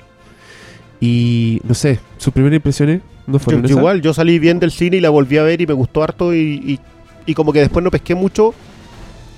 Y 1.01 1.61
no 1.65 1.75
sé, 1.75 1.99
sus 2.17 2.33
primeras 2.33 2.57
impresiones 2.57 3.01
no 3.27 3.39
fueron 3.39 3.65
yo 3.65 3.77
igual, 3.79 4.03
yo 4.03 4.15
salí 4.15 4.39
bien 4.39 4.59
del 4.61 4.71
cine 4.71 4.97
y 4.99 5.01
la 5.01 5.11
volví 5.11 5.37
a 5.37 5.43
ver 5.43 5.61
y 5.61 5.67
me 5.67 5.73
gustó 5.75 6.03
harto 6.03 6.35
y, 6.35 6.39
y, 6.39 6.81
y 7.27 7.35
como 7.35 7.53
que 7.53 7.61
después 7.61 7.83
no 7.85 7.91
pesqué 7.91 8.15
mucho, 8.15 8.55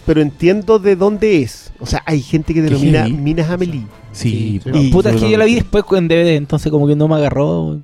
pero 0.07 0.21
entiendo 0.21 0.79
de 0.79 0.97
dónde 0.97 1.43
es. 1.43 1.73
O 1.81 1.87
sea, 1.87 2.03
hay 2.07 2.21
gente 2.21 2.53
que 2.55 2.63
denomina. 2.63 3.07
Minas 3.09 3.51
Amelie. 3.51 3.87
Sí, 4.13 4.61
Sí, 4.65 4.71
Y- 4.75 4.91
Puta, 4.91 5.11
es 5.11 5.21
que 5.21 5.31
yo 5.31 5.39
la 5.39 5.45
vi 5.45 5.55
después 5.57 5.85
en 5.93 6.09
DVD, 6.09 6.37
entonces 6.37 6.71
como 6.71 6.87
que 6.87 6.97
no 6.97 7.09
me 7.09 7.17
agarró. 7.17 7.81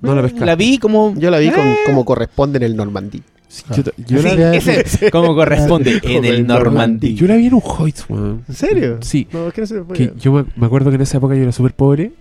No 0.00 0.14
la 0.14 0.22
pescaste. 0.22 0.46
La 0.46 0.54
vi 0.56 0.78
como... 0.78 1.14
Yo 1.16 1.30
la 1.30 1.38
vi 1.38 1.50
con- 1.50 1.66
Eh. 1.66 1.76
como 1.86 2.04
corresponde 2.04 2.58
en 2.58 2.62
el 2.64 2.76
Normandí. 2.76 3.22
Sí, 3.48 3.62
yo, 3.76 3.82
yo 4.06 4.18
Sí, 4.22 4.36
la, 4.36 4.54
ese 4.54 5.10
como 5.12 5.34
corresponde 5.34 6.00
en 6.02 6.24
el 6.24 6.46
Normandí. 6.46 7.14
yo 7.14 7.26
la 7.26 7.36
vi 7.36 7.46
en 7.46 7.54
un 7.54 7.62
Hoyts, 7.64 8.04
weón. 8.08 8.44
¿En 8.48 8.54
serio? 8.54 8.98
Sí, 9.02 9.26
No, 9.32 9.48
es 9.48 9.54
que 9.54 9.60
no 9.62 9.66
se 9.66 9.82
que 9.94 10.12
yo 10.18 10.32
me, 10.32 10.44
me 10.56 10.66
acuerdo 10.66 10.90
que 10.90 10.96
en 10.96 11.02
esa 11.02 11.18
época 11.18 11.34
yo 11.36 11.42
era 11.42 11.52
súper 11.52 11.72
pobre 11.72 12.12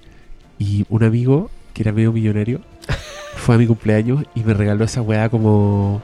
y 0.59 0.85
un 0.89 1.03
amigo 1.03 1.49
que 1.73 1.81
era 1.81 1.91
medio 1.91 2.13
millonario 2.13 2.61
fue 3.35 3.55
a 3.55 3.57
mi 3.57 3.65
cumpleaños 3.67 4.23
y 4.35 4.41
me 4.41 4.53
regaló 4.53 4.85
esa 4.85 5.01
weá 5.01 5.27
como 5.29 6.01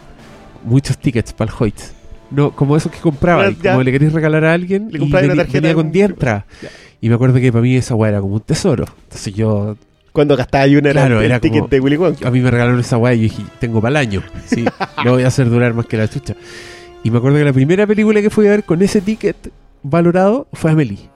muchos 0.66 0.98
tickets 0.98 1.34
para 1.34 1.52
el 1.52 1.58
Hoyts. 1.58 1.94
No, 2.32 2.52
como 2.52 2.76
esos 2.78 2.92
que 2.92 3.00
compraba, 3.00 3.52
como 3.62 3.84
le 3.84 3.92
querías 3.92 4.14
regalar 4.14 4.44
a 4.46 4.54
alguien 4.54 4.88
Le 4.90 4.98
y 4.98 5.00
compraba 5.02 5.26
una 5.26 5.36
tarjeta 5.36 5.60
venía 5.60 5.74
con 5.76 5.84
con- 5.86 5.92
10 5.92 6.10
entradas. 6.12 6.46
Ya. 6.62 6.70
Y 7.02 7.10
me 7.10 7.16
acuerdo 7.16 7.40
que 7.40 7.52
para 7.52 7.62
mí 7.62 7.76
esa 7.76 7.94
weá 7.96 8.10
era 8.10 8.22
como 8.22 8.36
un 8.36 8.42
tesoro. 8.42 8.86
Entonces 9.04 9.34
yo, 9.34 9.76
Cuando 10.12 10.36
gastaba 10.36 10.66
una 10.66 10.90
era 10.92 11.06
el 11.36 11.42
ticket 11.42 11.60
como- 11.60 11.68
de 11.70 11.80
Willy 11.80 11.98
Wonka. 11.98 12.28
a 12.28 12.32
mí 12.32 12.40
me 12.42 12.52
regalaron 12.52 12.80
esa 12.80 12.98
weá 12.98 13.14
y 13.14 13.18
yo 13.18 13.24
dije, 13.24 13.44
tengo 13.60 13.80
para 13.82 13.92
el 13.92 14.08
año. 14.08 14.24
Sí, 14.46 14.66
lo 15.06 15.12
voy 15.14 15.24
a 15.24 15.28
hacer 15.28 15.50
durar 15.50 15.74
más 15.74 15.86
que 15.86 15.98
la 15.98 16.08
chucha. 16.10 16.36
Y 17.04 17.12
me 17.12 17.18
acuerdo 17.20 17.38
que 17.38 17.46
la 17.46 17.54
primera 17.54 17.88
película 17.88 18.22
que 18.22 18.30
fui 18.30 18.46
a 18.48 18.52
ver 18.52 18.64
con 18.64 18.82
ese 18.82 19.02
ticket 19.02 19.36
valorado 19.84 20.48
fue 20.54 20.72
Amelie. 20.72 21.10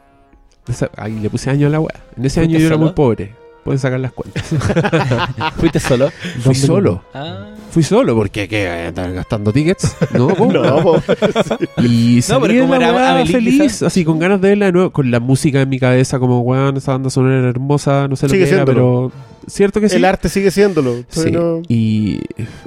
Esa- 0.68 0.90
Ahí 0.98 1.20
le 1.20 1.30
puse 1.30 1.50
año 1.50 1.68
a 1.68 1.70
la 1.70 1.80
weá. 1.80 1.94
En 2.18 2.26
ese 2.26 2.40
año 2.40 2.50
¿Fuiste 2.52 2.62
yo 2.64 2.68
era 2.68 2.78
muy 2.78 2.92
pobre. 2.94 3.34
Pueden 3.66 3.80
sacar 3.80 4.00
las 4.00 4.12
cuentas. 4.14 4.46
¿Fuiste 5.58 5.80
solo? 5.80 6.12
Fui 6.12 6.42
¿Dónde 6.44 6.60
solo. 6.60 7.04
Ah. 7.16 7.48
Fui 7.72 7.82
solo 7.82 8.14
porque 8.16 8.48
¿qué? 8.48 8.70
¿Andar 8.70 9.12
gastando 9.12 9.52
tickets? 9.52 9.98
No, 10.14 10.28
po. 10.28 10.54
No, 10.54 10.84
po. 10.84 11.02
Y 11.82 12.20
No, 12.30 12.40
pero 12.40 12.46
salí 12.46 12.54
de 12.54 12.62
como 12.62 12.76
la 12.76 12.90
era 13.22 13.26
feliz, 13.26 13.62
quizás. 13.64 13.82
así 13.82 14.06
con 14.06 14.20
ganas 14.20 14.40
de 14.40 14.50
verla 14.50 14.68
de 14.68 14.72
nuevo, 14.72 14.92
con 14.92 15.10
la 15.10 15.20
música 15.20 15.62
en 15.62 15.70
mi 15.70 15.80
cabeza, 15.80 16.20
como 16.20 16.42
weón, 16.42 16.78
esa 16.78 16.92
banda 16.92 17.10
sonora 17.10 17.40
era 17.40 17.50
hermosa, 17.50 18.08
no 18.08 18.16
sé 18.16 18.28
lo 18.28 18.34
Sigue 18.34 18.46
que 18.46 18.54
era, 18.54 18.66
pero 18.66 19.12
cierto 19.48 19.82
que 19.82 19.90
sí. 19.90 19.96
El 19.96 20.06
arte 20.06 20.30
sigue 20.30 20.52
siéndolo. 20.52 21.04
Sí, 21.10 21.32
No- 21.32 21.64
y 21.68 22.20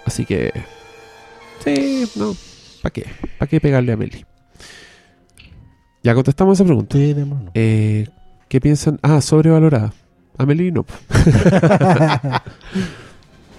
así 0.05 0.25
que 0.25 0.53
sí, 1.65 2.07
no, 2.17 2.35
¿para 2.83 2.93
qué? 2.93 3.07
¿Para 3.39 3.49
qué 3.49 3.61
pegarle 3.61 3.93
a 3.93 3.97
Meli? 3.97 4.27
Ya 6.03 6.13
contestamos 6.15 6.59
esa 6.59 6.65
pregunta. 6.65 6.99
Eh, 7.55 8.09
¿Qué 8.49 8.61
piensan? 8.61 8.99
Ah, 9.03 9.21
sobrevalorada. 9.21 9.93
Amelie 10.39 10.73
no. 10.73 10.87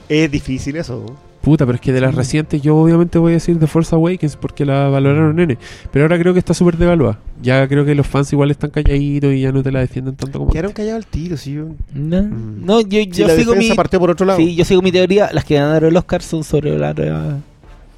Es 0.08 0.32
difícil 0.32 0.76
eso. 0.76 1.06
Puta, 1.42 1.66
pero 1.66 1.76
es 1.76 1.82
que 1.82 1.94
de 1.94 2.02
las 2.02 2.16
recientes 2.16 2.62
yo 2.62 2.76
obviamente 2.76 3.18
voy 3.18 3.32
a 3.32 3.36
decir 3.36 3.58
The 3.60 3.68
Force 3.68 3.96
Awakens 3.96 4.36
porque 4.36 4.66
la 4.66 4.90
valoraron 4.90 5.36
nene. 5.36 5.58
Pero 5.92 6.06
ahora 6.06 6.18
creo 6.20 6.34
que 6.34 6.40
está 6.40 6.54
súper 6.54 6.78
devaluada. 6.78 7.20
Ya 7.42 7.66
creo 7.68 7.86
que 7.86 7.96
los 7.96 8.06
fans 8.08 8.34
igual 8.34 8.52
están 8.52 8.72
calladitos 8.72 9.32
y 9.34 9.42
ya 9.42 9.52
no 9.52 9.64
te 9.64 9.72
la 9.72 9.80
defienden 9.80 10.16
tanto 10.16 10.40
como 10.40 10.52
Quedaron 10.52 10.74
callados 10.74 11.06
al 11.06 11.10
tiro, 11.10 11.38
sí. 11.38 11.54
yo- 11.54 11.70
No, 11.94 12.24
Mm. 12.24 12.66
no 12.66 12.82
yo, 12.82 13.00
Si 13.04 13.08
yo 13.12 13.28
la 13.28 13.36
sigo 13.36 13.56
mi... 13.56 13.70
partió 13.72 14.00
por 14.00 14.10
otro 14.10 14.26
lado. 14.26 14.40
Sí, 14.40 14.56
yo 14.56 14.66
sigo 14.66 14.82
mi 14.82 14.92
teoría. 14.92 15.30
Las 15.32 15.46
que 15.46 15.56
ganaron 15.56 15.90
el 15.92 15.96
Oscar 15.98 16.22
son 16.22 16.44
sobrevaloradas 16.44 17.38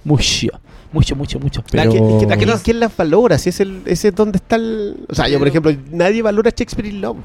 mucho. 0.03 0.47
Mucho, 0.93 1.15
mucho, 1.15 1.39
mucho. 1.39 1.63
Pero- 1.71 1.85
La 1.85 1.89
que- 1.89 1.97
es 1.97 2.19
que- 2.19 2.25
La 2.27 2.37
que 2.37 2.43
¿quién- 2.43 2.49
no- 2.57 2.61
¿Quién 2.61 2.79
las 2.79 2.95
valora? 2.95 3.37
Si 3.37 3.49
es 3.49 3.59
el, 3.61 3.81
ese 3.85 4.09
es 4.09 4.15
donde 4.15 4.37
está 4.37 4.57
el. 4.57 4.97
O 5.09 5.15
sea, 5.15 5.27
yo, 5.29 5.39
por 5.39 5.47
ejemplo, 5.47 5.71
nadie 5.91 6.21
valora 6.21 6.51
Shakespeare 6.51 6.89
in 6.89 7.01
Love. 7.01 7.17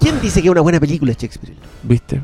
¿Quién 0.00 0.20
dice 0.20 0.40
que 0.40 0.48
es 0.48 0.52
una 0.52 0.60
buena 0.60 0.78
película 0.80 1.12
Shakespeare? 1.12 1.54
¿Viste? 1.82 2.20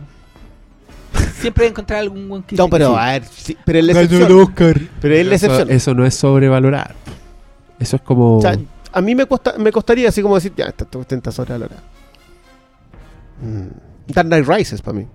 Siempre 1.41 1.63
voy 1.63 1.67
a 1.67 1.71
encontrar 1.71 2.01
algún 2.01 2.29
buen 2.29 2.43
que 2.43 2.57
No, 2.57 2.69
pero 2.69 2.97
a 2.97 3.13
ver, 3.13 3.25
sí, 3.25 3.57
pero 3.65 3.79
es 3.79 3.85
la 3.85 3.93
excepción. 3.93 4.33
Oscar. 4.41 4.81
Pero 5.01 5.15
es 5.15 5.27
la 5.27 5.35
Eso, 5.35 5.47
excepción. 5.47 5.71
eso 5.77 5.95
no 5.95 6.05
es 6.07 6.15
sobrevalorar. 6.15 6.95
Eso 7.79 7.97
es 7.97 8.03
como. 8.03 8.39
O 8.39 8.41
sea, 8.43 8.57
a 8.93 9.01
mí 9.01 9.15
me, 9.15 9.27
costa, 9.27 9.55
me 9.59 9.71
costaría 9.73 10.09
así 10.09 10.23
como 10.23 10.35
decir, 10.37 10.53
ya, 10.57 10.67
esta 10.67 10.87
esta 10.99 11.15
está 11.15 11.33
sobrevalorada. 11.33 11.83
Mm. 13.43 14.13
Dark 14.13 14.29
Knight 14.29 14.47
Rises 14.47 14.81
para 14.83 14.99
mí. 14.99 15.07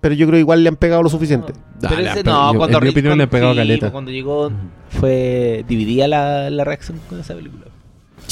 Pero 0.00 0.14
yo 0.14 0.26
creo 0.26 0.36
que 0.36 0.40
igual 0.40 0.62
le 0.62 0.68
han 0.68 0.76
pegado 0.76 1.02
lo 1.02 1.08
suficiente. 1.08 1.52
Pero 1.80 1.96
le 1.96 2.10
ese 2.10 2.20
han 2.20 2.26
no, 2.26 2.52
yo- 2.52 2.58
cuando 2.58 2.78
en 2.78 2.84
mi 2.84 2.90
opinión 2.90 3.16
le 3.16 3.24
han 3.24 3.30
pegado 3.30 3.52
sí, 3.52 3.58
caleta. 3.58 3.90
Cuando 3.90 4.10
llegó 4.10 4.50
fue 4.90 5.64
dividida 5.66 6.06
la, 6.08 6.50
la 6.50 6.64
reacción 6.64 7.00
con 7.08 7.20
esa 7.20 7.34
película. 7.34 7.66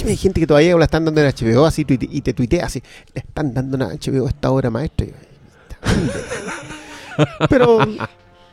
Hay 0.07 0.17
gente 0.17 0.41
que 0.41 0.47
todavía 0.47 0.77
la 0.77 0.85
están 0.85 1.05
dando 1.05 1.21
en 1.21 1.27
HBO 1.29 1.65
así 1.67 1.85
tuite- 1.85 2.09
y 2.11 2.21
te 2.23 2.33
tuitea 2.33 2.67
así. 2.67 2.83
Le 3.15 3.21
están 3.21 3.53
dando 3.55 3.77
en 3.77 3.83
HBO 3.99 4.29
esta 4.29 4.51
obra 4.51 4.71
maestra. 4.71 5.07
Y 5.07 5.11
yo, 5.11 5.17
Pero 7.49 7.79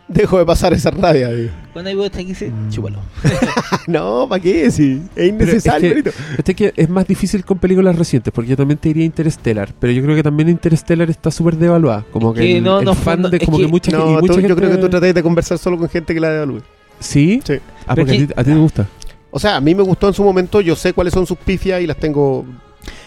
dejo 0.07 0.37
de 0.39 0.45
pasar 0.45 0.73
esa 0.73 0.91
rabia. 0.91 1.29
digo. 1.29 1.51
Cuando 1.73 1.89
hay 1.89 1.95
vos 1.95 2.09
que 2.09 2.25
dice, 2.25 2.49
Mm. 2.49 2.69
chúpalo. 2.69 2.99
no, 3.87 4.27
¿para 4.27 4.41
qué? 4.41 4.69
Sí, 4.71 5.01
es 5.15 5.29
innecesario. 5.29 5.91
es 5.97 6.03
que-. 6.03 6.11
Este 6.37 6.55
que 6.55 6.73
es 6.75 6.89
más 6.89 7.07
difícil 7.07 7.45
con 7.45 7.57
películas 7.59 7.95
recientes, 7.95 8.33
porque 8.33 8.49
yo 8.49 8.57
también 8.57 8.77
te 8.79 8.89
diría 8.89 9.05
Interstellar, 9.05 9.73
pero 9.79 9.93
yo 9.93 10.01
creo 10.03 10.15
que 10.15 10.23
también 10.23 10.49
Interstellar 10.49 11.09
está 11.09 11.31
súper 11.31 11.55
devaluada. 11.57 12.05
Como 12.11 12.31
Es 12.33 12.39
que, 12.39 12.45
que 12.47 12.57
el, 12.57 12.63
no, 12.63 12.79
el 12.79 12.85
no, 12.85 12.95
fan 12.95 13.21
no, 13.21 13.29
de 13.29 13.37
es 13.37 13.43
como 13.45 13.57
que, 13.57 13.63
que- 13.65 13.69
mucha, 13.69 13.91
y 13.91 13.93
No, 13.93 14.05
mucha 14.07 14.19
tú- 14.27 14.33
gente. 14.33 14.49
yo 14.49 14.55
creo 14.55 14.69
que 14.71 14.77
tú 14.77 14.89
tratas 14.89 15.13
de 15.13 15.23
conversar 15.23 15.57
solo 15.57 15.77
con 15.77 15.87
gente 15.89 16.13
que 16.13 16.19
la 16.19 16.29
devalúe. 16.31 16.61
¿Sí? 16.99 17.39
Sí. 17.45 17.53
Ah, 17.87 17.95
Pero 17.95 18.07
porque 18.07 18.15
es 18.17 18.23
a 18.23 18.27
ti, 18.27 18.33
a 18.35 18.43
ti 18.43 18.51
te 18.51 18.57
gusta. 18.57 18.87
O 19.31 19.39
sea, 19.39 19.57
a 19.57 19.61
mí 19.61 19.75
me 19.75 19.83
gustó 19.83 20.07
en 20.07 20.13
su 20.13 20.23
momento, 20.23 20.59
yo 20.61 20.75
sé 20.75 20.93
cuáles 20.93 21.13
son 21.13 21.25
sus 21.27 21.37
pifias 21.37 21.81
y 21.81 21.87
las 21.87 21.97
tengo. 21.97 22.45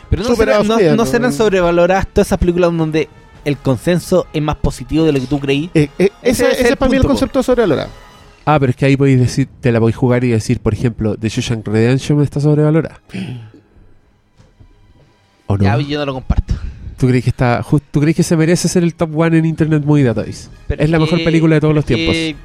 Pero 0.08 0.22
no, 0.24 0.36
serán, 0.36 0.66
no, 0.66 0.74
asumido, 0.74 0.90
no 0.96 1.04
¿no? 1.04 1.06
serán 1.06 1.32
sobrevaloradas 1.32 2.06
todas 2.08 2.28
esas 2.28 2.38
películas 2.38 2.76
donde 2.76 3.08
el 3.44 3.56
consenso 3.56 4.26
es 4.32 4.40
más 4.42 4.56
positivo 4.56 5.04
de 5.04 5.12
lo 5.12 5.20
que 5.20 5.26
tú 5.26 5.40
creí. 5.40 5.70
Eh, 5.74 5.88
eh, 5.98 6.10
Ese 6.22 6.44
ese, 6.44 6.46
es 6.46 6.52
ese 6.58 6.66
el 6.68 6.72
es 6.74 6.76
para 6.76 6.90
mí 6.90 6.96
el 6.96 7.02
concepto 7.04 7.38
de 7.40 7.42
sobrevalorado. 7.42 7.90
Ah, 8.44 8.58
pero 8.60 8.70
es 8.70 8.76
que 8.76 8.84
ahí 8.86 8.96
podéis 8.96 9.20
decir, 9.20 9.48
te 9.60 9.72
la 9.72 9.80
podéis 9.80 9.96
jugar 9.96 10.22
y 10.24 10.28
decir, 10.28 10.60
por 10.60 10.74
ejemplo, 10.74 11.16
The 11.16 11.28
Shawshank 11.28 11.66
Redemption 11.66 12.22
está 12.22 12.40
sobrevalorada. 12.40 13.00
¿O 15.46 15.56
no? 15.56 15.64
Ya, 15.64 15.78
yo 15.80 15.98
no 15.98 16.06
lo 16.06 16.14
comparto. 16.14 16.54
¿Tú 16.98 17.08
crees 17.08 17.24
que 17.24 17.30
está 17.30 17.62
just- 17.62 17.84
¿Tú 17.90 18.00
crees 18.00 18.16
que 18.16 18.22
se 18.22 18.36
merece 18.36 18.68
ser 18.68 18.84
el 18.84 18.94
top 18.94 19.16
one 19.18 19.36
en 19.38 19.44
Internet 19.44 19.84
Movie 19.84 20.04
Database? 20.04 20.48
Pero 20.68 20.82
es 20.82 20.90
la 20.90 20.98
que- 20.98 21.04
mejor 21.04 21.24
película 21.24 21.54
de 21.56 21.60
todos 21.60 21.74
los 21.74 21.84
tiempos. 21.84 22.14
que- 22.14 22.36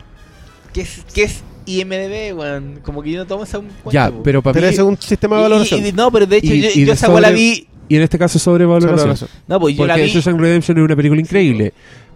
¿Qué 0.74 0.82
es, 0.82 1.06
qué 1.14 1.24
es 1.24 1.44
IMDB, 1.68 2.34
weón? 2.38 2.80
Como 2.84 3.04
que 3.04 3.12
yo 3.12 3.20
no 3.20 3.26
tomo 3.28 3.44
esa 3.44 3.60
cuenta, 3.60 3.92
Ya, 3.92 4.10
po. 4.10 4.24
pero 4.24 4.42
para 4.42 4.54
Pero 4.54 4.68
mí 4.68 4.74
ese 4.74 4.82
es 4.82 4.88
un 4.88 4.98
sistema 5.00 5.36
de 5.38 5.42
valoración. 5.44 5.86
y- 5.86 5.90
y- 5.90 5.92
no, 5.92 6.12
pero 6.12 6.26
de 6.26 6.38
hecho, 6.38 6.54
Y- 6.54 6.62
yo, 6.62 6.70
y 6.74 6.80
yo 6.82 6.86
de 6.88 6.92
esa 6.94 7.10
weá 7.10 7.22
la 7.22 7.28
sobre- 7.28 7.40
vi. 7.42 7.68
y 7.90 7.96
en 7.96 8.02
este 8.02 8.18
caso 8.18 8.40
sobrevaloración. 8.40 8.90
Sobrevaloración. 8.98 9.30
No, 9.48 9.60
pues 9.60 9.76
yo 9.78 9.86
la 9.86 9.94
Porque 9.94 10.06
vi. 10.06 10.12
Shawshank 10.12 10.40
Redemption 10.40 10.78
es 10.78 10.84
una 10.84 10.96
película 10.96 11.22
increíble, 11.22 11.74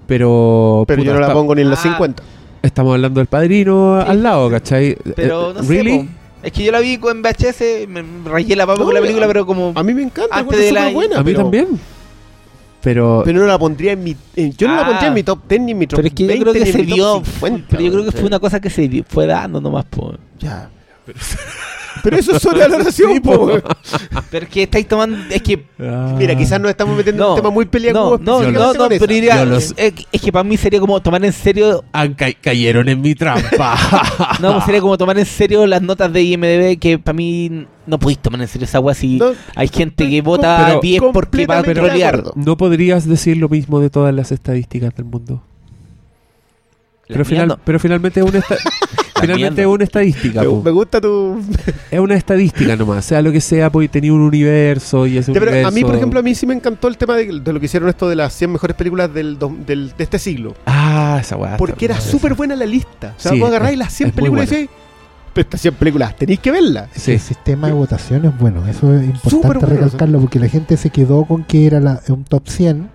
pero 0.08 0.84
Pero 0.88 1.04
yo 1.04 1.14
no 1.14 1.20
la 1.20 1.28
está- 1.28 1.34
pongo 1.34 1.56
ni 1.56 1.62
en 1.62 1.70
los 1.70 1.80
Ah. 1.80 1.84
50. 1.84 2.24
estamos 2.62 2.94
hablando 2.94 3.20
del 3.20 3.28
padrino 3.28 4.02
Sí. 4.04 4.12
al 4.12 4.24
lado, 4.24 4.50
¿cachai? 4.50 4.98
Pero 5.16 5.52
Eh, 5.52 5.54
no 5.56 5.64
sé, 5.64 5.70
¿Really? 5.70 6.00
po. 6.00 6.06
Es 6.44 6.52
que 6.52 6.64
yo 6.64 6.72
la 6.72 6.80
vi 6.80 6.98
con 6.98 7.22
VHS, 7.22 7.86
me 7.88 8.02
me 8.02 8.30
rayé 8.30 8.56
la 8.56 8.66
papa 8.66 8.80
No, 8.80 8.86
con 8.86 8.94
la 8.96 9.00
a- 9.00 9.04
película, 9.04 9.28
pero 9.28 9.46
como. 9.46 9.74
A 9.76 9.84
mí 9.84 9.94
me 9.94 10.02
encanta, 10.04 10.36
Antes 10.38 10.60
es 10.60 10.66
de 10.66 10.72
la- 10.72 10.80
súper 10.82 10.94
buena. 10.96 11.16
A 11.18 11.20
mí 11.20 11.26
pero- 11.26 11.40
también. 11.44 11.68
Pero, 12.84 13.22
Pero 13.24 13.40
no 13.42 13.46
la 13.48 13.60
pondría 13.60 13.92
en 13.92 14.04
mi. 14.04 14.16
en- 14.36 14.54
yo 14.54 14.68
no 14.68 14.76
la 14.76 14.82
Ah. 14.82 14.86
pondría 14.88 15.08
en 15.10 15.14
mi 15.14 15.24
top 15.24 15.40
10 15.48 15.62
ni 15.62 15.72
en 15.74 15.78
mi 15.78 15.88
top 15.88 15.98
Pero 15.98 16.08
es 16.08 16.14
que 16.16 16.24
yo 16.24 16.28
20, 16.30 16.42
creo 16.44 16.54
que 16.66 16.72
se 16.72 16.82
dio. 16.84 17.24
50, 17.24 17.68
pero 17.70 17.82
yo 17.84 17.92
creo 17.92 18.06
que 18.06 18.12
fue 18.12 18.24
una 18.26 18.40
cosa 18.40 18.60
que 18.60 18.70
se 18.70 19.04
fue 19.08 19.28
dando 19.28 19.62
nomás, 19.62 19.86
po. 19.86 20.16
Ya. 20.40 20.70
Pero 21.06 21.20
eso 22.10 22.36
es 22.36 22.42
sobrevaloración, 22.42 23.14
Sí, 23.14 23.20
po. 23.20 23.32
po. 23.34 23.46
weón. 23.46 23.64
Pero 24.30 24.46
es 24.46 24.52
que 24.52 24.64
estáis 24.64 24.88
tomando. 24.88 25.18
Es 25.34 25.42
que. 25.42 25.66
Ah. 25.80 26.16
Mira, 26.18 26.36
quizás 26.36 26.60
nos 26.60 26.72
estamos 26.72 26.96
metiendo 26.98 27.24
en 27.24 27.28
No, 27.28 27.34
un 27.36 27.40
tema 27.42 27.50
muy 27.52 27.66
peleagudo. 27.66 28.18
No, 28.18 28.42
no, 28.42 28.52
no, 28.52 28.74
no, 28.74 28.90
pero 28.90 29.08
diría- 29.08 29.46
los- 29.46 29.74
es, 29.78 29.94
es 30.12 30.22
que 30.22 30.32
para 30.32 30.44
mí 30.44 30.58
sería 30.58 30.80
como 30.80 31.00
tomar 31.02 31.24
en 31.24 31.34
serio. 31.34 31.84
Ah, 31.94 32.08
ca- 32.16 32.34
cayeron 32.34 32.88
en 32.90 33.02
mi 33.02 33.16
trampa. 33.16 33.78
No, 34.42 34.54
pues 34.54 34.66
sería 34.66 34.82
como 34.82 34.98
tomar 34.98 35.18
en 35.20 35.26
serio 35.26 35.66
las 35.68 35.82
notas 35.82 36.12
de 36.12 36.24
IMDB 36.24 36.80
que 36.80 36.98
para 36.98 37.16
mí 37.16 37.66
no 37.86 38.00
podéis 38.00 38.20
tomar 38.20 38.42
en 38.42 38.48
serio 38.48 38.66
esa 38.66 38.80
weá 38.80 38.96
si 38.96 39.18
No, 39.18 39.32
hay 39.56 39.68
gente 39.68 40.10
que 40.10 40.22
vota 40.22 40.64
Pero 40.68 40.80
10 40.82 41.02
porque 41.14 41.46
va 41.46 41.60
a 41.60 41.64
trolear. 41.64 42.24
no 42.36 42.58
podrías 42.58 43.08
decir 43.08 43.38
lo 43.38 43.50
mismo 43.50 43.80
de 43.80 43.90
todas 43.90 44.14
las 44.14 44.32
estadísticas 44.32 44.96
del 44.96 45.06
mundo. 45.06 45.44
Pero, 47.08 47.26
final- 47.26 47.48
no. 47.50 47.60
pero 47.64 47.80
finalmente 47.80 48.20
es 48.22 48.26
una, 48.26 48.40
finalmente 49.22 49.62
es 49.62 49.68
una 49.68 49.84
estadística. 49.84 50.42
me, 50.42 50.48
po. 50.48 50.62
me 50.64 50.72
gusta 50.72 51.00
tu. 51.02 51.40
Es 51.90 52.00
una 52.00 52.16
estadística 52.16 52.76
nomás. 52.76 53.06
Sea 53.06 53.22
lo 53.22 53.32
que 53.32 53.42
sea, 53.42 53.70
pues 53.72 53.90
tenía 53.90 54.14
un 54.14 54.22
universo 54.22 55.06
y 55.08 55.18
ese 55.18 55.34
Ya, 55.34 55.40
pero 55.40 55.52
universo. 55.52 55.68
a 55.68 55.72
mí, 55.72 55.82
por 55.84 55.96
ejemplo, 55.96 56.20
a 56.20 56.24
mí 56.24 56.36
sí 56.36 56.46
me 56.46 56.54
encantó 56.54 56.88
el 56.88 56.98
tema 56.98 57.16
de, 57.16 57.40
de 57.40 57.54
lo 57.54 57.60
que 57.60 57.66
hicieron 57.66 57.90
esto 57.90 58.08
de 58.10 58.16
las 58.16 58.34
100 58.34 58.52
mejores 58.54 58.76
películas 58.76 59.14
del, 59.14 59.38
de 59.40 59.92
este 59.98 60.20
siglo. 60.20 60.56
Ah, 60.66 61.18
esa 61.22 61.38
weá. 61.38 61.58
Porque 61.58 61.86
era 61.86 62.00
súper 62.00 62.34
buena 62.36 62.56
la 62.56 62.66
lista. 62.66 63.14
O 63.18 63.20
sea, 63.20 63.32
Sí, 63.32 63.40
vos 63.40 63.50
agarráis 63.50 63.78
las 63.78 63.94
100 63.94 64.10
es 64.10 64.14
muy 64.16 64.22
películas 64.22 64.46
y 64.48 64.50
buena. 64.50 64.62
decís, 64.62 64.76
pero 65.34 65.42
estas 65.44 65.62
100 65.62 65.74
películas 65.76 66.16
tenéis 66.16 66.40
que 66.40 66.52
verlas. 66.52 66.90
Sí. 66.94 67.12
El 67.14 67.20
sistema 67.20 67.68
de 67.68 67.74
votación 67.74 68.26
es 68.26 68.38
bueno, 68.38 68.68
eso 68.68 68.94
es 68.96 69.06
importante 69.06 69.66
bueno, 69.66 69.82
recalcarlo 69.82 70.20
porque 70.20 70.40
la 70.40 70.48
gente 70.50 70.76
se 70.78 70.90
quedó 70.90 71.24
con 71.26 71.44
que 71.46 71.66
era 71.68 71.80
la- 71.80 72.02
un 72.10 72.24
top 72.26 72.48
100. 72.48 72.90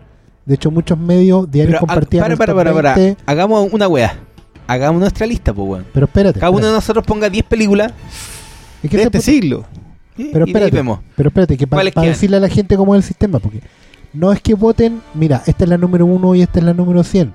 De 0.45 0.55
hecho, 0.55 0.71
muchos 0.71 0.97
medios 0.99 1.51
diarios 1.51 1.73
Pero, 1.73 1.79
ah, 1.79 1.81
compartían 1.95 2.23
para, 2.23 2.37
para, 2.37 2.55
para, 2.55 2.73
para. 2.75 2.95
20, 2.95 3.17
Hagamos 3.27 3.69
una 3.73 3.89
weá. 3.89 4.15
Hagamos 4.67 5.01
nuestra 5.01 5.27
lista, 5.27 5.53
pues 5.55 5.69
weón. 5.69 5.87
Pero 5.93 6.07
espérate. 6.07 6.41
Cada 6.41 6.51
uno 6.51 6.67
de 6.67 6.73
nosotros 6.73 7.05
ponga 7.07 7.29
10 7.31 7.45
películas. 7.45 7.93
Es 8.83 8.91
que 8.91 8.97
De 8.97 9.03
este 9.05 9.21
siglo. 9.21 9.65
Pero 10.17 10.29
y 10.29 10.33
de 10.33 10.39
ahí 10.39 10.45
espérate. 10.47 10.77
vemos. 10.77 11.01
Pero 11.15 11.29
espérate, 11.29 11.57
que 11.57 11.67
para 11.67 11.79
¿Cuáles 11.79 11.95
quedan? 11.95 12.07
decirle 12.07 12.37
a 12.39 12.41
la 12.41 12.49
gente 12.49 12.77
cómo 12.77 12.95
es 12.95 12.99
el 13.05 13.07
sistema, 13.07 13.39
porque 13.39 13.61
no 14.13 14.33
es 14.33 14.41
que 14.41 14.55
voten, 14.55 15.03
mira, 15.15 15.43
esta 15.47 15.65
es 15.65 15.71
la 15.71 15.77
número 15.79 16.07
1 16.07 16.35
y 16.37 16.43
esta 16.43 16.59
es 16.59 16.65
la 16.65 16.73
número 16.73 17.05
100, 17.05 17.35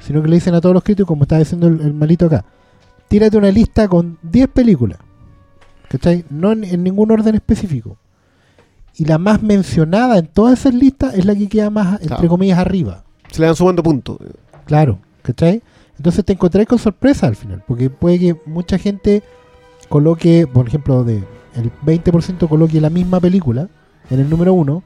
sino 0.00 0.22
que 0.22 0.28
le 0.28 0.36
dicen 0.36 0.54
a 0.54 0.60
todos 0.60 0.74
los 0.74 0.82
críticos, 0.82 1.06
como 1.08 1.24
está 1.24 1.38
diciendo 1.38 1.66
el, 1.68 1.80
el 1.82 1.92
malito 1.92 2.26
acá, 2.26 2.44
tírate 3.08 3.36
una 3.36 3.50
lista 3.50 3.86
con 3.86 4.18
10 4.22 4.48
películas, 4.48 4.98
¿cachai? 5.88 6.24
No 6.30 6.52
en, 6.52 6.64
en 6.64 6.82
ningún 6.82 7.10
orden 7.10 7.34
específico. 7.34 7.98
Y 8.96 9.04
la 9.04 9.18
más 9.18 9.42
mencionada 9.42 10.18
en 10.18 10.26
todas 10.26 10.60
esas 10.60 10.74
listas 10.74 11.14
es 11.14 11.24
la 11.26 11.34
que 11.34 11.48
queda 11.48 11.68
más, 11.70 12.00
entre 12.02 12.28
comillas, 12.28 12.58
arriba. 12.58 13.04
Se 13.30 13.40
le 13.40 13.46
dan 13.46 13.56
sumando 13.56 13.82
puntos. 13.82 14.18
Claro, 14.66 14.98
¿cachai? 15.22 15.62
Entonces 16.02 16.24
te 16.24 16.32
encontrás 16.32 16.66
con 16.66 16.80
sorpresa 16.80 17.28
al 17.28 17.36
final, 17.36 17.62
porque 17.64 17.88
puede 17.88 18.18
que 18.18 18.36
mucha 18.44 18.76
gente 18.76 19.22
coloque, 19.88 20.48
por 20.52 20.66
ejemplo, 20.66 21.04
de 21.04 21.22
el 21.54 21.70
20% 21.86 22.48
coloque 22.48 22.80
la 22.80 22.90
misma 22.90 23.20
película 23.20 23.68
en 24.10 24.18
el 24.18 24.28
número 24.28 24.52
1, 24.52 24.82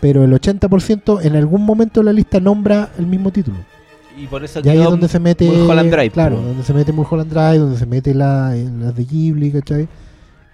pero 0.00 0.24
el 0.24 0.32
80% 0.32 1.24
en 1.24 1.36
algún 1.36 1.64
momento 1.64 2.00
de 2.00 2.06
la 2.06 2.12
lista 2.12 2.40
nombra 2.40 2.90
el 2.98 3.06
mismo 3.06 3.30
título. 3.30 3.58
Y 4.18 4.26
por 4.26 4.42
eso 4.42 4.58
Y 4.64 4.68
ahí 4.70 4.80
es 4.80 4.90
donde 4.90 5.06
se 5.06 5.20
mete 5.20 5.48
Mulholland 5.48 5.92
Drive, 5.92 6.10
claro, 6.10 6.42
donde 6.42 6.64
se 6.64 6.74
mete 6.74 6.92
Mulholland 6.92 7.30
Drive, 7.30 7.58
donde 7.58 7.78
se 7.78 7.86
mete 7.86 8.12
la, 8.12 8.52
las 8.52 8.96
de 8.96 9.04
Ghibli, 9.04 9.52
¿cachai? 9.52 9.86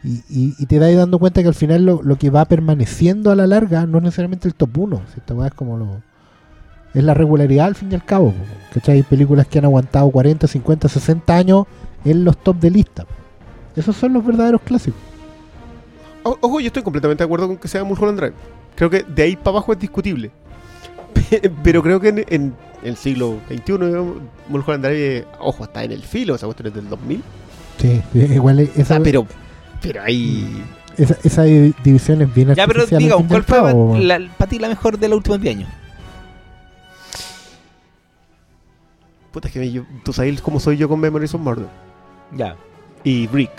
Y, 0.04 0.16
y, 0.28 0.54
y 0.58 0.66
te 0.66 0.78
das 0.78 0.94
dando 0.94 1.18
cuenta 1.18 1.40
que 1.40 1.48
al 1.48 1.54
final 1.54 1.86
lo, 1.86 2.02
lo 2.02 2.16
que 2.16 2.28
va 2.28 2.44
permaneciendo 2.44 3.30
a 3.30 3.34
la 3.34 3.46
larga 3.46 3.86
no 3.86 3.96
es 3.96 4.04
necesariamente 4.04 4.46
el 4.46 4.54
top 4.54 4.76
1. 4.76 5.02
Si 5.14 5.20
esta 5.20 5.46
es 5.46 5.54
como 5.54 5.78
lo. 5.78 6.02
Es 6.96 7.04
la 7.04 7.14
regularidad 7.14 7.66
al 7.66 7.74
fin 7.76 7.92
y 7.92 7.94
al 7.94 8.04
cabo. 8.04 8.34
¿Cachai? 8.72 8.96
Hay 8.96 9.02
películas 9.02 9.46
que 9.46 9.58
han 9.58 9.64
aguantado 9.66 10.10
40, 10.10 10.46
50, 10.46 10.88
60 10.88 11.36
años 11.36 11.66
en 12.04 12.24
los 12.24 12.36
top 12.38 12.56
de 12.58 12.70
lista. 12.70 13.06
Esos 13.76 13.96
son 13.96 14.12
los 14.14 14.24
verdaderos 14.24 14.60
clásicos. 14.62 14.98
O- 16.22 16.38
Ojo, 16.40 16.60
yo 16.60 16.66
estoy 16.68 16.82
completamente 16.82 17.22
de 17.22 17.26
acuerdo 17.26 17.46
con 17.46 17.56
que 17.56 17.68
sea 17.68 17.84
Mulholland 17.84 18.18
Drive. 18.18 18.34
Creo 18.74 18.90
que 18.90 19.02
de 19.02 19.22
ahí 19.22 19.36
para 19.36 19.50
abajo 19.50 19.72
es 19.72 19.78
discutible. 19.78 20.30
Pero 21.62 21.82
creo 21.82 22.00
que 22.00 22.08
en, 22.08 22.24
en 22.28 22.54
el 22.82 22.96
siglo 22.96 23.36
XXI, 23.48 23.72
digamos, 23.86 24.16
Mulholland 24.48 24.84
Drive, 24.84 25.16
eh, 25.18 25.24
ojo, 25.40 25.64
está 25.64 25.84
en 25.84 25.92
el 25.92 26.02
filo, 26.02 26.34
esa 26.34 26.46
cuestión 26.46 26.68
es 26.68 26.74
del 26.74 26.88
2000. 26.88 27.22
Sí, 27.78 28.02
sí, 28.12 28.18
igual 28.18 28.60
esa, 28.60 28.84
sea, 28.84 29.00
pero, 29.00 29.26
pero 29.82 30.02
ahí... 30.02 30.64
esa, 30.96 31.16
esa 31.22 31.42
di- 31.42 31.74
división 31.84 32.22
es 32.22 32.34
bien 32.34 32.54
Ya, 32.54 32.66
pero 32.66 32.84
y 32.98 33.08
¿cuál 33.28 33.44
fue 33.44 33.60
para 34.38 34.48
ti 34.48 34.58
la 34.58 34.68
mejor 34.68 34.98
de 34.98 35.08
los 35.08 35.18
últimos 35.18 35.40
10 35.42 35.56
años? 35.56 35.68
Puta, 39.36 39.48
es 39.48 39.52
que 39.54 39.70
yo- 39.70 39.84
tú 40.02 40.14
sabes 40.14 40.40
cómo 40.40 40.58
soy 40.58 40.78
yo 40.78 40.88
con 40.88 40.98
Memories 40.98 41.34
of 41.34 41.42
Murder. 41.42 41.66
Ya, 42.34 42.56
Y 43.04 43.26
Brick. 43.26 43.50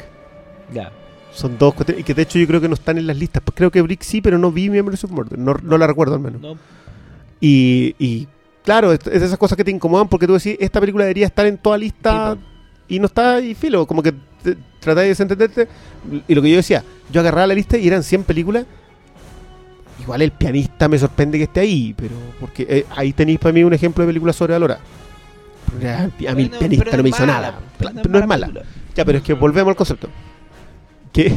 ya. 0.74 0.92
Son 1.32 1.56
dos 1.60 1.76
cuestiones, 1.76 2.02
y 2.02 2.04
que 2.04 2.16
de 2.16 2.24
hecho 2.24 2.40
yo 2.40 2.48
creo 2.48 2.60
que 2.60 2.68
no 2.68 2.74
están 2.74 2.98
en 2.98 3.06
las 3.06 3.16
listas. 3.16 3.44
Pues 3.46 3.56
creo 3.56 3.70
que 3.70 3.80
Brick 3.84 4.02
sí, 4.02 4.20
pero 4.20 4.40
no 4.40 4.52
vi 4.52 4.72
Memories 4.72 5.04
of 5.04 5.12
Murder. 5.12 5.38
No, 5.38 5.54
no 5.62 5.78
la 5.78 5.86
recuerdo 5.86 6.16
al 6.16 6.20
menos. 6.20 6.42
No, 6.42 6.58
Y, 7.40 7.94
y 8.00 8.28
claro, 8.66 8.92
es, 8.92 9.02
es 9.06 9.20
de 9.22 9.26
esas 9.28 9.38
cosas 9.38 9.56
que 9.56 9.64
te 9.64 9.70
incomodan 9.70 10.08
porque 10.10 10.26
tú 10.26 10.34
decís, 10.34 10.58
esta 10.60 10.80
película 10.80 11.04
debería 11.06 11.28
estar 11.28 11.46
en 11.46 11.60
toda 11.60 11.78
lista 11.78 12.34
Sí, 12.88 12.96
y 12.96 13.00
no 13.00 13.06
está 13.06 13.40
y 13.40 13.54
filo, 13.54 13.86
como 13.86 14.02
que 14.02 14.16
tratáis 14.80 15.04
de 15.06 15.10
desentenderte. 15.10 15.68
Y 16.28 16.34
lo 16.34 16.42
que 16.42 16.50
yo 16.50 16.56
decía, 16.58 16.84
yo 17.12 17.22
agarraba 17.22 17.46
la 17.46 17.54
lista 17.54 17.78
y 17.78 17.86
eran 17.88 18.02
100 18.02 18.24
películas. 18.24 18.66
Igual 20.02 20.24
el 20.24 20.32
pianista 20.32 20.88
me 20.88 20.98
sorprende 20.98 21.38
que 21.38 21.44
esté 21.44 21.60
ahí, 21.60 21.94
pero 21.96 22.16
porque 22.40 22.66
eh, 22.68 22.86
ahí 22.96 23.14
tenéis 23.14 23.38
para 23.38 23.54
mí 23.54 23.64
un 23.64 23.74
ejemplo 23.74 24.04
de 24.04 24.08
película 24.08 24.34
sobrevalorada. 24.34 24.80
A, 25.68 26.04
a 26.04 26.08
mí 26.08 26.14
el 26.20 26.50
Bueno, 26.50 26.60
pianista 26.60 26.98
no 26.98 27.04
me 27.04 27.10
hizo 27.10 27.20
mala, 27.26 27.34
nada. 27.34 27.60
pero 27.78 28.10
no 28.10 28.20
es 28.20 28.28
mala. 28.28 28.48
película. 28.48 28.66
Ya, 28.96 29.06
pero 29.06 29.18
es 29.20 29.24
que 29.24 29.34
volvemos 29.34 29.70
al 29.72 29.76
concepto. 29.76 30.08
Que 31.14 31.30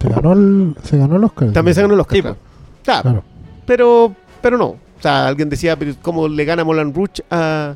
Se 0.00 0.08
ganó 0.08 0.32
el, 0.32 0.76
se 0.82 0.96
ganó 0.98 1.16
el 1.16 1.24
Oscar. 1.24 1.52
también 1.52 1.74
se 1.74 1.82
ganó 1.82 1.94
los 1.96 2.06
Oscar. 2.06 2.16
Sí, 2.16 2.22
claro. 2.22 2.36
po. 2.36 2.42
Claro, 2.84 3.02
Claro. 3.02 3.24
pero, 3.66 4.14
pero 4.40 4.58
no. 4.58 4.66
O 4.66 4.78
sea, 5.00 5.26
alguien 5.28 5.48
decía, 5.48 5.76
pero 5.78 5.94
¿cómo 6.02 6.26
le 6.28 6.44
gana 6.44 6.64
Moulin 6.64 6.92
Rouge 6.92 7.22
a... 7.30 7.74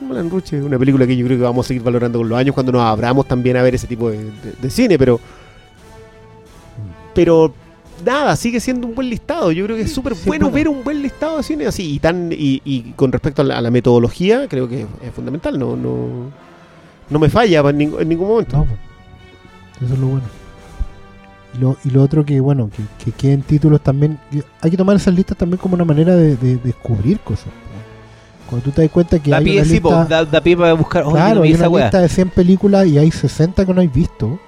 Moulin 0.00 0.30
Rouge 0.30 0.56
es 0.58 0.62
una 0.64 0.78
película 0.78 1.06
que 1.06 1.16
yo 1.16 1.24
creo 1.26 1.38
que 1.38 1.44
vamos 1.44 1.66
a 1.66 1.68
seguir 1.68 1.82
valorando 1.82 2.18
con 2.18 2.28
los 2.28 2.38
años 2.38 2.54
cuando 2.54 2.72
nos 2.72 2.82
abramos 2.82 3.26
también 3.26 3.56
a 3.56 3.62
ver 3.62 3.74
ese 3.74 3.86
tipo 3.86 4.10
de, 4.10 4.18
de- 4.24 4.52
de 4.60 4.70
cine, 4.70 4.98
pero... 4.98 5.20
Pero 7.14 7.52
nada, 8.04 8.34
sigue 8.36 8.60
siendo 8.60 8.86
un 8.86 8.94
buen 8.94 9.08
listado. 9.10 9.52
Yo 9.52 9.64
creo 9.64 9.76
que 9.76 9.82
es 9.82 9.92
súper 9.92 10.14
Sí, 10.14 10.22
bueno 10.26 10.50
bueno. 10.50 10.54
ver 10.54 10.68
un 10.78 10.84
buen 10.84 11.02
listado 11.02 11.36
de 11.38 11.42
cine 11.42 11.66
así. 11.66 11.94
Y, 11.94 11.98
tan, 11.98 12.30
y, 12.32 12.60
y 12.64 12.92
con 12.96 13.12
respecto 13.12 13.42
a 13.42 13.44
la, 13.44 13.58
a 13.58 13.60
la 13.60 13.70
metodología, 13.70 14.46
creo 14.48 14.68
que 14.68 14.82
es 15.02 15.12
fundamental. 15.14 15.58
No, 15.58 15.76
no, 15.76 16.30
no 17.08 17.18
me 17.18 17.28
falla 17.28 17.60
en, 17.60 17.78
ning- 17.78 18.00
en 18.00 18.08
ningún 18.08 18.28
momento. 18.28 18.56
No, 18.58 18.64
pues. 18.64 18.78
eso 19.84 19.94
es 19.94 20.00
lo 20.00 20.06
bueno. 20.06 20.24
Y 21.54 21.58
lo, 21.58 21.76
y 21.84 21.90
lo 21.90 22.02
otro 22.02 22.24
que, 22.24 22.38
bueno, 22.40 22.70
que, 22.74 23.04
que 23.04 23.12
queden 23.12 23.42
títulos 23.42 23.80
también. 23.80 24.18
Hay 24.60 24.70
que 24.70 24.76
tomar 24.76 24.94
esas 24.96 25.14
listas 25.14 25.36
también 25.36 25.58
como 25.58 25.74
una 25.74 25.84
manera 25.84 26.14
de, 26.14 26.36
de 26.36 26.56
descubrir 26.58 27.18
cosas. 27.20 27.48
Cuando 28.48 28.64
tú 28.64 28.70
te 28.72 28.82
das 28.82 28.90
cuenta 28.90 29.18
que 29.20 29.30
Da 29.30 29.36
hay 29.38 29.44
pie, 29.44 29.60
una 29.60 29.64
sí, 29.64 29.80
po, 29.80 29.90
da, 29.90 30.24
da 30.24 30.40
pie 30.40 30.56
para 30.56 30.72
buscar. 30.72 31.04
Oye, 31.04 31.12
claro, 31.14 31.34
no 31.36 31.42
hay 31.42 31.54
una 31.54 31.68
lista 31.68 32.00
de 32.00 32.08
100 32.08 32.30
películas 32.30 32.86
y 32.86 32.98
hay 32.98 33.10
60 33.10 33.64
que 33.64 33.74
no 33.74 33.80
hay 33.80 33.86
visto. 33.88 34.38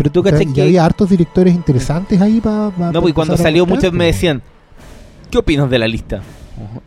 Pero 0.00 0.10
tú 0.12 0.22
y 0.26 0.52
que. 0.54 0.62
había 0.62 0.82
hartos 0.84 1.10
directores 1.10 1.54
interesantes 1.54 2.18
ahí 2.22 2.40
para. 2.40 2.72
No, 2.90 3.02
pues 3.02 3.12
cuando 3.12 3.36
salió 3.36 3.66
muchos 3.66 3.92
me 3.92 4.06
decían, 4.06 4.40
¿qué 5.30 5.36
opinas 5.36 5.68
de 5.68 5.78
la 5.78 5.86
lista? 5.86 6.22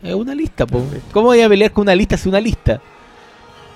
Es 0.02 0.14
una 0.14 0.34
lista, 0.34 0.66
po. 0.66 0.82
¿Cómo 1.12 1.28
voy 1.28 1.40
a 1.40 1.48
pelear 1.48 1.70
con 1.70 1.82
una 1.82 1.94
lista 1.94 2.16
si 2.16 2.28
una 2.28 2.40
lista? 2.40 2.80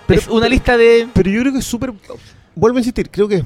Pero- 0.08 0.20
es 0.20 0.26
una 0.28 0.48
lista 0.48 0.76
de... 0.76 1.06
Pero 1.12 1.30
yo 1.30 1.40
creo 1.42 1.52
que 1.52 1.58
es 1.60 1.64
súper. 1.64 1.92
Vuelvo 2.56 2.78
a 2.78 2.80
insistir, 2.80 3.10
creo 3.10 3.28
que. 3.28 3.44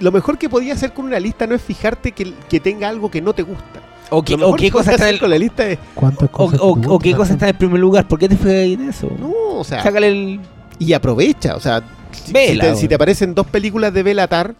Lo 0.00 0.10
mejor 0.10 0.36
que 0.36 0.48
podía 0.48 0.74
hacer 0.74 0.92
con 0.92 1.04
una 1.04 1.20
lista 1.20 1.46
no 1.46 1.54
es 1.54 1.62
fijarte 1.62 2.10
que, 2.10 2.32
que 2.48 2.58
tenga 2.58 2.88
algo 2.88 3.08
que 3.10 3.20
no 3.20 3.32
te 3.34 3.42
gusta. 3.42 3.80
O, 4.10 4.22
qué- 4.22 4.32
Lo 4.36 4.46
o 4.46 4.48
mejor 4.48 4.58
qué 4.58 4.66
que 4.66 4.70
cosa 4.72 4.84
podía 4.84 4.94
está 4.96 5.08
en 5.08 5.14
el, 5.14 5.20
con 5.20 5.30
la 5.30 5.38
lista 5.38 5.66
es. 5.68 5.78
¿Cuántas 5.94 6.28
cosas 6.30 6.58
o- 6.60 6.74
qué 6.74 6.88
gustan? 6.88 7.12
cosa 7.12 7.32
está 7.34 7.48
en 7.48 7.56
primer 7.56 7.78
lugar. 7.80 8.08
¿Por 8.08 8.18
qué 8.18 8.28
te 8.28 8.36
fue 8.36 8.72
en 8.72 8.88
eso? 8.88 9.08
No, 9.18 9.30
o 9.60 9.64
sea. 9.64 9.80
Sácale 9.82 10.08
el... 10.08 10.40
Y 10.80 10.92
aprovecha, 10.92 11.54
o 11.54 11.60
sea. 11.60 11.82
Si, 12.12 12.32
Vela, 12.32 12.64
te, 12.64 12.76
si 12.76 12.88
te 12.88 12.94
aparecen 12.94 13.34
dos 13.34 13.46
películas 13.46 13.92
de 13.92 14.02
Belatar, 14.02 14.54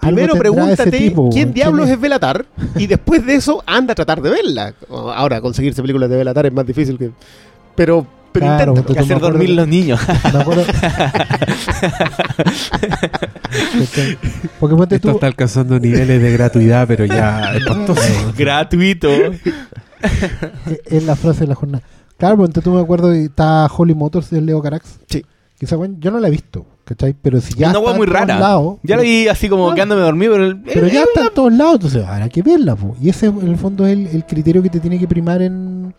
primero 0.00 0.34
pregúntate 0.34 0.90
tipo, 0.90 1.30
quién 1.30 1.52
diablos 1.52 1.86
quién 1.86 1.94
es 1.96 2.00
Belatar 2.00 2.46
y 2.76 2.86
después 2.86 3.24
de 3.24 3.34
eso 3.36 3.62
anda 3.66 3.92
a 3.92 3.94
tratar 3.94 4.20
de 4.22 4.30
verla. 4.30 4.74
Ahora, 4.90 5.40
conseguirse 5.40 5.80
películas 5.82 6.10
de 6.10 6.16
Belatar 6.16 6.46
es 6.46 6.52
más 6.52 6.66
difícil 6.66 6.98
que. 6.98 7.10
Pero, 7.74 8.06
pero 8.32 8.46
Claro, 8.46 8.74
me 8.74 8.80
hacer 8.80 9.02
acuerdo 9.02 9.20
dormir 9.20 9.50
los 9.50 9.68
niños. 9.68 10.00
Me 10.32 10.40
acuerdo. 10.40 10.64
Porque 14.60 14.76
ponte 14.76 14.96
Esto 14.96 15.08
tú. 15.08 15.14
está 15.14 15.26
alcanzando 15.26 15.78
niveles 15.78 16.20
de 16.22 16.32
gratuidad, 16.32 16.86
pero 16.86 17.04
ya. 17.04 17.52
Gratuito. 18.36 19.08
Es 20.86 21.04
la 21.04 21.16
frase 21.16 21.40
de 21.40 21.46
la 21.48 21.54
jornada. 21.54 21.84
Claro, 22.18 22.36
ponte 22.36 22.60
tú 22.60 22.70
me 22.72 22.80
acuerdo 22.80 23.14
y 23.14 23.24
está 23.24 23.66
Holly 23.66 23.94
Motors 23.94 24.30
de 24.30 24.40
Leo 24.40 24.62
Carax. 24.62 24.98
Sí. 25.08 25.24
Bueno, 25.76 25.96
yo 26.00 26.10
no 26.10 26.18
la 26.20 26.28
he 26.28 26.30
visto, 26.30 26.66
¿cachai? 26.84 27.14
Pero 27.20 27.40
si 27.40 27.54
ya 27.54 27.68
una 27.70 27.78
está 27.78 27.80
hueá 27.80 27.96
muy 27.96 28.06
en 28.06 28.12
todos 28.12 28.20
rara. 28.28 28.38
lados, 28.40 28.76
Ya 28.82 28.96
la 28.96 29.02
vi 29.02 29.28
así 29.28 29.48
como 29.48 29.72
quedándome 29.74 30.02
dormido, 30.02 30.32
pero... 30.32 30.44
el- 30.46 30.56
Pero 30.62 30.86
eh, 30.86 30.90
ya 30.92 31.02
está 31.04 31.22
en 31.28 31.34
todos 31.34 31.52
lados, 31.52 31.74
entonces 31.76 32.04
habrá 32.04 32.28
que 32.28 32.42
verla, 32.42 32.74
po. 32.76 32.96
Y 33.00 33.08
ese 33.08 33.26
en 33.26 33.48
el 33.48 33.56
fondo 33.56 33.86
es 33.86 33.92
el, 33.92 34.06
el 34.08 34.24
criterio 34.26 34.62
que 34.62 34.70
te 34.70 34.80
tiene 34.80 34.98
que 34.98 35.06
primar 35.08 35.40
en, 35.42 35.94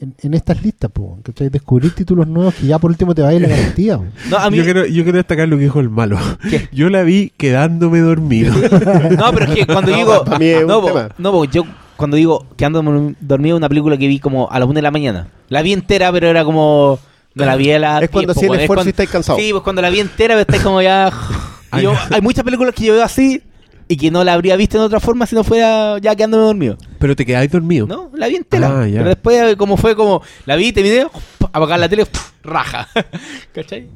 en, 0.00 0.14
en 0.22 0.34
estas 0.34 0.62
listas, 0.62 0.90
po. 0.90 1.18
¿cachai? 1.24 1.48
Descubrir 1.48 1.92
títulos 1.94 2.26
nuevos 2.28 2.54
que 2.54 2.66
ya 2.66 2.78
por 2.78 2.90
último 2.90 3.14
te 3.14 3.22
vaya 3.22 3.40
la 3.40 3.48
garantía. 3.48 3.98
No, 4.30 4.36
a 4.36 4.48
mí... 4.50 4.56
Yo 4.58 4.64
quiero, 4.64 4.86
yo 4.86 5.02
quiero 5.02 5.18
destacar 5.18 5.48
lo 5.48 5.56
que 5.56 5.64
dijo 5.64 5.80
el 5.80 5.90
malo. 5.90 6.16
¿Qué? 6.48 6.68
Yo 6.72 6.88
la 6.90 7.02
vi 7.02 7.32
quedándome 7.36 8.00
dormido. 8.00 8.54
No, 9.18 9.32
pero 9.32 9.44
es 9.46 9.50
que 9.58 9.66
cuando 9.66 9.90
No, 9.90 9.96
digo. 9.96 10.24
para 10.24 10.38
mí 10.38 10.46
es 10.46 10.60
un 10.62 10.68
no, 10.68 10.80
po, 10.80 10.86
tema. 10.88 11.08
no, 11.18 11.32
po, 11.32 11.44
yo 11.46 11.64
cuando 11.96 12.16
digo 12.16 12.44
que 12.56 12.64
ando 12.64 12.82
dormido 13.20 13.56
una 13.56 13.68
película 13.68 13.96
que 13.96 14.08
vi 14.08 14.18
como 14.18 14.50
a 14.50 14.58
las 14.58 14.66
1 14.68 14.74
de 14.74 14.82
la 14.82 14.90
mañana. 14.90 15.28
La 15.48 15.62
vi 15.62 15.72
entera, 15.72 16.10
pero 16.12 16.26
era 16.28 16.44
como. 16.44 16.98
La 17.34 17.56
vi 17.56 17.70
a 17.72 17.78
la. 17.78 17.98
Es 18.00 18.10
cuando 18.10 18.32
hacía 18.32 18.48
el 18.48 18.60
esfuerzo 18.60 18.84
y 18.86 18.90
estáis 18.90 19.10
cansados. 19.10 19.40
Sí, 19.42 19.50
pues 19.50 19.62
cuando 19.62 19.82
la 19.82 19.90
vi 19.90 20.00
entera, 20.00 20.34
pero 20.34 20.40
estáis 20.42 20.62
como 20.62 20.80
ya. 20.82 21.12
y 21.76 21.82
yo- 21.82 21.94
hay 22.10 22.20
muchas 22.20 22.44
películas 22.44 22.74
que 22.74 22.84
yo 22.84 22.94
veo 22.94 23.02
así 23.02 23.42
y 23.88 23.96
que 23.96 24.10
no 24.10 24.24
la 24.24 24.32
habría 24.34 24.56
visto 24.56 24.76
en 24.78 24.82
otra 24.84 25.00
forma 25.00 25.26
si 25.26 25.34
no 25.34 25.44
fuera 25.44 25.98
ya 25.98 26.14
quedándome 26.14 26.44
dormido. 26.44 26.78
Pero 26.98 27.14
te 27.16 27.26
quedáis 27.26 27.50
dormido. 27.50 27.86
¿No? 27.86 28.10
La 28.14 28.28
vi 28.28 28.36
entera. 28.36 28.82
Ah, 28.82 28.86
ya. 28.86 28.98
Pero 28.98 29.08
después, 29.08 29.56
como 29.56 29.76
fue 29.76 29.94
como. 29.96 30.22
La 30.46 30.56
vi, 30.56 30.72
terminé, 30.72 31.06
apagar 31.52 31.78
la 31.80 31.88
tele, 31.88 32.06
raja. 32.42 32.88
¿Cachai? 33.52 33.88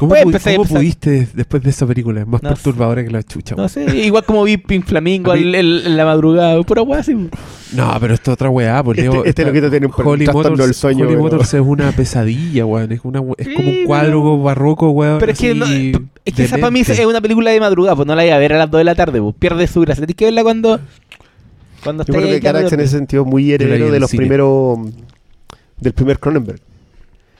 ¿Cómo, 0.00 0.12
Después 0.14 0.20
pu- 0.20 0.26
empecé 0.26 0.56
cómo 0.56 0.68
pudiste 0.68 1.28
después 1.32 1.62
de 1.62 1.70
esa 1.70 1.86
película? 1.86 2.20
Es 2.20 2.26
más 2.26 2.42
No 2.42 2.50
sé. 2.50 2.54
perturbadora 2.56 3.02
que 3.02 3.10
la 3.10 3.22
chucha. 3.22 3.54
No 3.56 3.68
sé, 3.70 3.84
igual 4.04 4.22
como 4.24 4.44
vi 4.44 4.58
Pink 4.58 4.84
Flamingo 4.84 5.32
mí- 5.32 5.40
el- 5.40 5.54
el- 5.54 5.82
en 5.86 5.96
la 5.96 6.04
madrugada, 6.04 6.62
pura 6.62 6.82
weá 6.82 7.00
así. 7.00 7.14
No, 7.14 7.96
pero 7.98 8.12
esto 8.12 8.30
es 8.30 8.34
otra 8.34 8.50
weá. 8.50 8.82
Pues, 8.84 8.98
Este- 8.98 9.16
este 9.16 9.28
esta- 9.30 9.42
loquito 9.44 9.70
tiene 9.70 9.86
un 9.86 9.92
Holly 9.96 10.24
trastorno 10.24 10.50
Motors, 10.50 10.66
del 10.66 10.74
sueño, 10.74 11.04
Holly 11.06 11.14
pero- 11.14 11.22
Motors 11.22 11.54
es 11.54 11.60
una 11.62 11.92
pesadilla, 11.92 12.66
weón. 12.66 12.92
Es, 12.92 13.00
una, 13.02 13.20
we- 13.20 13.34
es 13.38 13.48
como 13.48 13.70
un 13.70 13.84
cuadro 13.86 14.42
barroco, 14.42 14.90
weón. 14.90 15.18
Pero 15.20 15.32
es 15.32 15.38
que, 15.38 15.54
no, 15.54 15.64
es 15.64 16.34
que 16.34 16.44
esa 16.44 16.58
para 16.58 16.70
mí 16.70 16.80
es 16.80 17.06
una 17.06 17.22
película 17.22 17.50
de 17.50 17.60
madrugada, 17.60 17.96
pues 17.96 18.06
no 18.06 18.14
la 18.14 18.26
iba 18.26 18.34
a 18.36 18.38
ver 18.38 18.52
a 18.52 18.58
las 18.58 18.70
2 18.70 18.80
de 18.80 18.84
la 18.84 18.94
tarde, 18.94 19.22
pues 19.22 19.34
pierde 19.38 19.66
su 19.68 19.80
gracia. 19.80 20.02
Tienes 20.04 20.16
que 20.16 20.26
verla 20.26 20.42
cuando. 20.42 20.80
Cuando 21.82 22.04
Yo 22.04 22.12
estés 22.12 22.16
creo 22.26 22.34
que 22.34 22.40
Carax 22.42 22.72
en 22.72 22.80
ese 22.80 22.96
sentido 22.98 23.22
es 23.22 23.28
muy 23.28 23.52
heredero 23.52 23.88
de 23.90 23.96
el 23.96 24.00
los 24.02 24.10
primeros. 24.10 24.78
del 25.80 25.92
primer 25.94 26.18
Cronenberg. 26.18 26.60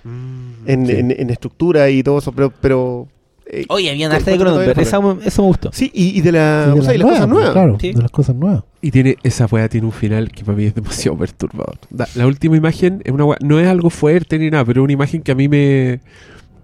Mm, 0.05 0.38
En, 0.69 0.87
sí. 0.87 0.93
en- 0.93 1.11
en 1.11 1.31
estructura 1.31 1.91
y 1.91 2.03
todo 2.03 2.19
eso, 2.19 2.31
pero. 2.33 2.53
pero 2.61 3.09
eh, 3.51 3.65
Oye, 3.71 3.91
había 3.91 4.07
con- 4.07 4.11
una 4.13 4.17
harta 4.19 4.31
de 4.31 4.39
Cronenberg, 4.39 4.79
esa 4.81 5.01
me- 5.01 5.25
eso 5.25 5.43
me 5.43 5.49
gustó. 5.49 5.71
sí, 5.73 5.91
y, 5.95 6.19
y 6.19 6.21
de, 6.21 6.33
la, 6.33 6.67
Y 6.71 6.75
de 6.75 6.81
o 6.81 6.83
sea, 6.83 6.95
y 6.95 6.99
las 6.99 7.09
cosas 7.09 7.29
nuevas. 7.29 7.51
Claro, 7.53 7.79
Sí. 7.81 7.93
de 7.95 8.03
las 8.03 8.11
cosas 8.11 8.37
nuevas. 8.37 8.63
Y 8.83 8.91
tiene, 8.91 9.17
esa 9.23 9.47
weá 9.47 9.69
tiene 9.71 9.87
un 9.87 9.93
final 9.93 10.31
que 10.31 10.45
para 10.45 10.57
mí 10.59 10.65
es 10.65 10.75
demasiado 10.75 11.17
perturbador. 11.19 11.79
Da- 11.91 12.07
La 12.15 12.27
última 12.27 12.57
imagen 12.59 13.01
es 13.05 13.13
una 13.13 13.25
weá- 13.25 13.39
no 13.41 13.59
es 13.59 13.67
algo 13.67 13.89
fuerte 13.91 14.39
ni 14.39 14.51
nada, 14.51 14.65
pero 14.67 14.83
es 14.83 14.85
una 14.85 14.93
imagen 14.93 15.23
que 15.23 15.33
a 15.33 15.35
mí 15.35 15.49
me, 15.49 16.01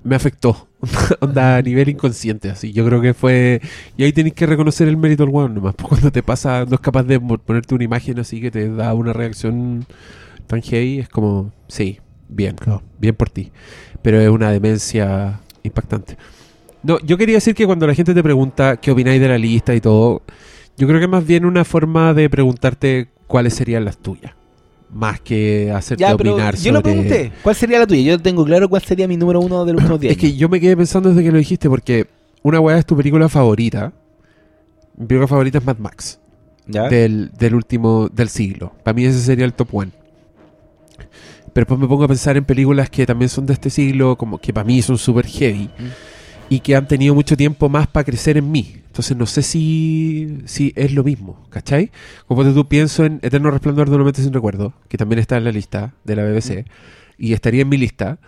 me 0.04 0.14
afectó. 0.14 0.68
Onda 1.20 1.56
a 1.56 1.62
nivel 1.62 1.88
inconsciente, 1.88 2.50
así. 2.50 2.70
Yo 2.74 2.84
creo 2.84 3.00
que 3.00 3.14
fue. 3.14 3.62
Y 3.96 4.04
ahí 4.04 4.12
tenéis 4.12 4.34
que 4.34 4.44
reconocer 4.44 4.86
el 4.86 4.98
mérito 4.98 5.24
del 5.24 5.32
weón 5.34 5.54
nomás. 5.54 5.74
Porque 5.76 5.88
cuando 5.88 6.12
te 6.12 6.22
pasa, 6.22 6.66
no 6.68 6.74
es 6.74 6.80
capaz 6.80 7.04
de 7.04 7.18
ponerte 7.18 7.74
una 7.74 7.84
imagen 7.84 8.18
así 8.18 8.42
que 8.42 8.50
te 8.50 8.68
da 8.68 8.92
una 8.92 9.14
reacción 9.14 9.86
tan 10.46 10.60
heavy, 10.60 10.98
es 10.98 11.08
como, 11.08 11.50
sí, 11.68 12.00
bien, 12.28 12.56
Claro. 12.56 12.82
bien 12.98 13.14
por 13.14 13.30
ti. 13.30 13.50
Pero 14.02 14.20
es 14.20 14.28
una 14.28 14.50
demencia 14.50 15.40
impactante. 15.62 16.16
No, 16.82 16.98
yo 17.00 17.16
quería 17.16 17.36
decir 17.36 17.54
que 17.54 17.64
cuando 17.66 17.86
la 17.86 17.94
gente 17.94 18.12
te 18.12 18.22
pregunta 18.22 18.76
qué 18.76 18.90
opináis 18.90 19.20
de 19.20 19.28
la 19.28 19.38
lista 19.38 19.74
y 19.74 19.80
todo, 19.80 20.22
yo 20.76 20.86
creo 20.86 21.00
que 21.00 21.08
más 21.08 21.26
bien 21.26 21.44
una 21.46 21.64
forma 21.64 22.12
de 22.12 22.28
preguntarte 22.28 23.08
cuáles 23.26 23.54
serían 23.54 23.84
las 23.84 23.96
tuyas. 23.98 24.32
Más 24.92 25.20
que 25.20 25.72
hacerte 25.72 26.02
Ya, 26.02 26.16
pero 26.16 26.32
opinar 26.34 26.56
yo 26.56 26.70
lo 26.72 26.82
pregunté. 26.82 27.32
¿Cuál 27.42 27.56
sería 27.56 27.78
la 27.80 27.86
tuya? 27.86 28.02
Yo 28.02 28.18
tengo 28.20 28.44
claro 28.44 28.68
cuál 28.68 28.82
sería 28.82 29.08
mi 29.08 29.16
número 29.16 29.40
uno 29.40 29.64
de 29.64 29.72
los 29.72 29.82
últimos 29.82 30.00
10 30.00 30.12
Es 30.12 30.18
que 30.18 30.36
yo 30.36 30.48
me 30.48 30.60
quedé 30.60 30.76
pensando 30.76 31.08
desde 31.08 31.22
que 31.24 31.32
lo 31.32 31.38
dijiste, 31.38 31.68
porque 31.68 32.06
una 32.42 32.60
weá 32.60 32.78
es 32.78 32.84
tu 32.86 32.96
película 32.96 33.28
favorita. 33.28 33.92
Mi 34.96 35.06
película 35.06 35.26
favorita 35.26 35.58
es 35.58 35.64
Mad 35.64 35.78
Max, 35.78 36.20
¿Ya? 36.66 36.88
del, 36.88 37.32
del 37.38 37.54
último, 37.54 38.08
del 38.12 38.28
siglo. 38.28 38.72
Para 38.84 38.94
mí 38.94 39.04
ese 39.06 39.18
sería 39.20 39.46
el 39.46 39.54
top 39.54 39.68
one. 39.74 39.90
Pero 41.54 41.64
después 41.64 41.80
me 41.80 41.86
pongo 41.88 42.04
a 42.04 42.08
pensar 42.08 42.36
en 42.36 42.44
películas 42.44 42.90
que 42.90 43.06
también 43.06 43.30
son 43.30 43.46
de 43.46 43.54
este 43.54 43.70
siglo, 43.70 44.16
como 44.16 44.36
que 44.38 44.52
para 44.52 44.64
mí 44.64 44.82
son 44.82 44.98
súper 44.98 45.26
heavy. 45.26 45.70
y 46.50 46.60
que 46.60 46.76
han 46.76 46.86
tenido 46.86 47.14
mucho 47.14 47.38
tiempo 47.38 47.70
más 47.70 47.86
para 47.86 48.04
crecer 48.04 48.36
en 48.36 48.52
mí. 48.52 48.76
Entonces 48.88 49.16
no 49.16 49.24
sé 49.24 49.42
si, 49.42 50.40
si 50.44 50.74
es 50.76 50.92
lo 50.92 51.02
mismo, 51.02 51.46
¿cachai? 51.48 51.90
Como 52.28 52.44
tú 52.44 52.68
pienso 52.68 53.06
en 53.06 53.18
Eterno 53.22 53.50
Resplandor 53.50 53.88
de 53.88 53.94
una 53.96 54.04
mente 54.04 54.22
sin 54.22 54.32
recuerdo, 54.32 54.74
que 54.88 54.98
también 54.98 55.20
está 55.20 55.38
en 55.38 55.44
la 55.44 55.52
lista 55.52 55.94
de 56.04 56.16
la 56.16 56.22
BBC, 56.22 56.66
y 57.16 57.32
estaría 57.32 57.62
en 57.62 57.68
mi 57.70 57.78
lista, 57.78 58.18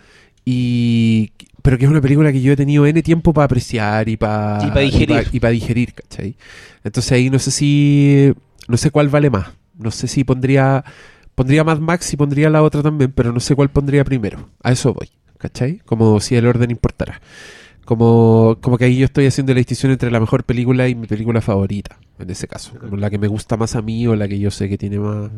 y 0.45 1.31
pero 1.61 1.77
que 1.77 1.85
es 1.85 1.91
una 1.91 2.01
película 2.01 2.31
que 2.31 2.41
yo 2.41 2.53
he 2.53 2.55
tenido 2.55 2.85
N 2.85 3.01
tiempo 3.03 3.33
para 3.33 3.45
apreciar 3.45 4.07
y 4.09 4.15
para 4.17 4.65
Y 4.65 4.71
pa 4.71 4.79
digerir. 4.79 5.27
y 5.33 5.39
para 5.39 5.51
digerir, 5.51 5.93
¿cachai? 5.93 6.35
Entonces 6.83 7.11
ahí 7.11 7.29
no 7.29 7.39
sé 7.39 7.51
si, 7.51 8.33
no 8.67 8.77
sé 8.77 8.89
cuál 8.89 9.09
vale 9.09 9.29
más. 9.29 9.47
No 9.77 9.91
sé 9.91 10.07
si 10.07 10.23
pondría, 10.23 10.83
pondría 11.37 11.63
Mad 11.63 11.77
Max 11.77 12.11
y 12.11 12.17
pondría 12.17 12.49
la 12.49 12.63
otra 12.63 12.81
también, 12.81 13.11
pero 13.11 13.31
no 13.31 13.39
sé 13.39 13.55
cuál 13.55 13.69
pondría 13.69 14.03
primero. 14.03 14.49
A 14.63 14.71
eso 14.71 14.91
voy, 14.91 15.11
¿cachai? 15.37 15.77
Como 15.85 16.19
si 16.19 16.35
el 16.35 16.47
orden 16.47 16.71
importara. 16.71 17.21
Como, 17.85 18.57
como 18.59 18.79
que 18.79 18.85
ahí 18.85 18.97
yo 18.97 19.05
estoy 19.05 19.27
haciendo 19.27 19.53
la 19.53 19.59
distinción 19.59 19.91
entre 19.91 20.09
la 20.09 20.19
mejor 20.19 20.43
película 20.43 20.87
y 20.89 20.95
mi 20.95 21.05
película 21.05 21.39
favorita, 21.39 21.99
en 22.17 22.31
ese 22.31 22.47
caso. 22.47 22.73
Como 22.79 22.97
la 22.97 23.11
que 23.11 23.19
me 23.19 23.27
gusta 23.27 23.55
más 23.55 23.75
a 23.75 23.83
mí 23.83 24.07
o 24.07 24.15
la 24.15 24.27
que 24.27 24.39
yo 24.39 24.49
sé 24.49 24.67
que 24.67 24.79
tiene 24.79 24.97
más... 24.97 25.29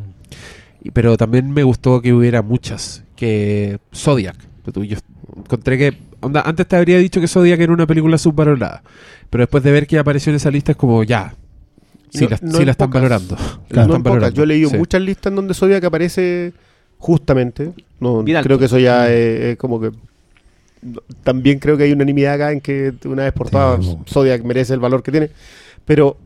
Pero 0.94 1.18
también 1.18 1.52
me 1.52 1.64
gustó 1.64 2.02
que 2.02 2.14
hubiera 2.14 2.42
muchas. 2.42 3.04
Que 3.18 3.80
Zodiac. 3.94 4.38
Tú, 4.72 4.86
Yo 4.86 4.98
encontré 5.36 5.78
que... 5.78 5.98
onda, 6.22 6.42
antes 6.46 6.66
te 6.66 6.78
habría 6.78 6.98
dicho 6.98 7.20
que 7.20 7.28
Zodiac 7.28 7.60
era 7.60 7.74
una 7.74 7.86
película 7.86 8.18
subvalorada. 8.18 8.84
Pero 9.30 9.42
después 9.42 9.62
de 9.66 9.74
ver 9.74 9.86
que 9.86 10.00
apareció 10.00 10.30
en 10.30 10.38
esa 10.38 10.50
lista 10.50 10.72
es 10.72 10.78
como 10.78 11.04
ya. 11.04 11.36
Sí, 12.12 12.24
No- 12.26 12.30
la, 12.30 12.40
no 12.42 12.52
sí 12.54 12.58
en 12.60 12.66
la 12.66 12.72
están 12.72 12.88
pocas. 12.90 13.02
valorando. 13.02 13.36
La 13.36 13.42
no 13.42 13.82
están 13.82 13.96
en 13.98 14.04
valorando, 14.04 14.36
Yo 14.36 14.44
he 14.44 14.48
leído 14.48 14.70
sí. 14.70 14.78
muchas 14.78 15.02
listas 15.02 15.32
en 15.32 15.36
donde 15.36 15.54
Zodiac 15.54 15.84
aparece 15.84 16.54
justamente. 16.98 17.72
No, 18.00 18.24
Bien 18.24 18.38
alto. 18.38 18.48
creo 18.48 18.60
que 18.60 18.66
eso 18.66 18.80
ya 18.80 19.10
es, 19.10 19.42
es 19.42 19.58
como 19.58 19.80
que. 19.80 19.92
También 21.24 21.60
creo 21.60 21.76
que 21.78 21.84
hay 21.84 21.92
unanimidad 21.92 22.34
acá 22.36 22.52
en 22.52 22.62
que 22.62 22.94
una 23.06 23.24
vez 23.24 23.34
por 23.34 23.48
Sí, 23.48 23.52
todas. 23.52 23.86
Zodiac 24.08 24.44
merece 24.44 24.74
el 24.74 24.80
valor 24.80 25.04
que 25.04 25.12
tiene. 25.12 25.30
Pero 25.86 26.18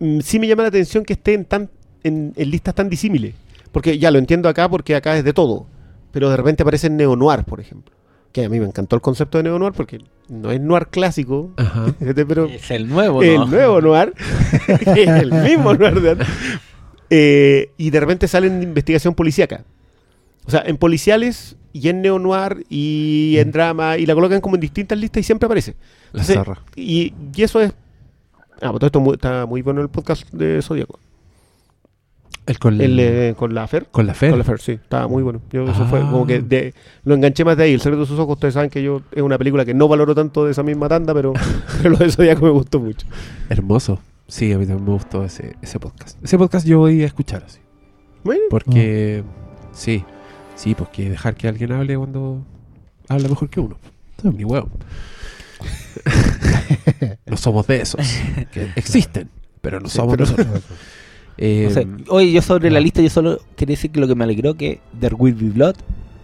mm, 0.00 0.20
sí 0.20 0.38
me 0.38 0.48
llama 0.48 0.62
la 0.62 0.68
atención 0.68 1.04
que 1.04 1.12
esté 1.14 1.34
en 1.34 1.44
tan 1.44 1.68
en, 2.04 2.32
en 2.36 2.50
listas 2.50 2.74
tan 2.74 2.88
disímiles. 2.88 3.34
Porque 3.70 3.98
ya 3.98 4.10
lo 4.10 4.18
entiendo 4.18 4.48
acá 4.48 4.68
porque 4.68 4.94
acá 4.96 5.16
es 5.16 5.24
de 5.24 5.32
todo. 5.32 5.66
Pero 6.10 6.28
de 6.28 6.36
repente 6.36 6.62
aparece 6.62 6.90
neo-noir, 6.90 7.44
por 7.44 7.60
ejemplo. 7.60 7.94
Que 8.32 8.44
a 8.44 8.48
mí 8.48 8.58
me 8.60 8.66
encantó 8.66 8.96
el 8.96 9.02
concepto 9.02 9.38
de 9.38 9.44
neo-noir 9.44 9.72
porque 9.74 9.98
no 10.28 10.50
es 10.50 10.60
noir 10.60 10.88
clásico, 10.88 11.52
Ajá. 11.56 11.94
pero 12.28 12.46
Es 12.46 12.70
el 12.70 12.88
nuevo, 12.88 13.22
el 13.22 13.36
¿no? 13.36 13.46
nuevo 13.46 13.80
noir 13.80 14.14
es 14.68 14.96
el 14.96 15.32
mismo 15.32 15.74
noir 15.74 16.00
de 16.00 16.10
antes. 16.12 16.28
Eh, 17.10 17.70
y 17.76 17.90
de 17.90 18.00
repente 18.00 18.26
sale 18.28 18.46
en 18.46 18.62
investigación 18.62 19.14
policíaca. 19.14 19.64
O 20.46 20.50
sea, 20.50 20.62
en 20.66 20.76
policiales 20.78 21.56
y 21.74 21.88
en 21.88 22.02
neo-noir 22.02 22.64
y 22.68 23.36
en 23.38 23.52
drama 23.52 23.96
y 23.98 24.06
la 24.06 24.14
colocan 24.14 24.40
como 24.40 24.56
en 24.56 24.60
distintas 24.62 24.98
listas 24.98 25.20
y 25.20 25.24
siempre 25.24 25.46
aparece. 25.46 25.72
La 26.12 26.22
Entonces, 26.22 26.34
zorra. 26.36 26.62
y, 26.74 27.12
y 27.34 27.42
eso 27.42 27.60
es... 27.60 27.72
Ah, 28.60 28.70
pues 28.70 28.78
todo 28.80 28.86
esto 28.86 29.14
está 29.14 29.46
muy 29.46 29.60
bueno 29.62 29.80
el 29.82 29.88
podcast 29.88 30.30
de 30.32 30.62
Zodíaco. 30.62 30.98
El 32.44 32.58
con, 32.58 32.80
El, 32.80 32.98
eh, 32.98 33.34
con 33.36 33.54
la 33.54 33.66
Fer. 33.68 33.86
con 33.90 34.06
la 34.06 34.14
fe. 34.14 34.30
Con 34.30 34.38
la 34.38 34.44
Fer, 34.44 34.58
sí, 34.60 34.72
estaba 34.72 35.06
muy 35.06 35.22
bueno. 35.22 35.40
Yo, 35.52 35.64
Eso 35.64 35.86
fue 35.86 36.00
Ah. 36.00 36.08
como 36.10 36.26
que 36.26 36.40
de- 36.40 36.74
lo 37.04 37.14
enganché 37.14 37.44
más 37.44 37.56
de 37.56 37.64
ahí. 37.64 37.72
El 37.74 37.80
secreto 37.80 38.00
de 38.00 38.06
sus 38.06 38.18
ojos, 38.18 38.34
ustedes 38.34 38.54
saben 38.54 38.68
que 38.68 38.82
yo 38.82 39.02
es 39.12 39.22
una 39.22 39.38
película 39.38 39.64
que 39.64 39.74
no 39.74 39.86
valoro 39.86 40.14
tanto 40.14 40.44
de 40.44 40.50
esa 40.50 40.62
misma 40.64 40.88
tanda, 40.88 41.14
pero, 41.14 41.32
pero 41.82 41.90
lo 41.90 41.96
de 41.98 42.10
Zodíaco 42.10 42.44
me 42.44 42.50
gustó 42.50 42.80
mucho. 42.80 43.06
Hermoso. 43.48 44.00
Sí, 44.26 44.52
a 44.52 44.58
mí 44.58 44.66
también 44.66 44.86
me 44.86 44.92
gustó 44.94 45.24
ese, 45.24 45.56
ese 45.62 45.78
podcast. 45.78 46.18
Ese 46.24 46.36
podcast 46.38 46.66
yo 46.66 46.78
voy 46.78 47.02
a 47.02 47.06
escuchar 47.06 47.44
así. 47.46 47.60
Bueno, 48.24 48.42
Porque, 48.50 49.22
sí, 49.72 50.04
sí, 50.56 50.74
pues 50.74 50.88
que 50.90 51.10
dejar 51.10 51.34
que 51.34 51.48
alguien 51.48 51.72
hable 51.72 51.96
cuando 51.96 52.44
habla 53.08 53.28
mejor 53.28 53.50
que 53.50 53.60
uno. 53.60 53.78
Ni 54.22 54.44
huevo. 54.44 54.68
no 57.26 57.36
somos 57.36 57.66
de 57.66 57.80
esos. 57.82 58.00
Que 58.52 58.70
existen, 58.76 59.28
pero 59.60 59.80
no 59.80 59.88
Sí, 59.88 59.96
somos 59.96 60.16
pero- 60.16 60.24
nosotros. 60.30 60.62
Eh, 61.44 61.64
No 61.68 61.70
sé. 61.74 61.86
Oye, 62.08 62.30
yo 62.30 62.40
sobre 62.40 62.70
la 62.70 62.78
lista, 62.78 63.02
yo 63.02 63.10
solo 63.10 63.40
quería 63.56 63.72
decir 63.74 63.90
que 63.90 63.98
lo 63.98 64.06
que 64.06 64.14
me 64.14 64.22
alegró 64.24 64.54
que 64.54 64.80
There 65.00 65.16
Will 65.18 65.34
Be 65.34 65.50
Blood 65.50 65.74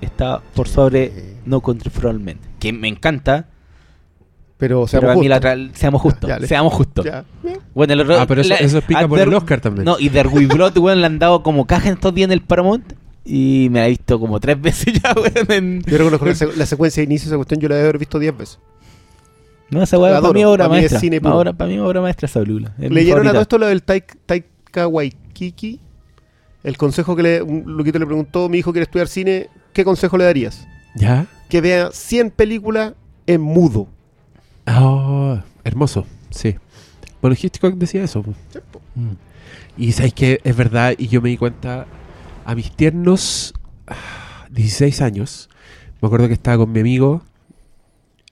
está 0.00 0.40
por 0.54 0.68
sobre 0.68 1.12
No 1.44 1.60
Country 1.60 1.90
for 1.90 2.06
All 2.06 2.20
Men. 2.20 2.38
Que 2.60 2.72
me 2.72 2.86
encanta, 2.86 3.48
pero, 4.58 4.86
seamos 4.86 5.10
a 5.10 5.14
mí 5.16 5.28
la 5.28 5.36
justos. 5.40 5.70
seamos 5.78 6.02
justos. 6.02 6.30
Seamos 6.46 6.72
justos. 6.72 7.06
Bueno, 7.74 7.92
el 7.94 8.00
otro- 8.00 8.20
ah, 8.20 8.26
pero 8.26 8.42
eso, 8.42 8.50
la- 8.50 8.56
eso 8.56 8.78
explica 8.78 9.06
por 9.08 9.18
el 9.18 9.34
Oscar 9.34 9.60
también. 9.60 9.84
No, 9.84 9.96
y 9.98 10.08
There 10.10 10.28
Will 10.28 10.46
Be 10.48 10.54
Blood, 10.54 10.76
weón, 10.78 11.00
le 11.00 11.06
han 11.06 11.18
dado 11.18 11.42
como 11.42 11.66
caja 11.66 11.88
en 11.88 11.94
estos 11.94 12.14
días 12.14 12.26
en 12.26 12.32
el 12.32 12.40
Paramount. 12.42 12.92
Y 13.24 13.68
me 13.72 13.80
la 13.80 13.86
he 13.86 13.90
visto 13.90 14.18
como 14.18 14.40
tres 14.40 14.60
veces 14.60 14.94
ya, 15.02 15.12
weón. 15.14 15.50
en- 15.50 15.82
Yo 15.82 15.98
reconozco 15.98 16.26
la, 16.26 16.34
la 16.56 16.66
secuencia 16.66 17.00
de 17.00 17.04
inicio 17.04 17.26
de 17.26 17.30
esa 17.34 17.36
cuestión, 17.36 17.60
yo 17.60 17.68
la 17.68 17.74
debe 17.74 17.88
haber 17.88 17.98
visto 17.98 18.18
10 18.18 18.36
veces. 18.38 18.58
No, 19.70 19.82
esa 19.82 19.98
weá 19.98 20.20
para 20.20 20.32
mí 20.32 20.40
es 20.40 20.46
obra 20.46 20.64
Para 20.64 20.70
mí 20.80 20.84
es 20.86 20.92
maestra. 20.92 21.00
cine 21.00 21.20
puro. 21.20 21.36
obra- 21.38 21.52
para 21.52 21.68
mí 21.68 21.74
es 21.74 21.80
obra 21.82 22.00
maestra 22.00 22.26
esa 22.26 22.40
película. 22.40 22.72
Es 22.78 22.88
mi 22.88 22.94
¿Leyeron 22.96 23.26
a 23.28 23.32
todo 23.32 23.42
esto 23.42 23.58
lo 23.58 23.66
del 23.66 23.84
Taik- 23.84 24.16
Waikiki? 24.74 25.80
El 26.64 26.76
consejo 26.76 27.16
que 27.16 27.22
le, 27.22 27.42
un 27.42 27.76
le 27.76 27.92
preguntó, 27.92 28.48
mi 28.48 28.58
hijo 28.58 28.72
quiere 28.72 28.84
estudiar 28.84 29.08
cine, 29.08 29.48
¿qué 29.72 29.84
consejo 29.84 30.18
le 30.18 30.24
darías? 30.24 30.66
¿Ya? 30.94 31.26
Que 31.48 31.60
vea 31.60 31.90
100 31.92 32.30
películas 32.30 32.94
en 33.26 33.40
mudo. 33.40 33.88
Ah, 34.66 35.44
hermoso, 35.64 36.06
sí. 36.30 36.56
Bueno, 37.22 37.36
Hitchcock 37.40 37.74
decía 37.74 38.04
eso. 38.04 38.22
Mm. 38.94 39.12
Y 39.76 39.92
sabéis 39.92 40.14
que 40.14 40.40
es 40.44 40.56
verdad, 40.56 40.94
y 40.98 41.08
yo 41.08 41.22
me 41.22 41.28
di 41.30 41.36
cuenta 41.36 41.86
a 42.44 42.54
mis 42.54 42.70
tiernos 42.72 43.54
ah, 43.86 44.46
16 44.50 45.00
años. 45.00 45.48
Me 46.00 46.06
acuerdo 46.06 46.26
que 46.28 46.34
estaba 46.34 46.58
con 46.58 46.72
mi 46.72 46.80
amigo, 46.80 47.22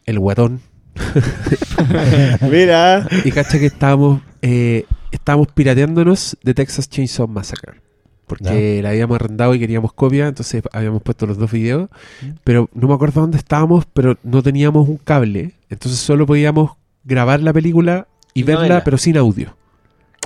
el 0.05 0.19
guatón, 0.19 0.61
Mira. 2.51 3.07
y 3.25 3.31
cacha 3.31 3.59
que 3.59 3.67
estábamos, 3.67 4.23
eh, 4.43 4.85
estábamos 5.17 5.49
pirateándonos 5.49 6.37
de 6.43 6.55
Texas 6.55 6.89
Chainsaw 6.89 7.29
Massacre. 7.29 7.81
Porque 8.27 8.83
la 8.83 8.89
habíamos 8.89 9.15
arrendado 9.15 9.55
y 9.55 9.61
queríamos 9.61 9.93
copia, 9.93 10.27
entonces 10.27 10.61
habíamos 10.73 11.01
puesto 11.03 11.27
los 11.27 11.39
dos 11.39 11.51
videos. 11.51 11.89
Mm. 12.23 12.31
Pero 12.43 12.69
no 12.75 12.89
me 12.89 12.95
acuerdo 12.95 13.21
dónde 13.21 13.39
estábamos, 13.39 13.87
pero 13.93 14.17
no 14.25 14.43
teníamos 14.43 14.89
un 14.89 14.97
cable. 14.97 15.53
Entonces 15.71 16.01
solo 16.01 16.27
podíamos 16.27 16.73
grabar 17.05 17.41
la 17.41 17.53
película 17.53 18.09
y 18.35 18.43
verla, 18.43 18.83
pero 18.83 18.99
sin 18.99 19.17
audio. 19.17 19.57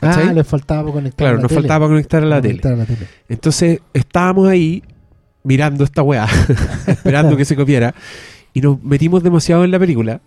Ah, 0.01 0.15
¿Cachai? 0.15 0.35
les 0.35 0.47
faltaba 0.47 0.83
para 0.83 0.95
conectar. 0.95 1.19
Claro, 1.19 1.37
la 1.37 1.43
nos 1.43 1.49
tele. 1.51 1.61
faltaba 1.61 1.89
conectar 1.89 2.23
a 2.23 2.27
la 2.27 2.41
tele. 2.41 2.61
Conectar 2.61 2.73
a 2.73 2.77
la 2.77 2.87
tele. 2.87 3.07
Entonces 3.29 3.81
estábamos 3.93 4.49
ahí 4.49 4.83
mirando 5.43 5.85
esta 5.85 6.03
weá, 6.03 6.27
esperando 6.87 7.37
que 7.37 7.45
se 7.45 7.55
copiara, 7.55 7.95
y 8.55 8.63
nos 8.63 8.83
metimos 8.83 9.23
demasiado 9.23 9.63
en 9.65 9.71
la 9.71 9.79
película, 9.79 10.23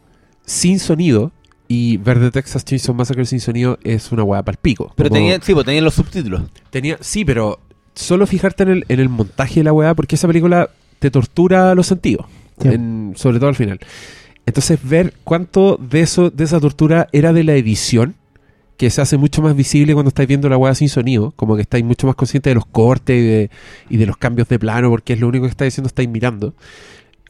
sin 0.45 0.79
sonido, 0.79 1.31
y 1.75 1.97
ver 1.97 2.19
The 2.19 2.29
Texas 2.31 2.63
Chainsaw 2.65 2.93
Massacre 2.93 3.25
sin 3.25 3.39
sonido 3.39 3.79
es 3.83 4.11
una 4.11 4.23
weá 4.23 4.43
para 4.43 4.57
pico. 4.61 4.91
Pero 4.95 5.09
Como- 5.09 5.19
tenía, 5.19 5.39
sí, 5.41 5.53
pues 5.53 5.65
tenían 5.65 5.83
los 5.83 5.93
subtítulos. 5.95 6.43
tenía- 6.69 6.97
sí, 7.01 7.25
pero 7.25 7.59
solo 7.95 8.27
fijarte 8.27 8.63
en 8.63 8.69
el, 8.69 8.85
en 8.89 8.99
el 8.99 9.09
montaje 9.09 9.61
de 9.61 9.63
la 9.63 9.73
weá, 9.73 9.93
porque 9.95 10.15
esa 10.15 10.27
película 10.27 10.69
te 10.99 11.09
tortura 11.09 11.73
los 11.75 11.87
sentidos, 11.87 12.25
Sí. 12.61 12.67
en- 12.69 13.13
sobre 13.15 13.39
todo 13.39 13.49
al 13.49 13.55
final. 13.55 13.79
Entonces 14.45 14.77
ver 14.83 15.13
cuánto 15.23 15.77
de 15.77 16.01
eso, 16.01 16.29
de 16.29 16.43
esa 16.43 16.59
tortura 16.59 17.07
era 17.11 17.33
de 17.33 17.43
la 17.43 17.53
edición, 17.55 18.15
que 18.77 18.89
se 18.89 19.01
hace 19.01 19.17
mucho 19.17 19.41
más 19.41 19.55
visible 19.55 19.93
cuando 19.93 20.09
estáis 20.09 20.27
viendo 20.27 20.49
la 20.49 20.57
weá 20.57 20.73
sin 20.75 20.89
sonido, 20.89 21.31
como 21.35 21.55
que 21.55 21.61
estáis 21.61 21.85
mucho 21.85 22.07
más 22.07 22.15
conscientes 22.15 22.51
de 22.51 22.55
los 22.55 22.65
cortes 22.65 23.15
y 23.17 23.25
de, 23.25 23.49
y 23.89 23.97
de 23.97 24.05
los 24.05 24.17
cambios 24.17 24.47
de 24.49 24.59
plano, 24.59 24.89
porque 24.89 25.13
es 25.13 25.19
lo 25.19 25.27
único 25.27 25.45
que 25.45 25.51
estáis 25.51 25.71
diciendo, 25.73 25.87
estáis 25.87 26.09
mirando. 26.09 26.53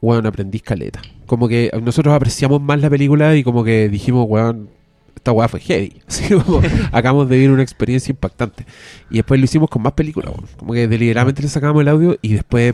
Weón, 0.03 0.25
aprendí 0.25 0.59
caleta. 0.59 1.01
Como 1.25 1.47
que 1.47 1.71
nosotros 1.81 2.13
apreciamos 2.13 2.61
más 2.61 2.77
la 2.81 2.89
película 2.89 3.37
y 3.37 3.41
como 3.41 3.63
que 3.63 3.87
dijimos, 3.87 4.25
weón, 4.27 4.67
esta 5.15 5.31
weá 5.31 5.47
fue 5.47 5.61
heavy. 5.61 6.01
Así 6.07 6.35
como, 6.35 6.59
acabamos 6.91 7.29
de 7.29 7.37
vivir 7.37 7.51
una 7.51 7.63
experiencia 7.63 8.11
impactante. 8.11 8.65
Y 9.09 9.15
después 9.15 9.39
lo 9.39 9.45
hicimos 9.45 9.69
con 9.69 9.81
más 9.81 9.93
películas, 9.93 10.33
weón. 10.35 10.49
Como 10.57 10.73
que 10.73 10.89
deliberadamente 10.89 11.41
le 11.41 11.47
sacamos 11.47 11.81
el 11.81 11.87
audio 11.87 12.17
y 12.21 12.33
después, 12.33 12.73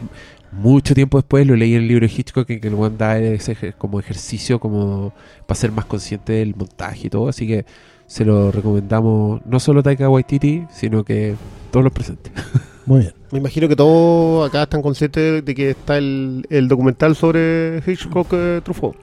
mucho 0.52 0.96
tiempo 0.96 1.20
después, 1.20 1.46
lo 1.46 1.56
leí 1.56 1.76
en 1.76 1.84
el 1.84 1.88
libro 1.88 2.08
de 2.08 2.12
Hitchcock 2.12 2.50
en 2.50 2.62
que 2.62 2.68
el 2.68 2.74
weón 2.74 2.98
da 2.98 3.20
ese 3.20 3.74
como 3.74 4.00
ejercicio 4.00 4.60
como 4.60 5.14
para 5.46 5.60
ser 5.60 5.72
más 5.72 5.86
consciente 5.86 6.34
del 6.34 6.56
montaje 6.56 7.06
y 7.06 7.10
todo. 7.12 7.30
Así 7.30 7.46
que 7.46 7.64
se 8.08 8.26
lo 8.26 8.52
recomendamos 8.52 9.46
no 9.46 9.60
solo 9.60 9.84
Taika 9.84 10.10
Waititi, 10.10 10.66
sino 10.72 11.04
que 11.04 11.36
todos 11.70 11.84
los 11.84 11.94
presentes. 11.94 12.34
Muy 12.88 13.02
bien. 13.02 13.19
Me 13.32 13.40
imagino 13.40 13.68
que 13.68 13.76
todos 13.76 14.50
acá 14.50 14.64
están 14.64 14.82
conscientes 14.82 15.46
de 15.46 15.56
que 15.56 15.70
está 15.72 15.98
el, 15.98 16.46
el 16.50 16.68
documental 16.68 17.16
sobre 17.16 17.82
Hitchcock 17.86 18.28
eh, 18.34 18.62
Truffaut. 18.64 18.96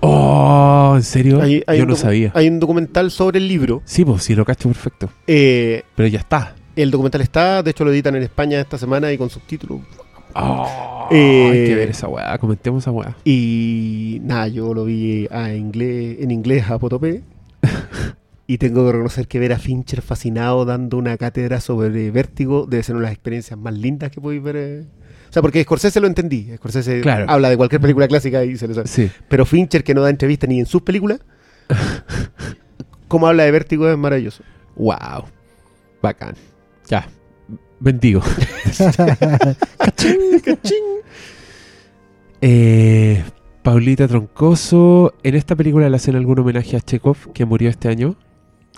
Oh, 0.00 0.92
¿en 0.96 1.02
serio? 1.02 1.40
Hay- 1.40 1.62
hay 1.66 1.78
Yo 1.78 1.86
no 1.86 1.96
sabía. 1.96 2.32
Hay 2.34 2.48
un 2.48 2.60
documental 2.60 3.10
sobre 3.10 3.38
el 3.38 3.48
libro. 3.48 3.80
Sí, 3.84 4.04
pues 4.04 4.22
sí, 4.24 4.34
lo 4.34 4.44
cacho 4.44 4.68
perfecto. 4.68 5.08
Eh, 5.26 5.82
Pero 5.94 6.08
ya 6.08 6.18
está. 6.18 6.54
el 6.76 6.90
documental 6.90 7.20
está, 7.20 7.62
de 7.62 7.70
hecho 7.70 7.84
lo 7.84 7.92
editan 7.92 8.16
en 8.16 8.22
España 8.24 8.60
esta 8.60 8.76
semana 8.76 9.12
y 9.12 9.18
con 9.18 9.30
subtítulos. 9.30 9.80
Oh, 10.34 11.08
Eh, 11.12 11.48
hay 11.52 11.64
que 11.66 11.74
ver 11.76 11.90
esa 11.90 12.08
weá, 12.08 12.36
comentemos 12.38 12.82
esa 12.82 12.90
weá. 12.90 13.16
Y 13.24 14.18
nada, 14.24 14.48
yo 14.48 14.74
lo 14.74 14.84
vi 14.84 15.28
a 15.30 15.54
inglés, 15.54 16.16
en 16.20 16.32
inglés 16.32 16.68
a 16.68 16.78
Potopé. 16.78 17.22
y 18.46 18.58
tengo 18.58 18.84
que 18.86 18.92
reconocer 18.92 19.26
que 19.28 19.38
ver 19.38 19.52
a 19.52 19.58
Fincher 19.58 20.02
fascinado 20.02 20.64
dando 20.64 20.98
una 20.98 21.16
cátedra 21.16 21.60
sobre 21.60 22.10
vértigo 22.10 22.66
debe 22.66 22.82
ser 22.82 22.94
una 22.96 23.02
de 23.04 23.06
las 23.10 23.14
experiencias 23.14 23.58
más 23.58 23.72
lindas 23.74 24.10
que 24.10 24.20
podéis 24.20 24.42
ver. 24.42 24.56
eh. 24.56 24.84
O 25.30 25.32
sea, 25.34 25.42
porque 25.42 25.62
Scorsese 25.62 25.98
lo 26.00 26.06
entendí. 26.06 26.50
Scorsese 26.56 27.00
Claro. 27.00 27.24
habla 27.28 27.48
de 27.50 27.56
cualquier 27.56 27.80
película 27.80 28.06
clásica 28.06 28.44
y 28.44 28.56
se 28.56 28.68
lo 28.68 28.74
sabe. 28.74 28.86
Sí. 28.88 29.10
Pero 29.28 29.44
Fincher, 29.46 29.82
que 29.82 29.94
no 29.94 30.02
da 30.02 30.10
entrevista 30.10 30.46
ni 30.46 30.60
en 30.60 30.66
sus 30.66 30.82
películas, 30.82 31.20
como 33.08 33.26
habla 33.26 33.44
de 33.44 33.50
vértigo 33.50 33.88
es 33.90 33.96
maravilloso. 33.98 34.42
Wow. 34.76 35.24
Bacán. 36.02 36.34
Ya. 36.88 37.08
Bendigo. 37.80 38.22
Eh, 42.40 43.22
Paulita 43.62 44.06
Troncoso. 44.06 45.14
En 45.22 45.34
esta 45.34 45.56
película 45.56 45.88
le 45.88 45.96
hacen 45.96 46.16
algún 46.16 46.38
homenaje 46.38 46.76
a 46.76 46.80
Chekhov, 46.80 47.32
que 47.32 47.44
murió 47.44 47.70
este 47.70 47.88
año. 47.88 48.16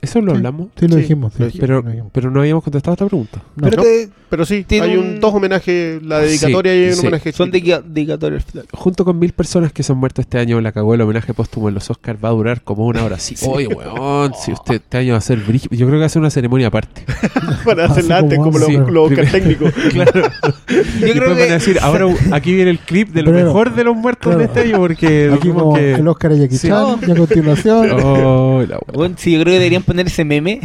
¿Eso 0.02 0.20
lo 0.20 0.32
Sí. 0.32 0.36
hablamos? 0.36 0.68
Sí, 0.78 0.86
lo 0.88 0.94
Sí, 0.96 1.00
dijimos. 1.02 1.32
sí, 1.32 1.38
lo 1.40 1.46
dijimos. 1.46 1.60
Pero, 1.66 1.82
lo 1.82 1.88
dijimos. 1.90 2.10
pero 2.12 2.30
no 2.30 2.40
habíamos 2.40 2.62
contestado 2.64 2.92
esta 2.94 3.06
pregunta. 3.06 3.42
No. 3.56 3.68
Pero 3.70 3.82
te- 3.82 4.08
Pero 4.28 4.44
sí, 4.44 4.64
Tiene 4.64 4.86
hay 4.88 4.96
un, 4.96 5.20
dos 5.20 5.32
homenajes, 5.32 6.02
la 6.02 6.18
dedicatoria 6.18 6.72
Sí, 6.72 6.78
y 6.80 6.88
un 6.88 6.94
sí. 6.94 7.00
homenaje. 7.00 7.32
son 7.32 7.50
dedica- 7.52 7.80
dedicatorios. 7.80 8.44
Junto 8.72 9.04
con 9.04 9.18
mil 9.20 9.32
personas 9.32 9.72
que 9.72 9.84
se 9.84 9.92
han 9.92 9.98
muerto 9.98 10.20
este 10.20 10.38
año, 10.38 10.60
la 10.60 10.72
cagó 10.72 10.94
el 10.94 11.00
homenaje 11.00 11.32
póstumo 11.32 11.68
en 11.68 11.74
los 11.76 11.88
Oscars. 11.90 12.18
Va 12.22 12.30
a 12.30 12.32
durar 12.32 12.62
como 12.62 12.86
una 12.86 13.04
hora. 13.04 13.18
Sí. 13.20 13.36
Oye, 13.46 13.68
weón, 13.68 14.32
si 14.34 14.50
usted 14.52 14.74
este 14.74 14.98
año 14.98 15.12
va 15.12 15.18
a 15.18 15.20
ser 15.20 15.38
brígido. 15.38 15.70
Yo 15.76 15.86
creo 15.86 15.98
que 15.98 16.00
va 16.00 16.06
a 16.06 16.08
ser 16.08 16.20
una 16.20 16.30
ceremonia 16.30 16.66
aparte. 16.66 17.04
para 17.64 17.84
hacerla 17.86 18.18
antes, 18.18 18.36
como 18.38 18.50
como 18.58 18.90
los, 18.90 19.30
técnicos. 19.30 19.72
claro. 19.92 20.12
Yo 20.20 21.06
y 21.06 21.10
creo 21.12 21.12
después 21.12 21.28
van 21.28 21.32
a 21.32 21.46
que 21.46 21.52
decir, 21.52 21.78
ahora 21.80 22.06
aquí 22.32 22.52
viene 22.52 22.70
el 22.72 22.80
clip 22.80 23.10
de 23.10 23.22
lo 23.22 23.30
Pero- 23.32 23.46
mejor 23.46 23.74
de 23.76 23.84
los 23.84 23.96
muertos 23.96 24.22
claro. 24.26 24.38
de 24.38 24.44
este 24.46 24.60
año, 24.60 24.78
porque 24.78 25.26
Aquí 25.30 25.34
dijimos 25.36 25.62
como 25.62 25.74
que... 25.76 25.94
el 25.94 26.08
Oscar 26.08 26.32
a 26.32 26.34
Jackie 26.34 26.56
Sí. 26.58 26.66
Chan 26.68 26.98
y 27.06 27.10
a 27.12 27.14
continuación 27.14 27.90
Oh, 28.02 28.64
la. 28.68 28.78
Bueno, 28.92 29.14
sí, 29.18 29.30
yo 29.32 29.38
creo 29.40 29.52
que 29.52 29.58
deberían 29.58 29.84
poner 29.86 30.06
ese 30.06 30.24
meme 30.24 30.60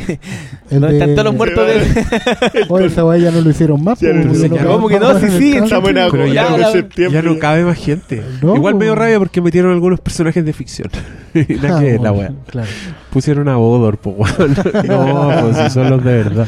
el 0.70 0.82
donde 0.82 0.88
de... 0.88 1.00
están 1.00 1.12
todos 1.16 1.26
los 1.26 1.36
muertos 1.36 1.68
de... 1.68 2.66
Oye, 2.70 2.88
esa 2.88 3.06
weá 3.06 3.18
ya 3.18 3.32
no 3.32 3.40
lo 3.42 3.50
hicieron 3.50 3.84
más. 3.84 4.00
Pues, 4.00 4.14
no, 4.14 4.34
ya 4.34 4.50
que 4.50 4.64
no, 4.64 4.72
¿cómo 4.74 4.88
que 4.90 5.00
no? 5.00 5.18
Sí, 5.20 5.28
sí, 5.30 5.54
cáncer. 5.54 5.64
Estamos 5.64 5.90
en 5.90 5.96
Pero 5.96 6.06
agosto, 6.08 6.26
ya 6.34 7.10
la- 7.10 7.22
no 7.22 7.40
cabe 7.40 7.64
más 7.64 7.78
gente. 7.78 8.22
No, 8.42 8.56
Igual 8.56 8.76
medio 8.76 8.92
pues. 8.94 9.00
rabia 9.06 9.20
porque 9.20 9.40
metieron 9.42 9.72
algunos 9.72 10.00
personajes 10.02 10.44
de 10.44 10.54
ficción. 10.54 10.90
Y 11.34 11.54
Nada 11.56 11.78
Ah, 11.78 11.82
que 11.82 11.98
la 11.98 12.12
weá. 12.12 12.32
Claro. 12.48 12.68
Pusieron 13.12 13.48
a 13.48 13.58
Odor, 13.58 13.98
po, 13.98 14.10
weón. 14.12 14.54
No, 14.88 15.32
pues 15.44 15.58
si 15.58 15.70
son 15.70 15.90
los 15.90 16.04
de 16.04 16.12
verdad. 16.14 16.48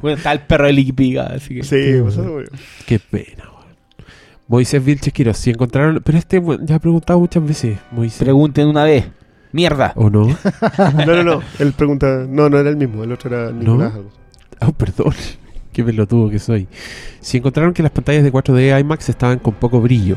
Bueno, 0.00 0.16
está 0.16 0.32
el 0.32 0.40
perro 0.40 0.66
de 0.66 0.72
Licky 0.72 0.92
Piga, 0.92 1.26
así 1.34 1.54
que. 1.56 1.62
Sí, 1.62 2.00
pues, 2.00 2.14
eso, 2.14 2.32
güey. 2.32 2.46
Qué 2.86 2.98
pena, 2.98 3.44
weón. 3.44 3.62
Moisés 4.48 4.84
Vilches 4.84 5.12
Quiroz, 5.12 5.36
si 5.36 5.50
encontraron. 5.50 6.00
Pero 6.04 6.18
este 6.18 6.42
ya 6.62 6.76
he 6.76 6.80
preguntado 6.80 7.20
muchas 7.20 7.44
veces, 7.46 7.78
Moisés. 7.90 8.18
Pregunten 8.22 8.66
una 8.68 8.84
vez. 8.84 9.04
Mierda. 9.52 9.92
¿O 9.96 10.10
no? 10.10 10.26
No, 11.06 11.14
no, 11.16 11.22
no. 11.22 11.42
Él 11.58 11.72
pregunta. 11.72 12.24
No, 12.28 12.48
no 12.48 12.58
era 12.58 12.70
el 12.70 12.76
mismo. 12.76 13.04
El 13.04 13.12
otro 13.12 13.30
era 13.34 13.52
Nicolás. 13.52 13.94
algo. 13.94 14.10
Ah, 14.60 14.72
perdón. 14.72 15.12
Qué 15.72 15.82
pelotudo 15.82 16.28
que 16.28 16.38
soy. 16.38 16.68
Si 17.20 17.38
encontraron 17.38 17.72
que 17.72 17.82
las 17.82 17.92
pantallas 17.92 18.22
de 18.22 18.30
4D 18.32 18.78
IMAX 18.80 19.08
estaban 19.08 19.38
con 19.38 19.54
poco 19.54 19.80
brillo, 19.80 20.16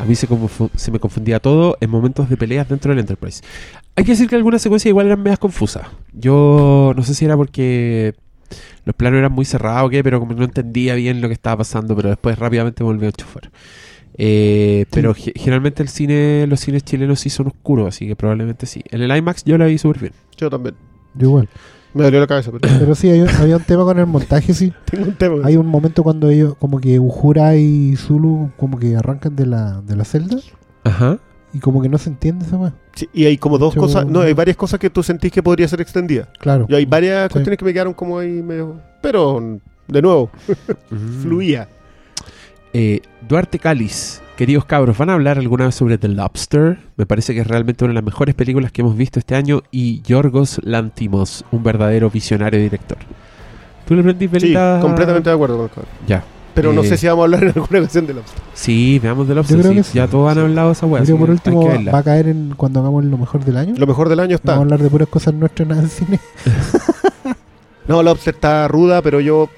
a 0.00 0.04
mí 0.04 0.16
se, 0.16 0.26
se 0.74 0.90
me 0.90 0.98
confundía 0.98 1.38
todo 1.38 1.76
en 1.80 1.90
momentos 1.90 2.28
de 2.28 2.36
peleas 2.36 2.68
dentro 2.68 2.90
del 2.90 2.98
Enterprise. 2.98 3.42
Hay 3.94 4.04
que 4.04 4.12
decir 4.12 4.28
que 4.28 4.34
algunas 4.34 4.62
secuencias 4.62 4.90
igual 4.90 5.06
eran 5.06 5.22
medias 5.22 5.38
confusas. 5.38 5.86
Yo 6.12 6.92
no 6.96 7.02
sé 7.04 7.14
si 7.14 7.24
era 7.24 7.36
porque 7.36 8.14
los 8.84 8.96
planos 8.96 9.18
eran 9.18 9.30
muy 9.32 9.44
cerrados 9.44 9.86
o 9.86 9.90
qué, 9.90 10.02
pero 10.02 10.18
como 10.18 10.34
no 10.34 10.44
entendía 10.44 10.94
bien 10.96 11.20
lo 11.20 11.28
que 11.28 11.34
estaba 11.34 11.58
pasando, 11.58 11.94
pero 11.94 12.08
después 12.08 12.36
rápidamente 12.38 12.82
me 12.82 12.88
volví 12.90 13.06
a 13.06 13.10
enchufar. 13.10 13.50
Eh, 14.18 14.86
Pero 14.90 15.14
ge- 15.14 15.32
generalmente 15.36 15.82
el 15.82 15.88
cine, 15.88 16.46
los 16.46 16.60
cines 16.60 16.82
chilenos 16.84 17.20
sí 17.20 17.30
son 17.30 17.48
oscuros, 17.48 17.88
así 17.88 18.06
que 18.06 18.16
probablemente 18.16 18.66
sí. 18.66 18.82
En 18.90 19.02
el 19.02 19.14
IMAX 19.16 19.44
yo 19.44 19.58
la 19.58 19.66
vi 19.66 19.78
súper 19.78 20.00
bien. 20.00 20.12
Yo 20.36 20.48
también. 20.50 20.74
Yo 21.14 21.28
igual. 21.28 21.48
Me 21.94 22.04
dolió 22.04 22.20
la 22.20 22.26
cabeza, 22.26 22.50
pero 22.52 22.76
Pero 22.78 22.94
sí, 22.94 23.08
hay 23.08 23.20
había 23.40 23.56
un 23.56 23.62
tema 23.64 23.84
con 23.84 23.98
el 23.98 24.06
montaje, 24.06 24.52
sí. 24.52 24.72
tengo 24.90 25.04
un 25.06 25.14
tema. 25.14 25.36
Hay 25.46 25.56
un 25.56 25.66
momento 25.66 26.02
cuando 26.02 26.28
ellos, 26.30 26.54
como 26.58 26.78
que 26.80 26.98
Uhura 26.98 27.56
y 27.56 27.96
Zulu, 27.96 28.50
como 28.56 28.78
que 28.78 28.96
arrancan 28.96 29.34
de 29.36 29.46
la, 29.46 29.80
de 29.80 29.96
la 29.96 30.04
celda 30.04 30.36
Ajá. 30.84 31.18
y 31.54 31.58
como 31.60 31.80
que 31.80 31.88
no 31.88 31.96
se 31.98 32.10
entiende 32.10 32.44
esa 32.44 32.58
más. 32.58 32.72
Sí, 32.94 33.08
y 33.14 33.24
hay 33.24 33.38
como 33.38 33.56
dos 33.58 33.74
Yo- 33.74 33.80
cosas. 33.82 34.06
No, 34.06 34.20
hay 34.20 34.34
varias 34.34 34.56
cosas 34.58 34.78
que 34.78 34.90
tú 34.90 35.02
sentís 35.02 35.32
que 35.32 35.42
podría 35.42 35.68
ser 35.68 35.80
extendida. 35.80 36.28
Claro. 36.38 36.66
Y 36.68 36.74
hay 36.74 36.84
varias 36.84 37.28
Sí. 37.28 37.32
cuestiones 37.32 37.58
que 37.58 37.64
me 37.64 37.72
quedaron 37.72 37.94
como 37.94 38.18
ahí 38.18 38.42
medio. 38.42 38.80
Pero, 39.02 39.58
de 39.88 40.02
nuevo, 40.02 40.30
Mm. 40.90 41.22
fluía. 41.22 41.68
Eh, 42.78 43.00
Duarte 43.26 43.58
Cáliz, 43.58 44.20
queridos 44.36 44.66
cabros, 44.66 44.98
¿van 44.98 45.08
a 45.08 45.14
hablar 45.14 45.38
alguna 45.38 45.64
vez 45.64 45.74
sobre 45.74 45.96
The 45.96 46.08
Lobster? 46.08 46.78
Me 46.96 47.06
parece 47.06 47.32
que 47.32 47.40
es 47.40 47.46
realmente 47.46 47.84
una 47.86 47.92
de 47.92 47.94
las 47.94 48.04
mejores 48.04 48.34
películas 48.34 48.70
que 48.70 48.82
hemos 48.82 48.94
visto 48.94 49.18
este 49.18 49.34
año 49.34 49.62
y 49.70 50.02
Yorgos 50.02 50.60
Lantimos, 50.62 51.42
un 51.52 51.62
verdadero 51.62 52.10
visionario 52.10 52.60
director. 52.60 52.98
¿Tú 53.88 53.94
le 53.94 54.02
prendís 54.02 54.28
Sí, 54.42 54.54
completamente 54.82 55.30
de 55.30 55.34
acuerdo 55.34 55.56
con 55.56 55.64
el 55.64 55.70
cabrón. 55.70 55.90
Ya. 56.06 56.22
Pero 56.52 56.74
no 56.74 56.82
Eh, 56.82 56.88
sé 56.88 56.98
si 56.98 57.06
vamos 57.06 57.22
a 57.22 57.24
hablar 57.24 57.44
en 57.44 57.48
alguna 57.56 57.78
ocasión 57.80 58.06
de 58.08 58.12
Lobster. 58.12 58.42
Sí, 58.52 58.98
veamos 59.02 59.26
The 59.26 59.34
Lobster. 59.36 59.56
Yo 59.56 59.62
creo 59.62 59.72
sí, 59.72 59.78
que 59.78 59.82
sí. 59.84 59.96
Ya 59.96 60.06
todos 60.06 60.30
han 60.32 60.38
hablado 60.44 60.66
de 60.68 60.72
esa 60.74 60.84
weá. 60.84 61.02
Por 61.02 61.30
último 61.30 61.66
va 61.90 61.98
a 61.98 62.02
caer 62.02 62.28
en 62.28 62.52
cuando 62.58 62.80
hagamos 62.80 63.06
lo 63.06 63.16
mejor 63.16 63.42
del 63.42 63.56
año. 63.56 63.74
Lo 63.78 63.86
mejor 63.86 64.10
del 64.10 64.20
año 64.20 64.34
está. 64.36 64.52
Vamos 64.52 64.60
a 64.60 64.64
hablar 64.64 64.80
de 64.82 64.90
puras 64.90 65.08
cosas 65.08 65.32
nuestras 65.32 65.66
nada 65.66 65.80
en 65.84 65.88
cine. 65.88 66.20
No, 67.88 68.02
Lobster 68.02 68.34
está 68.34 68.68
ruda, 68.68 69.00
pero 69.00 69.20
yo 69.20 69.48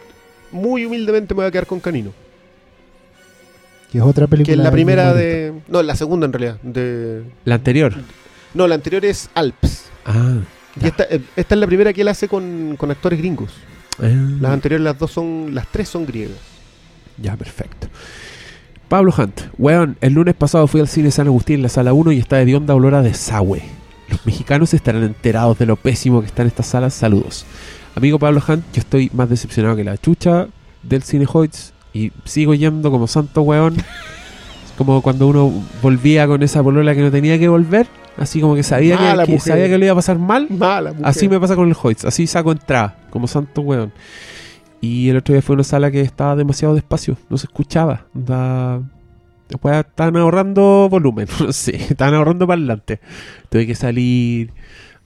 muy 0.53 0.85
humildemente 0.85 1.35
me 1.35 1.39
voy 1.39 1.47
a 1.47 1.51
quedar 1.51 1.67
con 1.67 1.81
Canino. 1.81 2.13
Que 3.91 3.99
es 3.99 4.05
otra 4.05 4.27
película. 4.27 4.55
Que 4.55 4.61
es 4.61 4.65
la 4.65 4.71
primera 4.71 5.15
de. 5.15 5.55
No, 5.69 5.83
la 5.83 5.97
segunda 5.97 6.27
en 6.27 6.33
realidad. 6.33 6.61
De... 6.63 7.23
La 7.45 7.57
anterior. 7.57 7.95
No, 8.55 8.67
la 8.67 8.75
anterior 8.75 9.05
es 9.05 9.31
Alps. 9.35 9.87
Ah. 10.05 10.37
Y 10.81 10.87
esta, 10.87 11.05
eh, 11.05 11.21
esta 11.37 11.55
es 11.55 11.61
la 11.61 11.67
primera 11.67 11.93
que 11.93 12.03
él 12.03 12.09
hace 12.09 12.29
con, 12.29 12.77
con 12.77 12.91
actores 12.91 13.19
gringos. 13.19 13.53
Ah. 13.99 14.09
Las 14.41 14.53
anteriores, 14.53 14.85
las 14.85 14.99
dos 14.99 15.11
son. 15.11 15.55
Las 15.55 15.67
tres 15.69 15.89
son 15.89 16.07
griegas. 16.07 16.37
Ya, 17.17 17.37
perfecto. 17.37 17.89
Pablo 18.89 19.13
Hunt, 19.17 19.43
weón, 19.59 19.99
el 20.01 20.15
lunes 20.15 20.35
pasado 20.35 20.67
fui 20.67 20.81
al 20.81 20.89
cine 20.89 21.11
San 21.11 21.27
Agustín 21.27 21.57
en 21.57 21.63
la 21.63 21.69
sala 21.69 21.93
1 21.93 22.13
y 22.13 22.19
está 22.19 22.43
de 22.43 22.57
onda 22.57 22.75
olor 22.75 22.95
a 22.95 23.03
desagüe. 23.03 23.63
Los 24.09 24.25
mexicanos 24.25 24.73
estarán 24.73 25.03
enterados 25.03 25.59
de 25.59 25.67
lo 25.67 25.77
pésimo 25.77 26.21
que 26.21 26.27
está 26.29 26.41
en 26.41 26.49
estas 26.49 26.69
salas. 26.69 26.95
Saludos. 26.95 27.45
Amigo 27.95 28.19
Pablo 28.19 28.43
Hunt, 28.47 28.65
yo 28.73 28.81
estoy 28.81 29.11
más 29.13 29.29
decepcionado 29.29 29.77
que 29.77 29.85
la 29.85 29.99
chucha 29.99 30.49
del 30.83 31.03
Cine 31.03 31.27
Hoyts 31.31 31.75
y 31.93 32.13
sigo 32.25 32.55
yendo 32.55 32.91
como 32.91 33.07
santo 33.07 33.43
weón. 33.43 33.77
como 34.79 35.03
cuando 35.03 35.27
uno 35.27 35.53
volvía 35.83 36.27
con 36.29 36.43
esa 36.45 36.63
polola 36.63 36.95
que 36.95 37.03
no 37.03 37.11
tenía 37.11 37.39
que 37.39 37.49
volver. 37.49 37.89
Así 38.17 38.41
como 38.41 38.55
que 38.55 38.63
sabía, 38.63 38.97
que- 38.97 39.03
Mala 39.03 39.25
que, 39.27 39.33
mujer. 39.33 39.53
sabía 39.53 39.69
que 39.69 39.79
le 39.79 39.87
iba 39.87 39.93
a 39.93 39.97
pasar 39.97 40.19
mal. 40.19 40.47
Mala. 40.51 40.95
Así 41.03 41.29
me 41.29 41.39
pasa 41.39 41.57
con 41.57 41.69
el 41.69 41.77
Hoyts, 41.81 42.05
así 42.05 42.27
saco 42.27 42.53
entrada, 42.53 42.97
como 43.11 43.27
santo 43.27 43.61
weón. 43.63 43.93
Y 44.81 45.09
el 45.09 45.17
otro 45.17 45.33
día 45.35 45.43
fue 45.43 45.55
una 45.55 45.65
sala 45.65 45.91
que 45.91 46.01
estaba 46.01 46.37
demasiado 46.37 46.75
despacio, 46.75 47.17
no 47.29 47.37
se 47.37 47.47
escuchaba. 47.47 48.07
Da... 48.15 48.81
Después 49.49 49.77
estaban 49.79 50.17
ahorrando 50.17 50.89
volumen, 50.91 51.27
no 51.41 51.53
sé, 51.53 51.77
estaban 51.77 52.15
ahorrando 52.15 52.47
parlante. 52.47 53.01
Tuve 53.49 53.67
que 53.67 53.75
salir, 53.75 54.53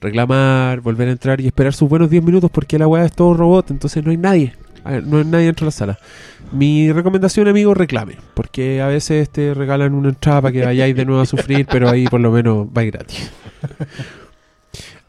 reclamar, 0.01 0.81
volver 0.81 1.07
a 1.07 1.11
entrar 1.11 1.39
y 1.39 1.47
esperar 1.47 1.73
sus 1.73 1.87
buenos 1.89 2.09
10 2.09 2.23
minutos 2.23 2.51
porque 2.51 2.77
la 2.77 2.87
weá 2.87 3.05
es 3.05 3.13
todo 3.13 3.33
robot, 3.33 3.71
entonces 3.71 4.03
no 4.03 4.11
hay 4.11 4.17
nadie. 4.17 4.53
A 4.83 4.91
ver, 4.91 5.07
no 5.07 5.17
hay 5.17 5.25
nadie 5.25 5.45
dentro 5.45 5.65
de 5.65 5.67
la 5.67 5.71
sala. 5.71 5.99
Mi 6.51 6.91
recomendación, 6.91 7.47
amigo, 7.47 7.73
reclame. 7.73 8.17
Porque 8.33 8.81
a 8.81 8.87
veces 8.87 9.29
te 9.29 9.53
regalan 9.53 9.93
una 9.93 10.09
entrada 10.09 10.41
para 10.41 10.51
que 10.51 10.63
vayáis 10.65 10.95
de 10.95 11.05
nuevo 11.05 11.21
a 11.21 11.25
sufrir, 11.25 11.65
pero 11.69 11.89
ahí 11.89 12.05
por 12.07 12.19
lo 12.19 12.31
menos 12.31 12.71
vais 12.71 12.91
gratis. 12.91 13.31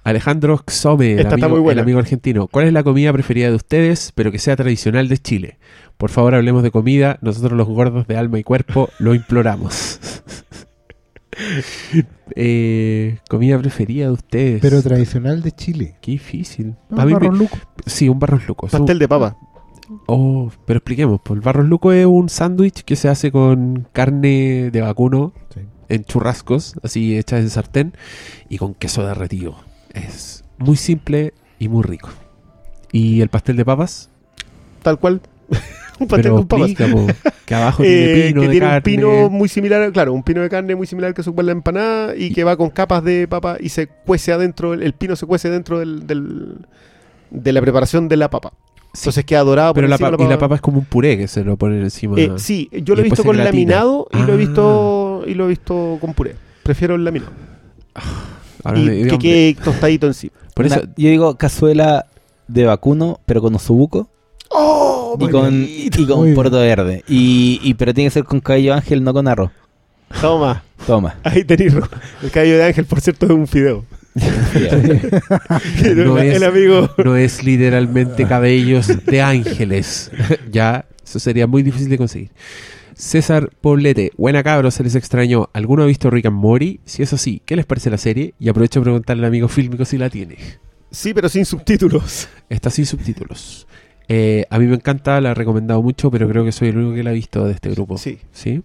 Alejandro 0.05 0.62
Xome, 0.69 1.12
el 1.12 1.19
Esta 1.20 1.35
está 1.35 1.47
amigo, 1.47 1.57
muy 1.57 1.61
buena. 1.61 1.81
el 1.81 1.85
amigo 1.85 1.99
argentino. 1.99 2.47
¿Cuál 2.47 2.67
es 2.67 2.73
la 2.73 2.83
comida 2.83 3.12
preferida 3.12 3.49
de 3.49 3.57
ustedes, 3.57 4.12
pero 4.15 4.31
que 4.31 4.39
sea 4.39 4.55
tradicional 4.55 5.09
de 5.09 5.17
Chile? 5.19 5.59
Por 5.97 6.11
favor, 6.11 6.35
hablemos 6.35 6.62
de 6.62 6.70
comida. 6.70 7.19
Nosotros 7.23 7.53
los 7.53 7.67
gordos 7.67 8.07
de 8.07 8.17
alma 8.17 8.39
y 8.39 8.44
cuerpo 8.44 8.91
lo 8.99 9.15
imploramos. 9.15 9.99
Eh, 12.36 13.19
comida 13.28 13.59
preferida 13.59 14.07
de 14.07 14.12
ustedes. 14.12 14.61
Pero 14.62 14.81
tradicional 14.83 15.43
de 15.43 15.51
Chile. 15.51 15.97
Qué 16.01 16.12
difícil. 16.12 16.77
No, 16.89 17.05
me- 17.05 17.12
Barros 17.12 17.36
Luco. 17.36 17.59
Sí, 17.86 18.09
un 18.09 18.20
barros 18.20 18.47
luco. 18.47 18.69
Pastel 18.69 18.99
de 19.01 19.09
papa. 19.09 19.36
Oh, 20.07 20.51
pero 20.67 20.79
expliquemos. 20.79 21.21
Pues 21.23 21.37
el 21.39 21.43
barros 21.43 21.67
luco 21.67 21.93
es 21.93 22.07
un 22.07 22.29
sándwich 22.29 22.83
que 22.85 22.97
se 22.97 23.09
hace 23.09 23.31
con 23.31 23.87
carne 23.93 24.71
de 24.71 24.81
vacuno 24.81 25.33
Sí. 25.53 25.61
en 25.89 26.05
churrascos, 26.05 26.75
así 26.83 27.17
hechas 27.19 27.41
en 27.41 27.51
sartén, 27.51 27.95
y 28.49 28.59
con 28.59 28.75
queso 28.75 29.07
derretido. 29.07 29.57
Es 29.93 30.45
muy 30.59 30.77
simple 30.77 31.35
y 31.59 31.69
muy 31.69 31.83
rico. 31.83 32.09
¿Y 32.93 33.21
el 33.21 33.29
pastel 33.29 33.57
de 33.57 33.65
papas? 33.65 34.09
Tal 34.83 34.99
cual. 34.99 35.21
un 36.01 36.09
pastel 36.09 36.23
Pero 36.23 36.37
con 36.37 36.49
papas. 36.49 36.71
que 37.45 37.55
abajo 37.55 37.83
Eh, 37.85 37.87
tiene 37.87 38.27
pino 38.29 38.41
que 38.41 38.47
de 38.49 38.53
tiene 38.53 38.67
un 38.77 38.83
pino 38.83 39.31
muy 39.31 39.49
similar, 39.49 39.93
claro, 39.93 40.13
un 40.13 40.23
pino 40.23 40.41
de 40.41 40.49
carne 40.49 40.75
muy 40.75 40.87
similar 40.87 41.13
que 41.15 41.23
se 41.23 41.31
la 41.37 41.53
empanada 41.53 42.17
y, 42.17 42.25
Y- 42.27 42.35
que 42.35 42.45
va 42.45 42.57
con 42.57 42.71
capas 42.71 43.05
de 43.05 43.29
papa 43.29 43.57
y 43.61 43.69
se 43.69 43.87
cuece 43.89 44.33
adentro, 44.33 44.73
el, 44.75 44.83
el 44.83 44.95
pino 44.95 45.15
se 45.17 45.27
cuece 45.27 45.51
dentro 45.51 45.79
del, 45.79 46.07
del- 46.07 46.67
de 47.31 47.53
la 47.53 47.61
preparación 47.61 48.09
de 48.09 48.17
la 48.17 48.31
papa. 48.31 48.53
Sí, 48.94 49.00
Entonces 49.02 49.24
queda 49.24 49.42
dorado 49.42 49.74
por 49.74 49.82
pero 49.82 49.89
la, 49.89 49.97
encima 49.97 50.10
pa- 50.12 50.16
de 50.16 50.24
y 50.24 50.28
la 50.28 50.39
papa 50.39 50.55
es 50.55 50.60
como 50.60 50.78
un 50.78 50.84
puré 50.84 51.18
que 51.18 51.26
se 51.28 51.42
lo 51.44 51.56
ponen 51.56 51.82
encima. 51.82 52.16
Eh, 52.18 52.31
sí, 52.36 52.70
yo 52.73 52.94
lo 52.94 53.00
he 53.00 53.05
visto 53.05 53.24
con 53.24 53.36
laminado 53.36 54.06
y 54.12 54.18
lo 54.18 54.28
he 54.28 54.32
Ah. 54.32 54.36
visto 54.36 55.24
y 55.26 55.34
lo 55.34 55.44
he 55.44 55.48
visto 55.48 55.98
con 56.00 56.14
puré. 56.14 56.36
Prefiero 56.62 56.94
el 56.94 57.05
laminado. 57.05 57.32
Ahora 58.62 58.78
y 58.81 59.06
que 59.08 59.18
quede 59.18 59.55
tostadito 59.62 60.06
encima. 60.06 60.32
Por 60.55 60.66
eso, 60.66 60.81
Una- 60.81 60.92
yo 60.97 61.08
digo 61.10 61.36
cazuela 61.36 62.06
de 62.48 62.64
vacuno, 62.64 63.20
pero 63.26 63.40
con 63.42 63.55
osobuco 63.55 64.08
¡Oh! 64.50 65.16
y 65.20 65.28
con, 65.28 65.66
y 65.68 65.90
con 66.06 66.32
puerto 66.34 66.58
verde. 66.58 67.02
Y, 67.08 67.60
y- 67.62 67.74
pero 67.74 67.92
tiene 67.92 68.08
que 68.08 68.14
ser 68.14 68.24
con 68.24 68.40
cabello 68.40 68.74
ángel, 68.74 69.02
no 69.02 69.12
con 69.12 69.26
arroz. 69.26 69.50
Toma, 70.20 70.62
Toma. 70.86 71.16
ahí 71.24 71.42
tenéis 71.44 71.74
el 72.23 72.31
cabello 72.31 72.58
de 72.58 72.64
ángel, 72.64 72.84
por 72.84 73.00
cierto, 73.00 73.26
es 73.26 73.32
un 73.32 73.48
fideo. 73.48 73.84
No 75.97 76.18
el 76.18 76.33
es- 76.33 76.43
amigo. 76.43 76.91
no 77.05 77.17
es 77.17 77.43
literalmente 77.44 78.26
cabellos 78.26 79.05
de 79.05 79.23
ángeles. 79.23 80.10
ya, 80.51 80.86
eso 81.05 81.18
sería 81.18 81.47
muy 81.47 81.62
difícil 81.62 81.89
de 81.89 81.99
conseguir. 81.99 82.31
César 82.94 83.51
Poblete, 83.60 84.12
buena 84.17 84.43
cabro, 84.44 84.70
se 84.70 84.84
les 84.84 84.94
extrañó. 84.94 85.51
¿Alguno 85.52 85.83
ha 85.83 85.86
visto 85.86 86.10
Rick 86.10 86.26
and 86.26 86.36
Morty? 86.36 86.81
Si 86.84 87.02
es 87.02 87.12
así, 87.12 87.43
¿qué 87.44 87.57
les 87.57 87.67
parece 87.67 87.91
la 87.91 87.99
serie? 87.99 88.34
Y 88.39 88.49
aprovecho 88.49 88.81
de 88.81 88.84
preguntarle 88.84 89.23
al 89.25 89.28
amigo 89.28 89.49
fílmico 89.49 89.84
si 89.84 89.99
la 89.99 90.09
tiene. 90.10 90.36
Sí, 90.93 91.12
pero 91.12 91.28
sin 91.28 91.44
subtítulos. 91.44 92.28
Está 92.49 92.70
sin 92.70 92.86
subtítulos. 92.86 93.67
Eh, 94.07 94.44
a 94.49 94.59
mí 94.60 94.67
me 94.67 94.76
encanta, 94.76 95.20
la 95.20 95.33
he 95.33 95.34
recomendado 95.34 95.83
mucho, 95.83 96.09
pero 96.10 96.28
creo 96.28 96.44
que 96.44 96.52
soy 96.52 96.68
el 96.68 96.76
único 96.76 96.94
que 96.94 97.02
la 97.02 97.10
ha 97.10 97.15
visto 97.15 97.44
de 97.47 97.52
este 97.55 97.70
grupo. 97.70 97.99
Sí. 97.99 98.20
¿Sí? 98.33 98.62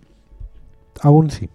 Aún 1.02 1.32
sí. 1.32 1.50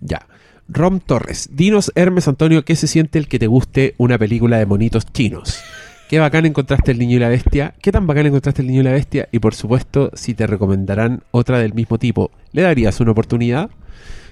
Ya. 0.00 0.26
Rom 0.68 1.00
Torres, 1.00 1.50
dinos 1.52 1.92
Hermes 1.94 2.28
Antonio, 2.28 2.64
¿qué 2.64 2.76
se 2.76 2.86
siente 2.86 3.18
el 3.18 3.28
que 3.28 3.38
te 3.38 3.46
guste 3.46 3.94
una 3.98 4.18
película 4.18 4.58
de 4.58 4.66
monitos 4.66 5.06
chinos? 5.12 5.60
¿Qué 6.08 6.18
bacán 6.18 6.46
encontraste 6.46 6.92
el 6.92 6.98
niño 6.98 7.16
y 7.16 7.20
la 7.20 7.28
bestia? 7.28 7.74
¿Qué 7.80 7.90
tan 7.90 8.06
bacán 8.06 8.26
encontraste 8.26 8.62
el 8.62 8.68
niño 8.68 8.80
y 8.80 8.84
la 8.84 8.92
bestia? 8.92 9.28
Y 9.32 9.38
por 9.38 9.54
supuesto, 9.54 10.10
si 10.14 10.34
te 10.34 10.46
recomendarán 10.46 11.24
otra 11.30 11.58
del 11.58 11.74
mismo 11.74 11.98
tipo, 11.98 12.30
¿le 12.52 12.62
darías 12.62 13.00
una 13.00 13.12
oportunidad? 13.12 13.70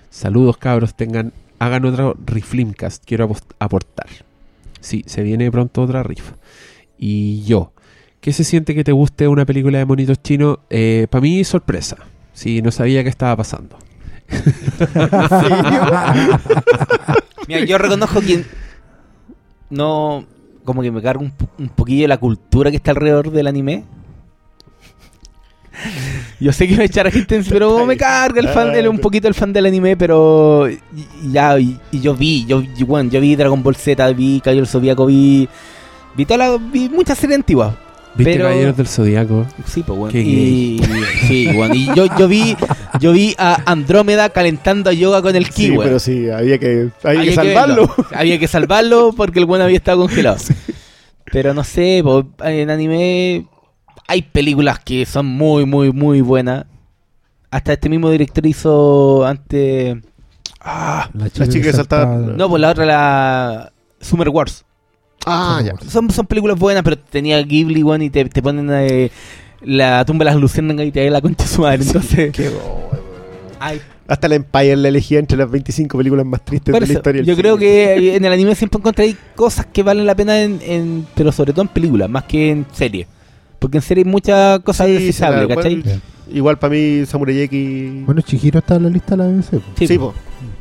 Saludos 0.09 0.57
cabros, 0.57 0.94
tengan, 0.94 1.33
hagan 1.59 1.84
otra 1.84 2.12
Riflimcast, 2.25 3.05
quiero 3.05 3.34
aportar. 3.59 4.09
Sí, 4.81 5.05
se 5.07 5.23
viene 5.23 5.50
pronto 5.50 5.83
otra 5.83 6.02
rifa. 6.02 6.36
Y 6.99 7.42
yo, 7.42 7.73
¿qué 8.20 8.33
se 8.33 8.44
siente 8.44 8.75
que 8.75 8.84
te 8.84 8.92
guste 8.92 9.28
una 9.28 9.44
película 9.44 9.78
de 9.78 9.84
monitos 9.84 10.23
chinos? 10.23 10.59
Para 11.10 11.23
mí, 11.23 11.44
sorpresa. 11.44 11.97
Sí, 12.33 12.62
no 12.62 12.70
sabía 12.70 13.02
qué 13.02 13.09
estaba 13.09 13.36
pasando. 13.36 13.76
Mira, 17.49 17.65
yo 17.65 17.78
reconozco 17.78 18.20
que 18.20 18.44
no. 19.70 20.25
como 20.65 20.83
que 20.83 20.91
me 20.91 21.02
carga 21.02 21.23
un, 21.23 21.31
po- 21.31 21.49
un 21.59 21.68
poquillo 21.68 22.07
la 22.09 22.18
cultura 22.18 22.70
que 22.70 22.76
está 22.76 22.91
alrededor 22.92 23.31
del 23.31 23.47
anime. 23.47 23.84
Yo 26.39 26.52
sé 26.52 26.68
que 26.68 26.76
me 26.76 26.84
echar 26.84 27.07
a 27.07 27.10
gente, 27.10 27.42
pero 27.49 27.86
me 27.86 27.97
carga 27.97 28.41
el 28.41 28.49
fan, 28.49 28.75
el- 28.75 28.89
un 28.89 28.99
poquito 28.99 29.28
el 29.28 29.34
fan 29.34 29.52
del 29.52 29.67
anime, 29.67 29.97
pero 29.97 30.67
ya, 31.31 31.59
y, 31.59 31.78
y 31.91 32.00
yo 32.00 32.15
vi, 32.15 32.44
yo, 32.47 32.62
yo, 32.76 32.86
bueno, 32.86 33.10
yo 33.10 33.20
vi 33.20 33.36
Dragon 33.36 33.62
Ball 33.62 33.76
Z, 33.76 34.10
vi 34.12 34.41
Caballero 34.41 34.67
Zodíaco, 34.67 35.07
vi, 35.07 35.49
vi 36.17 36.25
toda 36.26 36.39
la, 36.39 36.57
vi 36.59 36.89
muchas 36.89 37.18
series 37.18 37.39
antiguas. 37.39 37.75
¿Viste 38.15 38.33
Pero- 38.33 38.45
Caballeros 38.47 38.77
del 38.77 38.87
Zodíaco? 38.89 39.47
Sí, 39.67 39.83
pues 39.85 39.99
bueno. 39.99 40.13
Qué 40.13 40.21
Y, 40.21 40.81
sí, 41.29 41.49
bueno, 41.55 41.75
y 41.75 41.87
yo, 41.95 42.07
yo 42.19 42.27
vi, 42.29 42.57
yo 43.01 43.13
vi 43.13 43.35
a 43.39 43.63
Andrómeda 43.71 44.31
calentando 44.31 44.91
a 44.91 44.93
yoga 44.93 45.23
con 45.23 45.37
el 45.37 45.49
ki, 45.49 45.67
Sí, 45.69 45.75
pero 45.79 45.99
sí, 46.01 46.29
había 46.29 46.59
que, 46.59 46.89
había 47.05 47.21
Había 47.21 47.31
que 47.31 47.35
salvarlo. 47.37 47.95
Había 48.13 48.39
que 48.39 48.49
salvarlo 48.49 49.13
porque 49.17 49.39
el 49.39 49.47
bueno 49.47 49.65
había 49.65 49.77
estado 49.77 50.01
congelado. 50.01 50.39
Pero 51.33 51.55
no 51.55 51.63
sé, 51.63 52.01
po, 52.03 52.27
en 52.45 52.71
anime 52.71 53.47
hay 54.09 54.23
películas 54.23 54.81
que 54.81 55.07
son 55.07 55.27
muy, 55.27 55.65
muy, 55.65 55.93
muy 55.93 56.21
buenas. 56.21 56.65
Hasta 57.53 57.73
este 57.75 57.89
mismo 57.89 58.11
director 58.11 58.45
hizo 58.45 59.25
antes. 59.25 59.97
Ah, 60.61 61.09
La 61.15 61.31
chica 61.31 61.47
que 61.49 61.73
saltaba- 61.73 62.17
no, 62.17 62.49
pues 62.49 62.61
la 62.61 62.71
otra, 62.71 62.85
la 62.85 63.73
Summer 64.01 64.29
Wars. 64.29 64.65
Ah, 65.27 65.61
ya. 65.65 65.73
Son, 65.89 66.11
son 66.11 66.27
películas 66.27 66.59
buenas, 66.59 66.83
pero 66.83 66.99
tenía 66.99 67.41
Ghibli, 67.43 67.83
weón, 67.83 68.03
y 68.03 68.11
te, 68.11 68.25
te 68.27 68.43
ponen 68.43 68.69
eh, 68.73 69.11
la 69.63 70.05
tumba 70.05 70.25
de 70.25 70.31
las 70.33 70.41
luciérnagas 70.41 70.87
y 70.87 70.93
te 70.93 71.05
da 71.05 71.11
la 71.11 71.21
concha 71.21 71.45
de 71.45 71.51
su 71.51 71.61
madre. 71.63 71.83
Entonces, 71.87 72.33
Qué 72.33 72.49
bo- 72.49 72.91
ay, 73.61 73.81
Hasta 74.09 74.29
la 74.29 74.37
Empire 74.37 74.77
la 74.77 74.89
elegía 74.89 75.19
entre 75.19 75.37
las 75.37 75.51
25 75.51 75.99
películas 75.99 76.25
más 76.25 76.43
tristes 76.45 76.73
Por 76.73 76.81
de 76.81 76.87
la 76.87 76.93
historia. 76.95 77.21
del 77.23 77.27
yo 77.27 77.37
creo 77.37 77.59
que 77.59 78.17
en 78.17 78.25
el 78.25 78.33
anime 78.33 78.55
siempre 78.55 78.79
encontré 78.79 79.15
cosas 79.37 79.67
que 79.67 79.83
valen 79.83 80.07
la 80.07 80.15
pena, 80.15 80.41
en, 80.41 80.59
en- 80.63 81.07
pero 81.15 81.31
sobre 81.33 81.53
todo 81.53 81.63
en 81.63 81.69
películas, 81.69 82.09
más 82.09 82.25
que 82.25 82.51
en 82.51 82.67
series. 82.73 83.07
Porque 83.59 83.77
en 83.77 83.83
serie 83.83 84.05
hay 84.05 84.11
muchas 84.11 84.61
cosas 84.61 84.87
Sí, 84.87 84.93
deseables, 85.07 85.43
se 85.43 85.49
la- 85.49 85.55
¿cachai? 85.55 85.83
bueno, 85.83 86.01
Igual 86.33 86.59
para 86.61 86.71
mí 86.73 87.05
Samurai 87.07 87.41
X... 87.43 88.07
Bueno, 88.07 88.21
Chihiro 88.23 88.61
está 88.61 88.77
en 88.77 88.85
la 88.85 88.89
lista 88.89 89.17
de 89.17 89.17
la 89.17 89.25
BBC. 89.29 89.51
po. 89.51 89.63
Sí, 89.77 89.87
sí, 89.89 89.99
po. 89.99 90.13
po. 90.13 90.15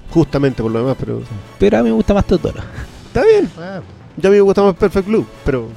justamente 0.09 0.63
por 0.63 0.71
lo 0.71 0.79
demás, 0.79 0.97
pero... 0.99 1.21
pero 1.59 1.77
a 1.77 1.83
mí 1.83 1.89
me 1.89 1.95
gusta 1.95 2.13
más 2.15 2.25
Totoro. 2.25 2.59
Está 3.07 3.23
bien. 3.23 3.47
Ya 4.21 4.27
a 4.27 4.31
mí 4.31 4.37
me 4.37 4.41
gusta 4.41 4.61
más 4.63 4.75
Perfect 4.75 5.07
Blue, 5.07 5.25
pero... 5.45 5.69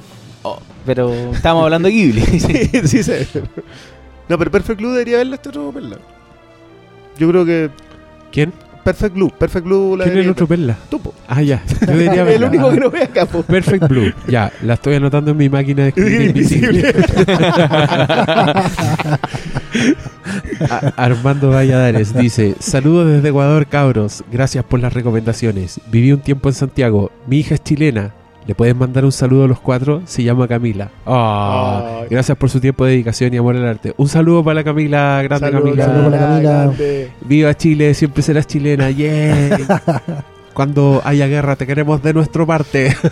Pero 0.85 1.13
estábamos 1.33 1.63
hablando 1.63 1.87
de 1.87 1.93
Ghibli. 1.93 2.21
sí, 2.39 2.69
sí 2.85 3.03
sé. 3.03 3.25
No, 4.27 4.37
pero 4.37 4.51
Perfect 4.51 4.79
Blue 4.79 4.91
debería 4.91 5.17
verla 5.17 5.35
este 5.35 5.49
otro 5.49 5.71
perla. 5.71 5.97
Yo 7.17 7.29
creo 7.29 7.45
que 7.45 7.69
¿Quién? 8.31 8.51
Perfect 8.83 9.15
Blue, 9.15 9.29
Perfect 9.29 9.65
Blue 9.65 9.95
la 9.95 10.03
¿Quién 10.03 10.17
es 10.17 10.25
el 10.25 10.31
otro 10.31 10.45
perla? 10.45 10.77
Tú, 10.89 10.99
po. 10.99 11.13
Ah, 11.27 11.41
ya. 11.41 11.63
Yo 11.81 11.87
debería 11.87 12.21
el 12.23 12.27
verla. 12.27 12.47
único 12.49 12.69
que 12.71 12.79
no 12.81 12.89
ve 12.91 13.03
acá, 13.03 13.25
po. 13.25 13.43
Perfect 13.43 13.87
Blue. 13.87 14.11
Ya, 14.27 14.51
la 14.61 14.73
estoy 14.73 14.95
anotando 14.95 15.31
en 15.31 15.37
mi 15.37 15.47
máquina 15.47 15.83
de 15.83 15.89
escribir 15.89 16.21
invisible. 16.27 16.93
Armando 20.97 21.49
Valladares 21.51 22.13
dice: 22.13 22.55
Saludos 22.59 23.09
desde 23.09 23.29
Ecuador, 23.29 23.67
cabros. 23.67 24.23
Gracias 24.31 24.65
por 24.65 24.81
las 24.81 24.93
recomendaciones. 24.93 25.79
Viví 25.89 26.11
un 26.11 26.19
tiempo 26.19 26.49
en 26.49 26.55
Santiago. 26.55 27.09
Mi 27.25 27.39
hija 27.39 27.55
es 27.55 27.63
chilena. 27.63 28.13
¿Le 28.45 28.55
pueden 28.55 28.77
mandar 28.77 29.05
un 29.05 29.11
saludo 29.13 29.45
a 29.45 29.47
los 29.47 29.59
cuatro? 29.59 30.01
Se 30.05 30.21
llama 30.23 30.47
Camila. 30.49 30.89
Ah, 31.05 32.01
gracias 32.09 32.37
por 32.37 32.49
su 32.49 32.59
tiempo 32.59 32.83
de 32.83 32.91
dedicación 32.91 33.33
y 33.33 33.37
amor 33.37 33.55
al 33.55 33.65
arte. 33.65 33.93
Un 33.95 34.09
saludo 34.09 34.43
para 34.43 34.55
la 34.55 34.63
Camila, 34.65 35.21
grande 35.23 35.47
Saludos, 35.49 35.63
Camila. 35.63 35.85
saludos 35.85 36.11
para 36.11 36.27
Camila. 36.27 36.51
grande. 36.51 37.11
Viva 37.21 37.53
Chile, 37.55 37.93
siempre 37.93 38.21
serás 38.21 38.45
chilena. 38.47 38.89
¡Yay! 38.89 39.51
Cuando 40.53 41.01
haya 41.05 41.27
guerra, 41.27 41.55
te 41.55 41.65
queremos 41.65 42.03
de 42.03 42.13
nuestra 42.13 42.45
parte. 42.45 42.95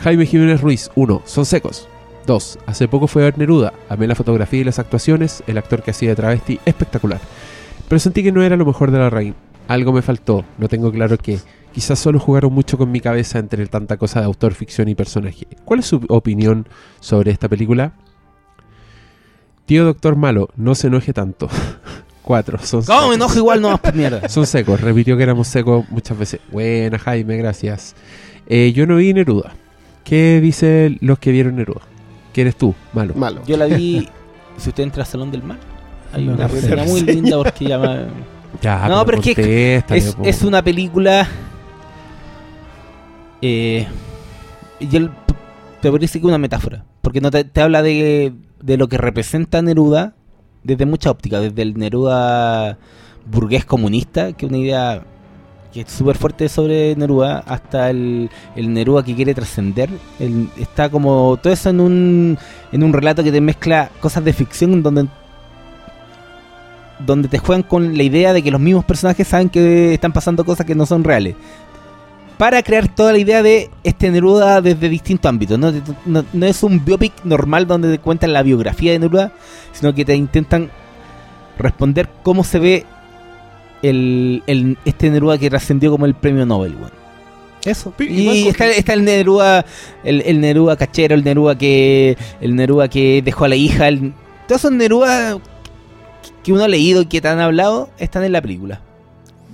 Jaime 0.00 0.26
Jiménez 0.26 0.60
Ruiz, 0.60 0.90
1. 0.94 1.22
Son 1.24 1.46
secos. 1.46 1.88
2. 2.26 2.58
Hace 2.66 2.86
poco 2.86 3.06
fue 3.08 3.22
a 3.22 3.24
ver 3.26 3.38
Neruda. 3.38 3.72
Amé 3.88 4.06
la 4.06 4.14
fotografía 4.14 4.60
y 4.60 4.64
las 4.64 4.78
actuaciones. 4.78 5.42
El 5.46 5.58
actor 5.58 5.82
que 5.82 5.90
hacía 5.92 6.10
de 6.10 6.16
travesti, 6.16 6.60
espectacular. 6.64 7.20
Pero 7.88 7.98
sentí 7.98 8.22
que 8.22 8.32
no 8.32 8.42
era 8.42 8.56
lo 8.56 8.66
mejor 8.66 8.90
de 8.90 8.98
la 8.98 9.10
raíz. 9.10 9.34
Algo 9.68 9.92
me 9.92 10.02
faltó, 10.02 10.44
no 10.58 10.68
tengo 10.68 10.90
claro 10.92 11.16
qué. 11.18 11.38
Quizás 11.72 11.98
solo 11.98 12.18
jugaron 12.18 12.52
mucho 12.52 12.76
con 12.76 12.90
mi 12.90 13.00
cabeza 13.00 13.38
entre 13.38 13.66
tanta 13.66 13.96
cosa 13.96 14.20
de 14.20 14.26
autor, 14.26 14.54
ficción 14.54 14.88
y 14.88 14.94
personaje. 14.94 15.46
¿Cuál 15.64 15.80
es 15.80 15.86
su 15.86 16.04
opinión 16.08 16.68
sobre 17.00 17.30
esta 17.30 17.48
película? 17.48 17.92
Tío 19.64 19.84
Doctor 19.84 20.16
Malo, 20.16 20.50
no 20.56 20.74
se 20.74 20.88
enoje 20.88 21.12
tanto. 21.12 21.48
4. 22.22 22.58
Son 22.62 22.84
¿Cómo 22.84 23.08
me 23.08 23.14
enojo 23.16 23.36
igual? 23.36 23.60
No, 23.60 23.76
pues 23.78 23.94
mierda. 23.94 24.28
Son 24.28 24.46
secos, 24.46 24.80
repitió 24.80 25.16
que 25.16 25.22
éramos 25.22 25.48
secos 25.48 25.84
muchas 25.90 26.16
veces. 26.18 26.40
Buena, 26.50 26.98
Jaime, 26.98 27.36
gracias. 27.36 27.94
Eh, 28.46 28.72
yo 28.74 28.86
no 28.86 28.96
vi 28.96 29.12
Neruda. 29.12 29.54
¿Qué 30.04 30.40
dicen 30.40 30.98
los 31.00 31.18
que 31.18 31.32
vieron 31.32 31.56
Neruda? 31.56 31.80
¿Quién 32.32 32.46
eres 32.46 32.56
tú? 32.56 32.74
Malo. 32.92 33.14
Malo. 33.14 33.42
Yo 33.46 33.56
la 33.56 33.66
vi. 33.66 34.08
Si 34.58 34.68
usted 34.68 34.82
entra 34.82 35.02
al 35.02 35.08
Salón 35.08 35.30
del 35.30 35.42
Mar, 35.42 35.56
hay 36.12 36.26
No, 36.26 36.34
una 36.34 36.46
no 36.46 36.84
muy 36.84 37.00
linda 37.00 37.38
porque 37.38 37.64
llama. 37.64 38.08
Ya, 38.60 38.86
No, 38.86 39.04
pero 39.06 39.18
es 39.18 39.34
que 39.34 39.82
es 40.24 40.42
una 40.42 40.62
película. 40.62 41.26
Eh, 43.42 43.86
y 44.80 44.96
el, 44.96 45.10
te 45.80 45.90
decir 45.90 46.20
que 46.20 46.26
una 46.26 46.38
metáfora. 46.38 46.84
Porque 47.02 47.20
no 47.20 47.30
te, 47.30 47.44
te 47.44 47.60
habla 47.60 47.82
de, 47.82 48.32
de 48.62 48.76
lo 48.76 48.88
que 48.88 48.96
representa 48.96 49.60
Neruda 49.60 50.14
desde 50.62 50.86
mucha 50.86 51.10
óptica. 51.10 51.40
Desde 51.40 51.62
el 51.62 51.74
Neruda 51.74 52.78
burgués 53.26 53.64
comunista, 53.64 54.32
que 54.32 54.46
es 54.46 54.50
una 54.50 54.58
idea 54.58 55.02
que 55.72 55.80
es 55.82 55.90
súper 55.90 56.16
fuerte 56.16 56.48
sobre 56.48 56.94
Neruda, 56.96 57.38
hasta 57.46 57.90
el, 57.90 58.30
el 58.56 58.72
Neruda 58.72 59.02
que 59.02 59.14
quiere 59.14 59.34
trascender. 59.34 59.88
Está 60.58 60.88
como 60.88 61.38
todo 61.42 61.52
eso 61.52 61.70
en 61.70 61.80
un, 61.80 62.38
en 62.70 62.82
un 62.82 62.92
relato 62.92 63.24
que 63.24 63.32
te 63.32 63.40
mezcla 63.40 63.90
cosas 64.00 64.24
de 64.24 64.32
ficción 64.32 64.82
donde 64.82 65.08
donde 67.06 67.28
te 67.28 67.38
juegan 67.38 67.62
con 67.62 67.96
la 67.96 68.02
idea 68.02 68.32
de 68.32 68.42
que 68.42 68.50
los 68.50 68.60
mismos 68.60 68.84
personajes 68.84 69.26
saben 69.26 69.48
que 69.48 69.94
están 69.94 70.12
pasando 70.12 70.44
cosas 70.44 70.66
que 70.66 70.74
no 70.74 70.86
son 70.86 71.02
reales. 71.02 71.34
Para 72.42 72.60
crear 72.64 72.92
toda 72.92 73.12
la 73.12 73.18
idea 73.18 73.40
de 73.40 73.70
este 73.84 74.10
Neruda 74.10 74.60
desde 74.60 74.88
distintos 74.88 75.28
ámbitos. 75.28 75.56
No, 75.60 75.72
no, 76.06 76.24
no 76.32 76.46
es 76.46 76.64
un 76.64 76.84
biopic 76.84 77.12
normal 77.22 77.68
donde 77.68 77.88
te 77.88 78.00
cuentan 78.00 78.32
la 78.32 78.42
biografía 78.42 78.90
de 78.90 78.98
Neruda, 78.98 79.30
sino 79.70 79.94
que 79.94 80.04
te 80.04 80.16
intentan 80.16 80.68
responder 81.56 82.08
cómo 82.24 82.42
se 82.42 82.58
ve 82.58 82.84
el, 83.82 84.42
el- 84.48 84.76
este 84.84 85.08
Neruda 85.08 85.38
que 85.38 85.50
trascendió 85.50 85.92
como 85.92 86.04
el 86.04 86.14
premio 86.14 86.44
Nobel. 86.44 86.74
weón. 86.74 86.90
Eso. 87.64 87.94
Y 88.00 88.26
con- 88.26 88.34
está, 88.48 88.66
está 88.70 88.92
el 88.94 89.04
Neruda, 89.04 89.64
el, 90.02 90.22
el 90.22 90.40
Neruda 90.40 90.76
cachero, 90.76 91.14
el 91.14 91.22
Neruda 91.22 91.56
que 91.56 92.16
el 92.40 92.56
Neruda 92.56 92.88
que 92.88 93.22
dejó 93.24 93.44
a 93.44 93.48
la 93.50 93.54
hija, 93.54 93.86
el, 93.86 94.12
todos 94.48 94.62
esos 94.62 94.72
Neruda 94.72 95.38
que 96.42 96.52
uno 96.52 96.64
ha 96.64 96.68
leído 96.68 97.02
y 97.02 97.06
que 97.06 97.20
te 97.20 97.28
han 97.28 97.38
hablado 97.38 97.88
están 97.98 98.24
en 98.24 98.32
la 98.32 98.42
película. 98.42 98.80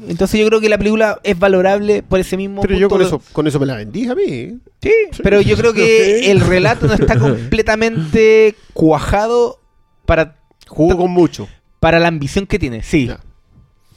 Entonces 0.06 0.38
yo 0.40 0.46
creo 0.46 0.60
que 0.60 0.68
la 0.68 0.78
película 0.78 1.20
es 1.22 1.38
valorable 1.38 2.02
por 2.02 2.20
ese 2.20 2.36
mismo 2.36 2.62
Pero 2.62 2.76
yo 2.76 2.88
con 2.88 3.02
eso, 3.02 3.20
con 3.32 3.46
eso 3.46 3.58
me 3.58 3.66
la 3.66 3.76
vendí 3.76 4.06
a 4.08 4.14
mí. 4.14 4.58
Sí, 4.80 4.92
pero 5.22 5.40
yo 5.40 5.56
creo 5.56 5.72
que 5.72 6.30
el 6.30 6.40
relato 6.40 6.86
no 6.86 6.94
está 6.94 7.18
completamente 7.18 8.54
cuajado 8.72 9.58
para, 10.06 10.36
Jugó 10.66 10.96
con 10.96 11.10
mucho. 11.10 11.48
para 11.80 11.98
la 11.98 12.08
ambición 12.08 12.46
que 12.46 12.58
tiene, 12.58 12.82
sí. 12.82 13.06
Ya. 13.08 13.20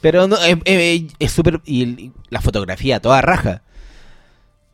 Pero 0.00 0.26
no, 0.26 0.36
es- 0.36 1.32
súper... 1.32 1.60
Y, 1.64 2.10
la 2.28 2.40
fotografía, 2.40 3.00
toda 3.00 3.22
raja. 3.22 3.62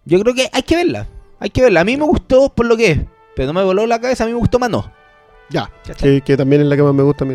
Yo 0.06 0.18
creo 0.20 0.34
que 0.34 0.48
hay 0.52 0.62
que 0.62 0.76
verla. 0.76 1.06
Hay 1.38 1.50
que 1.50 1.60
verla. 1.60 1.80
A 1.80 1.84
mí 1.84 1.96
me 1.96 2.04
gustó 2.04 2.48
por 2.54 2.64
lo 2.64 2.76
que 2.76 2.90
es. 2.92 2.98
Pero 3.36 3.48
no 3.48 3.52
me 3.52 3.62
voló 3.62 3.86
la 3.86 4.00
cabeza. 4.00 4.24
A 4.24 4.26
mí 4.26 4.32
me 4.32 4.38
gustó 4.38 4.58
más 4.58 4.70
no. 4.70 4.90
Ya. 5.50 5.70
¿Cachai? 5.86 6.16
Que, 6.16 6.20
que 6.22 6.36
también 6.36 6.62
es 6.62 6.68
la 6.68 6.76
que 6.76 6.82
más 6.82 6.94
me 6.94 7.02
gusta 7.02 7.24
a 7.24 7.28
mí. 7.28 7.34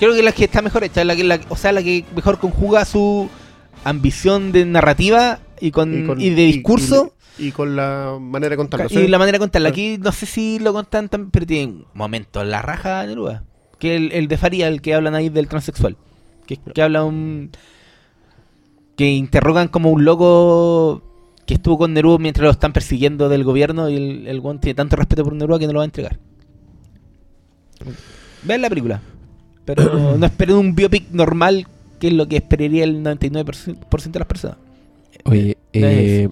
Creo 0.00 0.14
que 0.14 0.22
la 0.22 0.32
que 0.32 0.44
está 0.44 0.62
mejor 0.62 0.82
hecha. 0.82 1.04
La 1.04 1.14
que, 1.14 1.22
la- 1.22 1.40
o 1.50 1.56
sea, 1.56 1.70
la 1.72 1.82
que 1.82 2.04
mejor 2.16 2.38
conjuga 2.38 2.84
su 2.84 3.28
ambición 3.84 4.50
de 4.50 4.64
narrativa 4.64 5.38
y, 5.60 5.70
con, 5.70 6.02
y, 6.02 6.06
con- 6.06 6.18
de 6.18 6.30
discurso. 6.30 7.14
Y, 7.38 7.48
y 7.48 7.52
con 7.52 7.76
la 7.76 8.16
manera 8.20 8.50
de 8.50 8.56
contarlo. 8.56 8.86
Y 8.90 8.94
¿sí? 8.94 9.06
la 9.08 9.18
manera 9.18 9.36
de 9.36 9.40
contarla. 9.40 9.68
Claro. 9.70 9.74
Aquí 9.92 9.98
no 10.02 10.10
sé 10.10 10.26
si 10.26 10.58
lo 10.58 10.72
contan 10.72 11.08
tan, 11.08 11.30
pero 11.30 11.46
tienen 11.46 11.84
momentos 11.94 12.44
la 12.46 12.62
raja 12.62 13.06
Neruda. 13.06 13.44
Que 13.78 13.94
el, 13.94 14.10
el 14.12 14.26
de 14.26 14.36
Faría, 14.38 14.68
el 14.68 14.80
que 14.82 14.94
hablan 14.94 15.14
ahí 15.14 15.28
del 15.28 15.48
transexual. 15.48 15.96
Que, 16.46 16.56
que 16.56 16.82
habla 16.82 17.04
un. 17.04 17.50
Que 18.96 19.10
interrogan 19.10 19.68
como 19.68 19.90
un 19.90 20.04
loco 20.04 21.02
que 21.46 21.54
estuvo 21.54 21.78
con 21.78 21.92
Neruda 21.92 22.18
mientras 22.18 22.44
lo 22.44 22.50
están 22.50 22.72
persiguiendo 22.72 23.28
del 23.28 23.44
gobierno 23.44 23.88
y 23.90 23.96
el, 23.96 24.26
el 24.28 24.40
tiene 24.60 24.74
tanto 24.74 24.96
respeto 24.96 25.24
por 25.24 25.34
Neruda 25.34 25.58
que 25.58 25.66
no 25.66 25.72
lo 25.74 25.78
va 25.78 25.84
a 25.84 25.86
entregar. 25.86 26.18
Vean 28.44 28.62
la 28.62 28.68
película. 28.68 29.00
Pero 29.64 30.16
no 30.16 30.26
esperen 30.26 30.56
un 30.56 30.74
biopic 30.74 31.10
normal, 31.12 31.66
que 31.98 32.08
es 32.08 32.12
lo 32.14 32.26
que 32.28 32.36
esperaría 32.36 32.84
el 32.84 33.02
99% 33.02 34.10
de 34.12 34.18
las 34.18 34.28
personas. 34.28 34.56
Oye, 35.24 35.56
eh, 35.72 36.28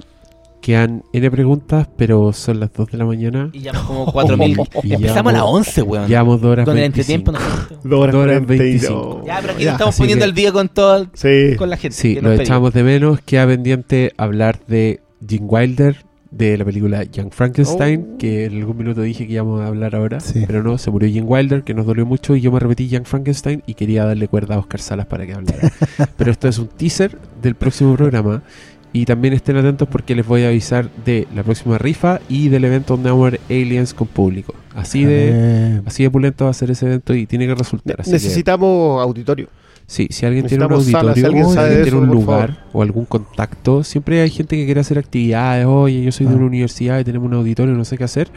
quedan 0.62 1.02
N 1.12 1.30
preguntas, 1.30 1.88
pero 1.96 2.32
son 2.32 2.58
las 2.60 2.72
2 2.72 2.90
de 2.92 2.98
la 2.98 3.04
mañana. 3.04 3.50
Y 3.52 3.60
ya 3.60 3.72
como 3.72 4.06
4.000. 4.12 4.68
Y 4.82 4.94
Empezamos 4.94 5.30
a 5.30 5.36
las 5.36 5.42
llevamos- 5.42 5.56
11, 5.68 5.82
weón. 5.82 6.08
Llevamos 6.08 6.40
2 6.40 6.50
horas 6.50 6.64
Con 6.64 6.76
el 6.78 6.80
25. 6.90 7.12
entretiempo 7.30 7.32
no 7.32 7.38
Dos 7.90 8.00
horas 8.00 8.12
Dos 8.14 8.22
horas 8.24 8.36
40 8.46 8.54
y 8.54 8.58
25. 8.58 8.94
no. 9.20 9.26
Ya, 9.26 9.38
pero 9.40 9.52
aquí 9.52 9.62
Ya. 9.64 9.70
nos 9.70 9.74
estamos 9.74 9.94
así 9.94 10.02
poniendo 10.02 10.24
que- 10.24 10.28
al 10.30 10.34
día 10.34 10.52
con 10.52 10.68
todo, 10.70 11.06
Sí. 11.14 11.56
con 11.56 11.70
la 11.70 11.76
gente. 11.76 11.96
Sí, 11.96 12.18
nos 12.22 12.40
echamos 12.40 12.72
de 12.72 12.82
menos. 12.82 13.20
Queda 13.20 13.46
pendiente 13.46 14.12
hablar 14.16 14.60
de 14.66 15.00
Gene 15.26 15.44
Wilder 15.46 15.96
de 16.30 16.58
la 16.58 16.64
película 16.64 17.04
Young 17.04 17.30
Frankenstein, 17.32 18.10
Oh. 18.14 18.18
que 18.18 18.44
en 18.44 18.56
algún 18.58 18.76
minuto 18.76 19.00
dije 19.02 19.26
que 19.26 19.32
íbamos 19.32 19.60
a 19.62 19.66
hablar 19.68 19.94
ahora, 19.94 20.20
Sí. 20.20 20.44
pero 20.46 20.62
no, 20.62 20.76
se 20.78 20.90
murió 20.90 21.08
Gene 21.10 21.26
Wilder, 21.26 21.62
que 21.62 21.72
nos 21.74 21.86
dolió 21.86 22.04
mucho, 22.04 22.36
y 22.36 22.40
yo 22.42 22.52
me 22.52 22.60
repetí 22.60 22.88
Young 22.88 23.06
Frankenstein 23.06 23.62
y 23.66 23.74
quería 23.74 24.04
darle 24.04 24.28
cuerda 24.28 24.56
a 24.56 24.58
Oscar 24.58 24.80
Salas 24.80 25.06
para 25.06 25.26
que 25.26 25.32
hablara. 25.34 25.72
pero 26.18 26.30
esto 26.30 26.46
es 26.48 26.58
un 26.58 26.68
teaser 26.68 27.18
del 27.42 27.54
próximo 27.54 27.94
programa. 27.96 28.42
Y 28.90 29.04
también 29.04 29.34
estén 29.34 29.54
atentos 29.58 29.86
porque 29.86 30.14
les 30.14 30.26
voy 30.26 30.44
a 30.44 30.48
avisar 30.48 30.88
de 31.04 31.28
la 31.34 31.42
próxima 31.42 31.76
rifa 31.76 32.20
y 32.28 32.48
del 32.48 32.64
evento 32.64 32.94
donde 32.94 33.10
vamos 33.10 33.26
a 33.26 33.30
ver 33.32 33.40
aliens 33.50 33.92
con 33.92 34.06
público. 34.06 34.54
Así 34.74 35.04
de, 35.04 35.30
Eh, 35.32 35.80
así 35.84 36.04
de 36.04 36.10
pulento 36.10 36.46
va 36.46 36.52
a 36.52 36.54
ser 36.54 36.70
ese 36.70 36.86
evento 36.86 37.14
y 37.14 37.26
tiene 37.26 37.46
que 37.46 37.54
resultar. 37.54 38.00
Así 38.00 38.10
que- 38.10 38.14
Necesitamos 38.14 39.02
auditorio. 39.02 39.48
Sí, 39.90 40.06
si 40.10 40.26
alguien 40.26 40.46
tiene 40.46 40.66
un 40.66 40.70
salas, 40.84 40.86
auditorio, 40.86 41.14
si 41.14 41.24
alguien 41.24 41.48
sabe 41.48 41.82
tiene 41.82 41.96
un 41.96 42.08
lugar 42.08 42.52
favor. 42.56 42.64
o 42.74 42.82
algún 42.82 43.06
contacto, 43.06 43.82
siempre 43.82 44.20
hay 44.20 44.28
gente 44.28 44.54
que 44.54 44.66
quiere 44.66 44.80
hacer 44.80 44.98
actividades. 44.98 45.64
Oye, 45.66 46.02
yo 46.04 46.12
soy 46.12 46.26
de 46.26 46.32
Ah. 46.34 46.36
una 46.36 46.44
universidad 46.44 47.00
y 47.00 47.04
tenemos 47.04 47.26
un 47.26 47.34
auditorio, 47.34 47.74
no 47.74 47.86
sé 47.86 47.96
qué 47.96 48.04
hacer. 48.04 48.28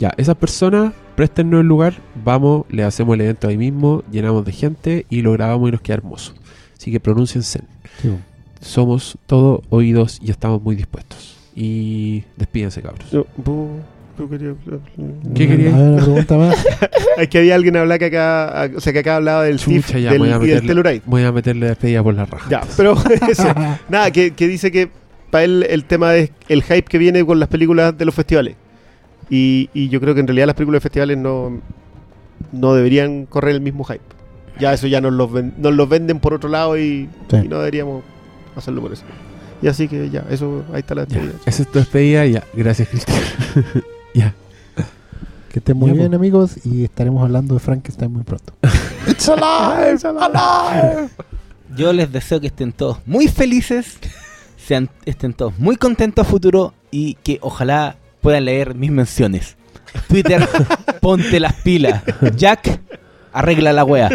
Ya, 0.00 0.12
esas 0.16 0.34
personas, 0.34 0.92
préstennos 1.14 1.60
el 1.60 1.68
lugar, 1.68 1.94
vamos, 2.24 2.66
le 2.68 2.82
hacemos 2.82 3.14
el 3.14 3.20
evento 3.20 3.46
ahí 3.46 3.56
mismo, 3.56 4.02
llenamos 4.10 4.44
de 4.44 4.50
gente 4.52 5.06
y 5.08 5.22
lo 5.22 5.32
grabamos 5.32 5.68
y 5.68 5.72
nos 5.72 5.80
queda 5.82 5.98
hermoso. 5.98 6.34
Así 6.76 6.90
que 6.90 6.98
pronúnciense. 7.00 7.60
sí. 8.02 8.10
Somos 8.60 9.16
todo 9.26 9.62
oídos 9.70 10.18
y 10.20 10.32
estamos 10.32 10.60
muy 10.60 10.74
dispuestos. 10.74 11.36
Y 11.54 12.24
despídense, 12.36 12.82
cabros. 12.82 13.08
Yo- 13.12 13.24
bu- 14.18 14.30
yo 14.38 14.56
quería- 14.66 15.34
¿Qué 15.34 15.48
quería? 15.48 15.74
A 15.74 15.78
ver, 15.78 15.88
una 15.88 16.02
pregunta 16.04 16.36
más. 16.36 16.66
Es 17.18 17.28
que 17.28 17.38
había 17.38 17.54
alguien 17.56 17.76
hablar 17.76 17.98
que 17.98 18.04
acá, 18.06 18.70
o 18.76 18.80
sea, 18.80 18.92
que 18.92 19.00
acá 19.00 19.16
hablaba 19.16 19.42
del 19.44 19.58
Chucha, 19.58 19.86
TIF 19.88 19.96
ya, 19.96 20.10
del, 20.10 20.18
voy 20.20 20.28
a 20.30 20.36
y 20.36 20.38
del 20.40 20.62
meterle- 20.62 20.66
Telluride. 20.68 21.02
Voy 21.06 21.22
a 21.24 21.32
meterle 21.32 21.66
despedida 21.66 22.02
por 22.02 22.14
la 22.14 22.24
raja. 22.26 22.48
Ya, 22.48 22.60
pero 22.76 22.94
ese- 23.28 23.54
nada, 23.88 24.10
que, 24.12 24.30
que 24.32 24.46
dice 24.46 24.70
que 24.70 24.88
para 25.30 25.44
él 25.44 25.66
el 25.68 25.84
tema 25.84 26.14
es 26.16 26.30
el 26.48 26.62
hype 26.62 26.82
que 26.84 26.98
viene 26.98 27.24
con 27.26 27.38
las 27.40 27.48
películas 27.48 27.96
de 27.98 28.04
los 28.04 28.14
festivales. 28.14 28.54
Y, 29.30 29.68
y 29.74 29.88
yo 29.88 30.00
creo 30.00 30.14
que 30.14 30.20
en 30.20 30.26
realidad 30.26 30.46
las 30.46 30.54
películas 30.56 30.78
de 30.80 30.82
festivales 30.84 31.18
no, 31.18 31.60
no 32.52 32.74
deberían 32.74 33.26
correr 33.26 33.54
el 33.56 33.60
mismo 33.60 33.84
hype. 33.84 34.00
Ya 34.60 34.72
eso 34.72 34.86
ya 34.86 35.00
nos 35.00 35.12
los, 35.12 35.30
ven- 35.32 35.54
nos 35.58 35.74
los 35.74 35.88
venden 35.88 36.18
por 36.20 36.34
otro 36.34 36.48
lado 36.48 36.78
y, 36.78 37.08
Sí. 37.30 37.36
y 37.44 37.48
no 37.48 37.58
deberíamos 37.58 38.02
hacerlo 38.56 38.80
por 38.82 38.92
eso. 38.92 39.02
Y 39.60 39.66
así 39.66 39.88
que 39.88 40.08
ya, 40.08 40.24
eso 40.30 40.64
ahí 40.72 40.78
está 40.80 40.94
la 40.94 41.04
despedida. 41.04 41.32
esa 41.44 41.62
es 41.62 41.68
tu 41.68 41.78
despedida. 41.80 42.24
Ya, 42.26 42.44
gracias, 42.54 42.88
Cristian. 42.88 43.18
Ya. 44.18 44.34
Que 45.50 45.60
estén 45.60 45.76
muy 45.78 45.90
Ya, 45.90 45.96
bien, 45.96 46.14
amigos, 46.14 46.56
y 46.64 46.84
estaremos 46.84 47.22
hablando 47.22 47.54
de 47.54 47.60
Frankenstein 47.60 48.12
muy 48.12 48.22
pronto. 48.22 48.52
It's 49.08 49.28
alive, 49.28 49.92
it's 49.94 50.04
alive. 50.04 51.08
Yo 51.74 51.92
les 51.92 52.12
deseo 52.12 52.40
que 52.40 52.48
estén 52.48 52.72
todos 52.72 52.98
muy 53.06 53.28
felices, 53.28 53.98
sean, 54.58 54.90
estén 55.06 55.32
todos 55.32 55.58
muy 55.58 55.76
contentos 55.76 56.26
a 56.26 56.28
futuro 56.28 56.74
y 56.90 57.14
que 57.22 57.38
ojalá 57.40 57.96
puedan 58.20 58.44
leer 58.44 58.74
mis 58.74 58.90
menciones. 58.90 59.56
Twitter, 60.08 60.46
ponte 61.00 61.40
las 61.40 61.54
pilas. 61.54 62.02
Jack, 62.36 62.80
arregla 63.32 63.72
la 63.72 63.84
wea. 63.84 64.10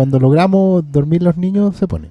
Cuando 0.00 0.18
logramos 0.18 0.90
dormir 0.90 1.22
los 1.22 1.36
niños, 1.36 1.76
se 1.76 1.86
pone. 1.86 1.98